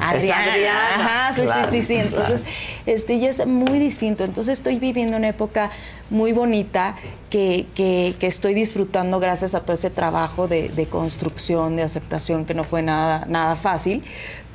Adriana. 0.00 0.52
Adriana. 0.52 0.94
Ajá, 0.94 1.34
sí, 1.34 1.42
Claro, 1.42 1.70
sí, 1.70 1.82
sí, 1.82 1.86
sí. 1.86 1.94
Entonces, 1.96 2.42
este 2.86 3.18
ya 3.18 3.28
es 3.30 3.46
muy 3.46 3.78
distinto. 3.78 4.24
Entonces, 4.24 4.54
estoy 4.58 4.78
viviendo 4.78 5.16
una 5.16 5.28
época 5.28 5.70
muy 6.10 6.32
bonita 6.32 6.96
que, 7.28 7.66
que, 7.74 8.14
que 8.18 8.26
estoy 8.26 8.54
disfrutando 8.54 9.20
gracias 9.20 9.54
a 9.54 9.60
todo 9.60 9.74
ese 9.74 9.90
trabajo 9.90 10.48
de, 10.48 10.68
de 10.68 10.86
construcción, 10.86 11.76
de 11.76 11.82
aceptación, 11.82 12.44
que 12.44 12.54
no 12.54 12.64
fue 12.64 12.82
nada, 12.82 13.26
nada 13.28 13.56
fácil. 13.56 14.02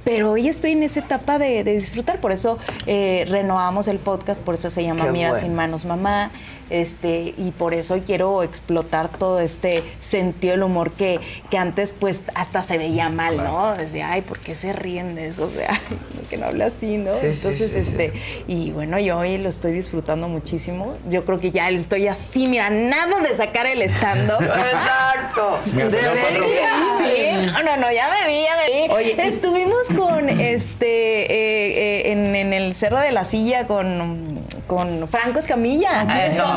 Pero 0.03 0.31
hoy 0.33 0.47
estoy 0.47 0.73
en 0.73 0.83
esa 0.83 0.99
etapa 0.99 1.39
de, 1.39 1.63
de 1.63 1.73
disfrutar, 1.73 2.21
por 2.21 2.31
eso 2.31 2.59
eh, 2.85 3.25
renovamos 3.27 3.87
el 3.87 3.97
podcast, 3.97 4.39
por 4.39 4.53
eso 4.53 4.69
se 4.69 4.83
llama 4.83 5.05
Qué 5.05 5.11
Mira 5.11 5.29
bueno. 5.31 5.43
sin 5.43 5.55
manos 5.55 5.83
mamá, 5.85 6.29
este, 6.69 7.33
y 7.37 7.51
por 7.57 7.73
eso 7.73 7.93
hoy 7.95 8.01
quiero 8.01 8.43
explotar 8.43 9.09
todo 9.09 9.39
este 9.39 9.83
sentido 9.99 10.51
del 10.51 10.63
humor 10.63 10.91
que, 10.91 11.19
que 11.49 11.57
antes 11.57 11.93
pues 11.97 12.23
hasta 12.33 12.61
se 12.61 12.77
veía 12.77 13.09
mal, 13.09 13.37
¿no? 13.37 13.75
Decía, 13.75 14.11
ay, 14.11 14.21
¿por 14.21 14.39
qué 14.39 14.55
se 14.55 14.73
ríen 14.73 15.15
de 15.15 15.27
eso? 15.27 15.45
O 15.45 15.49
sea, 15.49 15.69
que 16.29 16.37
no 16.37 16.47
habla 16.47 16.67
así, 16.67 16.97
¿no? 16.97 17.15
Sí, 17.15 17.27
Entonces, 17.27 17.71
sí, 17.71 17.83
sí. 17.83 17.89
este, 17.89 18.13
y 18.47 18.71
bueno, 18.71 18.99
yo 18.99 19.17
hoy 19.17 19.37
lo 19.37 19.49
estoy 19.49 19.71
disfrutando 19.71 20.27
muchísimo. 20.27 20.97
Yo 21.07 21.25
creo 21.25 21.39
que 21.39 21.51
ya 21.51 21.69
estoy 21.69 22.07
así, 22.07 22.47
mira, 22.47 22.69
nada 22.69 23.19
de 23.21 23.35
sacar 23.35 23.65
el 23.67 23.81
stand-up. 23.83 24.41
Exacto. 24.43 25.59
Sí, 25.65 27.45
no, 27.45 27.63
no, 27.63 27.77
no, 27.77 27.91
ya 27.91 28.09
me 28.09 28.27
vi, 28.27 28.43
ya 28.43 28.55
me 28.57 28.87
vi. 28.87 28.93
Oye, 28.93 29.27
estuvimos 29.27 29.87
con 29.95 30.29
este 30.29 30.85
eh, 30.85 32.01
eh, 32.07 32.11
en, 32.11 32.35
en 32.35 32.53
el 32.53 32.75
Cerro 32.75 32.99
de 32.99 33.11
la 33.11 33.25
Silla 33.25 33.67
con, 33.67 34.41
con 34.67 35.07
Franco 35.07 35.39
Escamilla. 35.39 36.05
Ay, 36.07 36.35
no, 36.37 36.54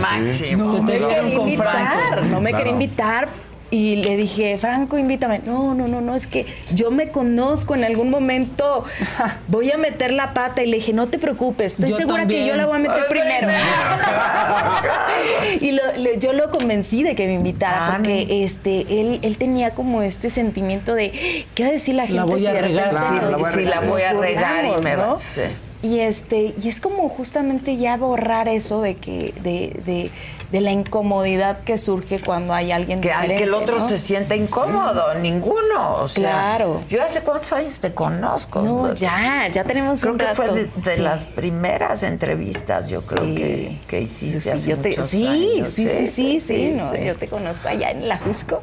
Máximo. 0.00 0.64
No 0.64 0.82
me 0.82 0.92
Te 0.92 0.98
quería 0.98 1.22
invitar, 1.22 2.22
no 2.24 2.40
me 2.40 2.52
quería 2.52 2.72
invitar. 2.72 3.28
Y 3.70 3.96
le 3.96 4.16
dije, 4.16 4.56
Franco, 4.56 4.98
invítame. 4.98 5.40
No, 5.44 5.74
no, 5.74 5.88
no, 5.88 6.00
no, 6.00 6.14
es 6.14 6.28
que 6.28 6.46
yo 6.74 6.92
me 6.92 7.08
conozco, 7.08 7.74
en 7.74 7.82
algún 7.82 8.08
momento 8.08 8.84
voy 9.48 9.72
a 9.72 9.78
meter 9.78 10.12
la 10.12 10.32
pata. 10.32 10.62
Y 10.62 10.66
le 10.68 10.76
dije, 10.76 10.92
no 10.92 11.08
te 11.08 11.18
preocupes, 11.18 11.72
estoy 11.72 11.90
Yo 11.90 11.96
segura 11.96 12.24
que 12.26 12.46
yo 12.46 12.54
la 12.54 12.66
voy 12.66 12.76
a 12.76 12.80
meter 12.80 12.98
Ay, 12.98 13.04
primero. 13.08 13.48
y 15.60 15.72
lo- 15.72 15.92
le- 15.96 16.18
yo 16.18 16.32
lo 16.34 16.50
convencí 16.50 17.02
de 17.02 17.16
que 17.16 17.26
me 17.26 17.34
invitara, 17.34 17.96
porque 17.96 18.44
este, 18.44 18.82
él, 19.00 19.18
él 19.22 19.38
tenía 19.38 19.74
como 19.74 20.02
este 20.02 20.30
sentimiento 20.30 20.94
de, 20.94 21.10
¿qué 21.54 21.62
va 21.64 21.70
a 21.70 21.72
decir 21.72 21.94
la 21.96 22.02
gente 22.04 22.16
La 22.18 22.24
voy 22.26 22.40
si 22.40 22.46
a 22.46 22.52
de 22.52 22.60
regar. 22.62 22.92
repente 22.94 23.08
Claro, 23.20 23.38
nos- 23.38 23.52
sí, 23.54 23.64
la 23.64 23.80
voy 23.80 24.02
a 24.02 24.12
regar 24.12 24.64
y 24.66 24.80
me 24.82 24.94
va- 24.96 25.06
¿no? 25.06 25.18
sí. 25.18 25.40
Y 25.84 26.00
este, 26.00 26.54
y 26.62 26.68
es 26.68 26.80
como 26.80 27.06
justamente 27.10 27.76
ya 27.76 27.98
borrar 27.98 28.48
eso 28.48 28.80
de 28.80 28.94
que, 28.94 29.34
de, 29.42 29.82
de, 29.84 30.10
de 30.54 30.60
la 30.60 30.70
incomodidad 30.70 31.58
que 31.64 31.78
surge 31.78 32.20
cuando 32.20 32.54
hay 32.54 32.70
alguien 32.70 33.00
Que 33.00 33.10
al 33.10 33.26
que 33.26 33.32
el 33.38 33.38
diferente, 33.46 33.64
otro 33.64 33.78
¿no? 33.80 33.88
se 33.88 33.98
sienta 33.98 34.36
incómodo, 34.36 35.12
ninguno. 35.16 35.96
O 35.96 36.06
sea, 36.06 36.30
Claro. 36.30 36.84
Yo 36.88 37.02
hace 37.02 37.22
cuántos 37.22 37.52
años 37.52 37.80
te 37.80 37.92
conozco. 37.92 38.62
No, 38.62 38.94
ya, 38.94 39.48
ya 39.48 39.64
tenemos 39.64 40.00
Creo 40.00 40.12
un 40.12 40.18
que 40.20 40.26
fue 40.26 40.46
de, 40.52 40.70
de 40.76 40.94
Sí. 40.94 41.02
las 41.02 41.26
primeras 41.26 42.04
entrevistas, 42.04 42.88
yo 42.88 43.02
creo 43.02 43.22
que, 43.34 43.80
que 43.88 44.02
hiciste 44.02 44.42
Sí, 44.42 44.50
hace 44.50 44.70
yo 44.70 44.78
te- 44.78 44.90
muchos 44.90 45.08
sí, 45.08 45.26
años. 45.26 45.74
sí, 45.74 45.88
sí, 45.88 46.06
sí, 46.08 46.38
sí, 46.38 46.74
no, 46.78 46.94
yo 46.94 47.16
te 47.16 47.26
conozco 47.26 47.66
allá 47.68 47.90
en 47.90 48.06
la 48.08 48.16
Jusco. 48.18 48.62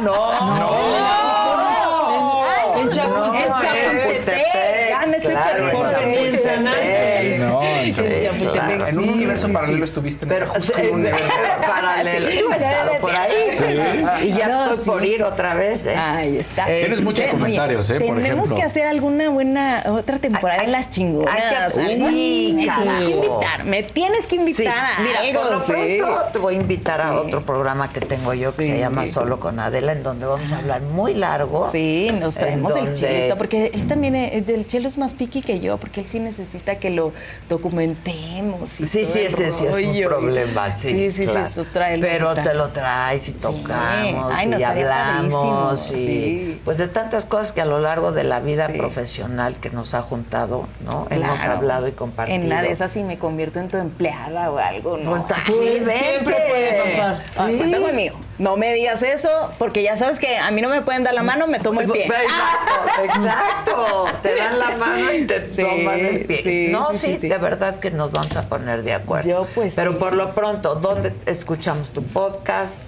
No, 0.00 0.56
no. 0.56 0.70
No, 2.72 2.76
En 2.80 2.88
Chapultepec. 2.88 4.46
Ya 4.88 5.06
me 5.06 5.16
estoy 5.18 5.32
claro, 5.32 5.70
perdiendo. 5.72 6.72
No, 7.48 7.62
En 7.82 7.94
Chapultepec, 7.94 8.88
En 8.88 8.98
un 8.98 9.04
sí, 9.04 9.10
universo 9.10 9.46
sí, 9.46 9.52
paralelo 9.54 9.78
sí. 9.78 9.90
estuviste. 9.90 10.26
Pero 10.26 10.46
Justo 10.48 10.72
sí, 10.74 10.80
en 10.82 10.88
un 10.94 11.00
universo 11.00 11.24
paralelo. 11.66 12.30
Yo 12.30 12.52
he 12.52 12.56
estado 12.56 12.92
por 13.00 13.14
ahí. 13.14 13.32
Sí. 13.56 14.26
Y 14.28 14.32
ya 14.32 14.48
No, 14.48 14.62
estoy 14.64 14.78
sí. 14.78 14.90
por 14.90 15.04
ir 15.04 15.22
otra 15.22 15.54
vez. 15.54 15.86
¿eh? 15.86 15.94
Ahí 15.96 16.36
está. 16.38 16.66
Tienes 16.66 17.02
muchos 17.02 17.24
Oye, 17.24 17.32
comentarios, 17.32 17.90
¿eh? 17.90 17.94
Por 18.00 18.16
Tenemos 18.16 18.44
ejemplo. 18.44 18.56
que 18.56 18.62
hacer 18.62 18.86
alguna 18.86 19.30
buena 19.30 19.84
otra 19.88 20.18
temporada 20.18 20.62
en 20.64 20.72
las 20.72 20.90
chingonas. 20.90 21.34
hay 21.34 21.82
que 21.82 21.86
sí, 21.96 22.52
me 22.54 22.62
tienes 22.64 22.98
que 22.98 23.10
invitar, 23.10 23.64
me 23.64 23.82
tienes 23.82 24.26
que 24.26 24.36
invitar 24.36 24.52
Sí, 24.62 24.66
a 24.66 25.02
mira, 25.02 25.20
algo. 25.20 25.42
por 25.66 25.76
lo 25.76 25.84
sí. 25.86 25.96
pronto 25.98 26.22
te 26.32 26.38
voy 26.38 26.54
a 26.54 26.56
invitar 26.58 27.00
a 27.00 27.20
otro 27.20 27.42
programa 27.44 27.92
que 27.92 28.00
tengo 28.00 28.34
yo 28.34 28.54
que 28.54 28.62
Sí. 28.62 28.72
se 28.72 28.78
llama 28.78 29.06
Solo 29.06 29.40
con 29.40 29.58
Adela, 29.60 29.92
en 29.92 30.02
donde 30.02 30.26
vamos 30.26 30.52
a 30.52 30.58
hablar 30.58 30.82
muy 30.82 31.14
largo. 31.14 31.70
Sí, 31.70 32.10
nos 32.18 32.34
traemos 32.34 32.74
el 32.76 32.92
chilito, 32.94 33.36
porque 33.38 33.70
él 33.74 33.86
también 33.86 34.14
es, 34.14 34.48
el 34.48 34.66
chelo 34.66 34.88
es 34.88 34.98
más 34.98 35.14
piqui 35.14 35.42
que 35.42 35.60
yo, 35.60 35.78
porque 35.78 36.00
él 36.00 36.06
sí 36.06 36.18
necesita 36.20 36.76
que 36.76 36.90
lo 36.90 37.12
documentemos. 37.48 38.80
Y 38.80 38.86
Sí, 38.86 39.02
todo 39.02 39.12
sí, 39.12 39.18
el 39.20 39.26
ese 39.26 39.50
sí 39.50 39.66
es 39.66 39.76
un 39.76 40.02
problema, 40.08 40.70
sí. 40.70 40.90
Sí, 40.90 41.10
sí, 41.10 41.24
claro. 41.24 41.44
sí, 41.44 41.48
estos 41.50 41.66
trailers 41.68 42.12
Pero 42.18 42.34
te 42.34 42.54
lo 42.54 42.68
traes 42.68 43.28
y 43.28 43.32
tocamos 43.32 44.32
Ay, 44.34 44.46
nos 44.46 44.60
y 44.60 44.64
hablamos 44.64 45.90
y 45.90 45.94
sí. 45.94 46.60
pues 46.64 46.78
de 46.78 46.88
tantas 46.88 47.24
cosas 47.24 47.52
que 47.52 47.60
a 47.60 47.64
lo 47.66 47.78
largo 47.78 48.12
de 48.12 48.24
la 48.24 48.40
vida 48.40 48.68
profesional 48.68 49.56
que 49.56 49.70
nos 49.70 49.94
ha 49.94 50.02
juntado, 50.02 50.66
¿no? 50.84 51.06
Hemos 51.10 51.40
hablado 51.40 51.88
y 51.88 51.92
compartido. 51.92 52.36
En 52.38 52.46
una 52.46 52.62
de 52.62 52.72
esas 52.72 52.92
si 52.92 53.02
me 53.02 53.18
convierto 53.18 53.58
en 53.58 53.68
tu 53.68 53.76
empleada 53.76 54.50
o 54.50 54.58
algo, 54.58 54.96
¿no? 54.98 55.10
Pues 55.10 55.22
está 55.22 55.36
siempre 55.44 56.36
puede 56.48 56.82
pasar. 56.82 57.22
Sí. 57.34 57.56
cuenta 57.56 57.80
conmigo. 57.80 58.16
No 58.38 58.56
me 58.56 58.72
digas 58.72 59.02
eso, 59.02 59.52
porque 59.58 59.82
ya 59.82 59.96
sabes 59.96 60.18
que 60.18 60.38
a 60.38 60.50
mí 60.50 60.60
no 60.62 60.68
me 60.68 60.82
pueden 60.82 61.04
dar 61.04 61.14
la 61.14 61.22
mano, 61.22 61.46
me 61.46 61.58
tomo 61.60 61.80
el 61.82 61.90
pie. 61.90 62.06
Exacto, 62.06 63.02
exacto. 63.04 64.04
Te 64.22 64.34
dan 64.36 64.58
la 64.58 64.70
mano 64.76 65.12
y 65.12 65.26
te 65.26 65.46
Sí, 65.46 65.62
toman 65.62 66.00
el 66.00 66.24
pie. 66.24 66.42
sí, 66.42 66.68
no, 66.72 66.92
sí, 66.94 67.16
sí, 67.20 67.28
de 67.28 67.38
verdad 67.38 67.78
que 67.78 67.90
nos 67.90 68.10
vamos 68.10 68.34
a 68.36 68.48
poner 68.48 68.82
de 68.82 68.94
acuerdo. 68.94 69.28
Yo, 69.28 69.46
pues, 69.54 69.74
Pero 69.74 69.98
por 69.98 70.14
lo 70.14 70.34
pronto, 70.34 70.74
¿dónde 70.76 71.14
escuchamos 71.26 71.92
tu 71.92 72.02
podcast? 72.02 72.82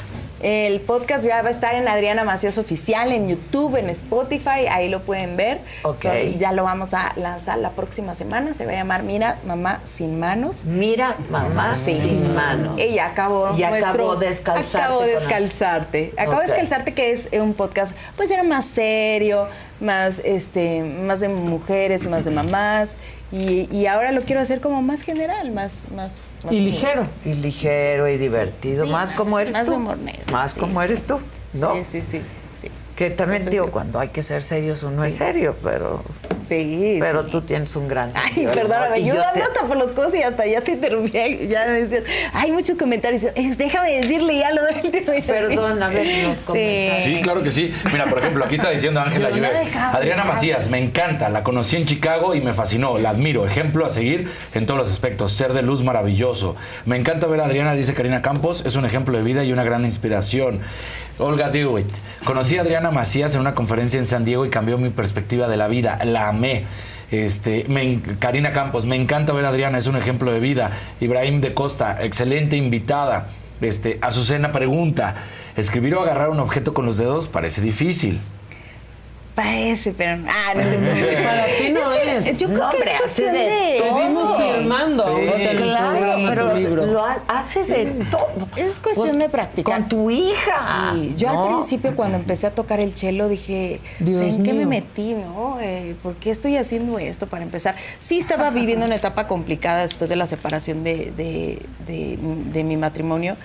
El 0.44 0.82
podcast 0.82 1.24
ya 1.24 1.40
va 1.40 1.48
a 1.48 1.50
estar 1.50 1.74
en 1.74 1.89
Adriana 1.89 2.23
Macías 2.23 2.58
Oficial, 2.58 3.12
en 3.12 3.28
YouTube, 3.31 3.76
en 3.76 3.89
Spotify, 3.89 4.66
ahí 4.70 4.90
lo 4.90 5.00
pueden 5.02 5.39
ver. 5.39 5.62
Ok. 5.84 5.97
So, 5.97 6.12
ya 6.36 6.52
lo 6.52 6.64
vamos 6.64 6.92
a 6.92 7.14
lanzar 7.16 7.56
la 7.56 7.70
próxima 7.70 8.14
semana, 8.14 8.52
se 8.52 8.66
va 8.66 8.73
a 8.73 8.74
llamar 8.74 9.05
Mira, 9.05 9.39
Mamá 9.47 9.81
Sin 9.84 10.20
Manos. 10.20 10.66
Mira, 10.66 11.16
Mamá 11.31 11.74
Sin 11.74 12.34
Manos. 12.34 12.78
Ya 12.92 13.06
acabó 13.06 13.56
Y 13.56 13.62
nuestro- 13.62 13.89
acabó 13.89 14.16
Descalzarte 14.16 14.76
Acabó 14.78 15.00
Descalzarte. 15.02 16.12
Acabó 16.18 16.36
Ok. 16.36 16.42
Descalzarte, 16.42 16.92
que 16.92 17.12
es 17.12 17.31
un 17.32 17.55
podcast, 17.55 17.97
pues 18.14 18.31
era 18.31 18.42
más 18.42 18.66
serio, 18.66 19.48
más, 19.81 20.20
este, 20.26 20.82
más 20.82 21.20
de 21.20 21.28
mujeres, 21.31 22.06
más 22.06 22.26
de 22.26 22.32
mamás. 22.32 22.98
Y, 23.32 23.66
y 23.74 23.86
ahora 23.86 24.12
lo 24.12 24.20
quiero 24.24 24.42
hacer 24.42 24.60
como 24.60 24.82
más 24.82 25.00
general, 25.00 25.52
más, 25.52 25.86
más 25.97 26.12
Y 26.50 26.60
ligero. 26.60 27.06
Y 27.24 27.34
ligero 27.34 28.08
y 28.08 28.16
divertido. 28.18 28.84
Sí, 28.84 28.90
más, 28.90 29.12
como 29.12 29.39
eres 29.39 29.55
más 29.55 29.68
tú. 29.68 29.74
humor 29.74 29.98
negro. 29.98 30.32
Más 30.32 30.52
Sí, 30.52 30.60
como 30.60 30.81
sí, 30.81 30.84
eres 30.86 31.00
sí. 31.00 31.06
tú. 31.08 31.20
¿no? 31.60 31.74
Sí, 31.84 32.02
sí, 32.02 32.23
sí. 32.52 32.68
Que 32.97 33.10
también 33.10 33.39
Entonces, 33.39 33.50
digo, 33.50 33.64
sí. 33.64 33.70
cuando 33.73 33.98
hay 33.98 34.08
que 34.08 34.23
ser 34.23 34.44
serios 34.44 34.84
uno 34.84 35.02
es 35.02 35.16
serio, 35.16 35.56
pero. 35.64 36.05
Sí. 36.47 36.98
Pero 37.00 37.24
sí. 37.24 37.28
tú 37.32 37.40
tienes 37.40 37.74
un 37.74 37.89
gran. 37.89 38.12
Ay, 38.14 38.23
sentido 38.34 38.52
perdóname, 38.52 38.86
humor, 38.86 38.98
y 38.98 39.05
yo 39.06 39.14
te- 39.32 39.42
hasta 39.42 39.62
por 39.66 39.76
los 39.76 39.90
codos 39.92 40.14
y 40.14 40.23
hasta 40.23 40.47
ya 40.47 40.60
te 40.60 40.73
interrumpí. 40.73 41.12
Ya 41.48 41.66
me 41.66 41.82
decías, 41.82 42.05
hay 42.32 42.52
muchos 42.52 42.76
comentarios. 42.76 43.24
Es, 43.34 43.58
déjame 43.58 43.90
decirle 43.97 44.39
ya 44.39 44.52
lo 44.52 44.62
del 44.64 44.90
tema. 44.92 45.12
Perdón, 45.26 45.82
a 45.82 45.89
ver, 45.89 46.06
los 46.28 46.36
comentarios. 46.39 47.02
Sí, 47.02 47.20
claro 47.23 47.42
que 47.42 47.50
sí. 47.50 47.74
Mira, 47.92 48.05
por 48.06 48.18
ejemplo, 48.20 48.44
aquí 48.44 48.55
está 48.56 48.70
diciendo 48.70 49.00
Ángela 49.00 49.31
Yo 49.31 49.39
no 49.39 49.48
Adriana. 49.92 50.24
Macías, 50.24 50.68
me 50.68 50.78
encanta. 50.78 51.28
La 51.31 51.42
conocí 51.42 51.76
en 51.76 51.86
Chicago 51.86 52.34
y 52.36 52.40
me 52.42 52.52
fascinó. 52.52 52.98
La 52.98 53.10
admiro. 53.10 53.44
Ejemplo 53.47 53.84
a 53.86 53.90
seguir 53.90 54.31
en 54.55 54.66
todos 54.66 54.78
los 54.78 54.92
aspectos. 54.92 55.32
Ser 55.32 55.52
de 55.52 55.62
luz 55.62 55.82
maravilloso. 55.82 56.55
Me 56.84 56.97
encanta 56.97 57.26
ver 57.26 57.40
a 57.40 57.47
Adriana, 57.47 57.74
dice 57.74 57.94
Karina 57.94 58.23
Campos. 58.23 58.62
Es 58.64 58.76
un 58.76 58.84
ejemplo 58.84 59.16
de 59.16 59.24
vida 59.24 59.42
y 59.42 59.52
una 59.52 59.64
gran 59.64 59.84
inspiración. 59.84 60.60
Olga 61.18 61.51
Dewitt. 61.51 61.86
Conocí 62.25 62.59
a 62.59 62.62
Adriana 62.62 62.91
Macías 62.91 63.34
en 63.34 63.41
una 63.41 63.55
conferencia 63.55 64.01
en 64.01 64.07
San 64.07 64.25
Diego 64.25 64.44
y 64.47 64.51
cambió 64.51 64.78
mi 64.78 64.91
perspectiva 64.91 65.49
de 65.49 65.57
la 65.57 65.68
vida. 65.68 65.99
La 66.05 66.28
amé. 66.28 66.65
Este, 67.10 67.65
me 67.68 68.01
Karina 68.18 68.52
Campos, 68.52 68.86
me 68.86 68.97
encanta 68.97 69.33
ver 69.33 69.44
a 69.44 69.51
Adriana, 69.51 69.78
es 69.78 69.86
un 69.86 69.97
ejemplo 69.97 70.33
de 70.33 70.41
vida. 70.41 70.73
Ibrahim 71.01 71.41
de 71.41 71.55
Costa, 71.55 72.02
excelente 72.02 72.57
invitada. 72.57 73.28
Este, 73.60 73.99
Azucena 74.02 74.51
pregunta, 74.51 75.15
¿escribir 75.57 75.94
o 75.94 76.02
agarrar 76.02 76.31
un 76.31 76.41
objeto 76.41 76.75
con 76.75 76.86
los 76.86 76.99
dedos 76.99 77.28
parece 77.28 77.60
difícil? 77.60 78.20
Parece, 79.34 79.92
pero. 79.92 80.22
Ah, 80.28 80.52
no 80.54 80.62
sé. 80.62 80.78
Para 81.24 81.44
ti 81.46 81.70
no 81.72 81.92
es. 81.92 82.36
Yo 82.36 82.46
creo 82.48 82.58
No, 82.62 82.70
que 82.70 82.76
hombre, 82.76 82.90
es 82.92 83.00
cuestión 83.00 83.32
de 83.32 83.38
de. 83.40 83.78
todo. 83.80 83.98
Te 83.98 84.06
vimos 84.08 84.42
firmando 84.42 85.20
claro, 85.56 86.16
pero 86.28 86.50
tu 86.50 86.56
libro. 86.56 86.86
lo 86.86 87.04
ha- 87.04 87.22
hace 87.26 87.64
de 87.64 87.86
todo. 88.10 88.48
Es 88.56 88.78
cuestión 88.78 89.18
de 89.18 89.28
practicar. 89.28 89.80
Con 89.80 89.88
tu 89.88 90.10
hija. 90.10 90.92
Sí, 90.94 91.14
yo 91.16 91.32
¿no? 91.32 91.42
al 91.42 91.48
principio 91.48 91.96
cuando 91.96 92.16
empecé 92.16 92.46
a 92.46 92.54
tocar 92.54 92.78
el 92.78 92.96
cello 92.96 93.28
dije, 93.28 93.80
Dios 93.98 94.20
¿en 94.20 94.42
qué 94.44 94.52
me 94.52 94.66
metí, 94.66 95.14
no? 95.14 95.58
Eh, 95.60 95.96
¿Por 96.02 96.14
qué 96.14 96.30
estoy 96.30 96.56
haciendo 96.56 96.98
esto 97.00 97.26
para 97.26 97.42
empezar? 97.42 97.74
Sí 97.98 98.18
estaba 98.18 98.50
viviendo 98.50 98.86
una 98.86 98.94
etapa 98.94 99.26
complicada 99.26 99.82
después 99.82 100.08
de 100.10 100.16
la 100.16 100.26
separación 100.28 100.84
de, 100.84 101.10
de- 101.16 101.58
de- 101.88 102.18
de 102.52 102.62
mi 102.62 102.76
matrimonio. 102.76 103.36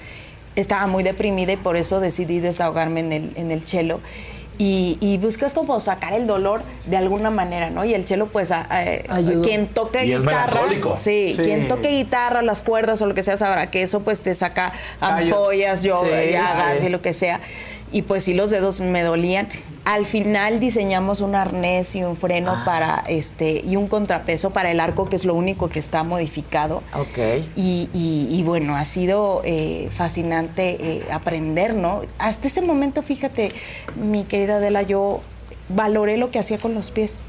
Estaba 0.55 0.85
muy 0.87 1.03
deprimida 1.03 1.53
y 1.53 1.57
por 1.57 1.77
eso 1.77 1.99
decidí 1.99 2.39
desahogarme 2.41 2.99
en 2.99 3.11
el, 3.11 3.31
en 3.35 3.49
el 3.51 3.65
cello. 3.65 4.01
Y, 4.61 4.97
y 4.99 5.17
buscas 5.19 5.53
como 5.53 5.79
sacar 5.79 6.11
el 6.11 6.27
dolor 6.27 6.63
de 6.85 6.97
alguna 6.97 7.29
manera, 7.29 7.69
¿no? 7.69 7.85
Y 7.85 7.93
el 7.93 8.05
cello, 8.05 8.27
pues, 8.27 8.51
a- 8.51 8.67
a- 8.69 9.15
Ayudó. 9.15 9.41
quien 9.41 9.67
toque 9.67 10.05
Y 10.05 10.11
es 10.11 10.19
guitarra, 10.19 10.47
melancólico. 10.55 10.97
sí, 10.97 11.33
Sí. 11.33 11.41
quien 11.43 11.69
toque 11.69 11.87
guitarra, 11.91 12.41
las 12.41 12.61
cuerdas 12.61 13.01
o 13.01 13.05
lo 13.05 13.13
que 13.15 13.23
sea, 13.23 13.37
sabrá 13.37 13.71
que 13.71 13.81
eso 13.83 14.01
pues 14.01 14.19
te 14.19 14.35
saca 14.35 14.73
ampollas, 14.99 15.81
yo, 15.83 16.03
Sí, 16.03 16.31
llagas 16.33 16.81
sí. 16.81 16.87
y 16.87 16.89
lo 16.89 17.01
que 17.01 17.13
sea. 17.13 17.39
Y 17.91 18.03
pues 18.03 18.23
sí, 18.23 18.33
los 18.33 18.49
dedos 18.51 18.81
me 18.81 19.01
dolían. 19.01 19.49
Al 19.85 20.05
final 20.05 20.59
diseñamos 20.59 21.21
un 21.21 21.33
arnés 21.33 21.95
y 21.95 22.03
un 22.03 22.15
freno 22.15 22.51
Ah. 22.57 22.61
para 22.65 23.03
este 23.07 23.63
y 23.65 23.75
un 23.77 23.87
contrapeso 23.87 24.51
para 24.51 24.69
el 24.69 24.79
arco, 24.79 25.09
que 25.09 25.15
es 25.15 25.25
lo 25.25 25.33
único 25.33 25.69
que 25.69 25.79
está 25.79 26.03
modificado. 26.03 26.83
Ok. 26.93 27.17
Y, 27.55 27.89
y- 27.93 28.27
y 28.29 28.43
bueno, 28.43 28.75
ha 28.75 28.85
sido 28.85 29.41
eh, 29.43 29.89
fascinante 29.91 30.77
eh, 30.79 31.07
aprender, 31.11 31.73
¿no? 31.73 32.01
Hasta 32.19 32.47
ese 32.47 32.61
momento, 32.61 33.01
fíjate, 33.01 33.51
mi 33.95 34.23
querida 34.25 34.57
Adela, 34.57 34.83
yo 34.83 35.21
valoré 35.69 36.17
lo 36.17 36.29
que 36.29 36.37
hacía 36.37 36.59
con 36.59 36.75
los 36.75 36.91
pies. 36.91 37.21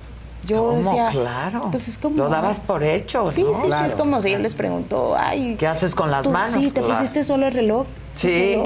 Yo 0.45 0.65
¿Cómo? 0.65 0.77
decía, 0.79 1.09
Claro. 1.13 1.69
pues 1.71 1.87
es 1.89 1.99
como... 1.99 2.17
Lo 2.17 2.29
dabas 2.31 2.61
por 2.61 2.83
hecho, 2.83 3.29
Sí, 3.31 3.43
¿no? 3.43 3.55
sí, 3.55 3.67
sí, 3.71 3.85
es 3.87 3.95
como 3.95 4.21
si 4.23 4.33
él 4.33 4.43
les 4.43 4.55
preguntó, 4.55 5.15
ay... 5.15 5.57
¿Qué 5.59 5.67
haces 5.67 5.95
con 5.95 6.11
las 6.11 6.25
tú- 6.25 6.31
manos? 6.31 6.53
Sí, 6.53 6.71
te 6.71 6.81
Claro. 6.81 6.95
pusiste 6.95 7.25
solo 7.25 7.47
el 7.47 7.53
reloj. 7.53 7.87
¿Tú 8.15 8.29
Sí. 8.29 8.57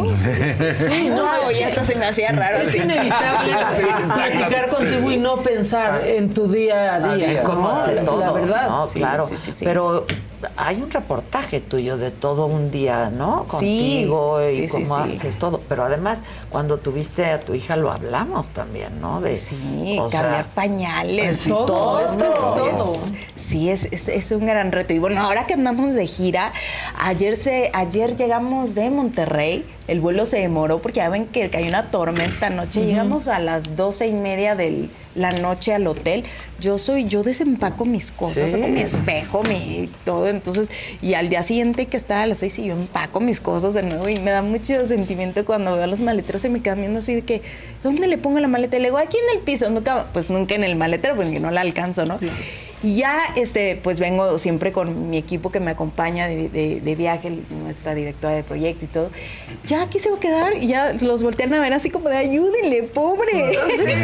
no, 1.10 1.50
y 1.52 1.62
hasta 1.62 1.84
se 1.84 1.94
me 1.96 2.06
hacía 2.06 2.32
raro 2.32 2.58
Es 2.58 2.70
así. 2.70 2.78
inevitable 2.78 3.52
platicar 4.14 4.68
contigo 4.68 5.10
y 5.12 5.16
no 5.16 5.36
pensar 5.36 6.04
en 6.04 6.32
tu 6.34 6.48
día 6.50 6.94
a 6.94 7.14
día. 7.14 7.42
¿Cómo 7.42 7.70
¿no? 7.70 8.04
todo? 8.04 8.20
La 8.20 8.32
verdad. 8.32 8.68
No, 8.68 8.86
Sí, 8.86 8.98
claro. 8.98 9.26
sí, 9.28 9.36
sí, 9.38 9.52
sí. 9.52 9.64
Pero 9.64 10.06
hay 10.56 10.82
un 10.82 10.90
reportaje 10.90 11.60
tuyo 11.60 11.96
de 11.96 12.10
todo 12.10 12.46
un 12.46 12.70
día, 12.70 13.10
¿no? 13.10 13.44
Sí, 13.58 14.06
Contigo 14.08 14.48
y 14.48 14.66
cómo 14.68 15.04
sí. 15.04 15.12
haces 15.12 15.38
todo. 15.38 15.60
Pero 15.68 15.84
además, 15.84 16.22
cuando 16.50 16.78
tuviste 16.78 17.26
a 17.26 17.40
tu 17.40 17.54
hija, 17.54 17.76
lo 17.76 17.92
hablamos 17.92 18.48
también, 18.48 19.00
¿no? 19.00 19.20
De, 19.20 19.34
Sí, 19.34 19.98
o 20.00 20.10
sea, 20.10 20.22
cambiar 20.22 20.46
pañales 20.54 21.46
y 21.46 21.50
todo, 21.50 21.66
todo. 21.66 22.00
es 22.00 22.12
que 22.16 22.24
es 22.24 22.34
todo. 22.34 22.94
Es- 22.94 23.12
sí, 23.36 23.70
es, 23.70 23.88
es, 23.90 24.08
es 24.08 24.30
un 24.32 24.46
gran 24.46 24.72
reto. 24.72 24.94
Y 24.94 24.98
bueno, 24.98 25.20
ahora 25.22 25.46
que 25.46 25.54
andamos 25.54 25.92
de 25.94 26.06
gira, 26.06 26.52
ayer 26.98 27.36
se, 27.36 27.70
ayer 27.72 28.16
llegamos 28.16 28.74
de 28.74 28.90
Monterrey, 28.90 29.33
el 29.40 30.00
vuelo 30.00 30.26
se 30.26 30.38
demoró 30.38 30.80
porque 30.82 30.98
ya 30.98 31.08
ven 31.08 31.26
que, 31.26 31.50
que 31.50 31.56
hay 31.58 31.68
una 31.68 31.88
tormenta 31.88 32.46
anoche. 32.48 32.84
Llegamos 32.84 33.28
a 33.28 33.38
las 33.38 33.76
doce 33.76 34.06
y 34.06 34.12
media 34.12 34.54
de 34.56 34.88
la 35.14 35.30
noche 35.30 35.74
al 35.74 35.86
hotel. 35.86 36.24
Yo 36.60 36.78
soy, 36.78 37.04
yo 37.04 37.22
desempaco 37.22 37.84
mis 37.84 38.10
cosas, 38.10 38.50
Sí. 38.50 38.56
saco 38.56 38.68
mi 38.68 38.80
espejo, 38.80 39.42
mi 39.44 39.90
todo. 40.04 40.28
Entonces, 40.28 40.70
y 41.02 41.14
al 41.14 41.28
día 41.28 41.42
siguiente 41.42 41.82
hay 41.82 41.86
que 41.86 41.96
estar 41.96 42.18
a 42.18 42.26
las 42.26 42.38
seis 42.38 42.58
y 42.58 42.64
yo 42.66 42.72
empaco 42.74 43.20
mis 43.20 43.40
cosas 43.40 43.74
de 43.74 43.82
nuevo. 43.82 44.08
Y 44.08 44.18
me 44.20 44.30
da 44.30 44.42
mucho 44.42 44.84
sentimiento 44.86 45.44
cuando 45.44 45.74
veo 45.74 45.84
a 45.84 45.86
los 45.86 46.00
maleteros 46.00 46.44
y 46.44 46.48
me 46.48 46.60
quedan 46.62 46.80
viendo 46.80 46.98
así 47.00 47.14
de 47.14 47.22
que, 47.22 47.42
¿dónde 47.82 48.06
le 48.08 48.18
pongo 48.18 48.40
la 48.40 48.48
maleta? 48.48 48.76
Y 48.76 48.80
le 48.80 48.88
digo, 48.88 48.98
aquí 48.98 49.16
en 49.30 49.38
el 49.38 49.44
piso. 49.44 49.68
Nunca, 49.70 50.06
pues 50.12 50.30
nunca 50.30 50.54
en 50.54 50.64
el 50.64 50.76
maletero 50.76 51.14
porque 51.16 51.38
no 51.40 51.50
la 51.50 51.60
alcanzo, 51.60 52.06
¿no? 52.06 52.18
Y 52.84 52.96
ya, 52.96 53.18
este, 53.36 53.76
pues 53.82 53.98
vengo 53.98 54.38
siempre 54.38 54.70
con 54.70 55.08
mi 55.08 55.16
equipo 55.16 55.50
que 55.50 55.58
me 55.58 55.70
acompaña 55.70 56.26
de, 56.26 56.50
de- 56.50 56.80
de 56.82 56.94
viaje, 56.94 57.30
nuestra 57.48 57.94
directora 57.94 58.34
de 58.34 58.42
proyecto 58.44 58.84
y 58.84 58.88
todo. 58.88 59.10
Ya 59.64 59.82
aquí 59.82 59.98
se 59.98 60.10
va 60.10 60.18
a 60.18 60.20
quedar 60.20 60.52
y 60.58 60.66
ya 60.66 60.92
los 61.00 61.22
voltean 61.22 61.54
a 61.54 61.60
ver 61.60 61.72
así 61.72 61.88
como 61.88 62.10
de 62.10 62.18
ayúdenle, 62.18 62.82
pobre. 62.82 63.32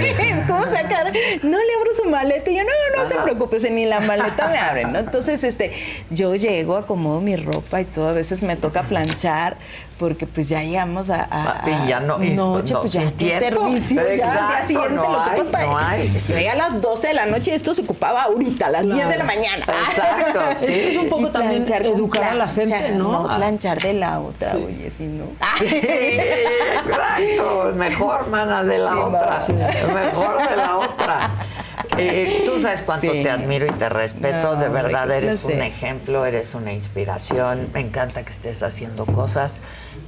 ¿Cómo 0.49 0.63
sacar? 0.63 1.13
No 1.43 1.59
le 1.59 1.75
abro 1.79 1.93
su 1.95 2.09
maleta. 2.09 2.51
Y 2.51 2.57
yo, 2.57 2.63
no, 2.65 3.03
no 3.03 3.07
se 3.07 3.17
preocupe, 3.19 3.59
ni 3.71 3.85
la 3.85 4.01
maleta 4.01 4.49
me 4.49 4.57
abren, 4.57 4.93
¿no? 4.93 4.99
Entonces, 5.01 5.45
este, 5.45 5.73
yo 6.09 6.35
llego, 6.35 6.77
acomodo 6.77 7.21
mi 7.21 7.37
ropa 7.37 7.83
y 7.83 7.85
todo. 7.85 8.09
A 8.09 8.13
veces 8.13 8.43
me 8.43 8.57
toca 8.57 8.85
planchar 8.85 9.59
porque 10.01 10.27
pues 10.27 10.49
ya 10.49 10.63
llegamos 10.63 11.11
a, 11.11 11.29
a- 11.31 11.63
Y 11.85 11.89
ya 11.89 12.01
no- 12.01 12.17
a 12.17 12.25
y 12.25 12.31
noche, 12.31 12.73
no, 12.73 12.81
pues 12.81 12.93
ya 12.95 13.11
tiempo. 13.13 13.45
servicio, 13.45 14.01
ya 14.17 14.33
al 14.33 14.49
día 14.57 14.67
siguiente 14.67 14.95
no 14.95 15.03
lo 15.03 15.21
hay, 15.21 15.41
ocupas 15.41 15.47
para- 15.53 15.67
no 15.67 15.79
hay. 15.79 16.19
Si 16.19 16.33
llega 16.33 16.53
a 16.53 16.57
las 16.57 16.81
12 16.81 17.09
de 17.09 17.15
la 17.15 17.27
noche, 17.27 17.55
esto 17.55 17.75
se 17.75 17.83
ocupaba 17.83 18.23
ahorita, 18.23 18.67
a 18.67 18.71
las 18.71 18.87
10 18.87 19.09
de 19.09 19.17
la 19.19 19.25
mañana. 19.25 19.65
Exacto, 19.91 20.41
Es 20.53 20.65
que 20.65 20.91
es 20.91 20.97
un 20.97 21.09
poco 21.11 21.29
Y 21.29 21.31
también 21.31 21.63
planchar 21.65 21.87
educar 21.87 22.25
a 22.25 22.35
la 22.35 22.49
gente, 22.49 22.93
¿no? 22.97 23.13
No, 23.13 23.31
Ah. 23.31 23.37
planchar 23.37 23.79
de 23.81 23.93
la 23.93 24.21
otra, 24.21 24.55
oye, 24.57 24.91
si 24.91 25.05
no. 25.05 25.25
Exacto, 25.61 27.73
mejor, 27.75 28.29
mana, 28.31 28.65
de 28.65 28.79
la 28.79 28.93
Sí, 28.93 28.99
otra. 28.99 29.43
sí. 29.47 29.53
Mejor 29.53 30.49
de 30.49 30.57
la 30.57 30.77
otra. 30.79 31.31
Eh, 31.99 32.45
tú 32.47 32.59
sabes 32.59 32.83
cuánto 32.83 33.13
Sí. 33.13 33.23
te 33.23 33.31
admiro 33.31 33.67
y 33.67 33.71
te 33.73 33.89
respeto. 33.89 34.55
No, 34.55 34.61
de 34.61 34.69
verdad, 34.69 35.11
eres 35.11 35.45
un 35.45 35.61
ejemplo, 35.61 36.25
eres 36.25 36.55
una 36.55 36.73
inspiración. 36.73 37.69
Me 37.75 37.81
encanta 37.81 38.23
que 38.23 38.31
estés 38.33 38.63
haciendo 38.63 39.05
cosas. 39.07 39.57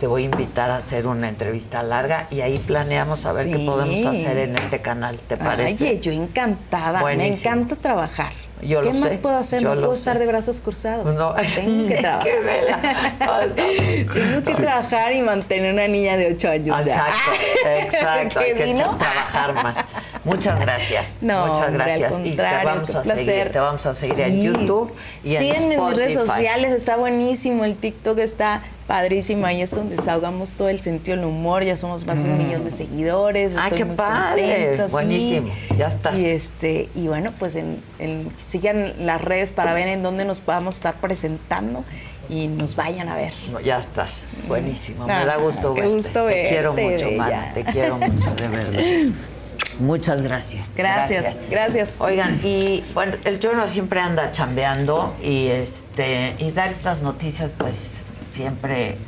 Te 0.02 0.08
voy 0.08 0.22
a 0.22 0.24
invitar 0.24 0.72
a 0.72 0.78
hacer 0.78 1.06
una 1.06 1.28
entrevista 1.28 1.80
larga 1.84 2.26
y 2.28 2.40
ahí 2.40 2.58
planeamos 2.58 3.24
a 3.24 3.32
ver 3.32 3.46
qué 3.46 3.58
Sí. 3.58 3.64
podemos 3.66 4.04
hacer 4.04 4.36
en 4.36 4.58
este 4.58 4.80
canal. 4.80 5.20
¿Te 5.20 5.36
parece? 5.36 5.84
Oye, 5.90 6.00
yo 6.00 6.10
encantada. 6.10 7.00
Buenísimo. 7.02 7.30
Me 7.30 7.36
encanta 7.60 7.76
trabajar. 7.76 8.32
Yo 8.62 8.80
¿Qué 8.80 8.92
lo 8.92 8.98
más 8.98 9.12
sé, 9.12 9.18
puedo 9.18 9.36
hacer? 9.36 9.62
yo 9.62 9.74
No 9.76 9.80
puedo 9.80 9.94
sé. 9.94 10.00
estar 10.00 10.18
de 10.18 10.26
brazos 10.26 10.58
cruzados. 10.60 11.14
No, 11.14 11.34
Tengo 11.54 11.86
que 11.86 11.94
es 11.94 12.00
trabajar. 12.00 12.24
que 12.32 12.40
vela. 12.40 12.80
Tengo 14.12 14.42
que 14.42 14.54
trabajar 14.54 15.12
y 15.12 15.22
mantener 15.22 15.72
una 15.72 15.86
niña 15.86 16.16
de 16.16 16.32
8 16.34 16.48
años. 16.50 16.84
ya. 16.84 16.96
Exacto, 16.96 17.60
exacto. 17.96 18.40
Hay 18.40 18.54
Que 18.54 18.74
trabajar 18.74 19.54
más. 19.54 19.78
Muchas 20.24 20.58
gracias. 20.60 21.18
No, 21.20 21.46
Muchas 21.46 21.68
hombre, 21.68 21.92
al 21.92 21.98
gracias. 22.00 22.20
y 22.24 22.30
te 22.36 22.42
vamos 22.42 22.90
a 22.94 23.04
seguir. 23.04 23.24
placer. 23.24 23.52
Te 23.52 23.58
vamos 23.60 23.86
a 23.86 23.94
seguir 23.94 24.20
en 24.20 24.32
Sí. 24.32 24.42
YouTube 24.42 24.92
y 25.24 25.36
en 25.36 25.42
Síguenme 25.42 25.74
en 25.74 25.84
mis 25.86 25.96
redes 25.96 26.14
sociales, 26.14 26.72
está 26.72 26.96
buenísimo. 26.96 27.64
El 27.64 27.76
TikTok 27.76 28.18
está 28.18 28.62
padrísimo. 28.86 29.46
Ahí 29.46 29.62
es 29.62 29.70
donde 29.70 29.96
desahogamos 29.96 30.52
todo 30.54 30.68
el 30.68 30.80
sentido 30.80 31.16
del 31.16 31.26
humor. 31.26 31.64
Ya 31.64 31.76
somos 31.76 32.06
más 32.06 32.22
de 32.24 32.30
un 32.30 32.36
Mm. 32.38 32.46
millón 32.46 32.64
de 32.64 32.70
seguidores. 32.70 33.52
Ay, 33.56 33.72
Estoy 33.72 33.78
qué 33.78 33.86
padre. 33.94 34.42
contenta, 34.42 34.88
sí. 34.88 34.92
Buenísimo. 34.92 35.52
Ya 35.78 35.86
estás. 35.86 36.18
Y 36.18 36.26
este, 36.26 36.88
y 36.94 37.08
bueno, 37.08 37.32
pues 37.38 37.56
en, 37.56 37.82
en- 37.98 38.28
sigan 38.36 38.94
las 39.06 39.20
redes 39.20 39.52
para 39.52 39.74
ver 39.74 39.88
en 39.88 40.02
dónde 40.02 40.24
nos 40.24 40.40
podamos 40.40 40.76
estar 40.76 41.00
presentando 41.00 41.84
y 42.28 42.48
nos 42.48 42.76
vayan 42.76 43.08
a 43.08 43.16
ver. 43.16 43.32
No, 43.50 43.60
ya 43.60 43.78
estás. 43.78 44.28
Buenísimo. 44.48 45.06
Me 45.06 45.12
Ah, 45.12 45.24
da 45.26 45.36
gusto 45.36 45.74
qué 45.74 45.80
verte. 45.82 45.96
gusto 45.96 46.26
Te 46.26 46.46
quiero 46.48 46.74
verte, 46.74 47.04
mucho, 47.04 47.16
mana. 47.18 47.50
Te 47.52 47.64
quiero 47.64 47.98
mucho, 47.98 48.34
de 48.34 48.48
verdad. 48.48 48.80
Muchas 49.80 50.22
gracias. 50.22 50.70
Gracias, 50.76 51.40
gracias. 51.50 51.94
Oigan, 51.98 52.40
y 52.44 52.84
bueno, 52.92 53.14
el 53.24 53.40
Jono 53.42 53.66
siempre 53.66 54.00
anda 54.00 54.30
chambeando 54.30 55.16
y 55.22 55.46
este 55.46 56.34
y 56.38 56.50
dar 56.50 56.70
estas 56.70 57.00
noticias 57.00 57.50
pues 57.56 57.88
siempre 58.34 58.98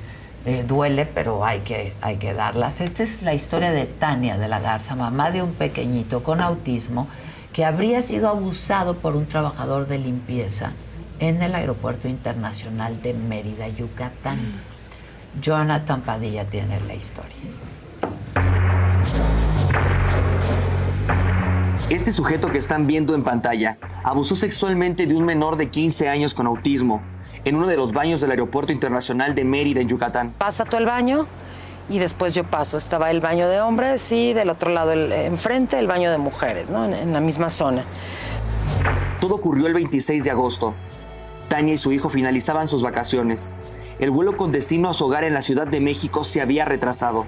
eh, 0.44 0.64
duele, 0.66 1.06
pero 1.06 1.44
hay 1.44 1.60
que, 1.60 1.94
hay 2.00 2.16
que 2.16 2.34
darlas. 2.34 2.80
Esta 2.80 3.02
es 3.02 3.22
la 3.22 3.34
historia 3.34 3.70
de 3.70 3.86
Tania 3.86 4.36
de 4.36 4.48
la 4.48 4.60
Garza, 4.60 4.94
mamá 4.94 5.30
de 5.30 5.42
un 5.42 5.52
pequeñito 5.54 6.22
con 6.22 6.40
autismo 6.40 7.08
que 7.52 7.64
habría 7.64 8.02
sido 8.02 8.28
abusado 8.28 8.98
por 8.98 9.16
un 9.16 9.26
trabajador 9.26 9.86
de 9.86 9.98
limpieza 9.98 10.72
en 11.20 11.40
el 11.42 11.54
Aeropuerto 11.54 12.08
Internacional 12.08 13.00
de 13.00 13.14
Mérida, 13.14 13.68
Yucatán. 13.68 14.60
Jonathan 15.40 16.02
Padilla 16.02 16.44
tiene 16.44 16.80
la 16.80 16.94
historia. 16.94 17.30
Este 21.90 22.12
sujeto 22.12 22.50
que 22.50 22.58
están 22.58 22.86
viendo 22.86 23.14
en 23.14 23.22
pantalla 23.22 23.78
abusó 24.02 24.36
sexualmente 24.36 25.06
de 25.06 25.14
un 25.14 25.24
menor 25.24 25.56
de 25.56 25.70
15 25.70 26.08
años 26.08 26.34
con 26.34 26.46
autismo 26.46 27.02
en 27.44 27.56
uno 27.56 27.66
de 27.66 27.76
los 27.76 27.92
baños 27.92 28.20
del 28.20 28.30
Aeropuerto 28.30 28.72
Internacional 28.72 29.34
de 29.34 29.44
Mérida, 29.44 29.80
en 29.80 29.88
Yucatán. 29.88 30.34
Pasa 30.38 30.64
tú 30.64 30.76
el 30.76 30.86
baño 30.86 31.26
y 31.88 31.98
después 31.98 32.34
yo 32.34 32.44
paso. 32.44 32.78
Estaba 32.78 33.10
el 33.10 33.20
baño 33.20 33.48
de 33.48 33.60
hombres 33.60 34.10
y 34.12 34.32
del 34.32 34.50
otro 34.50 34.70
lado, 34.70 34.92
el, 34.92 35.12
enfrente, 35.12 35.78
el 35.78 35.86
baño 35.86 36.10
de 36.10 36.18
mujeres, 36.18 36.70
¿no? 36.70 36.84
En, 36.84 36.94
en 36.94 37.12
la 37.12 37.20
misma 37.20 37.50
zona. 37.50 37.84
Todo 39.20 39.34
ocurrió 39.34 39.66
el 39.66 39.74
26 39.74 40.24
de 40.24 40.30
agosto. 40.30 40.74
Tania 41.48 41.74
y 41.74 41.78
su 41.78 41.92
hijo 41.92 42.08
finalizaban 42.08 42.68
sus 42.68 42.82
vacaciones. 42.82 43.54
El 43.98 44.10
vuelo 44.10 44.36
con 44.36 44.50
destino 44.50 44.88
a 44.88 44.94
su 44.94 45.04
hogar 45.04 45.24
en 45.24 45.34
la 45.34 45.42
Ciudad 45.42 45.66
de 45.66 45.80
México 45.80 46.24
se 46.24 46.40
había 46.40 46.64
retrasado. 46.64 47.26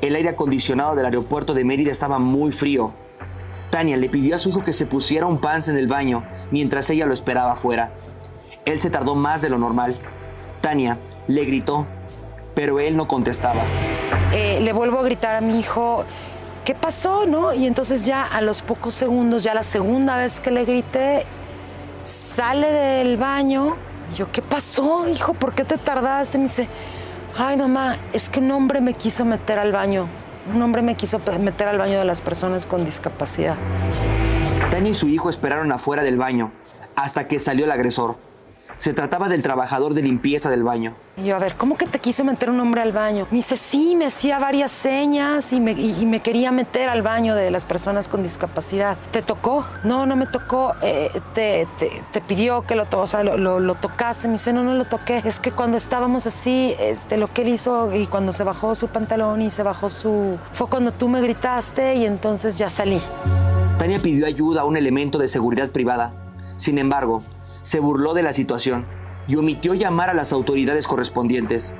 El 0.00 0.16
aire 0.16 0.30
acondicionado 0.30 0.96
del 0.96 1.04
aeropuerto 1.04 1.54
de 1.54 1.64
Mérida 1.64 1.92
estaba 1.92 2.18
muy 2.18 2.50
frío. 2.50 2.92
Tania 3.70 3.96
le 3.96 4.08
pidió 4.08 4.34
a 4.34 4.38
su 4.38 4.48
hijo 4.48 4.62
que 4.62 4.72
se 4.72 4.84
pusiera 4.84 5.26
un 5.26 5.38
pants 5.38 5.68
en 5.68 5.78
el 5.78 5.86
baño 5.86 6.24
mientras 6.50 6.90
ella 6.90 7.06
lo 7.06 7.14
esperaba 7.14 7.52
afuera. 7.52 7.92
Él 8.64 8.80
se 8.80 8.90
tardó 8.90 9.14
más 9.14 9.42
de 9.42 9.50
lo 9.50 9.58
normal. 9.58 9.96
Tania 10.60 10.98
le 11.26 11.44
gritó, 11.44 11.86
pero 12.54 12.78
él 12.78 12.96
no 12.96 13.08
contestaba. 13.08 13.62
Eh, 14.32 14.60
le 14.60 14.72
vuelvo 14.72 15.00
a 15.00 15.02
gritar 15.02 15.34
a 15.34 15.40
mi 15.40 15.58
hijo, 15.58 16.04
¿qué 16.64 16.74
pasó, 16.74 17.26
no? 17.26 17.52
Y 17.52 17.66
entonces 17.66 18.06
ya 18.06 18.24
a 18.24 18.40
los 18.40 18.62
pocos 18.62 18.94
segundos, 18.94 19.42
ya 19.42 19.54
la 19.54 19.64
segunda 19.64 20.16
vez 20.16 20.40
que 20.40 20.50
le 20.50 20.64
grité, 20.64 21.24
sale 22.04 22.70
del 22.70 23.16
baño. 23.16 23.76
Y 24.12 24.16
yo, 24.16 24.30
¿qué 24.30 24.42
pasó, 24.42 25.08
hijo? 25.08 25.34
¿Por 25.34 25.54
qué 25.54 25.64
te 25.64 25.76
tardaste? 25.76 26.38
Me 26.38 26.44
dice, 26.44 26.68
ay, 27.36 27.56
mamá, 27.56 27.96
es 28.12 28.28
que 28.28 28.38
un 28.38 28.50
hombre 28.52 28.80
me 28.80 28.94
quiso 28.94 29.24
meter 29.24 29.58
al 29.58 29.72
baño. 29.72 30.06
Un 30.54 30.62
hombre 30.62 30.82
me 30.82 30.94
quiso 30.94 31.20
meter 31.40 31.68
al 31.68 31.78
baño 31.78 31.98
de 31.98 32.04
las 32.04 32.20
personas 32.20 32.66
con 32.66 32.84
discapacidad. 32.84 33.56
Tania 34.70 34.92
y 34.92 34.94
su 34.94 35.08
hijo 35.08 35.30
esperaron 35.30 35.70
afuera 35.72 36.02
del 36.02 36.16
baño 36.16 36.52
hasta 36.94 37.26
que 37.26 37.38
salió 37.38 37.64
el 37.64 37.72
agresor. 37.72 38.16
Se 38.76 38.92
trataba 38.94 39.28
del 39.28 39.42
trabajador 39.42 39.94
de 39.94 40.02
limpieza 40.02 40.50
del 40.50 40.62
baño. 40.64 40.94
Y 41.16 41.24
yo, 41.26 41.36
a 41.36 41.38
ver, 41.38 41.56
¿cómo 41.56 41.76
que 41.76 41.86
te 41.86 41.98
quiso 41.98 42.24
meter 42.24 42.48
un 42.50 42.58
hombre 42.58 42.80
al 42.80 42.90
baño? 42.92 43.26
Me 43.30 43.36
dice, 43.36 43.56
sí, 43.56 43.94
me 43.94 44.06
hacía 44.06 44.38
varias 44.38 44.72
señas 44.72 45.52
y 45.52 45.60
me, 45.60 45.72
y- 45.72 45.94
y 46.00 46.06
me 46.06 46.20
quería 46.20 46.50
meter 46.52 46.88
al 46.88 47.02
baño 47.02 47.34
de 47.34 47.50
las 47.50 47.64
personas 47.66 48.08
con 48.08 48.22
discapacidad. 48.22 48.96
¿Te 49.10 49.20
tocó? 49.22 49.64
No, 49.84 50.06
no 50.06 50.16
me 50.16 50.26
tocó. 50.26 50.74
Eh, 50.82 51.10
te, 51.34 51.66
te- 51.78 52.02
te 52.12 52.20
pidió 52.22 52.62
que 52.62 52.74
lo, 52.74 52.86
o 52.90 53.06
sea, 53.06 53.22
lo, 53.22 53.36
lo- 53.36 53.60
lo 53.60 53.74
tocaste. 53.74 54.26
Me 54.28 54.32
dice, 54.34 54.52
no, 54.52 54.64
no 54.64 54.72
lo 54.74 54.84
toqué. 54.86 55.22
Es 55.24 55.38
que 55.38 55.52
cuando 55.52 55.76
estábamos 55.76 56.26
así, 56.26 56.74
este, 56.80 57.18
lo 57.18 57.28
que 57.32 57.42
él 57.42 57.48
hizo 57.50 57.94
y 57.94 58.06
cuando 58.06 58.32
se 58.32 58.42
bajó 58.42 58.74
su 58.74 58.88
pantalón 58.88 59.42
y 59.42 59.50
se 59.50 59.62
bajó 59.62 59.90
su... 59.90 60.38
Fue 60.54 60.66
cuando 60.68 60.92
tú 60.92 61.08
me 61.08 61.20
gritaste 61.20 61.94
y 61.96 62.06
entonces 62.06 62.56
ya 62.58 62.68
salí. 62.70 63.00
Tania 63.78 63.98
pidió 63.98 64.26
ayuda 64.26 64.62
a 64.62 64.64
un 64.64 64.76
elemento 64.76 65.18
de 65.18 65.28
seguridad 65.28 65.68
privada. 65.68 66.12
Sin 66.56 66.78
embargo, 66.78 67.22
se 67.62 67.80
burló 67.80 68.14
de 68.14 68.22
la 68.22 68.32
situación 68.32 68.86
y 69.28 69.36
omitió 69.36 69.74
llamar 69.74 70.10
a 70.10 70.14
las 70.14 70.32
autoridades 70.32 70.86
correspondientes. 70.86 71.74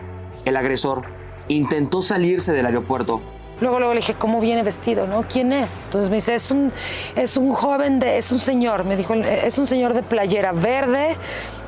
El 0.45 0.57
agresor 0.57 1.05
intentó 1.49 2.03
salirse 2.03 2.53
del 2.53 2.67
aeropuerto. 2.67 3.21
Luego, 3.61 3.79
luego 3.79 3.95
le 3.95 4.01
dije, 4.01 4.15
¿cómo 4.15 4.41
viene 4.41 4.63
vestido, 4.65 5.07
no? 5.07 5.25
¿Quién 5.29 5.53
es? 5.53 5.85
Entonces 5.85 6.11
me 6.11 6.17
dice, 6.17 6.35
es 6.35 6.51
un, 6.51 6.73
es 7.15 7.37
un 7.37 7.53
joven, 7.53 8.01
de, 8.01 8.19
es 8.19 8.33
un 8.33 8.41
señor, 8.41 8.85
me 8.85 8.97
dijo, 8.97 9.15
es 9.15 9.57
un 9.59 9.69
señor 9.69 9.95
de 9.95 10.03
playera 10.03 10.51
verde 10.53 11.17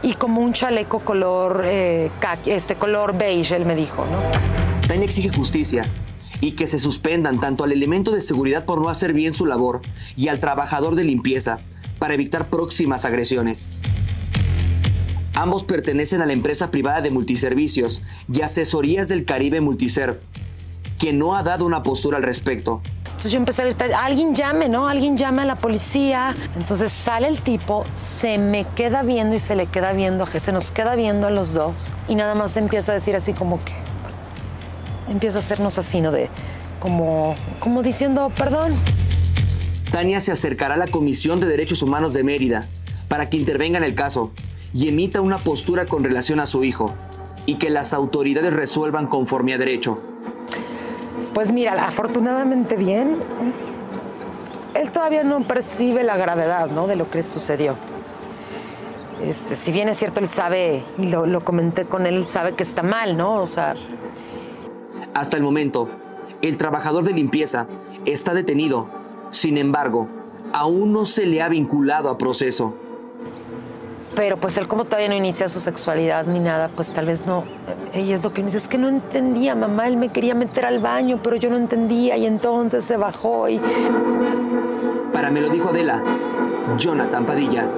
y 0.02 0.14
como 0.14 0.40
un 0.40 0.52
chaleco 0.52 0.98
color, 0.98 1.62
eh, 1.64 2.10
este, 2.46 2.74
color 2.74 3.16
beige, 3.16 3.54
él 3.54 3.64
me 3.64 3.76
dijo, 3.76 4.04
¿no? 4.10 4.88
Tania 4.88 5.04
exige 5.04 5.30
justicia 5.30 5.88
y 6.40 6.52
que 6.52 6.66
se 6.66 6.80
suspendan 6.80 7.38
tanto 7.38 7.62
al 7.62 7.70
elemento 7.70 8.10
de 8.10 8.20
seguridad 8.20 8.64
por 8.64 8.80
no 8.80 8.88
hacer 8.88 9.12
bien 9.12 9.32
su 9.32 9.46
labor 9.46 9.80
y 10.16 10.28
al 10.28 10.40
trabajador 10.40 10.96
de 10.96 11.04
limpieza 11.04 11.60
para 12.04 12.12
evitar 12.12 12.50
próximas 12.50 13.06
agresiones. 13.06 13.70
Ambos 15.32 15.64
pertenecen 15.64 16.20
a 16.20 16.26
la 16.26 16.34
empresa 16.34 16.70
privada 16.70 17.00
de 17.00 17.08
multiservicios 17.08 18.02
y 18.30 18.42
asesorías 18.42 19.08
del 19.08 19.24
Caribe 19.24 19.62
Multiserv, 19.62 20.20
quien 20.98 21.18
no 21.18 21.34
ha 21.34 21.42
dado 21.42 21.64
una 21.64 21.82
postura 21.82 22.18
al 22.18 22.22
respecto. 22.22 22.82
Entonces 23.06 23.32
yo 23.32 23.38
empecé 23.38 23.62
a 23.62 23.64
gritar, 23.64 23.90
alguien 23.94 24.34
llame, 24.34 24.68
¿no? 24.68 24.86
Alguien 24.86 25.16
llame 25.16 25.40
a 25.40 25.44
la 25.46 25.56
policía. 25.56 26.34
Entonces 26.56 26.92
sale 26.92 27.26
el 27.26 27.40
tipo, 27.40 27.86
se 27.94 28.36
me 28.36 28.66
queda 28.76 29.02
viendo 29.02 29.34
y 29.34 29.38
se 29.38 29.56
le 29.56 29.64
queda 29.64 29.94
viendo, 29.94 30.26
se 30.26 30.52
nos 30.52 30.72
queda 30.72 30.96
viendo 30.96 31.28
a 31.28 31.30
los 31.30 31.54
dos. 31.54 31.90
Y 32.06 32.16
nada 32.16 32.34
más 32.34 32.58
empieza 32.58 32.92
a 32.92 32.96
decir 32.96 33.16
así 33.16 33.32
como 33.32 33.58
que, 33.64 33.72
empieza 35.08 35.38
a 35.38 35.40
hacernos 35.40 35.78
así, 35.78 36.02
¿no? 36.02 36.12
De, 36.12 36.28
como, 36.80 37.34
como 37.60 37.82
diciendo, 37.82 38.30
perdón. 38.36 38.74
Tania 39.94 40.20
se 40.20 40.32
acercará 40.32 40.74
a 40.74 40.76
la 40.76 40.88
Comisión 40.88 41.38
de 41.38 41.46
Derechos 41.46 41.80
Humanos 41.80 42.14
de 42.14 42.24
Mérida 42.24 42.64
para 43.06 43.30
que 43.30 43.36
intervenga 43.36 43.78
en 43.78 43.84
el 43.84 43.94
caso 43.94 44.32
y 44.72 44.88
emita 44.88 45.20
una 45.20 45.38
postura 45.38 45.86
con 45.86 46.02
relación 46.02 46.40
a 46.40 46.46
su 46.46 46.64
hijo 46.64 46.92
y 47.46 47.58
que 47.58 47.70
las 47.70 47.92
autoridades 47.92 48.52
resuelvan 48.52 49.06
conforme 49.06 49.54
a 49.54 49.58
derecho. 49.58 50.00
Pues 51.32 51.52
mira, 51.52 51.74
afortunadamente 51.86 52.74
bien. 52.74 53.18
Él 54.74 54.90
todavía 54.90 55.22
no 55.22 55.46
percibe 55.46 56.02
la 56.02 56.16
gravedad, 56.16 56.70
¿no? 56.70 56.88
De 56.88 56.96
lo 56.96 57.08
que 57.08 57.22
sucedió. 57.22 57.76
Este, 59.22 59.54
si 59.54 59.70
bien 59.70 59.88
es 59.88 59.96
cierto, 59.96 60.18
él 60.18 60.28
sabe, 60.28 60.82
y 60.98 61.06
lo, 61.06 61.24
lo 61.24 61.44
comenté 61.44 61.84
con 61.84 62.04
él, 62.06 62.14
él 62.14 62.26
sabe 62.26 62.56
que 62.56 62.64
está 62.64 62.82
mal, 62.82 63.16
¿no? 63.16 63.40
O 63.40 63.46
sea, 63.46 63.76
Hasta 65.14 65.36
el 65.36 65.44
momento, 65.44 65.88
el 66.42 66.56
trabajador 66.56 67.04
de 67.04 67.12
limpieza 67.12 67.68
está 68.06 68.34
detenido. 68.34 69.03
Sin 69.34 69.58
embargo, 69.58 70.06
aún 70.52 70.92
no 70.92 71.04
se 71.04 71.26
le 71.26 71.42
ha 71.42 71.48
vinculado 71.48 72.08
a 72.08 72.16
proceso. 72.16 72.72
pero 74.14 74.36
pues 74.36 74.56
él 74.58 74.68
como 74.68 74.84
todavía 74.84 75.08
no 75.08 75.16
inicia 75.16 75.48
su 75.48 75.58
sexualidad 75.58 76.24
ni 76.28 76.38
nada, 76.38 76.70
pues 76.76 76.92
tal 76.92 77.06
vez 77.06 77.26
no. 77.26 77.42
Ella 77.92 78.14
es 78.14 78.22
lo 78.22 78.32
que 78.32 78.42
me 78.42 78.46
dice, 78.46 78.58
es 78.58 78.68
que 78.68 78.78
no 78.78 78.88
entendía, 78.88 79.56
mamá, 79.56 79.88
él 79.88 79.96
me 79.96 80.10
quería 80.10 80.36
meter 80.36 80.64
al 80.66 80.78
baño, 80.78 81.18
pero 81.20 81.34
yo 81.34 81.50
no 81.50 81.56
entendía 81.56 82.16
y 82.16 82.26
entonces 82.26 82.84
se 82.84 82.96
bajó 82.96 83.48
y... 83.48 83.60
Para 85.12 85.32
me 85.32 85.40
lo 85.40 85.48
dijo 85.48 85.70
Adela, 85.70 86.00
Jonathan 86.78 87.26
Padilla. 87.26 87.68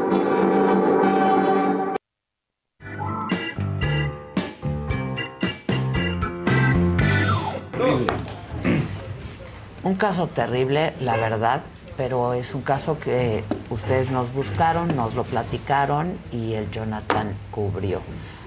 Un 9.97 10.01
caso 10.01 10.27
terrible, 10.27 10.93
la 11.01 11.17
verdad. 11.17 11.63
pero 11.97 12.35
es 12.35 12.55
un 12.55 12.61
caso 12.61 12.99
que 12.99 13.43
ustedes 13.71 14.11
nos 14.11 14.31
buscaron, 14.35 14.95
nos 14.95 15.15
lo 15.15 15.25
platicaron 15.25 16.19
y 16.31 16.53
el 16.53 16.71
Jonathan 16.71 17.33
cubrió. 17.51 18.03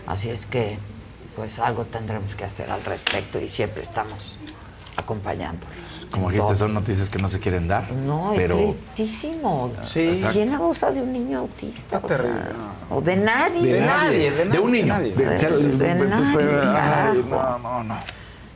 Así 0.05 0.29
es 0.29 0.45
que, 0.45 0.77
pues 1.35 1.57
algo 1.57 1.85
tendremos 1.85 2.35
que 2.35 2.43
hacer 2.45 2.69
al 2.69 2.83
respecto 2.85 3.39
y 3.39 3.49
siempre 3.49 3.81
estamos 3.81 4.37
acompañándolos. 4.95 6.05
Como 6.11 6.29
dijiste, 6.29 6.55
son 6.55 6.75
noticias 6.75 7.09
que 7.09 7.17
no 7.17 7.27
se 7.27 7.39
quieren 7.39 7.67
dar. 7.67 7.91
No, 7.93 8.33
pero 8.35 8.59
es 8.59 8.77
tristísimo. 8.93 9.71
Sí. 9.81 10.09
Exacto. 10.09 10.35
¿Quién 10.37 10.53
abusa 10.53 10.91
de 10.91 11.01
un 11.01 11.11
niño 11.11 11.39
autista? 11.39 11.79
Está 11.79 11.97
O 11.97 12.07
sea, 12.07 12.17
terrible. 12.17 12.41
O 12.91 13.01
de 13.01 13.15
nadie. 13.15 13.73
De 13.73 13.81
nadie, 13.81 14.31
de 14.45 14.59
un 14.59 14.71
niño. 14.71 14.99
De, 14.99 15.09
De- 15.09 15.25
de 15.25 15.95
nadie, 16.05 16.61
Ay, 16.77 17.25
no, 17.27 17.57
no, 17.57 17.83
no. 17.83 17.95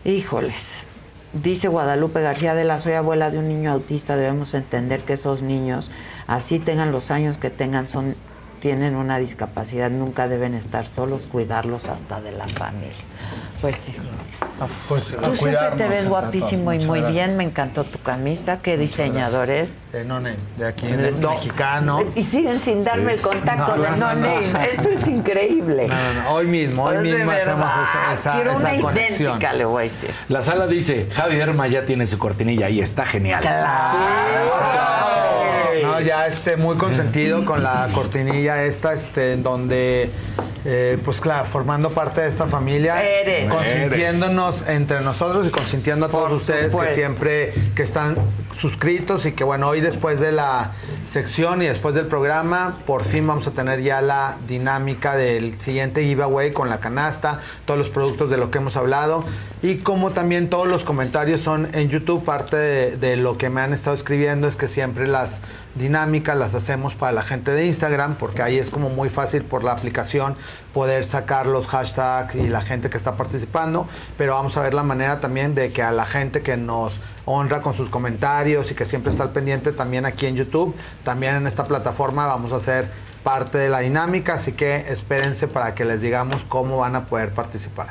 Híjoles. 0.05 0.85
Dice 1.33 1.67
Guadalupe 1.67 2.21
García 2.21 2.53
de 2.53 2.63
la 2.63 2.77
soy 2.77 2.93
abuela 2.93 3.31
de 3.31 3.39
un 3.39 3.47
niño 3.47 3.71
autista. 3.71 4.15
Debemos 4.15 4.53
entender 4.53 5.01
que 5.01 5.13
esos 5.13 5.41
niños, 5.41 5.89
así 6.27 6.59
tengan 6.59 6.91
los 6.91 7.09
años 7.09 7.37
que 7.37 7.49
tengan, 7.49 7.89
son 7.89 8.15
tienen 8.63 8.95
una 8.95 9.17
discapacidad, 9.17 9.89
nunca 9.91 10.29
deben 10.29 10.53
estar 10.53 10.85
solos, 10.85 11.27
cuidarlos 11.29 11.89
hasta 11.89 12.21
de 12.21 12.31
la 12.31 12.47
familia. 12.47 12.93
Pues 13.59 13.75
sí. 13.75 13.93
Pues, 14.87 15.03
Tú 15.21 15.35
siempre 15.35 15.71
te 15.75 15.87
ves 15.89 16.07
guapísimo 16.07 16.71
y 16.71 16.79
muy 16.85 17.01
bien, 17.01 17.35
me 17.35 17.43
encantó 17.43 17.83
tu 17.83 17.99
camisa, 17.99 18.59
qué 18.61 18.77
diseñador 18.77 19.49
es. 19.49 19.83
De 19.91 20.05
No 20.05 20.21
Name, 20.21 20.37
de 20.57 20.65
aquí, 20.65 20.87
de 20.87 21.11
no. 21.11 21.31
mexicano. 21.31 21.99
Y 22.15 22.23
siguen 22.23 22.57
sin 22.61 22.85
darme 22.85 23.13
el 23.15 23.19
contacto 23.21 23.75
No, 23.75 23.83
de 23.83 23.97
no. 23.97 24.59
Esto 24.61 24.87
es 24.87 25.07
increíble. 25.09 25.89
No, 25.89 25.95
no, 26.13 26.23
no, 26.23 26.29
hoy 26.31 26.47
mismo, 26.47 26.83
hoy 26.85 26.99
mismo 26.99 27.31
hacemos 27.31 27.69
esa, 27.69 28.13
esa, 28.13 28.31
Quiero 28.35 28.51
esa 28.51 28.69
una 28.73 28.81
conexión. 28.81 29.27
idéntica, 29.31 29.53
le 29.53 29.65
voy 29.65 29.81
a 29.81 29.83
decir. 29.83 30.11
La 30.29 30.41
sala 30.41 30.67
dice, 30.67 31.09
Javi 31.13 31.35
Derma 31.35 31.67
ya 31.67 31.83
tiene 31.83 32.07
su 32.07 32.17
cortinilla 32.17 32.69
y 32.69 32.79
está 32.79 33.05
genial. 33.05 33.43
No, 35.93 36.01
ya 36.01 36.27
este, 36.27 36.57
muy 36.57 36.77
consentido 36.77 37.45
con 37.45 37.63
la 37.63 37.89
cortinilla 37.93 38.63
esta, 38.63 38.93
este, 38.93 39.33
en 39.33 39.43
donde, 39.43 40.09
eh, 40.65 40.97
pues 41.03 41.21
claro, 41.21 41.45
formando 41.45 41.89
parte 41.91 42.21
de 42.21 42.27
esta 42.27 42.47
familia, 42.47 43.03
Eres. 43.03 43.51
consintiéndonos 43.51 44.63
entre 44.67 45.01
nosotros 45.01 45.47
y 45.47 45.49
consintiendo 45.49 46.07
a 46.07 46.09
todos 46.09 46.29
Por 46.29 46.37
ustedes 46.37 46.71
supuesto. 46.71 46.89
que 46.89 46.95
siempre 46.95 47.53
que 47.75 47.83
están 47.83 48.17
suscritos 48.59 49.25
y 49.25 49.31
que 49.33 49.43
bueno, 49.43 49.67
hoy 49.67 49.81
después 49.81 50.19
de 50.19 50.31
la 50.31 50.71
sección 51.05 51.61
y 51.61 51.65
después 51.65 51.95
del 51.95 52.05
programa, 52.05 52.77
por 52.85 53.03
fin 53.03 53.27
vamos 53.27 53.47
a 53.47 53.51
tener 53.51 53.81
ya 53.81 54.01
la 54.01 54.37
dinámica 54.47 55.15
del 55.15 55.59
siguiente 55.59 56.03
giveaway 56.03 56.53
con 56.53 56.69
la 56.69 56.79
canasta, 56.79 57.39
todos 57.65 57.77
los 57.77 57.89
productos 57.89 58.29
de 58.29 58.37
lo 58.37 58.51
que 58.51 58.59
hemos 58.59 58.77
hablado 58.77 59.25
y 59.61 59.77
como 59.77 60.11
también 60.11 60.49
todos 60.49 60.67
los 60.67 60.83
comentarios 60.83 61.41
son 61.41 61.69
en 61.73 61.89
YouTube, 61.89 62.23
parte 62.23 62.55
de, 62.55 62.97
de 62.97 63.17
lo 63.17 63.37
que 63.37 63.49
me 63.49 63.61
han 63.61 63.73
estado 63.73 63.95
escribiendo 63.95 64.47
es 64.47 64.55
que 64.55 64.67
siempre 64.67 65.07
las 65.07 65.41
dinámicas 65.75 66.37
las 66.37 66.55
hacemos 66.55 66.95
para 66.95 67.11
la 67.11 67.23
gente 67.23 67.51
de 67.51 67.65
Instagram, 67.65 68.15
porque 68.15 68.41
ahí 68.41 68.57
es 68.59 68.69
como 68.69 68.89
muy 68.89 69.09
fácil 69.09 69.43
por 69.43 69.63
la 69.63 69.71
aplicación 69.71 70.35
poder 70.73 71.05
sacar 71.05 71.47
los 71.47 71.67
hashtags 71.67 72.35
y 72.35 72.47
la 72.47 72.61
gente 72.61 72.89
que 72.89 72.97
está 72.97 73.15
participando, 73.15 73.87
pero 74.17 74.33
vamos 74.33 74.55
a 74.57 74.61
ver 74.61 74.73
la 74.73 74.83
manera 74.83 75.19
también 75.19 75.55
de 75.55 75.71
que 75.71 75.81
a 75.81 75.91
la 75.91 76.05
gente 76.05 76.41
que 76.41 76.57
nos 76.57 77.01
honra 77.25 77.61
con 77.61 77.73
sus 77.73 77.89
comentarios 77.89 78.71
y 78.71 78.75
que 78.75 78.85
siempre 78.85 79.11
está 79.11 79.23
al 79.23 79.31
pendiente 79.31 79.71
también 79.71 80.05
aquí 80.05 80.25
en 80.25 80.35
YouTube, 80.35 80.75
también 81.03 81.35
en 81.35 81.47
esta 81.47 81.65
plataforma 81.65 82.27
vamos 82.27 82.53
a 82.53 82.57
hacer 82.57 82.89
parte 83.23 83.57
de 83.57 83.69
la 83.69 83.79
dinámica, 83.79 84.33
así 84.33 84.51
que 84.51 84.85
espérense 84.89 85.47
para 85.47 85.73
que 85.73 85.85
les 85.85 86.01
digamos 86.01 86.43
cómo 86.43 86.79
van 86.79 86.95
a 86.95 87.05
poder 87.05 87.33
participar. 87.33 87.87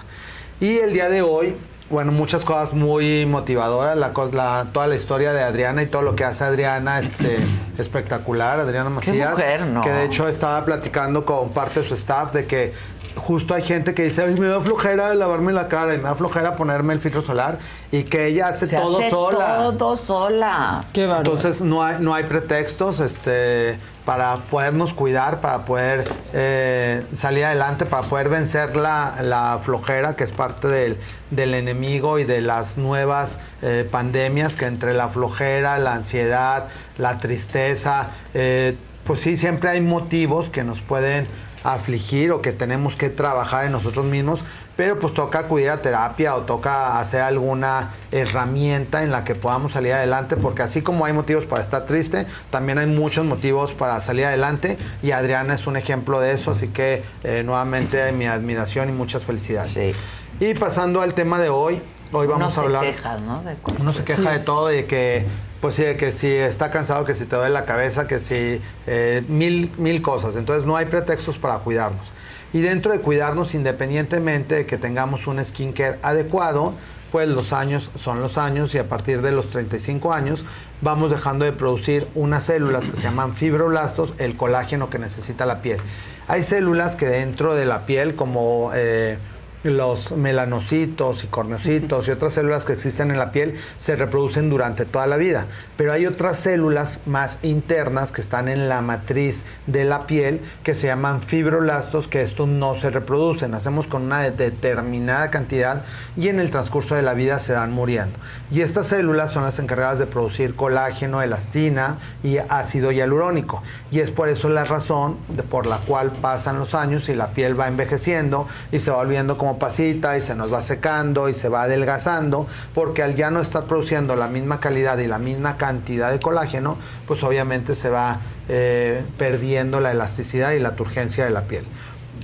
Y 0.60 0.78
el 0.78 0.92
día 0.92 1.08
de 1.08 1.22
hoy, 1.22 1.56
bueno, 1.92 2.10
muchas 2.10 2.44
cosas 2.44 2.72
muy 2.72 3.26
motivadoras, 3.26 3.96
la, 3.96 4.12
la- 4.32 4.66
toda 4.72 4.86
la 4.88 4.96
historia 4.96 5.32
de 5.32 5.42
Adriana 5.42 5.82
y 5.82 5.86
todo 5.86 6.02
lo 6.02 6.16
que 6.16 6.24
hace 6.24 6.42
Adriana, 6.42 6.98
este, 6.98 7.38
espectacular, 7.78 8.58
Adriana 8.58 8.90
Macías, 8.90 9.32
mujer, 9.32 9.66
¿no? 9.66 9.82
que 9.82 9.90
de 9.90 10.04
hecho 10.06 10.26
estaba 10.26 10.64
platicando 10.64 11.24
con 11.24 11.50
parte 11.50 11.80
de 11.80 11.86
su 11.88 11.94
staff 11.94 12.32
de 12.32 12.46
que 12.46 12.72
justo 13.16 13.54
hay 13.54 13.62
gente 13.62 13.94
que 13.94 14.04
dice, 14.04 14.22
Ay, 14.22 14.34
me 14.34 14.46
da 14.46 14.60
flojera 14.60 15.14
lavarme 15.14 15.52
la 15.52 15.68
cara 15.68 15.94
y 15.94 15.98
me 15.98 16.04
da 16.04 16.14
flojera 16.14 16.56
ponerme 16.56 16.92
el 16.94 17.00
filtro 17.00 17.20
solar 17.22 17.58
y 17.90 18.04
que 18.04 18.26
ella 18.26 18.48
hace 18.48 18.66
Se 18.66 18.76
todo 18.76 18.98
hace 18.98 19.10
sola. 19.10 19.74
todo 19.78 19.96
sola. 19.96 20.80
Entonces 20.94 21.60
no 21.60 21.82
hay, 21.82 21.96
no 22.00 22.14
hay 22.14 22.24
pretextos 22.24 23.00
este, 23.00 23.78
para 24.04 24.36
podernos 24.50 24.94
cuidar, 24.94 25.40
para 25.40 25.64
poder 25.64 26.04
eh, 26.32 27.04
salir 27.14 27.44
adelante, 27.44 27.86
para 27.86 28.02
poder 28.06 28.28
vencer 28.28 28.76
la, 28.76 29.16
la 29.22 29.60
flojera 29.62 30.16
que 30.16 30.24
es 30.24 30.32
parte 30.32 30.68
del, 30.68 30.98
del 31.30 31.54
enemigo 31.54 32.18
y 32.18 32.24
de 32.24 32.40
las 32.40 32.78
nuevas 32.78 33.38
eh, 33.62 33.86
pandemias 33.90 34.56
que 34.56 34.66
entre 34.66 34.94
la 34.94 35.08
flojera, 35.08 35.78
la 35.78 35.94
ansiedad, 35.94 36.68
la 36.98 37.18
tristeza, 37.18 38.10
eh, 38.34 38.76
pues 39.04 39.20
sí, 39.20 39.36
siempre 39.36 39.68
hay 39.70 39.80
motivos 39.80 40.48
que 40.48 40.62
nos 40.64 40.80
pueden 40.80 41.26
afligir 41.64 42.32
o 42.32 42.42
que 42.42 42.52
tenemos 42.52 42.96
que 42.96 43.10
trabajar 43.10 43.64
en 43.64 43.72
nosotros 43.72 44.04
mismos, 44.04 44.44
pero 44.76 44.98
pues 44.98 45.14
toca 45.14 45.40
acudir 45.40 45.70
a 45.70 45.82
terapia 45.82 46.34
o 46.34 46.42
toca 46.42 46.98
hacer 46.98 47.20
alguna 47.20 47.90
herramienta 48.10 49.02
en 49.02 49.12
la 49.12 49.24
que 49.24 49.34
podamos 49.34 49.72
salir 49.72 49.92
adelante, 49.92 50.36
porque 50.36 50.62
así 50.62 50.82
como 50.82 51.04
hay 51.04 51.12
motivos 51.12 51.44
para 51.44 51.62
estar 51.62 51.86
triste, 51.86 52.26
también 52.50 52.78
hay 52.78 52.86
muchos 52.86 53.24
motivos 53.24 53.74
para 53.74 54.00
salir 54.00 54.24
adelante 54.24 54.78
y 55.02 55.10
Adriana 55.12 55.54
es 55.54 55.66
un 55.66 55.76
ejemplo 55.76 56.20
de 56.20 56.32
eso, 56.32 56.50
así 56.50 56.68
que 56.68 57.02
eh, 57.24 57.42
nuevamente 57.44 58.12
mi 58.12 58.26
admiración 58.26 58.88
y 58.88 58.92
muchas 58.92 59.24
felicidades. 59.24 59.94
Y 60.40 60.54
pasando 60.54 61.02
al 61.02 61.14
tema 61.14 61.38
de 61.38 61.50
hoy, 61.50 61.80
hoy 62.10 62.26
vamos 62.26 62.56
a 62.56 62.62
hablar... 62.62 62.84
queja, 62.84 63.18
¿no? 63.18 63.42
De 63.42 63.56
Uno 63.78 63.92
se 63.92 64.04
queja 64.04 64.32
de 64.32 64.38
todo 64.40 64.72
y 64.72 64.76
de 64.76 64.86
que, 64.86 65.26
pues 65.62 65.76
sí, 65.76 65.84
que 65.96 66.10
si 66.10 66.26
está 66.26 66.72
cansado, 66.72 67.04
que 67.04 67.14
si 67.14 67.24
te 67.24 67.36
duele 67.36 67.54
la 67.54 67.64
cabeza, 67.64 68.08
que 68.08 68.18
si 68.18 68.60
eh, 68.88 69.22
mil, 69.28 69.70
mil 69.78 70.02
cosas. 70.02 70.34
Entonces 70.34 70.66
no 70.66 70.76
hay 70.76 70.86
pretextos 70.86 71.38
para 71.38 71.60
cuidarnos. 71.60 72.12
Y 72.52 72.60
dentro 72.62 72.90
de 72.90 72.98
cuidarnos, 72.98 73.54
independientemente 73.54 74.56
de 74.56 74.66
que 74.66 74.76
tengamos 74.76 75.28
un 75.28 75.42
skincare 75.42 76.00
adecuado, 76.02 76.74
pues 77.12 77.28
los 77.28 77.52
años 77.52 77.92
son 77.96 78.20
los 78.20 78.38
años 78.38 78.74
y 78.74 78.78
a 78.78 78.88
partir 78.88 79.22
de 79.22 79.30
los 79.30 79.50
35 79.50 80.12
años 80.12 80.44
vamos 80.80 81.12
dejando 81.12 81.44
de 81.44 81.52
producir 81.52 82.08
unas 82.16 82.42
células 82.42 82.88
que 82.88 82.96
se 82.96 83.02
llaman 83.02 83.34
fibroblastos, 83.34 84.14
el 84.18 84.36
colágeno 84.36 84.90
que 84.90 84.98
necesita 84.98 85.46
la 85.46 85.62
piel. 85.62 85.78
Hay 86.26 86.42
células 86.42 86.96
que 86.96 87.06
dentro 87.06 87.54
de 87.54 87.66
la 87.66 87.86
piel, 87.86 88.16
como 88.16 88.72
eh, 88.74 89.16
los 89.64 90.10
melanocitos 90.12 91.24
y 91.24 91.28
corneocitos 91.28 92.08
y 92.08 92.10
otras 92.10 92.32
células 92.34 92.64
que 92.64 92.72
existen 92.72 93.10
en 93.10 93.18
la 93.18 93.30
piel 93.32 93.54
se 93.78 93.94
reproducen 93.96 94.50
durante 94.50 94.84
toda 94.84 95.06
la 95.06 95.16
vida. 95.16 95.46
Pero 95.76 95.92
hay 95.92 96.06
otras 96.06 96.36
células 96.38 96.98
más 97.06 97.38
internas 97.42 98.10
que 98.12 98.20
están 98.20 98.48
en 98.48 98.68
la 98.68 98.80
matriz 98.82 99.44
de 99.66 99.84
la 99.84 100.06
piel 100.06 100.40
que 100.64 100.74
se 100.74 100.88
llaman 100.88 101.22
fibroblastos, 101.22 102.08
que 102.08 102.22
estos 102.22 102.48
no 102.48 102.74
se 102.74 102.90
reproducen. 102.90 103.54
Hacemos 103.54 103.86
con 103.86 104.02
una 104.02 104.20
de- 104.22 104.30
determinada 104.32 105.30
cantidad 105.30 105.84
y 106.16 106.28
en 106.28 106.40
el 106.40 106.50
transcurso 106.50 106.94
de 106.94 107.02
la 107.02 107.14
vida 107.14 107.38
se 107.38 107.52
van 107.52 107.72
muriendo. 107.72 108.18
Y 108.50 108.62
estas 108.62 108.86
células 108.88 109.30
son 109.30 109.44
las 109.44 109.58
encargadas 109.58 109.98
de 109.98 110.06
producir 110.06 110.54
colágeno, 110.56 111.22
elastina 111.22 111.98
y 112.22 112.38
ácido 112.38 112.90
hialurónico. 112.90 113.62
Y 113.90 114.00
es 114.00 114.10
por 114.10 114.28
eso 114.28 114.48
la 114.48 114.64
razón 114.64 115.18
de- 115.28 115.42
por 115.42 115.66
la 115.66 115.78
cual 115.78 116.10
pasan 116.20 116.58
los 116.58 116.74
años 116.74 117.08
y 117.08 117.14
la 117.14 117.28
piel 117.30 117.58
va 117.58 117.68
envejeciendo 117.68 118.48
y 118.72 118.78
se 118.80 118.90
va 118.90 118.96
volviendo 118.98 119.38
como 119.38 119.51
pasita 119.58 120.16
y 120.16 120.20
se 120.20 120.34
nos 120.34 120.52
va 120.52 120.60
secando 120.60 121.28
y 121.28 121.34
se 121.34 121.48
va 121.48 121.62
adelgazando, 121.62 122.46
porque 122.74 123.02
al 123.02 123.14
ya 123.14 123.30
no 123.30 123.40
estar 123.40 123.64
produciendo 123.64 124.16
la 124.16 124.28
misma 124.28 124.60
calidad 124.60 124.98
y 124.98 125.06
la 125.06 125.18
misma 125.18 125.56
cantidad 125.56 126.10
de 126.10 126.20
colágeno, 126.20 126.78
pues 127.06 127.22
obviamente 127.22 127.74
se 127.74 127.90
va 127.90 128.20
eh, 128.48 129.04
perdiendo 129.18 129.80
la 129.80 129.92
elasticidad 129.92 130.52
y 130.52 130.58
la 130.58 130.76
turgencia 130.76 131.24
de 131.24 131.30
la 131.30 131.42
piel. 131.42 131.64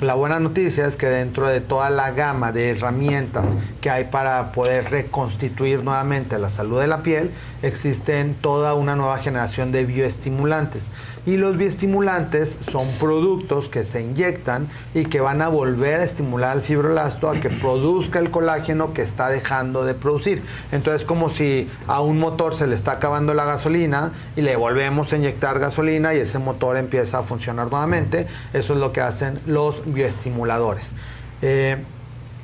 La 0.01 0.15
buena 0.15 0.39
noticia 0.39 0.87
es 0.87 0.97
que 0.97 1.09
dentro 1.09 1.49
de 1.49 1.61
toda 1.61 1.91
la 1.91 2.13
gama 2.13 2.53
de 2.53 2.71
herramientas 2.71 3.57
que 3.81 3.91
hay 3.91 4.05
para 4.05 4.53
poder 4.53 4.93
reconstituir 4.93 5.83
nuevamente 5.83 6.39
la 6.39 6.51
salud 6.51 6.81
de 6.81 6.87
la 6.87 7.03
piel, 7.03 7.33
existen 7.63 8.37
toda 8.41 8.75
una 8.75 8.95
nueva 8.95 9.19
generación 9.19 9.73
de 9.73 9.85
bioestimulantes. 9.85 10.93
Y 11.29 11.37
los 11.37 11.59
bioestimulantes 11.59 12.57
son 12.73 12.89
productos 12.99 13.69
que 13.69 13.85
se 13.85 14.01
inyectan 14.01 14.67
y 14.95 15.05
que 15.05 15.21
van 15.21 15.43
a 15.43 15.49
volver 15.49 16.01
a 16.01 16.05
estimular 16.05 16.53
al 16.53 16.63
fibroblasto 16.63 17.29
a 17.29 17.39
que 17.39 17.51
produzca 17.51 18.19
el 18.19 18.31
colágeno 18.31 18.95
que 18.95 19.03
está 19.03 19.29
dejando 19.29 19.85
de 19.85 19.93
producir. 19.93 20.43
Entonces, 20.73 21.07
como 21.07 21.29
si 21.29 21.69
a 21.87 22.01
un 22.01 22.19
motor 22.19 22.55
se 22.55 22.67
le 22.67 22.75
está 22.75 22.93
acabando 22.93 23.35
la 23.35 23.45
gasolina 23.45 24.13
y 24.37 24.41
le 24.41 24.57
volvemos 24.57 25.13
a 25.13 25.17
inyectar 25.17 25.59
gasolina 25.59 26.15
y 26.15 26.21
ese 26.21 26.39
motor 26.39 26.79
empieza 26.79 27.19
a 27.19 27.23
funcionar 27.25 27.71
nuevamente. 27.71 28.27
Eso 28.55 28.73
es 28.73 28.79
lo 28.79 28.95
que 28.95 29.03
hacen 29.03 29.39
los 29.45 29.83
bioestimuladores. 29.85 30.95
Eh, 31.43 31.77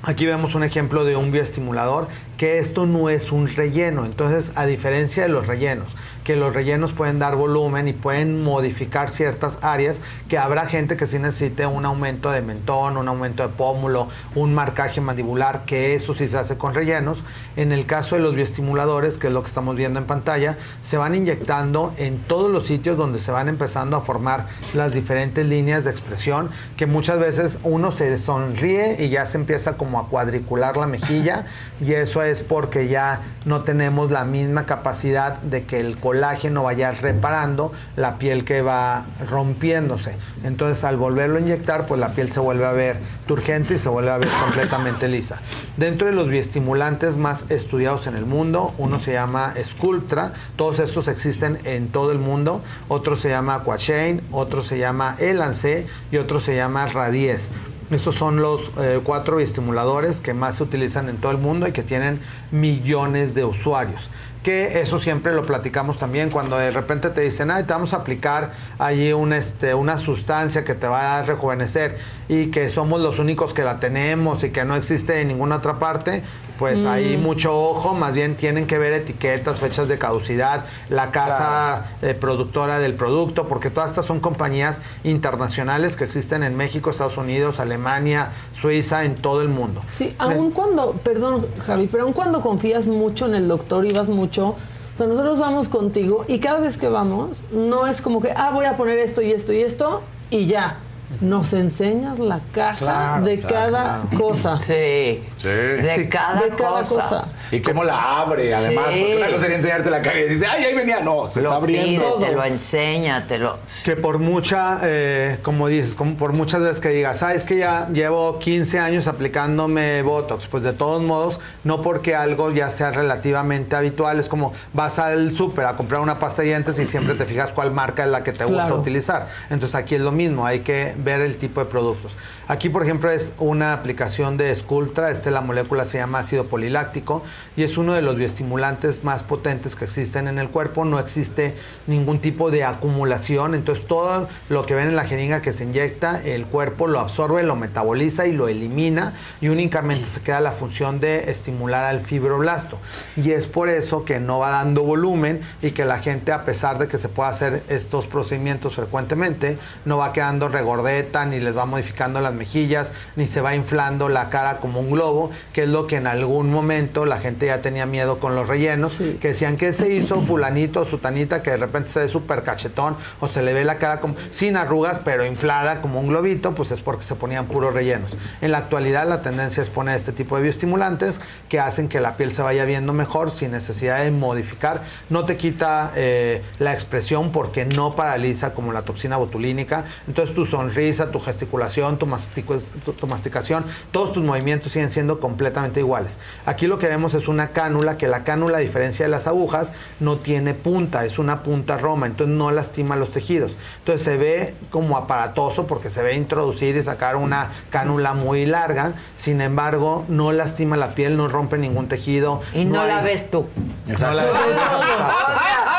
Aquí 0.07 0.27
vemos 0.27 0.55
un 0.55 0.65
ejemplo 0.65 1.07
de 1.07 1.17
un 1.17 1.33
bioestimulador 1.33 2.09
que 2.09 2.35
que 2.37 2.59
esto 2.59 2.87
no 2.87 3.09
es 3.09 3.33
un 3.33 3.49
relleno. 3.49 4.05
Entonces, 4.05 4.53
a 4.55 4.67
diferencia 4.67 5.23
de 5.23 5.29
los 5.29 5.47
rellenos, 5.47 5.95
que 6.25 6.37
los 6.37 6.55
rellenos 6.55 6.93
pueden 6.93 7.19
dar 7.19 7.37
volumen 7.37 7.87
y 7.87 7.93
pueden 7.93 8.43
modificar 8.43 9.11
ciertas 9.11 9.59
áreas, 9.63 10.01
que 10.29 10.39
habrá 10.39 10.67
gente 10.67 10.97
que 10.97 11.07
sí 11.07 11.19
necesite 11.19 11.67
un 11.67 11.85
aumento 11.85 12.31
de 12.31 12.43
mentón, 12.43 12.97
un 12.97 13.07
aumento 13.07 13.43
de 13.43 13.51
pómulo, 13.51 14.09
un 14.35 14.55
marcaje 14.55 15.01
mandibular, 15.01 15.65
que 15.67 15.95
eso 15.95 16.15
sí 16.15 16.27
se 16.27 16.39
hace 16.39 16.57
con 16.57 16.75
rellenos. 16.75 17.23
En 17.57 17.73
el 17.73 17.87
caso 17.87 18.17
de 18.17 18.23
los 18.23 18.35
bioestimuladores, 18.35 19.19
que 19.19 19.29
es 19.29 19.33
lo 19.33 19.43
que 19.43 19.49
estamos 19.49 19.77
viendo 19.77 19.99
en 20.01 20.07
pantalla, 20.07 20.59
se 20.81 20.97
van 20.97 21.15
inyectando 21.15 21.93
en 21.99 22.19
todos 22.19 22.51
los 22.51 22.67
sitios 22.67 22.97
donde 22.97 23.19
se 23.19 23.31
van 23.31 23.49
empezando 23.49 23.97
a 23.97 24.01
formar 24.01 24.47
las 24.75 24.95
diferentes 24.95 25.47
líneas 25.47 25.85
de 25.85 25.91
expresión, 25.91 26.51
que 26.77 26.87
muchas 26.87 27.19
veces 27.19 27.59
uno 27.63 27.93
se 27.93 28.17
sonríe 28.19 28.97
y 28.99 29.11
ya 29.11 29.27
se 29.27 29.37
empieza 29.37 29.77
como 29.77 30.01
a 30.01 30.09
cuadricular 30.09 30.77
la 30.77 30.87
mejilla 30.87 31.47
y 31.81 31.93
eso 31.93 32.23
es 32.23 32.41
porque 32.41 32.89
ya 32.89 33.21
no 33.45 33.63
tenemos 33.63 34.11
la 34.11 34.25
misma 34.25 34.67
capacidad 34.67 35.39
de 35.39 35.65
que 35.65 35.81
el 35.81 35.97
colágeno 36.15 36.63
vaya 36.63 36.93
reparando 36.93 37.73
la 37.97 38.19
piel 38.19 38.45
que 38.45 38.63
va 38.63 39.05
rompiéndose. 39.29 40.17
Entonces 40.45 40.85
al 40.85 40.97
volverlo 40.97 41.39
a 41.39 41.41
inyectar, 41.41 41.87
pues 41.87 41.99
la 41.99 42.11
piel 42.13 42.31
se 42.31 42.39
vuelve 42.39 42.65
a 42.67 42.73
ver 42.73 42.99
turgente 43.27 43.75
y 43.75 43.79
se 43.79 43.89
vuelve 43.89 44.13
a 44.13 44.19
ver 44.19 44.29
completamente 44.45 45.09
lisa. 45.09 45.41
Dentro 45.77 46.07
de 46.07 46.13
los 46.13 46.29
bioestimulantes 46.29 47.17
más 47.17 47.51
estudiados 47.51 48.07
en 48.07 48.15
el 48.15 48.27
mundo, 48.27 48.75
uno 48.79 49.01
se 49.01 49.13
llama 49.15 49.55
Sculptra, 49.65 50.33
todos 50.55 50.79
estos 50.79 51.09
existen 51.09 51.59
en 51.65 51.89
todo 51.89 52.13
el 52.13 52.19
mundo, 52.19 52.63
otro 52.87 53.17
se 53.17 53.31
llama 53.31 53.57
Aquachain, 53.57 54.23
otro 54.31 54.63
se 54.63 54.79
llama 54.79 55.17
Elance 55.19 55.89
y 56.13 56.19
otro 56.19 56.39
se 56.39 56.55
llama 56.55 56.87
Radies. 56.87 57.51
Estos 57.91 58.15
son 58.15 58.41
los 58.41 58.71
eh, 58.79 59.01
cuatro 59.05 59.41
estimuladores 59.41 60.23
que 60.23 60.33
más 60.33 60.57
se 60.57 60.63
utilizan 60.63 61.11
en 61.11 61.19
todo 61.19 61.33
el 61.33 61.39
mundo 61.39 61.69
y 61.69 61.73
que 61.73 61.83
tienen 61.83 62.19
millones 62.51 63.35
de 63.35 63.45
usuarios. 63.45 64.11
Que 64.43 64.81
eso 64.81 64.99
siempre 64.99 65.35
lo 65.35 65.45
platicamos 65.45 65.99
también 65.99 66.31
cuando 66.31 66.57
de 66.57 66.71
repente 66.71 67.11
te 67.11 67.21
dicen, 67.21 67.51
ay, 67.51 67.65
te 67.65 67.73
vamos 67.75 67.93
a 67.93 67.97
aplicar 67.97 68.53
allí 68.79 69.13
este, 69.35 69.75
una 69.75 69.99
sustancia 69.99 70.65
que 70.65 70.75
te 70.75 70.87
va 70.87 71.19
a 71.19 71.23
rejuvenecer 71.23 71.99
y 72.29 72.47
que 72.47 72.69
somos 72.69 73.01
los 73.01 73.19
únicos 73.19 73.53
que 73.53 73.63
la 73.63 73.81
tenemos 73.81 74.45
y 74.45 74.51
que 74.51 74.65
no 74.65 74.77
existe 74.77 75.21
en 75.21 75.29
ninguna 75.29 75.57
otra 75.57 75.79
parte. 75.79 76.23
Pues 76.59 76.85
hay 76.85 77.17
Mm. 77.17 77.23
mucho 77.23 77.57
ojo, 77.57 77.95
más 77.95 78.15
bien 78.15 78.37
tienen 78.37 78.67
que 78.67 78.79
ver 78.79 78.93
etiquetas, 78.93 79.59
fechas 79.61 79.89
de 79.89 79.99
caducidad, 79.99 80.67
la 80.89 81.11
casa 81.11 81.87
eh, 82.03 82.15
productora 82.15 82.79
del 82.79 82.95
producto, 82.95 83.47
porque 83.49 83.71
todas 83.71 83.91
estas 83.91 84.07
son 84.07 84.21
compañías 84.21 84.81
internacionales 85.03 85.97
que 85.97 86.05
existen 86.05 86.43
en 86.43 86.57
México, 86.57 86.91
Estados 86.91 87.17
Unidos, 87.17 87.61
Alemania, 87.61 88.31
Suiza, 88.61 89.05
en 89.05 89.17
todo 89.17 89.43
el 89.43 89.49
mundo. 89.49 89.83
Sí, 89.91 90.15
aun 90.19 90.51
cuando, 90.51 90.93
perdón 90.93 91.47
Javi, 91.67 91.89
pero 91.91 92.05
aun 92.05 92.13
cuando 92.13 92.41
confías 92.41 92.87
mucho 92.87 93.27
en 93.27 93.35
el 93.35 93.49
doctor 93.49 93.85
y 93.87 93.93
vas 93.93 94.09
mucho, 94.09 94.49
o 94.95 94.97
sea, 94.97 95.07
nosotros 95.07 95.39
vamos 95.41 95.69
contigo 95.69 96.25
y 96.29 96.39
cada 96.39 96.61
vez 96.61 96.77
que 96.77 96.89
vamos, 96.89 97.43
no 97.51 97.87
es 97.89 98.01
como 98.01 98.21
que, 98.21 98.31
ah, 98.31 98.51
voy 98.53 98.67
a 98.67 98.77
poner 98.77 98.99
esto 98.99 99.23
y 99.23 99.33
esto 99.33 99.53
y 99.53 99.61
esto 99.63 100.03
y 100.31 100.47
ya. 100.47 100.79
Nos 101.21 101.53
enseñas 101.53 102.19
la 102.19 102.41
caja 102.53 102.79
Claro, 102.79 103.25
de 103.25 103.35
o 103.35 103.39
sea, 103.39 103.49
cada 103.49 103.69
claro. 104.03 104.09
cosa. 104.25 104.59
Sí. 104.61 105.23
Sí. 105.39 105.49
De 105.49 106.09
cada 106.11 106.41
De 106.43 106.49
cada 106.51 106.83
cosa. 106.83 107.27
Y 107.53 107.61
cómo 107.61 107.85
la 107.85 108.21
abre, 108.23 108.53
además. 108.55 108.87
Sí. 108.93 109.01
Porque 109.01 109.17
una 109.19 109.27
cosa 109.27 109.39
sería 109.41 109.57
enseñarte 109.57 109.91
la 109.91 110.03
caja 110.03 110.19
y 110.19 110.23
decirte, 110.23 110.47
ay, 110.47 110.65
ahí 110.65 110.75
venía. 110.75 111.01
No, 111.01 111.29
se 111.29 111.39
está 111.41 111.51
Lo 111.51 111.57
abriendo. 111.57 112.17
pide, 112.17 112.27
te 112.27 112.33
lo 112.33 112.45
enseña, 112.45 113.27
te 113.29 113.39
lo... 113.39 113.59
Que 113.85 113.95
por 113.97 114.19
mucha, 114.19 114.81
eh, 114.83 115.39
como 115.43 115.69
dices, 115.69 115.95
como 115.95 116.15
por 116.17 116.33
muchas 116.33 116.61
veces 116.63 116.81
que 116.81 116.89
digas, 116.89 117.19
sabes 117.19 117.45
que 117.45 117.59
ya 117.59 117.89
llevo 117.93 118.39
15 118.41 118.79
años 118.81 119.07
aplicándome 119.07 120.03
Botox, 120.03 120.47
pues 120.49 120.65
de 120.65 120.73
todos 120.73 121.03
modos, 121.03 121.39
no 121.63 121.81
porque 121.83 122.17
algo 122.17 122.51
ya 122.51 122.69
sea 122.69 122.91
relativamente 122.91 123.77
habitual, 123.77 124.19
es 124.19 124.29
como 124.29 124.53
vas 124.73 124.99
al 124.99 125.35
súper 125.37 125.67
a 125.67 125.77
comprar 125.77 126.01
una 126.01 126.19
pasta 126.19 126.43
de 126.43 126.49
dientes 126.49 126.79
y 126.79 126.87
siempre 126.87 127.15
te 127.15 127.25
fijas 127.25 127.51
cuál 127.53 127.71
marca 127.71 128.05
es 128.05 128.11
la 128.11 128.23
que 128.25 128.33
te 128.33 128.45
gusta 128.45 128.65
Claro. 128.65 128.81
utilizar. 128.81 129.29
Entonces 129.51 129.75
aquí 129.77 129.95
es 129.95 130.01
lo 130.01 130.11
mismo, 130.13 130.45
hay 130.47 130.61
que 130.61 130.94
ver 130.97 131.21
el 131.21 131.37
tipo 131.37 131.61
de 131.61 131.67
productos. 131.67 132.13
Aquí, 132.47 132.69
por 132.69 132.83
ejemplo, 132.83 133.11
es 133.11 133.33
una 133.39 133.73
aplicación 133.73 134.37
de 134.37 134.55
Sculptra, 134.55 135.11
este 135.11 135.31
la 135.31 135.41
molécula 135.41 135.87
se 135.87 135.97
llama 135.97 136.19
ácido 136.19 136.45
poliláctico 136.45 137.23
y 137.57 137.63
es 137.63 137.79
uno 137.79 137.95
de 137.95 138.03
los 138.03 138.17
bioestimulantes 138.17 139.03
más 139.03 139.23
potentes 139.23 139.75
que 139.75 139.87
existen 139.87 140.29
en 140.29 140.39
el 140.39 140.51
cuerpo, 140.51 140.85
no 140.85 140.99
existe 140.99 141.55
ningún 141.87 142.19
tipo 142.19 142.51
de 142.51 142.65
acumulación, 142.65 143.55
entonces 143.55 143.87
todo 143.87 144.29
lo 144.51 144.67
que 144.67 144.75
ven 144.75 144.89
en 144.89 144.97
la 144.97 145.05
jeringa 145.05 145.41
que 145.41 145.53
se 145.53 145.65
inyecta, 145.65 146.21
el 146.23 146.45
cuerpo 146.45 146.87
lo 146.87 147.01
absorbe, 147.01 147.43
lo 147.45 147.57
metaboliza 147.57 148.27
y 148.27 148.33
lo 148.33 148.47
elimina 148.49 149.15
y 149.41 149.49
únicamente 149.49 150.07
se 150.07 150.21
queda 150.21 150.41
la 150.41 150.53
función 150.53 151.01
de 151.01 151.31
estimular 151.31 151.87
al 151.87 152.03
fibroblasto. 152.03 152.79
Y 153.17 153.31
es 153.31 153.47
por 153.47 153.71
eso 153.71 154.05
que 154.05 154.21
no 154.21 154.41
va 154.41 154.51
dando 154.51 154.83
volumen 154.83 155.41
y 155.63 155.71
que 155.71 155.87
la 155.87 155.99
gente, 155.99 156.31
a 156.31 156.45
pesar 156.45 156.77
de 156.77 156.89
que 156.89 156.99
se 156.99 157.09
pueda 157.09 157.31
hacer 157.31 157.63
estos 157.69 158.07
procedimientos 158.07 158.75
frecuentemente, 158.75 159.59
no 159.87 159.97
va 159.97 160.13
quedando 160.13 160.49
regordeta, 160.49 161.25
ni 161.25 161.41
les 161.41 161.57
va 161.57 161.65
modificando 161.65 162.21
las 162.21 162.34
mejillas, 162.35 162.93
ni 163.17 163.27
se 163.27 163.41
va 163.41 163.55
inflando 163.55 164.09
la 164.09 164.29
cara 164.29 164.59
como 164.59 164.81
un 164.81 164.91
globo, 164.91 165.31
que 165.53 165.63
es 165.63 165.69
lo 165.69 165.87
que 165.87 165.97
en 165.97 166.07
algún 166.07 166.51
momento 166.51 167.07
la 167.07 167.19
gente 167.19 167.47
ya 167.47 167.61
tenía 167.61 167.87
miedo 167.87 168.19
con 168.19 168.35
los 168.35 168.49
rellenos, 168.49 168.99
que 168.99 169.29
decían 169.29 169.57
que 169.57 169.73
se 169.73 169.89
hizo 169.95 170.21
fulanito 170.23 170.81
o 170.81 170.85
sutanita 170.85 171.43
que 171.43 171.53
de 171.53 171.57
repente 171.59 171.91
se 171.91 172.01
ve 172.01 172.09
súper 172.09 172.43
cachetón 172.43 172.97
o 173.21 173.27
se 173.29 173.43
le 173.43 173.53
ve 173.55 173.65
la 173.65 173.79
cara 173.79 174.01
como 174.01 174.17
sin 174.31 174.57
arrugas 174.57 175.01
pero 175.05 175.25
inflada 175.25 175.81
como 175.81 176.01
un 176.01 176.09
globito, 176.09 176.55
pues 176.55 176.71
es 176.71 176.81
porque 176.81 177.03
se 177.05 177.15
ponían 177.15 177.47
puros 177.47 177.73
rellenos. 177.75 178.17
En 178.41 178.53
la 178.53 178.59
actualidad 178.59 179.09
la 179.09 179.23
tendencia 179.23 179.63
es 179.63 179.71
poner 179.71 179.97
este 179.97 180.13
tipo 180.13 180.37
de 180.37 180.43
bioestimulantes 180.43 181.21
que 181.49 181.61
hacen 181.61 181.89
que 181.89 182.01
la 182.01 182.17
piel 182.17 182.33
se 182.33 182.43
vaya 182.43 182.65
viendo 182.65 182.93
mejor 182.93 183.31
sin 183.31 183.53
necesidad 183.53 184.03
de 184.03 184.11
modificar. 184.11 184.83
No 185.11 185.25
te 185.25 185.37
quita 185.37 185.93
eh, 185.97 186.43
la 186.59 186.73
expresión 186.73 187.31
porque 187.33 187.65
no 187.65 187.95
paraliza 187.95 188.55
como 188.55 188.73
la 188.73 188.83
toxina 188.83 189.17
botulínica. 189.17 189.85
Entonces 190.09 190.35
tu 190.35 190.47
sonrisa, 190.47 191.11
tu 191.11 191.21
gesticulación, 191.21 191.99
tu, 191.99 192.07
mastico- 192.07 192.24
tu- 192.33 193.07
masticación, 193.07 193.65
todos 193.93 194.13
tus 194.13 194.23
movimientos 194.23 194.73
siguen 194.73 194.91
siendo 194.91 195.21
completamente 195.21 195.81
iguales. 195.81 196.19
Aquí 196.47 196.67
lo 196.67 196.79
que 196.79 196.87
vemos 196.89 197.15
es 197.15 197.29
una 197.29 197.49
cánula, 197.49 197.97
que 197.99 198.09
la 198.09 198.25
cánula, 198.25 198.59
a 198.59 198.61
diferencia 198.61 199.05
de 199.07 199.11
las 199.11 199.27
agujas, 199.27 199.73
no 200.01 200.17
tiene 200.19 200.55
punta, 200.55 201.05
es 201.05 201.19
una 201.19 201.43
punta 201.43 201.77
roma, 201.77 202.07
entonces 202.07 202.37
no 202.37 202.51
lastima 202.51 202.97
los 202.97 203.11
tejidos. 203.13 203.57
Entonces 203.79 204.03
se 204.05 204.17
ve 204.17 204.55
como 204.71 204.97
aparatoso 204.97 205.67
porque 205.67 205.91
se 205.91 206.03
ve 206.03 206.15
introducir 206.15 206.77
y 206.77 206.83
sacar 206.83 207.17
una 207.17 207.51
cánula 207.71 208.15
muy 208.15 208.47
larga, 208.47 208.95
sin 209.17 209.41
embargo, 209.41 210.05
no 210.09 210.33
lastima 210.33 210.77
la 210.77 210.95
piel, 210.95 211.17
no 211.17 211.29
rompe 211.29 211.59
ningún 211.59 211.89
tejido. 211.89 212.43
Y 212.55 212.65
no, 212.65 212.85
la 212.87 212.99
hay- 212.99 213.05
ves 213.05 213.31
tú. 213.31 213.47
No 213.87 214.13
la 214.13 214.25
ves 214.25 214.33
tú. 214.33 214.39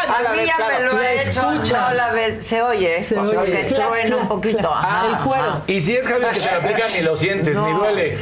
A 0.07 0.21
la 0.21 0.29
mí 0.31 0.37
ves, 0.37 0.47
ya 0.47 0.55
claro. 0.55 0.73
me 0.77 0.93
lo 0.93 1.01
he 1.01 1.23
hecho. 1.23 1.41
No 1.41 1.93
la 1.93 2.13
ves. 2.13 2.45
Se 2.45 2.61
oye. 2.61 3.03
Se 3.03 3.15
porque 3.15 3.37
oye. 3.37 3.63
truena 3.63 4.05
Clac, 4.05 4.21
un 4.21 4.27
poquito. 4.27 4.57
El 4.59 5.17
cuero. 5.25 5.43
ajá. 5.43 5.61
Y 5.67 5.81
si 5.81 5.95
es 5.95 6.07
Javi 6.07 6.25
que 6.35 6.41
se 6.41 6.53
lo 6.53 6.61
ni 6.97 7.01
lo 7.01 7.17
sientes, 7.17 7.57
ni 7.57 7.71
duele. 7.71 8.17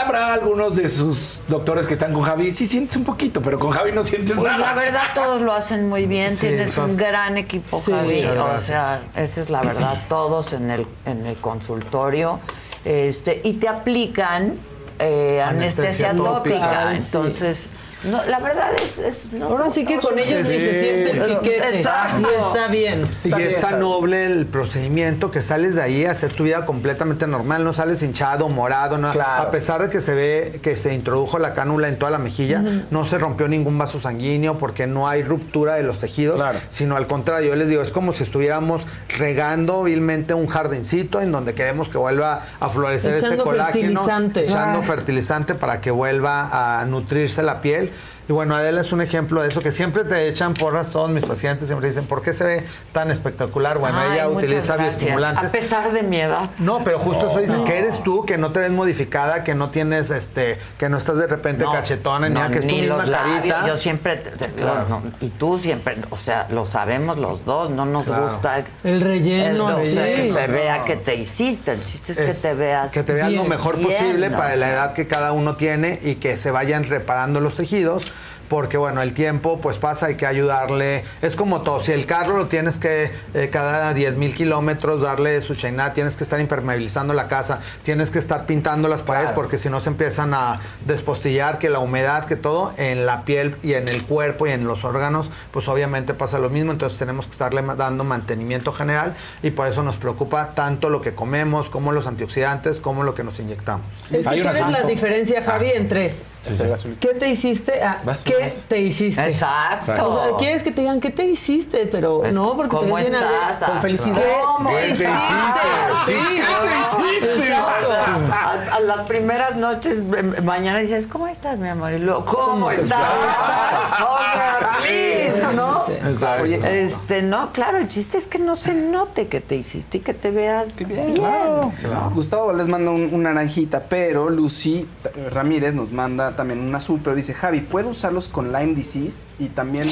Habrá 0.00 0.32
algunos 0.32 0.76
de 0.76 0.88
sus 0.88 1.42
doctores 1.48 1.86
que 1.86 1.94
están 1.94 2.12
con 2.12 2.22
Javi, 2.22 2.50
sí 2.50 2.66
sientes 2.66 2.96
un 2.96 3.04
poquito, 3.04 3.42
pero 3.42 3.58
con 3.58 3.70
Javi 3.70 3.92
no 3.92 4.04
sientes 4.04 4.38
Pues 4.38 4.50
nada. 4.52 4.58
la 4.58 4.74
verdad 4.74 5.02
todos 5.14 5.40
lo 5.40 5.52
hacen 5.52 5.88
muy 5.88 6.06
bien, 6.06 6.34
Sí, 6.34 6.46
tienes 6.46 6.76
un 6.76 6.96
gran 6.96 7.36
equipo, 7.36 7.78
sí, 7.78 7.90
Javi. 7.92 8.24
O 8.24 8.60
sea, 8.60 9.02
esa 9.16 9.40
es 9.40 9.50
la 9.50 9.60
verdad, 9.62 10.04
todos 10.08 10.52
en 10.52 10.70
el, 10.70 10.86
en 11.04 11.26
el 11.26 11.36
consultorio. 11.36 12.38
Este, 12.84 13.40
y 13.44 13.54
te 13.54 13.68
aplican 13.68 14.54
eh, 15.00 15.42
anestesia, 15.42 16.10
Anestesia 16.10 16.12
tópica. 16.16 16.54
tópica. 16.56 16.88
Ay, 16.88 17.00
sí. 17.00 17.68
No, 18.04 18.24
la 18.26 18.38
verdad 18.38 18.70
es, 18.82 18.98
es 18.98 19.32
no, 19.32 19.46
Ahora 19.46 19.70
sí 19.70 19.84
que 19.84 19.96
no, 19.96 20.02
con 20.02 20.18
ellos 20.18 20.44
ni 20.44 20.54
Sí. 20.54 20.58
se 20.60 20.80
siente 20.80 21.10
el 21.10 21.22
piquete. 21.36 21.68
Exacto. 21.76 22.28
Y 22.30 22.46
está 22.46 22.68
bien. 22.68 23.00
Y 23.24 23.26
Está 23.28 23.36
bien, 23.38 23.50
tan 23.50 23.64
está 23.64 23.76
noble 23.78 24.26
el 24.26 24.46
procedimiento 24.46 25.30
que 25.30 25.42
sales 25.42 25.74
de 25.74 25.82
ahí 25.82 26.04
a 26.04 26.12
hacer 26.12 26.32
tu 26.32 26.44
vida 26.44 26.64
completamente 26.64 27.26
normal, 27.26 27.64
no 27.64 27.72
sales 27.72 28.02
hinchado, 28.02 28.48
morado, 28.48 28.98
no, 28.98 29.10
Claro. 29.10 29.42
a 29.42 29.50
pesar 29.50 29.82
de 29.82 29.90
que 29.90 30.00
se 30.00 30.14
ve 30.14 30.60
que 30.62 30.76
se 30.76 30.94
introdujo 30.94 31.38
la 31.38 31.52
cánula 31.54 31.88
en 31.88 31.98
toda 31.98 32.10
la 32.12 32.18
mejilla, 32.18 32.62
no 32.90 33.04
se 33.04 33.18
rompió 33.18 33.48
ningún 33.48 33.76
vaso 33.78 33.98
sanguíneo 34.00 34.58
porque 34.58 34.86
no 34.86 35.08
hay 35.08 35.22
ruptura 35.22 35.74
de 35.74 35.82
los 35.82 35.98
tejidos, 35.98 36.36
Claro. 36.36 36.58
sino 36.70 36.96
al 36.96 37.06
contrario, 37.08 37.48
yo 37.48 37.56
les 37.56 37.68
digo, 37.68 37.82
es 37.82 37.90
como 37.90 38.12
si 38.12 38.22
estuviéramos 38.22 38.86
regando 39.18 39.82
vilmente 39.82 40.34
un 40.34 40.46
jardincito 40.46 41.20
en 41.20 41.32
donde 41.32 41.54
queremos 41.54 41.88
que 41.88 41.98
vuelva 41.98 42.42
a 42.60 42.68
florecer 42.68 43.14
este 43.14 43.26
Echando 43.26 43.44
colágeno, 43.44 44.04
fertilizante. 44.04 44.44
echando 44.44 44.78
Ah. 44.78 44.82
fertilizante 44.82 45.54
para 45.54 45.80
que 45.80 45.90
vuelva 45.90 46.80
a 46.80 46.84
nutrirse 46.84 47.42
la 47.42 47.60
piel. 47.60 47.90
Y 48.28 48.32
bueno, 48.32 48.54
Adela 48.54 48.82
es 48.82 48.92
un 48.92 49.00
ejemplo 49.00 49.40
de 49.40 49.48
eso, 49.48 49.60
que 49.60 49.72
siempre 49.72 50.04
te 50.04 50.28
echan 50.28 50.52
porras 50.52 50.90
todos 50.90 51.08
mis 51.08 51.24
pacientes, 51.24 51.66
siempre 51.66 51.88
dicen, 51.88 52.04
¿por 52.04 52.20
qué 52.20 52.34
se 52.34 52.44
ve 52.44 52.64
tan 52.92 53.10
espectacular? 53.10 53.78
Bueno, 53.78 53.96
Ay, 53.98 54.12
ella 54.14 54.28
utiliza 54.28 54.74
gracias. 54.74 54.78
bioestimulantes. 54.98 55.48
A 55.48 55.52
pesar 55.58 55.92
de 55.92 56.02
mi 56.02 56.18
edad. 56.18 56.50
No, 56.58 56.84
pero 56.84 56.98
justo 56.98 57.28
eso 57.30 57.38
dicen 57.38 57.58
No. 57.60 57.64
que 57.64 57.78
eres 57.78 58.02
tú, 58.02 58.26
que 58.26 58.36
no 58.36 58.52
te 58.52 58.60
ves 58.60 58.70
modificada, 58.70 59.44
que 59.44 59.54
no 59.54 59.70
tienes, 59.70 60.10
este, 60.10 60.58
que 60.76 60.90
no 60.90 60.98
estás 60.98 61.16
de 61.16 61.26
repente 61.26 61.64
No, 61.64 61.72
cachetona, 61.72 62.28
ni 62.28 62.38
que 62.52 62.58
es 62.58 62.60
tu 62.60 62.66
ni 62.66 62.80
misma 62.82 62.96
los 62.98 63.08
labios. 63.08 63.36
carita. 63.36 63.66
Yo 63.66 63.76
siempre, 63.78 64.16
te- 64.16 64.30
te- 64.32 64.52
Claro. 64.52 64.86
no, 64.90 65.02
y 65.22 65.30
tú 65.30 65.56
siempre, 65.56 65.96
o 66.10 66.16
sea, 66.18 66.46
lo 66.50 66.66
sabemos 66.66 67.16
los 67.16 67.46
dos, 67.46 67.70
no 67.70 67.86
nos 67.86 68.04
Claro. 68.04 68.24
gusta 68.24 68.62
El 68.84 69.00
relleno, 69.00 69.70
el- 69.70 69.76
o 69.76 69.80
sea, 69.80 70.04
que 70.14 70.26
se 70.26 70.46
No. 70.48 70.52
vea 70.52 70.84
que 70.84 70.96
te 70.96 71.14
hiciste. 71.14 71.72
El 71.72 71.82
chiste 71.82 72.12
es, 72.12 72.18
Es 72.18 72.36
que 72.36 72.48
te 72.48 72.54
veas 72.54 72.92
que 72.92 73.02
te 73.02 73.14
veas 73.14 73.32
lo 73.32 73.44
mejor 73.44 73.76
bien, 73.78 73.90
posible 73.90 74.28
¿no? 74.28 74.36
para 74.36 74.54
la 74.56 74.70
edad 74.70 74.92
que 74.92 75.06
cada 75.06 75.32
uno 75.32 75.56
tiene 75.56 75.98
y 76.02 76.16
que 76.16 76.36
se 76.36 76.50
vayan 76.50 76.84
reparando 76.84 77.40
los 77.40 77.56
tejidos 77.56 78.04
porque 78.48 78.76
bueno, 78.76 79.02
el 79.02 79.12
tiempo 79.12 79.60
pues 79.60 79.78
pasa, 79.78 80.06
hay 80.06 80.16
que 80.16 80.26
ayudarle, 80.26 81.04
es 81.22 81.36
como 81.36 81.62
todo, 81.62 81.80
si 81.80 81.92
el 81.92 82.06
carro 82.06 82.36
lo 82.36 82.46
tienes 82.46 82.78
que 82.78 83.10
eh, 83.34 83.48
cada 83.52 83.94
10 83.94 84.16
mil 84.16 84.34
kilómetros 84.34 85.02
darle 85.02 85.40
su 85.40 85.54
chainada, 85.54 85.92
tienes 85.92 86.16
que 86.16 86.24
estar 86.24 86.40
impermeabilizando 86.40 87.14
la 87.14 87.28
casa, 87.28 87.60
tienes 87.82 88.10
que 88.10 88.18
estar 88.18 88.46
pintando 88.46 88.88
las 88.88 89.02
paredes 89.02 89.30
porque 89.32 89.58
si 89.58 89.68
no 89.68 89.80
se 89.80 89.90
empiezan 89.90 90.34
a 90.34 90.60
despostillar, 90.86 91.58
que 91.58 91.68
la 91.68 91.78
humedad, 91.78 92.24
que 92.24 92.36
todo 92.36 92.72
en 92.76 93.06
la 93.06 93.24
piel 93.24 93.56
y 93.62 93.74
en 93.74 93.88
el 93.88 94.04
cuerpo 94.04 94.46
y 94.46 94.50
en 94.50 94.66
los 94.66 94.84
órganos, 94.84 95.30
pues 95.52 95.68
obviamente 95.68 96.14
pasa 96.14 96.38
lo 96.38 96.50
mismo, 96.50 96.72
entonces 96.72 96.98
tenemos 96.98 97.26
que 97.26 97.32
estarle 97.32 97.62
dando 97.76 98.04
mantenimiento 98.04 98.72
general 98.72 99.14
y 99.42 99.50
por 99.50 99.66
eso 99.66 99.82
nos 99.82 99.96
preocupa 99.96 100.54
tanto 100.54 100.90
lo 100.90 101.00
que 101.00 101.14
comemos, 101.14 101.68
como 101.68 101.92
los 101.92 102.06
antioxidantes, 102.06 102.80
como 102.80 103.02
lo 103.02 103.14
que 103.14 103.24
nos 103.24 103.38
inyectamos. 103.40 103.86
Es 104.10 104.26
tú 104.26 104.36
ves 104.36 104.70
la 104.70 104.82
diferencia, 104.82 105.42
Javi, 105.42 105.70
entre 105.70 106.12
Sí, 106.42 106.52
sí. 106.76 106.96
¿qué 107.00 107.08
te 107.14 107.28
hiciste? 107.28 107.82
a 107.82 108.00
Vas, 108.04 108.20
¿Qué 108.22 108.36
vas. 108.40 108.62
te 108.68 108.78
hiciste? 108.80 109.22
Exacto. 109.28 110.08
O 110.08 110.24
sea, 110.24 110.36
quieres 110.38 110.62
que 110.62 110.70
te 110.72 110.80
digan 110.82 111.00
qué 111.00 111.10
te 111.10 111.24
hiciste, 111.24 111.86
pero 111.90 112.20
Pues, 112.20 112.34
no, 112.34 112.56
porque 112.56 112.76
te 112.76 112.82
¿cómo 112.84 112.98
estás? 112.98 113.62
alegre. 113.62 113.66
Con 113.72 113.80
felicidad. 113.82 114.16
¿Qué 114.16 114.22
te 114.22 114.70
¿Qué 114.70 114.78
te 114.78 114.86
hiciste? 114.86 115.10
hiciste? 115.10 115.60
Sí, 116.06 116.12
¿qué 116.36 116.68
te 116.68 116.80
hiciste? 116.80 117.48
Exacto. 117.48 118.32
A, 118.32 118.76
a 118.76 118.80
las 118.80 119.00
primeras 119.02 119.56
noches, 119.56 119.98
eh, 119.98 120.22
mañana 120.42 120.78
dices, 120.78 121.06
¿cómo 121.06 121.26
estás, 121.28 121.58
mi 121.58 121.68
amor? 121.68 121.92
Y 121.92 121.98
luego, 121.98 122.24
¿cómo 122.24 122.70
estás? 122.70 122.98
O 124.00 124.18
sea, 124.32 124.76
please, 124.80 125.42
¿no? 125.54 125.82
Exacto. 126.04 126.44
Oye, 126.44 126.82
Este, 126.84 127.22
no, 127.22 127.52
claro, 127.52 127.78
el 127.78 127.88
chiste 127.88 128.18
es 128.18 128.26
que 128.26 128.38
no 128.38 128.54
se 128.54 128.74
note 128.74 129.28
que 129.28 129.40
te 129.40 129.56
hiciste 129.56 129.98
y 129.98 130.00
que 130.00 130.14
te 130.14 130.30
veas 130.30 130.74
bien. 130.76 131.14
Claro. 131.14 131.72
Gustavo 132.14 132.52
les 132.52 132.68
manda 132.68 132.90
un- 132.90 133.10
una 133.12 133.32
naranjita, 133.32 133.84
pero 133.88 134.30
Lucy 134.30 134.88
eh, 135.14 135.30
Ramírez 135.30 135.74
nos 135.74 135.92
manda 135.92 136.34
también 136.36 136.60
un 136.60 136.74
azul, 136.74 137.00
pero 137.02 137.14
dice, 137.16 137.34
Javi, 137.34 137.60
¿puedo 137.60 137.90
usarlos 137.90 138.28
con 138.28 138.52
Lyme 138.52 138.74
disease? 138.74 139.26
Y 139.38 139.48
también... 139.48 139.86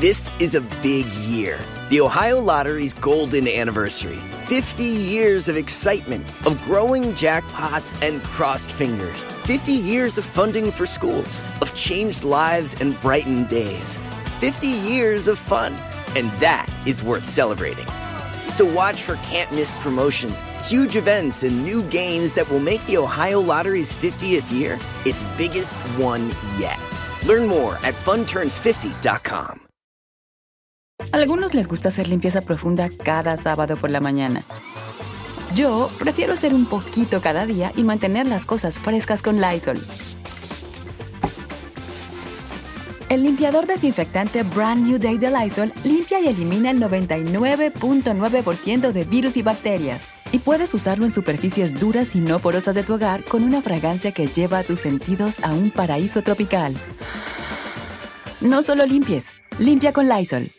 This 0.00 0.32
is 0.38 0.54
a 0.54 0.60
big 0.80 1.06
year. 1.28 1.56
The 1.90 2.00
Ohio 2.00 2.40
Lottery's 2.40 2.94
golden 2.94 3.48
anniversary. 3.48 4.18
50 4.46 4.84
years 4.84 5.48
of 5.48 5.56
excitement, 5.56 6.24
of 6.46 6.56
growing 6.68 7.12
jackpots 7.14 7.94
and 8.00 8.22
crossed 8.22 8.70
fingers. 8.70 9.24
50 9.46 9.72
years 9.72 10.16
of 10.16 10.24
funding 10.24 10.70
for 10.70 10.86
schools, 10.86 11.42
of 11.60 11.74
changed 11.74 12.22
lives 12.22 12.76
and 12.80 12.94
brightened 13.02 13.48
days. 13.48 13.98
50 14.38 14.66
years 14.66 15.28
of 15.28 15.38
fun. 15.38 15.74
And 16.16 16.30
that 16.40 16.66
is 16.86 17.02
worth 17.02 17.24
celebrating. 17.24 17.86
So 18.48 18.64
watch 18.64 19.02
for 19.02 19.16
can't 19.16 19.50
miss 19.52 19.70
promotions, 19.82 20.42
huge 20.64 20.96
events, 20.96 21.42
and 21.42 21.64
new 21.64 21.82
games 21.84 22.34
that 22.34 22.50
will 22.50 22.60
make 22.60 22.84
the 22.86 22.96
Ohio 22.96 23.40
Lottery's 23.40 23.94
50th 23.94 24.50
year 24.50 24.78
its 25.04 25.22
biggest 25.36 25.76
one 25.98 26.30
yet. 26.58 26.78
Learn 27.26 27.46
more 27.46 27.74
at 27.84 27.94
funturns50.com. 28.04 29.60
Algunos 31.12 31.54
les 31.54 31.68
gusta 31.68 31.88
hacer 31.88 32.08
limpieza 32.08 32.40
profunda 32.40 32.88
cada 32.90 33.36
sábado 33.36 33.76
por 33.76 33.90
la 33.90 34.00
mañana. 34.00 34.44
Yo 35.54 35.90
prefiero 35.98 36.34
hacer 36.34 36.54
un 36.54 36.66
poquito 36.66 37.20
cada 37.20 37.46
día 37.46 37.72
y 37.76 37.82
mantener 37.82 38.26
las 38.26 38.44
cosas 38.44 38.78
frescas 38.78 39.22
con 39.22 39.40
Lysol. 39.40 39.84
El 43.08 43.22
limpiador 43.22 43.66
desinfectante 43.66 44.42
Brand 44.42 44.86
New 44.86 44.98
Day 44.98 45.16
de 45.16 45.30
Lysol 45.30 45.72
limpia 45.82 46.20
y 46.20 46.28
elimina 46.28 46.70
el 46.70 46.78
99.9% 46.78 48.92
de 48.92 49.04
virus 49.04 49.38
y 49.38 49.42
bacterias. 49.42 50.12
Y 50.30 50.40
puedes 50.40 50.74
usarlo 50.74 51.06
en 51.06 51.10
superficies 51.10 51.78
duras 51.78 52.14
y 52.14 52.20
no 52.20 52.38
porosas 52.38 52.74
de 52.74 52.82
tu 52.82 52.96
hogar 52.96 53.24
con 53.24 53.44
una 53.44 53.62
fragancia 53.62 54.12
que 54.12 54.26
lleva 54.26 54.58
a 54.58 54.62
tus 54.62 54.80
sentidos 54.80 55.40
a 55.40 55.54
un 55.54 55.70
paraíso 55.70 56.20
tropical. 56.20 56.76
No 58.42 58.62
solo 58.62 58.84
limpies, 58.84 59.32
limpia 59.58 59.94
con 59.94 60.06
Lysol. 60.06 60.50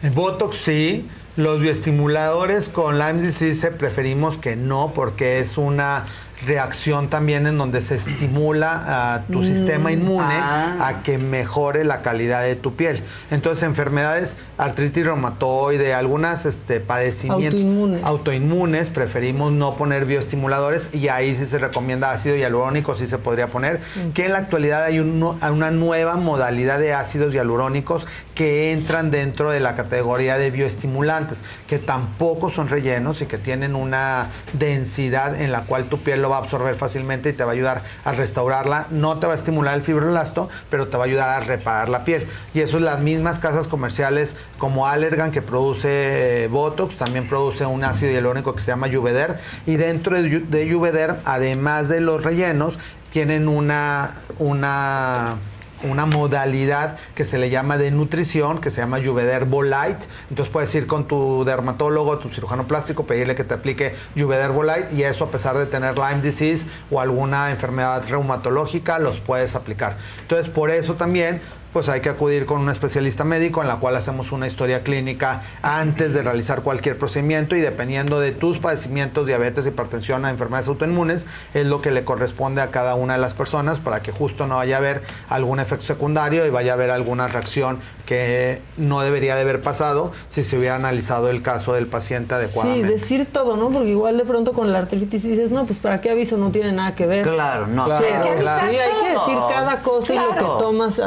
El 0.00 0.10
Botox 0.12 0.58
sí. 0.58 1.08
Los 1.34 1.60
bioestimuladores 1.60 2.68
con 2.68 2.98
Lyme 2.98 3.22
disease 3.22 3.70
preferimos 3.70 4.36
que 4.36 4.54
no 4.54 4.92
porque 4.94 5.38
es 5.38 5.56
una 5.56 6.04
reacción 6.46 7.08
también 7.08 7.46
en 7.46 7.56
donde 7.58 7.80
se 7.82 7.94
estimula 7.96 9.14
a 9.14 9.22
tu 9.24 9.40
Mm, 9.40 9.44
sistema 9.46 9.92
inmune 9.92 10.34
ah. 10.34 10.76
a 10.88 11.02
que 11.02 11.18
mejore 11.18 11.84
la 11.84 12.02
calidad 12.02 12.42
de 12.42 12.56
tu 12.56 12.74
piel. 12.74 13.02
Entonces, 13.30 13.62
enfermedades, 13.64 14.36
artritis 14.58 15.04
reumatoide, 15.06 15.94
algunas 15.94 16.46
este, 16.46 16.80
padecimientos 16.80 17.60
Autoinmunes. 17.60 18.04
autoinmunes, 18.04 18.90
preferimos 18.90 19.52
no 19.52 19.76
poner 19.76 20.04
bioestimuladores 20.04 20.88
y 20.92 21.08
ahí 21.08 21.34
sí 21.34 21.46
se 21.46 21.58
recomienda 21.58 22.10
ácido 22.10 22.36
hialurónico, 22.36 22.94
sí 22.94 23.06
se 23.06 23.18
podría 23.18 23.46
poner, 23.48 23.80
que 24.14 24.26
en 24.26 24.32
la 24.32 24.38
actualidad 24.38 24.84
hay 24.84 24.98
uno- 24.98 25.38
una 25.50 25.70
nueva 25.70 26.16
modalidad 26.16 26.78
de 26.78 26.92
ácidos 26.94 27.32
hialurónicos 27.34 28.06
que 28.34 28.72
entran 28.72 29.10
dentro 29.10 29.50
de 29.50 29.60
la 29.60 29.74
categoría 29.74 30.38
de 30.38 30.50
bioestimulantes, 30.50 31.44
que 31.68 31.78
tampoco 31.78 32.50
son 32.50 32.68
rellenos 32.68 33.20
y 33.22 33.26
que 33.26 33.38
tienen 33.38 33.74
una 33.74 34.28
densidad 34.54 35.40
en 35.40 35.52
la 35.52 35.62
cual 35.62 35.84
tu 35.86 35.98
piel 35.98 36.22
lo 36.22 36.31
va 36.32 36.38
a 36.38 36.40
absorber 36.40 36.74
fácilmente 36.74 37.30
y 37.30 37.32
te 37.32 37.44
va 37.44 37.50
a 37.50 37.54
ayudar 37.54 37.82
a 38.04 38.12
restaurarla. 38.12 38.86
No 38.90 39.18
te 39.18 39.26
va 39.26 39.32
a 39.32 39.36
estimular 39.36 39.74
el 39.74 39.82
fibroblasto, 39.82 40.48
pero 40.70 40.88
te 40.88 40.96
va 40.96 41.04
a 41.04 41.06
ayudar 41.06 41.30
a 41.30 41.40
reparar 41.40 41.88
la 41.88 42.04
piel. 42.04 42.26
Y 42.54 42.60
eso 42.60 42.78
es 42.78 42.82
las 42.82 43.00
mismas 43.00 43.38
casas 43.38 43.68
comerciales 43.68 44.36
como 44.58 44.86
Allergan 44.86 45.30
que 45.30 45.42
produce 45.42 46.44
eh, 46.44 46.48
Botox, 46.48 46.96
también 46.96 47.28
produce 47.28 47.66
un 47.66 47.84
ácido 47.84 48.12
hialurónico 48.12 48.54
que 48.54 48.60
se 48.60 48.72
llama 48.72 48.88
Juveder. 48.92 49.38
Y 49.66 49.76
dentro 49.76 50.20
de, 50.20 50.40
de 50.40 50.72
Juveder, 50.72 51.16
además 51.24 51.88
de 51.88 52.00
los 52.00 52.24
rellenos, 52.24 52.78
tienen 53.10 53.46
una, 53.46 54.14
una 54.38 55.36
una 55.84 56.06
modalidad 56.06 56.96
que 57.14 57.24
se 57.24 57.38
le 57.38 57.50
llama 57.50 57.78
de 57.78 57.90
nutrición, 57.90 58.60
que 58.60 58.70
se 58.70 58.80
llama 58.80 58.98
Juveder 59.04 59.44
Volite. 59.44 60.06
Entonces 60.30 60.52
puedes 60.52 60.74
ir 60.74 60.86
con 60.86 61.06
tu 61.06 61.44
dermatólogo, 61.44 62.18
tu 62.18 62.28
cirujano 62.30 62.66
plástico, 62.66 63.04
pedirle 63.04 63.34
que 63.34 63.44
te 63.44 63.54
aplique 63.54 63.94
Juveder 64.16 64.50
Volite 64.50 64.94
y 64.94 65.02
eso 65.02 65.24
a 65.24 65.30
pesar 65.30 65.56
de 65.58 65.66
tener 65.66 65.96
Lyme 65.98 66.22
disease 66.22 66.66
o 66.90 67.00
alguna 67.00 67.50
enfermedad 67.50 68.02
reumatológica, 68.08 68.98
los 68.98 69.20
puedes 69.20 69.54
aplicar. 69.54 69.96
Entonces 70.20 70.48
por 70.48 70.70
eso 70.70 70.94
también 70.94 71.40
pues 71.72 71.88
hay 71.88 72.00
que 72.00 72.08
acudir 72.10 72.46
con 72.46 72.60
un 72.60 72.68
especialista 72.68 73.24
médico 73.24 73.62
en 73.62 73.68
la 73.68 73.76
cual 73.76 73.96
hacemos 73.96 74.32
una 74.32 74.46
historia 74.46 74.82
clínica 74.82 75.42
antes 75.62 76.12
de 76.14 76.22
realizar 76.22 76.62
cualquier 76.62 76.98
procedimiento 76.98 77.56
y 77.56 77.60
dependiendo 77.60 78.20
de 78.20 78.32
tus 78.32 78.58
padecimientos, 78.58 79.26
diabetes, 79.26 79.66
hipertensión, 79.66 80.26
enfermedades 80.26 80.68
autoinmunes, 80.68 81.26
es 81.54 81.66
lo 81.66 81.80
que 81.80 81.90
le 81.90 82.04
corresponde 82.04 82.60
a 82.60 82.70
cada 82.70 82.94
una 82.94 83.14
de 83.14 83.20
las 83.20 83.34
personas 83.34 83.78
para 83.78 84.02
que 84.02 84.12
justo 84.12 84.46
no 84.46 84.56
vaya 84.56 84.76
a 84.76 84.78
haber 84.78 85.02
algún 85.28 85.60
efecto 85.60 85.84
secundario 85.86 86.46
y 86.46 86.50
vaya 86.50 86.72
a 86.72 86.74
haber 86.74 86.90
alguna 86.90 87.28
reacción 87.28 87.78
que 88.06 88.60
no 88.76 89.00
debería 89.00 89.36
de 89.36 89.42
haber 89.42 89.62
pasado 89.62 90.12
si 90.28 90.42
se 90.44 90.58
hubiera 90.58 90.74
analizado 90.74 91.30
el 91.30 91.40
caso 91.40 91.72
del 91.72 91.86
paciente 91.86 92.34
Sí, 92.34 92.34
adecuadamente. 92.34 92.88
decir 92.88 93.26
todo, 93.32 93.56
¿no? 93.56 93.70
Porque 93.70 93.88
igual 93.90 94.18
de 94.18 94.24
pronto 94.24 94.52
con 94.52 94.72
la 94.72 94.78
artritis 94.80 95.22
dices, 95.22 95.50
no, 95.50 95.64
pues 95.64 95.78
¿para 95.78 96.00
qué 96.00 96.10
aviso? 96.10 96.36
No 96.36 96.50
tiene 96.50 96.72
nada 96.72 96.94
que 96.94 97.06
ver. 97.06 97.22
Claro, 97.22 97.66
no, 97.68 97.86
sí, 97.86 97.92
sí, 97.98 98.04
hay 98.12 98.22
que 98.30 98.40
claro. 98.42 98.70
Sí, 98.70 98.76
hay 98.76 98.90
que 99.00 99.08
decir 99.18 99.38
cada 99.48 99.80
cosa 99.82 100.12
y 100.14 100.18
lo 100.18 100.28
Claro. 100.28 100.58
que 100.58 100.62
tomas, 100.64 100.98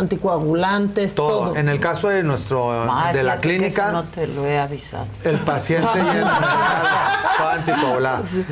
anticoagulantes, 0.64 1.16
todo. 1.16 1.27
todo. 1.50 1.56
En 1.58 1.69
el 1.69 1.80
caso 1.80 2.09
de 2.09 2.24
nuestro 2.24 2.85
de 3.14 3.24
la 3.24 3.38
clínica 3.38 3.84
eso 3.90 3.92
no 3.93 4.03
te 4.06 4.27
lo 4.27 4.45
he 4.45 4.59
avisado. 4.59 5.06
El 5.24 5.38
paciente 5.40 5.88
llena. 6.14 6.40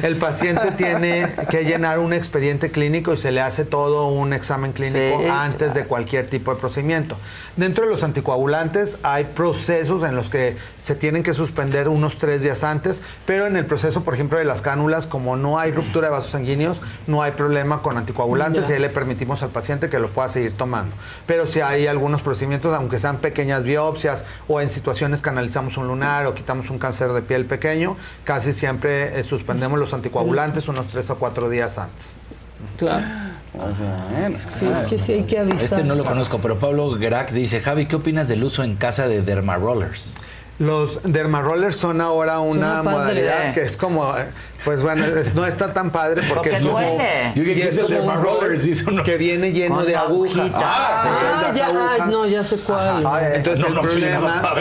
El 0.01 0.15
paciente 0.17 0.71
tiene 0.71 1.27
que 1.49 1.63
llenar 1.63 1.99
un 1.99 2.13
expediente 2.13 2.71
clínico 2.71 3.13
y 3.13 3.17
se 3.17 3.31
le 3.31 3.41
hace 3.41 3.65
todo 3.65 4.07
un 4.07 4.33
examen 4.33 4.71
clínico 4.73 5.19
Sí, 5.21 5.27
antes 5.29 5.73
de 5.73 5.85
cualquier 5.85 6.29
tipo 6.29 6.53
de 6.53 6.59
procedimiento. 6.59 7.17
Dentro 7.55 7.85
de 7.85 7.91
los 7.91 8.03
anticoagulantes 8.03 8.97
hay 9.03 9.25
procesos 9.25 10.03
en 10.03 10.15
los 10.15 10.29
que 10.29 10.57
se 10.79 10.95
tienen 10.95 11.23
que 11.23 11.33
suspender 11.33 11.87
unos 11.87 12.17
tres 12.17 12.41
días 12.41 12.63
antes, 12.63 13.01
pero 13.25 13.45
en 13.47 13.55
el 13.57 13.65
proceso, 13.65 14.03
por 14.03 14.13
ejemplo, 14.15 14.37
de 14.39 14.45
las 14.45 14.61
cánulas, 14.61 15.05
como 15.07 15.35
no 15.35 15.59
hay 15.59 15.71
ruptura 15.71 16.07
de 16.07 16.11
vasos 16.13 16.31
sanguíneos, 16.31 16.81
no 17.07 17.21
hay 17.21 17.31
problema 17.33 17.81
con 17.81 17.97
anticoagulantes 17.97 18.63
Ya. 18.67 18.73
y 18.73 18.73
ahí 18.75 18.81
le 18.81 18.89
permitimos 18.89 19.43
al 19.43 19.49
paciente 19.49 19.89
que 19.89 19.99
lo 19.99 20.09
pueda 20.09 20.29
seguir 20.29 20.53
tomando. 20.57 20.95
Pero 21.27 21.45
si 21.45 21.61
hay 21.61 21.87
algunos 21.93 22.21
procedimientos, 22.21 22.75
aunque 22.75 22.99
sean 22.99 23.17
pequeñas 23.17 23.63
biopsias 23.63 24.25
o 24.47 24.59
en 24.59 24.69
situaciones 24.69 25.21
que 25.21 25.29
analizamos 25.29 25.77
un 25.77 25.87
lunar 25.87 26.25
o 26.25 26.35
quitamos 26.35 26.69
un 26.69 26.77
cáncer 26.77 27.13
de 27.13 27.21
piel 27.21 27.45
pequeño, 27.45 27.95
casi 28.23 28.51
siempre 28.51 29.19
eh, 29.19 29.23
suspendemos 29.23 29.79
los 29.79 29.93
anticoagulantes 29.93 30.67
unos 30.67 30.87
tres 30.87 31.09
o 31.09 31.15
cuatro 31.15 31.49
días 31.49 31.77
antes. 31.77 32.17
Claro. 32.77 33.05
Sí, 34.55 34.67
es 34.67 34.79
que 34.79 34.97
sí 34.97 35.13
hay 35.13 35.23
que 35.23 35.39
avisar. 35.39 35.63
Este 35.63 35.83
no 35.83 35.95
lo 35.95 36.03
conozco, 36.03 36.39
pero 36.39 36.57
Pablo 36.57 36.89
Grac 36.91 37.31
dice, 37.31 37.59
Javi, 37.59 37.87
¿qué 37.87 37.95
opinas 37.95 38.27
del 38.27 38.43
uso 38.43 38.63
en 38.63 38.75
casa 38.75 39.07
de 39.07 39.21
dermarollers? 39.21 40.15
Los 40.59 41.01
dermarollers 41.03 41.75
son 41.75 41.99
ahora 41.99 42.39
una 42.39 42.83
modalidad 42.83 43.53
que 43.53 43.61
es 43.61 43.75
como, 43.75 44.15
eh, 44.17 44.27
pues 44.63 44.81
bueno, 44.81 45.05
es- 45.05 45.33
no 45.33 45.45
está 45.45 45.73
tan 45.73 45.91
padre 45.91 46.23
porque 46.27 46.49
es 46.49 46.61
como, 46.61 46.79
es 46.79 46.87
el 48.87 48.95
no- 48.95 49.03
que 49.03 49.17
viene 49.17 49.51
lleno 49.51 49.83
de 49.83 49.95
agujas. 49.95 50.35
agujitas. 50.37 50.61
Ah, 50.63 51.39
Las 51.47 51.55
ya, 51.55 51.65
agujas. 51.67 51.99
ah, 52.01 52.05
no, 52.09 52.25
ya 52.25 52.43
sé 52.43 52.57
cuál. 52.65 53.05
Entonces 53.33 53.59
no, 53.59 53.67
el 53.67 53.87
problema, 53.87 54.53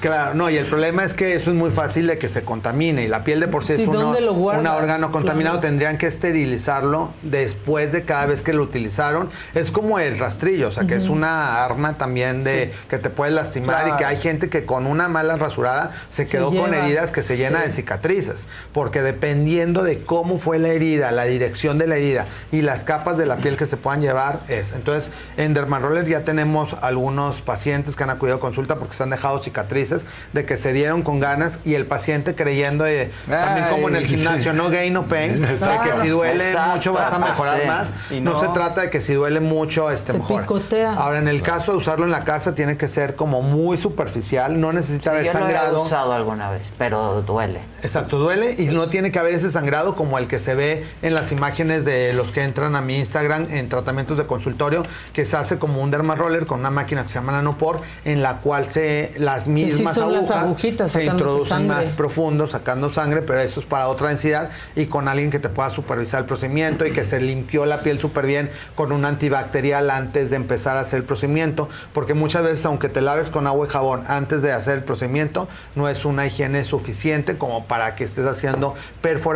claro, 0.00 0.34
no, 0.34 0.50
y 0.50 0.56
el 0.56 0.66
problema 0.66 1.04
es 1.04 1.14
que 1.14 1.34
eso 1.34 1.50
es 1.50 1.56
muy 1.56 1.70
fácil 1.70 2.06
de 2.06 2.18
que 2.18 2.28
se 2.28 2.42
contamine 2.44 3.02
y 3.04 3.08
la 3.08 3.24
piel 3.24 3.40
de 3.40 3.48
por 3.48 3.64
sí, 3.64 3.76
Sí, 3.76 3.82
es 3.82 3.88
uno- 3.88 4.10
un 4.10 4.66
órgano 4.66 5.10
contaminado, 5.12 5.56
Claro. 5.58 5.68
tendrían 5.68 5.98
que 5.98 6.06
esterilizarlo 6.06 7.12
después 7.22 7.92
de 7.92 8.02
cada 8.04 8.26
vez 8.26 8.42
que 8.42 8.52
lo 8.52 8.62
utilizaron. 8.62 9.30
Es 9.54 9.70
como 9.70 9.98
el 9.98 10.18
rastrillo, 10.18 10.68
o 10.68 10.70
sea, 10.70 10.86
que 10.86 10.94
es 10.94 11.08
una 11.08 11.64
arma 11.64 11.94
también 11.98 12.42
de 12.42 12.72
que 12.88 12.98
te 12.98 13.10
puede 13.10 13.32
lastimar 13.32 13.76
Claro. 13.82 13.94
y 13.94 13.96
que 13.98 14.04
hay 14.04 14.16
gente 14.16 14.48
que 14.48 14.64
con 14.64 14.86
una 14.86 15.08
mala 15.08 15.36
rasurada 15.36 15.92
se 16.08 16.26
quedó 16.26 16.54
con 16.54 16.74
heridas 16.74 17.12
que 17.12 17.22
se 17.22 17.36
llena 17.36 17.62
de 17.62 17.70
cicatrices, 17.70 18.48
porque 18.72 19.02
dependiendo 19.48 19.82
de 19.82 20.04
cómo 20.04 20.38
fue 20.38 20.58
la 20.58 20.68
herida, 20.68 21.10
la 21.10 21.24
dirección 21.24 21.78
de 21.78 21.86
la 21.86 21.96
herida 21.96 22.26
y 22.52 22.60
las 22.60 22.84
capas 22.84 23.16
de 23.16 23.24
la 23.24 23.36
piel 23.36 23.56
que 23.56 23.64
se 23.64 23.78
puedan 23.78 24.02
llevar 24.02 24.40
es. 24.48 24.72
Entonces, 24.72 25.10
en 25.38 25.54
Dermaroller 25.54 26.04
ya 26.06 26.20
tenemos 26.22 26.74
algunos 26.82 27.40
pacientes 27.40 27.96
que 27.96 28.02
han 28.02 28.10
acudido 28.10 28.36
a 28.36 28.40
consulta 28.40 28.76
porque 28.76 28.92
se 28.94 29.02
han 29.04 29.10
dejado 29.10 29.42
cicatrices 29.42 30.06
de 30.34 30.44
que 30.44 30.58
se 30.58 30.74
dieron 30.74 31.00
con 31.02 31.18
ganas 31.18 31.60
y 31.64 31.74
el 31.74 31.86
paciente 31.86 32.34
creyendo 32.34 32.86
eh, 32.86 33.10
también 33.26 33.64
Ay, 33.66 33.72
como 33.72 33.88
en 33.88 33.96
el 33.96 34.06
sí. 34.06 34.16
gimnasio, 34.16 34.52
no 34.52 34.68
gain 34.68 34.92
no 34.92 35.08
pain, 35.08 35.40
de 35.42 35.48
que 35.48 35.96
si 36.02 36.08
duele 36.08 36.50
Exacto. 36.50 36.74
mucho 36.74 36.92
vas 36.92 37.10
a 37.12 37.18
mejorar 37.18 37.60
Sí. 37.62 37.66
más. 37.66 37.94
Y 38.10 38.20
no. 38.20 38.32
no. 38.34 38.40
se 38.40 38.48
trata 38.48 38.82
de 38.82 38.90
que 38.90 39.00
si 39.00 39.14
duele 39.14 39.40
mucho 39.40 39.90
este 39.90 40.12
Te 40.12 40.18
mejora. 40.18 40.42
picotea. 40.42 40.92
Ahora, 40.92 41.18
en 41.18 41.28
el 41.28 41.40
caso 41.40 41.72
de 41.72 41.78
usarlo 41.78 42.04
en 42.04 42.10
la 42.10 42.24
casa 42.24 42.54
tiene 42.54 42.76
que 42.76 42.86
ser 42.86 43.14
como 43.16 43.40
muy 43.40 43.78
superficial, 43.78 44.60
no 44.60 44.72
necesita 44.74 45.10
haber 45.10 45.24
Yo 45.24 45.32
lo 45.32 45.38
he 45.38 45.40
sangrado. 45.40 45.82
usado 45.84 46.12
alguna 46.12 46.50
vez, 46.50 46.70
pero 46.76 47.22
duele. 47.22 47.60
Exacto, 47.82 48.18
duele 48.18 48.54
y 48.58 48.66
no 48.66 48.88
tiene 48.90 49.10
que 49.10 49.18
haber 49.18 49.37
ese 49.38 49.50
sangrado 49.50 49.94
como 49.94 50.18
el 50.18 50.28
que 50.28 50.38
se 50.38 50.54
ve 50.54 50.84
en 51.02 51.14
las 51.14 51.32
imágenes 51.32 51.84
de 51.84 52.12
los 52.12 52.32
que 52.32 52.42
entran 52.42 52.76
a 52.76 52.80
mi 52.80 52.96
Instagram 52.96 53.46
en 53.50 53.68
tratamientos 53.68 54.18
de 54.18 54.26
consultorio, 54.26 54.84
que 55.12 55.24
se 55.24 55.36
hace 55.36 55.58
como 55.58 55.82
un 55.82 55.90
dermaroller 55.90 56.46
con 56.46 56.60
una 56.60 56.70
máquina 56.70 57.02
que 57.02 57.08
se 57.08 57.14
llama 57.14 57.32
Nanopor, 57.32 57.80
en 58.04 58.22
la 58.22 58.38
cual 58.38 58.66
se 58.66 59.12
las 59.18 59.44
sí 59.44 59.50
mismas 59.50 59.96
las 59.96 60.30
agujas 60.30 60.30
agujitas 60.30 60.90
se 60.90 61.04
introducen 61.04 61.48
sangre. 61.48 61.68
más 61.68 61.90
profundo, 61.90 62.46
sacando 62.46 62.90
sangre, 62.90 63.22
pero 63.22 63.40
eso 63.40 63.60
es 63.60 63.66
para 63.66 63.88
otra 63.88 64.08
densidad 64.08 64.50
y 64.74 64.86
con 64.86 65.08
alguien 65.08 65.30
que 65.30 65.38
te 65.38 65.48
pueda 65.48 65.70
supervisar 65.70 66.20
el 66.20 66.26
procedimiento 66.26 66.84
y 66.86 66.92
que 66.92 67.04
se 67.04 67.20
limpió 67.20 67.64
la 67.64 67.80
piel 67.80 67.98
súper 67.98 68.26
bien 68.26 68.50
con 68.74 68.92
un 68.92 69.04
antibacterial 69.04 69.90
antes 69.90 70.30
de 70.30 70.36
empezar 70.36 70.76
a 70.76 70.80
hacer 70.80 70.98
el 70.98 71.04
procedimiento, 71.04 71.68
porque 71.92 72.14
muchas 72.14 72.42
veces 72.42 72.64
aunque 72.66 72.88
te 72.88 73.00
laves 73.00 73.30
con 73.30 73.46
agua 73.46 73.66
y 73.66 73.70
jabón 73.70 74.02
antes 74.08 74.42
de 74.42 74.52
hacer 74.52 74.78
el 74.78 74.84
procedimiento, 74.84 75.48
no 75.76 75.88
es 75.88 76.04
una 76.04 76.26
higiene 76.26 76.64
suficiente 76.64 77.38
como 77.38 77.66
para 77.66 77.94
que 77.94 78.04
estés 78.04 78.26
haciendo 78.26 78.74
perforaciones 79.00 79.27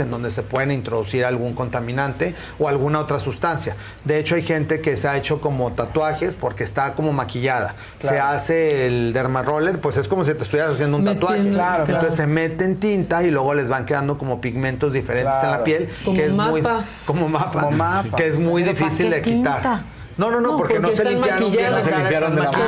en 0.00 0.10
donde 0.10 0.30
se 0.30 0.42
pueden 0.42 0.70
introducir 0.70 1.24
algún 1.24 1.54
contaminante 1.54 2.34
o 2.58 2.68
alguna 2.68 3.00
otra 3.00 3.18
sustancia. 3.18 3.76
De 4.04 4.18
hecho, 4.18 4.34
hay 4.34 4.42
gente 4.42 4.80
que 4.80 4.96
se 4.96 5.06
ha 5.08 5.16
hecho 5.16 5.40
como 5.40 5.72
tatuajes 5.72 6.34
porque 6.34 6.64
está 6.64 6.94
como 6.94 7.12
maquillada. 7.12 7.74
Se 7.98 8.18
hace 8.18 8.86
el 8.86 9.12
dermaroller, 9.12 9.80
pues 9.80 9.96
es 9.96 10.08
como 10.08 10.24
si 10.24 10.34
te 10.34 10.42
estuvieras 10.42 10.72
haciendo 10.72 10.96
un 10.96 11.04
Metiendo, 11.04 11.26
tatuaje. 11.26 11.50
Claro, 11.50 11.84
Entonces 11.84 12.00
claro. 12.14 12.16
se 12.16 12.26
meten 12.26 12.76
tinta 12.80 13.22
y 13.22 13.30
luego 13.30 13.54
les 13.54 13.68
van 13.68 13.84
quedando 13.86 14.16
como 14.18 14.40
pigmentos 14.40 14.92
diferentes 14.92 15.34
en 15.42 15.50
la 15.50 15.62
piel, 15.64 15.88
Como 16.04 16.16
que 16.16 16.24
es 16.26 16.32
muy 16.32 16.62
mapa. 16.62 16.84
como 17.04 17.28
mapa, 17.28 17.60
Como 17.64 17.70
mapa. 17.76 18.16
que 18.16 18.28
es 18.28 18.38
muy 18.38 18.62
Pero 18.62 18.74
¿para 18.74 18.84
difícil 18.86 19.10
de 19.10 19.22
quitar. 19.22 19.80
No, 20.16 20.30
no, 20.30 20.40
no, 20.40 20.52
No, 20.52 20.56
porque, 20.56 20.74
porque 20.80 20.92
no 20.92 20.96
se 20.96 21.04
limpiaron 21.10 21.50
bien 21.50 21.72
la 21.72 21.82
Se 21.82 21.90
limpiaron 21.96 22.34
de 22.36 22.42
la 22.42 22.50
mano. 22.52 22.64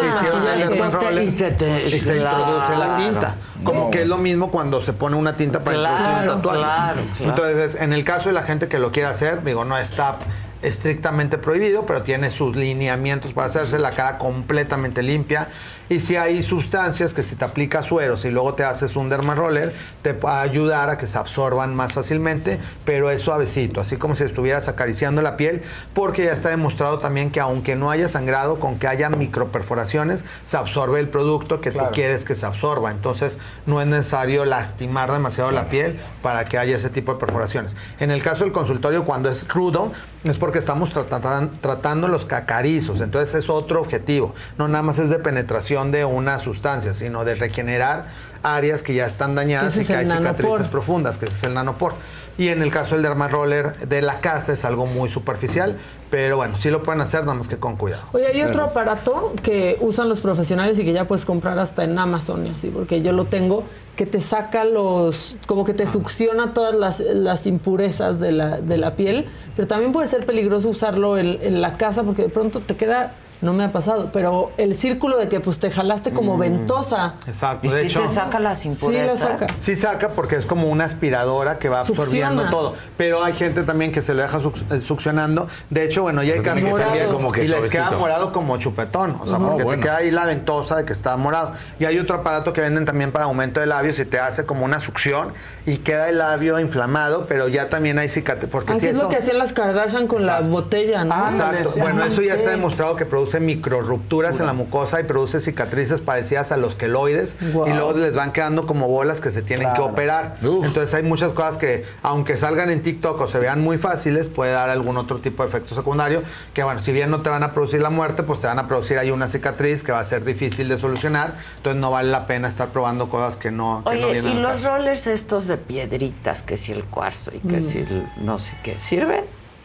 Se 0.00 0.06
hicieron 0.06 0.46
el 0.46 0.60
Entonces, 0.62 1.00
dermaroller 1.00 1.84
y 1.86 2.00
se 2.00 2.16
introduce 2.16 2.76
la 2.76 2.96
tinta. 2.96 3.34
Como 3.62 3.90
que 3.90 4.02
es 4.02 4.08
lo 4.08 4.18
mismo 4.18 4.50
cuando 4.50 4.82
se 4.82 4.92
pone 4.92 5.16
una 5.16 5.36
tinta 5.36 5.62
para 5.64 5.76
introducir 5.76 6.30
un 6.30 6.42
tatuaje. 6.42 7.00
Entonces, 7.20 7.80
en 7.80 7.92
el 7.92 8.04
caso 8.04 8.28
de 8.28 8.32
la 8.34 8.42
gente 8.42 8.68
que 8.68 8.78
lo 8.78 8.92
quiere 8.92 9.08
hacer, 9.08 9.42
digo, 9.44 9.64
no 9.64 9.78
está 9.78 10.16
estrictamente 10.62 11.38
prohibido, 11.38 11.84
pero 11.86 12.02
tiene 12.02 12.30
sus 12.30 12.56
lineamientos 12.56 13.32
para 13.34 13.46
hacerse 13.46 13.78
la 13.78 13.92
cara 13.92 14.18
completamente 14.18 15.02
limpia. 15.02 15.48
Y 15.88 16.00
si 16.00 16.16
hay 16.16 16.42
sustancias 16.42 17.12
que 17.12 17.22
si 17.22 17.36
te 17.36 17.44
aplicas 17.44 17.84
sueros 17.86 18.24
y 18.24 18.30
luego 18.30 18.54
te 18.54 18.64
haces 18.64 18.96
un 18.96 19.08
dermaroller, 19.10 19.74
te 20.02 20.12
va 20.14 20.38
a 20.38 20.42
ayudar 20.42 20.88
a 20.88 20.96
que 20.98 21.06
se 21.06 21.18
absorban 21.18 21.74
más 21.74 21.92
fácilmente, 21.92 22.58
pero 22.84 23.10
es 23.10 23.20
suavecito, 23.20 23.80
así 23.82 23.96
como 23.98 24.14
si 24.14 24.24
estuvieras 24.24 24.68
acariciando 24.68 25.20
la 25.20 25.36
piel, 25.36 25.62
porque 25.92 26.24
ya 26.24 26.32
está 26.32 26.48
demostrado 26.48 27.00
también 27.00 27.30
que 27.30 27.40
aunque 27.40 27.76
no 27.76 27.90
haya 27.90 28.08
sangrado, 28.08 28.58
con 28.60 28.78
que 28.78 28.86
haya 28.88 29.10
microperforaciones, 29.10 30.24
se 30.44 30.56
absorbe 30.56 31.00
el 31.00 31.08
producto 31.08 31.60
que 31.60 31.70
Claro. 31.70 31.88
tú 31.88 31.94
quieres 31.94 32.24
que 32.24 32.34
se 32.34 32.46
absorba. 32.46 32.90
Entonces, 32.90 33.38
no 33.66 33.80
es 33.80 33.86
necesario 33.86 34.44
lastimar 34.44 35.12
demasiado 35.12 35.50
la 35.50 35.68
piel 35.68 35.98
para 36.22 36.44
que 36.46 36.56
haya 36.58 36.76
ese 36.76 36.88
tipo 36.90 37.12
de 37.14 37.20
perforaciones. 37.20 37.76
En 38.00 38.10
el 38.10 38.22
caso 38.22 38.44
del 38.44 38.52
consultorio, 38.52 39.04
cuando 39.04 39.28
es 39.28 39.44
crudo, 39.44 39.92
es 40.24 40.38
porque 40.38 40.58
estamos 40.58 40.92
tratan- 40.94 41.50
tratando 41.60 42.08
los 42.08 42.24
cacarizos. 42.24 43.00
Entonces, 43.02 43.34
es 43.34 43.50
otro 43.50 43.80
objetivo. 43.80 44.34
No 44.56 44.66
nada 44.68 44.82
más 44.82 44.98
es 44.98 45.10
de 45.10 45.18
penetración 45.18 45.73
de 45.74 46.04
una 46.04 46.38
sustancia, 46.38 46.94
sino 46.94 47.24
de 47.24 47.34
regenerar 47.34 48.06
áreas 48.42 48.82
que 48.82 48.94
ya 48.94 49.06
están 49.06 49.34
dañadas 49.34 49.76
y 49.78 49.84
que 49.84 49.94
hay 49.94 50.06
nanopor. 50.06 50.36
cicatrices 50.36 50.68
profundas, 50.68 51.18
que 51.18 51.26
ese 51.26 51.36
es 51.36 51.44
el 51.44 51.54
nanopor. 51.54 51.94
Y 52.36 52.48
en 52.48 52.62
el 52.62 52.70
caso 52.70 52.94
del 52.94 53.02
dermaroller 53.02 53.76
de 53.88 54.02
la 54.02 54.20
casa 54.20 54.52
es 54.52 54.64
algo 54.64 54.86
muy 54.86 55.08
superficial, 55.08 55.76
pero 56.10 56.36
bueno, 56.36 56.56
sí 56.56 56.68
lo 56.68 56.82
pueden 56.82 57.00
hacer, 57.00 57.20
nada 57.20 57.34
más 57.34 57.48
que 57.48 57.56
con 57.58 57.76
cuidado. 57.76 58.02
Oye, 58.12 58.26
hay 58.26 58.42
otro 58.42 58.64
aparato 58.64 59.32
que 59.42 59.76
usan 59.80 60.08
los 60.08 60.20
profesionales 60.20 60.78
y 60.78 60.84
que 60.84 60.92
ya 60.92 61.06
puedes 61.06 61.24
comprar 61.24 61.58
hasta 61.58 61.84
en 61.84 61.98
Amazon 61.98 62.46
y 62.46 62.50
así, 62.50 62.70
porque 62.70 63.02
yo 63.02 63.12
lo 63.12 63.26
tengo, 63.26 63.64
que 63.96 64.04
te 64.04 64.20
saca 64.20 64.64
los, 64.64 65.36
como 65.46 65.64
que 65.64 65.74
te 65.74 65.86
succiona 65.86 66.52
todas 66.52 66.74
las, 66.74 66.98
las 67.00 67.46
impurezas 67.46 68.18
de 68.18 68.32
la, 68.32 68.60
de 68.60 68.78
la 68.78 68.96
piel, 68.96 69.26
pero 69.54 69.68
también 69.68 69.92
puede 69.92 70.08
ser 70.08 70.26
peligroso 70.26 70.68
usarlo 70.68 71.16
en, 71.16 71.38
en 71.40 71.60
la 71.60 71.76
casa 71.76 72.02
porque 72.02 72.22
de 72.22 72.28
pronto 72.28 72.60
te 72.60 72.76
queda, 72.76 73.14
no 73.44 73.52
me 73.52 73.64
ha 73.64 73.70
pasado, 73.72 74.10
pero 74.12 74.50
el 74.56 74.74
círculo 74.74 75.18
de 75.18 75.28
que 75.28 75.40
pues 75.40 75.58
te 75.58 75.70
jalaste 75.70 76.12
como 76.12 76.36
ventosa. 76.38 77.14
Exacto, 77.26 77.66
¿Y 77.66 77.70
de 77.70 77.80
si 77.82 77.86
hecho. 77.86 78.02
te 78.02 78.08
saca 78.08 78.40
las 78.40 78.60
Sí, 78.60 78.68
impurezas? 78.68 79.20
la 79.20 79.38
saca. 79.38 79.54
Sí 79.58 79.76
saca 79.76 80.08
porque 80.10 80.36
es 80.36 80.46
como 80.46 80.68
una 80.68 80.84
aspiradora 80.84 81.58
que 81.58 81.68
va 81.68 81.80
absorbiendo 81.80 82.42
Succiona. 82.42 82.50
todo. 82.50 82.74
Pero 82.96 83.22
hay 83.22 83.34
gente 83.34 83.62
también 83.62 83.92
que 83.92 84.00
se 84.02 84.14
lo 84.14 84.22
deja 84.22 84.40
suc- 84.40 84.72
eh, 84.72 84.80
succionando. 84.80 85.48
De 85.70 85.84
hecho, 85.84 86.02
bueno, 86.02 86.22
ya 86.22 86.34
hay 86.34 86.40
casos 86.40 86.62
que 86.64 86.70
como 87.06 87.34
y 87.36 87.44
les 87.46 87.70
queda 87.70 87.90
morado 87.92 88.32
como 88.32 88.56
chupetón. 88.56 89.18
O 89.20 89.26
sea, 89.26 89.38
porque 89.38 89.62
bueno. 89.64 89.80
te 89.80 89.86
queda 89.88 89.96
ahí 89.98 90.10
la 90.10 90.24
ventosa 90.24 90.76
de 90.76 90.84
que 90.84 90.92
está 90.92 91.16
morado. 91.16 91.52
Y 91.78 91.84
hay 91.84 91.98
otro 91.98 92.16
aparato 92.16 92.52
que 92.52 92.60
venden 92.60 92.84
también 92.84 93.12
para 93.12 93.26
aumento 93.26 93.60
de 93.60 93.66
labios 93.66 93.98
y 93.98 94.04
te 94.04 94.18
hace 94.18 94.46
como 94.46 94.64
una 94.64 94.80
succión 94.80 95.32
y 95.66 95.78
queda 95.78 96.08
el 96.08 96.18
labio 96.18 96.58
inflamado, 96.60 97.22
pero 97.28 97.48
ya 97.48 97.68
también 97.68 97.98
hay 97.98 98.08
cicatriz. 98.08 98.50
Porque 98.50 98.72
Ah, 98.72 98.76
si 98.78 98.86
es 98.86 98.94
eso- 98.94 99.04
lo 99.04 99.08
que 99.10 99.16
hacían 99.16 99.38
las 99.38 99.52
Kardashian 99.52 100.06
con 100.06 100.24
la 100.26 100.40
botella, 100.40 101.04
¿no? 101.04 101.28
Exacto. 101.30 101.68
sí, 101.70 101.80
Bueno, 101.80 102.02
ah, 102.02 102.06
eso 102.06 102.22
ya 102.22 102.32
sí. 102.34 102.38
está 102.40 102.50
demostrado 102.50 102.96
que 102.96 103.04
produce 103.06 103.33
microrupturas 103.40 104.40
en 104.40 104.46
la 104.46 104.52
mucosa 104.52 105.00
y 105.00 105.04
produce 105.04 105.40
cicatrices 105.40 106.00
parecidas 106.00 106.52
a 106.52 106.56
los 106.56 106.74
queloides 106.74 107.36
y 107.40 107.70
luego 107.72 107.92
les 107.94 108.16
van 108.16 108.32
quedando 108.32 108.66
como 108.66 108.88
bolas 108.88 109.20
que 109.20 109.30
se 109.30 109.42
tienen 109.42 109.72
que 109.74 109.80
operar. 109.80 110.36
Uf. 110.42 110.64
Entonces 110.64 110.94
hay 110.94 111.02
muchas 111.02 111.32
cosas 111.32 111.58
que, 111.58 111.84
aunque 112.02 112.36
salgan 112.36 112.70
en 112.70 112.82
TikTok 112.82 113.20
o 113.20 113.26
se 113.26 113.38
vean 113.38 113.60
muy 113.60 113.78
fáciles, 113.78 114.28
puede 114.28 114.52
dar 114.52 114.70
algún 114.70 114.96
otro 114.96 115.18
tipo 115.20 115.42
de 115.42 115.48
efecto 115.48 115.74
secundario 115.74 116.22
que, 116.52 116.62
bueno, 116.62 116.80
si 116.80 116.92
bien 116.92 117.10
no 117.10 117.20
te 117.22 117.30
van 117.30 117.42
a 117.42 117.52
producir 117.52 117.80
la 117.80 117.90
muerte, 117.90 118.22
pues 118.22 118.40
te 118.40 118.46
van 118.46 118.58
a 118.58 118.66
producir 118.66 118.98
ahí 118.98 119.10
una 119.10 119.28
cicatriz 119.28 119.82
que 119.84 119.92
va 119.92 120.00
a 120.00 120.04
ser 120.04 120.24
difícil 120.24 120.68
de 120.68 120.78
solucionar. 120.78 121.34
Entonces 121.58 121.80
no 121.80 121.90
vale 121.90 122.10
la 122.10 122.26
pena 122.26 122.48
estar 122.48 122.68
probando 122.68 123.08
cosas 123.08 123.36
que 123.36 123.50
no, 123.50 123.82
que 123.88 123.98
no 123.98 124.06
Oye, 124.08 124.20
vienen 124.20 124.38
¿y 124.38 124.40
los 124.40 124.52
caso. 124.52 124.68
rollers 124.76 125.06
estos 125.06 125.46
de 125.46 125.56
piedritas, 125.56 126.42
que 126.42 126.56
si 126.56 126.72
el 126.72 126.84
cuarzo 126.84 127.30
y 127.34 127.38
que 127.40 127.62
si 127.62 127.78
el 127.78 128.06
no 128.20 128.38
sé 128.38 128.54
qué, 128.62 128.78
sirven? 128.78 129.24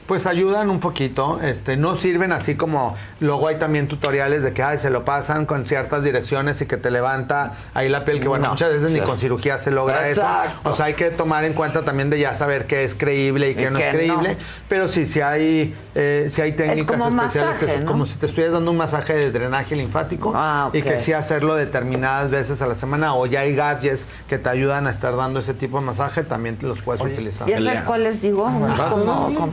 Pues 0.10 0.26
ayudan 0.26 0.72
un 0.72 0.80
poquito, 0.80 1.40
este, 1.42 1.78
no 1.78 1.96
sirven 1.96 2.32
así 2.32 2.56
como 2.56 2.96
luego 3.20 3.48
hay 3.48 3.58
también 3.60 3.88
tutoriales 3.88 4.42
de 4.42 4.54
que 4.54 4.64
ay, 4.64 4.80
se 4.80 4.90
lo 4.90 5.06
pasan 5.06 5.46
con 5.46 5.68
ciertas 5.68 6.04
direcciones 6.04 6.60
y 6.62 6.66
que 6.66 6.78
te 6.78 6.90
levanta 6.90 7.54
ahí 7.76 7.90
la 7.90 8.06
piel, 8.06 8.20
que 8.20 8.28
bueno, 8.28 8.46
No, 8.46 8.52
muchas 8.54 8.74
veces 8.74 8.92
sí. 8.92 9.00
ni 9.00 9.06
con 9.06 9.20
cirugía 9.20 9.60
se 9.60 9.70
logra 9.70 10.10
Exacto. 10.10 10.50
eso. 10.62 10.70
O 10.72 10.74
sea, 10.76 10.86
hay 10.88 10.96
que 10.96 11.12
tomar 11.12 11.44
en 11.46 11.54
cuenta 11.54 11.84
también 11.86 12.10
de 12.10 12.18
ya 12.18 12.34
saber 12.34 12.66
qué 12.66 12.84
es 12.84 12.96
creíble 12.96 13.52
y 13.52 13.56
qué 13.56 13.68
Y 13.68 13.70
no 13.70 13.78
es 13.78 13.90
creíble. 13.94 14.30
no. 14.34 14.46
Pero 14.68 14.88
sí, 14.88 15.06
sí 15.06 15.22
hay, 15.22 15.76
eh, 15.94 16.28
sí 16.32 16.42
hay 16.42 16.54
técnicas 16.54 16.88
como 17.00 17.08
especiales 17.22 17.58
que 17.60 17.68
son 17.68 17.86
¿no? 17.86 17.92
como 17.92 18.06
si 18.08 18.18
te 18.18 18.26
estuvieras 18.26 18.54
dando 18.54 18.72
un 18.72 18.78
masaje 18.78 19.14
de 19.14 19.30
drenaje 19.32 19.76
linfático 19.76 20.34
Ah, 20.36 20.72
y 20.74 20.82
que 20.82 20.98
sí 20.98 21.14
hacerlo 21.14 21.54
determinadas 21.54 22.32
veces 22.32 22.64
a 22.64 22.66
la 22.66 22.74
semana 22.74 23.14
o 23.14 23.28
ya 23.28 23.42
hay 23.42 23.56
gadgets 23.56 24.08
que 24.28 24.40
te 24.40 24.50
ayudan 24.50 24.88
a 24.88 24.90
estar 24.90 25.16
dando 25.16 25.40
ese 25.40 25.54
tipo 25.54 25.80
de 25.80 25.86
masaje, 25.86 26.24
también 26.24 26.58
te 26.58 26.66
los 26.66 26.82
puedes 26.82 27.00
utilizar. 27.04 27.48
¿Y 27.48 27.54
esas 27.54 27.84
cuáles 27.84 28.24
digo? 28.24 28.48
Ajá. 28.48 28.90
Como 28.90 29.36
con 29.36 29.52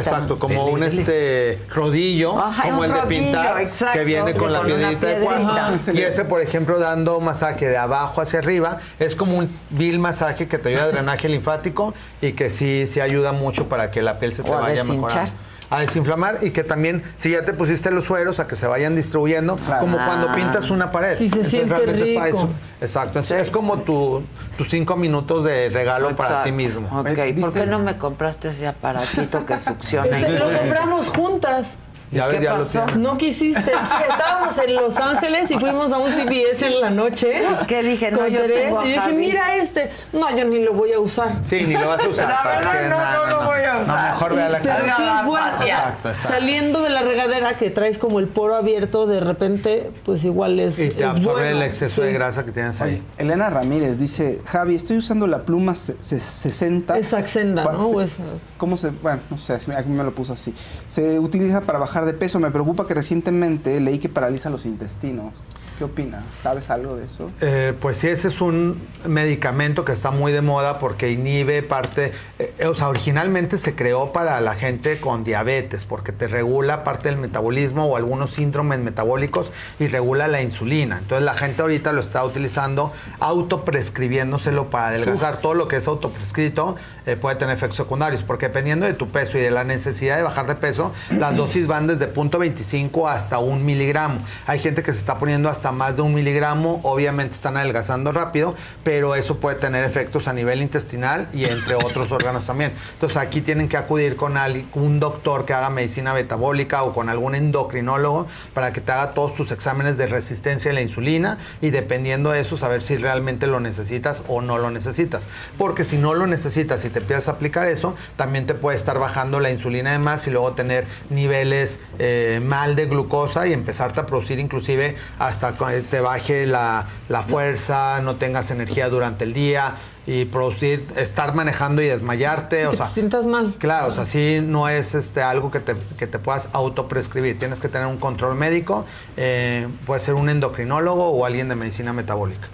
piedrita. 0.00 0.16
Exacto, 0.16 0.38
como 0.38 0.66
un 0.66 0.82
este 0.82 1.58
rodillo, 1.74 2.38
Ajá, 2.38 2.64
como 2.64 2.84
el 2.84 2.92
de 2.92 3.00
pintar, 3.02 3.60
exacto, 3.60 3.98
que 3.98 4.04
viene 4.04 4.34
con 4.34 4.52
la 4.52 4.58
con 4.58 4.68
piedrita 4.68 5.06
de 5.06 5.20
cuarzo. 5.20 5.92
Y 5.92 6.00
ese, 6.00 6.24
por 6.24 6.40
ejemplo, 6.40 6.78
dando 6.78 7.20
masaje 7.20 7.68
de 7.68 7.76
abajo 7.76 8.20
hacia 8.20 8.38
arriba, 8.38 8.78
es 8.98 9.14
como 9.14 9.36
un 9.36 9.48
vil 9.70 9.98
masaje 9.98 10.48
que 10.48 10.58
te 10.58 10.70
ayuda 10.70 10.84
a 10.84 10.88
drenaje 10.88 11.28
linfático 11.28 11.94
y 12.20 12.32
que 12.32 12.50
sí, 12.50 12.86
sí 12.86 13.00
ayuda 13.00 13.32
mucho 13.32 13.68
para 13.68 13.90
que 13.90 14.02
la 14.02 14.18
piel 14.18 14.32
se 14.32 14.42
te 14.42 14.50
O 14.50 14.54
vaya 14.54 14.84
mejorando. 14.84 15.30
A 15.70 15.80
desinflamar 15.80 16.38
y 16.42 16.50
que 16.50 16.64
también, 16.64 17.02
si 17.16 17.30
ya 17.30 17.44
te 17.44 17.52
pusiste 17.52 17.90
los 17.90 18.04
sueros, 18.06 18.40
a 18.40 18.46
que 18.46 18.56
se 18.56 18.66
vayan 18.66 18.94
distribuyendo, 18.96 19.56
como 19.80 19.96
cuando 19.96 20.30
Ah. 20.30 20.32
pintas 20.34 20.70
una 20.70 20.90
pared. 20.90 21.20
Y 21.20 21.28
se 21.28 21.44
siente 21.44 21.74
realmente 21.74 22.10
es 22.12 22.14
para 22.16 22.26
rico. 22.26 22.38
eso. 22.38 22.50
Exacto. 22.80 23.18
Entonces, 23.18 23.46
es 23.46 23.50
como 23.50 23.78
tu, 23.80 24.22
tus 24.56 24.70
cinco 24.70 24.96
minutos 24.96 25.44
de 25.44 25.68
regalo 25.68 26.16
para 26.16 26.42
ti 26.44 26.52
mismo. 26.52 26.88
Ok, 27.00 27.40
¿por 27.40 27.52
qué 27.52 27.66
no 27.66 27.78
me 27.80 27.96
compraste 27.98 28.48
ese 28.48 28.66
aparatito 28.66 29.44
que 29.44 29.58
succiona? 29.58 30.18
Lo 30.18 30.58
compramos 30.58 31.08
juntas. 31.08 31.76
Ya 32.10 32.26
ves, 32.26 32.38
¿Qué 32.38 32.44
ya 32.44 32.52
lo 32.54 32.58
pasó? 32.60 32.86
No 32.96 33.18
quisiste. 33.18 33.70
Estábamos 34.10 34.56
en 34.58 34.74
Los 34.74 34.96
Ángeles 34.98 35.50
y 35.50 35.58
fuimos 35.58 35.92
a 35.92 35.98
un 35.98 36.10
CBS 36.12 36.66
en 36.66 36.80
la 36.80 36.90
noche. 36.90 37.42
¿Qué 37.66 37.82
dije? 37.82 38.10
No, 38.10 38.26
yo 38.28 38.46
tengo 38.46 38.80
a 38.80 38.86
y 38.86 38.94
yo 38.94 39.00
dije, 39.02 39.12
mira 39.12 39.56
este. 39.56 39.90
No, 40.12 40.34
yo 40.34 40.44
ni 40.46 40.60
lo 40.60 40.72
voy 40.72 40.92
a 40.92 41.00
usar. 41.00 41.36
Sí, 41.42 41.64
ni 41.66 41.74
lo 41.74 41.86
vas 41.86 42.02
a 42.02 42.08
usar. 42.08 42.28
La 42.28 42.42
¿para 42.42 42.58
verdad, 42.60 42.82
qué? 42.82 42.88
no, 42.88 43.26
no 43.26 43.26
lo 43.42 43.46
voy 43.46 43.58
a 43.64 43.74
No, 43.74 43.82
usar. 43.82 44.10
mejor 44.12 44.34
ve 44.36 44.42
a 44.42 44.48
la 44.48 44.58
Pero 44.60 44.74
cara. 44.86 45.22
bueno. 45.26 45.46
Exacto, 45.48 46.08
exacto. 46.10 46.34
Saliendo 46.34 46.82
de 46.82 46.90
la 46.90 47.02
regadera 47.02 47.54
que 47.58 47.68
traes 47.70 47.98
como 47.98 48.18
el 48.20 48.28
poro 48.28 48.54
abierto, 48.56 49.06
de 49.06 49.20
repente, 49.20 49.90
pues 50.04 50.24
igual 50.24 50.58
es, 50.60 50.78
Y 50.78 50.88
te 50.88 51.04
es 51.04 51.10
absorbe 51.10 51.42
bueno. 51.42 51.56
el 51.58 51.62
exceso 51.62 52.02
de 52.02 52.12
grasa 52.12 52.44
que 52.44 52.52
tienes 52.52 52.80
ahí. 52.80 52.94
Oye, 52.94 53.02
Elena 53.18 53.50
Ramírez 53.50 53.98
dice, 53.98 54.40
Javi, 54.46 54.74
estoy 54.74 54.96
usando 54.96 55.26
la 55.26 55.42
pluma 55.44 55.74
se- 55.74 55.96
se- 56.02 56.20
60. 56.20 56.96
Es 56.96 57.08
Saxenda, 57.08 57.64
Pa- 57.64 57.72
¿no? 57.72 57.82
se- 58.06 58.22
¿Cómo 58.56 58.76
se...? 58.76 58.90
Bueno, 58.90 59.20
no 59.30 59.36
sé, 59.38 59.54
a 59.54 59.82
mí 59.82 59.94
me 59.94 60.04
lo 60.04 60.12
puso 60.14 60.32
así. 60.32 60.54
Se 60.86 61.18
utiliza 61.18 61.60
para 61.60 61.78
bajar 61.78 61.97
de 62.04 62.14
peso. 62.14 62.38
Me 62.38 62.50
preocupa 62.50 62.86
que 62.86 62.94
recientemente 62.94 63.80
leí 63.80 63.98
que 63.98 64.08
paraliza 64.08 64.50
los 64.50 64.66
intestinos. 64.66 65.42
¿Qué 65.78 65.84
opinas? 65.84 66.24
¿Sabes 66.42 66.70
algo 66.70 66.96
de 66.96 67.06
eso? 67.06 67.30
Eh, 67.40 67.72
pues 67.80 67.98
sí, 67.98 68.08
ese 68.08 68.26
es 68.26 68.40
un 68.40 68.82
medicamento 69.06 69.84
que 69.84 69.92
está 69.92 70.10
muy 70.10 70.32
de 70.32 70.42
moda 70.42 70.80
porque 70.80 71.12
inhibe 71.12 71.62
parte, 71.62 72.12
eh, 72.40 72.66
o 72.66 72.74
sea, 72.74 72.88
originalmente 72.88 73.58
se 73.58 73.76
creó 73.76 74.12
para 74.12 74.40
la 74.40 74.54
gente 74.54 74.98
con 74.98 75.22
diabetes 75.22 75.84
porque 75.84 76.10
te 76.10 76.26
regula 76.26 76.82
parte 76.82 77.08
del 77.08 77.16
metabolismo 77.16 77.86
o 77.86 77.96
algunos 77.96 78.32
síndromes 78.32 78.80
metabólicos 78.80 79.52
y 79.78 79.86
regula 79.86 80.26
la 80.26 80.42
insulina. 80.42 80.98
Entonces 80.98 81.24
la 81.24 81.34
gente 81.34 81.62
ahorita 81.62 81.92
lo 81.92 82.00
está 82.00 82.24
utilizando 82.24 82.92
autoprescribiéndoselo 83.20 84.70
para 84.70 84.88
adelgazar. 84.88 85.40
Todo 85.40 85.54
lo 85.54 85.68
que 85.68 85.76
es 85.76 85.86
autoprescrito 85.86 86.74
eh, 87.06 87.14
puede 87.14 87.36
tener 87.36 87.56
efectos 87.56 87.76
secundarios 87.76 88.24
porque 88.24 88.48
dependiendo 88.48 88.84
de 88.84 88.94
tu 88.94 89.08
peso 89.08 89.38
y 89.38 89.42
de 89.42 89.52
la 89.52 89.62
necesidad 89.62 90.16
de 90.16 90.24
bajar 90.24 90.48
de 90.48 90.56
peso, 90.56 90.92
las 91.10 91.36
dosis 91.36 91.68
van 91.68 91.86
desde 91.88 92.12
0.25 92.12 93.10
hasta 93.10 93.38
un 93.38 93.64
miligramo. 93.64 94.20
Hay 94.46 94.60
gente 94.60 94.82
que 94.82 94.92
se 94.92 94.98
está 94.98 95.18
poniendo 95.18 95.48
hasta 95.48 95.72
más 95.72 95.96
de 95.96 96.02
un 96.02 96.14
miligramo, 96.14 96.80
obviamente 96.84 97.34
están 97.34 97.56
adelgazando 97.56 98.12
rápido, 98.12 98.54
pero 98.84 99.14
eso 99.14 99.38
puede 99.38 99.56
tener 99.56 99.84
efectos 99.84 100.28
a 100.28 100.32
nivel 100.32 100.62
intestinal 100.62 101.28
y 101.32 101.46
entre 101.46 101.74
otros 101.84 102.12
órganos 102.12 102.44
también. 102.44 102.72
Entonces 102.92 103.16
aquí 103.16 103.40
tienen 103.40 103.68
que 103.68 103.76
acudir 103.76 104.16
con 104.16 104.36
un 104.74 105.00
doctor 105.00 105.44
que 105.44 105.54
haga 105.54 105.70
medicina 105.70 106.14
metabólica 106.14 106.82
o 106.82 106.92
con 106.92 107.08
algún 107.08 107.34
endocrinólogo 107.34 108.26
para 108.54 108.72
que 108.72 108.80
te 108.80 108.92
haga 108.92 109.14
todos 109.14 109.34
tus 109.34 109.50
exámenes 109.50 109.98
de 109.98 110.06
resistencia 110.06 110.70
a 110.70 110.74
la 110.74 110.82
insulina 110.82 111.38
y 111.60 111.70
dependiendo 111.70 112.30
de 112.30 112.40
eso 112.40 112.56
saber 112.56 112.82
si 112.82 112.96
realmente 112.96 113.46
lo 113.46 113.60
necesitas 113.60 114.22
o 114.28 114.42
no 114.42 114.58
lo 114.58 114.70
necesitas. 114.70 115.28
Porque 115.56 115.84
si 115.84 115.98
no 115.98 116.14
lo 116.14 116.26
necesitas 116.26 116.84
y 116.84 116.90
te 116.90 117.00
empiezas 117.00 117.28
a 117.28 117.32
aplicar 117.32 117.66
eso, 117.66 117.96
también 118.16 118.46
te 118.46 118.54
puede 118.54 118.76
estar 118.76 118.98
bajando 118.98 119.40
la 119.40 119.50
insulina 119.50 119.92
de 119.92 119.98
más 119.98 120.26
y 120.26 120.30
luego 120.30 120.52
tener 120.52 120.86
niveles 121.10 121.77
eh, 121.98 122.40
mal 122.44 122.76
de 122.76 122.86
glucosa 122.86 123.46
y 123.46 123.52
empezarte 123.52 124.00
a 124.00 124.06
producir 124.06 124.38
inclusive 124.38 124.96
hasta 125.18 125.56
que 125.56 125.80
te 125.82 126.00
baje 126.00 126.46
la, 126.46 126.86
la 127.08 127.22
fuerza, 127.22 128.00
no 128.00 128.16
tengas 128.16 128.50
energía 128.50 128.88
durante 128.88 129.24
el 129.24 129.32
día 129.32 129.74
y 130.06 130.24
producir, 130.24 130.86
estar 130.96 131.34
manejando 131.34 131.82
y 131.82 131.86
desmayarte, 131.88 132.66
o 132.66 132.70
que 132.70 132.76
sea, 132.78 132.86
te 132.86 132.92
sientas 132.94 133.26
mal. 133.26 133.54
Claro, 133.58 133.88
o 133.88 133.94
sea, 133.94 134.06
sí 134.06 134.38
no 134.42 134.66
es 134.68 134.94
este, 134.94 135.20
algo 135.20 135.50
que 135.50 135.60
te, 135.60 135.74
que 135.98 136.06
te 136.06 136.18
puedas 136.18 136.48
autoprescribir. 136.54 137.38
Tienes 137.38 137.60
que 137.60 137.68
tener 137.68 137.86
un 137.86 137.98
control 137.98 138.34
médico, 138.34 138.86
eh, 139.18 139.68
puede 139.84 140.00
ser 140.00 140.14
un 140.14 140.30
endocrinólogo 140.30 141.08
o 141.10 141.26
alguien 141.26 141.48
de 141.50 141.56
medicina 141.56 141.92
metabólica. 141.92 142.48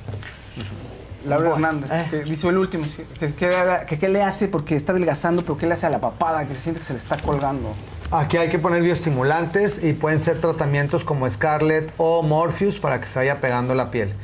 Laura 1.26 1.50
Hernández, 1.52 1.90
eh. 1.90 2.06
que 2.10 2.22
dice 2.24 2.48
el 2.48 2.58
último, 2.58 2.84
que, 3.18 3.32
que- 3.32 3.84
que 3.88 3.98
qué 3.98 4.08
le 4.08 4.22
hace 4.22 4.46
porque 4.48 4.76
está 4.76 4.92
adelgazando, 4.92 5.42
pero 5.42 5.56
qué 5.56 5.66
le 5.66 5.72
hace 5.72 5.86
a 5.86 5.90
la 5.90 6.00
papada, 6.00 6.46
que 6.46 6.54
se 6.54 6.60
siente 6.60 6.80
que 6.80 6.86
se 6.86 6.92
le 6.92 6.98
está 6.98 7.16
colgando. 7.18 7.72
Aquí 8.16 8.36
hay 8.36 8.48
que 8.48 8.60
poner 8.60 8.80
bioestimulantes 8.80 9.82
y 9.82 9.92
pueden 9.92 10.20
ser 10.20 10.40
tratamientos 10.40 11.02
como 11.02 11.28
Scarlett 11.28 11.92
o 11.96 12.22
Morpheus 12.22 12.78
para 12.78 13.00
que 13.00 13.08
se 13.08 13.18
vaya 13.18 13.40
pegando 13.40 13.74
la 13.74 13.90
piel. 13.90 14.14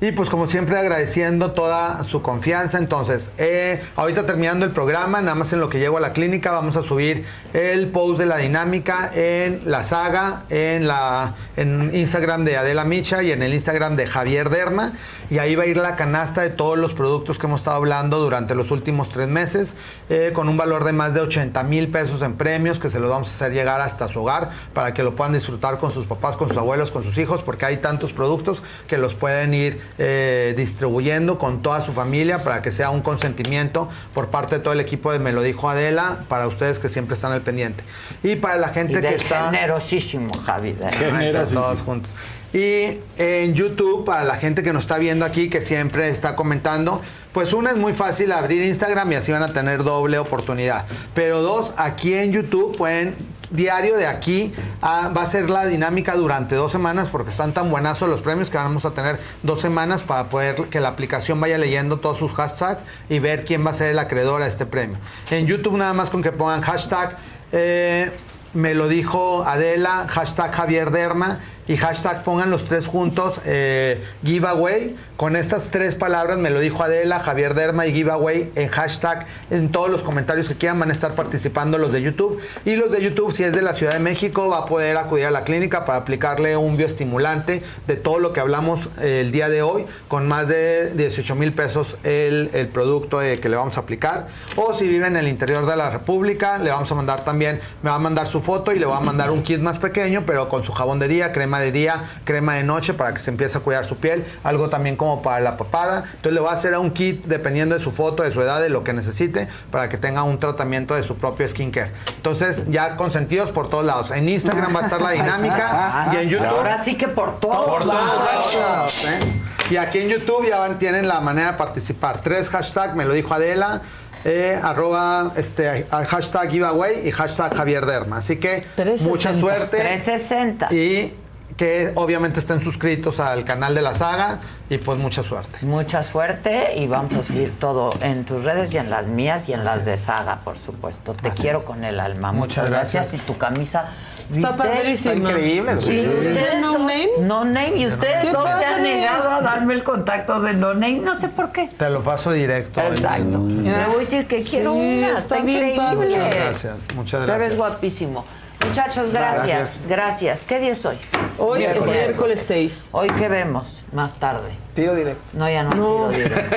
Y 0.00 0.12
pues 0.12 0.28
como 0.28 0.48
siempre 0.48 0.76
agradeciendo 0.76 1.52
toda 1.52 2.02
su 2.04 2.20
confianza. 2.20 2.78
Entonces, 2.78 3.30
eh, 3.38 3.80
ahorita 3.96 4.26
terminando 4.26 4.66
el 4.66 4.72
programa, 4.72 5.22
nada 5.22 5.36
más 5.36 5.52
en 5.52 5.60
lo 5.60 5.68
que 5.68 5.78
llego 5.78 5.96
a 5.96 6.00
la 6.00 6.12
clínica, 6.12 6.50
vamos 6.50 6.76
a 6.76 6.82
subir 6.82 7.24
el 7.52 7.88
post 7.88 8.18
de 8.18 8.26
la 8.26 8.38
dinámica 8.38 9.10
en 9.14 9.62
la 9.64 9.84
saga, 9.84 10.42
en, 10.50 10.88
la, 10.88 11.34
en 11.56 11.94
Instagram 11.94 12.44
de 12.44 12.56
Adela 12.56 12.84
Micha 12.84 13.22
y 13.22 13.30
en 13.30 13.42
el 13.42 13.54
Instagram 13.54 13.94
de 13.96 14.06
Javier 14.06 14.50
Derma. 14.50 14.92
Y 15.30 15.38
ahí 15.38 15.54
va 15.54 15.62
a 15.62 15.66
ir 15.66 15.76
la 15.76 15.96
canasta 15.96 16.42
de 16.42 16.50
todos 16.50 16.76
los 16.76 16.92
productos 16.92 17.38
que 17.38 17.46
hemos 17.46 17.60
estado 17.60 17.76
hablando 17.76 18.18
durante 18.18 18.54
los 18.54 18.70
últimos 18.72 19.08
tres 19.08 19.28
meses, 19.28 19.74
eh, 20.10 20.32
con 20.34 20.48
un 20.48 20.56
valor 20.56 20.84
de 20.84 20.92
más 20.92 21.14
de 21.14 21.20
80 21.20 21.62
mil 21.62 21.88
pesos 21.88 22.20
en 22.20 22.34
premios 22.34 22.78
que 22.78 22.90
se 22.90 23.00
los 23.00 23.08
vamos 23.08 23.28
a 23.28 23.30
hacer 23.30 23.52
llegar 23.52 23.80
hasta 23.80 24.08
su 24.08 24.20
hogar 24.20 24.50
para 24.74 24.92
que 24.92 25.02
lo 25.02 25.14
puedan 25.16 25.32
disfrutar 25.32 25.78
con 25.78 25.92
sus 25.92 26.04
papás, 26.04 26.36
con 26.36 26.48
sus 26.48 26.58
abuelos, 26.58 26.90
con 26.90 27.04
sus 27.04 27.16
hijos, 27.16 27.42
porque 27.42 27.64
hay 27.64 27.78
tantos 27.78 28.12
productos 28.12 28.62
que 28.86 28.98
los 28.98 29.14
pueden 29.14 29.54
ir 29.54 29.80
eh, 29.98 30.54
distribuyendo 30.56 31.38
con 31.38 31.62
toda 31.62 31.80
su 31.82 31.92
familia 31.92 32.42
para 32.42 32.62
que 32.62 32.72
sea 32.72 32.90
un 32.90 33.02
consentimiento 33.02 33.88
por 34.12 34.28
parte 34.28 34.56
de 34.56 34.60
todo 34.62 34.72
el 34.72 34.80
equipo 34.80 35.12
de 35.12 35.18
Me 35.18 35.32
lo 35.32 35.42
dijo 35.42 35.68
Adela, 35.70 36.24
para 36.28 36.46
ustedes 36.48 36.78
que 36.78 36.88
siempre 36.88 37.14
están 37.14 37.32
al 37.32 37.42
pendiente. 37.42 37.84
Y 38.22 38.36
para 38.36 38.56
la 38.56 38.68
gente 38.68 38.98
Y 38.98 39.02
que 39.02 39.14
está... 39.14 39.50
generosísimo, 39.50 40.30
Javi. 40.44 40.72
de- 40.72 40.92
Generosísimo. 40.92 41.62
Todos 41.62 41.82
juntos. 41.82 42.12
Y 42.52 42.98
en 43.18 43.52
YouTube, 43.54 44.04
para 44.04 44.22
la 44.22 44.36
gente 44.36 44.62
que 44.62 44.72
nos 44.72 44.82
está 44.82 44.98
viendo 44.98 45.24
aquí, 45.24 45.50
que 45.50 45.60
siempre 45.60 46.08
está 46.08 46.36
comentando, 46.36 47.02
pues 47.32 47.52
una 47.52 47.70
es 47.72 47.76
muy 47.76 47.92
fácil 47.92 48.30
abrir 48.30 48.62
Instagram 48.62 49.10
y 49.10 49.16
así 49.16 49.32
van 49.32 49.42
a 49.42 49.52
tener 49.52 49.82
doble 49.82 50.18
oportunidad. 50.18 50.84
Pero 51.14 51.42
dos, 51.42 51.72
aquí 51.76 52.14
en 52.14 52.30
YouTube 52.30 52.76
pueden 52.76 53.16
diario 53.54 53.96
de 53.96 54.06
aquí 54.06 54.52
va 54.82 55.22
a 55.22 55.26
ser 55.26 55.48
la 55.48 55.66
dinámica 55.66 56.14
durante 56.16 56.54
dos 56.56 56.72
semanas 56.72 57.08
porque 57.08 57.30
están 57.30 57.54
tan 57.54 57.70
buenazos 57.70 58.08
los 58.08 58.20
premios 58.20 58.50
que 58.50 58.56
vamos 58.56 58.84
a 58.84 58.90
tener 58.90 59.20
dos 59.42 59.60
semanas 59.60 60.02
para 60.02 60.28
poder 60.28 60.56
que 60.68 60.80
la 60.80 60.88
aplicación 60.88 61.40
vaya 61.40 61.56
leyendo 61.56 62.00
todos 62.00 62.18
sus 62.18 62.32
hashtags 62.32 62.80
y 63.08 63.20
ver 63.20 63.44
quién 63.44 63.64
va 63.64 63.70
a 63.70 63.74
ser 63.74 63.90
el 63.90 63.98
acreedor 63.98 64.42
a 64.42 64.46
este 64.46 64.66
premio. 64.66 64.98
En 65.30 65.46
YouTube 65.46 65.76
nada 65.76 65.92
más 65.92 66.10
con 66.10 66.22
que 66.22 66.32
pongan 66.32 66.62
hashtag 66.62 67.16
eh, 67.52 68.10
me 68.54 68.74
lo 68.74 68.88
dijo 68.88 69.44
Adela, 69.44 70.06
hashtag 70.08 70.52
Javier 70.52 70.90
Derma 70.90 71.40
y 71.66 71.76
hashtag 71.76 72.22
pongan 72.22 72.50
los 72.50 72.64
tres 72.64 72.86
juntos 72.86 73.40
eh, 73.44 74.04
giveaway. 74.24 74.96
Con 75.16 75.36
estas 75.36 75.70
tres 75.70 75.94
palabras 75.94 76.38
me 76.38 76.50
lo 76.50 76.58
dijo 76.58 76.82
Adela, 76.82 77.20
Javier 77.20 77.54
Derma 77.54 77.86
y 77.86 77.92
giveaway 77.92 78.50
en 78.56 78.66
hashtag 78.66 79.24
en 79.48 79.70
todos 79.70 79.88
los 79.88 80.02
comentarios 80.02 80.48
que 80.48 80.56
quieran 80.56 80.80
van 80.80 80.90
a 80.90 80.92
estar 80.92 81.14
participando 81.14 81.78
los 81.78 81.92
de 81.92 82.02
YouTube. 82.02 82.40
Y 82.64 82.74
los 82.74 82.90
de 82.90 83.00
YouTube, 83.00 83.32
si 83.32 83.44
es 83.44 83.54
de 83.54 83.62
la 83.62 83.74
Ciudad 83.74 83.92
de 83.92 84.00
México, 84.00 84.48
va 84.48 84.58
a 84.58 84.66
poder 84.66 84.96
acudir 84.96 85.26
a 85.26 85.30
la 85.30 85.44
clínica 85.44 85.84
para 85.84 85.98
aplicarle 85.98 86.56
un 86.56 86.76
bioestimulante 86.76 87.62
de 87.86 87.94
todo 87.94 88.18
lo 88.18 88.32
que 88.32 88.40
hablamos 88.40 88.88
eh, 89.00 89.20
el 89.20 89.30
día 89.30 89.48
de 89.48 89.62
hoy, 89.62 89.86
con 90.08 90.26
más 90.26 90.48
de 90.48 90.92
18 90.94 91.36
mil 91.36 91.52
pesos 91.52 91.96
el, 92.02 92.68
producto 92.72 93.22
eh, 93.22 93.38
que 93.38 93.48
le 93.48 93.54
vamos 93.54 93.76
a 93.76 93.82
aplicar. 93.82 94.26
O 94.56 94.74
si 94.74 94.88
vive 94.88 95.06
en 95.06 95.14
el 95.14 95.28
interior 95.28 95.64
de 95.64 95.76
la 95.76 95.90
República, 95.90 96.58
le 96.58 96.70
vamos 96.70 96.90
a 96.90 96.94
mandar 96.96 97.22
también, 97.22 97.60
me 97.84 97.90
va 97.90 97.96
a 97.96 98.00
mandar 98.00 98.26
su 98.26 98.42
foto 98.42 98.72
y 98.72 98.80
le 98.80 98.86
va 98.86 98.96
a 98.96 99.00
mandar 99.00 99.30
un 99.30 99.44
kit 99.44 99.60
más 99.60 99.78
pequeño, 99.78 100.24
pero 100.26 100.48
con 100.48 100.64
su 100.64 100.72
jabón 100.72 100.98
de 100.98 101.06
día, 101.06 101.30
crema 101.30 101.60
de 101.60 101.70
día, 101.70 102.02
crema 102.24 102.54
de 102.54 102.64
noche 102.64 102.94
para 102.94 103.14
que 103.14 103.20
se 103.20 103.30
empiece 103.30 103.58
a 103.58 103.60
cuidar 103.60 103.84
su 103.84 103.98
piel, 103.98 104.24
algo 104.42 104.68
también 104.68 104.96
como 105.04 105.22
para 105.22 105.40
la 105.40 105.56
papada. 105.56 106.04
Entonces 106.06 106.32
le 106.32 106.40
va 106.40 106.50
a 106.50 106.54
hacer 106.54 106.76
un 106.78 106.90
kit 106.90 107.24
dependiendo 107.26 107.74
de 107.74 107.80
su 107.80 107.92
foto, 107.92 108.22
de 108.22 108.32
su 108.32 108.40
edad, 108.42 108.60
de 108.60 108.68
lo 108.68 108.82
que 108.84 108.92
necesite, 108.92 109.48
para 109.70 109.88
que 109.88 109.96
tenga 109.98 110.22
un 110.24 110.38
tratamiento 110.38 110.94
de 110.94 111.02
su 111.02 111.16
propio 111.16 111.48
skincare. 111.48 111.92
Entonces 112.16 112.62
ya 112.66 112.96
consentidos 112.96 113.50
por 113.52 113.70
todos 113.70 113.84
lados. 113.84 114.10
En 114.10 114.28
Instagram 114.28 114.74
va 114.74 114.80
a 114.80 114.84
estar 114.84 115.00
la 115.00 115.10
dinámica 115.10 116.08
y 116.12 116.16
en 116.16 116.28
YouTube. 116.28 116.46
Ahora 116.48 116.82
sí 116.84 116.96
que 116.96 117.08
por 117.08 117.38
todos 117.40 117.64
Por 117.64 117.82
todos 117.82 117.94
lados. 117.94 118.54
lados, 118.58 119.04
¿eh? 119.06 119.42
Y 119.70 119.76
aquí 119.76 119.98
en 120.00 120.08
YouTube 120.10 120.46
ya 120.48 120.58
van- 120.58 120.78
tienen 120.78 121.08
la 121.08 121.20
manera 121.20 121.52
de 121.52 121.58
participar. 121.58 122.20
Tres 122.20 122.50
hashtags, 122.50 122.94
me 122.94 123.04
lo 123.04 123.14
dijo 123.14 123.32
Adela. 123.34 123.80
eh, 124.26 124.58
arroba 124.62 125.32
este 125.36 125.86
hashtag 125.90 126.48
giveaway 126.50 127.06
y 127.06 127.10
hashtag 127.10 127.54
Javier 127.54 127.84
Derma. 127.84 128.16
Así 128.18 128.36
que 128.38 128.64
mucha 129.04 129.32
360. 129.32 129.40
suerte. 129.40 129.76
360. 129.76 130.72
Y 130.74 131.14
que 131.56 131.92
obviamente 131.94 132.40
estén 132.40 132.60
suscritos 132.60 133.20
al 133.20 133.44
canal 133.44 133.74
de 133.76 133.82
la 133.82 133.94
saga 133.94 134.40
y 134.68 134.78
pues 134.78 134.98
mucha 134.98 135.22
suerte. 135.22 135.58
Mucha 135.64 136.02
suerte 136.02 136.74
y 136.76 136.86
vamos 136.88 137.14
a 137.14 137.22
subir 137.22 137.58
todo 137.60 137.90
en 138.00 138.24
tus 138.24 138.42
redes 138.44 138.72
y 138.74 138.78
en 138.78 138.90
las 138.90 139.06
mías 139.06 139.48
y 139.48 139.52
en 139.52 139.64
las 139.64 139.84
de 139.84 139.96
Saga, 139.96 140.40
por 140.42 140.56
supuesto. 140.58 141.12
Te 141.14 141.28
Así 141.28 141.42
quiero 141.42 141.58
es. 141.58 141.64
con 141.64 141.84
el 141.84 142.00
alma. 142.00 142.32
Muchas 142.32 142.64
Muchas 142.64 142.70
gracias. 142.70 143.02
gracias. 143.04 143.22
Y 143.22 143.26
tu 143.26 143.38
camisa. 143.38 143.90
Está 144.34 144.56
padrísima. 144.56 145.14
Está 145.14 145.28
increíble. 145.30 145.80
Sí, 145.80 145.86
Sí. 146.00 146.08
¿ustedes 146.08 146.60
no 146.60 146.78
name? 146.78 147.08
No 147.20 147.44
Name 147.44 147.76
y 147.76 147.86
ustedes 147.86 148.32
dos 148.32 148.48
se 148.58 148.64
han 148.64 148.82
negado 148.82 149.30
a 149.30 149.40
darme 149.42 149.74
el 149.74 149.84
contacto 149.84 150.40
de 150.40 150.54
No 150.54 150.72
Name, 150.74 151.00
no 151.00 151.14
sé 151.14 151.28
por 151.28 151.52
qué. 151.52 151.68
Te 151.68 151.88
lo 151.90 152.02
paso 152.02 152.32
directo. 152.32 152.80
Exacto. 152.80 153.46
Le 153.46 153.86
voy 153.86 153.96
a 153.96 153.98
decir 154.00 154.26
que 154.26 154.42
quiero 154.42 154.72
una, 154.72 155.16
está, 155.18 155.38
increíble. 155.38 155.94
Muchas 155.94 156.34
gracias, 156.34 156.76
muchas 156.96 157.26
Tú 157.26 157.32
eres 157.32 157.38
gracias. 157.38 157.56
guapísimo. 157.58 158.24
Muchachos, 158.66 159.10
gracias. 159.10 159.46
Gracias. 159.46 159.80
Gracias. 159.88 160.44
¿Qué 160.44 160.58
día 160.60 160.72
es 160.72 160.84
hoy? 160.84 160.98
Hoy 161.38 161.64
es 161.64 161.84
miércoles 161.84 162.44
6. 162.46 162.88
Hoy 162.92 163.08
qué 163.18 163.28
vemos 163.28 163.83
más 163.94 164.12
tarde. 164.14 164.50
Tiro 164.74 164.94
directo. 164.94 165.22
No, 165.34 165.48
ya 165.48 165.62
no, 165.62 165.70
tiro 165.70 166.08
directo. 166.10 166.56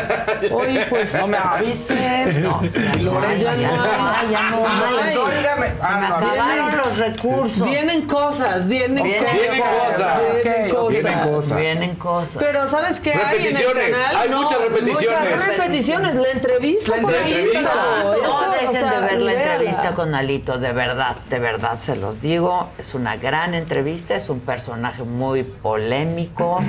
Hoy 0.55 0.79
pues 0.89 1.13
No 1.13 1.27
me 1.27 1.37
avisen. 1.37 2.41
No, 2.41 2.61
ya 2.63 2.69
no, 2.99 3.19
hay, 3.21 3.41
ya 3.41 3.53
ya 3.53 3.67
no 3.71 3.75
no 3.77 3.83
hay, 4.09 4.31
ya 4.31 4.49
no 4.49 4.67
hay. 4.67 5.09
Ay, 5.09 5.17
Óigame. 5.17 5.67
Se 5.67 5.73
me 5.73 5.77
Ah, 5.81 5.99
no, 6.09 6.15
acabaron 6.15 6.47
vienen- 6.47 6.77
los 6.77 6.97
recursos. 6.97 7.63
Vienen 7.69 8.07
cosas, 8.07 8.67
vienen, 8.67 9.03
Vienen 9.03 9.61
cosas. 9.61 9.91
cosas. 9.93 10.19
Vienen 10.43 10.69
cosas. 10.73 10.89
vienen 11.03 11.19
cosas. 11.29 11.57
Vienen 11.59 11.95
cosas. 11.95 12.37
Pero 12.39 12.67
¿sabes 12.67 12.99
qué 12.99 13.13
hay 13.13 13.19
en 13.19 13.27
el 13.29 13.37
Repeticiones, 13.53 13.89
canal? 13.91 14.15
hay 14.17 14.29
muchas 14.29 14.61
repeticiones. 14.61 15.19
Muchas 15.35 15.47
repeticiones. 15.47 16.15
La 16.15 16.29
entrevista 16.31 16.95
La 16.95 17.01
por 17.03 17.13
entrevista. 17.13 17.59
ahí. 17.59 18.03
No 18.23 18.51
dejen 18.51 18.67
o 18.67 18.73
sea, 18.73 18.99
de 18.99 19.05
ver 19.07 19.19
la 19.21 19.33
entrevista 19.33 19.91
con 19.91 20.15
Alito, 20.15 20.57
de 20.57 20.71
verdad, 20.73 21.15
de 21.29 21.37
verdad 21.39 21.77
se 21.77 21.95
los 21.95 22.19
digo. 22.21 22.69
Es 22.79 22.95
una 22.95 23.15
gran 23.17 23.53
entrevista, 23.53 24.15
es 24.15 24.27
un 24.29 24.39
personaje 24.39 25.03
muy 25.03 25.43
polémico, 25.43 26.61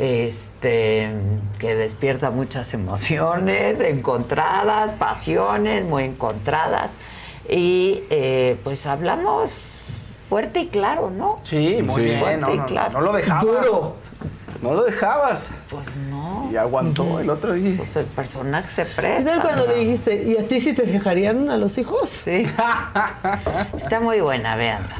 este, 0.00 1.10
que 1.58 1.74
despierta 1.74 2.30
muchas 2.30 2.72
emociones 2.72 3.80
encontradas, 3.80 4.92
pasiones 4.92 5.84
muy 5.84 6.04
encontradas. 6.04 6.92
Y 7.48 8.04
eh, 8.08 8.56
pues 8.64 8.86
hablamos 8.86 9.52
fuerte 10.30 10.60
y 10.60 10.66
claro, 10.68 11.10
¿no? 11.10 11.38
Sí, 11.44 11.80
muy 11.82 11.94
Sí. 11.96 12.00
bien. 12.02 12.20
Fuerte 12.20 12.40
No, 12.40 12.54
y 12.54 12.58
claro. 12.60 12.92
no 12.92 13.00
lo 13.02 13.12
dejabas. 13.12 13.44
Duro. 13.44 13.96
No 14.62 14.74
lo 14.74 14.84
dejabas. 14.84 15.46
Pues 15.70 15.86
no. 16.10 16.48
Y 16.52 16.56
aguantó 16.56 17.18
el 17.20 17.28
otro 17.30 17.52
día. 17.54 17.74
Pues 17.78 17.96
el 17.96 18.04
personaje 18.06 18.68
se 18.70 18.82
¿Es 18.82 18.88
presta. 18.88 19.34
él 19.34 19.40
cuando 19.40 19.66
¿no? 19.66 19.72
le 19.72 19.78
dijiste, 19.80 20.22
¿y 20.22 20.36
a 20.36 20.46
ti 20.48 20.60
sí 20.60 20.72
te 20.74 20.82
dejarían 20.82 21.50
a 21.50 21.56
los 21.56 21.76
hijos? 21.78 22.08
Sí. 22.08 22.46
Está 23.76 24.00
muy 24.00 24.20
buena, 24.20 24.56
véanla. 24.56 24.96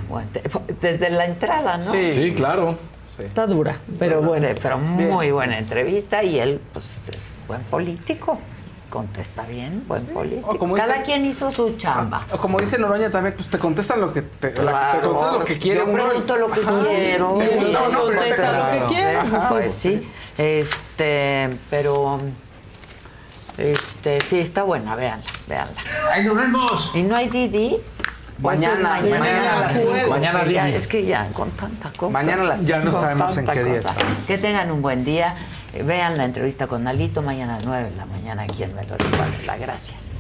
Desde 0.81 1.11
la 1.11 1.27
entrada, 1.27 1.77
¿no? 1.79 1.91
Sí. 1.91 2.13
Sí, 2.13 2.33
claro. 2.35 2.77
Está 3.25 3.47
dura, 3.47 3.77
pero 3.99 4.21
bueno. 4.23 4.47
Este, 4.49 4.61
pero 4.61 4.79
muy 4.79 5.31
buena 5.31 5.59
entrevista 5.59 6.23
y 6.23 6.39
él, 6.39 6.61
pues, 6.73 6.87
es 7.09 7.37
buen 7.47 7.63
político. 7.63 8.39
Contesta 8.89 9.45
bien, 9.45 9.85
buen 9.87 10.05
político. 10.07 10.59
Como 10.59 10.75
Cada 10.75 10.95
dice- 10.95 11.05
quien 11.05 11.25
hizo 11.25 11.49
su 11.53 11.77
chamba. 11.77 12.23
O 12.33 12.39
como 12.39 12.61
dice 12.61 12.77
Noroña 12.77 13.09
también, 13.09 13.35
pues 13.37 13.49
te 13.49 13.57
contestan 13.59 14.01
lo 14.01 14.13
que 14.13 14.23
te, 14.23 14.49
la- 14.49 14.53
te 14.55 14.61
Claro. 14.63 15.01
contestan 15.13 15.39
lo 15.39 15.45
que 15.45 15.59
quiere 15.59 15.79
Yo 15.81 15.87
uno. 15.87 16.05
pregunto 16.05 16.37
lo 16.37 16.51
que 16.51 16.61
Ajá. 16.61 16.81
quiero. 16.89 17.35
Te 17.39 17.49
gusta 17.49 17.83
o 17.85 17.89
no, 17.93 17.99
pero 18.07 18.19
Contesta 18.19 18.37
te- 18.37 18.59
lo 18.59 18.65
que 18.65 18.77
Claro. 18.77 18.87
quiere. 18.89 19.17
Ajá, 19.17 19.49
Pues 19.49 19.75
sí. 19.77 20.09
Este, 20.37 21.51
pero. 21.71 22.19
Este, 23.59 24.21
sí, 24.23 24.41
está 24.41 24.63
buena, 24.63 24.97
véanla, 24.97 25.25
véanla. 25.47 25.81
¡Ahí 26.13 26.25
nos 26.25 26.35
vemos! 26.37 26.91
¿Y 26.95 27.03
no 27.03 27.15
hay 27.15 27.29
Didi? 27.29 27.77
Pues 28.43 28.59
Mañana, 28.61 28.99
es 28.99 29.11
mañana 29.11 29.57
a 29.57 29.61
las 29.61 29.73
juego. 29.75 29.95
cinco. 29.97 30.11
Mañana 30.11 30.45
Ya. 30.47 30.69
Es 30.69 30.87
que 30.87 31.05
ya, 31.05 31.29
con 31.33 31.51
tanta 31.51 31.93
cosa. 31.97 32.13
Mañana 32.13 32.43
a 32.43 32.47
las 32.47 32.67
Ya 32.67 32.79
no 32.79 32.93
sabemos 32.93 33.37
en 33.37 33.47
qué 33.47 33.65
día 33.65 33.77
cosa. 33.77 33.91
estamos. 33.91 34.17
Que 34.27 34.39
tengan 34.39 34.71
un 34.71 34.81
buen 34.83 35.05
día. 35.05 35.35
Eh, 35.75 35.83
Vean 35.83 36.17
la 36.17 36.25
entrevista 36.25 36.67
con 36.67 36.87
Alito 36.89 37.23
mañana 37.23 37.53
a 37.55 37.57
las 37.57 37.67
9 37.67 37.91
de 37.91 37.97
la 37.97 38.07
mañana 38.07 38.43
aquí 38.43 38.63
en 38.63 38.75
Melody 38.75 39.05
Varela. 39.19 39.57
Gracias. 39.59 40.11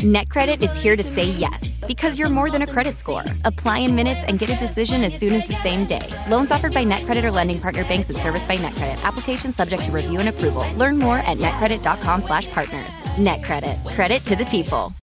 NetCredit 0.00 0.62
is 0.62 0.74
here 0.82 0.96
to 0.96 1.02
say 1.02 1.24
yes 1.30 1.78
because 1.86 2.18
you're 2.18 2.30
more 2.30 2.50
than 2.50 2.62
a 2.62 2.66
credit 2.66 2.96
score. 2.96 3.24
Apply 3.44 3.80
in 3.80 3.94
minutes 3.94 4.24
and 4.26 4.38
get 4.38 4.48
a 4.48 4.56
decision 4.56 5.04
as 5.04 5.14
soon 5.14 5.34
as 5.34 5.46
the 5.46 5.54
same 5.56 5.84
day. 5.84 6.00
Loans 6.28 6.50
offered 6.50 6.72
by 6.72 6.84
NetCredit 6.84 7.22
or 7.22 7.30
lending 7.30 7.60
partner 7.60 7.84
banks 7.84 8.08
and 8.08 8.18
serviced 8.18 8.48
by 8.48 8.56
NetCredit. 8.56 9.02
Application 9.04 9.52
subject 9.52 9.84
to 9.84 9.92
review 9.92 10.20
and 10.20 10.28
approval. 10.28 10.64
Learn 10.76 10.98
more 10.98 11.18
at 11.18 11.36
netcredit.com/partners. 11.36 12.94
NetCredit. 13.18 13.76
Credit 13.94 14.24
to 14.24 14.36
the 14.36 14.46
people. 14.46 14.94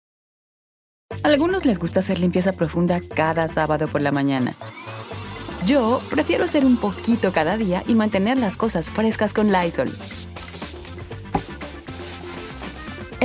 Algunos 1.22 1.64
les 1.64 1.78
gusta 1.78 2.00
hacer 2.00 2.18
limpieza 2.18 2.52
profunda 2.52 3.00
cada 3.00 3.48
sábado 3.48 3.88
por 3.88 4.00
la 4.00 4.12
mañana. 4.12 4.54
Yo 5.66 6.00
prefiero 6.10 6.44
hacer 6.44 6.64
un 6.64 6.76
poquito 6.76 7.32
cada 7.32 7.56
día 7.56 7.82
y 7.86 7.94
mantener 7.94 8.38
las 8.38 8.56
cosas 8.56 8.90
frescas 8.90 9.32
con 9.32 9.52
Lysol. 9.52 9.96